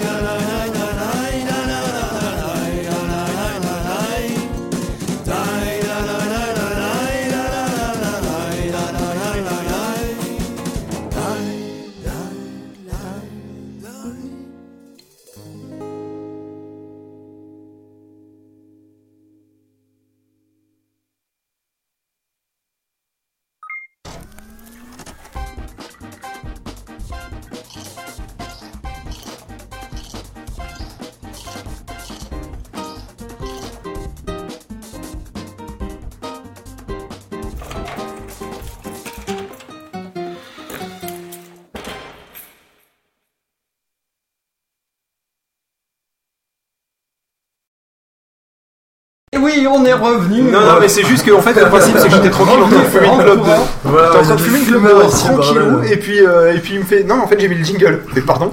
Oui, 49.40 49.66
on 49.70 49.84
est 49.84 49.92
revenu. 49.92 50.42
Non, 50.42 50.60
non, 50.60 50.74
mais 50.80 50.88
c'est 50.88 51.04
juste 51.04 51.24
que 51.24 51.32
en 51.32 51.40
fait, 51.40 51.54
le 51.54 51.66
principe, 51.70 51.96
c'est 51.98 52.08
que 52.08 52.14
j'étais 52.14 52.30
tranquille 52.30 52.62
en 52.62 52.68
train 52.68 52.78
de 52.80 52.84
fumer 52.84 53.08
une 53.08 53.22
clope 53.22 53.46
de. 53.46 53.50
Voilà, 53.84 54.06
J'étais 54.08 54.18
en 54.18 54.22
train 54.22 54.34
de 54.34 54.40
fumer 54.40 54.58
une 54.58 54.66
clope 54.66 55.10
tranquillou, 55.10 55.82
et 55.84 55.96
puis, 55.96 56.20
euh, 56.20 56.54
et 56.54 56.58
puis 56.58 56.74
il 56.74 56.80
me 56.80 56.84
fait, 56.84 57.04
non, 57.04 57.22
en 57.22 57.26
fait, 57.26 57.40
j'ai 57.40 57.48
mis 57.48 57.56
le 57.56 57.64
jingle. 57.64 58.02
Mais 58.14 58.20
pardon. 58.20 58.52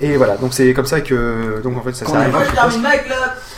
Et 0.00 0.16
voilà, 0.16 0.36
donc 0.36 0.52
c'est 0.52 0.72
comme 0.72 0.86
ça 0.86 1.00
que, 1.00 1.60
donc 1.62 1.76
en 1.78 1.82
fait, 1.82 1.94
ça 1.94 2.04
Qu'on 2.04 2.12
s'arrête. 2.12 2.28
est, 2.30 3.10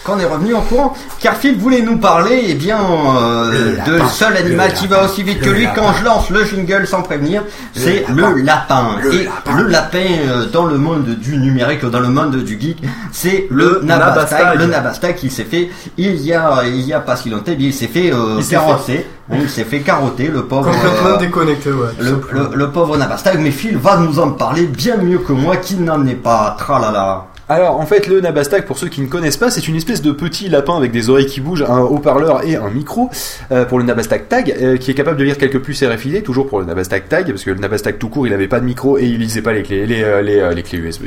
Quand 0.04 0.14
on 0.16 0.18
est 0.18 0.24
revenu 0.26 0.54
en 0.54 0.60
courant, 0.60 0.94
Carfield 1.20 1.58
voulait 1.58 1.80
nous 1.80 1.96
parler, 1.96 2.44
eh 2.48 2.54
bien, 2.54 2.78
euh, 2.78 3.76
de 3.86 4.00
seul 4.10 4.36
animal 4.36 4.72
qui 4.74 4.86
va 4.86 5.04
aussi 5.04 5.22
vite 5.22 5.40
que 5.40 5.50
lui. 5.50 5.66
Quand 5.74 5.92
je 5.98 6.04
lance 6.04 6.30
le 6.30 6.44
jingle 6.44 6.86
sans 6.86 7.02
prévenir, 7.02 7.42
c'est 7.74 8.04
le 8.14 8.34
lapin. 8.42 8.96
Et 9.10 9.28
le 9.56 9.68
lapin 9.68 9.98
euh, 10.28 10.46
dans 10.46 10.66
le 10.66 10.76
monde 10.76 11.06
du 11.06 11.38
numérique, 11.38 11.84
dans 11.84 12.00
le 12.00 12.08
monde 12.08 12.36
du 12.36 12.60
geek, 12.60 12.82
c'est 13.12 13.46
le 13.50 13.64
Le 13.64 13.80
Nabastag. 13.82 14.58
Le 14.58 14.66
Nabastag, 14.66 15.16
il 15.22 15.30
s'est 15.30 15.44
fait, 15.44 15.70
il 15.96 16.20
y 16.20 16.32
a, 16.34 16.63
il 16.66 16.80
y 16.82 16.92
a 16.92 17.00
pas 17.00 17.16
si 17.16 17.30
longtemps, 17.30 17.52
il 17.58 17.72
s'est 17.72 17.86
fait 17.86 18.12
euh, 18.12 18.36
Il 18.38 18.44
s'est 18.44 18.54
carrosser. 18.56 19.06
Hein, 19.30 19.36
Il 19.42 19.48
s'est 19.48 19.64
fait 19.64 19.80
carotter, 19.80 20.28
le 20.28 20.44
pauvre. 20.44 20.70
Complètement 20.70 21.08
euh, 21.08 21.16
déconnecté, 21.18 21.70
ouais. 21.72 21.88
le, 21.98 22.10
simplement. 22.10 22.48
le- 22.50 22.56
le 22.56 22.70
pauvre 22.70 22.96
Nabastag, 22.96 23.38
mais 23.40 23.50
Phil 23.50 23.76
va 23.78 23.96
nous 23.98 24.18
en 24.18 24.30
parler 24.32 24.66
bien 24.66 24.96
mieux 24.98 25.18
que 25.18 25.32
moi, 25.32 25.56
qui 25.56 25.76
n'en 25.76 26.06
est 26.06 26.14
pas. 26.14 26.56
Tralala. 26.58 27.26
Alors 27.46 27.78
en 27.78 27.84
fait 27.84 28.06
le 28.06 28.22
Nabastag 28.22 28.64
pour 28.64 28.78
ceux 28.78 28.88
qui 28.88 29.02
ne 29.02 29.06
connaissent 29.06 29.36
pas 29.36 29.50
c'est 29.50 29.68
une 29.68 29.76
espèce 29.76 30.00
de 30.00 30.12
petit 30.12 30.48
lapin 30.48 30.78
avec 30.78 30.92
des 30.92 31.10
oreilles 31.10 31.26
qui 31.26 31.42
bougent, 31.42 31.62
un 31.68 31.80
haut-parleur 31.80 32.42
et 32.42 32.56
un 32.56 32.70
micro 32.70 33.10
euh, 33.52 33.66
pour 33.66 33.78
le 33.78 33.84
Nabastag 33.84 34.28
Tag 34.30 34.56
euh, 34.62 34.78
qui 34.78 34.90
est 34.90 34.94
capable 34.94 35.18
de 35.18 35.24
lire 35.24 35.36
quelques 35.36 35.60
puces 35.60 35.84
RFID 35.84 36.22
toujours 36.22 36.46
pour 36.48 36.58
le 36.60 36.64
Nabastag 36.64 37.06
Tag 37.06 37.26
parce 37.28 37.44
que 37.44 37.50
le 37.50 37.58
Nabastag 37.58 37.98
tout 37.98 38.08
court 38.08 38.26
il 38.26 38.32
avait 38.32 38.48
pas 38.48 38.60
de 38.60 38.64
micro 38.64 38.96
et 38.96 39.04
il 39.04 39.18
lisait 39.20 39.42
pas 39.42 39.52
les 39.52 39.62
clés 39.62 39.84
les, 39.84 40.02
euh, 40.02 40.22
les, 40.22 40.38
euh, 40.40 40.54
les 40.54 40.62
clés 40.62 40.78
USB. 40.78 41.02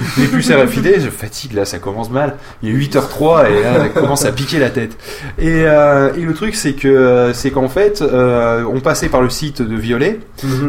les 0.18 0.26
puces 0.26 0.50
RFID 0.50 1.00
je 1.00 1.10
fatigue 1.10 1.52
là 1.54 1.64
ça 1.64 1.78
commence 1.78 2.10
mal 2.10 2.36
il 2.62 2.70
est 2.70 2.72
8h03 2.86 3.46
et 3.50 3.62
là 3.62 3.78
ça 3.80 3.88
commence 3.88 4.24
à 4.24 4.32
piquer 4.32 4.58
la 4.58 4.70
tête 4.70 4.96
et, 5.38 5.62
euh, 5.66 6.12
et 6.16 6.20
le 6.22 6.34
truc 6.34 6.54
c'est 6.54 6.72
que 6.74 6.88
euh, 6.88 7.32
c'est 7.32 7.50
qu'en 7.50 7.68
fait 7.68 8.02
euh, 8.02 8.64
on 8.72 8.80
passait 8.80 9.08
par 9.08 9.22
le 9.22 9.30
site 9.30 9.62
de 9.62 9.76
Violet 9.76 10.20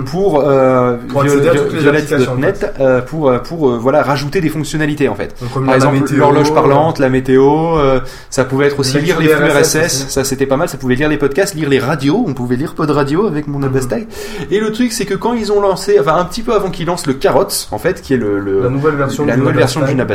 pour, 0.05 0.41
euh, 0.45 0.97
Pour 1.09 1.21
accéder 1.23 1.49
à 1.49 1.55
toutes 1.55 1.73
les 1.73 1.87
applications, 1.87 2.31
en 2.31 2.35
Violet.net 2.35 2.73
euh, 2.79 3.01
pour 3.01 3.29
euh, 3.29 3.39
pour 3.39 3.69
euh, 3.69 3.77
voilà 3.77 4.03
rajouter 4.03 4.41
des 4.41 4.49
fonctionnalités 4.49 5.07
en 5.09 5.15
fait. 5.15 5.35
Donc, 5.41 5.51
comme 5.53 5.63
Par 5.65 5.71
la 5.71 5.77
exemple 5.77 5.99
météo, 5.99 6.17
l'horloge 6.19 6.53
parlante, 6.53 6.99
la 6.99 7.09
météo, 7.09 7.77
euh, 7.77 7.99
ça 8.29 8.45
pouvait 8.45 8.67
être 8.67 8.79
aussi 8.79 8.99
lire 8.99 9.19
les 9.19 9.27
flux 9.29 9.45
RSS 9.45 9.75
RSS, 9.77 9.85
aussi. 9.85 10.05
ça 10.11 10.23
c'était 10.23 10.45
pas 10.45 10.57
mal, 10.57 10.69
ça 10.69 10.77
pouvait 10.77 10.95
lire 10.95 11.09
les 11.09 11.17
podcasts, 11.17 11.55
lire 11.55 11.69
les 11.69 11.79
radios, 11.79 12.23
on 12.27 12.33
pouvait 12.33 12.55
lire 12.55 12.73
Pod 12.75 12.89
Radio 12.89 13.25
avec 13.27 13.47
Mhm. 13.47 13.53
mon 13.53 13.59
Nabastag. 13.59 14.07
Et 14.51 14.59
le 14.59 14.71
truc 14.71 14.91
c'est 14.91 15.05
que 15.05 15.13
quand 15.13 15.33
ils 15.33 15.51
ont 15.51 15.61
lancé, 15.61 15.97
enfin 15.99 16.15
un 16.17 16.25
petit 16.25 16.41
peu 16.41 16.53
avant 16.53 16.69
qu'ils 16.69 16.87
lancent 16.87 17.07
le 17.07 17.13
Carrots 17.13 17.45
en 17.71 17.77
fait, 17.79 18.01
qui 18.01 18.13
est 18.13 18.17
le, 18.17 18.39
le- 18.39 18.63
La 18.63 18.69
nouvelle 18.69 18.95
version 18.95 19.14
la 19.23 19.37
nouvelle 19.37 19.55
version 19.57 19.81
de 19.81 19.85
ah, 19.85 19.89
Juna 19.89 20.05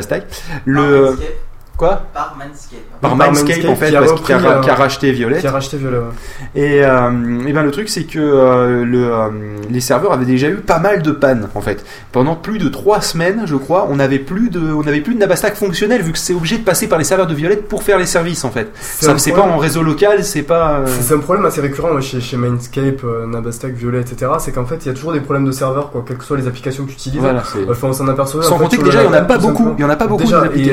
quoi 1.81 2.03
Par 2.13 2.37
Manscaped. 2.39 2.79
par 3.01 3.17
Mindscape, 3.17 3.65
en 3.69 3.75
fait 3.75 3.89
qui 3.91 3.97
a 3.97 4.01
parce 4.01 4.21
qu'il 4.21 4.35
a, 4.35 4.39
repris, 4.39 4.51
euh, 4.53 4.61
qui 4.61 4.71
a 4.71 4.75
racheté 4.75 5.13
Violet 5.13 5.39
Qui 5.41 5.47
a 5.47 5.51
racheté 5.53 5.77
Violet, 5.79 5.97
ouais. 5.97 6.05
et, 6.55 6.85
euh, 6.85 7.11
et 7.47 7.53
ben 7.53 7.63
le 7.63 7.71
truc 7.71 7.89
c'est 7.89 8.05
que 8.05 8.19
euh, 8.21 8.85
le, 8.85 9.07
euh, 9.13 9.29
les 9.71 9.81
serveurs 9.81 10.13
avaient 10.13 10.27
déjà 10.27 10.49
eu 10.49 10.57
pas 10.57 10.79
mal 10.79 11.01
de 11.03 11.11
pannes 11.11 11.49
en 11.55 11.61
fait. 11.63 11.85
Pendant 12.13 12.37
plus 12.37 12.59
de 12.59 12.69
trois 12.69 13.01
semaines, 13.01 13.43
je 13.47 13.57
crois, 13.57 13.87
on 13.91 13.97
n'avait 13.97 14.19
plus 14.19 14.51
de, 14.51 14.61
on 14.61 14.83
n'avait 14.83 15.01
plus 15.01 15.15
de 15.15 15.21
Nabastag 15.21 15.55
fonctionnel 15.55 16.03
vu 16.03 16.13
que 16.13 16.19
c'est 16.19 16.35
obligé 16.35 16.59
de 16.59 16.65
passer 16.65 16.87
par 16.87 16.99
les 16.99 17.05
serveurs 17.05 17.27
de 17.27 17.35
Violette 17.35 17.67
pour 17.67 17.83
faire 17.83 17.99
les 17.99 18.07
services 18.07 18.45
en 18.45 18.51
fait. 18.51 18.71
C'est 18.81 19.07
Ça 19.07 19.13
un 19.13 19.19
c'est 19.19 19.33
pas 19.33 19.41
en 19.43 19.57
réseau 19.57 19.83
local, 19.83 20.23
c'est 20.23 20.43
pas. 20.43 20.81
euh, 20.81 20.87
C'est 21.01 21.15
un 21.15 21.19
problème 21.19 21.47
assez 21.47 21.61
récurrent 21.63 21.93
ouais, 21.95 22.03
chez, 22.03 22.21
chez 22.21 22.37
Mindscape, 22.37 23.03
euh, 23.05 23.27
Nabastag, 23.27 23.75
Violet, 23.75 24.01
etc. 24.01 24.31
C'est 24.39 24.53
qu'en 24.53 24.67
fait, 24.67 24.77
il 24.85 24.89
y 24.89 24.91
a 24.91 24.95
toujours 24.95 25.13
des 25.13 25.21
problèmes 25.21 25.45
de 25.47 25.53
serveur, 25.53 25.91
quoi, 25.91 26.05
quelles 26.07 26.19
que 26.19 26.25
soient 26.25 26.37
les 26.37 26.47
applications 26.47 26.85
que 26.85 26.91
tu 26.91 26.97
utilises. 26.97 27.21
Voilà, 27.21 27.43
Enfin, 27.71 27.89
on 27.89 27.93
s'en 27.93 28.09
apercevait. 28.09 28.43
Sans 28.43 28.55
en 28.55 28.59
fait, 28.59 28.65
compter 28.65 28.77
que 28.79 28.85
déjà, 28.85 29.03
il 29.03 29.07
y 29.07 29.09
en 29.09 29.13
a 29.15 29.23
pas 29.23 29.39
beaucoup. 29.39 29.75
Il 29.79 29.83
y 29.83 29.85
en 29.85 29.91
a 29.91 29.97
pas 29.97 30.07
beaucoup 30.07 30.25
déjà, 30.25 30.45
il 30.57 30.63
n'y 30.65 30.71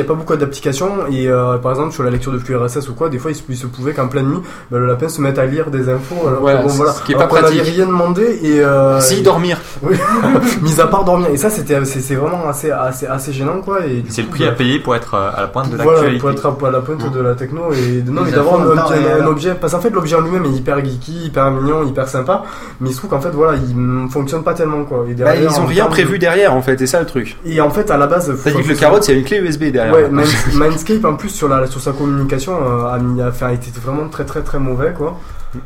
a 0.00 0.04
pas 0.04 0.14
beaucoup 0.14 0.32
d'applications. 0.40 1.06
Et 1.10 1.28
euh, 1.28 1.58
par 1.58 1.72
exemple, 1.72 1.92
sur 1.92 2.02
la 2.02 2.10
lecture 2.10 2.32
de 2.32 2.38
flux 2.38 2.56
RSS 2.56 2.88
ou 2.88 2.94
quoi, 2.94 3.08
des 3.08 3.18
fois, 3.18 3.30
il 3.30 3.34
se, 3.34 3.42
il 3.48 3.56
se 3.56 3.66
pouvait 3.66 3.92
qu'en 3.92 4.08
pleine 4.08 4.26
nuit, 4.26 4.40
bah, 4.70 4.78
le 4.78 4.86
lapin 4.86 5.08
se 5.08 5.20
mette 5.20 5.38
à 5.38 5.46
lire 5.46 5.70
des 5.70 5.88
infos. 5.88 6.26
Alors, 6.26 6.40
Voilà, 6.40 6.62
bon, 6.62 6.68
c'est- 6.68 6.76
voilà. 6.78 6.92
ce 6.92 7.02
qui 7.02 7.12
est 7.12 7.16
Alors 7.16 7.28
pas 7.28 7.40
pratique. 7.42 7.62
rien 7.62 7.86
demandé. 7.86 8.40
Et, 8.42 8.60
euh, 8.60 8.98
Si 9.00 9.20
et- 9.20 9.22
dormir. 9.22 9.58
Oui. 9.82 9.96
Mis 10.62 10.80
à 10.80 10.86
part 10.86 11.04
dormir. 11.04 11.28
Et 11.32 11.36
ça, 11.36 11.50
c'était, 11.50 11.84
c'est, 11.84 12.00
c'est 12.00 12.14
vraiment 12.14 12.48
assez, 12.48 12.70
assez, 12.70 13.06
assez 13.06 13.32
gênant, 13.32 13.60
quoi. 13.64 13.86
Et 13.86 14.04
C'est 14.08 14.22
le 14.22 14.28
prix 14.28 14.44
à 14.44 14.50
bah, 14.50 14.56
payer 14.56 14.78
pour 14.80 14.94
être 14.96 15.14
euh, 15.14 15.30
à 15.34 15.40
la 15.42 15.46
pointe 15.46 15.70
de 15.70 15.76
voilà, 15.76 15.92
l'actualité. 15.92 16.20
pour 16.20 16.30
être 16.30 16.66
à 16.66 16.70
la 16.70 16.80
pointe 16.80 17.12
de 17.12 17.20
la 17.20 17.34
techno 17.34 17.72
et 17.72 18.00
de- 18.02 18.10
non, 18.10 18.22
mais 18.24 18.30
d'avoir 18.32 18.60
un, 18.60 19.26
objet. 19.26 19.54
Parce 19.60 19.72
qu'en 19.72 19.80
fait, 19.80 19.90
l'objet 19.90 20.16
en 20.16 20.20
lui-même 20.22 20.44
est 20.46 20.50
hyper 20.56 20.78
geeky, 20.84 21.26
hyper 21.26 21.50
mignon, 21.50 21.84
hyper 21.86 22.08
sympa. 22.08 22.42
Mais 22.80 22.88
il 22.88 22.92
se 22.92 22.98
trouve 22.98 23.10
qu'en 23.10 23.20
fait, 23.20 23.30
voilà, 23.30 23.58
il 23.58 23.76
ne 23.76 24.08
fonctionne 24.08 24.42
pas 24.42 24.54
tellement, 24.54 24.84
quoi. 24.84 25.04
Et 25.08 25.14
Bah, 25.14 25.24
derrière, 25.24 25.50
ils 25.52 25.60
ont 25.60 25.64
en 25.64 25.66
rien 25.66 25.86
prévu 25.86 26.14
de- 26.14 26.18
derrière 26.20 26.54
en 26.54 26.62
fait, 26.62 26.78
c'est 26.78 26.86
ça 26.86 27.00
le 27.00 27.06
truc. 27.06 27.36
Et 27.44 27.60
en 27.60 27.70
fait, 27.70 27.90
à 27.90 27.96
la 27.96 28.06
base, 28.06 28.32
T'as 28.42 28.50
dit 28.50 28.62
que 28.62 28.68
le 28.68 28.74
carotte, 28.74 29.06
il 29.08 29.12
y 29.12 29.16
a 29.16 29.18
une 29.18 29.24
clé 29.24 29.38
USB 29.38 29.64
derrière. 29.72 29.92
Ouais, 29.94 30.08
Mindscape 30.54 31.04
en 31.12 31.14
plus 31.16 31.30
sur, 31.30 31.48
la, 31.48 31.66
sur 31.66 31.80
sa 31.80 31.92
communication 31.92 32.54
euh, 32.54 32.84
a, 32.86 32.94
a, 32.96 33.46
a 33.48 33.52
été 33.52 33.70
vraiment 33.82 34.08
très 34.08 34.24
très 34.24 34.42
très 34.42 34.58
mauvais 34.58 34.92
quoi. 34.96 35.18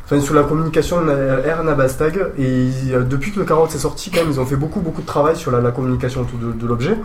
Enfin, 0.06 0.18
sur 0.18 0.32
la 0.34 0.44
communication 0.44 0.96
euh, 1.06 1.42
R 1.60 1.62
Nabastag 1.62 2.28
et 2.38 2.70
euh, 2.94 3.02
depuis 3.02 3.32
que 3.32 3.38
le 3.38 3.44
carotte 3.44 3.74
est 3.74 3.78
sorti 3.78 4.10
quand 4.10 4.20
même 4.20 4.30
ils 4.30 4.40
ont 4.40 4.46
fait 4.46 4.56
beaucoup 4.56 4.80
beaucoup 4.80 5.02
de 5.02 5.06
travail 5.06 5.36
sur 5.36 5.50
la, 5.50 5.60
la 5.60 5.72
communication 5.72 6.22
autour 6.22 6.38
de, 6.38 6.52
de 6.58 6.66
l'objet 6.66 6.96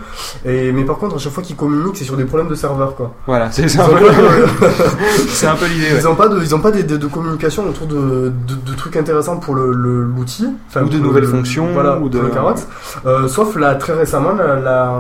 et 0.45 0.72
mais 0.72 0.86
par 0.86 0.95
contre 0.98 1.18
à 1.18 1.19
chaque 1.19 1.34
fois 1.34 1.44
qu'ils 1.44 1.57
communiquent 1.57 1.98
c'est 1.98 2.06
sur 2.06 2.15
des 2.15 2.23
problèmes 2.23 2.48
de 2.48 2.56
serveur 2.56 2.95
quoi. 2.95 3.14
Voilà, 3.27 3.52
c'est 3.52 3.64
un 3.80 3.86
peu, 3.86 3.99
de- 3.99 4.06
un 4.06 5.68
l'idée. 5.68 5.91
ouais. 5.94 5.99
Ils 5.99 6.07
ont 6.07 6.15
pas 6.15 6.30
de, 6.30 6.40
ils 6.41 6.56
ont 6.56 6.60
pas 6.61 6.72
des, 6.72 6.84
des- 6.84 6.98
de 6.98 7.07
communication 7.07 7.68
autour 7.68 7.86
de, 7.88 8.31
de, 8.48 8.56
de 8.72 8.76
trucs 8.77 8.95
intéressants 8.95 9.38
pour 9.38 9.56
le 9.56 9.72
l'outil. 9.72 10.48
Ou 10.81 10.88
de 10.88 10.98
nouvelles 10.99 11.23
le- 11.23 11.30
fonctions, 11.30 11.68
Voilà, 11.73 11.98
ou 11.98 12.07
de- 12.07 12.18
pour 12.18 12.27
le 12.30 12.34
carotte. 12.34 12.65
Euh, 13.06 13.27
sauf 13.27 13.57
là, 13.57 13.76
très 13.76 13.94
récemment, 13.94 14.34
la- 14.34 14.56
la- 14.60 14.99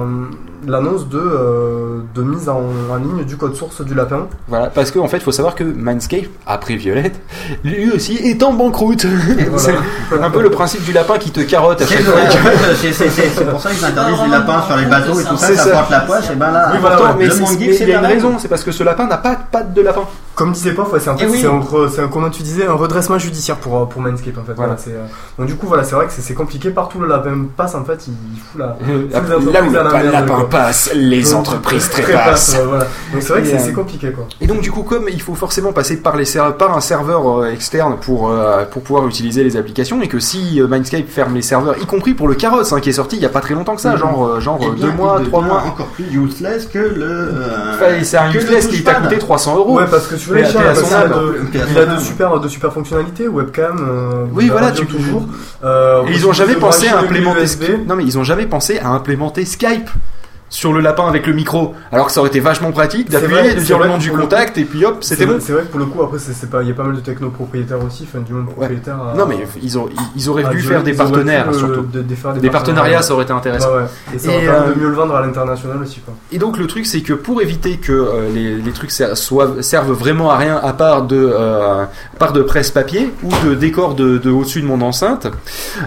l'annonce 0.67 1.07
de, 1.09 1.17
euh, 1.19 1.99
de 2.15 2.23
mise 2.23 2.49
en, 2.49 2.61
en 2.91 2.95
ligne 2.97 3.23
du 3.23 3.37
code 3.37 3.55
source 3.55 3.81
du 3.81 3.93
lapin. 3.93 4.27
Voilà, 4.47 4.67
parce 4.67 4.91
qu'en 4.91 5.07
fait, 5.07 5.17
il 5.17 5.23
faut 5.23 5.31
savoir 5.31 5.55
que 5.55 5.63
Mindscape, 5.63 6.25
après 6.45 6.75
Violette, 6.75 7.19
lui 7.63 7.91
aussi 7.91 8.15
est 8.17 8.41
en 8.43 8.53
banqueroute. 8.53 9.05
c'est 9.57 9.73
un 10.21 10.29
peu 10.29 10.41
le 10.41 10.49
principe 10.49 10.83
du 10.83 10.91
lapin 10.91 11.17
qui 11.17 11.31
te 11.31 11.39
carotte 11.41 11.81
à 11.81 11.85
C'est 11.85 11.95
chaque 11.95 12.03
fois. 12.03 12.19
c'est- 12.75 13.49
pour 13.49 13.61
ça 13.61 13.69
qu'ils 13.71 13.85
interdisent 13.85 14.21
les 14.23 14.29
lapins 14.31 14.61
sur 14.67 14.77
les 14.77 14.85
bateaux 14.85 15.19
et 15.19 15.23
tout 15.23 15.37
ça, 15.37 15.47
C'est 15.47 15.55
ça 15.55 15.63
ça. 15.65 15.71
porte 15.71 15.91
la 15.91 15.99
poisse, 16.01 16.29
et 16.31 16.35
ben 16.35 16.51
là, 16.51 16.69
Oui, 16.73 16.77
voilà, 16.81 16.97
mais 17.17 17.27
mais 17.27 17.75
il 17.79 17.89
y 17.89 17.93
a 17.93 17.99
une 17.99 18.05
raison, 18.05 18.33
c'est 18.39 18.47
parce 18.47 18.63
que 18.63 18.71
ce 18.71 18.83
lapin 18.83 19.07
n'a 19.07 19.17
pas 19.17 19.31
de 19.35 19.41
pattes 19.51 19.73
de 19.73 19.81
lapin. 19.81 20.03
Comme 20.39 20.53
disait 20.53 20.71
Pof, 20.71 20.93
ouais, 20.93 20.99
c'est 21.01 21.09
fait, 21.17 21.25
Eh 21.25 21.27
oui. 21.27 21.39
c'est 21.41 21.47
un, 21.47 21.59
re- 21.59 21.99
un- 22.01 22.07
comment 22.07 22.29
tu 22.29 22.43
disais, 22.43 22.65
un 22.65 22.71
redressement 22.73 23.17
judiciaire 23.19 23.57
pour, 23.57 23.75
euh, 23.77 23.85
pour 23.85 24.01
Manscape 24.01 24.37
en 24.37 24.43
fait. 24.45 24.53
Voilà. 24.53 24.75
Voilà, 24.75 24.77
c'est, 24.77 24.91
euh, 24.91 25.03
donc 25.37 25.47
du 25.47 25.55
coup, 25.55 25.67
voilà, 25.67 25.83
c'est 25.83 25.95
vrai 25.95 26.05
que 26.07 26.13
c'est, 26.13 26.21
c'est 26.21 26.33
compliqué 26.33 26.69
partout. 26.69 27.01
Le 27.01 27.07
lapin 27.09 27.45
passe 27.57 27.75
en 27.75 27.83
fait, 27.83 28.07
il 28.07 28.39
fout 28.39 28.57
la. 28.59 28.77
Euh, 28.89 29.07
fout 29.11 29.45
où 29.45 29.49
entreprises 29.49 29.75
à 29.75 29.83
la 29.83 30.03
le 30.03 30.11
merde, 30.11 30.49
passe, 30.49 30.91
les 30.95 31.23
Donc, 31.23 31.35
entreprises 31.35 31.89
trépassent, 31.91 32.55
voilà. 32.65 32.85
Donc 33.11 33.21
c'est 33.21 33.33
vrai 33.33 33.41
que 33.41 33.47
c'est, 33.59 33.73
compliqué 33.73 34.11
quoi. 34.13 34.27
Et 34.39 34.47
donc 34.47 34.61
du 34.61 34.71
coup, 34.71 34.83
comme 34.83 35.09
il 35.11 35.21
faut 35.21 35.35
forcément 35.35 35.73
passer 35.73 35.97
par, 35.97 36.15
les 36.15 36.23
ser- 36.25 36.53
par 36.57 36.75
un 36.75 36.79
serveur 36.81 37.45
externe 37.47 37.97
pour, 37.99 38.29
euh, 38.29 38.63
pour 38.63 38.81
pouvoir 38.81 39.05
utiliser 39.07 39.43
les 39.43 39.57
applications, 39.57 40.01
et 40.01 40.07
que 40.07 40.19
si 40.21 40.61
Mindscape 40.69 41.07
ferme 41.09 41.35
les 41.35 41.41
serveurs, 41.41 41.75
y 41.81 41.85
compris 41.85 42.13
pour 42.13 42.29
le 42.29 42.35
Carrots, 42.35 42.73
hein, 42.73 42.79
qui 42.79 42.89
est 42.89 42.93
sorti 42.93 43.17
il 43.17 43.21
y 43.21 43.25
a 43.25 43.29
pas 43.29 43.41
très 43.41 43.55
longtemps 43.55 43.75
que 43.75 43.81
ça, 43.81 43.91
Mhm. 43.91 43.97
genre, 43.97 44.39
genre 44.39 44.59
Eh 44.61 44.69
bien, 44.71 44.85
deux 44.87 44.93
mois, 44.93 45.19
trois 45.25 45.41
mois. 45.41 45.63
encore 45.67 45.87
plus 45.87 46.05
useless 46.13 46.65
que 46.67 46.79
le. 46.79 47.03
euh, 47.03 47.73
Enfin, 47.75 47.85
c'est 48.03 48.17
un 48.17 48.29
que 48.31 48.37
le 48.37 48.43
useless 48.43 48.67
qui 48.67 48.83
t'a 48.85 48.95
coûté 48.95 49.17
300 49.17 49.57
euros. 49.57 49.77
Ouais, 49.77 49.85
parce 49.91 50.07
que 50.07 50.15
tu 50.15 50.28
Mais 50.33 50.43
vois, 50.43 50.61
à- 50.61 50.63
il 50.63 50.67
à 50.67 50.71
a, 50.71 50.75
son 50.75 50.87
de, 50.89 50.93
âme. 50.93 51.47
il 51.71 51.77
a 51.77 51.85
de 51.85 51.99
super, 51.99 52.39
de 52.39 52.47
super 52.47 52.71
fonctionnalités, 52.73 53.27
webcam. 53.27 53.77
euh, 53.89 54.25
Oui, 54.33 54.49
voilà, 54.49 54.71
tu 54.71 54.85
toujours. 54.85 55.25
Euh, 55.63 56.03
Et 56.07 56.11
ils 56.13 56.27
ont 56.27 56.33
jamais 56.33 56.55
pensé 56.55 56.87
à 56.87 56.99
implémenter. 56.99 57.45
Non, 57.87 57.95
mais 57.95 58.03
ils 58.03 58.17
ont 58.17 58.23
jamais 58.23 58.45
pensé 58.45 58.79
à 58.79 58.89
implémenter 58.89 59.45
Skype 59.45 59.89
sur 60.49 60.73
le 60.73 60.79
lapin 60.79 61.07
avec 61.07 61.27
le 61.27 61.33
micro. 61.33 61.73
Alors 61.91 62.07
que 62.07 62.11
ça 62.11 62.19
aurait 62.21 62.29
été 62.29 62.39
vachement 62.39 62.71
pratique 62.71 63.09
d'appuyer, 63.09 63.53
de 63.55 63.59
dire 63.61 63.79
le 63.79 63.87
nom 63.87 63.97
du 63.97 64.11
contact 64.11 64.57
et 64.57 64.63
puis 64.65 64.83
hop, 64.85 64.97
c'était 65.01 65.25
bon. 65.25 65.37
C'est 65.39 65.53
vrai 65.53 65.61
que 65.63 65.67
pour 65.67 65.79
le 65.79 65.85
coup, 65.85 66.01
après, 66.01 66.17
c'est, 66.19 66.33
c'est 66.33 66.49
pas, 66.49 66.61
il 66.63 66.67
y 66.69 66.71
a 66.71 66.73
pas 66.73 66.83
mal 66.83 66.95
de 66.95 66.99
techno 67.01 67.29
propriétaires 67.29 67.83
aussi, 67.85 68.07
enfin, 68.09 68.23
du 68.25 68.33
monde 68.33 68.47
propriétaire. 68.49 68.95
à- 68.95 69.15
Non, 69.17 69.25
mais 69.27 69.37
ils, 69.61 69.77
ont, 69.77 69.87
ils- 70.15 70.29
auraient 70.29 70.43
dû 70.45 70.59
gérer, 70.59 70.73
faire 70.75 70.83
des 70.83 70.93
partenaires 70.93 71.47
euh, 71.49 71.53
surtout. 71.53 71.81
de- 71.81 72.01
de 72.01 72.15
faire 72.15 72.33
Des 72.33 72.49
partenariats, 72.49 73.01
ça 73.01 73.13
aurait 73.13 73.23
été 73.23 73.33
intéressant. 73.33 73.69
Ouais. 73.75 73.83
Et 74.15 74.19
ça 74.19 74.29
aurait 74.29 74.45
permis 74.45 74.69
euh, 74.71 74.73
de 74.75 74.79
mieux 74.79 74.89
le 74.89 74.95
vendre 74.95 75.15
à 75.15 75.21
l'international 75.25 75.81
aussi, 75.81 75.99
quoi. 76.01 76.13
Et 76.31 76.37
donc 76.37 76.57
le 76.57 76.67
truc 76.67 76.85
c'est 76.85 77.01
que 77.01 77.13
pour 77.13 77.41
éviter 77.41 77.77
que 77.77 77.91
euh, 77.91 78.29
les, 78.33 78.55
les 78.55 78.71
trucs 78.71 78.91
soient- 78.91 79.61
servent 79.61 79.91
vraiment 79.91 80.31
à 80.31 80.37
rien 80.37 80.57
à 80.61 80.73
part 80.73 81.03
de, 81.03 81.15
euh, 81.33 81.85
part 82.17 82.33
de 82.33 82.41
presse-papier 82.41 83.11
ou 83.23 83.29
de 83.47 83.53
décor 83.55 83.95
de, 83.95 84.17
de 84.17 84.29
au-dessus 84.31 84.61
de 84.61 84.67
mon 84.67 84.81
enceinte, 84.81 85.27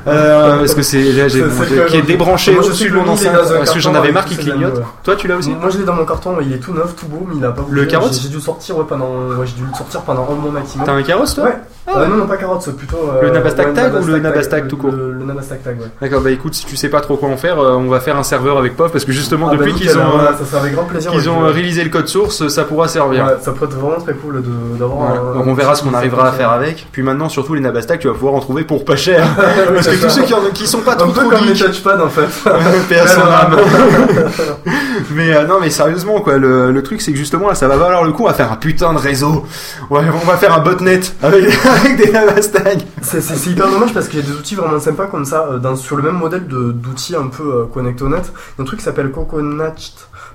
euh, 0.07 0.59
parce 0.59 0.75
que 0.75 0.83
c'est 0.83 1.03
là, 1.13 1.29
j'ai 1.29 1.43
qui 1.89 1.97
est 1.97 2.03
débranché 2.03 2.57
au-dessus 2.57 2.91
de 2.91 2.95
mon 2.97 3.09
enceinte 3.09 3.37
parce 3.59 3.71
que 3.73 3.81
j'en 3.81 3.95
avais 3.95 4.13
marre 4.13 4.25
clignote. 4.53 4.83
Toi 5.03 5.17
tu 5.17 5.29
l'as 5.29 5.37
aussi 5.37 5.51
Moi 5.51 5.71
je 5.71 5.79
l'ai 5.79 5.85
dans 5.85 5.95
mon 5.95 6.05
carton, 6.05 6.37
il 6.41 6.53
est 6.53 6.59
tout 6.59 6.73
neuf, 6.73 6.95
tout 6.97 7.07
beau, 7.07 7.27
mais 7.29 7.37
il 7.37 7.45
a 7.45 7.51
pas. 7.51 7.65
Le 7.69 7.85
carrosse 7.87 8.21
J'ai 8.21 8.29
dû 8.29 8.37
le 8.37 8.41
sortir 8.41 8.79
ouais, 8.79 8.85
pendant. 8.89 9.09
Ouais, 9.09 9.47
j'ai 9.47 9.55
dû 9.55 9.65
le 9.69 9.75
sortir 9.75 10.03
pendant 10.03 10.29
un 10.31 10.35
mois 10.35 10.53
maximum. 10.53 10.87
T'as 10.87 10.93
un 10.93 11.03
carrosse 11.03 11.35
toi? 11.35 11.45
Ouais. 11.45 11.59
Ah 11.85 11.99
Euh, 11.99 12.07
non, 12.07 12.17
non, 12.17 12.27
pas 12.27 12.37
carotte, 12.37 12.63
c'est 12.63 12.77
plutôt. 12.77 12.97
euh, 13.13 13.23
Le 13.23 13.31
Nabastag 13.31 13.67
ouais, 13.69 13.73
tag 13.75 13.93
ou 14.01 14.05
le 14.07 14.13
tag, 14.13 14.23
Nabastag 14.23 14.69
tout 14.69 14.77
court 14.77 14.93
Le, 14.93 15.13
le 15.15 15.25
Nabastag 15.25 15.63
tag, 15.65 15.81
ouais. 15.81 15.87
D'accord, 16.01 16.21
bah 16.21 16.31
écoute, 16.31 16.55
si 16.55 16.65
tu 16.65 16.77
sais 16.77 16.89
pas 16.89 17.01
trop 17.01 17.17
quoi 17.17 17.29
en 17.29 17.37
faire, 17.37 17.59
euh, 17.59 17.73
on 17.75 17.89
va 17.89 17.99
faire 17.99 18.17
un 18.17 18.23
serveur 18.23 18.57
avec 18.57 18.77
POF 18.77 18.93
parce 18.93 19.05
que 19.05 19.11
justement 19.11 19.49
Ah 19.51 19.57
depuis 19.57 19.73
qu'ils 19.75 19.99
ont, 19.99 20.11
voilà, 20.15 20.37
ça 20.37 20.45
serait 20.45 20.61
avec 20.61 20.75
grand 20.75 20.85
plaisir, 20.85 21.11
qu'ils 21.11 21.23
ouais, 21.23 21.29
ont 21.29 21.49
je- 21.49 21.53
réalisé 21.53 21.83
le 21.83 21.91
code 21.91 22.07
source, 22.07 22.47
ça 22.49 22.63
pourra 22.65 22.87
servir. 22.87 23.25
Ouais, 23.25 23.33
ça 23.41 23.51
pourrait 23.51 23.67
être 23.67 23.77
vraiment 23.79 24.01
très 24.01 24.15
cool 24.15 24.43
d'avoir. 24.79 25.11
Un- 25.11 25.35
Donc 25.39 25.47
on 25.49 25.55
verra 25.55 25.75
ce 25.75 25.83
qu'on 25.83 25.93
arrivera 25.95 26.29
à 26.29 26.33
faire 26.33 26.51
avec. 26.51 26.87
Puis 26.93 27.03
maintenant, 27.03 27.29
surtout 27.29 27.55
les 27.55 27.61
Nabastag, 27.61 27.99
tu 27.99 28.07
vas 28.07 28.15
pouvoir 28.15 28.35
en 28.35 28.41
trouver 28.41 28.63
pour 28.63 28.85
pas 28.85 28.95
cher. 28.97 29.27
Parce 29.75 29.89
que 29.89 30.01
tous 30.01 30.11
ceux 30.11 30.23
qui, 30.23 30.35
en- 30.35 30.51
qui 30.55 30.69
sont 30.69 30.83
pas 30.83 30.93
Un 30.93 30.97
trop 30.97 31.11
peu 31.11 31.21
trop 31.23 31.31
comme 31.31 31.47
les 31.47 31.53
touchpads 31.55 32.01
en 32.01 32.09
fait. 32.09 32.29
Son 33.09 33.21
âme. 33.23 33.57
mais 35.11 35.45
non, 35.47 35.59
mais 35.61 35.71
sérieusement, 35.71 36.21
quoi, 36.21 36.37
le, 36.39 36.71
le 36.71 36.83
truc 36.83 37.01
c'est 37.01 37.13
que 37.13 37.19
justement 37.19 37.49
là, 37.49 37.55
ça 37.55 37.67
va 37.69 37.77
valoir 37.77 38.05
le 38.05 38.13
coup 38.13 38.29
à 38.29 38.35
faire 38.35 38.53
un 38.53 38.57
putain 38.57 38.93
de 38.93 38.99
réseau. 38.99 39.45
Ouais, 39.91 40.03
on 40.23 40.27
va 40.27 40.37
faire 40.37 40.55
un 40.57 40.61
botnet 40.61 41.01
avec, 41.23 41.45
avec 41.73 41.97
des 41.97 42.11
Nabastag. 42.13 42.81
C'est 43.03 43.47
hyper 43.51 43.69
dommage 43.71 43.93
parce 43.93 44.09
qu'il 44.09 44.21
y 44.21 44.23
a 44.23 44.27
des 44.27 44.33
outils 44.33 44.55
vraiment 44.55 44.79
sympas 44.81 45.07
comme 45.07 45.25
ça, 45.25 45.47
euh, 45.53 45.59
dans, 45.59 45.77
sur 45.77 45.97
le 45.97 46.03
même 46.03 46.17
modèle 46.17 46.47
de- 46.47 46.73
d'outils 46.73 47.17
un 47.17 47.27
peu 47.29 47.43
euh, 47.43 47.65
connectonet. 47.73 48.17
Il 48.19 48.59
y 48.59 48.61
a 48.61 48.63
un 48.63 48.65
truc 48.65 48.79
qui 48.79 48.85
s'appelle 48.85 49.11
Coconut. 49.11 49.63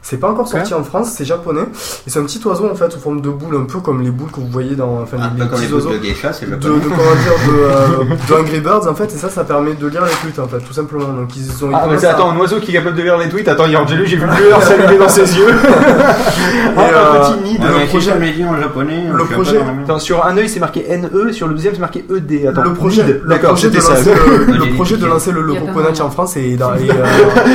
C'est 0.03 0.18
pas 0.18 0.30
encore 0.30 0.47
sorti 0.47 0.73
en 0.73 0.84
France, 0.84 1.11
c'est 1.18 1.26
japonais. 1.26 1.64
Et 2.05 2.09
c'est 2.09 2.19
un 2.19 2.23
petit 2.23 2.39
oiseau 2.45 2.69
en 2.72 2.76
fait, 2.76 2.89
sous 2.91 2.99
forme 2.99 3.19
de 3.19 3.30
boule, 3.30 3.55
un 3.57 3.65
peu 3.65 3.80
comme 3.80 4.01
les 4.01 4.11
boules 4.11 4.30
que 4.31 4.39
vous 4.39 4.47
voyez 4.47 4.76
dans. 4.76 5.01
Enfin, 5.01 5.18
Un 5.18 5.31
les, 5.35 5.43
les 5.43 5.49
comme 5.49 5.59
les 5.59 5.65
petits 5.68 5.73
boules 5.73 5.81
oiseaux. 5.88 5.89
de 5.91 5.97
geisha, 5.97 6.31
c'est 6.31 6.45
de, 6.49 6.55
de, 6.55 6.61
japonais. 6.61 6.81
comment 6.84 7.15
dire, 7.15 7.34
de, 7.47 8.11
euh, 8.14 8.15
de 8.30 8.34
Angry 8.41 8.59
Birds 8.61 8.88
en 8.88 8.95
fait, 8.95 9.05
et 9.05 9.18
ça, 9.18 9.30
ça 9.30 9.43
permet 9.43 9.73
de 9.73 9.88
lire 9.88 10.05
les 10.05 10.11
tweets 10.11 10.39
en 10.39 10.47
fait, 10.47 10.59
tout 10.59 10.72
simplement. 10.72 11.09
Donc 11.11 11.35
ils 11.35 11.49
ont. 11.65 11.72
ils 11.72 11.76
Ah, 11.76 11.88
mais 11.89 12.05
à- 12.05 12.11
attends, 12.11 12.31
un 12.31 12.38
oiseau 12.38 12.59
qui 12.59 12.72
est 12.72 12.73
capable 12.76 12.95
de 12.95 13.01
lire 13.03 13.18
les 13.18 13.27
tweets? 13.27 13.47
Attends, 13.49 13.65
il 13.65 13.73
y 13.73 13.76
a 13.76 13.81
Angelo, 13.81 14.05
j'ai 14.05 14.15
vu 14.18 14.26
le 14.27 14.45
lueur 14.45 14.61
s'allumer 14.64 14.97
dans 14.97 15.09
ses 15.09 15.35
yeux. 15.35 15.49
Et, 15.49 16.80
Ah, 16.80 16.81
euh, 16.81 17.22
un 17.22 17.31
petit 17.34 17.43
nid. 17.43 17.57
Ouais, 17.59 17.68
le 17.68 17.73
mais 17.77 17.85
si 17.88 17.97
projet- 17.97 18.45
en 18.45 18.61
japonais, 18.61 19.03
le 19.11 19.14
un 19.15 19.26
peu 19.26 19.34
projet-. 19.34 19.59
Attends, 19.84 19.99
sur 19.99 20.26
un 20.26 20.38
œil 20.38 20.47
c'est 20.47 20.59
marqué 20.59 20.85
NE, 20.97 21.26
sur 21.33 21.47
le 21.47 21.53
deuxième 21.53 21.73
c'est 21.73 21.79
marqué 21.79 22.05
ED. 22.15 22.47
Attends, 22.47 22.63
le 22.63 22.73
projet, 22.73 23.21
D'accord, 23.27 23.51
projet 23.51 23.69
de 23.69 23.79
c'était 23.79 23.85
ça. 23.85 23.93
lancer 23.95 24.11
le, 24.13 24.73
projet 24.75 24.97
de 24.97 25.05
lancer 25.05 25.31
le, 25.31 25.41
Coconut 25.43 25.75
mal. 25.75 26.01
en 26.01 26.09
France 26.09 26.37
et, 26.37 26.55
dans- 26.55 26.73
et, 26.75 26.89
euh, 26.89 27.05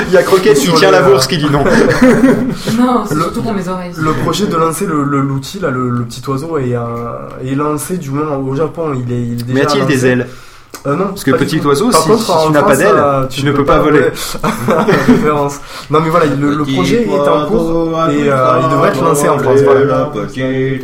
Il 0.09 0.15
y 0.15 0.17
a 0.17 0.23
Croquette 0.23 0.59
qui 0.59 0.73
tient 0.75 0.91
la 0.91 1.03
bourse 1.03 1.27
qui 1.27 1.39
dit 1.39 1.51
non. 1.51 1.65
Non, 2.79 3.05
c'est 3.07 3.15
Le- 3.15 3.21
surtout 3.23 3.41
dans 3.43 3.53
mes 3.55 3.69
oreilles. 3.69 3.93
Le 3.99 4.13
projet 4.13 4.47
de 4.47 4.57
lancer 4.57 4.87
le- 4.87 5.05
le- 5.05 5.21
l'outil, 5.21 5.59
là, 5.61 5.71
le, 5.71 5.89
le 5.91 6.05
petit 6.05 6.23
oiseau, 6.29 6.59
est, 6.59 6.75
euh, 6.75 6.81
est 7.45 7.55
lancé 7.55 7.97
du 7.99 8.11
moins 8.11 8.37
au 8.37 8.55
Japon. 8.55 8.93
Il 8.95 9.13
est, 9.13 9.21
il 9.23 9.33
est 9.33 9.43
déjà 9.45 9.55
Mais 9.55 9.63
a-t-il 9.63 9.87
des 9.87 10.07
ailes? 10.07 10.27
Euh, 10.85 10.97
non, 10.97 11.09
Parce 11.09 11.23
que 11.23 11.31
petit 11.33 11.61
oiseau, 11.61 11.91
Par 11.91 12.01
si- 12.01 12.09
contre, 12.09 12.23
si 12.25 12.31
en 12.33 12.47
tu 12.47 12.53
n'as 12.53 12.63
pas 12.63 12.75
d'aile, 12.75 12.89
euh, 12.97 13.27
tu 13.29 13.45
ne 13.45 13.53
peux 13.53 13.65
pas 13.65 13.79
voler. 13.79 14.01
Référence. 15.07 15.61
Non, 15.91 16.01
mais 16.01 16.11
voilà, 16.11 16.27
le, 16.27 16.65
projet 16.65 17.05
est 17.05 17.29
en 17.29 17.47
cours 17.47 18.01
et 18.11 18.29
euh, 18.29 18.61
il 18.63 18.69
devrait 18.69 18.89
être 18.89 19.03
lancé 19.05 19.29
en 19.29 19.39
France. 19.39 19.61
Voilà. 19.63 20.11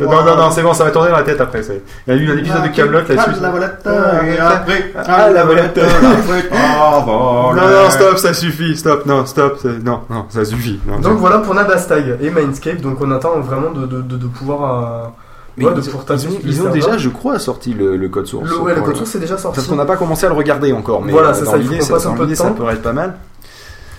Non, 0.01 0.23
non, 0.25 0.37
non, 0.37 0.51
c'est 0.51 0.61
bon, 0.61 0.73
ça 0.73 0.85
va 0.85 0.91
tourner 0.91 1.09
dans 1.09 1.17
la 1.17 1.23
tête 1.23 1.41
après. 1.41 1.61
Il 2.07 2.13
y 2.15 2.17
a 2.17 2.21
eu 2.21 2.31
un 2.31 2.37
épisode 2.37 2.63
de 2.63 2.67
Camelot 2.69 2.99
là-dessus. 2.99 3.17
Ah, 3.17 3.41
la 3.41 3.49
volette, 3.49 3.87
et 3.87 4.39
après, 4.39 4.93
Ah, 5.05 5.29
la 5.31 5.43
volette. 5.43 5.77
après, 5.77 6.49
ah, 6.53 7.03
Non, 7.05 7.53
non, 7.55 7.89
stop, 7.89 8.17
ça 8.19 8.33
suffit, 8.33 8.77
stop, 8.77 9.05
non, 9.05 9.25
stop, 9.25 9.59
non, 9.83 10.01
non, 10.09 10.25
ça 10.29 10.45
suffit. 10.45 10.79
non, 10.87 10.99
Donc 10.99 11.17
voilà 11.17 11.39
pour 11.39 11.53
Nabastag 11.55 12.17
et 12.21 12.29
Mindscape. 12.29 12.79
Donc 12.79 13.01
on 13.01 13.11
attend 13.11 13.39
vraiment 13.41 13.71
de, 13.71 13.85
de, 13.85 14.01
de, 14.01 14.15
de 14.15 14.27
pouvoir. 14.27 15.11
Mais 15.59 15.65
ouais, 15.65 15.73
de 15.73 15.81
ils, 15.81 16.61
ont, 16.61 16.67
ils 16.69 16.71
déjà, 16.71 16.97
je 16.97 17.09
crois, 17.09 17.37
sorti 17.37 17.73
le, 17.73 17.97
le 17.97 18.09
code 18.09 18.25
source. 18.27 18.49
Le, 18.49 18.57
ouais, 18.59 18.73
le 18.73 18.81
code 18.81 18.95
source 18.95 19.13
est 19.15 19.19
déjà 19.19 19.37
sorti. 19.37 19.57
Parce 19.57 19.67
qu'on 19.67 19.75
n'a 19.75 19.85
pas 19.85 19.97
commencé 19.97 20.25
à 20.25 20.29
le 20.29 20.35
regarder 20.35 20.71
encore, 20.71 21.01
mais 21.01 21.11
Voilà, 21.11 21.29
euh, 21.29 21.33
c'est 21.33 21.43
dans 21.43 21.51
ça, 21.51 21.57
l'idée, 21.57 21.81
ça, 21.81 21.99
ça 21.99 22.51
pourrait 22.51 22.73
être 22.75 22.81
pas 22.81 22.93
mal. 22.93 23.15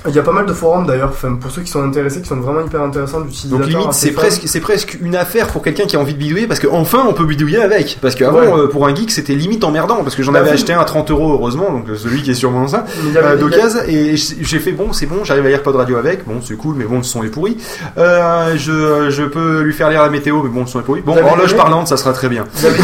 Il 0.08 0.14
y 0.14 0.18
a 0.18 0.22
pas 0.22 0.32
mal 0.32 0.46
de 0.46 0.52
forums 0.54 0.86
d'ailleurs, 0.86 1.10
enfin, 1.10 1.34
pour 1.34 1.50
ceux 1.50 1.60
qui 1.60 1.70
sont 1.70 1.82
intéressés, 1.82 2.22
qui 2.22 2.28
sont 2.28 2.36
vraiment 2.36 2.64
hyper 2.64 2.80
intéressants 2.82 3.20
d'utilisateurs. 3.20 3.58
Donc 3.66 3.68
limite, 3.68 3.92
c'est 3.92 4.12
presque, 4.12 4.42
c'est 4.46 4.60
presque 4.60 4.96
une 5.02 5.14
affaire 5.14 5.48
pour 5.48 5.60
quelqu'un 5.62 5.84
qui 5.84 5.96
a 5.96 6.00
envie 6.00 6.14
de 6.14 6.18
bidouiller, 6.18 6.46
parce 6.46 6.58
qu'enfin 6.58 7.04
on 7.06 7.12
peut 7.12 7.26
bidouiller 7.26 7.60
avec. 7.62 7.98
Parce 8.00 8.14
qu'avant, 8.14 8.38
Ouais. 8.40 8.52
euh, 8.62 8.66
pour 8.66 8.86
un 8.86 8.94
geek, 8.94 9.10
c'était 9.10 9.34
limite 9.34 9.62
emmerdant, 9.62 9.96
parce 10.02 10.14
que 10.16 10.22
j'en 10.22 10.32
Bah 10.32 10.38
avais 10.38 10.48
oui. 10.48 10.54
acheté 10.54 10.72
un 10.72 10.80
à 10.80 10.84
30 10.84 11.10
euros, 11.10 11.34
heureusement, 11.34 11.70
donc 11.70 11.88
euh, 11.90 11.96
celui 11.96 12.22
qui 12.22 12.30
est 12.30 12.34
sûrement 12.34 12.66
ça, 12.66 12.86
euh, 13.16 13.36
d'occasion, 13.36 13.80
et 13.86 14.14
j'ai 14.16 14.58
fait 14.58 14.72
bon, 14.72 14.92
c'est 14.94 15.04
bon, 15.06 15.22
j'arrive 15.22 15.44
à 15.44 15.48
lire 15.50 15.62
pas 15.62 15.72
de 15.72 15.76
radio 15.76 15.96
avec, 15.98 16.26
bon, 16.26 16.40
c'est 16.42 16.56
cool, 16.56 16.76
mais 16.78 16.84
bon, 16.84 16.96
le 16.98 17.02
son 17.02 17.22
est 17.22 17.28
pourri. 17.28 17.58
Euh, 17.98 18.54
je, 18.56 19.10
je 19.10 19.22
peux 19.24 19.60
lui 19.60 19.74
faire 19.74 19.90
lire 19.90 20.02
la 20.02 20.08
météo, 20.08 20.42
mais 20.42 20.48
bon, 20.48 20.60
le 20.60 20.66
son 20.66 20.80
est 20.80 20.84
pourri. 20.84 21.02
Bon, 21.02 21.14
horloge 21.22 21.54
parlante, 21.56 21.88
ça 21.88 21.98
sera 21.98 22.12
très 22.14 22.28
bien. 22.30 22.44
Il 22.56 22.62
y, 22.62 22.66
avait 22.68 22.78
des, 22.78 22.82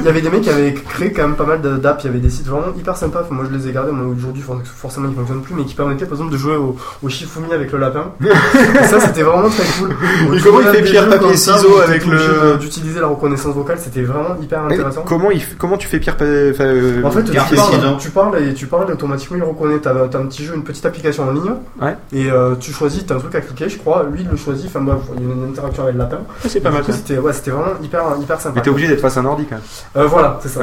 il 0.00 0.04
y 0.04 0.08
avait 0.08 0.20
des 0.20 0.30
mecs 0.30 0.42
qui 0.42 0.50
avaient 0.50 0.74
créé 0.74 1.12
quand 1.12 1.22
même 1.22 1.36
pas 1.36 1.44
mal 1.46 1.60
d'apps, 1.80 2.04
il 2.04 2.08
y 2.08 2.10
avait 2.10 2.18
des 2.18 2.28
sites 2.30 2.46
vraiment 2.46 2.66
hyper 2.78 2.96
sympas, 2.98 3.20
Enfin, 3.24 3.34
moi 3.34 3.44
je 3.50 3.56
les 3.56 3.68
ai 3.68 3.72
gardés, 3.72 3.92
moi 3.92 4.06
aujourd'hui 4.14 4.42
for- 4.42 4.60
forcément 4.64 5.08
ils 5.10 5.14
fonctionnent 5.14 5.40
plus, 5.42 5.54
mais 5.54 5.64
qui 5.64 5.74
permettaient 5.74 6.04
par 6.04 6.14
exemple 6.18 6.32
de 6.32 6.36
jouer 6.38 6.49
au, 6.56 6.76
au 7.02 7.08
Shifumi 7.08 7.52
avec 7.52 7.72
le 7.72 7.78
lapin. 7.78 8.12
Et 8.24 8.84
ça 8.84 9.00
c'était 9.00 9.22
vraiment 9.22 9.48
très 9.48 9.64
cool. 9.78 9.90
Et 10.36 10.40
comment 10.40 10.60
il 10.60 10.66
fait 10.68 10.82
pierre, 10.82 11.08
papier, 11.08 11.36
ça, 11.36 11.56
ciseaux 11.58 11.78
avec 11.80 12.06
le- 12.06 12.56
D'utiliser 12.58 13.00
la 13.00 13.06
reconnaissance 13.08 13.54
vocale, 13.54 13.78
c'était 13.80 14.02
vraiment 14.02 14.36
hyper 14.42 14.62
Mais 14.64 14.74
intéressant. 14.74 15.02
comment, 15.06 15.30
il, 15.30 15.38
f- 15.40 15.56
comment 15.58 15.76
tu 15.76 15.86
fais 15.88 15.98
pierre, 16.00 16.16
pa- 16.16 16.24
enfin, 16.24 16.64
euh, 16.64 17.02
En 17.04 17.10
fait, 17.10 17.24
tu 17.24 17.32
papier, 17.32 17.56
parles, 17.56 17.96
tu 17.98 18.10
parles 18.10 18.38
et 18.42 18.54
tu 18.54 18.66
parles 18.66 18.86
et 18.90 18.92
automatiquement 18.92 19.36
il 19.38 19.42
reconnaît. 19.42 19.78
T'as 19.78 19.90
as 19.92 20.02
un 20.18 20.26
petit 20.26 20.44
jeu, 20.44 20.54
une 20.54 20.64
petite 20.64 20.84
application 20.86 21.28
en 21.28 21.32
ligne. 21.32 21.52
Ouais. 21.80 21.96
Et 22.12 22.30
euh, 22.30 22.54
tu 22.58 22.72
choisis, 22.72 23.04
t'as 23.06 23.14
un 23.16 23.18
truc 23.18 23.34
à 23.34 23.40
cliquer, 23.40 23.68
je 23.68 23.78
crois. 23.78 24.06
Lui, 24.10 24.22
il 24.22 24.28
le 24.28 24.36
choisit. 24.36 24.66
Enfin 24.66 24.80
bref, 24.80 24.98
il 25.16 25.26
y 25.26 25.30
a 25.30 25.34
une 25.34 25.50
interaction 25.50 25.82
avec 25.84 25.94
le 25.94 26.00
lapin. 26.00 26.18
Ah, 26.28 26.46
c'est 26.48 26.60
pas 26.60 26.70
mal. 26.70 26.82
C'était 26.88 27.18
ouais, 27.18 27.32
c'était 27.32 27.50
vraiment 27.50 27.72
hyper, 27.82 28.02
hyper 28.20 28.40
sympa. 28.40 28.54
Mais 28.56 28.62
t'es 28.62 28.70
obligé 28.70 28.88
d'être 28.88 29.00
face 29.00 29.16
à 29.16 29.20
un 29.20 29.24
ordi 29.26 29.44
quand 29.44 29.56
même. 29.56 29.64
Euh, 29.96 30.06
voilà, 30.06 30.38
c'est 30.42 30.48
ça. 30.48 30.60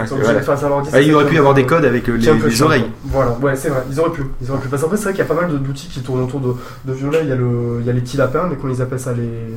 Ah, 0.94 1.02
il 1.02 1.14
aurait 1.14 1.26
pu 1.26 1.36
est 1.36 1.40
avoir 1.40 1.54
des 1.54 1.66
codes 1.66 1.86
avec 1.86 2.10
euh, 2.10 2.18
les, 2.18 2.62
oreilles. 2.62 2.86
Voilà, 3.06 3.32
ouais, 3.42 3.56
c'est 3.56 3.70
vrai. 3.70 3.84
Ils 3.92 4.00
auraient 4.00 4.12
pu. 4.12 4.24
Ils 4.42 4.50
auraient 4.52 4.60
pu. 4.62 4.68
Parce 4.68 4.82
qu'après, 4.82 4.98
c'est 4.98 5.04
vrai 5.04 5.14
qu'il 5.14 5.24
y 5.24 5.28
a 5.28 5.34
pas 5.34 5.40
mal 5.42 5.52
de- 5.52 5.58
qui 5.86 6.02
tournent 6.02 6.24
autour 6.24 6.40
de, 6.40 6.56
de 6.86 6.94
violet. 6.94 7.20
Il 7.22 7.30
y 7.30 7.32
a 7.32 7.36
le, 7.36 7.78
il 7.82 7.86
y 7.86 7.90
a 7.90 7.94
les 7.94 8.02
petits 8.02 8.18
lapins, 8.18 8.48
mais 8.50 8.56
comment 8.56 8.74
ils 8.74 8.82
appellent 8.82 9.00
ça 9.00 9.14
les, 9.14 9.54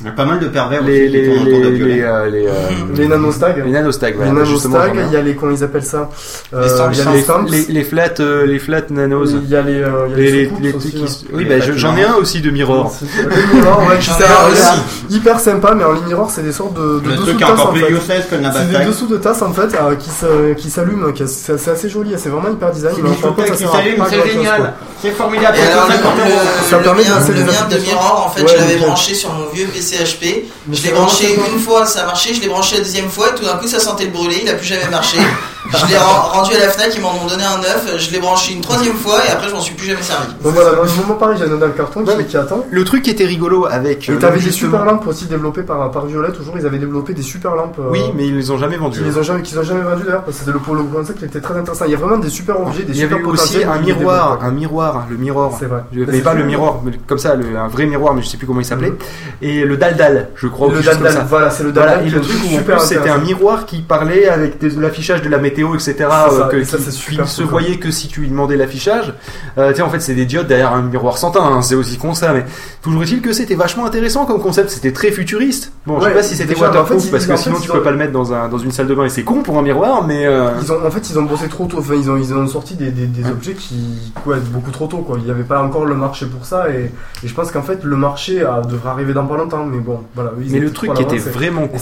Il 0.00 0.06
y 0.06 0.08
a 0.08 0.12
pas 0.12 0.24
mal 0.24 0.40
de 0.40 0.48
pervers 0.48 0.82
Les, 0.82 1.02
aussi 1.02 1.12
qui 1.12 1.16
les, 1.18 1.26
tournent 1.26 1.46
autour 1.46 1.60
de 1.60 1.64
les, 1.68 1.70
violet. 1.76 1.94
les, 1.94 2.02
euh, 2.02 2.28
les, 2.28 2.46
euh, 2.48 2.52
les 2.96 3.06
nanostags. 3.06 3.64
les 3.64 3.70
nanostags, 3.70 4.16
Les 4.18 4.24
nanostags, 4.26 4.72
j'en 4.72 4.94
ai 4.96 5.00
un. 5.02 5.06
il 5.06 5.12
y 5.12 5.16
a 5.16 5.22
les, 5.22 5.36
comment 5.36 5.52
ils 5.52 5.62
appellent 5.62 5.84
ça 5.84 6.10
euh, 6.52 6.62
Les 6.64 6.68
stamps. 6.68 6.90
Il 6.92 6.98
y 6.98 7.00
a 7.02 7.12
les 7.12 7.22
stamps. 7.22 7.44
les, 7.48 7.64
les 7.68 7.84
flat, 7.84 8.14
euh, 8.18 8.44
les 8.44 8.58
flat 8.58 8.82
nanos. 8.90 9.30
Il 9.44 9.48
y 9.48 9.54
a 9.54 9.62
les, 9.62 9.74
euh, 9.80 10.08
il 10.08 10.10
y 10.10 10.14
a 10.14 10.16
Les, 10.16 10.32
les, 10.32 10.44
les, 10.46 10.50
les 10.62 10.72
aussi, 10.74 10.90
qui 10.90 11.04
s- 11.04 11.24
Oui, 11.32 11.44
Les 11.44 11.58
bah, 11.60 11.64
j'en 11.76 11.96
ai 11.96 12.02
un 12.02 12.14
aussi 12.14 12.40
de 12.40 12.50
Mirror. 12.50 12.92
Les 13.16 13.54
mirrors, 13.54 13.86
ouais, 13.88 13.98
qui 14.00 14.10
rien. 14.10 14.74
Hyper 15.10 15.38
sympa, 15.38 15.74
mais 15.76 15.84
en 15.84 15.92
ligne 15.92 16.06
mirror, 16.08 16.28
c'est 16.28 16.42
des 16.42 16.50
sortes 16.52 16.74
de, 16.74 16.98
de 16.98 17.08
Le 17.10 17.12
dessous 17.12 17.22
truc 17.26 17.34
de 17.36 17.40
tasse 17.44 17.50
encore 17.52 17.68
en 17.68 17.72
plus 17.72 17.80
fait. 17.82 17.92
useless 17.92 18.24
que 18.28 18.34
le 18.34 18.42
C'est 18.52 18.78
des 18.78 18.84
dessous 18.86 19.06
de 19.06 19.16
tasse 19.18 19.42
en 19.42 19.52
fait 19.52 19.74
euh, 19.80 19.94
qui 19.94 20.10
qui 20.56 20.70
s'allument, 20.70 21.12
qui- 21.12 21.28
c'est 21.28 21.56
c'est 21.56 21.70
assez 21.70 21.88
joli, 21.88 22.14
c'est 22.16 22.30
vraiment 22.30 22.48
hyper 22.50 22.72
design. 22.72 22.94
C'est 22.96 23.02
qui 23.02 23.64
c'est 24.10 24.28
génial. 24.32 24.72
C'est 25.00 25.10
formidable. 25.12 25.56
Et 25.58 25.70
alors, 25.70 25.86
le, 25.86 25.92
150 25.94 26.18
euros. 26.18 26.40
le- 26.42 26.64
Ça 26.70 26.76
le 26.78 26.82
permet 26.82 27.04
de 27.04 27.08
le 27.10 27.44
mien 27.44 27.68
de. 27.70 27.76
Mirror, 27.84 28.24
en 28.26 28.30
fait, 28.30 28.42
Ouais, 28.42 28.48
je 28.48 28.56
l'avais 28.56 28.76
branché 28.76 29.14
sur 29.14 29.30
mon 29.34 29.46
vieux 29.52 29.66
PC 29.66 29.83
HP. 29.92 30.44
Mais 30.66 30.76
Je 30.76 30.82
l'ai 30.84 30.92
branché 30.92 31.34
une 31.52 31.58
fois, 31.60 31.84
ça 31.86 32.02
a 32.02 32.06
marché. 32.06 32.34
Je 32.34 32.40
l'ai 32.40 32.48
branché 32.48 32.76
la 32.76 32.82
deuxième 32.84 33.08
fois, 33.08 33.28
et 33.30 33.34
tout 33.38 33.44
d'un 33.44 33.56
coup, 33.56 33.66
ça 33.66 33.78
sentait 33.78 34.04
le 34.04 34.10
brûler. 34.10 34.40
Il 34.42 34.48
a 34.50 34.54
plus 34.54 34.66
jamais 34.66 34.88
marché. 34.90 35.18
Je 35.72 35.86
l'ai 35.86 35.96
ren- 35.96 36.28
rendu 36.30 36.54
à 36.54 36.58
la 36.58 36.68
Fnac, 36.68 36.92
ils 36.94 37.00
m'en 37.00 37.14
ont 37.14 37.26
donné 37.26 37.42
un 37.42 37.56
neuf, 37.56 37.90
je 37.98 38.10
l'ai 38.10 38.18
branché 38.20 38.52
une 38.52 38.60
troisième 38.60 38.94
fois 38.96 39.14
et 39.26 39.30
après 39.30 39.48
je 39.48 39.54
m'en 39.54 39.60
suis 39.62 39.74
plus 39.74 39.86
jamais 39.86 40.02
servi. 40.02 40.26
Donc 40.42 40.52
voilà, 40.52 40.72
dans 40.76 40.82
le 40.82 40.90
moment 40.90 41.14
pareil, 41.14 41.38
j'ai 41.38 41.46
un 41.46 41.56
dans 41.56 41.64
le 41.66 41.72
carton 41.72 42.04
qui, 42.04 42.24
qui 42.26 42.36
attend. 42.36 42.66
Le 42.70 42.84
truc 42.84 43.02
qui 43.02 43.08
était 43.10 43.24
rigolo 43.24 43.64
avec. 43.68 44.06
Et 44.06 44.12
euh, 44.12 44.18
t'avais 44.18 44.40
des 44.40 44.52
super 44.52 44.84
lampes 44.84 45.06
aussi 45.06 45.24
développées 45.24 45.62
par, 45.62 45.90
par 45.90 46.04
Violet, 46.04 46.32
toujours 46.32 46.54
ils 46.58 46.66
avaient 46.66 46.78
développé 46.78 47.14
des 47.14 47.22
super 47.22 47.54
lampes. 47.54 47.76
euh, 47.80 47.88
Oui, 47.90 48.02
mais 48.14 48.26
ils 48.26 48.36
les 48.36 48.50
ont 48.50 48.58
jamais 48.58 48.76
vendus. 48.76 48.98
Qu'ils 48.98 49.08
les 49.08 49.16
ont 49.16 49.22
jamais, 49.22 49.40
qu'ils 49.40 49.58
ont 49.58 49.62
jamais 49.62 49.80
vendu 49.80 50.02
d'ailleurs, 50.04 50.22
parce 50.24 50.36
que 50.36 50.44
c'était 50.44 50.52
le, 50.58 50.76
le 50.76 50.82
concept 50.84 51.18
qui 51.18 51.24
était 51.24 51.40
très 51.40 51.56
intéressant. 51.56 51.86
Il 51.86 51.92
y 51.92 51.94
a 51.94 51.98
vraiment 51.98 52.18
des 52.18 52.28
super 52.28 52.60
objets, 52.60 52.82
des 52.82 52.92
Il 52.92 52.96
y 52.96 53.00
super 53.00 53.16
avait 53.16 53.26
aussi 53.26 53.64
un 53.64 53.78
miroir, 53.78 54.38
un 54.42 54.50
miroir, 54.50 55.06
le 55.08 55.16
miroir. 55.16 55.50
C'est 55.58 55.64
vrai. 55.66 55.80
Mais 55.94 56.20
pas 56.20 56.34
le 56.34 56.44
miroir, 56.44 56.80
mais 56.84 56.92
comme 57.08 57.18
ça, 57.18 57.34
le- 57.36 57.56
un 57.56 57.68
vrai 57.68 57.86
miroir, 57.86 58.12
mais 58.12 58.20
je 58.20 58.28
sais 58.28 58.36
plus 58.36 58.46
comment 58.46 58.60
il 58.60 58.66
s'appelait. 58.66 58.92
Et 59.40 59.64
le 59.64 59.73
daldal, 59.76 60.28
je 60.36 60.46
crois. 60.48 60.72
Le 60.72 60.80
daldal, 60.82 61.12
ça. 61.12 61.26
voilà, 61.28 61.50
c'est 61.50 61.62
le 61.64 61.72
Voilà, 61.72 61.92
daldal 61.96 62.06
Et 62.06 62.10
le 62.10 62.20
truc 62.20 62.36
où 62.50 62.56
en 62.56 62.62
plus 62.62 62.86
c'était 62.86 63.10
un 63.10 63.18
miroir 63.18 63.66
qui 63.66 63.82
parlait 63.82 64.28
avec 64.28 64.56
l'affichage 64.76 65.22
de 65.22 65.28
la 65.28 65.38
météo, 65.38 65.74
etc. 65.74 65.94
Ça, 65.98 66.28
euh, 66.30 66.48
que, 66.48 66.56
et 66.56 66.64
ça, 66.64 66.76
qui, 66.76 66.82
c'est 66.84 66.90
qui 66.90 66.96
super 66.96 67.24
ne 67.24 67.28
se 67.30 67.42
voyait 67.42 67.76
que 67.78 67.90
si 67.90 68.08
tu 68.08 68.20
lui 68.20 68.28
demandais 68.28 68.56
l'affichage. 68.56 69.14
Euh, 69.58 69.70
tu 69.70 69.76
sais, 69.76 69.82
en 69.82 69.90
fait, 69.90 70.00
c'est 70.00 70.14
des 70.14 70.26
diodes 70.26 70.46
derrière 70.46 70.72
un 70.72 70.82
miroir 70.82 71.18
sans 71.18 71.30
teint, 71.30 71.44
hein, 71.44 71.62
c'est 71.62 71.74
aussi 71.74 71.96
con 71.98 72.14
ça, 72.14 72.32
mais 72.32 72.44
toujours 72.82 73.02
est-il 73.02 73.20
que 73.20 73.32
c'était 73.32 73.54
vachement 73.54 73.86
intéressant 73.86 74.26
comme 74.26 74.40
concept, 74.40 74.70
c'était 74.70 74.92
très 74.92 75.10
futuriste. 75.10 75.72
Bon, 75.86 75.98
je 75.98 76.04
sais 76.04 76.08
Ouais, 76.08 76.14
pas 76.14 76.22
si 76.22 76.36
c'était 76.36 76.54
waterproof 76.58 76.96
en 76.96 77.00
fait, 77.00 77.10
parce 77.10 77.26
que 77.26 77.36
sinon 77.36 77.60
tu 77.60 77.68
peux 77.70 77.82
pas 77.82 77.90
le 77.90 77.96
mettre 77.96 78.12
dans, 78.12 78.32
un, 78.32 78.48
dans 78.48 78.58
une 78.58 78.72
salle 78.72 78.86
de 78.86 78.94
bain 78.94 79.04
et 79.04 79.08
c'est 79.08 79.22
con 79.24 79.42
pour 79.42 79.58
un 79.58 79.62
miroir, 79.62 80.04
mais. 80.06 80.26
euh, 80.26 80.50
Ils 80.62 80.72
ont, 80.72 80.84
en 80.86 80.90
fait, 80.90 81.08
ils 81.10 81.18
ont 81.18 81.22
bossé 81.22 81.48
trop 81.48 81.66
tôt. 81.66 81.78
Enfin, 81.78 81.94
ils 81.94 82.10
ont, 82.10 82.16
ils 82.16 82.32
ont 82.34 82.46
sorti 82.46 82.74
des, 82.74 82.92
objets 83.30 83.54
qui, 83.54 84.12
ouais, 84.26 84.36
beaucoup 84.50 84.70
trop 84.70 84.86
tôt. 84.86 84.98
Quoi. 84.98 85.16
Il 85.18 85.24
n'y 85.24 85.30
avait 85.30 85.42
pas 85.44 85.62
encore 85.62 85.84
le 85.86 85.94
marché 85.94 86.26
pour 86.26 86.44
ça. 86.44 86.68
Et, 86.70 86.90
je 87.24 87.32
pense 87.34 87.50
qu'en 87.50 87.62
fait, 87.62 87.82
le 87.84 87.96
marché 87.96 88.44
devrait 88.68 88.90
arriver 88.90 89.12
dans 89.14 89.26
pas 89.26 89.36
longtemps. 89.36 89.63
Mais 89.64 89.78
bon, 89.78 90.00
voilà. 90.14 90.32
ils 90.40 90.52
Mais 90.52 90.58
le 90.58 90.72
truc 90.72 90.92
qui 90.94 91.02
était 91.02 91.18
vraiment 91.30 91.66
cool, 91.68 91.78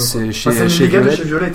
c'est 0.00 0.18
quoi. 0.18 0.32
chez- 0.32 0.48
Enfin, 0.50 0.68
chez 0.68 0.86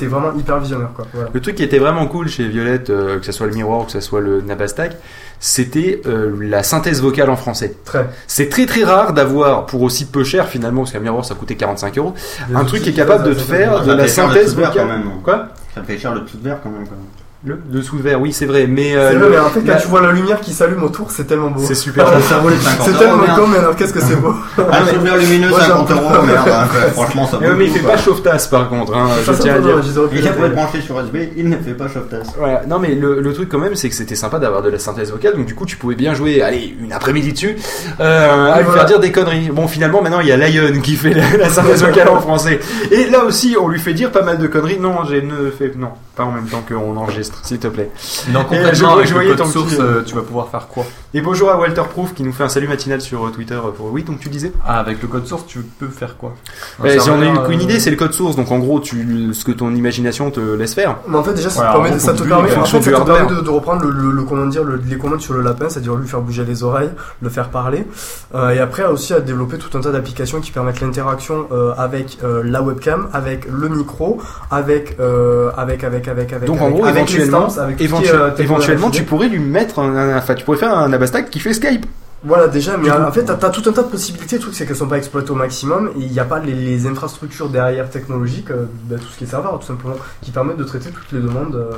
vraiment 0.08 0.34
hyper 0.38 0.60
visionnaires. 0.60 0.92
Quoi. 0.96 1.06
Voilà. 1.14 1.30
Le 1.34 1.40
truc 1.42 1.56
qui 1.56 1.64
était 1.64 1.80
vraiment 1.80 2.08
cool 2.08 2.28
chez 2.30 2.48
Violette, 2.48 2.90
euh, 2.90 3.20
que 3.20 3.26
ce 3.26 3.32
soit 3.32 3.48
le 3.48 3.54
miroir 3.54 3.82
ou 3.82 3.84
que 3.84 3.92
ce 3.92 4.00
soit 4.02 4.22
le 4.22 4.42
Nabastak, 4.42 4.96
c'était 5.40 6.02
euh, 6.06 6.36
la 6.42 6.64
synthèse 6.64 7.02
vocale 7.02 7.30
en 7.30 7.36
français. 7.36 7.76
Très. 7.86 8.08
C'est 8.28 8.50
très 8.50 8.66
très 8.66 8.84
rare 8.84 9.14
d'avoir, 9.14 9.66
pour 9.66 9.82
aussi 9.82 10.06
peu 10.06 10.24
cher 10.24 10.48
finalement, 10.48 10.82
parce 10.82 10.92
qu'un 10.94 11.00
miroir 11.00 11.26
ça 11.26 11.36
coûtait 11.36 11.56
45 11.56 11.98
euros, 11.98 12.14
un 12.54 12.64
truc 12.66 12.82
qui 12.84 12.90
est 12.90 12.94
capable 12.94 13.24
de 13.26 13.34
te 13.34 13.40
faire 13.40 13.84
de 13.84 13.92
la 13.92 14.08
synthèse 14.08 14.56
vocale. 14.56 14.72
quand 14.76 14.86
même. 14.86 15.04
Quoi? 15.24 15.50
Ça 15.74 15.84
fait 15.84 15.98
cher 15.98 16.14
le 16.16 16.22
tout 16.22 16.38
vert 16.42 16.60
quand 16.64 16.70
même. 16.70 16.88
Quoi. 16.88 16.98
Le 17.46 17.60
dessous 17.70 17.98
de 17.98 18.02
verre, 18.02 18.20
oui 18.20 18.34
c'est 18.34 18.46
vrai, 18.48 18.66
mais. 18.68 18.96
euh, 18.96 19.12
C'est 19.12 19.18
le- 19.20 19.30
mais 19.30 19.38
en 19.38 19.50
fait, 19.50 19.60
quand 19.62 19.68
la- 19.68 19.76
tu 19.76 19.88
vois 19.88 20.02
la 20.02 20.12
lumière 20.12 20.42
qui 20.42 20.52
s'allume 20.52 20.82
autour, 20.84 21.12
c'est 21.12 21.26
tellement 21.26 21.52
beau. 21.52 21.62
C'est 21.64 21.76
super. 21.76 22.08
Ça, 22.08 22.20
ça 22.22 22.38
vaut 22.40 22.50
les 22.50 22.58
50 22.58 22.88
C'est 22.88 22.98
tellement 22.98 23.18
merde. 23.18 23.40
con, 23.40 23.48
mais 23.48 23.58
alors 23.60 23.76
qu'est-ce 23.76 23.94
que 23.94 24.00
c'est 24.02 24.16
beau. 24.16 24.34
Un 24.58 24.86
souvenir 24.88 25.16
lumineux, 25.18 25.50
Moi, 25.50 25.60
j'ai 25.62 25.68
50 25.68 25.92
un 25.92 25.96
peu- 25.98 26.04
euros, 26.16 26.26
merde. 26.26 26.50
hein. 26.50 26.68
Franchement, 26.94 27.28
ça 27.28 27.38
vaut 27.38 27.44
Mais, 27.44 27.50
le 27.50 27.56
mais 27.56 27.66
il 27.66 27.72
fait 27.72 27.80
pas 27.88 27.98
chauffe-tasse 27.98 28.48
par 28.48 28.68
contre, 28.70 28.96
hein, 28.96 29.10
je 29.26 29.32
tiens 29.34 29.56
à 29.56 29.60
dire. 29.60 29.76
Il 30.14 30.22
pour 30.32 30.46
être 30.46 30.56
branché 30.56 30.82
sur 30.82 31.00
USB, 31.00 31.18
il 31.38 31.48
ne 31.50 31.58
fait 31.58 31.74
pas 31.74 31.88
chauffe-tasse. 31.88 32.30
Voilà. 32.38 32.64
Non 32.68 32.80
mais 32.80 32.96
le, 32.96 33.22
le 33.22 33.34
truc 33.34 33.48
quand 33.50 33.60
même 33.60 33.76
c'est 33.76 33.90
que 33.90 33.96
c'était 33.96 34.16
sympa 34.16 34.40
d'avoir 34.40 34.62
de 34.64 34.70
la 34.70 34.80
synthèse 34.80 35.12
vocale 35.12 35.36
donc 35.36 35.46
du 35.46 35.54
coup 35.56 35.66
tu 35.66 35.78
pouvais 35.78 35.96
bien 35.96 36.14
jouer 36.16 36.42
allez 36.42 36.76
une 36.82 36.92
après-midi 36.94 37.32
dessus 37.34 37.56
euh, 38.00 38.52
à 38.54 38.62
lui 38.62 38.72
faire 38.72 38.86
dire 38.86 39.00
des 39.00 39.12
conneries. 39.12 39.50
Bon 39.52 39.68
finalement 39.68 40.02
maintenant 40.02 40.20
il 40.20 40.28
y 40.28 40.32
a 40.32 40.38
Lion 40.38 40.80
qui 40.82 40.96
fait 40.96 41.14
la, 41.14 41.24
la 41.38 41.50
synthèse 41.50 41.84
vocale 41.84 42.10
en 42.10 42.20
français 42.20 42.60
et 42.92 43.10
là 43.10 43.24
aussi 43.24 43.56
on 43.60 43.68
lui 43.68 43.80
fait 43.80 43.94
dire 43.94 44.12
pas 44.12 44.24
mal 44.24 44.38
de 44.40 44.48
conneries. 44.48 44.80
Non 44.80 45.04
j'ai 45.10 45.22
ne 45.22 45.50
fait 45.52 45.74
non 45.78 45.90
pas 46.16 46.24
en 46.24 46.32
même 46.32 46.48
temps 46.48 46.64
qu'on 46.68 46.96
enregistre 46.98 47.40
s'il 47.44 47.60
te 47.60 47.68
plaît. 47.68 47.92
Non, 48.30 48.42
Et 48.42 48.44
complètement, 48.46 48.74
je 48.74 48.86
avec 48.86 49.06
je 49.08 49.10
le 49.10 49.16
voyais 49.16 49.30
code 49.30 49.38
ton 49.40 49.46
source, 49.46 49.72
petit, 49.74 49.82
euh, 49.82 50.00
euh, 50.00 50.04
tu 50.06 50.16
vas 50.16 50.22
pouvoir 50.22 50.50
faire 50.50 50.68
quoi? 50.68 50.86
Et 51.14 51.22
bonjour 51.22 51.50
à 51.50 51.58
Walter 51.58 51.84
Proof 51.90 52.14
qui 52.14 52.24
nous 52.24 52.34
fait 52.34 52.44
un 52.44 52.50
salut 52.50 52.68
matinal 52.68 53.02
sur 53.02 53.26
euh, 53.26 53.30
Twitter 53.32 53.60
pour 53.78 53.92
oui 53.92 54.04
donc 54.04 54.20
tu 54.20 54.30
disais? 54.30 54.52
Ah, 54.66 54.80
avec 54.80 55.02
le 55.02 55.08
code 55.08 55.26
source, 55.28 55.46
tu 55.46 55.60
peux 55.60 55.88
faire 55.88 56.18
quoi? 56.18 56.34
Un 56.80 56.84
Ouais, 56.84 57.00
J'en 57.00 57.22
ai 57.22 57.26
eu 57.26 57.26
serveur, 57.26 57.48
qu'une 57.48 57.60
euh, 57.60 57.64
idée 57.64 57.80
c'est 57.80 57.90
le 57.92 57.96
code 57.98 58.14
source 58.14 58.36
donc 58.36 58.52
en 58.52 58.60
gros 58.60 58.80
tu 58.80 59.34
ce 59.34 59.44
que 59.46 59.52
ton 59.52 59.74
imagination 59.76 60.32
te 60.32 60.40
laisse 60.40 60.74
faire. 60.74 60.98
Mais 61.08 61.18
en 61.18 61.24
fait, 61.24 61.34
déjà, 61.34 61.50
ça 61.50 61.62
Voilà, 61.62 61.72
te 61.72 61.78
permet, 61.78 61.96
en 61.96 62.00
ça 62.00 62.14
te 62.14 62.18
gros, 62.20 62.28
permet, 62.28 62.50
en 62.50 62.52
en 62.52 62.56
fonction 62.56 62.82
fait, 62.82 62.92
ça 62.92 62.98
du 62.98 63.02
te 63.02 63.06
permet 63.06 63.20
hardware. 63.22 63.40
de, 63.42 63.46
de 63.46 63.50
reprendre 63.50 63.84
le, 63.86 63.92
le, 63.92 64.12
le- 64.12 64.24
comment 64.24 64.46
dire, 64.46 64.64
le- 64.64 64.76
les 64.88 64.98
commandes 64.98 65.22
sur 65.22 65.34
le 65.34 65.42
lapin, 65.42 65.70
c'est-à-dire 65.70 65.96
lui 65.96 66.08
faire 66.08 66.22
bouger 66.22 66.44
les 66.46 66.64
oreilles, 66.64 66.92
le 67.22 67.30
faire 67.30 67.50
parler. 67.50 67.86
Euh, 68.34 68.50
et 68.52 68.60
après, 68.60 68.86
aussi 68.86 69.14
à 69.14 69.20
développer 69.20 69.58
tout 69.58 69.78
un 69.78 69.82
tas 69.82 69.92
d'applications 69.92 70.42
qui 70.42 70.52
permettent 70.52 70.82
l'interaction 70.82 71.48
euh, 71.52 71.74
avec 71.78 72.18
euh, 72.24 72.42
la 72.44 72.62
webcam, 72.62 73.08
avec 73.14 73.48
le 73.50 73.70
micro, 73.70 74.20
avec, 74.52 74.98
euh, 75.00 75.52
avec, 75.58 75.84
avec, 76.08 76.32
avec, 76.34 76.34
avec. 76.34 76.48
Donc 76.48 76.62
en 76.62 76.70
gros, 76.70 76.86
avec 76.86 77.10
éventuellement, 77.10 77.48
avec 77.58 77.78
qui 77.78 77.86
euh, 77.86 78.32
éventuellement, 78.38 78.90
tu 78.90 79.04
pourrais 79.04 79.28
lui 79.28 79.40
mettre 79.40 79.80
un, 79.80 80.18
enfin, 80.18 80.34
tu 80.36 80.44
pourrais 80.46 80.58
faire 80.58 80.78
un 80.78 80.90
Nabastak 80.90 81.30
qui 81.30 81.40
fait 81.40 81.54
Skype. 81.54 81.86
Voilà, 82.28 82.48
déjà, 82.48 82.76
mais 82.78 82.90
en 82.90 83.12
fait, 83.12 83.24
t'as 83.26 83.34
as 83.34 83.50
tout 83.52 83.62
un 83.70 83.72
tas 83.72 83.84
de 83.84 83.88
possibilités. 83.88 84.38
Le 84.38 84.42
truc, 84.42 84.56
c'est 84.56 84.66
qu'elles 84.66 84.76
sont 84.76 84.88
pas 84.88 84.98
exploitées 84.98 85.30
au 85.30 85.36
maximum 85.36 85.90
et 85.96 86.02
il 86.02 86.12
n'y 86.12 86.20
a 86.20 86.26
pas 86.26 86.40
les, 86.40 86.54
les 86.56 86.88
infrastructures 86.88 87.50
derrière 87.50 87.88
technologiques, 87.88 88.50
euh, 88.50 88.66
bah, 88.90 88.96
tout 89.00 89.06
ce 89.14 89.18
qui 89.20 89.26
est 89.26 89.28
serveur, 89.28 89.60
tout 89.60 89.68
simplement, 89.68 89.94
qui 90.24 90.32
permettent 90.32 90.58
de 90.58 90.64
traiter 90.64 90.90
toutes 90.90 91.12
les 91.12 91.20
demandes. 91.20 91.54
euh, 91.56 91.70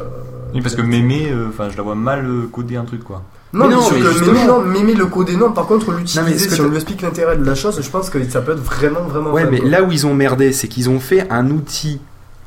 Oui, 0.53 0.61
parce 0.61 0.75
que 0.75 0.81
mémé, 0.81 1.29
euh, 1.31 1.47
enfin, 1.49 1.67
je 1.69 1.75
la 1.75 1.83
vois 1.83 1.95
mal 1.95 2.25
coder 2.53 2.77
un 2.77 2.85
truc 2.85 3.03
quoi. 3.03 3.23
Non, 3.51 3.67
Mais 3.67 3.75
non, 3.75 3.81
mais 3.91 3.99
que 3.99 4.25
Mémé, 4.25 4.45
non, 4.45 4.61
Mémé 4.61 4.93
le 4.93 5.05
codé, 5.07 5.35
non. 5.35 5.51
Par 5.51 5.65
contre, 5.65 5.91
l'utiliser, 5.91 6.49
si 6.49 6.61
on 6.61 6.67
lui 6.69 6.75
explique 6.75 7.01
l'intérêt 7.01 7.35
de 7.37 7.43
la 7.45 7.55
chose, 7.55 7.79
je 7.81 7.89
pense 7.89 8.09
que 8.09 8.23
ça 8.29 8.39
peut 8.41 8.51
être 8.53 8.63
vraiment, 8.63 9.01
vraiment 9.01 9.31
Ouais, 9.31 9.43
fun, 9.43 9.49
mais 9.51 9.59
quoi. 9.59 9.69
là 9.69 9.83
où 9.83 9.91
ils 9.91 10.05
ont 10.07 10.13
merdé, 10.13 10.53
c'est 10.53 10.67
qu'ils 10.69 10.89
ont 10.89 10.99
fait 11.01 11.27
un 11.29 11.49
outil 11.49 11.99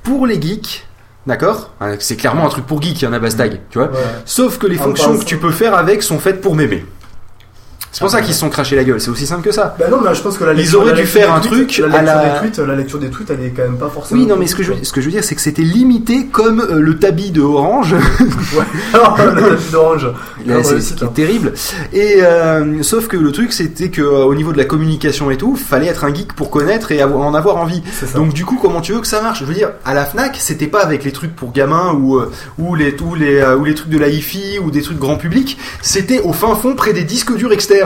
pour 0.03 0.27
les 0.27 0.41
geeks. 0.41 0.87
D'accord 1.27 1.71
Hein, 1.81 1.97
C'est 1.99 2.17
clairement 2.17 2.47
un 2.47 2.49
truc 2.49 2.67
pour 2.67 2.81
geek, 2.81 3.05
un 3.05 3.11
Nabastag, 3.11 3.61
tu 3.71 3.79
vois. 3.79 3.89
Ouais. 3.89 3.99
Sauf 4.25 4.59
que 4.59 4.67
les 4.67 4.79
En 4.81 4.85
fonctions 4.85 5.19
que 5.19 5.25
tu 5.25 5.37
peux 5.39 5.51
faire 5.53 5.75
avec 5.75 6.03
sont 6.03 6.19
faites 6.19 6.41
pour 6.41 6.55
mémé. 6.55 6.85
C'est 7.93 8.01
pour 8.01 8.11
ça 8.11 8.21
qu'ils 8.23 8.35
se 8.35 8.41
sont 8.41 8.49
crachés 8.51 8.77
la 8.77 8.85
gueule, 8.85 9.01
c'est 9.01 9.11
aussi 9.11 9.27
simple 9.27 9.43
que 9.43 9.53
ça. 9.53 9.75
Bah 9.79 9.87
non, 9.91 9.99
mais 10.01 10.15
je 10.15 10.23
pense 10.23 10.39
que 10.39 10.45
la 10.45 10.53
Ils 10.53 10.59
lecture, 10.59 10.81
auraient 10.81 10.93
la 10.93 11.01
dû 11.01 11.07
faire 11.07 11.35
un 11.35 11.41
tweets, 11.41 11.51
truc 11.69 11.79
la 11.79 11.99
à 11.99 12.03
lecture 12.03 12.05
la- 12.15 12.29
des 12.31 12.39
tweets, 12.39 12.59
la 12.69 12.75
lecture 12.77 12.99
des 13.01 13.11
tweets, 13.11 13.31
elle 13.31 13.45
est 13.47 13.51
quand 13.51 13.63
même 13.63 13.79
pas 13.79 13.89
forcément. 13.89 14.21
Oui, 14.21 14.27
non, 14.29 14.37
mais 14.37 14.47
ce 14.47 14.55
que 14.55 14.63
je, 14.63 14.73
ce 14.83 14.93
que 14.93 15.01
je 15.01 15.07
veux 15.07 15.13
dire, 15.13 15.25
c'est 15.25 15.35
que 15.35 15.41
c'était 15.41 15.63
limité 15.63 16.27
comme 16.27 16.61
euh, 16.61 16.79
le 16.81 16.99
tabi 16.99 17.33
de 17.33 17.41
Orange. 17.43 17.97
Alors, 18.95 19.19
le 19.19 19.51
tapis 19.57 19.73
d'orange. 19.73 20.07
C'est 20.47 20.55
ouais, 20.55 20.63
ce 20.65 20.81
c'est 20.81 20.95
qui 20.95 21.03
est 21.05 21.07
ça. 21.07 21.13
terrible. 21.13 21.53
Et 21.93 22.17
euh, 22.23 22.83
sauf 22.83 23.09
que 23.09 23.17
le 23.17 23.33
truc, 23.33 23.53
c'était 23.53 23.89
que 23.91 24.03
euh, 24.03 24.25
au 24.25 24.35
niveau 24.37 24.53
de 24.53 24.59
la 24.59 24.65
communication 24.65 25.31
et 25.33 25.37
tout, 25.37 25.57
fallait 25.57 25.87
être 25.89 26.05
un 26.05 26.15
geek 26.15 26.33
pour 26.35 26.51
connaître 26.51 26.93
et 26.93 27.01
avoir- 27.03 27.27
en 27.27 27.35
avoir 27.35 27.57
envie. 27.57 27.83
Donc 28.15 28.33
du 28.33 28.45
coup, 28.45 28.59
comment 28.63 28.81
tu 28.81 28.93
veux 28.93 29.01
que 29.01 29.07
ça 29.09 29.21
marche? 29.21 29.41
Je 29.41 29.45
veux 29.45 29.55
dire, 29.55 29.71
à 29.85 29.95
la 29.95 30.05
Fnac, 30.05 30.37
c'était 30.39 30.69
pas 30.69 30.81
avec 30.85 31.03
les 31.05 31.13
trucs 31.13 31.35
pour 31.35 31.53
gamins 31.53 31.93
ou 31.95 32.17
euh, 32.19 32.31
ou 32.59 32.75
les 32.77 32.95
ou 33.01 33.15
les 33.17 33.43
ou 33.59 33.65
les 33.65 33.75
trucs 33.75 33.91
de 33.91 33.99
la 33.99 34.09
hi-fi 34.09 34.59
ou 34.65 34.71
des 34.71 34.83
trucs 34.83 34.99
grand 34.99 35.17
public. 35.17 35.59
C'était 35.83 36.21
au 36.21 36.33
fin 36.33 36.55
fond 36.55 36.75
près 36.77 36.93
des 36.93 37.05
disques 37.05 37.35
durs 37.37 37.53
externes. 37.53 37.80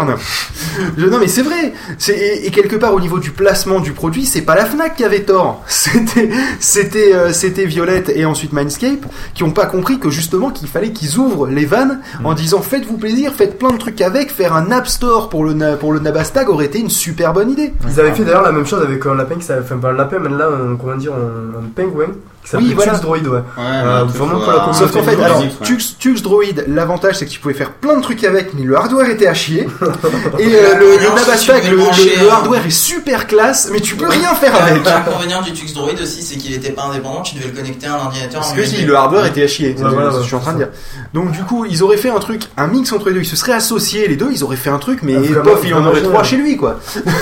Je- 0.97 1.07
non 1.07 1.19
mais 1.19 1.29
c'est 1.29 1.43
vrai. 1.43 1.73
Et, 2.09 2.47
et 2.47 2.51
quelque 2.51 2.77
part 2.77 2.95
au 2.95 3.01
niveau 3.01 3.19
du 3.19 3.31
placement 3.31 3.81
du 3.81 3.93
produit, 3.93 4.25
c'est 4.25 4.43
pas 4.43 4.55
la 4.55 4.65
Fnac 4.67 4.97
qui 4.97 5.05
avait 5.05 5.23
tort. 5.23 5.63
C'était 5.69 6.31
c'était 6.61 7.15
euh, 7.15 7.33
c'était 7.33 7.67
Violette 7.67 8.11
et 8.15 8.25
ensuite 8.25 8.53
Mindscape 8.53 9.05
qui 9.35 9.43
ont 9.45 9.51
pas 9.51 9.67
compris 9.67 9.99
que 9.99 10.11
justement 10.11 10.51
qu'il 10.51 10.69
fallait 10.69 10.93
qu'ils 10.93 11.19
ouvrent 11.19 11.47
les 11.47 11.67
vannes 11.67 12.01
en 12.25 12.35
disant 12.35 12.61
faites-vous 12.63 12.97
plaisir, 12.97 13.33
faites 13.35 13.59
plein 13.59 13.71
de 13.73 13.79
trucs 13.79 14.01
avec, 14.01 14.31
faire 14.31 14.55
un 14.55 14.71
App 14.71 14.87
Store 14.89 15.29
pour 15.29 15.45
le 15.45 15.77
pour 15.77 15.93
le 15.93 16.01
Nabastag 16.01 16.49
aurait 16.49 16.67
été 16.67 16.79
une 16.79 16.91
super 16.91 17.33
bonne 17.33 17.51
idée. 17.51 17.73
Ils 17.89 18.01
avaient 18.01 18.13
fait 18.13 18.25
d'ailleurs 18.25 18.43
la 18.43 18.53
même 18.53 18.67
chose 18.67 18.83
avec 18.83 19.05
un 19.07 19.15
lapin 19.15 19.37
qui 19.37 19.43
s'appelle, 19.45 19.65
enfin 19.65 19.77
pas 19.79 19.91
un 19.91 19.93
lapin, 19.93 20.19
mais 20.21 20.31
là, 20.31 20.49
un, 20.49 20.77
comment 20.77 20.97
dire, 20.97 21.13
un, 21.13 21.59
un 21.59 21.63
pingouin 21.75 22.07
Oui, 22.53 22.75
voilà. 22.75 22.93
Tux 22.95 23.01
Droid, 23.01 23.27
ouais. 23.27 23.31
Ouais, 23.31 23.43
Euh, 23.59 24.05
vraiment 24.05 24.39
pour 24.41 24.53
la 24.53 24.69
un- 24.69 24.73
Sauf 24.75 24.93
qu'en 24.93 25.03
fait, 25.03 25.21
alors, 25.23 25.41
ouais. 25.41 25.51
Tux, 25.63 25.97
Tux 25.99 26.21
Droid, 26.23 26.65
l'avantage 26.69 27.17
c'est 27.17 27.25
que 27.27 27.31
tu 27.31 27.41
pouvais 27.41 27.55
faire 27.55 27.71
plein 27.73 27.97
de 27.97 28.03
trucs 28.03 28.23
avec, 28.25 28.53
mais 28.55 28.65
le 28.65 28.77
hardware 28.77 29.09
était 29.09 29.27
à 29.27 29.35
chier. 29.35 29.67
Et 30.39 30.55
euh, 30.55 30.75
le, 30.79 30.87
le 30.87 30.97
le, 30.99 31.71
le- 31.71 31.77
le 31.77 32.27
euh, 32.27 32.31
hardware 32.31 32.67
est 32.67 32.71
super 32.71 33.27
classe, 33.27 33.71
mais 33.73 33.81
tu 33.81 33.97
peux 33.97 34.07
rien 34.09 34.35
faire 34.35 34.55
Euh, 34.55 34.71
avec. 34.71 34.85
L'inconvénient 34.85 35.43
du 35.43 35.53
Tux 35.53 35.73
Droid 35.73 35.95
aussi, 36.01 36.23
c'est 36.23 36.37
qu'il 36.37 36.53
était 36.55 36.71
pas 36.73 36.83
indépendant, 36.85 37.23
tu 37.23 37.35
devais 37.37 37.47
le 37.49 37.53
connecter 37.57 37.87
à 37.87 37.95
un 37.95 38.05
ordinateur 38.07 38.41
Parce 38.41 38.53
en 38.53 38.55
que 38.57 38.61
USB. 38.61 38.75
si, 38.77 38.85
le 38.85 38.95
hardware 38.97 39.27
était 39.27 39.45
à 39.45 39.49
chier, 39.49 39.75
c'est 39.77 39.85
Ouais, 39.85 39.91
ce 40.11 40.17
que 40.17 40.23
je 40.23 40.27
suis 40.27 40.35
en 40.37 40.41
train 40.41 40.53
de 40.53 40.59
dire. 40.59 40.69
Donc 41.15 41.31
du 41.33 41.43
coup, 41.45 41.65
ils 41.65 41.83
auraient 41.83 41.97
fait 41.97 42.11
un 42.11 42.19
truc, 42.19 42.43
un 42.57 42.67
mix 42.67 42.93
entre 42.93 43.09
les 43.09 43.15
deux, 43.15 43.21
ils 43.23 43.27
se 43.27 43.37
seraient 43.37 43.53
associés 43.53 44.07
les 44.07 44.17
deux, 44.17 44.29
ils 44.33 44.45
auraient 44.45 44.57
fait 44.57 44.71
un 44.71 44.79
truc, 44.79 45.01
mais 45.03 45.15
Ah, 45.17 45.41
bof, 45.41 45.61
il 45.65 45.73
en 45.75 45.85
aurait 45.87 46.03
trois 46.03 46.23
chez 46.23 46.37
lui 46.37 46.57
quoi. 46.57 46.79
non, 47.07 47.13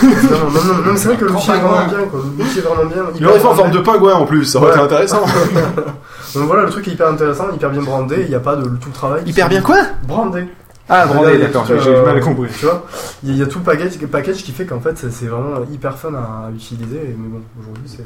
non, 0.65 0.75
non, 0.85 0.93
c'est 0.97 1.09
vrai 1.09 1.17
que 1.17 1.25
l'outil 1.27 1.51
est 1.51 1.55
vraiment 1.55 1.87
bien, 1.87 1.99
quoi. 2.11 2.21
L'outil 2.39 2.59
est 2.59 2.63
vraiment 2.63 2.85
bien. 2.87 3.03
Il 3.21 3.27
aurait 3.27 3.39
fait 3.41 3.47
en 3.47 3.55
forme 3.55 3.71
de 3.71 3.79
pingouin 3.79 4.15
en 4.15 4.25
plus, 4.27 4.45
ça 4.45 4.59
aurait 4.59 4.71
été 4.73 4.81
intéressant. 4.81 5.12
Donc 6.35 6.47
voilà, 6.47 6.63
le 6.65 6.71
truc 6.71 6.89
est 6.89 6.93
hyper 6.93 7.09
intéressant, 7.09 7.51
hyper 7.55 7.71
bien 7.71 7.83
brandé, 7.83 8.23
il 8.23 8.29
n'y 8.29 8.35
a 8.35 8.41
pas 8.41 8.57
de 8.57 8.65
tout 8.65 8.89
le 8.89 8.93
travail. 8.95 9.23
Hyper 9.27 9.49
bien 9.49 9.61
quoi? 9.61 9.79
Brandé. 10.05 10.47
Ah, 10.89 11.07
brandé, 11.07 11.39
d'accord, 11.39 11.65
j'ai 11.67 11.75
euh, 11.89 12.05
mal 12.05 12.21
compris. 12.21 12.49
Tu 12.59 12.65
vois, 12.67 12.85
il 13.23 13.29
y, 13.31 13.33
a- 13.33 13.35
il 13.35 13.39
y 13.39 13.43
a 13.43 13.47
tout 13.47 13.59
le 13.59 13.65
package, 13.65 13.99
package 14.11 14.37
qui 14.43 14.53
fait 14.53 14.67
qu'en 14.67 14.81
fait 14.81 14.97
c'est 14.99 15.27
vraiment 15.27 15.63
hyper 15.73 15.97
fun 15.97 16.13
à 16.15 16.51
utiliser, 16.51 17.15
mais 17.19 17.29
bon, 17.29 17.41
aujourd'hui 17.61 17.85
c'est. 17.87 18.05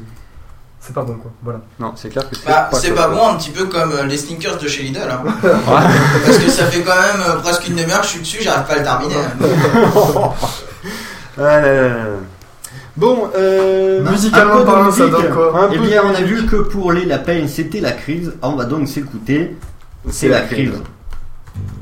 C'est 0.79 0.93
pas 0.93 1.01
bon 1.01 1.15
quoi, 1.15 1.31
voilà. 1.43 1.59
Non, 1.79 1.91
c'est 1.95 2.07
clair 2.07 2.29
que 2.29 2.35
c'est 2.35 2.45
Bah, 2.47 2.69
pas 2.71 2.79
quoi. 3.07 3.07
bon, 3.09 3.27
un 3.29 3.35
petit 3.35 3.49
peu 3.49 3.65
comme 3.65 3.91
euh, 3.91 4.03
les 4.05 4.15
sneakers 4.15 4.57
de 4.57 4.67
chez 4.67 4.83
Lidl. 4.83 4.99
Hein. 5.09 5.23
Parce 6.23 6.37
que 6.37 6.49
ça 6.49 6.65
fait 6.65 6.81
quand 6.81 6.95
même 6.95 7.21
euh, 7.27 7.39
presque 7.41 7.67
une 7.67 7.75
demi-heure 7.75 7.99
que 8.01 8.05
je 8.05 8.11
suis 8.11 8.19
dessus, 8.21 8.37
j'arrive 8.41 8.67
pas 8.67 8.73
à 8.73 8.77
le 8.77 8.83
terminer. 8.83 9.15
Ah 11.39 11.41
là 11.41 11.61
là 11.61 11.81
là 11.81 11.87
là. 11.89 12.05
Bon, 12.97 13.29
euh... 13.35 14.03
Musicalement 14.09 14.65
parlant, 14.65 14.91
ça 14.91 15.05
musique. 15.05 15.21
donne 15.21 15.31
quoi 15.33 15.69
Eh 15.71 15.77
bien, 15.77 16.01
on 16.03 16.09
a 16.15 16.21
vu 16.21 16.45
que 16.45 16.55
pour 16.55 16.91
les 16.91 17.05
lapins, 17.05 17.47
c'était 17.47 17.79
la 17.79 17.91
crise. 17.91 18.33
On 18.41 18.55
va 18.55 18.65
donc 18.65 18.87
s'écouter. 18.87 19.55
C'est 20.09 20.29
la 20.29 20.41
crise. 20.41 20.71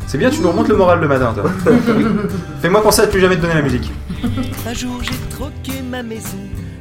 C'est 0.07 0.17
bien, 0.17 0.29
tu 0.29 0.41
nous 0.41 0.49
remontes 0.49 0.67
le 0.67 0.75
moral 0.75 0.99
le 0.99 1.07
matin, 1.07 1.33
toi. 1.33 1.49
Fais-moi 2.61 2.81
penser 2.83 3.01
à 3.01 3.05
ne 3.05 3.11
plus 3.11 3.19
jamais 3.21 3.37
te 3.37 3.41
donner 3.41 3.55
la 3.55 3.61
musique. 3.61 3.91
Un 4.67 4.73
jour 4.73 4.99
j'ai 5.01 5.17
troqué 5.35 5.81
ma 5.89 6.03
maison 6.03 6.37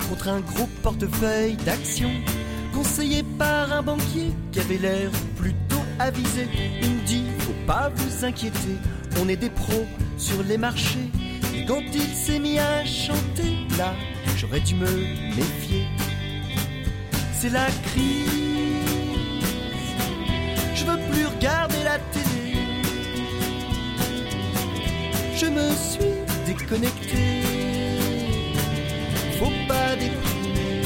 contre 0.09 0.29
un 0.29 0.41
gros 0.41 0.69
portefeuille 0.83 1.57
d'action. 1.65 2.11
conseillé 2.75 3.23
par 3.39 3.73
un 3.73 3.83
banquier 3.83 4.33
qui 4.53 4.61
avait 4.61 4.77
l'air 4.79 5.11
plutôt 5.37 5.83
avisé. 5.99 6.49
Il 6.83 6.91
me 6.91 7.07
dit, 7.07 7.25
faut 7.39 7.67
pas 7.67 7.91
vous 7.95 8.25
inquiéter, 8.25 8.77
on 9.23 9.29
est 9.29 9.37
des 9.37 9.51
pros 9.51 9.87
sur 10.19 10.43
les 10.47 10.59
marchés. 10.59 11.11
Et 11.57 11.65
quand 11.65 11.83
il 11.93 12.15
s'est 12.15 12.39
mis 12.41 12.59
à 12.59 12.85
chanter, 12.85 13.57
là, 13.79 13.93
j'aurais 14.45 14.61
dû 14.61 14.75
me 14.75 14.91
méfier. 15.37 15.87
C'est 17.33 17.51
la 17.51 17.67
crise. 17.67 18.25
Je 20.75 20.85
veux 20.85 20.99
plus 21.11 21.27
regarder 21.27 21.83
la 21.85 21.99
télé. 22.13 22.57
Je 25.37 25.47
me 25.47 25.71
suis 25.75 26.15
déconnecté. 26.47 27.43
Faut 29.39 29.53
pas 29.67 29.97
déprimer. 29.97 30.83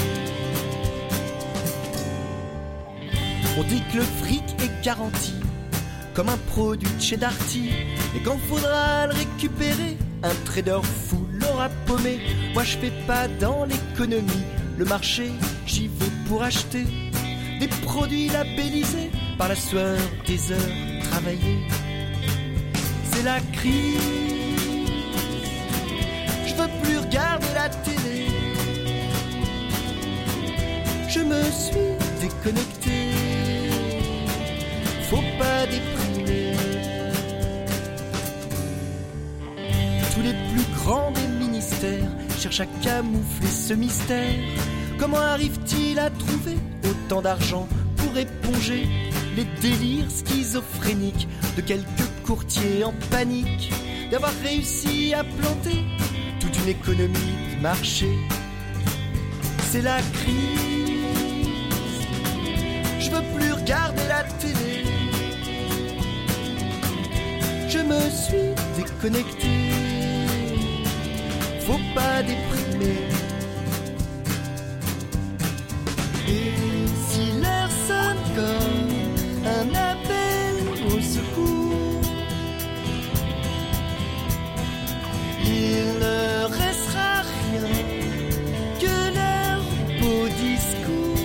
On 3.59 3.63
dit 3.65 3.83
que 3.93 3.99
le 3.99 4.05
fric 4.05 4.45
est 4.63 4.85
garanti 4.85 5.35
comme 6.15 6.29
un 6.29 6.39
produit 6.49 6.93
de 6.97 7.01
chez 7.01 7.17
Darty. 7.17 7.71
Et 8.17 8.21
quand 8.25 8.39
faudra 8.49 9.07
le 9.07 9.15
récupérer, 9.15 9.97
un 10.23 10.35
trader 10.45 10.81
fou 10.83 11.28
l'aura 11.40 11.69
paumé. 11.86 12.19
Moi 12.55 12.65
je 12.65 12.77
fais 12.78 12.93
pas 13.06 13.28
dans 13.40 13.65
l'économie, 13.65 14.44
le 14.77 14.85
marché, 14.85 15.31
j'y 15.66 15.89
vais 15.89 16.12
pour 16.28 16.43
acheter 16.43 16.85
des 17.59 17.69
produits 17.82 18.28
labellisés 18.28 19.10
par 19.36 19.48
la 19.48 19.56
sueur 19.56 19.98
des 20.27 20.52
heures 20.52 20.74
travaillées. 21.10 21.66
C'est 23.10 23.23
la 23.23 23.40
crise. 23.52 23.98
Je 26.47 26.55
veux 26.55 26.69
plus 26.82 26.98
regarder 26.98 27.47
la 27.55 27.69
télé. 27.69 28.27
Je 31.09 31.20
me 31.20 31.43
suis 31.51 31.97
déconnecté. 32.20 33.10
Faut 35.10 35.24
pas 35.39 35.66
déprimer. 35.66 36.52
Tous 40.15 40.23
les 40.23 40.35
plus 40.51 40.66
grands 40.77 41.12
cherchent 42.39 42.61
à 42.61 42.67
camoufler 42.83 43.49
ce 43.49 43.75
mystère. 43.75 44.35
Comment 44.99 45.19
arrive-t-il 45.19 45.99
à 45.99 46.11
trouver 46.11 46.57
autant 46.85 47.23
d'argent 47.23 47.69
pour 47.97 48.17
éponger 48.17 48.89
les 49.37 49.45
délires 49.61 50.11
schizophréniques 50.11 51.29
de 51.57 51.63
quelques 51.63 52.09
courtiers 52.27 52.85
en 52.85 52.93
panique 53.11 53.73
d'avoir 54.11 54.33
réussi 54.43 55.15
à 55.15 55.23
planter 55.25 55.85
toute 56.41 56.57
une 56.59 56.69
économie 56.69 57.36
de 57.57 57.62
marché? 57.62 58.09
C'est 59.70 59.83
la 59.83 59.99
crise. 60.01 60.59
Je 63.01 63.11
veux 63.11 63.23
plus 63.36 63.52
regarder 63.52 64.02
la 64.09 64.25
télé. 64.25 64.85
Je 67.69 67.78
me 67.78 68.01
suis 68.11 68.55
déconnecté. 68.77 69.58
Faut 71.69 71.85
pas 71.95 72.23
déprimer. 72.23 72.97
Et 76.27 76.87
si 77.11 77.25
l'heure 77.43 77.73
sonne 77.87 78.23
comme 78.35 78.95
un 79.45 79.69
appel 79.75 80.55
au 80.87 80.99
secours, 80.99 82.01
il 85.45 85.85
ne 86.01 86.45
restera 86.47 87.21
rien 87.51 87.69
que 88.81 88.97
leur 89.19 89.61
beau 90.01 90.27
discours. 90.47 91.21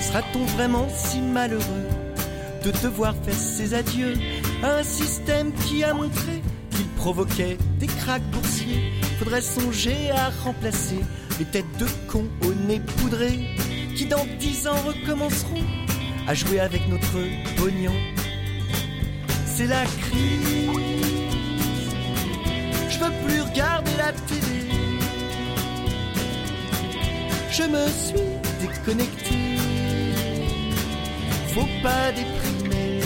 Sera-t-on 0.00 0.44
vraiment 0.54 0.88
si 0.88 1.20
malheureux 1.20 1.88
de 2.62 2.70
devoir 2.82 3.16
faire 3.24 3.34
ses 3.34 3.74
adieux 3.74 4.14
à 4.62 4.76
un 4.76 4.82
système 4.84 5.52
qui 5.66 5.82
a 5.82 5.94
montré 5.94 6.39
provoquait 7.00 7.56
des 7.78 7.86
cracks 7.86 8.30
boursiers 8.30 8.92
Faudrait 9.18 9.40
songer 9.40 10.10
à 10.10 10.28
remplacer 10.44 11.00
les 11.38 11.46
têtes 11.46 11.76
de 11.78 11.86
cons 12.08 12.28
au 12.44 12.52
nez 12.68 12.80
poudré 12.98 13.32
qui 13.96 14.04
dans 14.04 14.26
dix 14.38 14.66
ans 14.66 14.80
recommenceront 14.86 15.64
à 16.28 16.34
jouer 16.34 16.60
avec 16.60 16.86
notre 16.88 17.18
pognon. 17.56 17.94
C'est 19.46 19.66
la 19.66 19.84
crise. 19.84 20.70
Je 22.90 22.98
veux 22.98 23.12
plus 23.26 23.40
regarder 23.40 23.90
la 23.96 24.12
télé. 24.12 24.60
Je 27.50 27.62
me 27.62 27.84
suis 27.88 28.30
déconnecté. 28.60 29.38
Faut 31.54 31.70
pas 31.82 32.12
déprimer. 32.12 33.00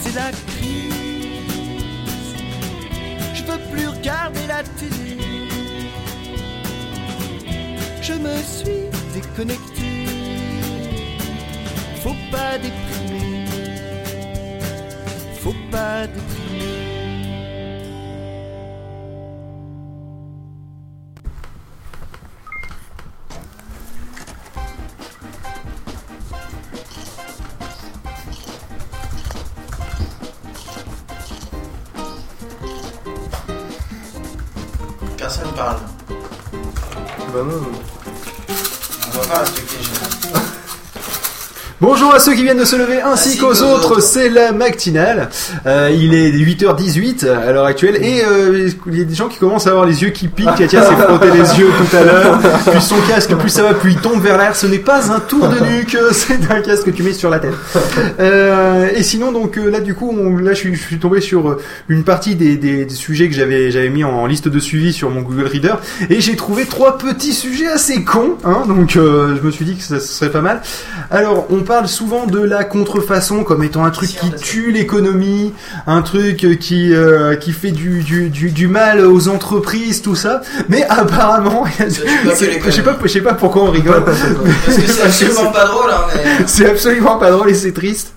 C'est 0.00 0.14
la 0.14 0.30
crise. 0.30 1.07
Je 3.48 3.52
veux 3.54 3.70
plus 3.70 3.88
regarder 3.88 4.46
la 4.46 4.62
télé. 4.62 5.16
Je 8.02 8.12
me 8.12 8.36
suis 8.42 8.90
déconnecté. 9.14 10.06
Faut 12.02 12.16
pas 12.30 12.58
déprimer. 12.58 13.46
Faut 15.40 15.54
pas 15.70 16.06
déprimer. 16.06 16.47
À 42.18 42.20
ceux 42.20 42.34
qui 42.34 42.42
viennent 42.42 42.58
de 42.58 42.64
se 42.64 42.76
lever 42.76 43.00
ainsi 43.00 43.28
Ainsi 43.30 43.38
qu'aux 43.38 43.62
autres, 43.62 43.92
autres. 43.92 44.00
c'est 44.00 44.28
la 44.28 44.52
matinale. 44.52 45.28
Euh, 45.66 45.90
il 45.94 46.14
est 46.14 46.30
8h18 46.32 47.28
à 47.28 47.52
l'heure 47.52 47.64
actuelle 47.64 47.96
et 48.02 48.22
euh, 48.24 48.68
il 48.86 48.98
y 48.98 49.02
a 49.02 49.04
des 49.04 49.14
gens 49.14 49.28
qui 49.28 49.38
commencent 49.38 49.66
à 49.66 49.70
avoir 49.70 49.86
les 49.86 50.02
yeux 50.02 50.10
qui 50.10 50.26
piquent. 50.28 50.54
Katia 50.56 50.82
s'est 50.82 50.94
frotté 50.96 51.26
les 51.30 51.58
yeux 51.60 51.68
tout 51.78 51.96
à 51.96 52.02
l'heure. 52.04 52.38
Plus 52.70 52.80
son 52.80 52.96
casque, 53.08 53.34
plus 53.36 53.50
ça 53.50 53.62
va, 53.62 53.74
plus 53.74 53.92
il 53.92 53.98
tombe 53.98 54.20
vers 54.22 54.36
l'air. 54.38 54.56
Ce 54.56 54.66
n'est 54.66 54.78
pas 54.78 55.12
un 55.12 55.20
tour 55.20 55.48
de 55.48 55.58
nuque, 55.60 55.96
c'est 56.12 56.50
un 56.50 56.60
casque 56.60 56.84
que 56.86 56.90
tu 56.90 57.02
mets 57.02 57.12
sur 57.12 57.30
la 57.30 57.38
tête. 57.38 57.54
Euh, 58.20 58.88
et 58.94 59.02
sinon 59.02 59.32
donc 59.32 59.56
là 59.56 59.80
du 59.80 59.94
coup, 59.94 60.10
on- 60.18 60.36
là 60.36 60.52
je 60.52 60.58
suis, 60.58 60.74
je 60.74 60.82
suis 60.82 60.98
tombé 60.98 61.20
sur 61.20 61.58
une 61.88 62.04
partie 62.04 62.34
des, 62.34 62.56
des- 62.56 62.84
des 62.84 62.94
sujets 62.94 63.28
que 63.28 63.34
j'avais 63.34 63.70
j'avais 63.70 63.90
mis 63.90 64.04
en 64.04 64.26
liste 64.26 64.48
de 64.48 64.58
suivi 64.58 64.92
sur 64.92 65.10
mon 65.10 65.22
Google 65.22 65.46
Reader 65.46 65.74
et 66.10 66.20
j'ai 66.20 66.36
trouvé 66.36 66.64
trois 66.64 66.98
petits 66.98 67.34
sujets 67.34 67.68
assez 67.68 68.02
cons. 68.02 68.36
Hein, 68.44 68.62
donc 68.66 68.90
je 68.92 69.00
me 69.42 69.50
suis 69.50 69.64
dit 69.64 69.76
que 69.76 69.82
ça, 69.82 70.00
serait 70.00 70.30
pas 70.30 70.40
mal. 70.40 70.62
Alors, 71.10 71.46
on 71.50 71.60
parle 71.62 71.86
souvent 71.88 72.07
de 72.26 72.40
la 72.40 72.64
contrefaçon 72.64 73.44
comme 73.44 73.62
étant 73.62 73.84
un 73.84 73.90
truc 73.90 74.08
qui 74.10 74.30
tue 74.32 74.72
l'économie, 74.72 75.52
un 75.86 76.02
truc 76.02 76.44
euh, 76.44 76.54
qui 76.54 76.94
euh, 76.94 77.36
qui 77.36 77.52
fait 77.52 77.70
du, 77.70 78.02
du, 78.02 78.30
du, 78.30 78.50
du 78.50 78.66
mal 78.68 79.04
aux 79.04 79.28
entreprises, 79.28 80.00
tout 80.02 80.14
ça. 80.14 80.40
Mais 80.68 80.84
apparemment, 80.88 81.64
je 81.78 81.88
sais 82.34 82.82
pas, 82.82 82.96
je 83.02 83.08
sais 83.08 83.20
pas 83.20 83.34
pourquoi 83.34 83.62
on 83.64 83.70
rigole. 83.70 84.02
Parce 84.04 84.18
que 84.20 84.82
c'est 84.82 85.02
absolument 85.04 85.52
pas 85.52 85.64
drôle, 85.66 85.90
hein, 85.90 86.04
mais. 86.14 86.22
C'est 86.46 86.70
absolument 86.70 87.18
pas 87.18 87.30
drôle 87.30 87.50
et 87.50 87.54
c'est 87.54 87.72
triste. 87.72 88.14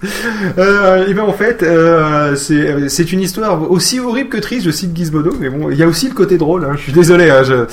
Euh, 0.58 1.06
et 1.08 1.14
ben 1.14 1.24
en 1.24 1.34
fait, 1.34 1.64
euh, 1.64 2.36
c'est 2.36 2.88
c'est 2.90 3.12
une 3.12 3.20
histoire 3.22 3.70
aussi 3.72 4.00
horrible 4.00 4.30
que 4.30 4.38
triste. 4.38 4.66
Je 4.66 4.72
cite 4.72 4.96
Gizmodo, 4.96 5.34
mais 5.40 5.50
bon, 5.50 5.70
il 5.70 5.78
y 5.78 5.84
a 5.84 5.88
aussi 5.88 6.08
le 6.08 6.14
côté 6.14 6.38
drôle. 6.38 6.66
hein, 6.66 6.74
je 6.78 6.82
suis 6.84 6.92
désolé. 6.94 7.30
hein, 7.30 7.44
je- 7.44 7.66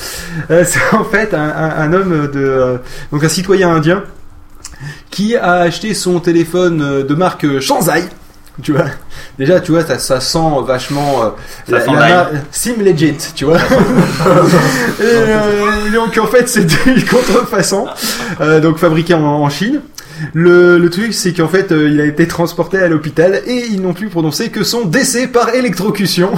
c'est 0.64 0.80
en 0.96 1.04
fait 1.04 1.32
un, 1.34 1.40
un, 1.40 1.70
un 1.82 1.92
homme 1.92 2.28
de 2.32 2.78
donc 3.12 3.22
un 3.24 3.28
citoyen 3.28 3.70
indien 3.70 4.02
qui 5.18 5.34
a 5.34 5.54
acheté 5.54 5.94
son 5.94 6.20
téléphone 6.20 6.80
euh, 6.80 7.02
de 7.02 7.12
marque 7.16 7.44
euh, 7.44 7.60
Shanzai. 7.60 8.04
Tu 8.62 8.70
vois, 8.72 8.84
déjà, 9.36 9.58
tu 9.58 9.72
vois, 9.72 9.84
ça, 9.84 9.98
ça 9.98 10.20
sent 10.20 10.38
vachement 10.64 11.24
euh, 11.24 11.28
Ça 11.68 11.80
sent 11.80 11.90
l'ail. 11.92 12.12
mar- 12.12 12.30
Sim 12.52 12.74
Legit, 12.80 13.16
tu 13.34 13.44
vois. 13.44 13.56
et 15.00 15.02
euh, 15.02 15.90
donc 15.92 16.16
en 16.18 16.26
fait, 16.28 16.48
c'était 16.48 16.90
une 16.94 17.04
contrefaçon, 17.04 17.88
euh, 18.40 18.60
donc 18.60 18.78
fabriquée 18.78 19.14
en, 19.14 19.24
en 19.24 19.50
Chine. 19.50 19.80
Le, 20.34 20.78
le 20.78 20.88
truc, 20.90 21.12
c'est 21.14 21.32
qu'en 21.32 21.48
fait, 21.48 21.72
euh, 21.72 21.88
il 21.88 22.00
a 22.00 22.04
été 22.04 22.28
transporté 22.28 22.78
à 22.78 22.86
l'hôpital 22.86 23.42
et 23.44 23.66
ils 23.72 23.80
n'ont 23.82 23.94
pu 23.94 24.08
prononcer 24.08 24.50
que 24.50 24.62
son 24.62 24.84
décès 24.84 25.26
par 25.26 25.52
électrocution. 25.52 26.30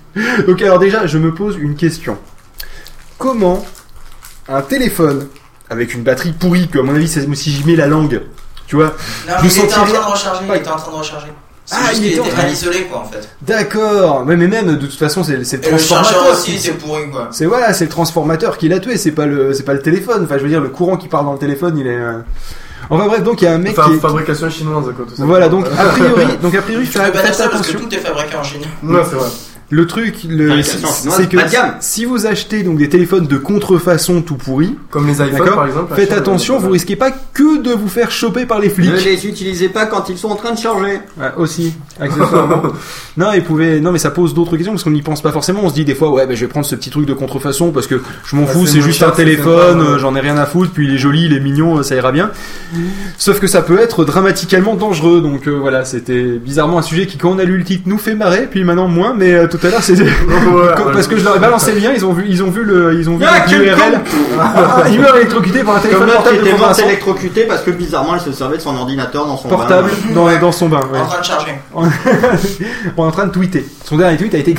donc 0.46 0.60
alors 0.60 0.78
déjà, 0.78 1.06
je 1.06 1.16
me 1.16 1.32
pose 1.34 1.56
une 1.58 1.76
question. 1.76 2.18
Comment 3.16 3.64
un 4.50 4.60
téléphone 4.60 5.28
avec 5.70 5.94
une 5.94 6.02
batterie 6.02 6.32
pourrie, 6.32 6.68
que 6.68 6.78
à 6.78 6.82
mon 6.82 6.94
avis, 6.94 7.08
si 7.08 7.50
j'y 7.50 7.64
mets 7.64 7.76
la 7.76 7.86
langue, 7.86 8.22
tu 8.66 8.76
vois, 8.76 8.94
Non, 9.28 9.34
je 9.42 9.46
il 9.46 9.50
était 9.50 9.62
en 9.62 9.66
train 9.66 9.86
de 9.86 10.12
recharger. 10.12 10.40
Il 10.48 10.54
était 10.56 10.68
en 10.68 10.76
train 10.76 10.92
de 10.92 10.96
recharger. 10.96 11.26
Ah, 11.70 11.76
juste 11.90 12.00
il 12.02 12.06
était 12.12 12.20
en 12.20 12.24
était 12.24 12.32
train- 12.32 12.42
mal 12.44 12.52
isolé, 12.52 12.82
quoi, 12.90 13.00
en 13.00 13.04
fait. 13.04 13.28
D'accord. 13.42 14.24
Ouais, 14.26 14.36
mais 14.36 14.46
même 14.46 14.76
de 14.76 14.86
toute 14.86 14.98
façon, 14.98 15.22
c'est 15.22 15.32
le 15.36 15.42
Et 15.42 15.70
le 15.70 15.76
chargeur 15.78 16.02
transformateur. 16.02 16.32
aussi, 16.32 16.58
c'est 16.58 16.72
pourri, 16.72 17.10
quoi. 17.10 17.28
C'est 17.30 17.44
voilà, 17.44 17.74
c'est 17.74 17.84
le 17.84 17.90
transformateur 17.90 18.56
qui 18.56 18.68
l'a 18.70 18.78
tué. 18.80 18.96
C'est 18.96 19.10
pas 19.10 19.26
le, 19.26 19.52
c'est 19.52 19.64
pas 19.64 19.74
le 19.74 19.82
téléphone. 19.82 20.22
Enfin, 20.24 20.38
je 20.38 20.42
veux 20.44 20.48
dire, 20.48 20.62
le 20.62 20.70
courant 20.70 20.96
qui 20.96 21.08
part 21.08 21.24
dans 21.24 21.32
le 21.34 21.38
téléphone, 21.38 21.76
il 21.76 21.86
est. 21.86 21.94
euh, 21.94 22.20
Enfin 22.90 23.06
bref, 23.06 23.22
donc 23.22 23.42
il 23.42 23.44
y 23.44 23.48
a 23.48 23.52
un 23.52 23.58
mec 23.58 23.78
Enfin, 23.78 23.90
qui. 23.90 23.96
est- 23.96 24.00
fabrication 24.00 24.48
chinoise, 24.48 24.84
quoi, 24.96 25.04
tout 25.06 25.14
ça. 25.14 25.24
Voilà, 25.26 25.50
donc 25.50 25.66
a 25.66 25.84
priori, 25.90 26.26
donc 26.40 26.54
a 26.54 26.62
priori, 26.62 26.86
Tu 26.86 26.92
ça 26.92 27.10
parce 27.10 27.66
que 27.66 27.76
tout 27.76 27.94
est 27.94 27.98
fabriqué 27.98 28.34
en 28.36 28.42
Chine. 28.42 28.62
Ouais, 28.82 29.02
c'est 29.06 29.16
vrai. 29.16 29.28
Le 29.70 29.86
truc, 29.86 30.24
le, 30.26 30.62
c'est 30.62 31.28
que 31.28 31.36
si 31.80 32.06
vous 32.06 32.24
achetez 32.24 32.62
donc 32.62 32.78
des 32.78 32.88
téléphones 32.88 33.26
de 33.26 33.36
contrefaçon 33.36 34.22
tout 34.22 34.36
pourris, 34.36 34.74
Comme 34.90 35.06
les 35.06 35.20
iPhones, 35.20 35.54
par 35.54 35.66
exemple. 35.66 35.94
faites 35.94 36.12
attention, 36.12 36.58
vous 36.58 36.70
risquez 36.70 36.96
pas 36.96 37.10
que 37.10 37.60
de 37.60 37.72
vous 37.72 37.88
faire 37.88 38.10
choper 38.10 38.46
par 38.46 38.60
les 38.60 38.70
flics. 38.70 38.90
Ne 38.90 38.96
les 38.98 39.26
utilisez 39.26 39.68
pas 39.68 39.84
quand 39.84 40.08
ils 40.08 40.16
sont 40.16 40.28
en 40.28 40.36
train 40.36 40.52
de 40.52 40.58
charger. 40.58 41.00
Ouais, 41.18 41.32
aussi, 41.36 41.74
accessoirement. 42.00 42.62
non, 43.18 43.32
et 43.32 43.42
pouvez, 43.42 43.80
non, 43.80 43.92
mais 43.92 43.98
ça 43.98 44.10
pose 44.10 44.32
d'autres 44.32 44.56
questions 44.56 44.72
parce 44.72 44.84
qu'on 44.84 44.90
n'y 44.90 45.02
pense 45.02 45.20
pas 45.20 45.32
forcément. 45.32 45.60
On 45.64 45.68
se 45.68 45.74
dit 45.74 45.84
des 45.84 45.94
fois, 45.94 46.10
ouais, 46.12 46.26
bah, 46.26 46.34
je 46.34 46.40
vais 46.40 46.48
prendre 46.48 46.64
ce 46.64 46.74
petit 46.74 46.88
truc 46.88 47.04
de 47.04 47.12
contrefaçon 47.12 47.70
parce 47.70 47.86
que 47.86 48.00
je 48.24 48.36
m'en 48.36 48.44
Ah, 48.44 48.52
fous, 48.52 48.66
c'est 48.66 48.80
juste 48.80 49.00
cher, 49.00 49.08
un 49.08 49.10
téléphone, 49.10 49.82
euh, 49.82 49.98
j'en 49.98 50.14
ai 50.16 50.20
rien 50.20 50.38
à 50.38 50.46
foutre, 50.46 50.70
puis 50.72 50.86
il 50.86 50.94
est 50.94 50.98
joli, 50.98 51.26
il 51.26 51.34
est 51.34 51.40
mignon, 51.40 51.76
euh, 51.76 51.82
ça 51.82 51.94
ira 51.94 52.10
bien. 52.10 52.30
Sauf 53.18 53.38
que 53.38 53.46
ça 53.46 53.60
peut 53.60 53.78
être 53.78 54.06
dramatiquement 54.06 54.76
dangereux, 54.76 55.20
donc 55.20 55.46
euh, 55.46 55.50
voilà, 55.50 55.84
c'était 55.84 56.38
bizarrement 56.38 56.78
un 56.78 56.82
sujet 56.82 57.06
qui, 57.06 57.18
quand 57.18 57.30
on 57.32 57.38
a 57.38 57.44
lu 57.44 57.58
le 57.58 57.64
titre, 57.64 57.82
nous 57.86 57.98
fait 57.98 58.14
marrer, 58.14 58.48
puis 58.50 58.64
maintenant 58.64 58.88
moins, 58.88 59.14
mais 59.14 59.34
euh, 59.34 59.46
tout 59.58 59.66
à 59.66 59.70
l'heure 59.70 59.80
Comme- 60.76 60.92
parce 60.92 61.06
que 61.06 61.16
je 61.16 61.24
leur 61.24 61.36
ai 61.36 61.38
balancé 61.38 61.72
le 61.72 61.78
lien, 61.80 61.90
ils 61.94 62.04
ont 62.04 62.12
vu, 62.12 62.24
ils 62.28 62.42
ont 62.42 62.50
vu 62.50 62.64
le, 62.64 62.94
ils 62.98 63.08
ont 63.10 63.16
vu 63.16 63.24
Ah, 63.28 63.44
l'URL. 63.50 64.00
Ah, 64.40 64.84
il 64.90 65.00
meurt 65.00 65.16
électrocuté 65.16 65.62
par 65.64 65.76
un 65.76 65.80
téléphone 65.80 66.06
Comme 66.06 66.14
portable 66.14 66.36
était 66.46 66.56
morte 66.58 66.78
électrocutée 66.78 67.44
parce 67.44 67.62
que 67.62 67.70
bizarrement 67.70 68.14
elle 68.14 68.20
se 68.20 68.32
servait 68.32 68.56
de 68.56 68.62
son 68.62 68.76
ordinateur 68.76 69.26
dans 69.26 69.36
son 69.36 69.48
portable 69.48 69.90
bain. 69.90 70.14
dans, 70.14 70.38
dans 70.40 70.52
son 70.52 70.68
bain. 70.68 70.80
ouais. 70.92 71.00
En 71.00 71.06
train 71.06 71.20
de 71.20 71.24
charger. 71.24 71.52
On 71.74 71.84
est 73.04 73.06
en 73.06 73.10
train 73.10 73.26
de 73.26 73.32
tweeter. 73.32 73.66
Son 73.84 73.96
dernier 73.96 74.16
tweet 74.16 74.34
a 74.34 74.38
été. 74.38 74.54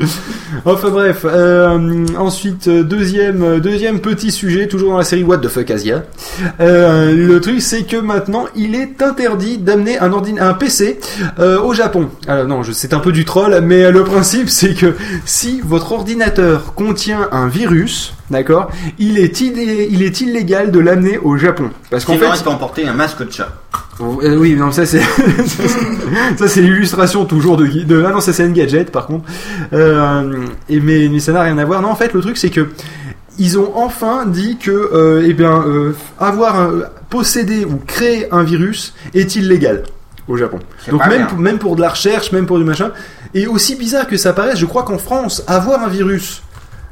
enfin 0.64 0.90
bref. 0.90 1.24
euh, 1.24 2.06
ensuite, 2.18 2.68
deuxième, 2.68 3.60
deuxième 3.60 4.00
petit 4.00 4.30
sujet, 4.30 4.66
toujours 4.68 4.92
dans 4.92 4.98
la 4.98 5.04
série 5.04 5.22
What 5.22 5.38
the 5.38 5.48
fuck 5.48 5.70
Asia. 5.70 6.04
Euh, 6.60 7.12
le 7.14 7.40
truc, 7.40 7.60
c'est 7.60 7.82
que 7.84 7.96
maintenant, 7.96 8.46
il 8.56 8.74
est 8.74 9.02
interdit 9.02 9.58
d'amener 9.58 9.98
un, 9.98 10.10
un 10.12 10.54
PC 10.54 11.00
euh, 11.38 11.60
au 11.60 11.74
Japon. 11.74 12.08
Alors 12.26 12.46
non, 12.46 12.62
je- 12.62 12.72
c'est 12.72 12.94
un 12.94 13.00
peu 13.00 13.12
du 13.12 13.24
troll, 13.24 13.60
mais 13.62 13.90
le 13.90 14.04
principe, 14.04 14.48
c'est 14.48 14.74
que 14.74 14.94
si 15.24 15.60
votre 15.64 15.92
ordinateur 15.92 16.74
contient 16.74 17.28
un 17.32 17.46
virus, 17.48 18.14
d'accord, 18.30 18.70
il 18.98 19.18
est, 19.18 19.40
il 19.40 20.02
est 20.02 20.20
illégal 20.20 20.70
de 20.70 20.78
l'amener 20.80 21.18
au 21.18 21.36
Japon. 21.36 21.70
Parce 21.90 22.04
qu'en 22.04 22.14
fait, 22.14 22.26
il 22.40 22.44
peut 22.44 22.50
emporter 22.50 22.86
un 22.86 22.94
masque 22.94 23.24
de 23.26 23.32
chat. 23.32 23.48
Euh, 24.22 24.36
oui, 24.36 24.54
non, 24.54 24.70
ça 24.72 24.86
c'est 24.86 25.00
ça 26.36 26.48
c'est 26.48 26.60
l'illustration 26.62 27.24
toujours 27.24 27.56
de, 27.56 27.66
de 27.66 28.04
ah 28.06 28.10
non 28.12 28.20
ça 28.20 28.32
c'est 28.32 28.44
Engadget 28.46 28.84
par 28.84 29.06
contre. 29.06 29.24
Euh, 29.72 30.46
et 30.68 30.80
mais, 30.80 31.08
mais 31.10 31.20
ça 31.20 31.32
n'a 31.32 31.42
rien 31.42 31.58
à 31.58 31.64
voir. 31.64 31.82
Non, 31.82 31.90
en 31.90 31.94
fait 31.96 32.12
le 32.14 32.20
truc 32.20 32.36
c'est 32.36 32.50
que 32.50 32.68
ils 33.38 33.58
ont 33.58 33.72
enfin 33.76 34.26
dit 34.26 34.56
que 34.58 34.70
euh, 34.70 35.24
eh 35.26 35.32
bien 35.34 35.62
euh, 35.66 35.94
avoir 36.18 36.60
un- 36.60 36.72
posséder 37.08 37.64
ou 37.64 37.76
créer 37.86 38.26
un 38.32 38.42
virus 38.42 38.94
est 39.14 39.34
illégal 39.36 39.82
au 40.28 40.36
Japon. 40.36 40.58
Donc 40.90 41.06
même 41.08 41.26
pour, 41.26 41.38
même 41.38 41.58
pour 41.58 41.76
de 41.76 41.80
la 41.80 41.88
recherche, 41.90 42.32
même 42.32 42.46
pour 42.46 42.58
du 42.58 42.64
machin. 42.64 42.92
Et 43.34 43.46
aussi 43.46 43.76
bizarre 43.76 44.06
que 44.06 44.16
ça 44.16 44.32
paraisse, 44.32 44.58
je 44.58 44.66
crois 44.66 44.82
qu'en 44.82 44.98
France 44.98 45.42
avoir 45.46 45.82
un 45.82 45.88
virus 45.88 46.42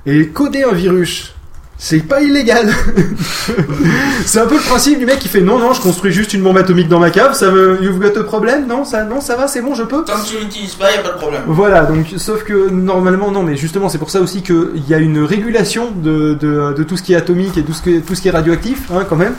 et 0.06 0.28
coder 0.28 0.64
un 0.64 0.72
virus 0.74 1.34
c'est 1.80 2.00
pas 2.00 2.20
illégal. 2.20 2.68
c'est 4.26 4.40
un 4.40 4.46
peu 4.46 4.56
le 4.56 4.60
principe 4.62 4.98
du 4.98 5.06
mec 5.06 5.18
qui 5.20 5.28
fait 5.28 5.40
non 5.40 5.58
non 5.58 5.72
je 5.72 5.80
construis 5.80 6.12
juste 6.12 6.32
une 6.34 6.42
bombe 6.42 6.58
atomique 6.58 6.88
dans 6.88 6.98
ma 6.98 7.10
cave 7.10 7.34
ça 7.34 7.50
me 7.50 7.78
you've 7.82 7.98
got 8.00 8.18
a 8.18 8.24
problème 8.24 8.66
non 8.66 8.84
ça 8.84 9.04
non 9.04 9.20
ça 9.20 9.36
va 9.36 9.46
c'est 9.48 9.62
bon 9.62 9.74
je 9.74 9.84
peux 9.84 10.04
Tant 10.04 10.14
que 10.14 10.26
tu 10.26 10.38
l'utilises 10.38 10.74
pas, 10.74 10.90
y 10.92 10.96
a 10.96 11.02
pas 11.02 11.10
de 11.10 11.18
problème. 11.18 11.42
voilà 11.46 11.82
donc 11.84 12.06
sauf 12.16 12.42
que 12.44 12.68
normalement 12.70 13.30
non 13.30 13.42
mais 13.42 13.56
justement 13.56 13.88
c'est 13.88 13.98
pour 13.98 14.10
ça 14.10 14.20
aussi 14.20 14.42
qu'il 14.42 14.82
y 14.88 14.94
a 14.94 14.98
une 14.98 15.22
régulation 15.22 15.90
de, 15.94 16.34
de, 16.34 16.74
de 16.76 16.82
tout 16.82 16.96
ce 16.96 17.02
qui 17.02 17.12
est 17.12 17.16
atomique 17.16 17.56
et 17.56 17.62
tout 17.62 17.72
ce, 17.72 17.82
que, 17.82 18.00
tout 18.00 18.14
ce 18.14 18.22
qui 18.22 18.28
est 18.28 18.32
radioactif 18.32 18.90
hein, 18.92 19.04
quand 19.08 19.16
même 19.16 19.34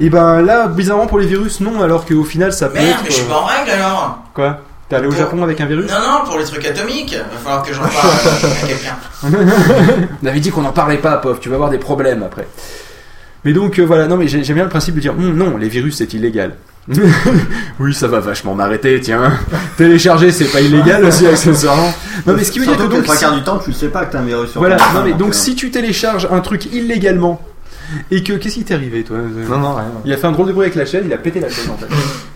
et 0.00 0.08
ben 0.10 0.40
là 0.42 0.66
bizarrement 0.68 1.06
pour 1.06 1.18
les 1.18 1.26
virus 1.26 1.60
non 1.60 1.82
alors 1.82 2.06
qu'au 2.06 2.24
final 2.24 2.52
ça 2.52 2.68
peut 2.68 2.78
Merde, 2.78 2.88
être 2.90 3.00
mais 3.04 3.10
je 3.10 3.14
suis 3.16 3.24
pas 3.24 3.36
en 3.38 3.44
règle 3.44 3.70
alors. 3.72 4.24
quoi? 4.34 4.60
T'es 4.88 4.96
allé 4.96 5.06
au 5.06 5.10
Pour- 5.10 5.18
Japon 5.18 5.42
avec 5.42 5.60
un 5.60 5.66
virus 5.66 5.90
Non, 5.90 5.98
non, 5.98 6.24
pour 6.26 6.38
les 6.38 6.44
trucs 6.44 6.64
atomiques, 6.66 7.14
va 7.14 7.38
falloir 7.38 7.62
que 7.62 7.72
j'en 7.72 7.82
parle 7.82 7.92
à 8.62 8.66
quelqu'un. 8.66 8.96
On 10.22 10.26
avait 10.26 10.40
dit 10.40 10.50
qu'on 10.50 10.62
n'en 10.62 10.72
parlait 10.72 10.98
pas, 10.98 11.16
pauvre, 11.18 11.38
tu 11.40 11.48
vas 11.48 11.54
avoir 11.56 11.70
des 11.70 11.78
problèmes 11.78 12.22
après. 12.22 12.46
Mais 13.44 13.52
donc 13.52 13.78
euh, 13.78 13.82
voilà, 13.84 14.06
non 14.06 14.16
mais 14.16 14.26
j'ai- 14.28 14.42
j'aime 14.42 14.56
bien 14.56 14.64
le 14.64 14.70
principe 14.70 14.94
de 14.94 15.00
dire 15.00 15.12
Hum, 15.12 15.34
non, 15.36 15.56
les 15.58 15.68
virus 15.68 15.96
c'est 15.96 16.12
illégal. 16.14 16.54
oui, 17.80 17.94
ça 17.94 18.08
va 18.08 18.20
vachement 18.20 18.54
m'arrêter, 18.54 19.00
tiens. 19.00 19.32
Télécharger 19.76 20.30
c'est 20.32 20.44
pas 20.46 20.60
illégal 20.60 21.04
aussi 21.04 21.26
accessoirement. 21.26 21.92
Non 22.26 22.34
mais 22.34 22.44
ce 22.44 22.52
qui 22.52 22.58
veut 22.58 22.66
dire 22.66 22.76
que 22.76 22.82
donc 22.82 22.92
le 22.94 23.02
trois 23.02 23.14
si- 23.16 23.20
quarts 23.22 23.34
du 23.34 23.42
temps 23.42 23.58
tu 23.58 23.72
sais 23.72 23.88
pas 23.88 24.04
que 24.04 24.12
t'as 24.12 24.18
un 24.20 24.24
virus 24.24 24.50
sur 24.50 24.60
voilà, 24.60 24.76
non 24.94 25.02
mais 25.04 25.12
donc 25.12 25.34
si 25.34 25.54
tu 25.54 25.70
télécharges 25.70 26.26
un 26.30 26.40
truc 26.40 26.66
illégalement 26.72 27.40
et 28.10 28.22
que 28.22 28.32
qu'est-ce 28.34 28.54
qui 28.54 28.64
t'est 28.64 28.74
arrivé 28.74 29.02
toi? 29.04 29.16
Non, 29.18 29.58
non, 29.58 29.74
rien. 29.74 29.84
Il 30.06 30.12
a 30.12 30.16
fait 30.16 30.26
un 30.26 30.32
drôle 30.32 30.46
de 30.48 30.52
bruit 30.52 30.64
avec 30.64 30.74
la 30.74 30.86
chaîne, 30.86 31.02
il 31.06 31.12
a 31.12 31.18
pété 31.18 31.38
la 31.40 31.50
chaîne 31.50 31.70
en 31.70 31.76
fait. 31.76 31.86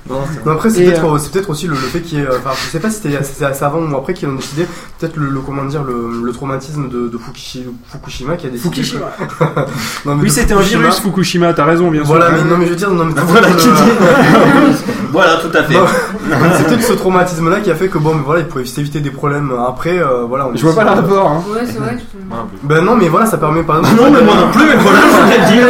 Non, 0.09 0.17
Non, 0.47 0.53
après, 0.53 0.71
c'est 0.71 0.85
peut-être 0.85 1.05
euh, 1.05 1.15
euh, 1.17 1.19
peut-être 1.33 1.51
aussi 1.51 1.67
le, 1.67 1.75
le 1.75 1.79
fait 1.81 2.01
qu'il 2.01 2.19
y 2.19 2.21
ait. 2.23 2.25
euh, 2.27 2.39
Enfin, 2.39 2.51
je 2.55 2.71
sais 2.71 2.81
pas 2.81 2.91
si 2.91 2.97
c'était 3.03 3.19
c'est 3.23 3.45
assez 3.45 3.65
avant 3.65 3.81
ou 3.81 3.97
après 3.97 4.15
qu'ils 4.15 4.29
ont 4.29 4.35
décidé. 4.35 4.67
Peut-être 4.99 5.17
le, 5.17 5.29
le- 5.29 5.41
comment 5.41 5.65
dire 5.65 5.83
le, 5.85 6.23
le 6.25 6.33
traumatisme 6.33 6.89
de, 6.89 7.09
de 7.09 7.19
Fukushi- 7.19 7.67
Fukushima 7.93 8.37
qui 8.37 8.47
a 8.47 8.51
décidé. 8.51 8.69
Fukushima. 8.75 9.07
que- 9.19 9.45
non, 10.09 10.15
mais 10.17 10.23
Oui, 10.23 10.31
c'était 10.31 10.55
un 10.55 10.61
virus 10.61 11.01
Fukushima, 11.01 11.53
t'as 11.53 11.65
raison 11.65 11.91
bien 11.91 12.01
sûr. 12.05 12.15
Voilà, 12.15 12.31
mais 12.31 12.45
non, 12.49 12.57
mais 12.59 12.65
je 12.67 12.71
veux 12.71 12.77
dire, 12.77 12.91
non, 12.91 13.05
mais 13.05 13.13
Voilà 13.27 13.49
qui 13.51 13.69
dit. 13.69 13.73
Voilà, 15.11 15.37
tout 15.37 15.57
à 15.57 15.63
fait. 15.63 15.75
C'est 16.59 16.67
peut-être 16.67 16.83
ce 16.83 16.93
traumatisme-là 16.93 17.61
qui 17.61 17.71
a 17.71 17.75
fait 17.75 17.89
que 17.89 17.97
bon, 17.99 18.15
mais 18.15 18.23
voilà, 18.25 18.41
ils 18.43 18.47
pouvaient 18.47 18.67
s'éviter 18.67 19.01
des 19.01 19.11
problèmes 19.11 19.51
après. 19.67 19.99
euh, 19.99 20.25
voilà, 20.29 20.47
on 20.49 20.55
Je 20.55 20.63
vois 20.63 20.75
pas 20.75 20.85
le 20.85 20.91
rapport 20.91 21.27
hein. 21.31 21.43
Ouais, 21.51 21.61
c'est 21.67 21.79
vrai. 21.79 21.97
peux- 21.97 22.19
Ben 22.69 22.83
non, 22.85 22.95
mais 22.97 23.09
voilà, 23.09 23.25
ça 23.27 23.39
permet 23.39 23.63
par 23.63 23.79
exemple. 23.79 23.97
Non, 24.03 24.11
mais 24.11 24.21
moi 24.23 24.35
non 24.35 24.51
plus, 24.53 24.65
mais 24.67 24.77
voilà, 24.77 24.99
je 25.01 25.31
vais 25.31 25.57
dire. 25.57 25.67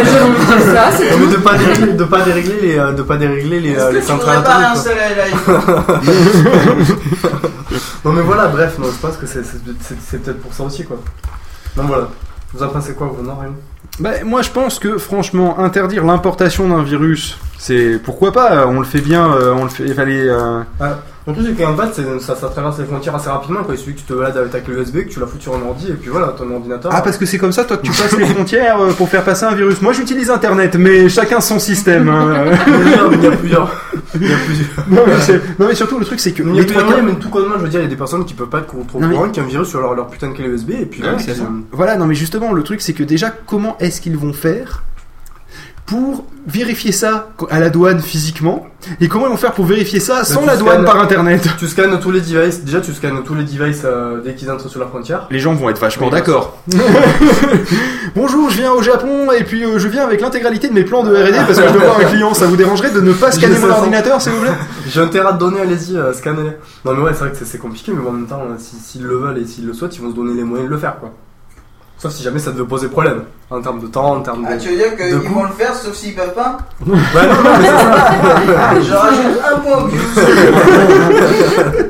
Mais 1.20 1.26
de 1.32 1.36
pas 1.36 1.54
dérégler, 1.56 1.92
de 1.92 2.04
pas 2.04 2.20
dérégler 2.24 2.58
les, 2.62 2.78
euh, 2.78 2.92
de 2.92 3.02
pas 3.02 3.16
dérégler 3.16 3.60
les, 3.60 3.76
voudrais 4.36 4.44
pas 4.44 4.58
réinstaller 4.58 5.00
l'iPhone 5.16 5.62
Non 8.04 8.12
mais 8.12 8.22
voilà, 8.22 8.48
bref, 8.48 8.78
non, 8.78 8.86
je 8.90 8.98
pense 8.98 9.16
que 9.16 9.26
c'est 9.26 9.42
peut-être 10.22 10.40
pour 10.40 10.52
ça 10.54 10.64
aussi 10.64 10.84
quoi. 10.84 10.98
Donc 11.76 11.86
voilà. 11.86 12.08
Vous 12.54 12.62
en 12.62 12.68
pensez 12.68 12.94
quoi 12.94 13.12
vous 13.14 13.22
Non, 13.22 13.36
rien. 13.36 13.50
Bah, 14.00 14.10
moi 14.24 14.42
je 14.42 14.50
pense 14.50 14.78
que 14.78 14.96
franchement 14.98 15.58
interdire 15.58 16.04
l'importation 16.04 16.68
d'un 16.68 16.82
virus, 16.82 17.38
c'est 17.58 17.98
pourquoi 18.02 18.32
pas, 18.32 18.66
on 18.66 18.78
le 18.78 18.84
fait 18.86 19.00
bien, 19.00 19.32
euh, 19.32 19.52
on 19.52 19.64
le 19.64 19.70
fait, 19.70 19.84
il 19.84 19.94
fallait. 19.94 20.28
euh, 20.28 20.62
En 21.28 21.32
plus, 21.34 21.44
fait, 21.54 21.92
c'est- 21.94 22.20
ça, 22.20 22.34
ça 22.36 22.48
traverse 22.48 22.78
les 22.78 22.84
frontières 22.86 23.14
assez 23.14 23.28
rapidement. 23.28 23.62
Quoi. 23.62 23.74
Il 23.74 23.78
suffit 23.78 23.94
que 23.94 24.00
tu 24.00 24.04
te 24.06 24.14
balades 24.14 24.36
avec 24.36 24.50
ta 24.50 24.60
clé 24.60 24.74
USB, 24.74 25.04
que 25.04 25.10
tu 25.10 25.20
la 25.20 25.26
fous 25.26 25.36
sur 25.38 25.54
un 25.54 25.60
ordi, 25.62 25.88
et 25.88 25.94
puis 25.94 26.08
voilà, 26.10 26.28
ton 26.28 26.50
ordinateur. 26.50 26.90
Ah 26.94 27.02
parce 27.02 27.16
que 27.18 27.26
c'est 27.26 27.38
comme 27.38 27.52
ça 27.52 27.64
toi 27.64 27.76
que 27.76 27.82
tu 27.86 27.90
passes 27.92 28.16
les 28.16 28.24
frontières 28.26 28.80
euh, 28.80 28.92
pour 28.92 29.08
faire 29.08 29.22
passer 29.24 29.44
un 29.44 29.54
virus. 29.54 29.82
Moi 29.82 29.92
j'utilise 29.92 30.30
internet, 30.30 30.74
mais 30.76 31.08
chacun 31.08 31.40
son 31.40 31.58
système. 31.58 32.08
hein. 32.08 32.44
Il 33.12 33.22
y 33.22 33.26
a 33.26 33.30
plusieurs. 33.32 33.70
Il 34.14 34.26
y 34.28 34.32
a 34.32 34.36
plusieurs. 34.38 34.68
non, 34.90 35.02
mais 35.06 35.20
c'est- 35.20 35.40
non, 35.58 35.66
mais 35.68 35.74
surtout 35.74 35.98
le 35.98 36.04
truc 36.06 36.18
c'est 36.20 36.32
que 36.32 36.42
Il 36.42 36.54
y 36.54 36.58
a 36.58 36.62
les 36.62 36.66
trois 36.66 36.82
quarts- 36.82 37.02
mais 37.02 37.12
tout 37.14 37.28
connement, 37.28 37.54
je 37.58 37.62
veux 37.64 37.68
dire, 37.68 37.80
il 37.80 37.84
y 37.84 37.86
a 37.86 37.90
des 37.90 37.96
personnes 37.96 38.24
qui 38.24 38.34
peuvent 38.34 38.48
pas 38.48 38.58
être 38.60 38.66
trop 38.68 39.00
Non, 39.00 39.08
mais- 39.08 39.14
courant, 39.14 39.28
qui 39.28 39.40
ont 39.40 39.44
un 39.44 39.46
virus 39.46 39.68
sur 39.68 39.80
leur, 39.80 39.94
leur 39.94 40.06
putain 40.08 40.28
de 40.28 40.32
clé 40.34 40.46
USB, 40.46 40.70
et 40.70 40.86
puis 40.86 41.00
Ouais, 41.02 41.08
voilà, 41.08 41.18
c'est 41.18 41.32
qui- 41.32 41.38
ça. 41.40 41.44
Voilà, 41.72 41.96
non 41.96 42.06
mais 42.06 42.14
justement 42.14 42.52
le 42.52 42.62
truc 42.62 42.80
c'est 42.80 42.92
que 42.94 43.02
déjà 43.02 43.30
comment 43.46 43.76
est-ce 43.80 44.00
qu'ils 44.00 44.16
vont 44.16 44.32
faire 44.32 44.82
pour 45.88 46.24
vérifier 46.46 46.92
ça 46.92 47.30
à 47.50 47.58
la 47.60 47.70
douane 47.70 48.00
physiquement 48.00 48.66
et 49.00 49.08
comment 49.08 49.26
ils 49.26 49.30
vont 49.30 49.36
faire 49.36 49.52
pour 49.52 49.64
vérifier 49.64 50.00
ça 50.00 50.22
sans 50.24 50.44
la 50.46 50.56
douane 50.56 50.76
scannes- 50.76 50.84
par 50.84 51.00
internet 51.00 51.48
Tu 51.58 51.66
scannes 51.66 51.98
tous 52.00 52.10
les 52.10 52.20
devices, 52.20 52.62
déjà 52.64 52.80
tu 52.80 52.92
scannes 52.94 53.22
tous 53.24 53.34
les 53.34 53.42
devices 53.44 53.82
euh, 53.84 54.20
dès 54.22 54.34
qu'ils 54.34 54.50
entrent 54.50 54.68
sur 54.68 54.80
la 54.80 54.86
frontière. 54.86 55.26
Les 55.30 55.40
gens 55.40 55.54
vont 55.54 55.68
être 55.70 55.80
vachement 55.80 56.06
Oui, 56.06 56.12
d'accord. 56.12 56.58
Bonjour, 58.14 58.50
je 58.50 58.58
viens 58.58 58.72
au 58.72 58.82
Japon 58.82 59.30
et 59.32 59.44
puis 59.44 59.64
euh, 59.64 59.78
je 59.78 59.88
viens 59.88 60.04
avec 60.04 60.20
l'intégralité 60.20 60.68
de 60.68 60.74
mes 60.74 60.84
plans 60.84 61.02
de 61.02 61.10
R&D 61.14 61.32
parce 61.46 61.58
que 61.58 61.66
je 61.68 61.72
dois 61.72 61.82
voir 61.84 62.00
un 62.00 62.04
client. 62.04 62.34
Ça 62.34 62.46
vous 62.46 62.56
dérangerait 62.56 62.90
de 62.90 63.00
ne 63.00 63.12
pas 63.12 63.30
scanner 63.32 63.54
mon 63.58 63.68
500. 63.68 63.78
ordinateur, 63.78 64.20
s'il 64.22 64.32
vous 64.32 64.42
plaît? 64.42 64.52
J'ai 64.88 65.00
un 65.00 65.08
terrain 65.08 65.32
de 65.32 65.38
données, 65.38 65.60
allez-y, 65.60 65.96
euh, 65.96 66.12
scannez-les. 66.12 66.56
Non 66.84 66.94
mais 66.94 67.02
ouais, 67.02 67.12
c'est 67.12 67.20
vrai 67.20 67.30
que 67.30 67.44
c'est- 67.44 67.58
compliqué, 67.58 67.92
mais 67.94 68.00
bon, 68.02 68.10
en 68.10 68.12
même 68.12 68.26
temps, 68.26 68.42
si- 68.58 68.76
s'ils 68.76 69.04
le 69.04 69.16
veulent 69.16 69.38
et 69.38 69.46
s'ils 69.46 69.66
le 69.66 69.72
souhaitent, 69.74 69.96
ils 69.96 70.02
vont 70.02 70.10
se 70.10 70.16
donner 70.16 70.34
les 70.34 70.44
moyens 70.44 70.68
de 70.68 70.74
le 70.74 70.78
faire, 70.80 70.98
quoi. 71.00 71.12
Sauf 71.98 72.12
si 72.12 72.22
jamais 72.22 72.38
ça 72.38 72.52
devait 72.52 72.64
poser 72.64 72.86
problème, 72.86 73.24
en 73.50 73.60
termes 73.60 73.80
de 73.80 73.88
temps, 73.88 74.14
en 74.16 74.20
termes 74.20 74.42
de... 74.44 74.48
Ah, 74.52 74.56
tu 74.56 74.68
veux 74.68 74.76
dire 74.76 74.96
qu'ils 74.96 75.16
vont 75.30 75.42
le 75.42 75.52
faire 75.52 75.74
sauf 75.74 75.94
s'ils 75.94 76.14
peuvent 76.14 76.32
pas 76.32 76.58
Ouais, 76.86 76.94
non, 76.94 77.42
non, 77.42 77.50
mais 77.58 77.66
c'est 77.66 77.72
ça. 77.72 78.80
Je 78.80 78.92
rajoute 78.92 79.40
un 79.52 79.58
point 79.58 79.82
au 79.82 79.86
views. 79.88 79.98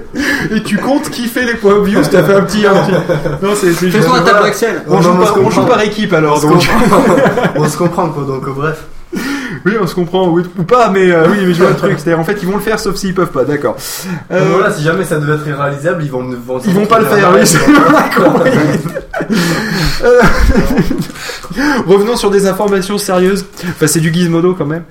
Et 0.57 0.63
tu 0.63 0.79
comptes 0.79 1.11
qui 1.11 1.27
fait 1.27 1.45
les 1.45 1.57
points 1.57 1.83
views 1.83 2.03
T'as 2.11 2.23
fait 2.23 2.35
un 2.35 2.43
petit, 2.43 2.67
un 2.67 2.75
petit. 2.75 2.93
Non, 3.43 3.51
c'est 3.55 3.73
c'est 3.75 3.91
juste. 3.91 3.99
Fais-toi 3.99 4.19
un 4.19 4.23
tableau. 4.23 4.47
Excel. 4.47 4.83
On, 4.89 5.01
Non, 5.01 5.51
joue 5.51 5.67
par, 5.67 5.83
équipe 5.83 6.15
alors 6.15 6.41
donc. 6.41 6.67
on 7.57 7.69
se 7.69 7.77
comprend, 7.77 8.09
quoi, 8.09 8.25
donc 8.25 8.49
bref. 8.49 8.85
Oui, 9.65 9.73
on 9.81 9.87
se 9.87 9.95
comprend, 9.95 10.29
oui, 10.29 10.43
ou 10.59 10.63
pas, 10.63 10.91
mais 10.91 11.11
euh, 11.11 11.27
oui, 11.31 11.39
mais 11.47 11.55
je 11.55 11.61
vois 11.61 11.71
le 11.71 11.77
truc. 11.77 11.95
C'est-à-dire, 11.99 12.21
en 12.21 12.25
fait, 12.25 12.39
ils 12.43 12.49
vont 12.49 12.57
le 12.57 12.63
faire 12.63 12.79
sauf 12.79 12.97
s'ils 12.97 13.15
peuvent 13.15 13.31
pas, 13.31 13.45
d'accord. 13.45 13.77
Euh, 14.31 14.45
voilà, 14.53 14.73
si 14.73 14.83
jamais 14.83 15.05
ça 15.05 15.19
devait 15.19 15.35
être 15.35 15.47
irréalisable, 15.47 16.03
ils 16.05 16.11
vont... 16.11 16.23
vont 16.23 16.61
Ils 16.65 16.75
vont 16.75 16.87
pas 16.87 16.99
le 17.01 17.07
faire, 17.07 17.33
oui, 17.35 17.47
c'est. 17.47 17.59
Euh, 20.05 20.21
Revenons 21.87 22.17
sur 22.17 22.31
des 22.31 22.47
informations 22.47 22.99
sérieuses. 22.99 23.47
Enfin, 23.69 23.87
c'est 23.87 24.01
du 24.01 24.13
gizmodo 24.13 24.55
quand 24.55 24.67
même. 24.67 24.85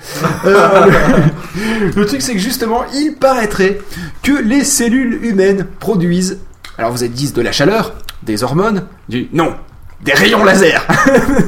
Euh, 0.45 0.85
le, 0.85 1.91
le 1.95 2.05
truc, 2.05 2.21
c'est 2.21 2.33
que 2.33 2.39
justement, 2.39 2.83
il 2.93 3.15
paraîtrait 3.15 3.79
que 4.23 4.33
les 4.43 4.63
cellules 4.63 5.23
humaines 5.23 5.65
produisent. 5.79 6.39
Alors, 6.77 6.91
vous 6.91 7.03
êtes 7.03 7.13
10 7.13 7.33
de 7.33 7.41
la 7.41 7.51
chaleur, 7.51 7.93
des 8.23 8.43
hormones, 8.43 8.83
du. 9.07 9.27
Non! 9.33 9.55
Des 10.01 10.13
rayons 10.13 10.43
laser 10.43 10.85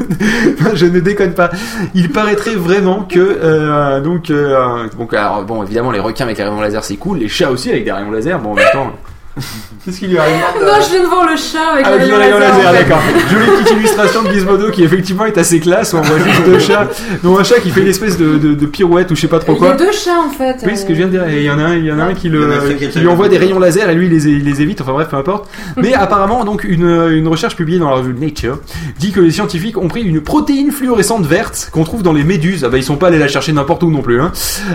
Je 0.73 0.85
ne 0.87 0.99
déconne 0.99 1.33
pas. 1.33 1.51
Il 1.93 2.11
paraîtrait 2.11 2.55
vraiment 2.55 3.03
que 3.03 3.19
euh, 3.19 4.01
donc 4.01 4.31
euh, 4.31 4.87
donc 4.97 5.13
alors 5.13 5.43
bon 5.43 5.63
évidemment 5.63 5.91
les 5.91 5.99
requins 5.99 6.25
avec 6.25 6.37
les 6.39 6.43
rayons 6.43 6.59
laser 6.59 6.83
c'est 6.83 6.97
cool, 6.97 7.19
les 7.19 7.29
chats 7.29 7.51
aussi 7.51 7.69
avec 7.69 7.85
des 7.85 7.91
rayons 7.91 8.11
laser. 8.11 8.39
Bon 8.39 8.51
en 8.51 8.55
même 8.55 8.65
temps. 8.73 8.91
Qu'est-ce 9.85 9.99
qu'il 9.99 10.09
lui 10.09 10.17
arrive 10.17 10.33
Non, 10.61 10.73
je 10.83 10.89
viens 10.91 11.03
de 11.03 11.07
voir 11.07 11.25
le 11.29 11.35
chat 11.37 11.71
avec, 11.73 11.85
avec 11.85 12.01
le 12.01 12.07
le 12.09 12.15
rayon 12.17 12.39
laser, 12.39 12.71
fait. 12.71 12.83
d'accord. 12.83 13.01
Jolie 13.31 13.45
petite 13.63 13.77
illustration 13.77 14.23
de 14.23 14.29
Gizmodo 14.29 14.71
qui 14.71 14.83
effectivement 14.83 15.25
est 15.25 15.37
assez 15.37 15.59
classe. 15.59 15.93
On 15.93 16.01
voit 16.01 16.19
juste 16.19 16.43
deux 16.45 16.59
chats, 16.59 16.87
dont 17.23 17.37
un 17.37 17.43
chat 17.43 17.59
qui 17.59 17.69
fait 17.71 17.81
une 17.81 17.87
espèce 17.87 18.17
de, 18.17 18.37
de, 18.37 18.53
de 18.53 18.65
pirouette 18.65 19.09
ou 19.11 19.15
je 19.15 19.21
sais 19.21 19.27
pas 19.27 19.39
trop 19.39 19.53
Il 19.55 19.61
y 19.63 19.65
a 19.65 19.67
quoi. 19.69 19.75
deux 19.77 19.91
chats 19.91 20.19
en 20.19 20.29
fait. 20.29 20.57
Oui, 20.65 20.77
ce 20.77 20.83
que 20.85 20.93
je 20.93 20.97
viens 20.99 21.07
de 21.07 21.11
dire. 21.11 21.27
Et 21.27 21.37
il 21.37 21.43
y 21.43 21.49
en 21.51 21.59
a 21.59 21.63
un, 21.63 21.75
il 21.75 21.85
y 21.85 21.91
en 21.91 21.99
a 21.99 22.03
un 22.03 22.13
qui, 22.13 22.27
Il 22.27 22.35
y 22.35 22.37
en 22.37 22.43
a 22.51 22.55
le, 22.55 22.61
ceux 22.61 22.73
qui 22.73 22.89
qui 22.89 22.99
lui 22.99 23.07
envoie 23.07 23.29
des 23.29 23.37
rayons 23.37 23.59
laser 23.59 23.89
et 23.89 23.95
lui 23.95 24.05
il 24.07 24.11
les, 24.11 24.27
il 24.27 24.43
les 24.43 24.61
évite. 24.61 24.81
Enfin 24.81 24.91
bref, 24.91 25.07
peu 25.09 25.17
importe. 25.17 25.49
Mais 25.77 25.93
apparemment, 25.95 26.43
donc 26.45 26.63
une, 26.65 26.89
une 27.11 27.27
recherche 27.27 27.55
publiée 27.55 27.79
dans 27.79 27.89
la 27.89 27.95
revue 27.97 28.13
Nature 28.13 28.59
dit 28.99 29.11
que 29.11 29.19
les 29.21 29.31
scientifiques 29.31 29.77
ont 29.77 29.87
pris 29.87 30.01
une 30.03 30.21
protéine 30.21 30.71
fluorescente 30.71 31.25
verte 31.25 31.69
qu'on 31.71 31.83
trouve 31.83 32.03
dans 32.03 32.13
les 32.13 32.23
méduses. 32.23 32.63
Ah 32.65 32.69
bah 32.69 32.77
ils 32.77 32.83
sont 32.83 32.97
pas 32.97 33.07
allés 33.07 33.19
la 33.19 33.27
chercher 33.27 33.53
n'importe 33.53 33.83
où 33.83 33.91
non 33.91 34.01
plus. 34.01 34.19
Hein. 34.21 34.31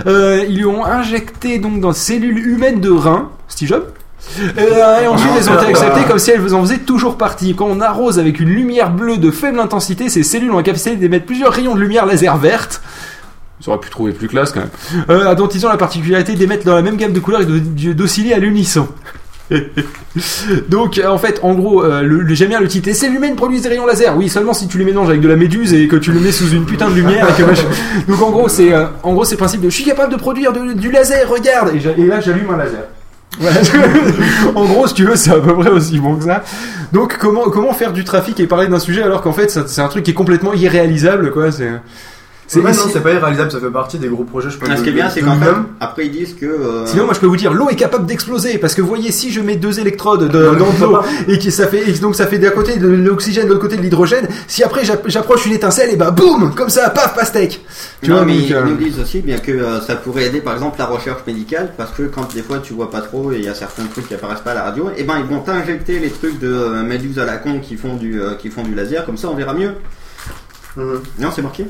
Euh, 0.06 0.44
ils 0.48 0.56
lui 0.56 0.64
ont 0.64 0.84
injecté 0.84 1.58
donc 1.58 1.80
dans 1.80 1.92
cellules 1.92 2.38
humaines 2.38 2.80
de 2.80 2.90
rein. 2.90 3.28
Steve 3.48 3.68
Jobs? 3.68 3.84
Euh, 4.58 5.00
et 5.02 5.06
ensuite, 5.06 5.30
elles 5.38 5.50
ont 5.50 5.54
été 5.58 5.66
acceptées 5.66 6.02
comme 6.08 6.18
si 6.18 6.30
elles 6.30 6.54
en 6.54 6.60
faisaient 6.62 6.78
toujours 6.78 7.16
partie. 7.16 7.54
Quand 7.54 7.66
on 7.66 7.80
arrose 7.80 8.18
avec 8.18 8.40
une 8.40 8.48
lumière 8.48 8.90
bleue 8.90 9.16
de 9.18 9.30
faible 9.30 9.60
intensité, 9.60 10.08
ces 10.08 10.22
cellules 10.22 10.50
ont 10.50 10.56
la 10.56 10.62
capacité 10.62 10.96
d'émettre 10.96 11.26
plusieurs 11.26 11.52
rayons 11.52 11.74
de 11.74 11.80
lumière 11.80 12.06
laser 12.06 12.36
verte. 12.36 12.80
Ils 13.60 13.70
auraient 13.70 13.78
pu 13.80 13.90
trouver 13.90 14.12
plus 14.12 14.28
classe 14.28 14.52
quand 14.52 14.60
même. 14.60 15.04
Euh, 15.10 15.34
dont 15.34 15.48
ils 15.48 15.64
ont 15.64 15.68
la 15.70 15.76
particularité 15.76 16.34
d'émettre 16.34 16.64
dans 16.64 16.74
la 16.74 16.82
même 16.82 16.96
gamme 16.96 17.12
de 17.12 17.20
couleurs 17.20 17.42
et 17.42 17.94
d'osciller 17.94 18.34
à 18.34 18.38
l'unisson. 18.38 18.88
Donc 20.68 21.00
en 21.06 21.18
fait, 21.18 21.40
en 21.42 21.54
gros, 21.54 21.82
euh, 21.84 22.24
j'aime 22.30 22.48
bien 22.48 22.60
le 22.60 22.68
titre. 22.68 22.88
Les 22.88 22.94
cellules 22.94 23.16
humaines 23.16 23.36
produisent 23.36 23.62
des 23.62 23.68
rayons 23.68 23.86
laser. 23.86 24.16
Oui, 24.16 24.28
seulement 24.28 24.54
si 24.54 24.68
tu 24.68 24.78
les 24.78 24.84
mélanges 24.84 25.08
avec 25.08 25.20
de 25.20 25.28
la 25.28 25.36
méduse 25.36 25.72
et 25.74 25.88
que 25.88 25.96
tu 25.96 26.12
le 26.12 26.20
mets 26.20 26.32
sous 26.32 26.48
une 26.50 26.64
putain 26.64 26.88
de 26.88 26.94
lumière. 26.94 27.28
Et 27.28 27.32
que 27.42 27.46
machin. 27.46 27.66
Donc 28.08 28.22
en 28.22 28.30
gros, 28.30 28.48
c'est 28.48 28.72
euh, 28.72 28.86
en 29.02 29.12
gros 29.12 29.24
c'est 29.24 29.34
le 29.34 29.38
principe 29.38 29.60
de 29.60 29.68
je 29.70 29.74
suis 29.74 29.84
capable 29.84 30.12
de 30.12 30.18
produire 30.18 30.52
de- 30.52 30.72
du 30.72 30.90
laser. 30.90 31.28
Regarde. 31.28 31.72
Et 31.98 32.06
là, 32.06 32.20
j'allume 32.20 32.50
un 32.50 32.56
laser. 32.56 32.84
En 34.54 34.64
gros, 34.64 34.86
si 34.86 34.94
tu 34.94 35.04
veux, 35.04 35.16
c'est 35.16 35.32
à 35.32 35.40
peu 35.40 35.54
près 35.54 35.70
aussi 35.70 35.98
bon 35.98 36.16
que 36.16 36.24
ça. 36.24 36.42
Donc, 36.92 37.16
comment 37.18 37.44
comment 37.50 37.72
faire 37.72 37.92
du 37.92 38.04
trafic 38.04 38.38
et 38.40 38.46
parler 38.46 38.68
d'un 38.68 38.78
sujet 38.78 39.02
alors 39.02 39.22
qu'en 39.22 39.32
fait, 39.32 39.50
c'est 39.66 39.80
un 39.80 39.88
truc 39.88 40.04
qui 40.04 40.12
est 40.12 40.14
complètement 40.14 40.54
irréalisable, 40.54 41.32
quoi. 41.32 41.50
C'est 41.50 41.70
C'est 42.46 42.60
c'est- 42.60 42.84
non, 42.86 42.90
c'est 42.92 43.00
pas 43.00 43.12
irréalisable, 43.12 43.50
ça 43.50 43.58
fait 43.58 43.70
partie 43.70 43.98
des 43.98 44.06
gros 44.08 44.24
projets, 44.24 44.50
je 44.50 44.58
pense. 44.58 44.68
Ah, 44.70 44.76
ce 44.76 44.82
qui 44.82 44.90
est 44.90 44.92
bien, 44.92 45.08
c'est 45.08 45.22
qu'en 45.22 45.38
fait, 45.38 45.46
après 45.80 46.06
ils 46.06 46.12
disent 46.12 46.34
que. 46.34 46.44
euh, 46.44 46.86
Sinon, 46.86 47.04
moi, 47.06 47.14
je 47.14 47.20
peux 47.20 47.26
vous 47.26 47.36
dire, 47.38 47.54
l'eau 47.54 47.70
est 47.70 47.74
capable 47.74 48.04
d'exploser 48.04 48.58
parce 48.58 48.74
que 48.74 48.82
vous 48.82 48.88
voyez, 48.88 49.12
si 49.12 49.30
je 49.32 49.40
mets 49.40 49.56
deux 49.56 49.80
électrodes 49.80 50.28
de, 50.28 50.38
Non, 50.50 50.52
dans 50.80 50.86
l'eau 50.86 50.98
et 51.26 51.38
que 51.38 51.50
ça 51.50 51.66
fait, 51.68 51.88
et 51.88 51.92
donc 51.94 52.14
ça 52.14 52.26
fait 52.26 52.38
d'un 52.38 52.50
côté 52.50 52.76
de 52.76 52.86
l'oxygène, 52.86 53.44
de 53.46 53.48
l'autre 53.50 53.62
côté 53.62 53.76
de 53.78 53.82
l'hydrogène. 53.82 54.28
Si 54.46 54.62
après 54.62 54.84
j'app- 54.84 55.08
j'approche 55.08 55.46
une 55.46 55.52
étincelle, 55.52 55.90
et 55.90 55.96
bah 55.96 56.10
boum, 56.10 56.54
comme 56.54 56.68
ça, 56.68 56.90
paf, 56.90 57.14
pastèque. 57.14 57.64
Tu 58.02 58.10
non, 58.10 58.16
vois, 58.16 58.24
mais 58.26 58.34
donc, 58.36 58.44
ils 58.48 58.54
euh, 58.54 58.64
nous 58.64 58.76
disent 58.76 59.00
aussi 59.00 59.20
bien 59.20 59.38
que 59.38 59.50
euh, 59.52 59.80
ça 59.80 59.96
pourrait 59.96 60.24
aider 60.26 60.40
par 60.40 60.52
exemple 60.52 60.76
la 60.78 60.86
recherche 60.86 61.20
médicale 61.26 61.72
parce 61.78 61.92
que 61.92 62.02
quand 62.02 62.32
des 62.34 62.42
fois 62.42 62.58
tu 62.58 62.74
vois 62.74 62.90
pas 62.90 63.00
trop 63.00 63.32
et 63.32 63.36
il 63.38 63.44
y 63.44 63.48
a 63.48 63.54
certains 63.54 63.84
trucs 63.86 64.06
qui 64.06 64.14
apparaissent 64.14 64.40
pas 64.42 64.50
à 64.52 64.54
la 64.54 64.62
radio, 64.64 64.90
et 64.96 65.04
ben 65.04 65.14
ils 65.18 65.24
vont 65.34 65.40
t'injecter 65.40 65.98
les 65.98 66.10
trucs 66.10 66.38
de 66.40 66.52
euh, 66.52 66.82
méduse 66.82 67.18
à 67.18 67.24
la 67.24 67.38
con 67.38 67.58
qui 67.60 67.76
font 67.76 67.94
du 67.96 68.20
euh, 68.20 68.34
qui 68.34 68.50
font 68.50 68.62
du 68.62 68.74
laser 68.74 69.06
comme 69.06 69.16
ça 69.16 69.28
on 69.30 69.34
verra 69.34 69.54
mieux. 69.54 69.72
Non, 70.76 71.30
c'est 71.34 71.42
marqué? 71.42 71.66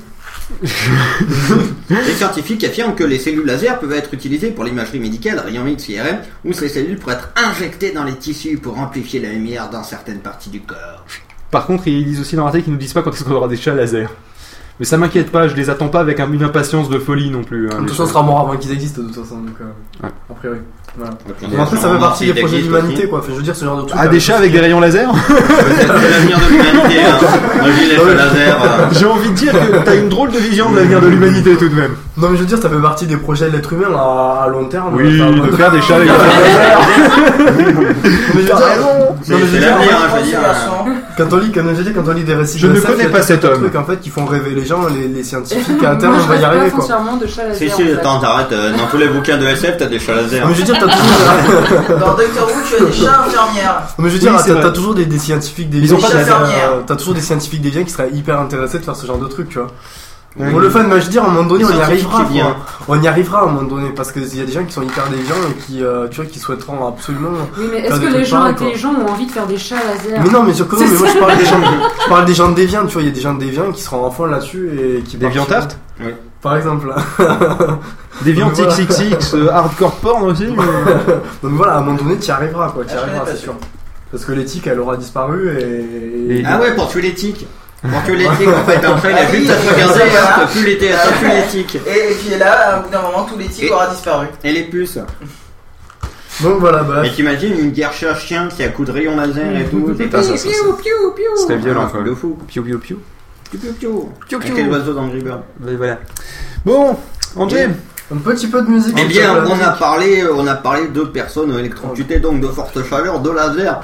les 1.91 2.15
scientifiques 2.15 2.65
affirment 2.65 2.95
que 2.95 3.05
les 3.05 3.19
cellules 3.19 3.47
laser 3.47 3.79
peuvent 3.79 3.93
être 3.93 4.13
utilisées 4.13 4.51
pour 4.51 4.65
l'imagerie 4.65 5.01
médicale, 5.01 5.39
rayons 5.39 5.67
X, 5.67 5.89
IRM, 5.89 6.19
où 6.45 6.53
ces 6.53 6.69
cellules 6.69 6.99
pourraient 6.99 7.15
être 7.15 7.31
injectées 7.37 7.93
dans 7.93 8.05
les 8.05 8.15
tissus 8.15 8.59
pour 8.59 8.79
amplifier 8.79 9.21
la 9.21 9.31
lumière 9.31 9.71
dans 9.71 9.83
certaines 9.83 10.21
parties 10.21 10.51
du 10.51 10.61
corps. 10.61 11.05
Par 11.51 11.67
contre, 11.67 11.89
ils 11.89 12.05
disent 12.05 12.21
aussi 12.21 12.37
dans 12.37 12.45
l'article 12.45 12.65
qu'ils 12.65 12.73
nous 12.73 12.79
disent 12.79 12.93
pas 12.93 13.03
quand 13.03 13.13
est-ce 13.13 13.25
qu'on 13.25 13.33
aura 13.33 13.49
des 13.49 13.57
chats 13.57 13.75
laser. 13.75 14.11
Mais 14.81 14.87
ça 14.87 14.97
m'inquiète 14.97 15.31
pas, 15.31 15.47
je 15.47 15.55
les 15.55 15.71
attends 15.71 15.87
pas 15.89 16.01
avec 16.01 16.19
un- 16.19 16.31
une 16.33 16.43
impatience 16.43 16.89
de 16.91 16.99
folie 16.99 17.31
non 17.31 17.45
plus. 17.45 17.69
hein, 17.71 17.75
De 17.75 17.79
toute 17.81 17.91
façon, 17.91 18.03
on 18.03 18.07
chats. 18.07 18.13
sera 18.13 18.23
mort 18.25 18.41
avant 18.41 18.57
qu'ils 18.59 18.73
existent, 18.73 19.03
de 19.03 19.07
toute 19.07 19.23
façon, 19.23 19.37
donc, 19.37 19.55
euh, 19.61 19.65
Ouais. 20.07 20.11
a 20.31 20.35
priori. 20.35 20.59
Voilà. 20.97 21.11
Mais 21.51 21.61
après, 21.61 21.77
ça 21.77 21.89
fait 21.93 21.99
partie 21.99 22.27
des 22.33 22.41
projets 22.41 22.59
de 22.59 22.63
l'humanité, 22.67 23.09
quoi. 23.09 23.19
Enfin, 23.19 23.29
je 23.33 23.37
veux 23.37 23.43
dire, 23.43 23.57
ce 23.57 23.65
genre 23.65 23.77
de 23.83 23.89
truc. 23.89 23.99
Ah, 24.01 24.07
des 24.07 24.21
chats 24.21 24.37
avec 24.37 24.53
des 24.53 24.61
rayons 24.61 24.79
laser 24.79 25.11
C'est 25.27 25.87
l'avenir 25.89 26.39
de 26.39 26.51
l'humanité, 26.53 27.01
hein. 27.05 27.19
Laser. 28.15 28.63
euh. 28.63 28.87
J'ai 28.93 29.07
envie 29.07 29.29
de 29.31 29.35
dire 29.35 29.53
que 29.53 29.85
t'as 29.85 29.97
une 29.97 30.09
drôle 30.09 30.31
de 30.31 30.39
vision 30.39 30.71
de 30.71 30.77
l'avenir 30.77 31.01
de 31.01 31.09
l'humanité 31.09 31.57
tout 31.57 31.69
de 31.69 31.75
même. 31.75 31.93
Non, 32.17 32.29
mais 32.31 32.37
je 32.37 32.43
veux 32.43 32.47
dire, 32.47 32.59
ça 32.59 32.71
fait 32.71 32.81
partie 32.81 33.07
des 33.07 33.17
projets 33.17 33.47
de 33.51 33.57
l'être 33.57 33.73
humain 33.73 33.89
à, 33.97 34.45
à 34.45 34.49
long 34.49 34.67
terme. 34.67 34.95
Oui, 34.95 35.21
Enfin, 35.21 35.33
de 35.51 35.57
faire 35.57 35.71
des 35.73 35.83
chats 35.83 35.97
avec 35.97 36.07
des 36.09 36.15
rayons 36.15 36.41
laser. 36.45 36.79
Mais 37.57 37.65
je 38.33 38.39
veux 38.39 38.43
dire, 38.45 38.57
T'as 38.57 38.65
raison. 38.75 38.89
non, 39.01 39.17
mais 39.29 39.37
je 39.39 39.45
veux 39.47 39.59
dire, 39.59 39.77
Quand 41.17 41.33
on 41.33 41.37
lit, 41.37 41.53
quand, 41.53 41.63
je 41.63 41.75
veux 41.75 41.85
dire, 41.85 41.93
quand 41.95 42.09
on 42.11 42.13
lit 42.13 42.25
des 42.25 42.35
récits 42.35 42.59
Je 42.59 42.67
de 42.67 42.73
ne 42.73 42.77
SF, 42.79 42.87
connais 42.87 43.03
il 43.05 43.07
y 43.07 43.09
a 43.09 43.11
pas 43.11 43.23
cet 43.23 43.45
un 43.45 43.49
homme. 43.49 43.61
truc 43.61 43.77
en 43.77 43.85
fait 43.85 44.01
qui 44.01 44.11
font 44.11 44.25
rêver 44.25 44.51
les 44.51 44.65
gens, 44.65 44.87
les, 44.89 45.07
les 45.09 45.23
scientifiques. 45.23 45.83
À 45.85 45.97
terme, 45.97 46.17
je 46.19 46.25
on 46.25 46.27
va 46.27 46.37
y 46.37 46.45
arriver 46.45 46.71
pas 46.71 46.77
quoi. 46.79 47.01
de 47.21 47.55
Si, 47.55 47.71
si, 47.71 47.83
attends, 47.93 48.19
t'arrêtes. 48.21 48.53
euh, 48.53 48.73
Dans 48.77 48.87
tous 48.87 48.97
les 48.99 49.09
bouquins 49.09 49.37
de 49.39 49.47
SF, 49.47 49.77
t'as 49.79 49.87
des 49.87 49.99
chats 49.99 50.15
laser. 50.15 50.47
Mais 50.47 50.55
je 50.55 50.59
veux 50.61 50.65
dire, 50.65 50.77
t'as 50.79 50.89
toujours. 50.89 51.99
Dans 52.01 52.15
Doctor 52.15 52.47
Who, 52.49 52.53
tu 52.69 52.83
as 52.83 52.87
des 52.87 52.93
chats 52.93 53.21
infirmières. 53.27 53.83
Mais 53.99 54.09
je 54.09 54.15
veux 54.15 54.19
dire, 54.21 54.33
Oui, 54.33 54.39
c'est 54.45 54.55
t'as 54.61 54.71
toujours 54.71 54.95
des, 54.95 55.07
des 55.07 55.19
scientifiques 55.19 55.71
des 55.71 55.79
Ils 55.79 55.95
ont 55.95 55.99
pas 55.99 56.09
euh, 56.15 56.81
T'as 56.87 56.97
toujours 56.97 57.15
des 57.15 57.21
scientifiques 57.21 57.63
des 57.63 57.71
qui 57.85 57.91
seraient 57.91 58.11
hyper 58.13 58.41
intéressés 58.41 58.79
de 58.79 58.85
faire 58.85 58.97
ce 58.97 59.07
genre 59.07 59.19
de 59.19 59.27
truc, 59.29 59.49
tu 59.49 59.59
vois. 59.59 59.69
Pour 60.37 60.59
le 60.59 60.69
fun, 60.69 60.83
moi 60.83 60.99
je 60.99 61.05
veux 61.05 61.11
dire, 61.11 61.23
à 61.23 61.27
un 61.27 61.31
moment 61.31 61.49
donné, 61.49 61.65
on 61.65 61.71
y 61.71 61.81
arrivera. 61.81 62.25
On 62.89 63.01
y 63.01 63.07
arrivera 63.07 63.41
à 63.41 63.43
un 63.45 63.47
moment 63.47 63.63
donné 63.63 63.91
parce 63.91 64.11
qu'il 64.11 64.37
y 64.37 64.41
a 64.41 64.45
des 64.45 64.51
gens 64.53 64.65
qui 64.65 64.73
sont 64.73 64.83
hyper 64.83 65.09
déviants 65.09 65.35
et 65.49 65.55
qui, 65.63 65.83
euh, 65.83 66.09
tu 66.09 66.17
vois, 66.17 66.27
qui 66.27 66.39
souhaiteront 66.41 66.87
absolument. 66.89 67.29
Oui, 67.57 67.67
mais 67.71 67.79
est-ce 67.79 67.99
des 68.01 68.07
que 68.07 68.13
les 68.13 68.25
gens 68.25 68.43
intelligents 68.43 68.93
ont 68.95 69.11
envie 69.13 69.27
de 69.27 69.31
faire 69.33 69.47
des 69.47 69.57
chats 69.59 69.77
laser 69.77 70.21
Mais 70.25 70.31
non, 70.31 70.43
mais 70.43 70.53
sur 70.53 70.67
Mais 70.73 70.87
moi 70.99 71.09
je 71.13 71.19
parle 71.19 71.39
des 71.39 71.45
gens, 71.45 71.61
je 72.05 72.09
parle 72.09 72.25
des 72.25 72.35
gens 72.35 72.51
déviants, 72.51 72.87
tu 72.87 72.93
vois. 72.95 73.03
Il 73.03 73.07
y 73.09 73.11
a 73.11 73.15
des 73.15 73.21
gens 73.21 73.35
déviants 73.35 73.71
qui 73.71 73.81
seront 73.83 74.05
enfants 74.05 74.27
là-dessus 74.27 74.71
et 74.99 75.03
qui. 75.03 75.17
Oui. 76.01 76.13
Par 76.43 76.57
exemple. 76.57 76.93
Des 78.23 78.33
viandes 78.33 78.53
Voilà. 78.53 78.73
XXX, 78.75 79.35
euh, 79.35 79.49
hardcore 79.53 79.93
porn 79.97 80.23
aussi. 80.25 80.47
mais- 80.47 80.57
Donc 81.43 81.53
voilà, 81.57 81.75
à 81.75 81.79
un 81.79 81.81
moment 81.83 81.97
donné, 81.97 82.17
tu 82.19 82.29
y 82.29 82.31
arriveras, 82.33 82.71
quoi. 82.71 82.85
Tu 82.85 82.93
y 82.93 82.97
Ah, 82.97 83.03
arriveras, 83.03 83.25
c'est 83.27 83.37
sûr. 83.37 83.55
Parce 84.11 84.25
que 84.25 84.33
l'éthique, 84.33 84.67
elle 84.67 84.79
aura 84.81 84.97
disparu 84.97 85.57
et. 85.59 86.41
Et- 86.41 86.45
Ah 86.47 86.61
ouais, 86.61 86.75
pour 86.75 86.89
tuer 86.89 87.03
les 87.03 87.15
tiques, 87.89 88.49
en 88.49 88.65
fait, 88.65 88.85
après, 88.85 89.11
il 89.13 89.17
Ah 89.19 89.21
a 89.27 89.31
oui, 89.31 89.39
juste 89.39 89.51
à 89.51 89.55
te 89.57 89.61
c'est 89.63 89.73
regarder, 89.75 90.11
ça. 90.11 90.49
plus 90.51 90.65
tiques, 90.79 90.91
ça 90.93 91.09
tue 91.19 91.29
les 91.29 91.47
tiques. 91.49 91.79
Et, 91.87 92.13
et 92.13 92.15
puis 92.15 92.39
là, 92.39 92.79
au 92.79 92.83
bout 92.85 92.91
d'un 92.91 93.03
moment, 93.03 93.25
tout 93.25 93.37
l'éthique 93.39 93.71
aura 93.71 93.89
disparu. 93.89 94.27
Et 94.43 94.53
les 94.53 94.65
puces. 94.65 94.99
Donc 96.43 96.59
voilà, 96.59 96.83
bah. 96.83 97.01
Mais 97.03 97.11
t'imagines 97.13 97.57
une 97.59 97.71
guerre 97.71 97.93
chat-chien 97.93 98.49
qui 98.49 98.63
a 98.65 98.69
coup 98.69 98.85
de 98.85 98.91
rayon 98.91 99.17
laser 99.17 99.57
et 99.57 99.65
tout. 99.67 99.95
ça, 100.11 100.23
ça. 100.23 100.37
Ce 100.37 100.49
serait 100.49 101.57
violent, 101.59 101.85
Ah, 101.87 101.91
quoi. 101.91 102.03
de 102.03 102.15
fou. 102.15 102.37
Piou, 102.49 102.63
piou, 102.65 102.79
piou. 102.79 102.99
Piou, 103.51 103.61
piou, 103.61 103.73
piou. 103.75 104.13
Piou, 104.29 104.39
piou. 104.41 104.53
Quel 104.57 104.69
oiseau 104.69 104.95
dans 104.95 105.07
le 105.07 105.21
Bird 105.21 105.43
Mais 105.61 105.75
voilà. 105.77 105.99
Bon, 106.65 106.97
André. 107.37 107.69
Un 108.13 108.17
petit 108.19 108.49
peu 108.49 108.61
de 108.63 108.69
musique. 108.69 108.97
Eh 109.01 109.05
bien, 109.07 109.45
on 109.47 109.61
a 109.61 109.71
parlé, 109.71 110.25
on 110.31 110.47
a 110.47 110.55
parlé 110.55 110.89
de 110.89 111.03
personnes 111.05 111.57
électrocutées, 111.59 112.19
donc 112.19 112.41
de 112.41 112.49
forte 112.49 112.79
chaleur, 112.89 113.21
de 113.21 113.31
laser 113.31 113.83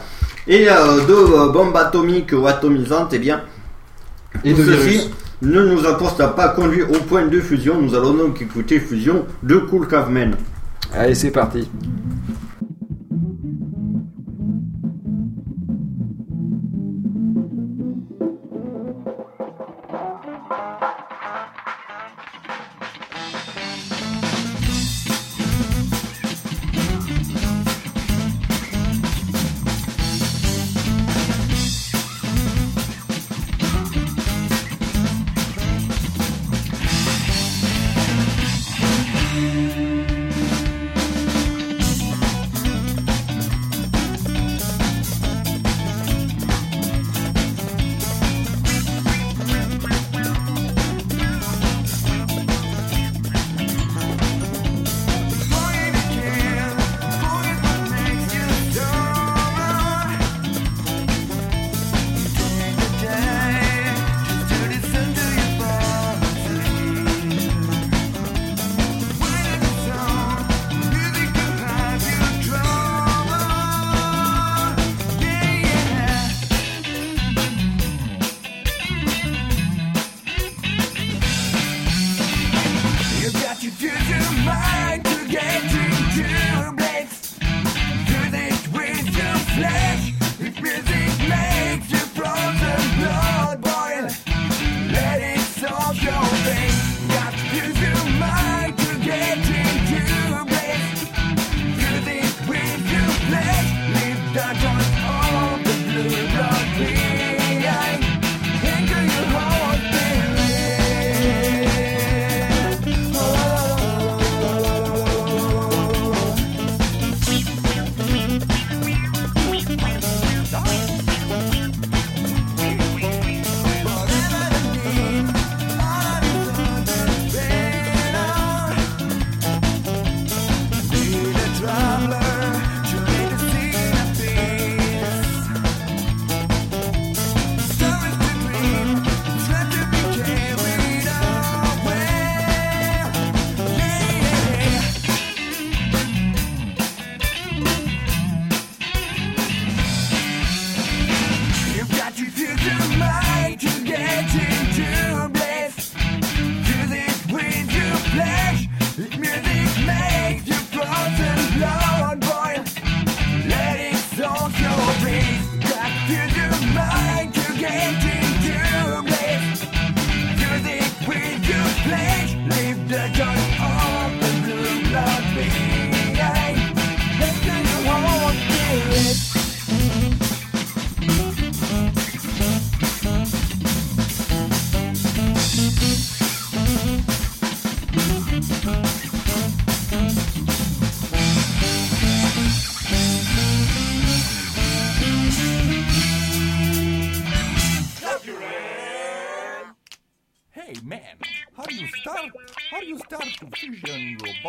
et 0.49 0.69
euh, 0.69 1.01
de 1.07 1.13
euh, 1.15 1.49
bombes 1.53 1.77
atomiques 1.77 2.33
ou 2.33 2.47
atomisantes. 2.47 3.11
Eh 3.13 3.19
bien, 3.19 3.43
Et 4.45 4.53
de 4.53 4.63
ceci 4.65 4.89
virus. 4.89 5.11
ne 5.43 5.63
nous 5.63 5.87
a 5.87 5.99
pour 5.99 6.11
ça 6.11 6.29
pas 6.29 6.49
conduit 6.51 6.83
au 6.83 6.99
point 7.09 7.27
de 7.27 7.41
fusion. 7.41 7.81
Nous 7.81 7.95
allons 7.95 8.15
donc 8.15 8.41
écouter 8.41 8.81
Fusion 8.81 9.27
de 9.43 9.57
Cool 9.57 9.89
Caveman. 9.89 10.35
Allez, 10.93 11.15
c'est 11.15 11.31
parti. 11.31 11.69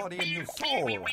Body 0.01 0.17
and 0.19 0.27
your 0.27 0.45
soul? 0.45 1.05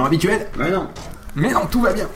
Blanc 0.00 0.06
habituel 0.06 0.48
Mais 0.56 0.70
non. 0.70 0.88
Mais 1.34 1.52
non, 1.52 1.66
tout 1.70 1.80
va 1.80 1.92
bien. 1.92 2.08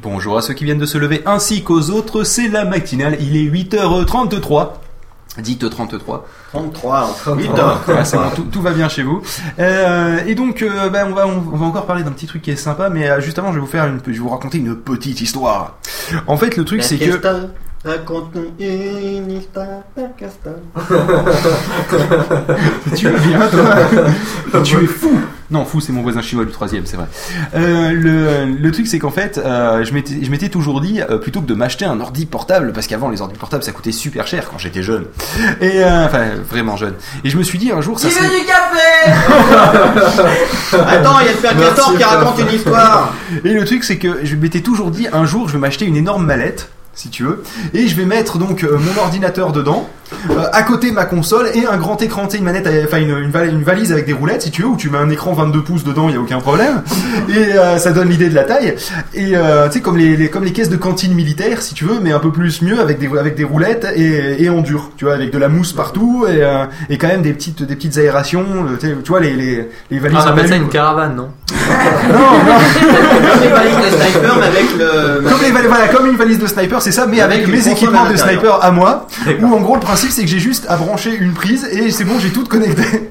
Bonjour 0.00 0.38
à 0.38 0.42
ceux 0.42 0.54
qui 0.54 0.64
viennent 0.64 0.78
de 0.78 0.86
se 0.86 0.98
lever 0.98 1.22
ainsi 1.26 1.62
qu'aux 1.62 1.90
autres, 1.90 2.24
c'est 2.24 2.48
la 2.48 2.64
matinale, 2.64 3.18
il 3.20 3.36
est 3.36 3.50
8h33. 3.50 4.72
Dites 5.38 5.68
33. 5.68 6.26
33, 6.56 7.36
8 7.36 7.50
Ah, 7.58 8.04
c'est 8.04 8.16
bon, 8.16 8.30
tout, 8.34 8.44
tout 8.44 8.62
va 8.62 8.72
bien 8.72 8.88
chez 8.88 9.02
vous. 9.02 9.20
Euh, 9.58 10.20
et 10.26 10.34
donc, 10.34 10.62
euh, 10.62 10.88
ben, 10.88 11.06
on, 11.10 11.14
va, 11.14 11.26
on, 11.26 11.40
va 11.40 11.66
encore 11.66 11.86
parler 11.86 12.02
d'un 12.02 12.12
petit 12.12 12.26
truc 12.26 12.42
qui 12.42 12.50
est 12.50 12.56
sympa, 12.56 12.88
mais 12.88 13.08
euh, 13.08 13.20
juste 13.20 13.38
avant, 13.38 13.48
je 13.48 13.54
vais 13.54 13.60
vous 13.60 13.66
faire 13.66 13.86
une, 13.86 14.00
je 14.04 14.12
vais 14.12 14.18
vous 14.18 14.28
raconter 14.28 14.58
une 14.58 14.76
petite 14.76 15.20
histoire. 15.20 15.78
En 16.26 16.36
fait, 16.36 16.56
le 16.56 16.64
truc, 16.64 16.82
c'est 16.82 16.98
que 16.98 17.20
Raconte-nous 17.84 18.52
une 18.58 19.30
histoire 19.30 19.82
tu 22.96 23.06
es 23.06 23.12
bien, 23.12 23.46
toi. 23.46 24.60
Tu 24.64 24.82
es 24.82 24.86
fou 24.86 25.20
Non, 25.50 25.64
fou, 25.64 25.80
c'est 25.80 25.92
mon 25.92 26.02
voisin 26.02 26.22
chinois 26.22 26.44
du 26.44 26.50
troisième, 26.50 26.86
c'est 26.86 26.96
vrai. 26.96 27.06
Euh, 27.54 27.92
le, 27.92 28.46
le 28.60 28.70
truc, 28.72 28.86
c'est 28.88 28.98
qu'en 28.98 29.10
fait, 29.12 29.38
euh, 29.38 29.84
je 29.84 29.92
m'étais 29.92 30.24
je 30.24 30.30
m'étais 30.30 30.48
toujours 30.48 30.80
dit, 30.80 31.00
euh, 31.00 31.18
plutôt 31.18 31.40
que 31.40 31.46
de 31.46 31.54
m'acheter 31.54 31.84
un 31.84 32.00
ordi 32.00 32.26
portable, 32.26 32.72
parce 32.72 32.86
qu'avant, 32.88 33.08
les 33.10 33.20
ordi 33.20 33.36
portables, 33.38 33.62
ça 33.62 33.70
coûtait 33.72 33.92
super 33.92 34.26
cher 34.26 34.48
quand 34.50 34.58
j'étais 34.58 34.82
jeune. 34.82 35.04
Et, 35.60 35.84
euh, 35.84 36.06
enfin, 36.06 36.24
vraiment 36.48 36.76
jeune. 36.76 36.94
Et 37.24 37.30
je 37.30 37.38
me 37.38 37.42
suis 37.44 37.58
dit, 37.58 37.70
un 37.70 37.80
jour, 37.80 37.98
ça 38.00 38.08
Qui 38.08 38.14
serait... 38.14 38.26
veut 38.26 38.40
du 38.40 38.46
café 38.46 39.12
Attends, 40.88 41.20
il 41.20 41.26
y 41.26 41.28
a 41.28 41.32
le 41.32 41.38
père 41.38 41.56
Castor 41.56 41.96
qui 41.96 42.04
raconte 42.04 42.38
une 42.40 42.52
histoire. 42.54 43.14
Et 43.44 43.52
le 43.52 43.64
truc, 43.64 43.84
c'est 43.84 43.98
que 43.98 44.24
je 44.24 44.34
m'étais 44.36 44.60
toujours 44.60 44.90
dit, 44.90 45.06
un 45.12 45.26
jour, 45.26 45.48
je 45.48 45.54
vais 45.54 45.58
m'acheter 45.60 45.84
une 45.84 45.96
énorme 45.96 46.26
mallette, 46.26 46.68
si 46.96 47.08
tu 47.10 47.22
veux, 47.22 47.42
et 47.74 47.86
je 47.86 47.94
vais 47.94 48.04
mettre 48.06 48.38
donc 48.38 48.64
euh, 48.64 48.76
mon 48.78 49.00
ordinateur 49.00 49.52
dedans, 49.52 49.88
euh, 50.30 50.44
à 50.52 50.62
côté 50.62 50.90
ma 50.92 51.04
console 51.04 51.48
et 51.54 51.66
un 51.66 51.76
grand 51.76 52.00
écran, 52.00 52.24
tu 52.26 52.32
sais, 52.32 52.38
une 52.38 52.44
manette, 52.44 52.68
enfin 52.84 52.98
une, 52.98 53.10
une, 53.18 53.30
val- 53.30 53.48
une 53.50 53.62
valise 53.62 53.92
avec 53.92 54.06
des 54.06 54.12
roulettes, 54.12 54.42
si 54.42 54.50
tu 54.50 54.62
veux, 54.62 54.68
où 54.68 54.76
tu 54.76 54.88
mets 54.90 54.98
un 54.98 55.10
écran 55.10 55.32
22 55.34 55.62
pouces 55.62 55.84
dedans, 55.84 56.08
il 56.08 56.14
y 56.14 56.18
a 56.18 56.20
aucun 56.20 56.38
problème, 56.40 56.82
et 57.28 57.54
euh, 57.54 57.78
ça 57.78 57.92
donne 57.92 58.08
l'idée 58.08 58.28
de 58.28 58.34
la 58.34 58.44
taille. 58.44 58.74
Et 59.14 59.32
tu 59.32 59.36
sais, 59.72 59.80
comme 59.80 59.96
les, 59.98 60.16
les- 60.16 60.30
comme 60.30 60.44
les 60.44 60.52
caisses 60.52 60.70
de 60.70 60.76
cantine 60.76 61.12
militaire, 61.14 61.60
si 61.62 61.74
tu 61.74 61.84
veux, 61.84 62.00
mais 62.00 62.12
un 62.12 62.18
peu 62.18 62.32
plus 62.32 62.62
mieux 62.62 62.80
avec 62.80 62.98
des 62.98 63.08
avec 63.18 63.34
des 63.36 63.44
roulettes 63.44 63.86
et, 63.94 64.42
et 64.42 64.48
en 64.48 64.60
dur, 64.62 64.90
tu 64.96 65.04
vois, 65.04 65.14
avec 65.14 65.30
de 65.32 65.38
la 65.38 65.48
mousse 65.48 65.72
partout 65.72 66.24
et, 66.28 66.40
et 66.88 66.98
quand 66.98 67.08
même 67.08 67.22
des 67.22 67.32
petites 67.34 67.62
des 67.62 67.74
petites 67.76 67.98
aérations, 67.98 68.44
tu 68.80 68.94
vois 69.08 69.20
les 69.20 69.34
les, 69.34 69.68
les 69.90 69.98
valises. 69.98 70.18
Ah, 70.20 70.28
on 70.28 70.32
appelle 70.32 70.48
ça 70.48 70.56
une 70.56 70.68
caravane, 70.68 71.16
non? 71.16 71.28
Comme 71.86 73.42
les 73.42 73.48
valises 73.48 73.76
de 73.76 73.96
sniper, 73.96 74.36
mais 74.38 74.46
avec 74.46 74.76
le. 74.78 75.28
Comme, 75.28 75.40
les 75.42 75.50
val- 75.50 75.66
voilà, 75.66 75.88
comme 75.88 76.06
une 76.06 76.16
valise 76.16 76.38
de 76.38 76.46
sniper, 76.46 76.82
c'est 76.82 76.92
ça, 76.92 77.06
mais 77.06 77.20
Avec 77.20 77.46
mes 77.48 77.68
équipements 77.68 78.08
de 78.10 78.16
sniper 78.16 78.62
à 78.64 78.70
moi, 78.70 79.06
où 79.40 79.46
en 79.54 79.60
gros 79.60 79.74
le 79.74 79.80
principe 79.80 80.10
c'est 80.10 80.22
que 80.22 80.28
j'ai 80.28 80.38
juste 80.38 80.66
à 80.68 80.76
brancher 80.76 81.14
une 81.18 81.32
prise 81.32 81.66
et 81.70 81.90
c'est 81.90 82.04
bon, 82.04 82.18
j'ai 82.18 82.30
tout 82.30 82.44
connecté. 82.44 82.82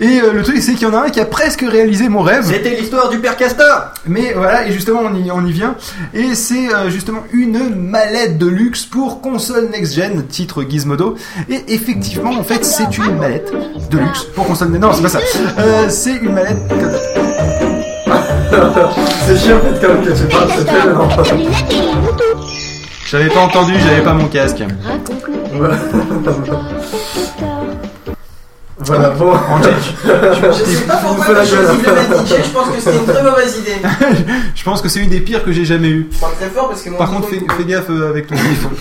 Et 0.00 0.20
euh, 0.20 0.32
le 0.32 0.42
truc 0.42 0.58
c'est 0.60 0.72
qu'il 0.74 0.88
y 0.88 0.90
en 0.90 0.94
a 0.94 1.02
un 1.06 1.10
qui 1.10 1.20
a 1.20 1.24
presque 1.26 1.62
réalisé 1.68 2.08
mon 2.08 2.22
rêve. 2.22 2.44
C'était 2.46 2.70
l'histoire 2.70 3.10
du 3.10 3.18
père 3.18 3.36
Castor 3.36 3.90
Mais 4.06 4.32
voilà, 4.34 4.66
et 4.66 4.72
justement 4.72 5.00
on 5.04 5.14
y, 5.14 5.30
on 5.30 5.44
y 5.44 5.52
vient. 5.52 5.74
Et 6.14 6.34
c'est 6.34 6.72
euh, 6.72 6.88
justement 6.88 7.22
une 7.32 7.74
mallette 7.74 8.38
de 8.38 8.46
luxe 8.46 8.84
pour 8.84 9.20
console 9.20 9.68
next-gen, 9.70 10.24
titre 10.26 10.62
Gizmodo. 10.68 11.16
Et 11.50 11.62
effectivement, 11.74 12.30
en 12.30 12.42
fait, 12.44 12.64
c'est 12.64 12.96
une 12.96 13.18
mallette 13.18 13.52
de 13.90 13.98
luxe 13.98 14.24
pour 14.34 14.46
console... 14.46 14.68
Non, 14.68 14.92
c'est 14.94 15.02
pas 15.02 15.08
ça. 15.08 15.18
Euh, 15.58 15.86
c'est 15.88 16.14
une 16.14 16.32
mallette... 16.32 16.58
C'est 19.26 19.38
chiant 19.38 19.56
en 19.56 19.60
fait 19.60 19.86
quand 19.86 19.94
même 19.94 20.04
que 20.04 20.12
tu 20.12 20.24
parles, 20.24 20.50
c'est 20.56 20.64
tellement. 20.64 21.08
J'avais 23.06 23.28
pas 23.28 23.40
entendu, 23.40 23.74
j'avais 23.78 24.02
pas 24.02 24.12
mon 24.12 24.26
casque. 24.28 24.62
Voilà, 28.84 29.10
bon. 29.10 29.32
Je 29.62 30.52
sais 30.64 30.86
pas 30.86 30.96
pourquoi 30.96 31.26
de 31.26 31.32
le 31.32 31.94
mettre 31.94 32.26
DJ, 32.26 32.36
je 32.44 32.50
pense 32.50 32.68
que 32.68 32.80
c'était 32.80 32.96
une 32.96 33.06
très 33.06 33.22
mauvaise 33.22 33.58
idée. 33.58 33.76
Je 34.54 34.64
pense 34.64 34.82
que 34.82 34.88
c'est 34.88 35.00
une 35.00 35.10
des 35.10 35.20
pires 35.20 35.44
que 35.44 35.52
j'ai 35.52 35.64
jamais 35.64 35.88
eues. 35.88 36.08
Je 36.12 36.18
parle 36.18 36.34
très 36.34 36.48
fort 36.48 36.68
parce 36.68 36.82
que 36.82 36.90
mon 36.90 36.98
Par 36.98 37.10
contre, 37.10 37.28
fais 37.28 37.64
gaffe 37.64 37.90
euh, 37.90 38.10
avec 38.10 38.26
ton 38.26 38.34
téléphone. 38.34 38.72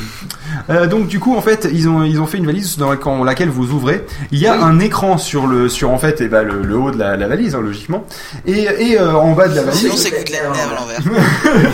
Euh, 0.69 0.85
donc 0.88 1.07
du 1.07 1.19
coup 1.19 1.35
en 1.35 1.41
fait 1.41 1.67
ils 1.72 1.88
ont 1.90 2.03
ils 2.03 2.19
ont 2.19 2.25
fait 2.27 2.38
une 2.38 2.45
valise 2.45 2.77
dans 2.77 2.91
laquelle, 3.23 3.49
vous 3.49 3.72
ouvrez 3.72 4.06
il 4.31 4.40
y 4.40 4.48
a 4.48 4.53
un 4.64 4.80
écran 4.80 5.17
sur 5.17 5.48
le 5.48 5.69
sur 5.69 5.90
en 5.91 5.98
fait 5.98 6.22
et 6.22 6.27
ben, 6.27 6.43
le, 6.43 6.61
le 6.61 6.75
haut 6.77 6.91
de 6.91 6.98
la, 6.99 7.17
la 7.17 7.27
valise 7.27 7.56
hein, 7.56 7.61
logiquement 7.61 8.06
et, 8.45 8.67
et 8.80 8.99
euh, 8.99 9.14
en 9.15 9.31
bas 9.33 9.48
de 9.48 9.56
la 9.56 9.64
valise 9.64 9.80
Sinon 9.81 9.95
c'est 9.98 10.11
Good 10.11 10.30
Life 10.30 10.41
à 10.43 10.80
l'envers. 10.80 10.99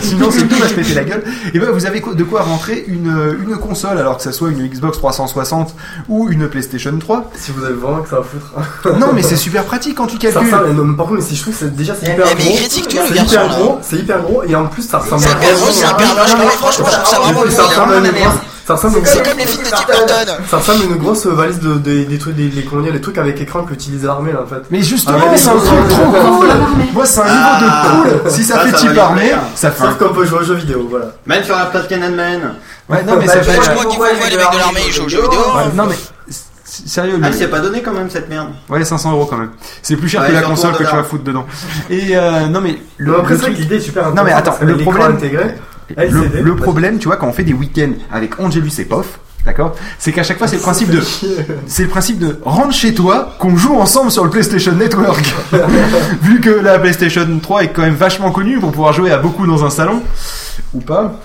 sinon 0.00 0.30
c'est 0.30 0.48
tout 0.48 0.56
va 0.56 0.68
se 0.68 0.74
péter 0.74 0.94
la 0.94 1.04
gueule 1.04 1.24
et 1.52 1.58
ben 1.58 1.70
vous 1.70 1.86
avez 1.86 2.00
de 2.00 2.24
quoi 2.24 2.42
rentrer 2.42 2.84
une 2.88 3.36
une 3.46 3.56
console 3.56 3.98
alors 3.98 4.16
que 4.16 4.22
ça 4.22 4.32
soit 4.32 4.50
une 4.50 4.66
Xbox 4.68 4.98
360 4.98 5.74
ou 6.08 6.28
une 6.30 6.48
PlayStation 6.48 6.96
3 6.98 7.30
Si 7.34 7.50
vous 7.52 7.64
avez 7.64 7.74
vraiment 7.74 8.02
que 8.02 8.08
ça 8.10 8.16
à 8.18 8.22
foutre. 8.22 8.98
non 8.98 9.08
mais 9.14 9.22
c'est 9.22 9.36
super 9.36 9.64
pratique 9.64 9.96
quand 9.96 10.06
tu 10.06 10.16
Ça 10.16 10.40
calcules 10.40 10.74
non, 10.74 10.84
mais 10.84 10.96
par 10.96 11.06
contre, 11.06 11.18
mais 11.20 11.24
si 11.26 11.36
je 11.36 11.42
trouve 11.42 11.54
que 11.54 11.60
c'est- 11.60 11.74
déjà 11.76 11.94
c'est 11.94 12.08
Eh, 12.10 12.12
hyper 12.14 12.26
gros. 12.36 12.56
C'est 12.68 13.14
garçon, 13.14 13.32
hyper 13.32 13.48
là. 13.48 13.54
gros, 13.56 13.78
c'est 13.82 13.96
hyper 13.96 14.22
gros 14.22 14.42
et 14.44 14.54
en 14.54 14.66
plus 14.66 14.82
ça 14.82 14.98
ressemble 14.98 15.22
C'est 15.22 15.30
hyper 15.30 15.54
gros, 15.56 15.66
c'est 15.70 15.84
hyper 15.86 16.14
mais 16.38 16.46
franchement, 16.48 16.86
je 16.88 16.92
trouve 16.94 17.10
ça 17.10 17.18
vraiment 17.20 18.00
ça 18.68 18.74
ressemble 18.74 19.00
C'est 19.04 19.22
comme 19.28 19.38
les 19.38 19.46
films 19.46 19.64
de 19.64 19.70
Tim 19.70 19.84
Burton. 19.86 20.34
ça 20.48 20.56
ressemble 20.58 20.82
à 20.82 20.84
une 20.84 20.96
grosse 20.96 21.26
valise 21.26 21.58
de, 21.58 21.74
des 21.74 22.04
des 22.04 22.18
trucs, 22.18 22.36
des, 22.36 22.48
des, 22.48 22.62
comment 22.64 22.82
dire, 22.82 22.92
les 22.92 23.00
trucs 23.00 23.18
avec 23.18 23.40
écran 23.40 23.64
qu'utilise 23.64 24.04
l'armée 24.04 24.32
là 24.32 24.42
en 24.44 24.46
fait. 24.46 24.62
mais 24.70 24.82
justement 24.82 25.18
Ah, 25.20 25.28
mais 25.32 25.38
c'est 25.38 25.48
un 25.48 25.54
les 25.54 25.60
truc 25.60 25.88
trop 25.88 26.04
cool 26.12 26.48
moi 26.92 27.06
c'est 27.06 27.20
un 27.20 27.24
Ah, 27.26 27.58
niveau 27.60 28.04
de 28.04 28.18
cool 28.20 28.30
si 28.30 28.44
ça, 28.44 28.54
ça, 28.54 28.60
fait 28.60 28.70
ça 28.70 28.76
type 28.78 28.90
les 28.92 28.98
armée 28.98 29.32
ça 29.54 29.70
fait 29.70 29.82
un 29.84 29.86
Sauf 29.88 29.98
qu'on 29.98 30.14
peut 30.14 30.24
jouer 30.26 30.38
aux 30.40 30.44
jeux 30.44 30.54
vidéo, 30.54 30.86
voilà. 30.88 31.06
Même 31.26 31.42
sur 31.42 31.56
la 31.56 31.64
place 31.66 31.88
Tiananmen. 31.88 32.54
ouais 32.88 33.02
non 33.04 33.16
mais 33.18 33.26
Bah, 33.26 33.32
ça 33.32 33.42
je 33.42 33.50
fait 33.50 33.62
Je 33.62 33.70
crois 33.70 33.84
qu'il 33.86 33.92
faut 33.92 33.96
voir 33.98 34.10
les 34.12 34.18
mecs 34.36 34.52
de 34.52 34.58
l'armée, 34.58 34.80
ils 34.86 34.92
jouent 34.92 35.04
aux 35.04 35.08
jeux 35.08 35.22
vidéo. 35.22 35.40
Ouais, 35.56 35.62
non 35.74 35.86
mais 35.86 35.94
s- 36.28 36.44
sérieux 36.86 37.14
Ah, 37.22 37.28
le- 37.28 37.34
il 37.34 37.38
s'est 37.38 37.48
pas 37.48 37.60
donné 37.60 37.80
quand 37.82 37.92
même 37.92 38.10
cette 38.10 38.28
merde. 38.28 38.48
Ouais, 38.68 38.84
500 38.84 39.12
euros 39.12 39.24
quand 39.26 39.38
même. 39.38 39.50
C'est 39.82 39.96
plus 39.96 40.08
cher 40.10 40.20
Ouais, 40.20 40.28
que 40.28 40.32
la 40.34 40.42
console 40.42 40.72
que 40.72 40.76
tu 40.78 40.82
dollars. 40.84 40.96
vas 40.96 41.04
foutre 41.04 41.24
dedans. 41.24 41.46
Et 41.88 42.16
euh, 42.16 42.46
non 42.48 42.60
mais 42.60 42.78
le, 42.98 43.12
Le, 43.12 43.18
après, 43.18 43.30
le 43.32 43.36
c'est 43.36 43.42
vrai 43.42 43.50
truc- 43.52 43.56
que 43.56 43.62
l'idée 43.62 43.76
est 43.76 43.80
super 43.80 44.14
Non 44.14 44.22
mais 44.24 44.32
attends, 44.32 44.56
le 44.60 44.74
l'écran 44.74 44.92
problème, 44.92 45.16
intégré, 45.16 45.54
le, 45.96 46.02
LCD, 46.02 46.40
le 46.42 46.56
problème, 46.56 46.98
tu 46.98 47.06
vois, 47.08 47.16
quand 47.16 47.28
on 47.28 47.32
fait 47.32 47.44
des 47.44 47.52
week-ends 47.52 47.92
avec 48.12 48.38
Angelus 48.40 48.72
et 48.78 48.84
Pof, 48.84 49.18
d'accord, 49.44 49.74
c'est 49.98 50.12
qu'à 50.12 50.22
chaque 50.22 50.38
fois 50.38 50.46
c'est 50.46 50.56
le 50.56 50.62
principe 50.62 50.90
de, 50.90 51.00
c'est 51.66 51.82
le 51.82 51.88
principe 51.88 52.18
de 52.18 52.38
rentre 52.44 52.74
chez 52.74 52.94
toi, 52.94 53.34
qu'on 53.38 53.56
joue 53.56 53.76
ensemble 53.76 54.10
sur 54.10 54.24
le 54.24 54.30
PlayStation 54.30 54.72
Network. 54.72 55.24
Vu 56.22 56.40
que 56.40 56.50
la 56.50 56.78
PlayStation 56.78 57.26
3 57.40 57.64
est 57.64 57.68
quand 57.68 57.82
même 57.82 57.94
vachement 57.94 58.30
connue 58.30 58.58
pour 58.58 58.72
pouvoir 58.72 58.92
jouer 58.92 59.10
à 59.10 59.18
beaucoup 59.18 59.46
dans 59.46 59.64
un 59.64 59.70
salon 59.70 60.02
ou 60.74 60.80
pas. 60.80 61.20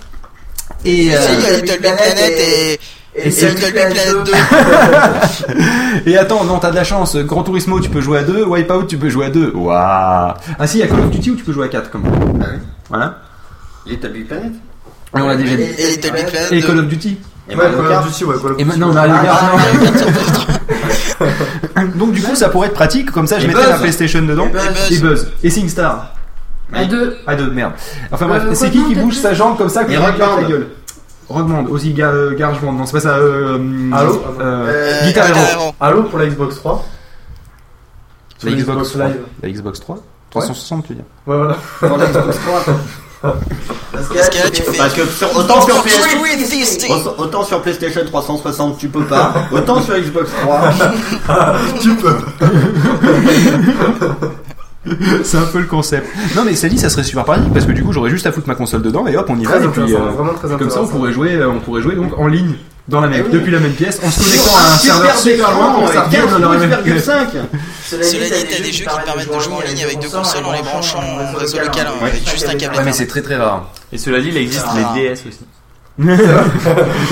Et 0.85 1.03
Si, 1.03 1.15
euh, 1.15 1.19
il 1.37 1.43
y 1.43 1.47
a 1.47 1.53
Little 1.59 1.71
Big 1.71 1.79
Planet 1.79 2.33
et. 2.39 2.79
Et 3.15 3.29
c'est 3.29 3.49
Little 3.49 3.73
Big 3.73 3.91
Planet 3.91 4.25
2. 6.05 6.09
Et 6.11 6.17
attends, 6.17 6.43
non, 6.45 6.57
t'as 6.57 6.71
de 6.71 6.75
la 6.75 6.83
chance. 6.83 7.15
Gran 7.15 7.43
Turismo, 7.43 7.79
tu 7.79 7.89
peux 7.89 8.01
jouer 8.01 8.19
à 8.19 8.23
2. 8.23 8.43
Wipeout, 8.45 8.83
tu 8.87 8.97
peux 8.97 9.09
jouer 9.09 9.27
à 9.27 9.29
2. 9.29 9.51
Waouh. 9.53 10.33
Ah 10.57 10.67
si, 10.67 10.77
il 10.77 10.79
y 10.79 10.83
a 10.83 10.87
Call 10.87 11.01
of 11.01 11.11
Duty 11.11 11.31
où 11.31 11.35
tu 11.35 11.43
peux 11.43 11.53
jouer 11.53 11.67
à 11.67 11.69
4 11.69 11.91
comme. 11.91 12.03
Ah 12.41 12.45
oui. 12.51 12.59
Voilà. 12.89 13.19
Little 13.85 14.11
Big 14.11 14.27
Planet. 14.27 14.51
Et 15.15 15.21
on 15.21 15.27
l'a 15.27 15.35
déjà 15.35 15.55
dit. 15.55 15.63
Et 15.63 15.91
Little 15.95 16.11
Big 16.13 16.25
Planet 16.27 16.51
Et 16.51 16.61
2. 16.61 16.67
Call 16.67 16.79
of 16.79 16.87
Duty. 16.87 17.17
Et 17.49 17.55
Ouais, 17.55 17.69
Mario 17.69 17.83
Call 17.89 17.97
of 17.99 18.05
Duty, 18.07 18.23
ouais, 18.25 18.35
Call 18.41 18.51
of 18.51 18.59
Et 18.59 18.63
Duty. 18.63 18.65
maintenant. 18.79 18.93
Mario 18.93 19.13
Kart, 19.23 19.39
ça 19.97 20.05
peut 21.19 21.25
être- 21.25 21.97
Donc 21.97 22.11
du 22.13 22.21
coup, 22.23 22.35
ça 22.35 22.49
pourrait 22.49 22.67
être 22.67 22.73
pratique. 22.73 23.11
Comme 23.11 23.27
ça, 23.27 23.39
je 23.39 23.45
Et 23.45 23.47
mettrais 23.47 23.63
Buzz. 23.63 23.71
la 23.71 23.79
PlayStation 23.79 24.21
dedans. 24.21 24.47
Et 24.47 24.49
Buzz. 24.51 24.91
Et 24.91 24.97
Buzz. 24.99 25.31
Et 25.43 25.49
SingStar. 25.49 26.13
À 26.71 26.85
deux. 26.85 27.17
À 27.27 27.35
2, 27.35 27.51
merde. 27.51 27.73
Enfin 28.11 28.27
bref, 28.27 28.43
Euh, 28.47 28.53
c'est 28.55 28.71
qui 28.71 28.83
qui 28.85 28.95
bouge 28.95 29.15
sa 29.17 29.33
jambe 29.33 29.57
comme 29.57 29.69
ça 29.69 29.83
que 29.83 29.91
Et 29.91 29.97
la 29.97 30.11
gueule 30.11 30.67
Rock 31.29 31.47
Band, 31.47 31.65
aussi 31.69 31.93
euh, 31.99 32.35
Garage 32.35 32.59
Band. 32.61 32.73
Non, 32.73 32.85
c'est 32.85 32.93
pas 32.93 32.99
ça. 32.99 33.15
Euh, 33.17 33.57
Allô 33.93 34.21
euh, 34.39 34.99
Euh, 35.01 35.05
Guitar 35.07 35.27
Hero. 35.81 36.03
Pour 36.03 36.19
la 36.19 36.27
Xbox 36.27 36.55
3 36.57 36.85
Sur 38.37 38.49
La 38.49 38.55
la 38.55 38.61
Xbox 38.61 38.89
3. 38.91 39.05
Live. 39.07 39.15
La 39.41 39.49
Xbox 39.49 39.79
3 39.79 39.97
360, 40.31 40.83
tu 40.87 40.89
veux 40.89 40.95
dire 40.95 41.05
Ouais, 41.27 41.37
voilà. 41.37 41.57
Dans 41.81 41.97
la 41.97 42.05
Xbox 42.07 42.37
3. 42.39 42.65
Parce 43.23 44.07
que 44.09 44.15
là, 44.15 44.49
tu 44.51 44.61
fais. 44.63 44.77
Parce 44.77 44.93
que 44.93 45.05
sur- 45.05 45.33
autant 45.37 45.61
sur 45.61 45.81
PS. 45.83 46.01
Autant- 46.89 47.15
Autant 47.17 47.43
sur 47.45 47.61
PlayStation 47.61 48.01
360 48.05 48.77
tu 48.77 48.89
peux 48.89 49.05
pas, 49.05 49.33
autant 49.51 49.81
sur 49.81 49.95
Xbox 49.97 50.29
3. 50.41 50.61
tu 51.81 51.95
peux. 51.95 52.15
C'est 55.23 55.37
un 55.37 55.45
peu 55.45 55.59
le 55.59 55.65
concept. 55.67 56.07
Non 56.35 56.43
mais 56.43 56.55
ça 56.55 56.67
dit, 56.67 56.77
ça 56.77 56.89
serait 56.89 57.03
super 57.03 57.23
pratique 57.23 57.53
parce 57.53 57.65
que 57.65 57.71
du 57.71 57.81
coup, 57.83 57.93
j'aurais 57.93 58.09
juste 58.09 58.27
à 58.27 58.33
foutre 58.33 58.49
ma 58.49 58.55
console 58.55 58.81
dedans 58.81 59.07
et 59.07 59.15
hop, 59.15 59.25
on 59.29 59.39
y 59.39 59.45
va. 59.45 59.51
Très 59.53 59.65
Et 59.65 59.69
puis, 59.69 59.81
intéressant, 59.83 60.05
euh, 60.05 60.09
vraiment 60.11 60.33
très 60.33 60.41
comme 60.41 60.49
ça, 60.49 60.55
on 60.55 60.65
intéressant. 60.65 60.87
pourrait 60.87 61.13
jouer, 61.13 61.35
euh, 61.35 61.49
on 61.49 61.59
pourrait 61.59 61.81
jouer 61.81 61.95
donc 61.95 62.11
en 62.19 62.27
ligne 62.27 62.55
dans 62.87 62.99
la 62.99 63.07
même, 63.07 63.25
oui. 63.25 63.31
depuis 63.31 63.51
la 63.51 63.59
même 63.59 63.73
pièce, 63.73 63.99
en 64.03 64.11
se 64.11 64.19
connectant 64.23 64.57
à 64.57 64.73
un 64.73 64.77
serveur 64.77 65.17
super 65.17 65.51
loin 65.53 65.71
pour 65.73 65.83
revienne 65.87 66.41
dans 66.41 66.51
la 66.51 66.57
même 66.57 66.83
pièce. 66.83 67.07
15,5. 67.07 67.27
Cela 67.89 68.03
dit, 68.03 68.45
t'as 68.49 68.57
des 68.61 68.73
jeux 68.73 68.85
qui 68.85 69.05
permettent 69.05 69.33
de 69.33 69.39
jouer 69.39 69.53
en 69.53 69.61
ligne 69.61 69.83
avec 69.83 69.99
deux 69.99 70.09
consoles 70.09 70.45
en 70.45 70.51
les 70.51 70.61
branchant 70.61 70.99
en 70.99 71.37
réseau 71.37 71.59
local 71.59 71.87
hein, 71.87 72.05
avec 72.05 72.29
juste 72.29 72.47
un 72.49 72.55
câble. 72.55 72.75
Ouais, 72.75 72.83
mais 72.83 72.91
c'est 72.93 73.07
très 73.07 73.21
très 73.21 73.37
rare. 73.37 73.69
Et 73.91 73.97
cela 73.97 74.19
dit, 74.19 74.29
il 74.29 74.37
existe 74.37 74.65
Ah. 74.67 74.93
les 74.95 75.01
DS 75.09 75.21
aussi. 75.27 75.39
oui, 75.99 76.07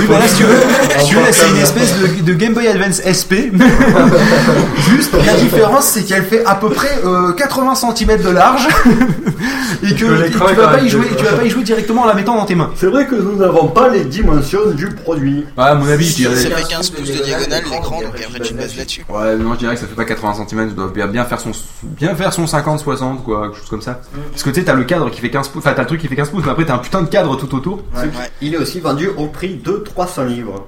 bah 0.09 0.17
là, 0.17 0.27
si 0.27 0.37
tu 0.37 0.43
veux, 0.43 0.55
si 0.97 1.05
tu 1.09 1.15
veux, 1.15 1.21
là, 1.21 1.27
c'est 1.31 1.49
une 1.49 1.57
espèce 1.57 1.93
de, 1.99 2.23
de 2.23 2.33
Game 2.33 2.53
Boy 2.53 2.67
Advance 2.67 2.99
SP. 3.05 3.53
Juste, 4.89 5.13
la 5.23 5.35
différence, 5.35 5.85
c'est 5.85 6.03
qu'elle 6.03 6.23
fait 6.25 6.43
à 6.45 6.55
peu 6.55 6.69
près 6.69 6.89
euh, 7.05 7.31
80 7.33 7.75
cm 7.75 8.23
de 8.23 8.29
large 8.29 8.67
et 9.83 9.93
que, 9.93 10.05
que 10.05 10.05
et 10.05 10.23
l'écran 10.29 10.47
tu 10.49 10.55
vas 10.55 10.67
pas 10.69 10.81
y 10.81 10.89
jouer, 10.89 11.05
tu 11.15 11.23
vas 11.23 11.33
pas 11.33 11.43
y 11.43 11.49
jouer 11.51 11.63
directement 11.63 12.01
en 12.03 12.05
la 12.07 12.15
mettant 12.15 12.35
dans 12.35 12.45
tes 12.45 12.55
mains. 12.55 12.71
C'est 12.75 12.87
vrai 12.87 13.05
que 13.05 13.13
nous 13.13 13.35
n'avons 13.35 13.67
pas 13.67 13.89
les 13.89 14.03
dimensions 14.03 14.71
du 14.73 14.87
produit. 14.87 15.45
Ouais, 15.55 15.63
à 15.63 15.75
mon 15.75 15.87
avis, 15.87 16.07
je 16.07 16.15
dirais. 16.15 16.35
Ça 16.35 16.49
fait 16.49 16.67
15 16.67 16.89
pouces 16.89 17.07
de 17.07 17.23
diagonale 17.23 17.63
l'écran, 17.63 18.01
donc 18.01 18.15
après 18.25 18.39
tu 18.39 18.53
te 18.53 18.57
bases 18.57 18.75
là-dessus. 18.75 19.05
Ouais, 19.09 19.35
non, 19.35 19.53
je 19.53 19.59
dirais 19.59 19.75
que 19.75 19.81
ça 19.81 19.87
fait 19.87 19.95
pas 19.95 20.05
80 20.05 20.45
cm, 20.49 20.69
ça 20.69 20.75
doit 20.75 21.07
bien- 21.07 21.25
faire 21.25 21.39
son, 21.39 21.51
bien 21.83 22.15
faire 22.15 22.33
son 22.33 22.45
50-60, 22.45 23.21
quoi, 23.23 23.43
quelque 23.49 23.59
chose 23.59 23.69
comme 23.69 23.81
ça. 23.81 24.01
Parce 24.31 24.41
que 24.41 24.49
tu 24.49 24.59
sais, 24.59 24.65
t'as 24.65 24.73
le 24.73 24.85
cadre 24.85 25.11
qui 25.11 25.21
fait 25.21 25.29
15 25.29 25.49
pouces, 25.49 25.59
enfin, 25.63 25.73
t'as 25.75 25.83
le 25.83 25.87
truc 25.87 26.01
qui 26.01 26.07
fait 26.07 26.15
15 26.15 26.29
pouces, 26.29 26.43
mais 26.45 26.51
après, 26.51 26.65
t'as 26.65 26.73
un 26.73 26.79
putain 26.79 27.03
de 27.03 27.07
cadre 27.09 27.35
tout 27.37 27.53
autour. 27.55 27.83
Ouais. 27.95 28.09
Il 28.41 28.55
est 28.55 28.57
aussi 28.57 28.70
vendu 28.79 29.07
au 29.07 29.27
prix 29.27 29.55
de 29.55 29.73
300 29.73 30.23
livres. 30.25 30.67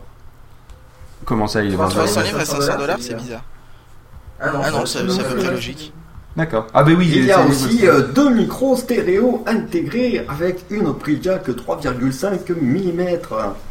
Comment 1.25 1.47
ça, 1.47 1.63
il 1.63 1.73
est 1.73 1.77
vendu 1.77 1.95
300 1.95 2.21
livres 2.21 2.39
à 2.39 2.45
500 2.45 2.77
dollars, 2.77 2.97
c'est 2.99 3.15
bizarre. 3.15 3.43
Ah 4.39 4.71
non, 4.71 4.85
ça 4.85 5.07
ça 5.07 5.23
fait 5.23 5.37
très 5.37 5.51
logique. 5.51 5.93
D'accord. 6.35 6.65
Ah, 6.73 6.81
bah 6.81 6.91
oui, 6.97 7.07
Il 7.13 7.25
y 7.25 7.31
a 7.31 7.43
c'est- 7.43 7.67
aussi 7.67 7.87
euh, 7.87 8.01
deux 8.15 8.31
micros 8.31 8.75
stéréo 8.75 9.43
intégrés 9.45 10.25
avec 10.27 10.65
une 10.71 10.91
prise 10.95 11.19
jack 11.21 11.47
3,5 11.47 12.49
mm. 12.59 13.19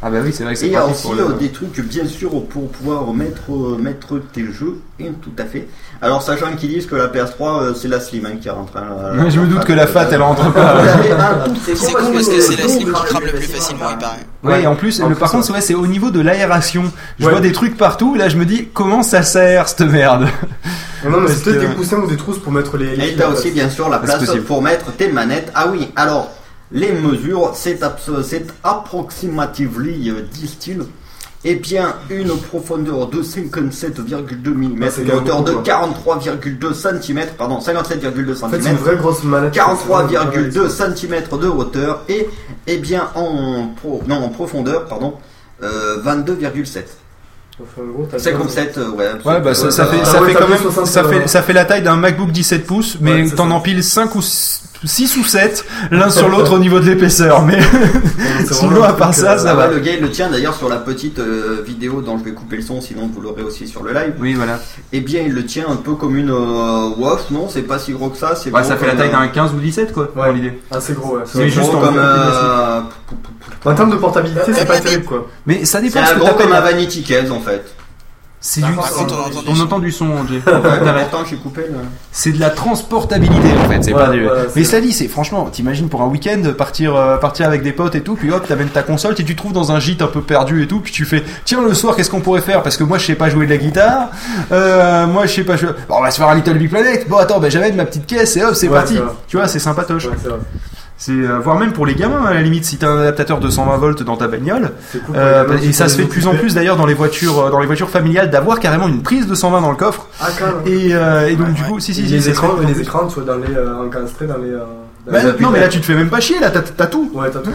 Ah, 0.01 0.09
bah 0.09 0.17
oui, 0.23 0.31
c'est 0.31 0.45
vrai 0.45 0.53
que 0.53 0.59
Et 0.59 0.61
c'est 0.61 0.67
il 0.67 0.71
y 0.71 0.75
a 0.77 0.85
aussi 0.85 1.01
pour 1.01 1.13
le- 1.15 1.23
euh, 1.23 1.33
des 1.37 1.49
trucs 1.49 1.77
bien 1.81 2.05
sûr 2.05 2.29
pour 2.45 2.69
pouvoir 2.69 3.13
mettre, 3.13 3.51
euh, 3.51 3.77
mettre 3.77 4.17
tes 4.31 4.45
jeux, 4.45 4.77
et 4.97 5.09
tout 5.21 5.33
à 5.37 5.43
fait. 5.43 5.67
Alors 6.01 6.21
sachant 6.21 6.55
qu'ils 6.55 6.69
disent 6.69 6.85
que 6.85 6.95
la 6.95 7.07
PS3 7.09 7.63
euh, 7.63 7.73
c'est 7.73 7.89
la 7.89 7.99
Slim 7.99 8.25
hein, 8.27 8.37
qui 8.41 8.49
rentre. 8.49 8.77
hein, 8.77 9.29
je 9.29 9.39
me 9.41 9.47
doute 9.47 9.65
que 9.65 9.73
la 9.73 9.85
fat, 9.85 10.07
elle 10.09 10.21
rentre 10.21 10.53
pas. 10.53 10.77
C'est 11.65 11.91
con 11.91 12.11
parce 12.13 12.27
que 12.29 12.39
c'est 12.39 12.61
la 12.61 12.67
slim 12.69 12.87
qui 12.87 12.93
crame 12.93 13.23
le 13.25 13.31
plus 13.31 13.41
facilement, 13.47 13.85
il 13.91 13.97
paraît. 13.97 14.19
Ouais, 14.43 14.63
et 14.63 14.67
en 14.67 14.75
plus, 14.75 15.01
En 15.01 15.09
le, 15.09 15.15
plus, 15.15 15.19
par 15.19 15.31
contre, 15.31 15.49
ouais. 15.49 15.55
ouais, 15.55 15.61
c'est 15.61 15.73
au 15.75 15.87
niveau 15.87 16.11
de 16.11 16.19
l'aération. 16.21 16.83
Je 17.19 17.25
Ouais. 17.25 17.31
vois 17.31 17.41
des 17.41 17.51
trucs 17.51 17.75
partout, 17.77 18.15
et 18.15 18.19
là, 18.19 18.29
je 18.29 18.37
me 18.37 18.45
dis, 18.45 18.67
comment 18.73 19.03
ça 19.03 19.21
sert, 19.23 19.67
cette 19.69 19.81
merde? 19.81 20.27
Non, 21.03 21.19
mais 21.19 21.27
Parce 21.27 21.33
c'est 21.39 21.43
peut-être 21.45 21.61
que- 21.61 21.67
des 21.67 21.75
coussins 21.75 21.97
ou 21.97 22.07
des 22.07 22.17
trousses 22.17 22.39
pour 22.39 22.51
mettre 22.51 22.77
les. 22.77 22.95
les 22.95 23.09
Et 23.09 23.15
t'as 23.15 23.29
aussi 23.29 23.51
bien 23.51 23.69
sûr 23.69 23.89
la 23.89 23.99
place 23.99 24.23
pour 24.47 24.61
mettre 24.61 24.91
tes 24.93 25.09
manettes. 25.09 25.51
Ah 25.55 25.67
oui, 25.71 25.89
alors 25.95 26.31
les 26.71 26.91
mesures, 26.91 27.51
c'est 27.55 27.79
approximatively 28.63 30.09
euh, 30.09 30.21
disent-ils. 30.31 30.83
Eh 31.45 31.55
bien, 31.55 31.95
une 32.09 32.29
profondeur 32.37 33.07
de 33.07 33.21
57,2 33.21 34.53
mm, 34.53 34.81
Ah, 34.81 35.01
une 35.01 35.11
hauteur 35.11 35.43
de 35.43 35.51
beaucoup, 35.51 35.63
43,2 35.65 36.73
cm, 36.73 37.19
pardon, 37.37 37.59
57,2 37.59 38.43
En 38.43 38.47
fait, 38.47 38.61
c'est 38.61 38.69
une 38.69 38.77
cm, 38.77 38.77
vraie 38.77 38.95
grosse 38.95 39.23
manette. 39.25 39.53
43,2 39.53 40.69
cm 40.69 41.21
de 41.41 41.47
hauteur 41.49 42.03
et, 42.07 42.29
eh 42.67 42.77
bien, 42.77 43.09
en, 43.15 43.67
pro- 43.75 44.01
non, 44.07 44.23
en 44.23 44.29
profondeur, 44.29 44.85
pardon, 44.85 45.15
euh, 45.63 45.97
22,7. 46.01 46.83
C'est 48.17 48.33
comme 48.33 48.49
7, 48.49 48.77
euh, 48.77 48.89
ouais. 48.91 49.11
Ouais, 49.23 49.39
bah 49.39 49.53
ça, 49.53 49.69
ça 49.69 49.85
fait, 49.85 50.03
ça 50.05 50.21
fait 50.21 50.33
quand 50.33 50.47
même, 50.47 50.59
60, 50.59 50.87
ça 50.87 51.01
euh, 51.01 51.09
fait, 51.09 51.27
ça 51.27 51.43
fait 51.43 51.53
la 51.53 51.65
taille 51.65 51.83
d'un 51.83 51.97
MacBook 51.97 52.31
17 52.31 52.65
pouces, 52.65 52.97
mais 52.99 53.23
Ouais, 53.23 53.29
t'en 53.29 53.51
empiles 53.51 53.83
5 53.83 54.15
ou 54.15 54.21
6 54.85 55.17
ou 55.17 55.23
7 55.23 55.65
l'un 55.91 56.09
sur 56.09 56.29
l'autre 56.29 56.53
au 56.53 56.59
niveau 56.59 56.79
de 56.79 56.85
l'épaisseur, 56.85 57.43
mais 57.43 57.59
sinon 58.51 58.83
à 58.83 58.93
part 58.93 59.13
ça, 59.13 59.37
ça 59.37 59.49
Ah 59.51 59.55
va. 59.55 59.67
ouais, 59.67 59.73
Le 59.75 59.79
gars 59.79 59.91
il 59.93 60.01
le 60.01 60.09
tient 60.09 60.29
d'ailleurs 60.29 60.55
sur 60.55 60.69
la 60.69 60.77
petite 60.77 61.19
euh, 61.19 61.63
vidéo 61.65 62.01
dont 62.01 62.17
je 62.17 62.23
vais 62.23 62.31
couper 62.31 62.57
le 62.57 62.61
son, 62.61 62.81
sinon 62.81 63.09
vous 63.13 63.21
l'aurez 63.21 63.43
aussi 63.43 63.67
sur 63.67 63.83
le 63.83 63.93
live. 63.93 64.13
Oui, 64.19 64.33
voilà. 64.33 64.59
Et 64.91 65.01
bien 65.01 65.21
il 65.25 65.33
le 65.33 65.45
tient 65.45 65.65
un 65.69 65.75
peu 65.77 65.93
comme 65.93 66.15
une 66.17 66.31
euh, 66.31 66.89
WAF, 66.97 67.31
non? 67.31 67.47
C'est 67.49 67.61
pas 67.63 67.79
si 67.79 67.91
gros 67.93 68.09
que 68.09 68.17
ça. 68.17 68.35
C'est 68.35 68.51
Ouais, 68.51 68.59
gros 68.61 68.69
ça 68.69 68.77
fait 68.77 68.87
la 68.87 68.95
taille 68.95 69.09
euh, 69.09 69.11
d'un 69.11 69.27
15 69.27 69.51
ou 69.53 69.59
17 69.59 69.93
quoi, 69.93 70.11
dans 70.15 70.31
l'idée. 70.31 70.59
Assez 70.71 70.93
gros, 70.93 71.15
ouais. 71.17 71.23
C'est 71.25 71.49
juste 71.49 71.69
gros 71.69 71.77
en 71.77 71.81
comme. 71.81 71.95
euh, 71.97 72.79
En 73.65 73.75
termes 73.75 73.91
de 73.91 73.95
portabilité, 73.97 74.53
c'est 74.53 74.65
pas 74.65 74.79
terrible 74.81 75.05
quoi. 75.05 75.27
Mais 75.45 75.65
ça 75.65 75.79
C'est 75.79 75.85
dépend 75.87 76.01
un 76.01 76.05
ce 76.07 76.13
que 76.15 76.19
gros 76.19 76.33
comme 76.35 76.51
un 76.53 76.61
Vanity 76.61 77.03
Case 77.03 77.31
en 77.31 77.39
fait. 77.39 77.63
C'est 78.45 78.59
du, 78.59 78.67
on 79.47 79.59
entend 79.61 79.79
du 79.79 79.89
son, 79.89 80.27
Jay. 80.27 80.41
J'ai 81.29 81.37
coupé. 81.37 81.61
C'est 82.11 82.33
de 82.33 82.39
la 82.41 82.49
transportabilité 82.49 83.47
en 83.57 83.69
fait, 83.69 83.81
c'est 83.81 83.93
pas 83.93 84.09
du... 84.09 84.27
Mais 84.57 84.65
cela 84.65 84.81
dit, 84.81 84.91
c'est 84.91 85.07
franchement, 85.07 85.45
t'imagines 85.49 85.87
pour 85.87 86.01
un 86.01 86.07
week-end 86.07 86.41
partir 86.57 86.93
euh, 86.93 87.15
partir 87.15 87.47
avec 87.47 87.63
des 87.63 87.71
potes 87.71 87.95
et 87.95 88.01
tout, 88.01 88.15
puis 88.15 88.31
hop, 88.31 88.45
t'amènes 88.45 88.67
ta 88.67 88.83
console, 88.83 89.13
et 89.13 89.23
tu 89.23 89.23
te 89.23 89.37
trouves 89.37 89.53
dans 89.53 89.71
un 89.71 89.79
gîte 89.79 90.01
un 90.01 90.07
peu 90.07 90.21
perdu 90.21 90.61
et 90.61 90.67
tout, 90.67 90.81
puis 90.81 90.91
tu 90.91 91.05
fais 91.05 91.23
tiens 91.45 91.61
le 91.61 91.73
soir 91.73 91.95
qu'est-ce 91.95 92.09
qu'on 92.09 92.19
pourrait 92.19 92.41
faire? 92.41 92.63
Parce 92.63 92.75
que 92.75 92.83
moi 92.83 92.97
je 92.97 93.05
sais 93.05 93.15
pas 93.15 93.29
jouer 93.29 93.45
de 93.45 93.51
la 93.51 93.57
guitare, 93.57 94.09
euh, 94.51 95.07
moi 95.07 95.25
je 95.25 95.35
sais 95.35 95.45
pas 95.45 95.55
jouer. 95.55 95.69
Bon, 95.87 95.95
on 95.99 96.01
va 96.03 96.11
se 96.11 96.17
faire 96.17 96.27
un 96.27 96.35
Little 96.35 96.57
Big 96.57 96.69
Planet. 96.69 97.07
Bon 97.07 97.17
attends, 97.19 97.39
ben 97.39 97.49
j'amène 97.49 97.77
ma 97.77 97.85
petite 97.85 98.05
caisse 98.05 98.35
et 98.35 98.43
hop 98.43 98.55
c'est 98.55 98.67
Ouais, 98.67 98.73
parti. 98.73 98.99
Tu 99.29 99.37
vois, 99.37 99.47
c'est 99.47 99.59
sympatoche. 99.59 100.09
C'est 101.05 101.11
euh, 101.11 101.39
voire 101.39 101.57
même 101.59 101.73
pour 101.73 101.85
les 101.85 101.95
gamins 101.95 102.23
à 102.25 102.33
la 102.33 102.41
limite 102.41 102.63
si 102.65 102.77
t'as 102.77 102.87
un 102.87 102.99
adaptateur 103.01 103.39
de 103.39 103.49
120 103.49 103.77
volts 103.77 104.03
dans 104.03 104.15
ta 104.15 104.27
bagnole 104.29 104.71
cool 105.05 105.15
euh, 105.17 105.43
les 105.43 105.49
gamins 105.55 105.61
et 105.69 105.73
ça 105.73 105.89
se 105.89 105.97
fait 105.97 106.03
de 106.03 106.07
plus 106.09 106.27
en 106.27 106.35
plus 106.35 106.53
d'ailleurs 106.55 106.77
dans 106.77 106.85
les 106.85 106.93
voitures 106.93 107.39
euh, 107.39 107.49
dans 107.51 107.59
les 107.59 107.67
voitures 107.67 107.89
familiales 107.89 108.29
d'avoir 108.29 108.59
carrément 108.59 108.87
une 108.87 109.01
prise 109.01 109.27
de 109.27 109.35
120 109.35 109.59
dans 109.61 109.69
le 109.71 109.75
coffre 109.75 110.07
Ah, 110.21 110.27
et, 110.65 110.93
euh, 110.95 111.27
et 111.27 111.35
donc 111.35 111.53
du 111.53 111.63
coup 111.63 111.79
si 111.79 111.93
si, 111.93 112.05
si 112.05 112.13
les 112.13 112.21
se 112.21 112.29
écrans, 112.29 112.53
les 112.65 112.79
écrans, 112.79 113.07
tu 113.07 113.19
vois, 113.19 113.33
dans 113.35 113.39
les 113.45 113.53
euh, 113.53 113.85
encastrés 113.85 114.27
dans 114.27 114.37
les. 114.37 114.51
euh, 114.51 114.59
Bah, 115.11 115.19
les 115.23 115.43
non 115.43 115.49
mais 115.51 115.59
là 115.59 115.67
tu 115.67 115.81
te 115.81 115.85
fais 115.85 115.95
même 115.95 116.09
pas 116.09 116.21
chier 116.21 116.39
là 116.39 116.49
t'as 116.49 116.61
t'as 116.61 116.85
tout 116.87 117.11
Ouais, 117.13 117.29
t'as 117.29 117.39
tout. 117.39 117.51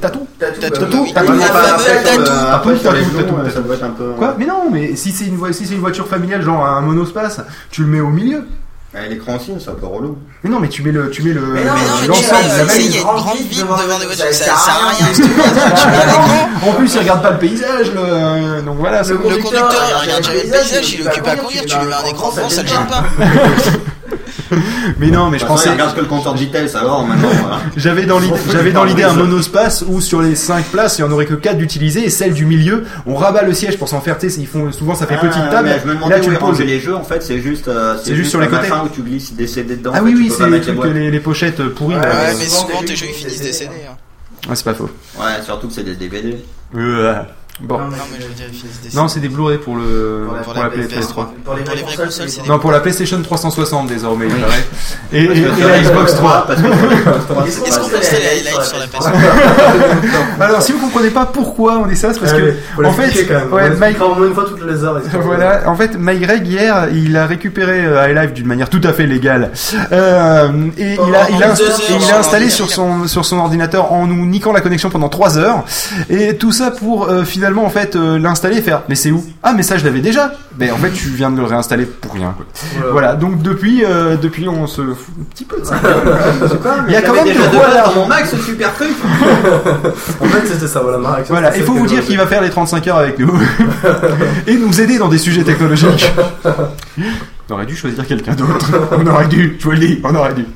t'as 0.00 0.08
tout 0.10 0.26
T'as 0.38 0.46
tout, 0.50 0.60
t'as 0.60 0.70
tout, 0.70 0.84
tout, 0.86 1.06
t'as 1.14 1.20
t'as 1.22 1.26
tout. 1.26 1.32
les 1.32 1.40
ouais. 4.04 4.14
Quoi 4.16 4.34
Mais 4.38 4.44
non, 4.46 4.70
mais 4.70 4.94
si 4.96 5.10
c'est 5.12 5.24
une, 5.26 5.36
vo- 5.36 5.50
si 5.52 5.64
c'est 5.66 5.74
une 5.74 5.80
voiture 5.80 6.06
familiale, 6.06 6.42
genre 6.42 6.66
un 6.66 6.80
monospace, 6.82 7.40
tu 7.70 7.82
le 7.82 7.88
mets 7.88 8.00
au 8.00 8.08
milieu. 8.10 8.44
Ouais, 8.96 9.08
L'écran 9.10 9.36
aussi, 9.36 9.52
c'est 9.58 9.68
un 9.68 9.74
peu 9.74 9.86
relou. 9.86 10.16
Mais 10.42 10.48
non, 10.48 10.58
mais 10.58 10.68
tu 10.68 10.82
mets 10.82 10.90
le, 10.92 11.10
tu 11.10 11.22
mets 11.22 11.32
le, 11.34 11.40
Mais 11.42 11.64
non, 11.64 11.72
mais 11.74 12.02
tu 12.02 12.08
l'ensemble 12.08 12.48
la 12.48 12.64
tu 12.74 12.80
il 12.80 12.90
y 12.94 12.96
a 12.96 13.00
une 13.00 13.04
grande 13.04 13.36
ville 13.38 13.58
devant 13.60 13.98
des 13.98 14.06
voitures, 14.06 14.24
ça 14.24 14.32
sert 14.32 14.54
à 14.54 14.88
rien. 14.88 15.06
ce 15.12 15.20
truc. 15.20 16.66
En 16.66 16.72
plus, 16.72 16.94
il 16.94 16.98
regarde 17.00 17.22
pas 17.22 17.30
le 17.32 17.38
paysage, 17.38 17.92
le... 17.94 18.62
donc 18.62 18.76
voilà. 18.78 19.04
c'est 19.04 19.12
Le 19.12 19.18
bon. 19.18 19.28
conducteur, 19.28 19.82
il 19.90 20.02
regarde 20.02 20.24
jamais 20.24 20.42
le 20.44 20.50
paysage, 20.50 20.92
il 20.94 21.00
est 21.02 21.06
occupé 21.08 21.30
à 21.30 21.36
conduire, 21.36 21.64
tu 21.66 21.76
lui 21.78 21.86
mets 21.86 21.94
un 21.94 22.04
écran 22.10 22.30
devant, 22.30 22.48
ça 22.48 22.62
le 22.62 22.68
gêne 22.68 22.86
pas. 22.88 23.04
Mais 24.98 25.08
non, 25.08 25.28
mais 25.30 25.38
je 25.38 25.42
façon, 25.44 25.54
pensais. 25.54 25.70
regarde 25.70 25.94
que 25.94 26.00
le 26.00 26.06
compteur 26.06 26.32
de 26.34 26.38
vitesse 26.38 26.74
alors 26.74 27.06
maintenant. 27.06 27.28
voilà. 27.40 27.60
J'avais 27.76 28.06
dans 28.06 28.18
l'idée, 28.18 28.34
j'avais 28.50 28.72
dans 28.72 28.84
l'idée 28.84 29.02
un 29.02 29.12
monospace 29.12 29.84
où 29.86 30.00
sur 30.00 30.22
les 30.22 30.34
5 30.34 30.64
places, 30.66 30.98
il 30.98 31.02
y 31.02 31.04
en 31.04 31.12
aurait 31.12 31.26
que 31.26 31.34
4 31.34 31.58
d'utilisées 31.58 32.04
et 32.04 32.10
celle 32.10 32.32
du 32.32 32.46
milieu, 32.46 32.84
on 33.06 33.14
rabat 33.14 33.42
le 33.42 33.52
siège 33.52 33.78
pour 33.78 33.88
s'en 33.88 34.00
faire, 34.00 34.16
ils 34.22 34.46
font, 34.46 34.72
souvent 34.72 34.94
ça 34.94 35.06
fait 35.06 35.16
Ah, 35.20 35.26
petite 35.26 35.50
table. 35.50 35.68
mais 35.68 35.80
je 35.80 35.86
me 35.86 35.92
et 35.92 35.96
demandais 35.96 36.14
là 36.18 36.20
tu 36.20 36.30
poses. 36.32 36.60
les 36.60 36.80
jeux 36.80 36.94
en 36.96 37.02
fait, 37.02 37.22
c'est 37.22 37.40
juste, 37.40 37.68
euh, 37.68 37.96
C'est 38.02 38.14
juste 38.14 38.30
sur 38.30 38.40
les 38.40 38.48
côtés. 38.48 38.68
où 38.70 38.88
tu 38.88 39.02
glisses 39.02 39.34
des 39.34 39.46
CD 39.46 39.76
dedans. 39.76 39.92
Ah 39.94 40.00
oui, 40.02 40.14
oui, 40.16 40.32
c'est 40.36 40.48
les 40.48 40.60
trucs, 40.60 40.82
les, 40.84 41.20
pochettes 41.20 41.62
pourries. 41.68 41.96
Ouais, 41.96 42.34
mais 42.38 42.44
souvent 42.46 42.82
tes 42.82 42.96
jeux 42.96 43.06
ils 43.08 43.14
finissent 43.14 43.42
des 43.42 43.52
CD. 43.52 43.70
Ouais, 44.48 44.54
c'est 44.54 44.64
pas 44.64 44.74
faux. 44.74 44.90
Ouais, 45.18 45.42
surtout 45.44 45.68
que 45.68 45.74
c'est 45.74 45.84
des 45.84 45.96
DVD. 45.96 46.36
Bon. 47.60 47.78
Non, 47.78 47.86
mais 48.12 48.18
je 48.20 48.26
veux 48.26 48.34
dire, 48.34 48.46
ils 48.52 48.54
finissent 48.54 48.82
des 48.82 48.90
CD. 48.90 48.96
Non, 49.00 49.08
c'est 49.08 49.20
des 49.20 49.28
Blu-ray 49.30 49.56
pour 49.56 49.76
le 49.76 50.24
Pour 50.26 50.34
la- 50.34 50.42
pour 50.42 50.52
pour 50.52 50.62
la 50.62 50.68
la 50.68 50.84
PS3. 50.84 51.26
Pour 51.42 51.54
les 51.54 51.62
vraies 51.62 51.82
consoles, 51.94 52.28
c'est 52.28 52.46
Non, 52.46 52.58
pour 52.58 52.70
la 52.70 52.80
PlayStation 52.80 53.20
360 53.22 53.88
désormais, 53.88 54.26
il 54.28 54.34
paraît. 54.36 54.64
Et, 55.12 55.26
la 55.26 55.34
la 55.34 55.78
Xbox 55.80 56.12
Xbox 56.12 56.14
3. 56.16 56.46
parce 56.46 56.60
que 56.60 56.66
sur 56.66 56.76
la 56.76 56.96
Xbox 56.96 57.26
3, 57.28 57.46
Est-ce 57.46 57.78
qu'on 57.78 57.88
peut 57.88 57.96
installer 57.96 58.40
lives 58.44 58.62
sur 58.62 58.78
la 58.78 58.86
PS3 58.86 59.12
Alors, 60.40 60.62
si 60.62 60.72
vous 60.72 60.80
comprenez 60.80 61.08
pas 61.10 61.24
pourquoi 61.24 61.78
on 61.78 61.86
dit 61.86 61.96
ça, 61.96 62.12
c'est 62.12 62.20
parce 62.20 62.32
Ah 62.34 62.38
que, 62.38 62.84
en 62.84 62.92
fait, 62.92 63.30
ouais, 63.50 63.70
Mike, 63.70 63.96
une 64.00 64.34
fois 64.34 64.44
toutes 64.44 64.66
les 64.66 64.84
heures. 64.84 65.00
voilà, 65.22 65.62
en 65.66 65.76
fait, 65.76 65.96
MyGreg 65.98 66.46
hier, 66.46 66.88
il 66.92 67.16
a 67.16 67.26
récupéré 67.26 67.86
euh, 67.86 68.10
iLive 68.10 68.34
d'une 68.34 68.46
manière 68.46 68.68
tout 68.68 68.80
à 68.84 68.92
fait 68.92 69.06
légale, 69.06 69.52
euh, 69.92 70.48
et 70.76 70.94
il 70.94 71.14
a, 71.14 72.18
installé 72.18 72.50
sur 72.50 72.70
son 72.70 73.06
sur 73.06 73.24
son 73.24 73.38
ordinateur 73.38 73.92
en 73.92 74.06
nous 74.06 74.26
niquant 74.26 74.52
la 74.52 74.60
connexion 74.60 74.90
pendant 74.90 75.08
3 75.08 75.38
heures, 75.38 75.64
et 76.10 76.36
tout 76.36 76.52
ça 76.52 76.70
pour 76.70 77.08
euh, 77.08 77.24
finalement 77.46 77.64
en 77.64 77.70
fait 77.70 77.94
euh, 77.94 78.18
l'installer 78.18 78.58
et 78.58 78.62
faire. 78.62 78.82
Mais 78.88 78.96
c'est 78.96 79.12
où? 79.12 79.24
Ah, 79.42 79.52
mais 79.52 79.62
ça 79.62 79.78
je 79.78 79.84
l'avais 79.84 80.00
déjà. 80.00 80.32
Mais 80.58 80.72
en 80.72 80.76
fait, 80.76 80.90
tu 80.90 81.08
viens 81.10 81.30
de 81.30 81.36
le 81.36 81.44
réinstaller 81.44 81.86
pour 81.86 82.12
rien. 82.14 82.34
Quoi. 82.36 82.44
Voilà. 82.72 82.90
Voilà. 82.92 83.14
Donc 83.14 83.40
depuis, 83.40 83.84
euh, 83.84 84.16
depuis, 84.16 84.48
on 84.48 84.66
se 84.66 84.82
fout 84.82 85.14
un 85.20 85.24
petit 85.24 85.44
peu 85.44 85.60
de 85.60 85.64
ça. 85.64 85.76
Il 86.88 86.92
y 86.92 86.96
a 86.96 87.02
quand 87.02 87.12
même 87.12 87.24
déjà 87.24 87.46
de 87.46 87.52
de 87.52 87.56
quoi 87.56 87.66
base 87.66 87.74
là. 87.74 87.84
dans 87.84 87.94
mon 88.00 88.06
Mac, 88.08 88.26
ce 88.26 88.36
super 88.38 88.74
truc. 88.74 88.90
En 90.20 90.24
fait, 90.26 90.46
c'était 90.46 90.66
ça, 90.66 90.80
voilà, 90.80 90.98
ma 90.98 91.12
réaction. 91.12 91.34
Voilà, 91.34 91.56
il 91.56 91.62
faut 91.62 91.72
vous 91.72 91.86
dire 91.86 92.04
qu'il 92.04 92.16
va 92.16 92.26
faire 92.26 92.42
les 92.42 92.50
35 92.50 92.86
heures 92.88 92.96
avec 92.96 93.18
nous 93.18 93.32
et 94.46 94.54
nous 94.56 94.80
aider 94.80 94.98
dans 94.98 95.08
des 95.08 95.18
sujets 95.18 95.44
technologiques. 95.44 96.10
On 97.48 97.54
aurait 97.54 97.66
dû 97.66 97.76
choisir 97.76 98.06
quelqu'un 98.06 98.34
d'autre. 98.34 98.72
On 98.92 99.06
aurait 99.06 99.28
dû, 99.28 99.56
je 99.58 99.64
vous 99.64 99.70
le 99.70 99.78
dis, 99.78 100.00
on 100.02 100.14
aurait 100.14 100.34
dû. 100.34 100.46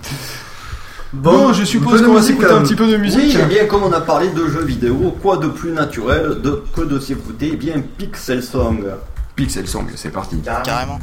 Bon, 1.13 1.53
je 1.53 1.65
suppose 1.65 2.03
qu'on 2.03 2.15
va 2.15 2.23
s'écouter 2.23 2.53
un 2.53 2.63
petit 2.63 2.77
peu 2.77 2.87
de 2.87 2.97
musique. 2.97 3.21
Oui, 3.21 3.39
eh 3.43 3.47
bien 3.47 3.67
comme 3.67 3.83
on 3.83 3.93
a 3.93 4.01
parlé 4.01 4.29
de 4.29 4.47
jeux 4.47 4.65
vidéo, 4.65 5.17
quoi 5.21 5.39
de 5.39 5.49
plus 5.49 5.73
naturel 5.73 6.41
de, 6.41 6.63
que 6.75 6.83
de 6.83 7.01
s'écouter 7.01 7.51
eh 7.53 7.57
bien 7.57 7.83
Pixel 7.99 8.43
Song. 8.43 8.85
Pixel 9.35 9.67
Song, 9.67 9.87
c'est 9.97 10.11
parti. 10.11 10.37
Carrément. 10.39 11.01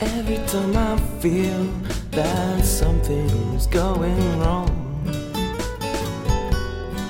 Every 0.00 0.38
time 0.48 0.74
I 0.74 0.96
feel 1.20 1.68
that 2.10 2.64
something's 3.58 3.66
going 3.66 4.40
wrong, 4.40 4.68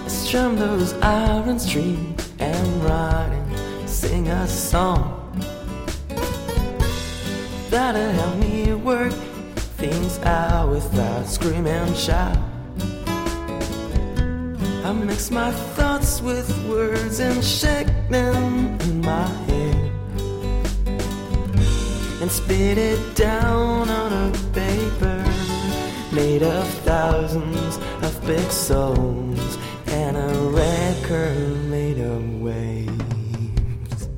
I 0.05 0.09
strum 0.09 0.57
those 0.57 0.93
iron 0.95 1.59
strings 1.59 2.33
and 2.39 2.85
ride 2.85 3.33
and 3.33 3.89
sing 3.89 4.29
a 4.29 4.47
song. 4.47 5.13
That'll 7.71 8.13
help 8.13 8.37
me 8.37 8.75
work 8.75 9.13
things 9.79 10.19
out 10.21 10.71
without 10.71 11.27
screaming 11.27 11.67
and 11.67 11.97
shout. 11.97 12.39
I 14.85 14.93
mix 14.93 15.31
my 15.31 15.51
thoughts 15.51 16.23
with 16.23 16.49
words 16.69 17.19
and 17.19 17.43
shake 17.45 17.89
them 18.09 18.79
in 18.83 19.01
my 19.01 19.27
head 19.49 19.93
and 22.23 22.31
spit 22.31 22.79
it 22.79 23.17
down 23.17 23.89
on 23.89 24.13
a 24.13 24.33
paper 24.53 24.66
made 26.17 26.43
of 26.43 26.67
thousands 26.79 27.77
of 27.77 28.13
pixels 28.23 29.59
and 29.89 30.17
a 30.17 30.33
record 30.49 31.37
made 31.69 31.99
of 31.99 32.41
waves. 32.41 34.09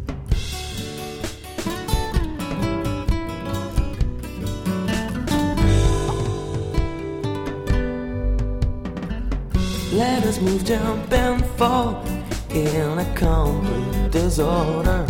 Let 9.93 10.25
us 10.25 10.41
move, 10.41 10.65
jump, 10.65 11.12
and 11.12 11.44
fall 11.59 12.01
in 12.51 12.99
a 13.01 13.15
complete 13.17 14.12
disorder 14.12 15.05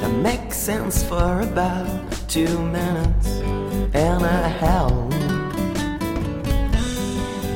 that 0.00 0.12
makes 0.22 0.56
sense 0.56 1.02
for 1.02 1.42
about 1.42 1.86
two 2.26 2.58
minutes 2.58 3.59
and 3.94 4.22
a 4.22 4.48
half. 4.48 5.10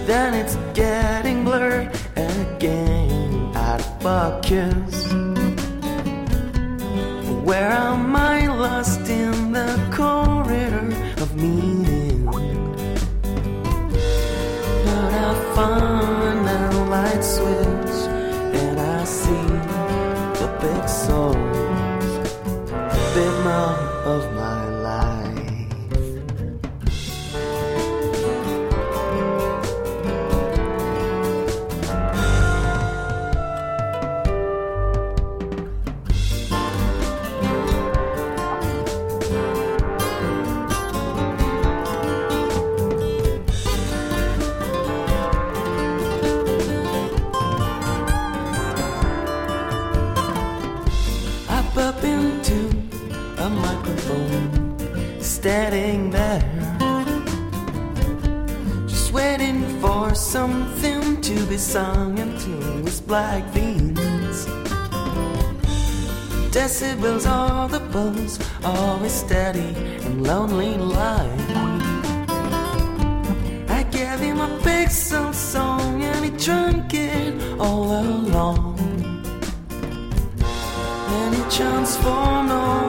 Then 0.07 0.35
it's 0.35 0.57
getting 0.75 1.45
blurred 1.45 1.91
and 2.17 2.57
again 2.57 3.53
out 3.57 3.81
of 3.81 4.03
focus. 4.03 5.13
Where 7.45 7.71
am 7.71 8.17
I 8.17 8.47
lost 8.47 9.09
in 9.09 9.53
the 9.53 9.79
corridor 9.95 10.93
of 11.23 11.35
meaning? 11.37 12.27
But 14.85 15.13
I 15.13 15.53
find 15.55 16.34
standing 55.44 56.08
there, 56.08 56.40
just 58.86 59.12
waiting 59.12 59.60
for 59.78 60.14
something 60.14 61.20
to 61.20 61.34
be 61.44 61.58
sung 61.58 62.16
into 62.16 62.52
his 62.82 62.98
black 63.02 63.44
veins. 63.52 64.47
Decibels 66.50 67.26
are 67.26 67.68
the 67.68 67.81
buzz, 67.92 68.39
always 68.64 69.12
steady 69.12 69.74
and 70.06 70.26
lonely 70.26 70.78
life. 70.78 71.50
I 73.68 73.82
gave 73.90 74.20
him 74.20 74.40
a 74.40 74.89
soul 74.89 75.34
song 75.34 76.02
and 76.02 76.24
he 76.24 76.31
drank 76.42 76.94
it 76.94 77.60
all 77.60 78.00
along. 78.00 78.78
And 80.40 81.34
he 81.34 81.42
transformed 81.50 82.50
all 82.50 82.84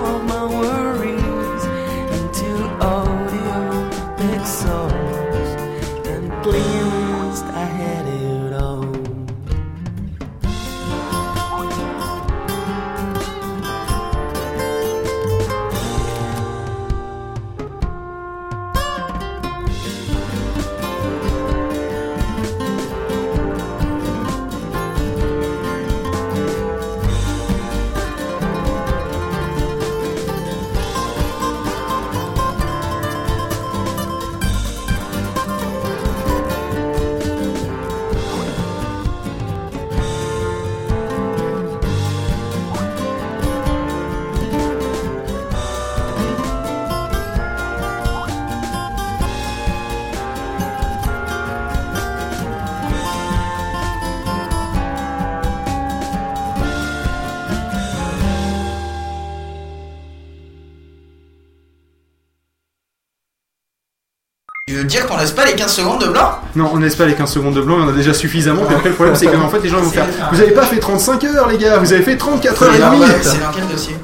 laisse 65.25 65.33
pas 65.33 65.45
les 65.45 65.53
15 65.53 65.73
secondes 65.73 66.01
de 66.01 66.07
blanc 66.07 66.39
Non, 66.55 66.69
on 66.71 66.77
laisse 66.77 66.95
pas 66.95 67.05
les 67.05 67.15
15 67.15 67.31
secondes 67.31 67.55
de 67.55 67.61
blanc, 67.61 67.77
il 67.79 67.81
y 67.81 67.85
en 67.85 67.89
a 67.89 67.93
déjà 67.93 68.13
suffisamment. 68.13 68.63
Puis 68.65 68.75
après, 68.75 68.89
le 68.89 68.95
problème, 68.95 69.15
c'est 69.15 69.25
qu'en 69.25 69.49
fait, 69.49 69.59
les 69.59 69.69
gens 69.69 69.79
vont 69.79 69.89
faire 69.89 70.05
Vous 70.31 70.39
avez 70.39 70.51
pas 70.51 70.65
fait 70.65 70.77
35 70.77 71.23
heures, 71.23 71.49
les 71.49 71.57
gars, 71.57 71.77
vous 71.77 71.91
avez 71.91 72.03
fait 72.03 72.15
34 72.15 72.63
heures 72.63 72.75
et 72.75 72.77
demie. 72.77 73.05
c'est 73.23 73.39
dans 73.39 73.51
quel 73.55 73.67
dossier 73.67 73.95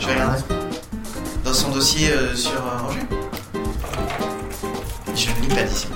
Je 0.00 0.06
vais 0.06 0.12
regarder. 0.14 0.38
Dans 1.44 1.52
son 1.52 1.70
dossier 1.70 2.10
euh, 2.12 2.34
sur 2.36 2.52
euh, 2.52 2.86
Roger 2.86 3.00
Je 5.16 5.26
ne 5.30 5.48
lis 5.48 5.54
pas 5.54 5.62
d'ici. 5.64 5.88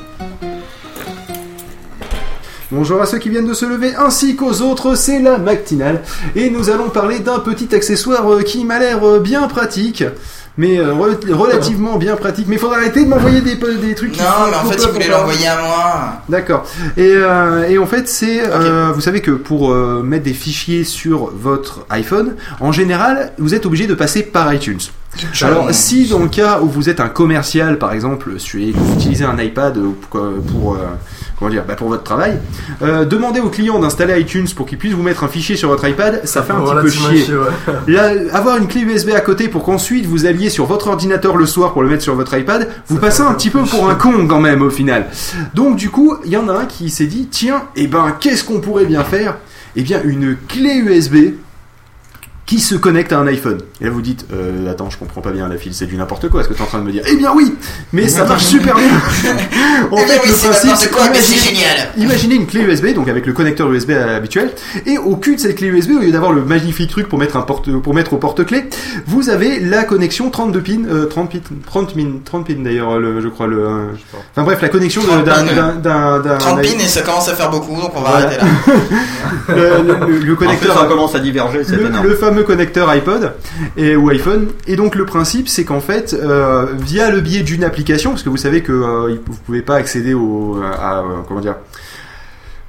Bonjour 2.73 3.01
à 3.01 3.07
ceux 3.07 3.19
qui 3.19 3.28
viennent 3.28 3.47
de 3.47 3.55
se 3.55 3.65
lever 3.65 3.95
ainsi 3.95 4.35
qu'aux 4.35 4.61
autres, 4.61 4.97
c'est 4.97 5.20
la 5.20 5.39
matinale 5.39 6.03
et 6.35 6.51
nous 6.51 6.69
allons 6.69 6.91
parler 6.91 7.20
d'un 7.20 7.39
petit 7.39 7.73
accessoire 7.73 8.28
euh, 8.33 8.43
qui 8.43 8.65
m'a 8.65 8.81
l'air 8.81 9.05
euh, 9.07 9.20
bien 9.20 9.47
pratique. 9.47 10.03
Mais 10.59 10.78
euh, 10.78 10.93
rel- 10.94 11.18
relativement 11.35 11.97
bien 11.99 12.17
pratique. 12.17 12.47
Mais 12.49 12.57
il 12.57 12.59
faudra 12.59 12.78
arrêter 12.78 13.05
de 13.05 13.09
m'envoyer 13.09 13.41
des, 13.43 13.57
des 13.57 13.94
trucs. 13.94 14.12
qui 14.12 14.20
Non, 14.23 14.26
mais 14.51 14.57
en 14.57 14.65
fait, 14.70 14.78
voulait 14.78 15.05
pour 15.07 15.09
moi. 15.10 15.18
l'envoyer 15.18 15.47
à 15.49 15.57
moi. 15.60 16.12
D'accord. 16.28 16.65
Et, 16.97 17.12
euh, 17.15 17.68
et 17.68 17.78
en 17.78 17.86
fait, 17.86 18.09
c'est, 18.09 18.41
euh, 18.47 18.91
vous 18.94 19.01
savez 19.02 19.20
que 19.20 19.33
pour 19.33 19.75
mettre 19.75 20.25
des 20.25 20.33
fichiers 20.33 20.85
sur 20.85 21.31
votre 21.35 21.85
iPhone, 21.91 22.36
en 22.60 22.73
général, 22.73 23.33
vous 23.39 23.55
êtes 23.55 23.67
obligé 23.67 23.86
de 23.86 23.94
passer 23.94 24.23
par 24.23 24.52
iTunes. 24.55 24.81
Alors, 25.43 25.68
si 25.73 26.09
dans 26.09 26.18
le 26.18 26.28
cas 26.28 26.60
où 26.60 26.67
vous 26.68 26.89
êtes 26.91 27.01
un 27.01 27.09
commercial, 27.09 27.78
par 27.78 27.93
exemple, 27.93 28.31
que 28.73 28.78
vous 28.78 28.94
utilisez 28.94 29.25
un 29.25 29.39
iPad 29.39 29.78
pour, 30.10 30.20
pour, 30.51 30.78
comment 31.39 31.51
dire, 31.51 31.65
bah, 31.67 31.75
pour 31.75 31.89
votre 31.89 32.03
travail, 32.03 32.39
euh, 32.83 33.05
demandez 33.05 33.41
au 33.41 33.49
client 33.49 33.79
d'installer 33.79 34.21
iTunes 34.21 34.47
pour 34.55 34.67
qu'il 34.67 34.79
puisse 34.79 34.93
vous 34.93 35.03
mettre 35.03 35.25
un 35.25 35.29
fichier 35.29 35.57
sur 35.57 35.69
votre 35.69 35.87
iPad, 35.87 36.23
ça 36.25 36.43
fait 36.43 36.53
un 36.53 36.61
petit 36.61 36.83
peu 36.83 36.91
chier. 36.91 37.25
chier, 37.25 37.35
ouais. 37.37 37.75
Là, 37.89 38.11
avoir 38.33 38.57
une 38.57 38.69
clé 38.69 38.83
USB 38.83 39.11
à 39.11 39.21
côté 39.21 39.49
pour 39.49 39.63
qu'ensuite 39.63 40.07
vous 40.07 40.27
alliez 40.27 40.51
sur 40.51 40.67
votre 40.67 40.89
ordinateur 40.89 41.37
le 41.37 41.47
soir 41.47 41.73
pour 41.73 41.83
le 41.83 41.89
mettre 41.89 42.03
sur 42.03 42.15
votre 42.15 42.37
iPad, 42.37 42.69
vous 42.89 42.99
passez 42.99 43.23
un 43.23 43.35
petit 43.35 43.51
peu 43.51 43.63
pour 43.63 43.89
un 43.89 43.95
con 43.95 44.27
quand 44.27 44.41
même 44.41 44.63
au 44.63 44.71
final. 44.71 45.07
Donc 45.55 45.77
du 45.77 45.91
coup, 45.91 46.17
il 46.25 46.31
y 46.31 46.37
en 46.37 46.49
a 46.49 46.53
un 46.53 46.65
qui 46.67 46.91
s'est 46.91 47.07
dit, 47.07 47.29
tiens, 47.31 47.65
eh 47.77 47.87
ben, 47.87 48.17
qu'est-ce 48.19 48.45
qu'on 48.45 48.61
pourrait 48.61 48.87
bien 48.87 49.05
faire? 49.05 49.37
Eh 49.77 49.83
bien, 49.83 50.01
une 50.05 50.37
clé 50.49 50.77
USB 50.77 51.35
qui 52.47 52.60
se 52.60 52.76
connecte 52.76 53.12
à 53.12 53.18
un 53.18 53.26
iPhone. 53.26 53.58
Et 53.81 53.84
là 53.86 53.91
vous 53.91 54.02
dites, 54.02 54.25
euh, 54.33 54.70
attends, 54.70 54.89
je 54.89 54.97
comprends 54.99 55.20
pas 55.20 55.33
bien 55.33 55.49
la 55.49 55.57
file, 55.57 55.75
c'est 55.75 55.86
du 55.86 55.97
n'importe 55.97 56.28
quoi, 56.28 56.41
est-ce 56.41 56.49
que 56.49 56.55
tu 56.55 56.60
es 56.60 56.62
en 56.62 56.68
train 56.68 56.78
de 56.78 56.84
me 56.84 56.92
dire? 56.92 57.02
Eh 57.08 57.16
bien 57.16 57.33
oui, 57.34 57.55
mais 57.92 58.07
ça 58.08 58.25
marche 58.25 58.44
super 58.44 58.76
bien 58.76 58.84
En 59.91 59.97
Eh 59.99 60.05
bien 60.05 60.07
fait, 60.07 60.20
oui, 60.23 60.28
le 60.28 60.34
c'est 60.34 60.49
principe, 60.49 60.70
n'importe 60.70 60.91
quoi, 60.92 61.08
mais 61.10 61.18
c'est 61.20 61.33
imaginez- 61.34 61.57
génial. 61.57 61.76
Imaginez 61.99 62.34
une 62.36 62.47
clé 62.47 62.60
USB, 62.60 62.94
donc 62.94 63.08
avec 63.08 63.26
le 63.26 63.33
connecteur 63.33 63.70
USB 63.73 63.91
habituel, 63.91 64.52
et 64.86 64.97
au 64.97 65.16
cul 65.16 65.34
de 65.36 65.41
cette 65.41 65.57
clé 65.57 65.66
USB, 65.68 65.92
au 65.97 66.00
lieu 66.00 66.12
d'avoir 66.12 66.33
le 66.33 66.44
magnifique 66.44 66.91
truc 66.91 67.08
pour 67.08 67.18
mettre 67.18 67.36
un 67.36 67.42
porte, 67.42 67.70
pour 67.81 67.94
mettre 67.94 68.12
au 68.12 68.16
porte-clés, 68.18 68.66
vous 69.07 69.28
avez 69.28 69.58
la 69.58 69.83
connexion 69.84 70.31
32 70.31 70.60
pins, 70.60 70.73
euh, 70.89 71.07
30 71.07 71.31
pins, 71.33 71.39
30 71.66 71.94
pins, 71.97 72.02
30 72.25 72.47
pins 72.47 72.55
d'ailleurs, 72.62 72.99
le- 73.00 73.20
je 73.20 73.28
crois 73.28 73.49
le. 73.49 73.58
euh, 73.58 73.84
Enfin 74.33 74.44
bref, 74.44 74.60
la 74.62 74.68
connexion 74.68 75.02
de- 75.02 75.07
30 75.08 75.25
d'un, 75.25 75.33
pins. 75.33 75.44
d'un, 75.55 75.73
d'un, 75.75 76.18
d'un- 76.20 76.39
30 76.39 76.62
pins 76.62 76.78
et 76.78 76.86
ça 76.86 77.02
commence 77.02 77.28
à 77.28 77.34
faire 77.34 77.50
beaucoup, 77.50 77.75
donc 77.81 77.91
on 77.97 78.00
va 78.02 78.10
Voilà. 78.10 78.26
arrêter 78.26 78.41
là. 78.41 78.75
le, 79.49 79.55
le- 79.83 80.07
le- 80.12 80.18
le 80.26 80.34
connecteur 80.36 80.70
En 80.70 80.75
plus, 80.75 80.83
ça 80.83 80.86
commence 80.89 81.15
à 81.15 81.18
diverger, 81.18 81.65
c'est 81.65 81.76
le, 81.76 81.86
énorme. 81.86 82.07
le 82.07 82.15
fameux 82.15 82.36
connecteur 82.43 82.89
iPod 82.89 83.33
et, 83.77 83.97
ou 83.97 84.09
iPhone. 84.11 84.49
Et 84.67 84.77
donc 84.77 84.95
le 84.95 85.07
principe 85.07 85.49
c'est 85.49 85.65
qu'en 85.65 85.81
fait 85.81 86.15
euh, 86.15 86.67
via 86.79 87.11
le 87.11 87.21
biais 87.21 87.43
d'une 87.43 87.65
application 87.65 88.11
parce 88.11 88.23
que 88.23 88.29
vous 88.29 88.37
savez 88.37 88.63
que 88.63 88.73
euh, 88.73 89.17
vous 89.27 89.39
pouvez 89.45 89.63
pas 89.63 89.77
accéder 89.77 90.15
au 90.15 90.61
à, 90.63 91.01
euh, 91.01 91.03
comment 91.27 91.41
dire 91.41 91.57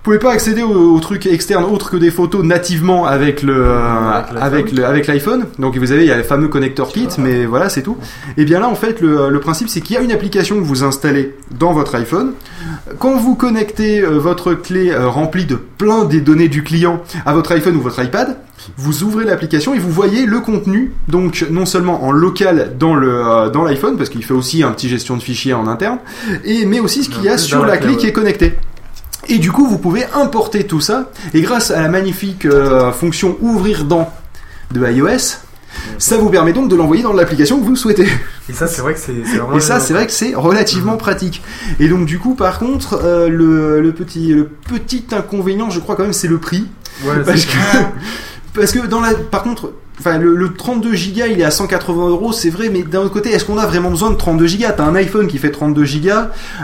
pouvez 0.07 0.19
pas 0.19 0.31
accéder 0.31 0.63
aux, 0.63 0.95
aux 0.95 0.99
trucs 1.01 1.25
externes 1.25 1.65
autres 1.65 1.91
que 1.91 1.97
des 1.97 2.11
photos 2.11 2.41
nativement 2.41 3.05
avec 3.05 3.43
le 3.43 3.55
euh, 3.57 4.21
avec 4.39 4.71
le 4.71 4.85
avec 4.85 5.05
l'iPhone. 5.05 5.47
Donc 5.59 5.75
vous 5.77 5.91
avez 5.91 6.03
il 6.03 6.07
y 6.07 6.11
a 6.13 6.15
le 6.15 6.23
fameux 6.23 6.47
connecteur 6.47 6.87
kit, 6.87 7.09
mais 7.17 7.45
voilà 7.45 7.67
c'est 7.67 7.81
tout. 7.81 7.97
Et 8.37 8.45
bien 8.45 8.61
là 8.61 8.69
en 8.69 8.75
fait 8.75 9.01
le, 9.01 9.29
le 9.29 9.39
principe 9.41 9.67
c'est 9.67 9.81
qu'il 9.81 9.97
y 9.97 9.99
a 9.99 10.01
une 10.01 10.13
application 10.13 10.55
que 10.55 10.63
vous 10.63 10.85
installez 10.85 11.35
dans 11.59 11.73
votre 11.73 11.93
iPhone. 11.95 12.31
Quand 12.99 13.17
vous 13.17 13.35
connectez 13.35 13.99
euh, 13.99 14.17
votre 14.17 14.53
clé 14.53 14.91
euh, 14.91 15.09
remplie 15.09 15.43
de 15.43 15.55
plein 15.55 16.05
des 16.05 16.21
données 16.21 16.47
du 16.47 16.63
client 16.63 17.01
à 17.25 17.33
votre 17.33 17.51
iPhone 17.51 17.75
ou 17.75 17.81
votre 17.81 18.01
iPad, 18.01 18.37
vous 18.77 19.03
ouvrez 19.03 19.25
l'application 19.25 19.73
et 19.73 19.79
vous 19.79 19.91
voyez 19.91 20.25
le 20.25 20.39
contenu, 20.39 20.93
donc 21.09 21.45
non 21.51 21.65
seulement 21.65 22.05
en 22.05 22.13
local 22.13 22.75
dans 22.79 22.95
le 22.95 23.13
euh, 23.13 23.49
dans 23.49 23.65
l'iPhone 23.65 23.97
parce 23.97 24.07
qu'il 24.09 24.23
fait 24.23 24.33
aussi 24.33 24.63
un 24.63 24.71
petit 24.71 24.87
gestion 24.87 25.17
de 25.17 25.21
fichiers 25.21 25.53
en 25.53 25.67
interne, 25.67 25.97
et 26.45 26.65
mais 26.65 26.79
aussi 26.79 27.03
ce 27.03 27.09
qu'il 27.09 27.23
y 27.23 27.29
a 27.29 27.37
sur 27.37 27.65
la 27.65 27.75
clé, 27.75 27.97
qui 27.97 28.07
est 28.07 28.13
connectée. 28.13 28.53
Et 29.29 29.39
du 29.39 29.51
coup, 29.51 29.67
vous 29.67 29.77
pouvez 29.77 30.05
importer 30.13 30.65
tout 30.65 30.79
ça, 30.79 31.11
et 31.33 31.41
grâce 31.41 31.71
à 31.71 31.81
la 31.81 31.89
magnifique 31.89 32.45
euh, 32.45 32.91
fonction 32.91 33.37
ouvrir 33.41 33.83
dans 33.83 34.11
de 34.73 34.85
iOS, 34.85 35.37
ça 35.97 36.17
vous 36.17 36.29
permet 36.29 36.53
donc 36.53 36.69
de 36.69 36.75
l'envoyer 36.75 37.03
dans 37.03 37.13
l'application 37.13 37.59
que 37.59 37.65
vous 37.65 37.75
souhaitez. 37.75 38.07
Et 38.49 38.53
ça, 38.53 38.67
c'est 38.67 38.81
vrai 38.81 38.93
que 38.93 38.99
c'est 38.99 39.13
c'est 39.25 39.37
vraiment. 39.37 39.57
Et 39.57 39.59
ça, 39.59 39.79
c'est 39.79 39.93
vrai 39.93 40.05
que 40.05 40.11
c'est 40.13 40.33
relativement 40.33 40.97
pratique. 40.97 41.41
Et 41.79 41.87
donc, 41.89 42.05
du 42.05 42.19
coup, 42.19 42.35
par 42.35 42.59
contre, 42.59 42.99
euh, 43.03 43.29
le, 43.29 43.81
le 43.81 43.91
petit, 43.91 44.33
le 44.33 44.45
petit 44.47 45.05
inconvénient, 45.11 45.69
je 45.69 45.79
crois 45.79 45.95
quand 45.95 46.03
même, 46.03 46.13
c'est 46.13 46.27
le 46.27 46.37
prix. 46.37 46.67
Ouais, 47.03 47.23
parce 47.25 47.45
que, 47.45 47.57
parce 48.53 48.71
que 48.71 48.87
dans 48.87 49.01
la, 49.01 49.13
par 49.13 49.43
contre, 49.43 49.73
enfin, 49.99 50.17
le, 50.17 50.35
le 50.35 50.53
32 50.53 50.89
Go, 50.89 50.95
il 51.29 51.39
est 51.39 51.43
à 51.43 51.51
180 51.51 52.09
euros, 52.09 52.31
c'est 52.31 52.49
vrai, 52.49 52.69
mais 52.69 52.83
d'un 52.83 53.01
autre 53.01 53.13
côté, 53.13 53.31
est-ce 53.31 53.45
qu'on 53.45 53.57
a 53.57 53.65
vraiment 53.65 53.89
besoin 53.89 54.11
de 54.11 54.15
32 54.15 54.45
Go 54.45 54.65
T'as 54.75 54.83
un 54.83 54.95
iPhone 54.95 55.27
qui 55.27 55.37
fait 55.37 55.51
32 55.51 55.83
Go, 55.83 56.09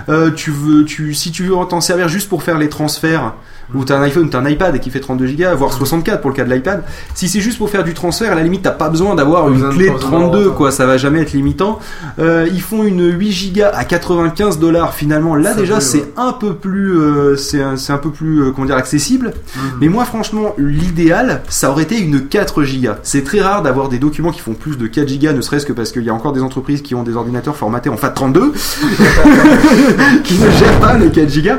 euh, 0.09 0.31
tu 0.31 0.51
veux, 0.51 0.85
tu, 0.85 1.13
si 1.13 1.31
tu 1.31 1.43
veux 1.43 1.55
t'en 1.69 1.81
servir 1.81 2.07
juste 2.07 2.29
pour 2.29 2.43
faire 2.43 2.57
les 2.57 2.69
transferts, 2.69 3.33
ou 3.73 3.83
t'as 3.83 3.97
un 3.97 4.03
iPhone, 4.03 4.29
t'as 4.29 4.39
un 4.39 4.45
iPad 4.47 4.79
qui 4.79 4.89
fait 4.89 4.99
32 4.99 5.31
Go, 5.33 5.55
voire 5.57 5.73
64 5.73 6.21
pour 6.21 6.29
le 6.29 6.35
cas 6.35 6.43
de 6.43 6.53
l'iPad. 6.53 6.83
Si 7.15 7.27
c'est 7.27 7.41
juste 7.41 7.57
pour 7.57 7.69
faire 7.69 7.83
du 7.83 7.93
transfert, 7.93 8.31
à 8.31 8.35
la 8.35 8.43
limite, 8.43 8.63
t'as 8.63 8.71
pas 8.71 8.89
besoin 8.89 9.15
d'avoir 9.15 9.49
une 9.51 9.69
clé 9.69 9.85
de 9.85 9.91
pas 9.91 9.95
besoin 9.95 10.09
32, 10.11 10.31
d'avoir 10.31 10.43
ça. 10.43 10.57
quoi. 10.57 10.71
Ça 10.71 10.85
va 10.85 10.97
jamais 10.97 11.21
être 11.21 11.33
limitant. 11.33 11.79
Euh, 12.19 12.47
ils 12.51 12.61
font 12.61 12.83
une 12.83 13.11
8 13.11 13.53
Go 13.55 13.63
à 13.73 13.83
95 13.83 14.59
dollars 14.59 14.93
finalement. 14.93 15.35
Là 15.35 15.53
déjà, 15.53 15.79
c'est 15.79 15.97
ouais. 15.99 16.13
un 16.17 16.33
peu 16.33 16.55
plus, 16.55 16.97
euh, 16.97 17.35
c'est 17.35 17.61
un, 17.61 17.97
peu 17.97 18.11
plus, 18.11 18.41
euh, 18.41 18.51
comment 18.51 18.67
dire, 18.67 18.75
accessible. 18.75 19.33
Mais 19.79 19.87
moi, 19.87 20.05
franchement, 20.05 20.53
l'idéal, 20.57 21.41
ça 21.49 21.71
aurait 21.71 21.83
été 21.83 21.99
une 21.99 22.27
4 22.27 22.63
Go. 22.63 22.89
C'est 23.03 23.23
très 23.23 23.41
rare 23.41 23.61
d'avoir 23.63 23.89
des 23.89 23.99
documents 23.99 24.31
qui 24.31 24.41
font 24.41 24.53
plus 24.53 24.77
de 24.77 24.87
4 24.87 25.19
Go, 25.19 25.31
ne 25.31 25.41
serait-ce 25.41 25.65
que 25.65 25.73
parce 25.73 25.91
qu'il 25.91 26.03
y 26.03 26.09
a 26.09 26.13
encore 26.13 26.33
des 26.33 26.41
entreprises 26.41 26.81
qui 26.81 26.95
ont 26.95 27.03
des 27.03 27.15
ordinateurs 27.15 27.55
formatés 27.55 27.89
en 27.89 27.95
FAT32 27.95 28.51
qui 30.23 30.35
ne 30.35 30.51
gèrent 30.51 30.79
pas 30.79 30.97
les 30.97 31.09
4 31.09 31.41
Go. 31.41 31.51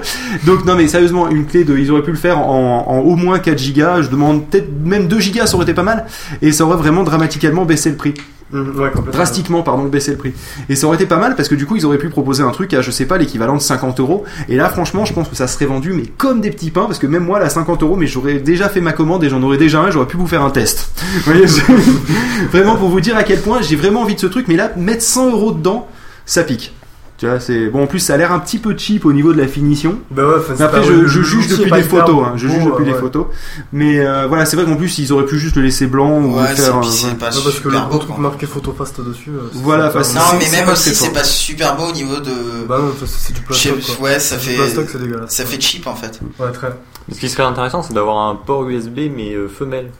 Donc 0.46 0.64
non, 0.64 0.74
mais 0.76 0.88
sérieusement, 0.88 1.28
une 1.28 1.46
clé 1.46 1.64
de, 1.64 1.76
ils 1.76 1.90
auraient 1.94 2.02
pu 2.02 2.10
le 2.10 2.16
faire 2.16 2.38
en, 2.38 2.84
en 2.86 2.98
au 2.98 3.16
moins 3.16 3.38
4 3.38 3.56
Go. 3.72 4.02
Je 4.02 4.08
demande 4.08 4.46
peut-être 4.46 4.68
même 4.84 5.08
2 5.08 5.16
Go, 5.16 5.46
ça 5.46 5.54
aurait 5.54 5.64
été 5.64 5.74
pas 5.74 5.82
mal, 5.82 6.06
et 6.42 6.52
ça 6.52 6.64
aurait 6.64 6.76
vraiment 6.76 7.02
dramatiquement 7.02 7.64
baissé 7.64 7.90
le 7.90 7.96
prix. 7.96 8.14
Ouais, 8.52 8.60
complètement. 8.90 9.10
drastiquement 9.10 9.62
pardon 9.62 9.84
baisser 9.86 10.12
le 10.12 10.16
prix 10.18 10.32
et 10.68 10.76
ça 10.76 10.86
aurait 10.86 10.94
été 10.96 11.06
pas 11.06 11.16
mal 11.16 11.34
parce 11.34 11.48
que 11.48 11.56
du 11.56 11.66
coup 11.66 11.74
ils 11.74 11.86
auraient 11.86 11.98
pu 11.98 12.08
proposer 12.10 12.44
un 12.44 12.50
truc 12.50 12.72
à 12.74 12.82
je 12.82 12.90
sais 12.92 13.06
pas 13.06 13.18
l'équivalent 13.18 13.56
de 13.56 13.60
50 13.60 13.98
euros 13.98 14.24
et 14.48 14.54
là 14.54 14.68
franchement 14.68 15.04
je 15.04 15.12
pense 15.12 15.28
que 15.28 15.34
ça 15.34 15.48
serait 15.48 15.64
vendu 15.64 15.92
mais 15.92 16.04
comme 16.18 16.40
des 16.40 16.50
petits 16.50 16.70
pains 16.70 16.84
parce 16.84 17.00
que 17.00 17.08
même 17.08 17.24
moi 17.24 17.40
là 17.40 17.48
50 17.48 17.82
euros 17.82 17.96
mais 17.96 18.06
j'aurais 18.06 18.34
déjà 18.34 18.68
fait 18.68 18.82
ma 18.82 18.92
commande 18.92 19.24
et 19.24 19.28
j'en 19.28 19.42
aurais 19.42 19.56
déjà 19.56 19.80
un 19.80 19.90
j'aurais 19.90 20.06
pu 20.06 20.18
vous 20.18 20.28
faire 20.28 20.42
un 20.42 20.50
test 20.50 20.88
Vous 21.24 21.32
voyez, 21.32 21.46
vraiment 22.52 22.76
pour 22.76 22.90
vous 22.90 23.00
dire 23.00 23.16
à 23.16 23.24
quel 23.24 23.40
point 23.40 23.60
j'ai 23.60 23.74
vraiment 23.76 24.02
envie 24.02 24.14
de 24.14 24.20
ce 24.20 24.26
truc 24.26 24.46
mais 24.46 24.56
là 24.56 24.70
mettre 24.76 25.02
100 25.02 25.30
euros 25.32 25.50
dedans 25.50 25.88
ça 26.24 26.44
pique 26.44 26.74
tu 27.16 27.26
vois 27.28 27.38
c'est 27.38 27.68
bon 27.68 27.84
en 27.84 27.86
plus 27.86 28.00
ça 28.00 28.14
a 28.14 28.16
l'air 28.16 28.32
un 28.32 28.40
petit 28.40 28.58
peu 28.58 28.76
cheap 28.76 29.04
au 29.06 29.12
niveau 29.12 29.32
de 29.32 29.40
la 29.40 29.46
finition 29.46 29.98
Bah 30.10 30.26
ouais, 30.26 30.34
enfin, 30.38 30.62
après 30.64 30.82
je, 30.82 30.92
le 30.92 31.06
juge 31.06 31.46
depuis 31.48 31.70
les 31.70 31.78
hyper 31.80 32.00
photos 32.00 32.26
hein, 32.26 32.32
je 32.36 32.48
juge 32.48 32.64
depuis 32.64 32.84
euh, 32.90 32.92
ouais. 32.92 32.98
photos 33.00 33.26
mais 33.72 34.00
euh, 34.04 34.26
voilà 34.26 34.44
c'est 34.46 34.56
vrai 34.56 34.64
qu'en 34.64 34.74
plus 34.76 34.98
ils 34.98 35.12
auraient 35.12 35.24
pu 35.24 35.38
juste 35.38 35.54
le 35.56 35.62
laisser 35.62 35.86
blanc 35.86 36.20
ou 36.20 36.36
Ouais, 36.38 36.46
faire 36.48 36.56
c'est- 36.56 36.70
euh, 36.70 36.82
c'est 36.82 37.06
ouais. 37.06 37.14
pas 37.14 37.26
Ouais, 37.26 37.42
parce 37.44 37.60
que 37.60 37.68
le 37.68 37.74
super 37.74 37.88
beau, 37.88 37.98
truc 37.98 38.18
marqué 38.18 38.46
photo 38.46 38.74
fast 38.76 39.00
dessus. 39.00 39.30
euh, 39.30 39.48
Voilà, 39.52 39.90
pas- 39.90 40.00
Non, 40.00 40.20
mais 40.40 40.50
même 40.50 40.68
aussi, 40.68 40.94
c'est 40.94 41.12
pas 41.12 41.22
super 41.24 41.76
beau 41.76 41.84
au 41.84 41.92
niveau 41.92 42.16
de. 42.16 42.66
Bah 42.68 42.78
non, 42.80 42.92
c'est 43.06 43.32
du 43.32 43.40
quoi. 43.42 43.56
Ouais, 44.00 44.18
ça 44.18 44.36
Du 44.36 44.46
fait. 44.46 44.54
plastoc, 44.56 44.86
c'est 44.90 44.98
dégueulasse. 45.00 45.30
Ça 45.30 45.44
fait 45.44 45.60
cheap 45.60 45.86
en 45.86 45.94
fait. 45.94 46.20
Ouais, 46.40 46.50
très. 46.52 46.76
Ce 47.12 47.18
qui 47.20 47.28
serait 47.28 47.42
intéressant, 47.44 47.82
c'est 47.82 47.92
d'avoir 47.94 48.28
un 48.28 48.34
port 48.34 48.68
USB 48.68 49.10
mais 49.14 49.34
euh, 49.34 49.46
femelle. 49.48 49.90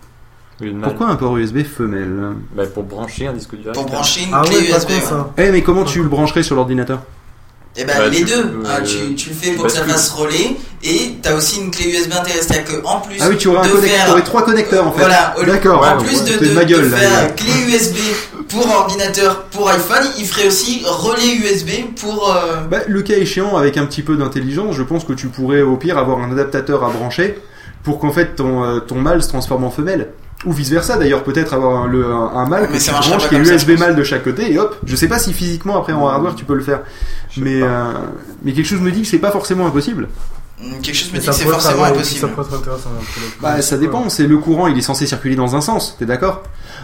Pourquoi 0.83 1.08
un 1.08 1.16
port 1.16 1.36
USB 1.36 1.62
femelle 1.65 2.34
Bah, 2.55 2.65
Pour 2.73 2.84
brancher 2.84 3.26
un 3.26 3.33
disque 3.33 3.57
dur. 3.57 3.73
Pour 3.73 3.86
brancher 3.86 4.23
une 4.24 4.31
Ah 4.33 4.42
clé 4.44 4.57
ouais, 4.57 4.68
USB. 4.70 4.91
ouais. 4.91 5.00
ça. 5.00 5.31
Eh 5.39 5.50
mais 5.50 5.62
comment 5.62 5.84
tu 5.84 6.02
le 6.02 6.08
brancherais 6.08 6.42
sur 6.42 6.55
l'ordinateur 6.57 7.00
Et 7.76 7.84
ben 7.84 7.94
Bah, 7.99 8.07
les 8.08 8.18
tu 8.18 8.24
deux, 8.24 8.60
Ah, 8.66 8.76
euh, 8.78 8.84
tu, 8.84 9.15
tu 9.16 9.31
le 9.31 9.34
fais 9.34 9.50
tu 9.50 9.55
pour 9.57 9.66
que 9.66 9.73
ça 9.73 9.84
fasse 9.84 10.10
relais 10.10 10.57
et 10.84 11.15
t'as 11.23 11.34
aussi 11.34 11.60
une 11.60 11.70
clé 11.73 11.91
USB 11.91 12.12
intégrée, 12.12 12.41
c'est-à-dire 12.41 12.65
que 12.81 12.86
en 12.86 13.00
plus 13.00 13.16
Ah 13.20 13.26
oui, 13.28 13.36
tu 13.36 13.49
aurais 13.49 13.68
un 13.68 13.76
faire- 13.76 14.05
tu 14.07 14.10
aurais 14.12 14.23
trois 14.23 14.44
connecteurs 14.44 14.86
en 14.86 14.92
fait. 14.92 15.00
Voilà, 15.00 15.34
au- 15.41 15.44
D'accord. 15.44 15.83
en 15.83 15.99
ouais, 15.99 16.05
plus 16.05 16.18
ouais, 16.18 16.24
de, 16.24 16.39
c'est 16.44 16.49
de- 16.50 16.55
ma 16.55 16.65
gueule 16.65 16.86
de 16.89 16.92
là. 16.94 16.99
faire 16.99 17.34
clé 17.34 17.50
USB 17.68 17.97
pour 18.49 18.70
ordinateur 18.70 19.44
pour 19.47 19.68
iPhone, 19.70 20.07
il 20.18 20.26
ferait 20.26 20.47
aussi 20.47 20.83
relais 20.86 21.34
USB 21.34 21.92
pour 22.00 22.33
euh, 22.33 22.58
Bah, 22.70 22.78
le 22.86 23.02
cas 23.02 23.16
échéant, 23.16 23.57
avec 23.57 23.76
un 23.76 23.86
petit 23.86 24.02
peu 24.02 24.16
d'intelligence, 24.16 24.76
je 24.76 24.83
pense 24.84 25.05
que 25.05 25.15
tu 25.15 25.26
pourrais 25.26 25.62
au 25.62 25.76
pire 25.76 25.99
avoir 25.99 26.20
un 26.20 26.31
adaptateur 26.31 26.84
à 26.84 26.91
brancher 26.91 27.39
pour 27.83 27.99
qu'en 27.99 28.12
fait 28.12 28.36
ton, 28.36 28.62
euh, 28.62 28.78
ton 28.78 28.97
mâle 28.97 29.20
se 29.23 29.28
transforme 29.28 29.65
en 29.65 29.70
femelle. 29.70 30.10
Ou 30.47 30.53
vice 30.53 30.69
versa 30.71 30.99
d'ailleurs, 30.99 31.25
peut-être 31.25 31.55
avoir 31.55 31.85
un, 31.85 31.87
le, 31.87 32.05
un, 32.05 32.33
un 32.37 32.47
mâle 32.47 32.69
Mais 32.71 32.79
que 32.79 32.85
tu 32.85 32.91
branches 32.91 33.29
qui 33.29 33.35
est 33.35 33.39
USB 33.39 33.79
mâle 33.79 33.97
de 33.97 34.03
chaque 34.05 34.25
côté 34.25 34.53
et 34.53 34.59
hop. 34.59 34.77
Je 34.85 34.95
sais 34.95 35.09
pas 35.09 35.19
si 35.19 35.33
physiquement 35.33 35.79
après 35.81 35.95
en 35.95 36.07
hardware 36.07 36.35
tu 36.35 36.45
peux 36.45 36.55
le 36.55 36.63
faire, 36.63 36.81
mais 37.39 37.63
euh, 37.63 37.93
mais 38.43 38.53
quelque 38.53 38.67
chose 38.67 38.81
me 38.81 38.91
dit 38.91 39.03
que 39.03 39.09
c'est 39.09 39.19
pas 39.19 39.31
forcément 39.31 39.67
impossible. 39.67 40.09
hum, 40.61 40.81
quelque 40.83 40.95
chose 40.97 41.09
me 41.09 41.15
Mais 41.15 41.21
dit 41.21 41.27
que 41.27 41.33
c'est 41.33 41.45
forcément 41.45 41.85
impossible. 41.85 42.21
Ça 42.21 42.29
pourrait 42.29 42.47
être 42.47 42.55
intéressant. 42.61 42.91
Bah 43.41 43.63
ça 43.63 43.79
dépend, 43.79 44.09
c'est 44.11 44.27
le 44.27 44.37
courant, 44.39 44.67
il 44.67 44.77
est 44.77 44.83
censé 44.83 45.07
circuler 45.07 45.37
dans 45.37 45.57
un 45.57 45.61
sens, 45.63 45.97
t'es 45.99 46.05
d'accord? 46.07 46.43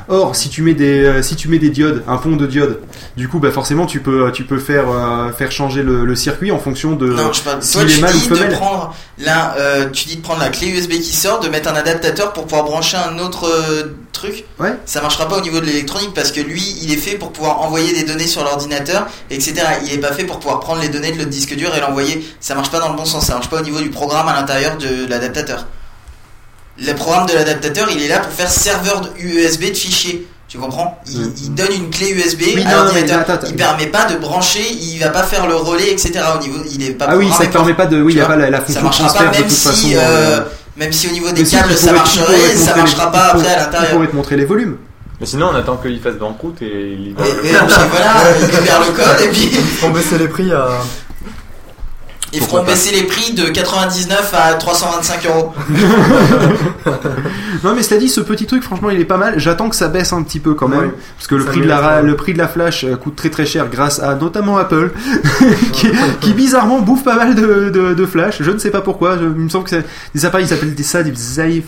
Or 0.09 0.35
si 0.35 0.49
tu 0.49 0.63
mets 0.63 0.75
des 0.75 1.05
euh, 1.05 1.23
si 1.23 1.37
tu 1.37 1.49
mets 1.49 1.59
des 1.59 1.71
diodes, 1.71 2.03
un 2.09 2.17
pont 2.17 2.37
de 2.37 2.47
diodes, 2.47 2.81
du 3.17 3.29
coup 3.29 3.39
bah 3.39 3.51
forcément 3.51 3.87
tu 3.87 4.01
peux 4.01 4.31
tu 4.33 4.45
peux 4.45 4.59
faire 4.59 4.85
euh, 4.91 5.31
faire 5.33 5.53
changer 5.53 5.83
le, 5.83 6.05
le 6.05 6.15
circuit 6.17 6.51
en 6.51 6.59
fonction 6.59 6.93
de 6.97 7.09
Non, 7.09 7.33
je 7.33 7.43
parle. 7.43 7.63
s'il 7.63 7.81
Toi, 7.83 7.91
est 7.91 8.01
mâle 8.01 8.15
ou 8.17 8.29
de 8.37 8.55
prendre 8.55 8.95
là, 9.19 9.55
euh, 9.59 9.89
tu 9.91 10.07
dis 10.07 10.17
de 10.17 10.23
prendre 10.23 10.41
la 10.41 10.49
clé 10.49 10.69
USB 10.69 10.93
qui 10.93 11.15
sort, 11.15 11.41
de 11.41 11.49
mettre 11.49 11.69
un 11.71 11.75
adaptateur 11.75 12.33
pour 12.33 12.45
pouvoir 12.45 12.65
brancher 12.65 12.97
un 12.97 13.19
autre 13.19 13.47
euh, 13.47 13.95
truc. 14.13 14.45
Ouais. 14.59 14.75
Ça 14.87 15.01
marchera 15.01 15.29
pas 15.29 15.37
au 15.39 15.41
niveau 15.43 15.61
de 15.61 15.67
l'électronique 15.67 16.13
parce 16.15 16.33
que 16.33 16.41
lui, 16.41 16.63
il 16.83 16.93
est 16.93 16.97
fait 16.97 17.17
pour 17.17 17.33
pouvoir 17.33 17.61
envoyer 17.63 17.93
des 17.93 18.03
données 18.05 18.27
sur 18.27 18.43
l'ordinateur, 18.43 19.07
etc. 19.31 19.55
Il 19.87 19.93
est 19.93 19.99
pas 19.99 20.13
fait 20.13 20.25
pour 20.25 20.39
pouvoir 20.41 20.61
prendre 20.61 20.81
les 20.81 20.89
données 20.89 21.13
de 21.13 21.19
l'autre 21.19 21.31
disque 21.31 21.55
dur 21.55 21.75
et 21.77 21.81
l'envoyer. 21.81 22.25
Ça 22.41 22.55
marche 22.55 22.71
pas 22.71 22.81
dans 22.81 22.89
le 22.91 22.97
bon 22.97 23.05
sens. 23.05 23.27
Ça 23.27 23.35
marche 23.35 23.49
pas 23.49 23.61
au 23.61 23.65
niveau 23.65 23.81
du 23.81 23.91
programme 23.91 24.27
à 24.29 24.35
l'intérieur 24.35 24.77
de 24.79 25.07
l'adaptateur. 25.09 25.67
Le 26.87 26.93
programme 26.95 27.27
de 27.27 27.35
l'adaptateur, 27.35 27.89
il 27.95 28.03
est 28.03 28.09
là 28.09 28.21
pour 28.21 28.33
faire 28.33 28.51
serveur 28.51 29.01
de 29.03 29.09
USB 29.23 29.71
de 29.71 29.75
fichiers. 29.77 30.27
Tu 30.49 30.59
comprends? 30.59 30.99
Il, 31.07 31.21
Mm. 31.21 31.33
il 31.45 31.55
donne 31.55 31.73
une 31.73 31.91
clé 31.91 32.11
USB 32.11 32.43
Oui, 32.57 32.65
à 32.67 32.75
l'ordinateur. 32.75 33.39
Il 33.47 33.55
permet 33.55 33.87
pas 33.87 34.07
de 34.07 34.17
brancher, 34.17 34.65
il 34.73 34.99
va 34.99 35.11
pas 35.11 35.23
faire 35.23 35.47
le 35.47 35.55
relais, 35.55 35.93
etc. 35.93 36.13
Au 36.37 36.43
niveau, 36.43 36.59
il 36.73 36.83
est 36.83 36.91
pas 36.93 37.07
Ah 37.09 37.17
oui, 37.17 37.31
ça 37.31 37.47
te 37.47 37.53
permet 37.53 37.75
pas 37.75 37.87
de 37.87 38.03
oui, 38.03 38.13
il 38.13 38.17
tu 38.17 38.19
y 38.19 38.23
a 38.23 38.27
pas 38.27 38.37
la, 38.37 38.51
la 38.51 38.59
ça 38.59 38.65
fonction 38.81 38.81
de 38.81 38.85
marchera 38.85 39.07
pas 39.07 39.13
transfert 39.13 39.31
de 39.31 39.37
même 39.37 39.49
toute 39.49 39.75
si, 39.75 39.97
euh, 39.97 40.37
le- 40.39 40.45
même 40.77 40.93
si 40.93 41.07
au 41.09 41.13
niveau 41.13 41.27
Mais 41.27 41.33
des 41.35 41.45
câbles 41.45 41.69
il 41.71 41.77
ça 41.77 41.91
il 41.91 41.95
marcherait, 41.97 42.57
ça 42.57 42.75
marchera 42.75 43.13
pas 43.13 43.33
il 43.35 43.41
après 43.41 43.49
à 43.49 43.53
Il 43.53 43.59
l'intérieur. 43.61 43.91
pourrait 43.93 44.07
te 44.09 44.17
montrer 44.17 44.37
les 44.37 44.45
volumes. 44.45 44.77
Mais 45.21 45.27
sinon, 45.27 45.51
on 45.53 45.55
attend 45.55 45.77
qu'il 45.77 46.01
fasse 46.01 46.15
banqueroute 46.15 46.63
et 46.63 46.97
il 46.99 47.15
va. 47.15 47.27
Et, 47.27 47.31
et 47.31 47.53
voilà, 47.53 48.15
ils 48.41 48.47
libèrent 48.47 48.81
le 48.81 48.93
code 48.93 49.21
et 49.23 49.29
puis 49.29 49.51
On 49.85 49.91
baisser 49.91 50.17
les 50.19 50.29
prix 50.29 50.51
à. 50.51 50.67
Ils 52.33 52.41
feront 52.43 52.63
baisser 52.65 52.95
les 52.95 53.03
prix 53.05 53.33
de 53.35 53.49
99 53.49 54.33
à 54.35 54.55
325 54.55 55.27
euros. 55.27 55.53
Non 57.63 57.75
mais 57.75 57.83
cela 57.83 58.01
dit, 58.01 58.09
ce 58.09 58.23
petit 58.23 58.47
truc, 58.47 58.63
franchement, 58.63 58.89
il 58.89 58.99
est 59.01 59.05
pas 59.05 59.19
mal. 59.19 59.35
J'attends 59.39 59.69
que 59.69 59.77
ça 59.77 59.89
baisse 59.89 60.15
un 60.15 60.23
petit 60.23 60.41
peu 60.41 60.55
quand 60.55 60.69
même, 60.69 60.81
Ouais. 60.81 60.95
parce 61.19 61.27
que 61.27 61.35
le 61.35 61.45
Ça 61.45 61.51
prix 61.51 61.61
de 61.61 61.67
la 61.67 62.01
le 62.01 62.17
prix 62.17 62.33
de 62.33 62.39
la 62.39 62.49
flash 62.49 62.85
euh, 62.85 62.97
coûte 62.97 63.17
très 63.17 63.29
très 63.29 63.45
cher 63.45 63.69
grâce 63.71 64.01
à 64.01 64.15
notamment 64.15 64.57
Apple, 64.57 64.93
qui, 65.73 65.89
qui 66.23 66.33
bizarrement 66.33 66.81
bouffe 66.81 67.05
pas 67.05 67.17
mal 67.17 67.35
de, 67.35 67.69
de, 67.69 67.93
de 67.93 68.07
flash. 68.07 68.39
Je 68.41 68.51
ne 68.51 68.59
sais 68.59 68.71
pas 68.71 68.81
pourquoi. 68.81 69.19
Je- 69.19 69.25
il 69.25 69.29
me 69.31 69.49
semble 69.51 69.65
que 69.65 69.71
c'est 69.71 69.85
des 70.15 70.25
appareils, 70.25 70.47
ils 70.47 70.49
s'appellent 70.49 70.75
des 70.75 70.83
ça 70.83 71.03
des 71.03 71.11
iPhones, 71.13 71.63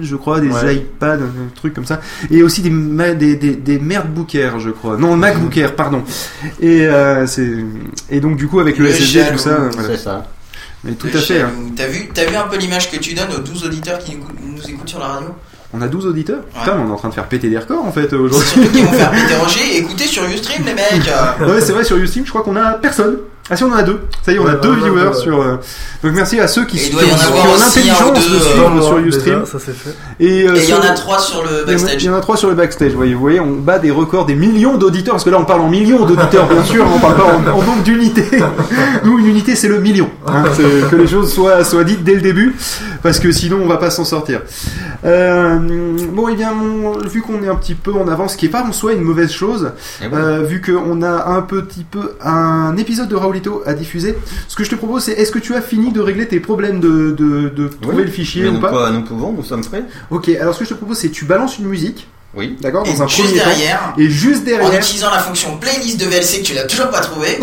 je 0.00 0.16
crois, 0.16 0.40
des 0.40 0.48
Ouais. 0.50 0.76
iPads, 0.76 1.14
un 1.22 1.48
truc 1.54 1.74
comme 1.74 1.84
ça, 1.84 2.00
et 2.30 2.42
aussi 2.42 2.62
des 2.62 2.70
des 3.14 3.36
des, 3.36 3.54
des 3.56 3.78
MacBook 3.78 4.34
Air, 4.34 4.58
je 4.60 4.70
crois. 4.70 4.96
Non, 4.96 5.16
MacBook 5.16 5.56
Air, 5.56 5.74
pardon. 5.74 6.02
Et 6.60 6.86
euh, 6.86 7.26
c'est 7.26 7.52
et 8.10 8.20
donc 8.20 8.36
du 8.36 8.46
coup 8.48 8.60
avec 8.60 8.78
le, 8.78 8.84
Le 8.86 8.90
SSD 8.92 9.24
tout 9.32 9.38
ça, 9.38 9.58
voilà. 9.72 9.88
C'est 9.88 9.96
ça. 10.02 10.26
Mais 10.84 10.92
tout 10.92 11.08
Le 11.12 11.18
à 11.18 11.22
fait. 11.22 11.40
hein. 11.42 11.50
T'as 11.76 11.86
vu, 11.88 12.08
t'as 12.14 12.24
vu 12.26 12.36
un 12.36 12.46
peu 12.48 12.56
l'image 12.56 12.90
que 12.90 12.96
tu 12.98 13.14
donnes 13.14 13.32
aux 13.36 13.40
12 13.40 13.64
auditeurs 13.64 13.98
qui 13.98 14.14
nous, 14.16 14.54
nous 14.56 14.70
écoutent 14.70 14.88
sur 14.88 14.98
la 15.00 15.06
radio? 15.08 15.28
On 15.74 15.82
a 15.82 15.88
12 15.88 16.06
auditeurs? 16.06 16.38
Ouais. 16.54 16.60
Putain, 16.60 16.76
mais 16.76 16.82
on 16.84 16.88
est 16.88 16.92
en 16.92 16.96
train 16.96 17.08
de 17.08 17.14
faire 17.14 17.26
péter 17.26 17.48
des 17.50 17.58
records 17.58 17.84
en 17.84 17.90
fait 17.92 18.12
aujourd'hui. 18.12 18.48
surtout 18.48 18.70
qu'ils 18.70 18.84
vont 18.84 18.92
faire 18.92 19.12
interroger. 19.24 19.78
Écoutez 19.78 20.04
sur 20.04 20.24
Ustream 20.24 20.64
les 20.64 20.74
mecs. 20.74 21.08
euh. 21.40 21.54
Ouais, 21.54 21.60
c'est 21.60 21.72
vrai, 21.72 21.82
sur 21.84 21.96
Ustream, 21.96 22.24
je 22.24 22.30
crois 22.30 22.42
qu'on 22.42 22.56
a 22.56 22.72
personne. 22.74 23.16
Ah 23.48 23.56
si, 23.56 23.62
on 23.62 23.68
en 23.72 23.76
a 23.76 23.82
deux. 23.82 24.00
Ça 24.24 24.32
y 24.32 24.34
est, 24.34 24.38
on 24.40 24.46
a 24.46 24.54
Ouais, 24.54 24.60
deux 24.60 24.74
viewers 24.74 25.08
ouais. 25.08 25.14
sur. 25.14 25.40
euh, 25.40 25.56
Donc 26.02 26.12
merci 26.14 26.40
à 26.40 26.48
ceux 26.48 26.64
qui, 26.64 26.78
qui 26.78 26.90
doit 26.90 27.02
y 27.02 27.06
ont, 27.06 27.14
en 27.14 27.16
qui 27.16 27.32
l'intelligence 27.60 28.14
de 28.14 28.38
suivre 28.40 28.70
Moi, 28.70 28.82
sur 28.82 28.96
déjà, 28.96 29.06
Ustream. 29.16 29.46
ça 29.46 29.58
c'est 29.64 29.72
fait. 29.76 29.94
Et, 30.18 30.48
euh, 30.48 30.56
Et 30.56 30.64
il 30.64 30.68
y 30.68 30.72
en 30.72 30.82
sur- 30.82 30.90
a 30.90 30.94
3 30.94 31.18
sur 31.20 31.42
le 31.44 31.48
il 31.48 31.54
y 31.54 31.60
en 31.60 31.62
a- 31.62 31.66
backstage. 31.66 32.02
Il 32.02 32.06
y 32.06 32.10
en 32.10 32.14
a 32.14 32.20
trois 32.20 32.36
sur 32.36 32.48
le 32.48 32.54
backstage. 32.56 32.90
Vous 32.90 32.96
voyez, 32.96 33.14
vous 33.14 33.20
voyez, 33.20 33.38
on 33.40 33.52
bat 33.52 33.78
des 33.78 33.92
records, 33.92 34.26
des 34.26 34.34
millions 34.34 34.76
d'auditeurs. 34.78 35.14
Parce 35.14 35.22
que 35.24 35.30
là, 35.30 35.38
on 35.38 35.44
parle 35.44 35.60
en 35.60 35.68
millions 35.68 36.04
d'auditeurs, 36.04 36.48
bien 36.48 36.64
sûr. 36.64 36.84
On 36.92 36.98
parle 36.98 37.14
pas 37.14 37.22
en, 37.24 37.56
en 37.58 37.62
nombre 37.62 37.82
d'unités. 37.84 38.24
Nous, 39.04 39.18
une 39.20 39.26
unité, 39.26 39.54
c'est 39.54 39.68
le 39.68 39.78
million. 39.80 40.10
hein. 40.26 40.42
C'est- 40.56 40.90
que 40.90 40.96
les 40.96 41.06
choses 41.06 41.32
soient, 41.32 41.62
soient 41.62 41.84
dites 41.84 42.02
dès 42.02 42.14
le 42.14 42.22
début. 42.22 42.56
Parce 43.06 43.20
que 43.20 43.30
sinon, 43.30 43.60
on 43.62 43.66
va 43.68 43.76
pas 43.76 43.90
s'en 43.90 44.04
sortir. 44.04 44.42
Euh, 45.04 45.58
bon, 46.12 46.26
et 46.28 46.34
bien, 46.34 46.52
mon- 46.52 46.98
vu 46.98 47.22
qu'on 47.22 47.40
est 47.44 47.48
un 47.48 47.54
petit 47.54 47.76
peu 47.76 47.92
en 47.92 48.08
avance, 48.08 48.32
ce 48.32 48.36
qui 48.36 48.46
est 48.46 48.48
pas 48.48 48.64
en 48.64 48.72
soi 48.72 48.94
une 48.94 49.02
mauvaise 49.02 49.30
chose, 49.30 49.70
oui. 50.00 50.08
euh, 50.12 50.42
vu 50.42 50.60
qu'on 50.60 51.02
a 51.02 51.26
un 51.28 51.42
petit 51.42 51.84
peu 51.84 52.14
un 52.20 52.76
épisode 52.76 53.08
de 53.08 53.14
Raulito 53.14 53.62
à 53.64 53.74
diffuser, 53.74 54.16
ce 54.48 54.56
que 54.56 54.64
je 54.64 54.70
te 54.70 54.74
propose, 54.74 55.04
c'est 55.04 55.12
est-ce 55.12 55.30
que 55.30 55.38
tu 55.38 55.54
as 55.54 55.60
fini 55.60 55.92
de 55.92 56.00
régler 56.00 56.26
tes 56.26 56.40
problèmes 56.40 56.80
de, 56.80 57.12
de, 57.12 57.48
de 57.48 57.68
trouver 57.68 57.98
Oui, 57.98 58.02
le 58.04 58.10
fichier 58.10 58.48
ou 58.48 58.54
nous, 58.54 58.60
pas 58.60 58.70
quoi, 58.70 58.90
nous 58.90 59.02
pouvons, 59.02 59.32
nous 59.32 59.44
sommes 59.44 59.64
prêts. 59.64 59.84
Ok, 60.10 60.28
alors 60.30 60.54
ce 60.54 60.58
que 60.60 60.64
je 60.64 60.70
te 60.70 60.74
propose, 60.74 60.98
c'est 60.98 61.10
tu 61.10 61.24
balances 61.26 61.58
une 61.60 61.66
musique, 61.66 62.08
Oui. 62.36 62.56
d'accord, 62.60 62.84
Et 62.86 62.92
dans 62.92 63.02
un 63.02 63.06
juste 63.08 63.28
premier 63.28 63.40
temps, 63.40 63.46
derrière, 63.48 63.94
et 63.98 64.10
juste 64.10 64.42
en 64.42 64.44
derrière, 64.44 64.80
utilisant 64.80 65.10
la 65.10 65.18
fonction 65.20 65.56
playlist 65.58 65.98
de 66.00 66.04
VLC 66.06 66.40
que 66.40 66.46
tu 66.46 66.54
l'as 66.54 66.64
toujours 66.64 66.90
pas 66.90 67.00
trouvé, 67.00 67.38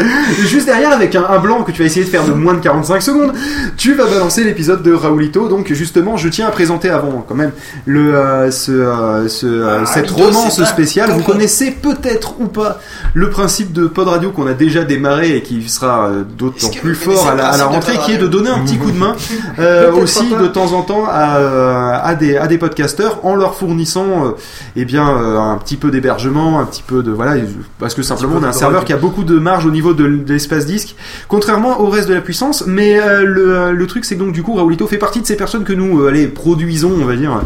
et 0.00 0.42
juste 0.46 0.66
derrière, 0.66 0.92
avec 0.92 1.14
un, 1.14 1.24
un 1.28 1.38
blanc 1.38 1.62
que 1.62 1.72
tu 1.72 1.80
vas 1.80 1.86
essayer 1.86 2.04
de 2.04 2.10
faire 2.10 2.24
de 2.24 2.32
moins 2.32 2.54
de 2.54 2.60
45 2.60 3.02
secondes, 3.02 3.32
tu 3.76 3.94
vas 3.94 4.06
balancer 4.06 4.44
l'épisode 4.44 4.82
de 4.82 4.92
Raulito. 4.92 5.48
Donc 5.48 5.72
justement, 5.72 6.16
je 6.16 6.28
tiens 6.28 6.46
à 6.48 6.50
présenter 6.50 6.88
avant 6.88 7.24
quand 7.26 7.34
même 7.34 7.52
le 7.84 8.14
euh, 8.14 8.50
ce, 8.50 8.72
euh, 8.72 9.28
ce, 9.28 9.46
euh, 9.46 9.80
Ah, 9.82 9.86
cette 9.86 10.10
romance 10.10 10.62
spéciale. 10.64 11.10
Vous 11.10 11.22
connaissez 11.22 11.70
peut-être 11.70 12.40
ou 12.40 12.46
pas 12.46 12.80
le 13.14 13.30
principe 13.30 13.72
de 13.72 13.86
Pod 13.86 14.08
Radio 14.08 14.30
qu'on 14.30 14.46
a 14.46 14.54
déjà 14.54 14.84
démarré 14.84 15.36
et 15.36 15.42
qui 15.42 15.68
sera 15.68 16.10
d'autant 16.38 16.68
plus 16.68 16.94
fort 16.94 17.28
à 17.28 17.34
la, 17.34 17.48
à 17.48 17.56
la 17.56 17.66
rentrée, 17.66 17.98
qui 18.04 18.12
est 18.12 18.18
de 18.18 18.26
donner 18.26 18.50
un 18.50 18.60
petit 18.60 18.78
coup 18.78 18.90
de 18.90 18.98
main 18.98 19.14
euh, 19.58 19.92
aussi 19.92 20.28
de 20.30 20.46
temps 20.46 20.72
en 20.72 20.82
temps 20.82 21.04
à, 21.08 22.00
à 22.02 22.14
des 22.14 22.36
à 22.36 22.46
des 22.46 22.58
podcasteurs 22.58 23.20
en 23.24 23.34
leur 23.42 23.54
fournissant 23.54 24.26
euh, 24.26 24.30
eh 24.76 24.84
bien 24.84 25.08
euh, 25.08 25.38
un 25.38 25.56
petit 25.58 25.76
peu 25.76 25.90
d'hébergement, 25.90 26.58
un 26.60 26.64
petit 26.64 26.82
peu 26.86 27.02
de 27.02 27.10
voilà 27.10 27.34
parce 27.78 27.94
que 27.94 28.02
simplement 28.02 28.36
on 28.40 28.42
a 28.44 28.48
un 28.48 28.52
serveur 28.52 28.84
qui 28.84 28.92
a 28.92 28.96
beaucoup 28.96 29.24
de 29.24 29.38
marge 29.38 29.66
au 29.66 29.70
niveau 29.70 29.92
de, 29.92 30.04
l'espace 30.26 30.64
disque, 30.66 30.94
contrairement 31.28 31.80
au 31.80 31.88
reste 31.90 32.08
de 32.08 32.14
la 32.14 32.20
puissance. 32.20 32.64
Mais 32.66 32.98
euh, 33.00 33.22
le, 33.24 33.72
le 33.72 33.86
truc 33.86 34.04
c'est 34.04 34.14
que 34.16 34.20
donc 34.20 34.32
du 34.32 34.42
coup 34.42 34.54
Raulito 34.54 34.86
fait 34.86 34.96
partie 34.98 35.20
de 35.20 35.26
ces 35.26 35.36
personnes 35.36 35.64
que 35.64 35.72
nous 35.72 36.00
euh, 36.00 36.08
allez 36.08 36.26
produisons 36.28 36.92
on 37.00 37.04
va 37.04 37.16
dire. 37.16 37.38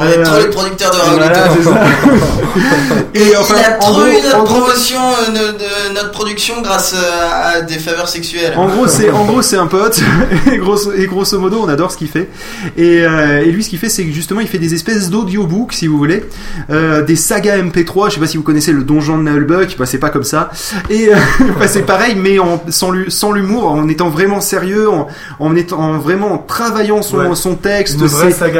on 0.00 0.04
est 0.06 0.18
Euh, 0.18 0.24
trop 0.24 0.38
les 0.40 0.50
producteurs 0.50 0.90
de 0.90 0.96
Voilà, 1.16 1.46
Raulito. 1.48 1.62
c'est 1.62 1.68
ça. 1.70 1.80
Et 3.14 3.36
enfin, 3.36 3.54
il 3.58 3.64
a 3.64 3.76
en 3.76 3.78
trop 3.80 3.92
gros- 4.00 4.06
eu 4.06 4.22
notre 4.22 4.44
promotion, 4.44 5.00
euh, 5.00 5.30
de, 5.32 5.58
de 5.58 5.94
notre 5.94 6.10
production 6.10 6.60
grâce 6.62 6.94
euh, 6.94 7.56
à 7.58 7.60
des 7.62 7.78
faveurs 7.78 8.08
sexuelles. 8.08 8.54
En 8.56 8.68
gros, 8.68 8.86
c'est 8.86 9.10
en 9.10 9.24
gros 9.24 9.42
c'est 9.42 9.56
un 9.56 9.66
pote 9.66 10.00
et 10.52 10.58
grosso, 10.58 10.92
et 10.92 11.06
grosso 11.06 11.38
modo 11.38 11.60
on 11.62 11.68
adore 11.68 11.90
ce 11.92 11.96
qu'il 11.96 12.08
fait 12.08 12.28
et, 12.76 13.02
euh, 13.04 13.40
et 13.42 13.46
lui 13.50 13.62
ce 13.64 13.68
qu'il 13.70 13.78
fait 13.78 13.88
c'est 13.88 14.04
que 14.04 14.12
justement 14.12 14.40
il 14.40 14.48
fait 14.48 14.58
des 14.58 14.74
espèces 14.74 15.10
d'audiobook, 15.22 15.72
si 15.72 15.86
vous 15.86 15.98
voulez, 15.98 16.24
euh, 16.70 17.02
des 17.02 17.16
sagas 17.16 17.56
MP3. 17.58 18.08
Je 18.08 18.14
sais 18.14 18.20
pas 18.20 18.26
si 18.26 18.36
vous 18.36 18.42
connaissez 18.42 18.72
le 18.72 18.82
donjon 18.84 19.18
de 19.18 19.22
Nullbuck, 19.22 19.76
bah 19.78 19.86
c'est 19.86 19.98
pas 19.98 20.10
comme 20.10 20.24
ça. 20.24 20.50
Et 20.90 21.08
euh, 21.12 21.16
bah, 21.58 21.66
c'est 21.68 21.82
pareil, 21.82 22.14
mais 22.16 22.38
en, 22.38 22.62
sans 22.68 22.90
l'hu- 22.90 23.10
sans 23.10 23.32
l'humour, 23.32 23.70
en 23.70 23.88
étant 23.88 24.08
vraiment 24.10 24.40
sérieux, 24.40 24.88
en, 24.90 25.08
en 25.40 25.56
étant 25.56 25.78
en 25.78 25.98
vraiment 25.98 26.32
en 26.32 26.38
travaillant 26.38 27.02
son, 27.02 27.18
Ouais. 27.18 27.34
son 27.34 27.54
texte, 27.56 27.98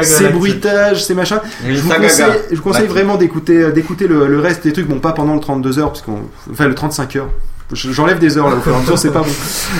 ses, 0.03 0.29
bruitages, 0.29 1.03
ses 1.05 1.13
machins. 1.13 1.39
Je 1.67 1.79
vous 1.81 1.89
conseille, 1.89 2.25
gars. 2.25 2.33
je 2.51 2.55
vous 2.55 2.61
conseille 2.61 2.87
vraiment 2.87 3.15
d'écouter 3.15 3.71
d'écouter 3.71 4.07
le, 4.07 4.27
le 4.27 4.39
reste 4.39 4.63
des 4.63 4.73
trucs. 4.73 4.87
Bon, 4.87 4.99
pas 4.99 5.11
pendant 5.13 5.33
le 5.35 5.39
32 5.39 5.79
heures, 5.79 5.89
parce 5.91 6.01
qu'on, 6.01 6.19
enfin 6.51 6.67
le 6.67 6.75
35 6.75 7.15
heures. 7.15 7.29
Je- 7.71 7.91
J'enlève 7.91 8.17
des 8.19 8.37
heures 8.37 8.49
là 8.49 8.55
au 8.55 8.61
fur 8.61 8.71
et 8.71 8.75
à 8.75 8.79
mesure, 8.79 8.97
c'est 8.97 9.11
pas 9.11 9.19
bon. 9.21 9.29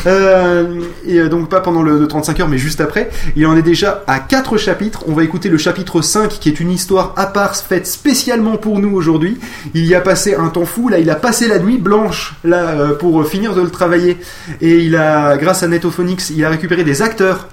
Euh, 0.06 0.82
et 1.08 1.18
euh, 1.20 1.28
donc 1.30 1.50
pas 1.50 1.60
pendant 1.60 1.82
le, 1.82 1.98
le 1.98 2.08
35 2.08 2.40
heures, 2.40 2.48
mais 2.48 2.60
juste 2.60 2.82
après. 2.82 3.10
Il 3.36 3.48
en 3.48 3.58
est 3.58 3.64
déjà 3.64 4.04
à 4.06 4.20
quatre 4.20 4.58
chapitres. 4.58 5.04
On 5.08 5.14
va 5.14 5.24
écouter 5.24 5.50
le 5.50 5.58
chapitre 5.58 6.02
5, 6.02 6.30
qui 6.30 6.50
est 6.50 6.60
une 6.60 6.70
histoire 6.72 7.14
à 7.16 7.26
part 7.26 7.56
faite 7.56 7.88
spécialement 7.88 8.58
pour 8.58 8.78
nous 8.80 8.94
aujourd'hui. 8.96 9.40
Il 9.74 9.86
y 9.86 9.96
a 9.96 10.02
passé 10.02 10.36
un 10.36 10.50
temps 10.50 10.66
fou. 10.66 10.88
Là, 10.90 11.00
il 11.00 11.10
a 11.10 11.16
passé 11.16 11.48
la 11.48 11.58
nuit 11.58 11.80
blanche 11.80 12.36
là 12.44 12.68
euh, 12.70 12.94
pour 12.94 13.26
finir 13.28 13.56
de 13.56 13.62
le 13.62 13.70
travailler. 13.72 14.18
Et 14.62 14.80
il 14.80 14.96
a, 14.96 15.36
grâce 15.38 15.64
à 15.64 15.68
Netophonics, 15.68 16.30
il 16.30 16.46
a 16.46 16.50
récupéré 16.50 16.84
des 16.84 17.02
acteurs 17.02 17.48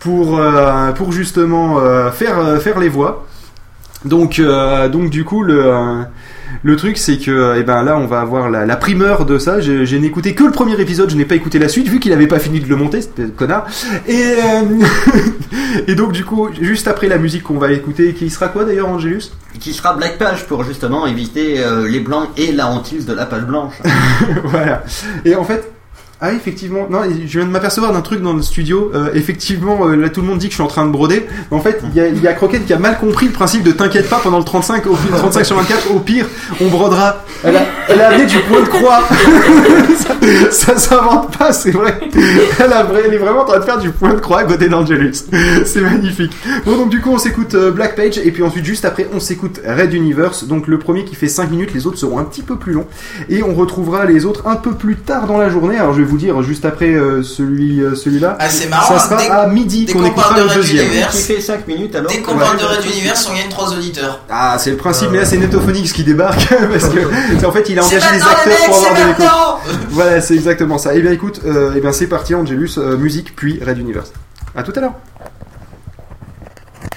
pour 0.00 0.38
euh, 0.38 0.92
pour 0.92 1.12
justement 1.12 1.78
euh, 1.80 2.10
faire 2.10 2.38
euh, 2.38 2.58
faire 2.58 2.78
les 2.78 2.88
voix. 2.88 3.26
Donc 4.06 4.38
euh, 4.38 4.88
donc 4.88 5.10
du 5.10 5.24
coup 5.24 5.42
le 5.42 5.64
euh, 5.66 6.02
le 6.62 6.76
truc 6.76 6.96
c'est 6.98 7.18
que 7.18 7.54
eh 7.58 7.62
ben 7.62 7.82
là 7.82 7.96
on 7.98 8.06
va 8.06 8.20
avoir 8.20 8.50
la, 8.50 8.66
la 8.66 8.76
primeur 8.76 9.24
de 9.26 9.38
ça. 9.38 9.60
J'ai 9.60 9.86
j'ai 9.86 9.98
n'écouté 9.98 10.34
que 10.34 10.44
le 10.44 10.50
premier 10.50 10.80
épisode, 10.80 11.10
je 11.10 11.16
n'ai 11.16 11.24
pas 11.24 11.34
écouté 11.34 11.58
la 11.58 11.68
suite 11.68 11.88
vu 11.88 12.00
qu'il 12.00 12.12
avait 12.12 12.26
pas 12.26 12.38
fini 12.38 12.60
de 12.60 12.68
le 12.68 12.76
monter, 12.76 13.02
c'était 13.02 13.26
connard. 13.26 13.66
Et 14.06 14.22
euh, 14.22 14.84
et 15.88 15.94
donc 15.94 16.12
du 16.12 16.24
coup 16.24 16.48
juste 16.60 16.88
après 16.88 17.08
la 17.08 17.18
musique 17.18 17.42
qu'on 17.42 17.58
va 17.58 17.72
écouter, 17.72 18.14
qui 18.14 18.30
sera 18.30 18.48
quoi 18.48 18.64
d'ailleurs 18.64 18.88
Angelus? 18.88 19.32
Qui 19.60 19.72
sera 19.72 19.94
Black 19.94 20.18
Page 20.18 20.46
pour 20.46 20.64
justement 20.64 21.06
éviter 21.06 21.60
euh, 21.60 21.88
les 21.88 22.00
blancs 22.00 22.28
et 22.36 22.52
la 22.52 22.66
hantise 22.66 23.06
de 23.06 23.12
la 23.12 23.24
page 23.24 23.44
blanche. 23.44 23.74
voilà. 24.44 24.82
Et 25.24 25.36
en 25.36 25.44
fait, 25.44 25.73
ah 26.26 26.32
effectivement, 26.32 26.86
non, 26.88 27.00
je 27.04 27.38
viens 27.38 27.46
de 27.46 27.50
m'apercevoir 27.50 27.92
d'un 27.92 28.00
truc 28.00 28.22
dans 28.22 28.32
le 28.32 28.40
studio. 28.40 28.90
Euh, 28.94 29.10
effectivement, 29.12 29.86
euh, 29.86 29.94
là 29.94 30.08
tout 30.08 30.22
le 30.22 30.26
monde 30.26 30.38
dit 30.38 30.46
que 30.46 30.52
je 30.52 30.56
suis 30.56 30.62
en 30.62 30.68
train 30.68 30.86
de 30.86 30.90
broder. 30.90 31.26
En 31.50 31.60
fait, 31.60 31.82
il 31.94 32.22
y 32.22 32.26
a, 32.26 32.32
Croquette 32.32 32.64
qui 32.64 32.72
a 32.72 32.78
mal 32.78 32.98
compris 32.98 33.26
le 33.26 33.32
principe 33.32 33.62
de 33.62 33.72
t'inquiète 33.72 34.08
pas 34.08 34.20
pendant 34.22 34.38
le 34.38 34.44
35, 34.44 34.86
au 34.86 34.94
pire, 34.94 35.16
35 35.18 35.44
sur 35.44 35.56
24. 35.56 35.90
Au 35.94 35.98
pire, 35.98 36.24
on 36.62 36.68
brodera. 36.68 37.26
Elle 37.42 37.58
a, 37.58 37.66
elle 37.90 38.00
a 38.00 38.08
amené 38.08 38.24
du 38.24 38.38
point 38.38 38.62
de 38.62 38.68
croix. 38.68 39.00
ça, 39.98 40.16
ça 40.50 40.78
s'invente 40.78 41.36
pas, 41.36 41.52
c'est 41.52 41.72
vrai. 41.72 42.00
Elle 42.58 43.12
est 43.12 43.18
vraiment 43.18 43.42
en 43.42 43.44
train 43.44 43.58
de 43.58 43.64
faire 43.64 43.78
du 43.78 43.90
point 43.90 44.14
de 44.14 44.20
croix 44.20 44.38
à 44.38 44.44
côté 44.44 44.70
d'Angelus. 44.70 45.26
C'est 45.66 45.82
magnifique. 45.82 46.32
Bon, 46.64 46.78
donc 46.78 46.88
du 46.88 47.02
coup, 47.02 47.10
on 47.10 47.18
s'écoute 47.18 47.54
euh, 47.54 47.70
Black 47.70 47.96
Page 47.96 48.16
et 48.16 48.30
puis 48.30 48.42
ensuite, 48.42 48.64
juste 48.64 48.86
après, 48.86 49.06
on 49.12 49.20
s'écoute 49.20 49.60
Red 49.66 49.92
Universe. 49.92 50.44
Donc 50.44 50.68
le 50.68 50.78
premier 50.78 51.04
qui 51.04 51.16
fait 51.16 51.28
5 51.28 51.50
minutes, 51.50 51.74
les 51.74 51.86
autres 51.86 51.98
seront 51.98 52.18
un 52.18 52.24
petit 52.24 52.42
peu 52.42 52.56
plus 52.56 52.72
longs. 52.72 52.86
Et 53.28 53.42
on 53.42 53.52
retrouvera 53.52 54.06
les 54.06 54.24
autres 54.24 54.46
un 54.46 54.56
peu 54.56 54.72
plus 54.72 54.96
tard 54.96 55.26
dans 55.26 55.36
la 55.36 55.50
journée. 55.50 55.76
Alors 55.76 55.92
je 55.92 55.98
vais 55.98 56.06
vous 56.06 56.13
dire 56.16 56.42
juste 56.42 56.64
après 56.64 56.88
euh, 56.94 57.22
celui 57.22 57.80
euh, 57.80 57.94
celui-là. 57.94 58.36
Ah, 58.40 58.48
c'est 58.48 58.68
marrant, 58.68 58.98
Ça 58.98 59.04
sera 59.08 59.16
dès- 59.16 59.28
à 59.30 59.46
midi 59.46 59.84
dès 59.84 59.92
qu'on 59.92 60.04
écoutera 60.04 60.28
parle 60.28 60.36
de 60.36 60.42
le 60.44 60.48
Red 60.50 60.56
deuxième. 60.56 60.86
Universe, 60.86 61.16
Qui 61.16 61.22
fait 61.34 61.40
5 61.40 61.66
minutes 61.68 61.94
alors 61.94 62.10
Dès 62.10 62.18
qu'on 62.18 62.32
Ouais. 62.34 62.40
parle 62.44 62.58
de 62.58 62.64
Red 62.64 62.84
Universe, 62.84 63.28
on 63.30 63.34
gagne 63.36 63.48
3 63.48 63.72
auditeurs. 63.72 64.20
Ah, 64.30 64.56
c'est 64.58 64.70
le 64.70 64.76
principe, 64.76 65.10
mais 65.10 65.18
là 65.18 65.24
c'est 65.24 65.36
Netophonix 65.38 65.92
qui 65.92 66.04
débarque 66.04 66.48
parce 66.72 66.88
que 66.88 67.44
en 67.46 67.52
fait 67.52 67.68
il 67.68 67.78
a 67.78 67.84
engagé 67.84 68.06
des 68.16 68.22
acteurs 68.22 68.66
pour 68.66 68.76
avoir 68.76 68.94
de 68.94 69.08
maintenant 69.08 69.58
Voilà, 69.90 70.20
c'est 70.20 70.34
exactement 70.34 70.78
ça. 70.78 70.94
Et 70.94 71.00
bien 71.00 71.12
écoute, 71.12 71.40
euh, 71.46 71.72
eh 71.76 71.80
bien 71.80 71.92
c'est 71.92 72.06
parti 72.06 72.34
Angelus, 72.34 72.70
euh, 72.78 72.96
musique 72.96 73.34
puis 73.36 73.60
Red 73.64 73.78
Universe. 73.78 74.12
À 74.56 74.62
tout 74.62 74.72
à 74.76 74.80
l'heure. 74.80 74.94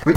Oui. 0.05 0.13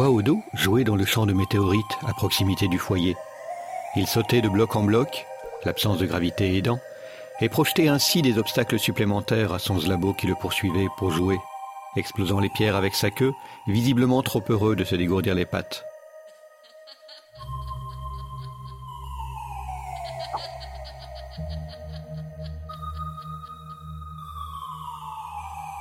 Waodo 0.00 0.42
jouait 0.54 0.84
dans 0.84 0.96
le 0.96 1.04
champ 1.04 1.26
de 1.26 1.34
météorites 1.34 1.98
à 2.06 2.14
proximité 2.14 2.68
du 2.68 2.78
foyer. 2.78 3.16
Il 3.96 4.06
sautait 4.06 4.40
de 4.40 4.48
bloc 4.48 4.74
en 4.74 4.82
bloc, 4.82 5.26
l'absence 5.66 5.98
de 5.98 6.06
gravité 6.06 6.56
aidant, 6.56 6.78
et 7.42 7.50
projetait 7.50 7.88
ainsi 7.88 8.22
des 8.22 8.38
obstacles 8.38 8.78
supplémentaires 8.78 9.52
à 9.52 9.58
son 9.58 9.78
zlabo 9.78 10.14
qui 10.14 10.26
le 10.26 10.34
poursuivait 10.34 10.88
pour 10.96 11.10
jouer, 11.10 11.38
explosant 11.96 12.40
les 12.40 12.48
pierres 12.48 12.76
avec 12.76 12.94
sa 12.94 13.10
queue, 13.10 13.34
visiblement 13.66 14.22
trop 14.22 14.42
heureux 14.48 14.74
de 14.74 14.84
se 14.84 14.96
dégourdir 14.96 15.34
les 15.34 15.44
pattes. 15.44 15.84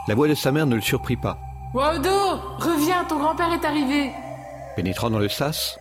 La 0.09 0.15
voix 0.15 0.27
de 0.27 0.35
sa 0.35 0.51
mère 0.51 0.67
ne 0.67 0.75
le 0.75 0.81
surprit 0.81 1.15
pas. 1.15 1.39
Reviens, 2.59 3.05
ton 3.05 3.17
grand-père 3.17 3.51
est 3.53 3.65
arrivé 3.65 4.11
Pénétrant 4.75 5.09
dans 5.09 5.19
le 5.19 5.29
sas, 5.29 5.79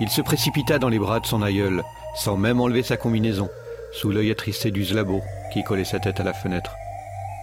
il 0.00 0.10
se 0.10 0.20
précipita 0.20 0.78
dans 0.78 0.88
les 0.88 0.98
bras 0.98 1.20
de 1.20 1.26
son 1.26 1.42
aïeul, 1.42 1.82
sans 2.14 2.36
même 2.36 2.60
enlever 2.60 2.82
sa 2.82 2.96
combinaison, 2.96 3.48
sous 3.92 4.10
l'œil 4.10 4.30
attristé 4.30 4.70
du 4.70 4.84
zlabo 4.84 5.22
qui 5.52 5.62
collait 5.62 5.84
sa 5.84 6.00
tête 6.00 6.20
à 6.20 6.24
la 6.24 6.34
fenêtre. 6.34 6.74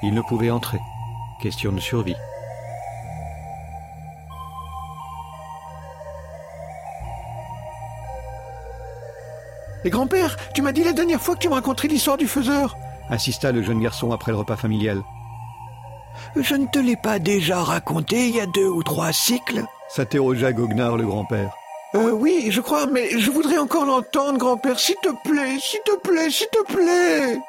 Il 0.04 0.14
ne 0.14 0.22
pouvait 0.22 0.52
entrer. 0.52 0.80
Question 1.42 1.72
de 1.72 1.80
survie. 1.80 2.16
Et 9.86 9.90
grand-père, 9.90 10.38
tu 10.54 10.62
m'as 10.62 10.72
dit 10.72 10.84
la 10.84 10.94
dernière 10.94 11.20
fois 11.20 11.36
que 11.36 11.40
tu 11.40 11.50
me 11.50 11.56
raconterais 11.56 11.88
l'histoire 11.88 12.18
du 12.18 12.28
faiseur. 12.28 12.78
Insista 13.10 13.52
le 13.52 13.64
jeune 13.64 13.82
garçon 13.82 14.12
après 14.12 14.32
le 14.32 14.38
repas 14.38 14.56
familial. 14.56 15.02
Je 16.36 16.56
ne 16.56 16.66
te 16.66 16.80
l'ai 16.80 16.96
pas 16.96 17.20
déjà 17.20 17.62
raconté 17.62 18.30
il 18.30 18.36
y 18.36 18.40
a 18.40 18.48
deux 18.48 18.68
ou 18.68 18.82
trois 18.82 19.14
cycles 19.14 19.64
S'interrogea 19.90 20.52
Goguenard 20.52 20.98
le 20.98 21.06
grand-père. 21.06 21.54
Euh, 21.96 22.12
oui, 22.12 22.48
je 22.50 22.60
crois, 22.60 22.88
mais 22.88 23.20
je 23.20 23.30
voudrais 23.30 23.60
encore 23.60 23.86
l'entendre, 23.86 24.40
grand-père, 24.40 24.80
s'il 24.80 24.96
te 24.96 25.10
plaît, 25.24 25.60
s'il 25.60 25.80
te 25.86 25.96
plaît, 26.00 26.32
s'il 26.32 26.48
te 26.48 26.74
plaît. 26.74 27.40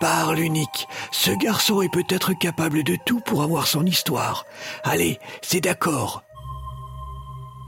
Parle 0.00 0.40
unique. 0.40 0.88
Ce 1.12 1.30
garçon 1.30 1.80
est 1.80 1.92
peut-être 1.92 2.32
capable 2.32 2.82
de 2.82 2.96
tout 3.06 3.20
pour 3.20 3.44
avoir 3.44 3.68
son 3.68 3.86
histoire. 3.86 4.46
Allez, 4.82 5.20
c'est 5.42 5.60
d'accord. 5.60 6.24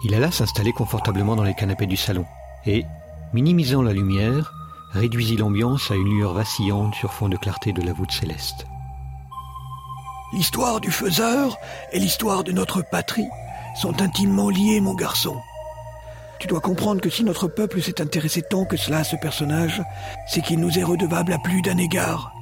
Il 0.02 0.14
alla 0.14 0.32
s'installer 0.32 0.72
confortablement 0.72 1.36
dans 1.36 1.44
les 1.44 1.54
canapés 1.54 1.86
du 1.86 1.96
salon 1.96 2.26
et, 2.66 2.84
minimisant 3.32 3.82
la 3.82 3.92
lumière, 3.92 4.52
réduisit 4.92 5.36
l'ambiance 5.36 5.92
à 5.92 5.94
une 5.94 6.10
lueur 6.10 6.34
vacillante 6.34 6.96
sur 6.96 7.12
fond 7.12 7.28
de 7.28 7.36
clarté 7.36 7.72
de 7.72 7.82
la 7.82 7.92
voûte 7.92 8.10
céleste. 8.10 8.66
L'histoire 10.36 10.82
du 10.82 10.90
faiseur 10.90 11.58
et 11.92 11.98
l'histoire 11.98 12.44
de 12.44 12.52
notre 12.52 12.82
patrie 12.82 13.26
sont 13.74 14.02
intimement 14.02 14.50
liées, 14.50 14.82
mon 14.82 14.92
garçon. 14.92 15.34
Tu 16.39 16.47
dois 16.47 16.60
comprendre 16.60 17.00
que 17.00 17.08
si 17.08 17.24
notre 17.24 17.48
peuple 17.48 17.81
s'est 17.81 18.02
intéressé 18.02 18.42
tant 18.42 18.66
que 18.66 18.76
cela 18.76 18.98
à 18.98 19.05
ce 19.05 19.16
personnage, 19.16 19.81
c'est 20.28 20.42
qu'il 20.42 20.60
nous 20.60 20.78
est 20.78 20.82
redevable 20.82 21.32
à 21.32 21.39
plus 21.39 21.62
d'un 21.62 21.78
égard. 21.78 22.34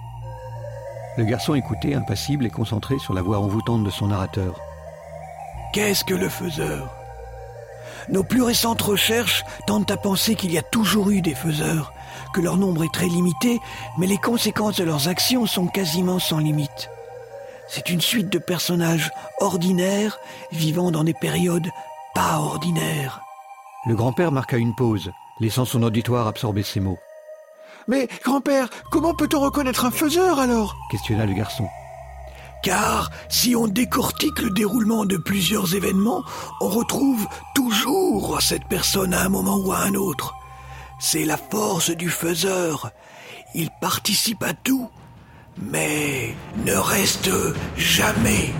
Le 1.16 1.24
garçon 1.24 1.54
écoutait, 1.54 1.94
impassible 1.94 2.44
et 2.44 2.50
concentré 2.50 2.98
sur 2.98 3.14
la 3.14 3.22
voix 3.22 3.38
envoûtante 3.38 3.84
de 3.84 3.90
son 3.90 4.08
narrateur. 4.08 4.58
Qu'est-ce 5.72 6.02
que 6.02 6.14
le 6.14 6.28
faiseur? 6.28 6.92
Nos 8.08 8.24
plus 8.24 8.42
récentes 8.42 8.82
recherches 8.82 9.44
tendent 9.68 9.88
à 9.92 9.96
penser 9.96 10.34
qu'il 10.34 10.50
y 10.50 10.58
a 10.58 10.62
toujours 10.62 11.10
eu 11.10 11.20
des 11.20 11.36
faiseurs, 11.36 11.92
que 12.34 12.40
leur 12.40 12.56
nombre 12.56 12.82
est 12.82 12.92
très 12.92 13.06
limité, 13.06 13.60
mais 13.98 14.08
les 14.08 14.18
conséquences 14.18 14.78
de 14.78 14.84
leurs 14.84 15.06
actions 15.06 15.46
sont 15.46 15.68
quasiment 15.68 16.18
sans 16.18 16.38
limite. 16.38 16.90
C'est 17.68 17.90
une 17.90 18.00
suite 18.00 18.30
de 18.30 18.38
personnages 18.38 19.10
ordinaires 19.40 20.18
vivant 20.52 20.90
dans 20.90 21.04
des 21.04 21.14
périodes 21.14 21.68
pas 22.14 22.38
ordinaires. 22.38 23.20
Le 23.86 23.96
grand-père 23.96 24.32
marqua 24.32 24.56
une 24.56 24.74
pause, 24.74 25.10
laissant 25.40 25.64
son 25.64 25.82
auditoire 25.82 26.26
absorber 26.26 26.62
ses 26.62 26.80
mots. 26.80 26.98
Mais, 27.88 28.08
grand-père, 28.22 28.68
comment 28.90 29.14
peut-on 29.14 29.40
reconnaître 29.40 29.84
un 29.84 29.90
faiseur 29.90 30.38
alors? 30.38 30.76
Questionna 30.90 31.26
le 31.26 31.34
garçon. 31.34 31.68
Car 32.62 33.10
si 33.28 33.54
on 33.54 33.68
décortique 33.68 34.40
le 34.40 34.50
déroulement 34.50 35.04
de 35.04 35.18
plusieurs 35.18 35.74
événements, 35.74 36.24
on 36.62 36.68
retrouve 36.68 37.26
toujours 37.54 38.40
cette 38.40 38.66
personne 38.68 39.12
à 39.12 39.22
un 39.22 39.28
moment 39.28 39.56
ou 39.56 39.72
à 39.72 39.80
un 39.80 39.94
autre. 39.94 40.34
C'est 40.98 41.26
la 41.26 41.36
force 41.36 41.90
du 41.90 42.08
faiseur. 42.08 42.90
Il 43.54 43.68
participe 43.82 44.42
à 44.42 44.54
tout, 44.54 44.88
mais 45.60 46.34
ne 46.64 46.74
reste 46.74 47.30
jamais. 47.76 48.52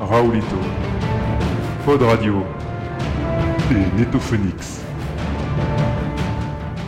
Raoulito, 0.00 0.56
Pod 1.84 2.02
Radio 2.02 2.44
et 3.70 3.98
Netophonix 4.00 4.80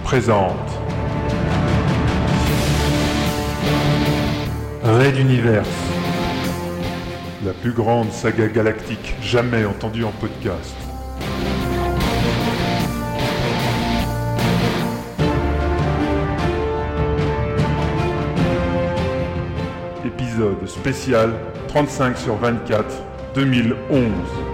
présente 0.02 0.56
Raid 4.82 5.16
Universe, 5.16 5.68
la 7.44 7.52
plus 7.52 7.72
grande 7.72 8.12
saga 8.12 8.46
galactique 8.46 9.16
jamais 9.20 9.64
entendue 9.64 10.04
en 10.04 10.12
podcast. 10.12 10.76
Épisode 20.04 20.66
spécial 20.66 21.32
35 21.68 22.16
sur 22.16 22.36
24 22.36 23.02
2011. 23.34 24.51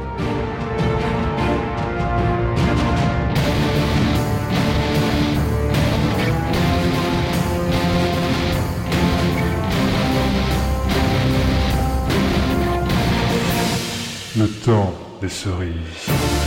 Temps 14.65 14.93
des 15.21 15.29
cerises. 15.29 16.38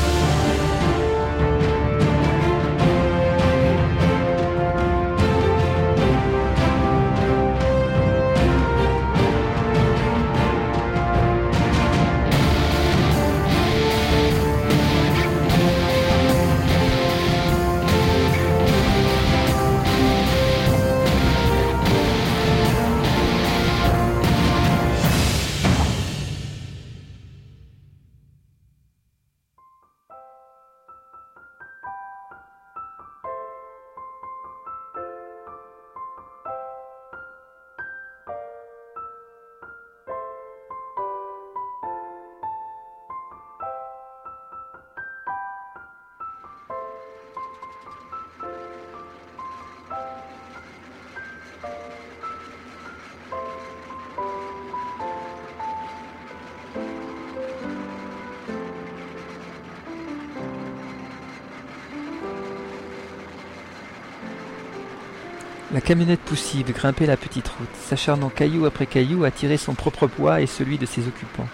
Camionnette 65.91 66.21
poussive 66.21 66.71
grimpait 66.71 67.05
la 67.05 67.17
petite 67.17 67.49
route, 67.49 67.67
s'acharnant 67.75 68.29
caillou 68.29 68.65
après 68.65 68.85
caillou 68.85 69.25
à 69.25 69.29
tirer 69.29 69.57
son 69.57 69.73
propre 69.73 70.07
poids 70.07 70.39
et 70.39 70.45
celui 70.45 70.77
de 70.77 70.85
ses 70.85 71.05
occupants. 71.05 71.49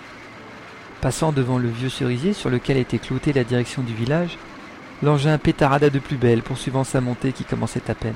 Passant 1.01 1.31
devant 1.31 1.57
le 1.57 1.69
vieux 1.69 1.89
cerisier 1.89 2.33
sur 2.33 2.51
lequel 2.51 2.77
était 2.77 2.99
cloutée 2.99 3.33
la 3.33 3.43
direction 3.43 3.81
du 3.81 3.95
village, 3.95 4.37
l'engin 5.01 5.39
pétarada 5.39 5.89
de 5.89 5.97
plus 5.97 6.17
belle, 6.17 6.43
poursuivant 6.43 6.83
sa 6.83 7.01
montée 7.01 7.31
qui 7.31 7.45
commençait 7.45 7.89
à 7.89 7.95
peine. 7.95 8.13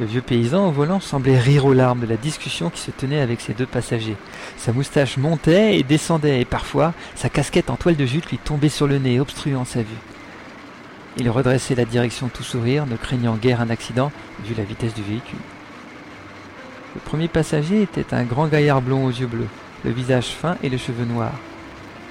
Le 0.00 0.04
vieux 0.04 0.20
paysan 0.20 0.68
au 0.68 0.70
volant 0.70 1.00
semblait 1.00 1.38
rire 1.38 1.64
aux 1.64 1.72
larmes 1.72 2.00
de 2.00 2.06
la 2.06 2.18
discussion 2.18 2.68
qui 2.68 2.82
se 2.82 2.90
tenait 2.90 3.22
avec 3.22 3.40
ses 3.40 3.54
deux 3.54 3.64
passagers. 3.64 4.18
Sa 4.58 4.74
moustache 4.74 5.16
montait 5.16 5.78
et 5.78 5.82
descendait, 5.82 6.42
et 6.42 6.44
parfois 6.44 6.92
sa 7.14 7.30
casquette 7.30 7.70
en 7.70 7.76
toile 7.76 7.96
de 7.96 8.04
jute 8.04 8.28
lui 8.28 8.36
tombait 8.36 8.68
sur 8.68 8.86
le 8.86 8.98
nez, 8.98 9.18
obstruant 9.18 9.64
sa 9.64 9.80
vue. 9.80 9.96
Il 11.18 11.30
redressait 11.30 11.74
la 11.74 11.86
direction 11.86 12.28
tout 12.28 12.42
sourire, 12.42 12.86
ne 12.86 12.96
craignant 12.96 13.36
guère 13.36 13.62
un 13.62 13.70
accident, 13.70 14.12
vu 14.44 14.54
la 14.54 14.64
vitesse 14.64 14.94
du 14.94 15.02
véhicule. 15.02 15.38
Le 16.94 17.00
premier 17.00 17.28
passager 17.28 17.82
était 17.82 18.14
un 18.14 18.24
grand 18.24 18.48
gaillard 18.48 18.82
blond 18.82 19.06
aux 19.06 19.10
yeux 19.10 19.26
bleus, 19.26 19.48
le 19.84 19.90
visage 19.90 20.28
fin 20.28 20.56
et 20.62 20.68
les 20.68 20.78
cheveux 20.78 21.06
noirs. 21.06 21.38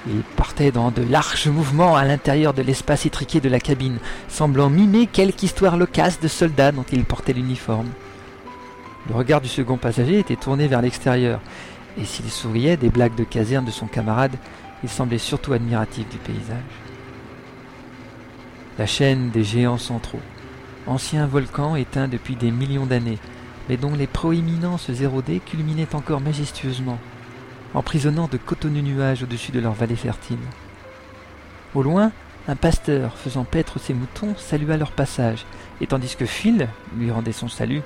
Il 0.08 0.22
partait 0.36 0.70
dans 0.70 0.90
de 0.90 1.02
larges 1.02 1.48
mouvements 1.48 1.96
à 1.96 2.04
l'intérieur 2.04 2.54
de 2.54 2.62
l'espace 2.62 3.06
étriqué 3.06 3.40
de 3.40 3.48
la 3.48 3.60
cabine, 3.60 3.98
semblant 4.28 4.70
mimer 4.70 5.06
quelque 5.06 5.42
histoire 5.42 5.76
loquace 5.76 6.20
de 6.20 6.28
soldats 6.28 6.72
dont 6.72 6.84
il 6.92 7.04
portait 7.04 7.32
l'uniforme. 7.32 7.90
Le 9.08 9.14
regard 9.14 9.40
du 9.40 9.48
second 9.48 9.76
passager 9.76 10.18
était 10.18 10.36
tourné 10.36 10.66
vers 10.66 10.82
l'extérieur, 10.82 11.40
et 11.98 12.04
s'il 12.04 12.30
souriait 12.30 12.76
des 12.76 12.90
blagues 12.90 13.14
de 13.14 13.24
caserne 13.24 13.64
de 13.64 13.70
son 13.70 13.86
camarade, 13.86 14.36
il 14.82 14.88
semblait 14.88 15.18
surtout 15.18 15.52
admiratif 15.52 16.08
du 16.08 16.18
paysage. 16.18 16.85
La 18.78 18.86
chaîne 18.86 19.30
des 19.30 19.42
géants 19.42 19.78
centraux, 19.78 20.20
ancien 20.86 21.26
volcan 21.26 21.76
éteint 21.76 22.08
depuis 22.08 22.36
des 22.36 22.50
millions 22.50 22.84
d'années, 22.84 23.18
mais 23.68 23.78
dont 23.78 23.94
les 23.94 24.06
proéminences 24.06 24.90
érodées 24.90 25.40
culminaient 25.40 25.94
encore 25.94 26.20
majestueusement, 26.20 26.98
emprisonnant 27.72 28.28
de 28.30 28.36
cotonneux 28.36 28.82
nuages 28.82 29.22
au-dessus 29.22 29.50
de 29.50 29.60
leurs 29.60 29.72
vallées 29.72 29.96
fertiles. 29.96 30.36
Au 31.74 31.82
loin, 31.82 32.12
un 32.48 32.56
pasteur 32.56 33.16
faisant 33.16 33.44
paître 33.44 33.80
ses 33.80 33.94
moutons 33.94 34.34
salua 34.36 34.76
leur 34.76 34.92
passage, 34.92 35.46
et 35.80 35.86
tandis 35.86 36.14
que 36.14 36.26
Phil 36.26 36.68
lui 36.98 37.10
rendait 37.10 37.32
son 37.32 37.48
salut, 37.48 37.82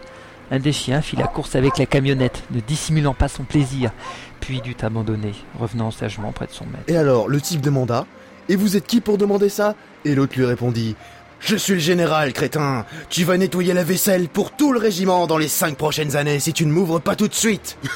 un 0.50 0.58
des 0.58 0.72
chiens 0.72 1.02
fit 1.02 1.14
la 1.14 1.28
course 1.28 1.54
avec 1.54 1.78
la 1.78 1.86
camionnette, 1.86 2.42
ne 2.50 2.58
dissimulant 2.58 3.14
pas 3.14 3.28
son 3.28 3.44
plaisir, 3.44 3.92
puis 4.40 4.60
dut 4.60 4.76
abandonner, 4.82 5.34
revenant 5.58 5.92
sagement 5.92 6.32
près 6.32 6.46
de 6.46 6.52
son 6.52 6.66
maître. 6.66 6.84
Et 6.88 6.96
alors, 6.96 7.28
le 7.28 7.40
type 7.40 7.60
demanda 7.60 8.06
Et 8.50 8.56
vous 8.56 8.76
êtes 8.76 8.88
qui 8.88 9.00
pour 9.00 9.16
demander 9.16 9.48
ça? 9.48 9.76
Et 10.04 10.16
l'autre 10.16 10.36
lui 10.36 10.44
répondit 10.44 10.96
Je 11.38 11.54
suis 11.54 11.74
le 11.74 11.78
général, 11.78 12.32
crétin 12.32 12.84
Tu 13.08 13.22
vas 13.22 13.38
nettoyer 13.38 13.72
la 13.72 13.84
vaisselle 13.84 14.28
pour 14.28 14.50
tout 14.50 14.72
le 14.72 14.80
régiment 14.80 15.28
dans 15.28 15.38
les 15.38 15.46
cinq 15.46 15.76
prochaines 15.76 16.16
années 16.16 16.40
si 16.40 16.52
tu 16.52 16.66
ne 16.66 16.72
m'ouvres 16.72 16.98
pas 16.98 17.14
tout 17.14 17.28
de 17.28 17.34
suite. 17.34 17.78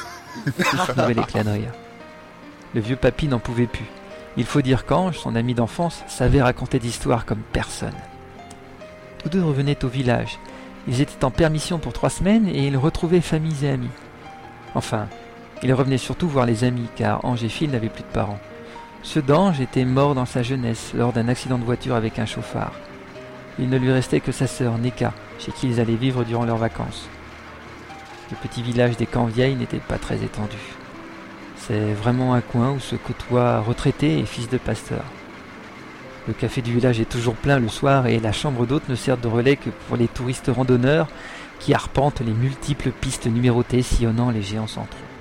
Le 2.73 2.79
vieux 2.79 2.95
papy 2.95 3.27
n'en 3.27 3.39
pouvait 3.39 3.67
plus. 3.67 3.83
Il 4.37 4.45
faut 4.45 4.61
dire 4.61 4.85
qu'Ange, 4.85 5.17
son 5.17 5.35
ami 5.35 5.55
d'enfance, 5.55 6.03
savait 6.07 6.41
raconter 6.41 6.79
d'histoires 6.79 7.25
comme 7.25 7.43
personne. 7.51 7.91
Tous 9.17 9.27
deux 9.27 9.43
revenaient 9.43 9.83
au 9.83 9.89
village. 9.89 10.39
Ils 10.87 11.01
étaient 11.01 11.25
en 11.25 11.31
permission 11.31 11.79
pour 11.79 11.91
trois 11.91 12.09
semaines 12.09 12.47
et 12.47 12.65
ils 12.65 12.77
retrouvaient 12.77 13.19
familles 13.19 13.65
et 13.65 13.71
amis. 13.71 13.89
Enfin, 14.73 15.09
ils 15.63 15.73
revenaient 15.73 15.97
surtout 15.97 16.29
voir 16.29 16.45
les 16.45 16.63
amis, 16.63 16.87
car 16.95 17.25
Ange 17.25 17.43
et 17.43 17.49
Phil 17.49 17.71
n'avaient 17.71 17.89
plus 17.89 18.03
de 18.03 18.13
parents. 18.13 18.39
Ce 19.05 19.19
d'Ange 19.19 19.61
était 19.61 19.85
mort 19.85 20.15
dans 20.15 20.25
sa 20.25 20.41
jeunesse 20.41 20.91
lors 20.95 21.13
d'un 21.13 21.27
accident 21.27 21.59
de 21.59 21.63
voiture 21.63 21.93
avec 21.93 22.17
un 22.17 22.25
chauffard. 22.25 22.73
Il 23.59 23.69
ne 23.69 23.77
lui 23.77 23.91
restait 23.91 24.19
que 24.19 24.31
sa 24.31 24.47
sœur 24.47 24.79
Neka, 24.79 25.13
chez 25.37 25.51
qui 25.51 25.67
ils 25.67 25.79
allaient 25.79 25.93
vivre 25.93 26.23
durant 26.23 26.43
leurs 26.43 26.57
vacances. 26.57 27.07
Le 28.31 28.35
petit 28.37 28.63
village 28.63 28.97
des 28.97 29.05
Camps 29.05 29.27
Vieilles 29.27 29.55
n'était 29.55 29.77
pas 29.77 29.99
très 29.99 30.23
étendu. 30.23 30.57
C'est 31.55 31.93
vraiment 31.93 32.33
un 32.33 32.41
coin 32.41 32.71
où 32.71 32.79
se 32.79 32.95
côtoient 32.95 33.59
retraités 33.59 34.17
et 34.17 34.25
fils 34.25 34.49
de 34.49 34.57
pasteurs. 34.57 35.05
Le 36.27 36.33
café 36.33 36.63
du 36.63 36.73
village 36.73 36.99
est 36.99 37.05
toujours 37.05 37.35
plein 37.35 37.59
le 37.59 37.69
soir 37.69 38.07
et 38.07 38.19
la 38.19 38.31
chambre 38.31 38.65
d'hôte 38.65 38.89
ne 38.89 38.95
sert 38.95 39.19
de 39.19 39.27
relais 39.27 39.55
que 39.55 39.69
pour 39.87 39.97
les 39.97 40.07
touristes 40.07 40.51
randonneurs 40.53 41.07
qui 41.59 41.75
arpentent 41.75 42.21
les 42.21 42.33
multiples 42.33 42.89
pistes 42.89 43.27
numérotées 43.27 43.83
sillonnant 43.83 44.31
les 44.31 44.41
géants 44.41 44.65
centraux. 44.65 45.14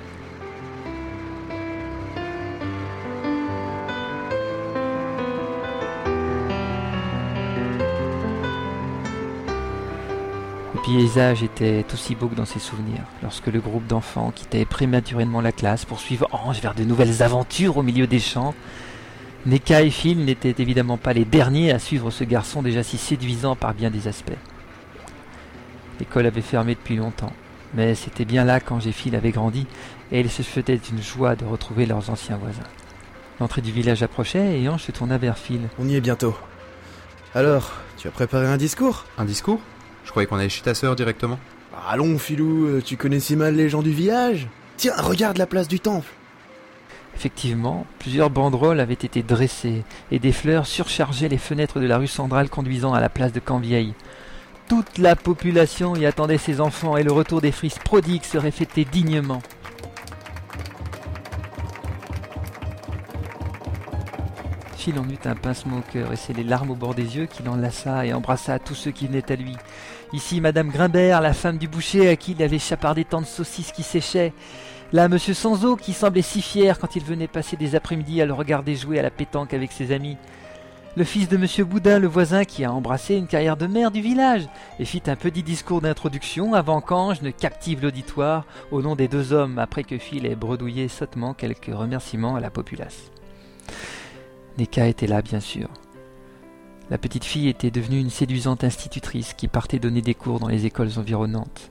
Paysage 10.84 11.42
était 11.42 11.84
aussi 11.94 12.14
beau 12.14 12.28
que 12.28 12.34
dans 12.34 12.44
ses 12.44 12.58
souvenirs, 12.58 13.04
lorsque 13.22 13.46
le 13.46 13.60
groupe 13.60 13.86
d'enfants 13.86 14.32
quittait 14.34 14.66
prématurément 14.66 15.40
la 15.40 15.52
classe 15.52 15.86
pour 15.86 15.98
suivre 15.98 16.28
Ange 16.32 16.60
vers 16.60 16.74
de 16.74 16.84
nouvelles 16.84 17.22
aventures 17.22 17.78
au 17.78 17.82
milieu 17.82 18.06
des 18.06 18.18
champs. 18.18 18.54
Neka 19.46 19.82
et 19.82 19.90
Phil 19.90 20.24
n'étaient 20.24 20.54
évidemment 20.58 20.98
pas 20.98 21.14
les 21.14 21.24
derniers 21.24 21.72
à 21.72 21.78
suivre 21.78 22.10
ce 22.10 22.24
garçon 22.24 22.62
déjà 22.62 22.82
si 22.82 22.98
séduisant 22.98 23.56
par 23.56 23.72
bien 23.72 23.90
des 23.90 24.08
aspects. 24.08 24.32
L'école 26.00 26.26
avait 26.26 26.42
fermé 26.42 26.74
depuis 26.74 26.96
longtemps, 26.96 27.32
mais 27.72 27.94
c'était 27.94 28.26
bien 28.26 28.44
là 28.44 28.60
qu'Ange 28.60 28.86
et 28.86 28.92
Phil 28.92 29.16
avaient 29.16 29.30
grandi, 29.30 29.66
et 30.12 30.20
ils 30.20 30.30
se 30.30 30.42
faisaient 30.42 30.80
une 30.90 31.02
joie 31.02 31.34
de 31.34 31.46
retrouver 31.46 31.86
leurs 31.86 32.10
anciens 32.10 32.36
voisins. 32.36 32.60
L'entrée 33.40 33.62
du 33.62 33.72
village 33.72 34.02
approchait 34.02 34.60
et 34.60 34.68
Ange 34.68 34.82
se 34.82 34.92
tourna 34.92 35.16
vers 35.16 35.38
Phil. 35.38 35.62
On 35.78 35.88
y 35.88 35.96
est 35.96 36.00
bientôt. 36.02 36.36
Alors, 37.34 37.72
tu 37.96 38.06
as 38.06 38.12
préparé 38.12 38.46
un 38.46 38.58
discours? 38.58 39.06
Un 39.18 39.24
discours? 39.24 39.60
Je 40.04 40.10
croyais 40.10 40.26
qu'on 40.26 40.36
allait 40.36 40.48
chez 40.48 40.62
ta 40.62 40.74
sœur 40.74 40.96
directement. 40.96 41.38
Allons, 41.88 42.18
Filou, 42.18 42.66
euh, 42.66 42.82
tu 42.82 42.96
connais 42.96 43.20
si 43.20 43.36
mal 43.36 43.56
les 43.56 43.68
gens 43.68 43.82
du 43.82 43.92
village 43.92 44.48
Tiens, 44.76 44.94
regarde 44.96 45.38
la 45.38 45.46
place 45.46 45.68
du 45.68 45.80
temple. 45.80 46.08
Effectivement, 47.16 47.86
plusieurs 47.98 48.30
banderoles 48.30 48.80
avaient 48.80 48.94
été 48.94 49.22
dressées 49.22 49.84
et 50.10 50.18
des 50.18 50.32
fleurs 50.32 50.66
surchargeaient 50.66 51.28
les 51.28 51.38
fenêtres 51.38 51.80
de 51.80 51.86
la 51.86 51.98
rue 51.98 52.08
centrale 52.08 52.50
conduisant 52.50 52.92
à 52.92 53.00
la 53.00 53.08
place 53.08 53.32
de 53.32 53.40
Camp-Vieille. 53.40 53.94
Toute 54.68 54.98
la 54.98 55.14
population 55.14 55.94
y 55.94 56.06
attendait 56.06 56.38
ses 56.38 56.60
enfants 56.60 56.96
et 56.96 57.02
le 57.02 57.12
retour 57.12 57.40
des 57.40 57.52
frises 57.52 57.78
prodigues 57.78 58.24
serait 58.24 58.50
fêté 58.50 58.84
dignement. 58.84 59.42
Phil 64.84 64.98
en 64.98 65.08
eut 65.08 65.16
un 65.24 65.34
pincement 65.34 65.78
au 65.78 65.92
cœur 65.92 66.12
et 66.12 66.16
c'est 66.16 66.34
les 66.34 66.44
larmes 66.44 66.72
au 66.72 66.74
bord 66.74 66.94
des 66.94 67.16
yeux 67.16 67.24
qu'il 67.24 67.48
enlaça 67.48 68.04
et 68.04 68.12
embrassa 68.12 68.58
tous 68.58 68.74
ceux 68.74 68.90
qui 68.90 69.06
venaient 69.06 69.32
à 69.32 69.34
lui. 69.34 69.56
Ici 70.12 70.42
Madame 70.42 70.68
Grimbert, 70.68 71.22
la 71.22 71.32
femme 71.32 71.56
du 71.56 71.68
boucher 71.68 72.10
à 72.10 72.16
qui 72.16 72.32
il 72.32 72.42
avait 72.42 72.58
chapardé 72.58 73.06
tant 73.06 73.22
de 73.22 73.26
saucisses 73.26 73.72
qui 73.72 73.82
séchaient. 73.82 74.34
Là 74.92 75.08
Monsieur 75.08 75.32
Sanzo 75.32 75.76
qui 75.76 75.94
semblait 75.94 76.20
si 76.20 76.42
fier 76.42 76.78
quand 76.78 76.96
il 76.96 77.02
venait 77.02 77.28
passer 77.28 77.56
des 77.56 77.76
après-midi 77.76 78.20
à 78.20 78.26
le 78.26 78.34
regarder 78.34 78.76
jouer 78.76 78.98
à 78.98 79.02
la 79.02 79.08
pétanque 79.08 79.54
avec 79.54 79.72
ses 79.72 79.90
amis. 79.90 80.18
Le 80.98 81.04
fils 81.04 81.30
de 81.30 81.38
Monsieur 81.38 81.64
Boudin, 81.64 81.98
le 81.98 82.06
voisin 82.06 82.44
qui 82.44 82.62
a 82.62 82.70
embrassé 82.70 83.14
une 83.14 83.26
carrière 83.26 83.56
de 83.56 83.66
maire 83.66 83.90
du 83.90 84.02
village 84.02 84.46
et 84.78 84.84
fit 84.84 85.02
un 85.06 85.16
petit 85.16 85.42
discours 85.42 85.80
d'introduction 85.80 86.52
avant 86.52 86.82
qu'Ange 86.82 87.22
ne 87.22 87.30
captive 87.30 87.82
l'auditoire 87.82 88.44
au 88.70 88.82
nom 88.82 88.96
des 88.96 89.08
deux 89.08 89.32
hommes 89.32 89.58
après 89.58 89.82
que 89.82 89.96
Phil 89.96 90.26
ait 90.26 90.36
bredouillé 90.36 90.88
sottement 90.88 91.32
quelques 91.32 91.72
remerciements 91.72 92.36
à 92.36 92.40
la 92.40 92.50
populace. 92.50 93.10
Neka 94.58 94.86
était 94.86 95.06
là, 95.06 95.22
bien 95.22 95.40
sûr. 95.40 95.68
La 96.90 96.98
petite 96.98 97.24
fille 97.24 97.48
était 97.48 97.70
devenue 97.70 97.98
une 97.98 98.10
séduisante 98.10 98.62
institutrice 98.62 99.34
qui 99.34 99.48
partait 99.48 99.78
donner 99.78 100.02
des 100.02 100.14
cours 100.14 100.38
dans 100.38 100.48
les 100.48 100.66
écoles 100.66 100.90
environnantes. 100.98 101.70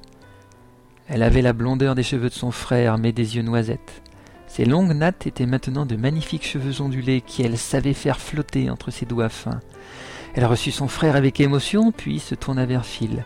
Elle 1.08 1.24
avait 1.24 1.42
la 1.42 1.54
blondeur 1.54 1.96
des 1.96 2.04
cheveux 2.04 2.30
de 2.30 2.34
son 2.34 2.52
frère, 2.52 2.98
mais 2.98 3.12
des 3.12 3.36
yeux 3.36 3.44
noisettes. 3.44 4.02
Ses 4.48 4.66
longues 4.66 4.94
nattes 4.94 5.28
étaient 5.28 5.46
maintenant 5.46 5.86
de 5.86 5.96
magnifiques 5.96 6.46
cheveux 6.46 6.82
ondulés 6.82 7.22
qui 7.22 7.44
elle 7.44 7.58
savait 7.58 7.94
faire 7.94 8.20
flotter 8.20 8.70
entre 8.70 8.92
ses 8.92 9.06
doigts 9.06 9.30
fins. 9.30 9.62
Elle 10.34 10.46
reçut 10.46 10.72
son 10.72 10.88
frère 10.88 11.16
avec 11.16 11.40
émotion, 11.40 11.92
puis 11.92 12.20
se 12.20 12.36
tourna 12.36 12.66
vers 12.66 12.86
Phil, 12.86 13.24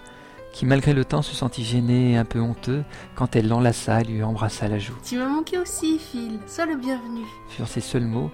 qui 0.54 0.66
malgré 0.66 0.94
le 0.94 1.06
temps 1.06 1.22
se 1.22 1.36
sentit 1.36 1.64
gêné 1.64 2.12
et 2.12 2.18
un 2.18 2.26
peu 2.26 2.40
honteux 2.40 2.84
quand 3.16 3.36
elle 3.36 3.48
l'enlaça 3.48 4.02
et 4.02 4.06
lui 4.06 4.24
embrassa 4.24 4.68
la 4.68 4.80
joue. 4.80 4.98
Tu 5.04 5.18
m'as 5.18 5.28
manqué 5.28 5.58
aussi, 5.58 6.00
Phil. 6.00 6.40
Sois 6.48 6.66
le 6.66 6.76
bienvenu. 6.76 7.22
Furent 7.50 7.68
ces 7.68 7.82
seuls 7.82 8.06
mots. 8.06 8.32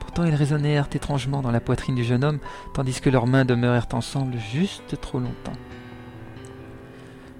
Pourtant 0.00 0.24
ils 0.24 0.34
résonnèrent 0.34 0.88
étrangement 0.92 1.42
dans 1.42 1.52
la 1.52 1.60
poitrine 1.60 1.94
du 1.94 2.02
jeune 2.02 2.24
homme, 2.24 2.40
tandis 2.74 3.00
que 3.00 3.10
leurs 3.10 3.28
mains 3.28 3.44
demeurèrent 3.44 3.86
ensemble 3.92 4.36
juste 4.52 5.00
trop 5.00 5.20
longtemps. 5.20 5.52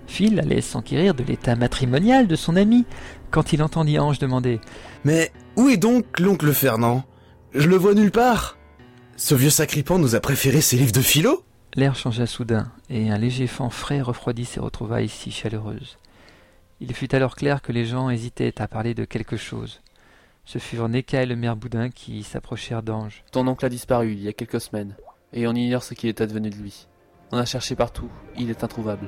Phil 0.07 0.39
allait 0.41 0.61
s'enquérir 0.61 1.15
de 1.15 1.23
l'état 1.23 1.57
matrimonial 1.57 2.27
de 2.27 2.37
son 2.37 2.57
ami, 2.57 2.85
quand 3.31 3.53
il 3.53 3.63
entendit 3.63 3.99
Ange 3.99 4.19
demander 4.19 4.61
Mais 5.05 5.33
où 5.57 5.69
est 5.69 5.77
donc 5.77 6.19
l'oncle 6.19 6.53
Fernand? 6.53 7.05
Je 7.55 7.69
le 7.69 7.77
vois 7.77 7.95
nulle 7.95 8.11
part. 8.11 8.59
Ce 9.17 9.35
vieux 9.35 9.51
sacripant 9.51 9.99
nous 9.99 10.15
a 10.15 10.21
préféré 10.21 10.61
ses 10.61 10.77
livres 10.77 10.93
de 10.93 11.01
philo 11.01 11.45
L'air 11.77 11.95
changea 11.95 12.27
soudain, 12.27 12.73
et 12.89 13.11
un 13.11 13.19
léger 13.19 13.47
vent 13.47 13.71
frais 13.71 14.01
refroidit 14.01 14.45
ces 14.45 14.59
retrouvailles 14.59 15.09
si 15.09 15.31
chaleureuses. 15.31 15.99
Il 16.81 16.93
fut 16.95 17.15
alors 17.15 17.37
clair 17.37 17.63
que 17.63 17.71
les 17.71 17.87
gens 17.87 18.11
hésitaient 18.11 18.61
à 18.61 18.67
parler 18.67 18.95
de 18.95 19.05
quelque 19.05 19.37
chose. 19.37 19.81
Ce 20.45 20.59
furent 20.59 20.89
Neka 20.89 21.23
et 21.23 21.27
le 21.27 21.37
maire 21.37 21.57
Boudin 21.57 21.91
qui 21.91 22.23
s'approchèrent 22.23 22.83
d'Ange. 22.83 23.25
Ton 23.31 23.47
oncle 23.47 23.65
a 23.65 23.69
disparu 23.69 24.13
il 24.13 24.21
y 24.21 24.29
a 24.29 24.33
quelques 24.33 24.61
semaines, 24.61 24.97
et 25.33 25.47
on 25.47 25.55
ignore 25.55 25.83
ce 25.83 25.95
qu'il 25.95 26.09
est 26.09 26.21
advenu 26.21 26.51
de 26.51 26.57
lui. 26.57 26.89
On 27.31 27.39
a 27.39 27.45
cherché 27.45 27.77
partout, 27.77 28.11
il 28.37 28.51
est 28.51 28.65
introuvable. 28.65 29.07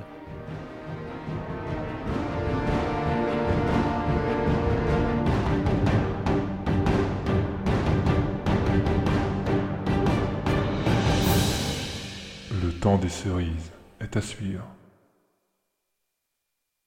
Le 12.63 12.73
temps 12.79 12.99
des 12.99 13.09
cerises 13.09 13.73
est 14.01 14.17
à 14.17 14.21
suivre. 14.21 14.72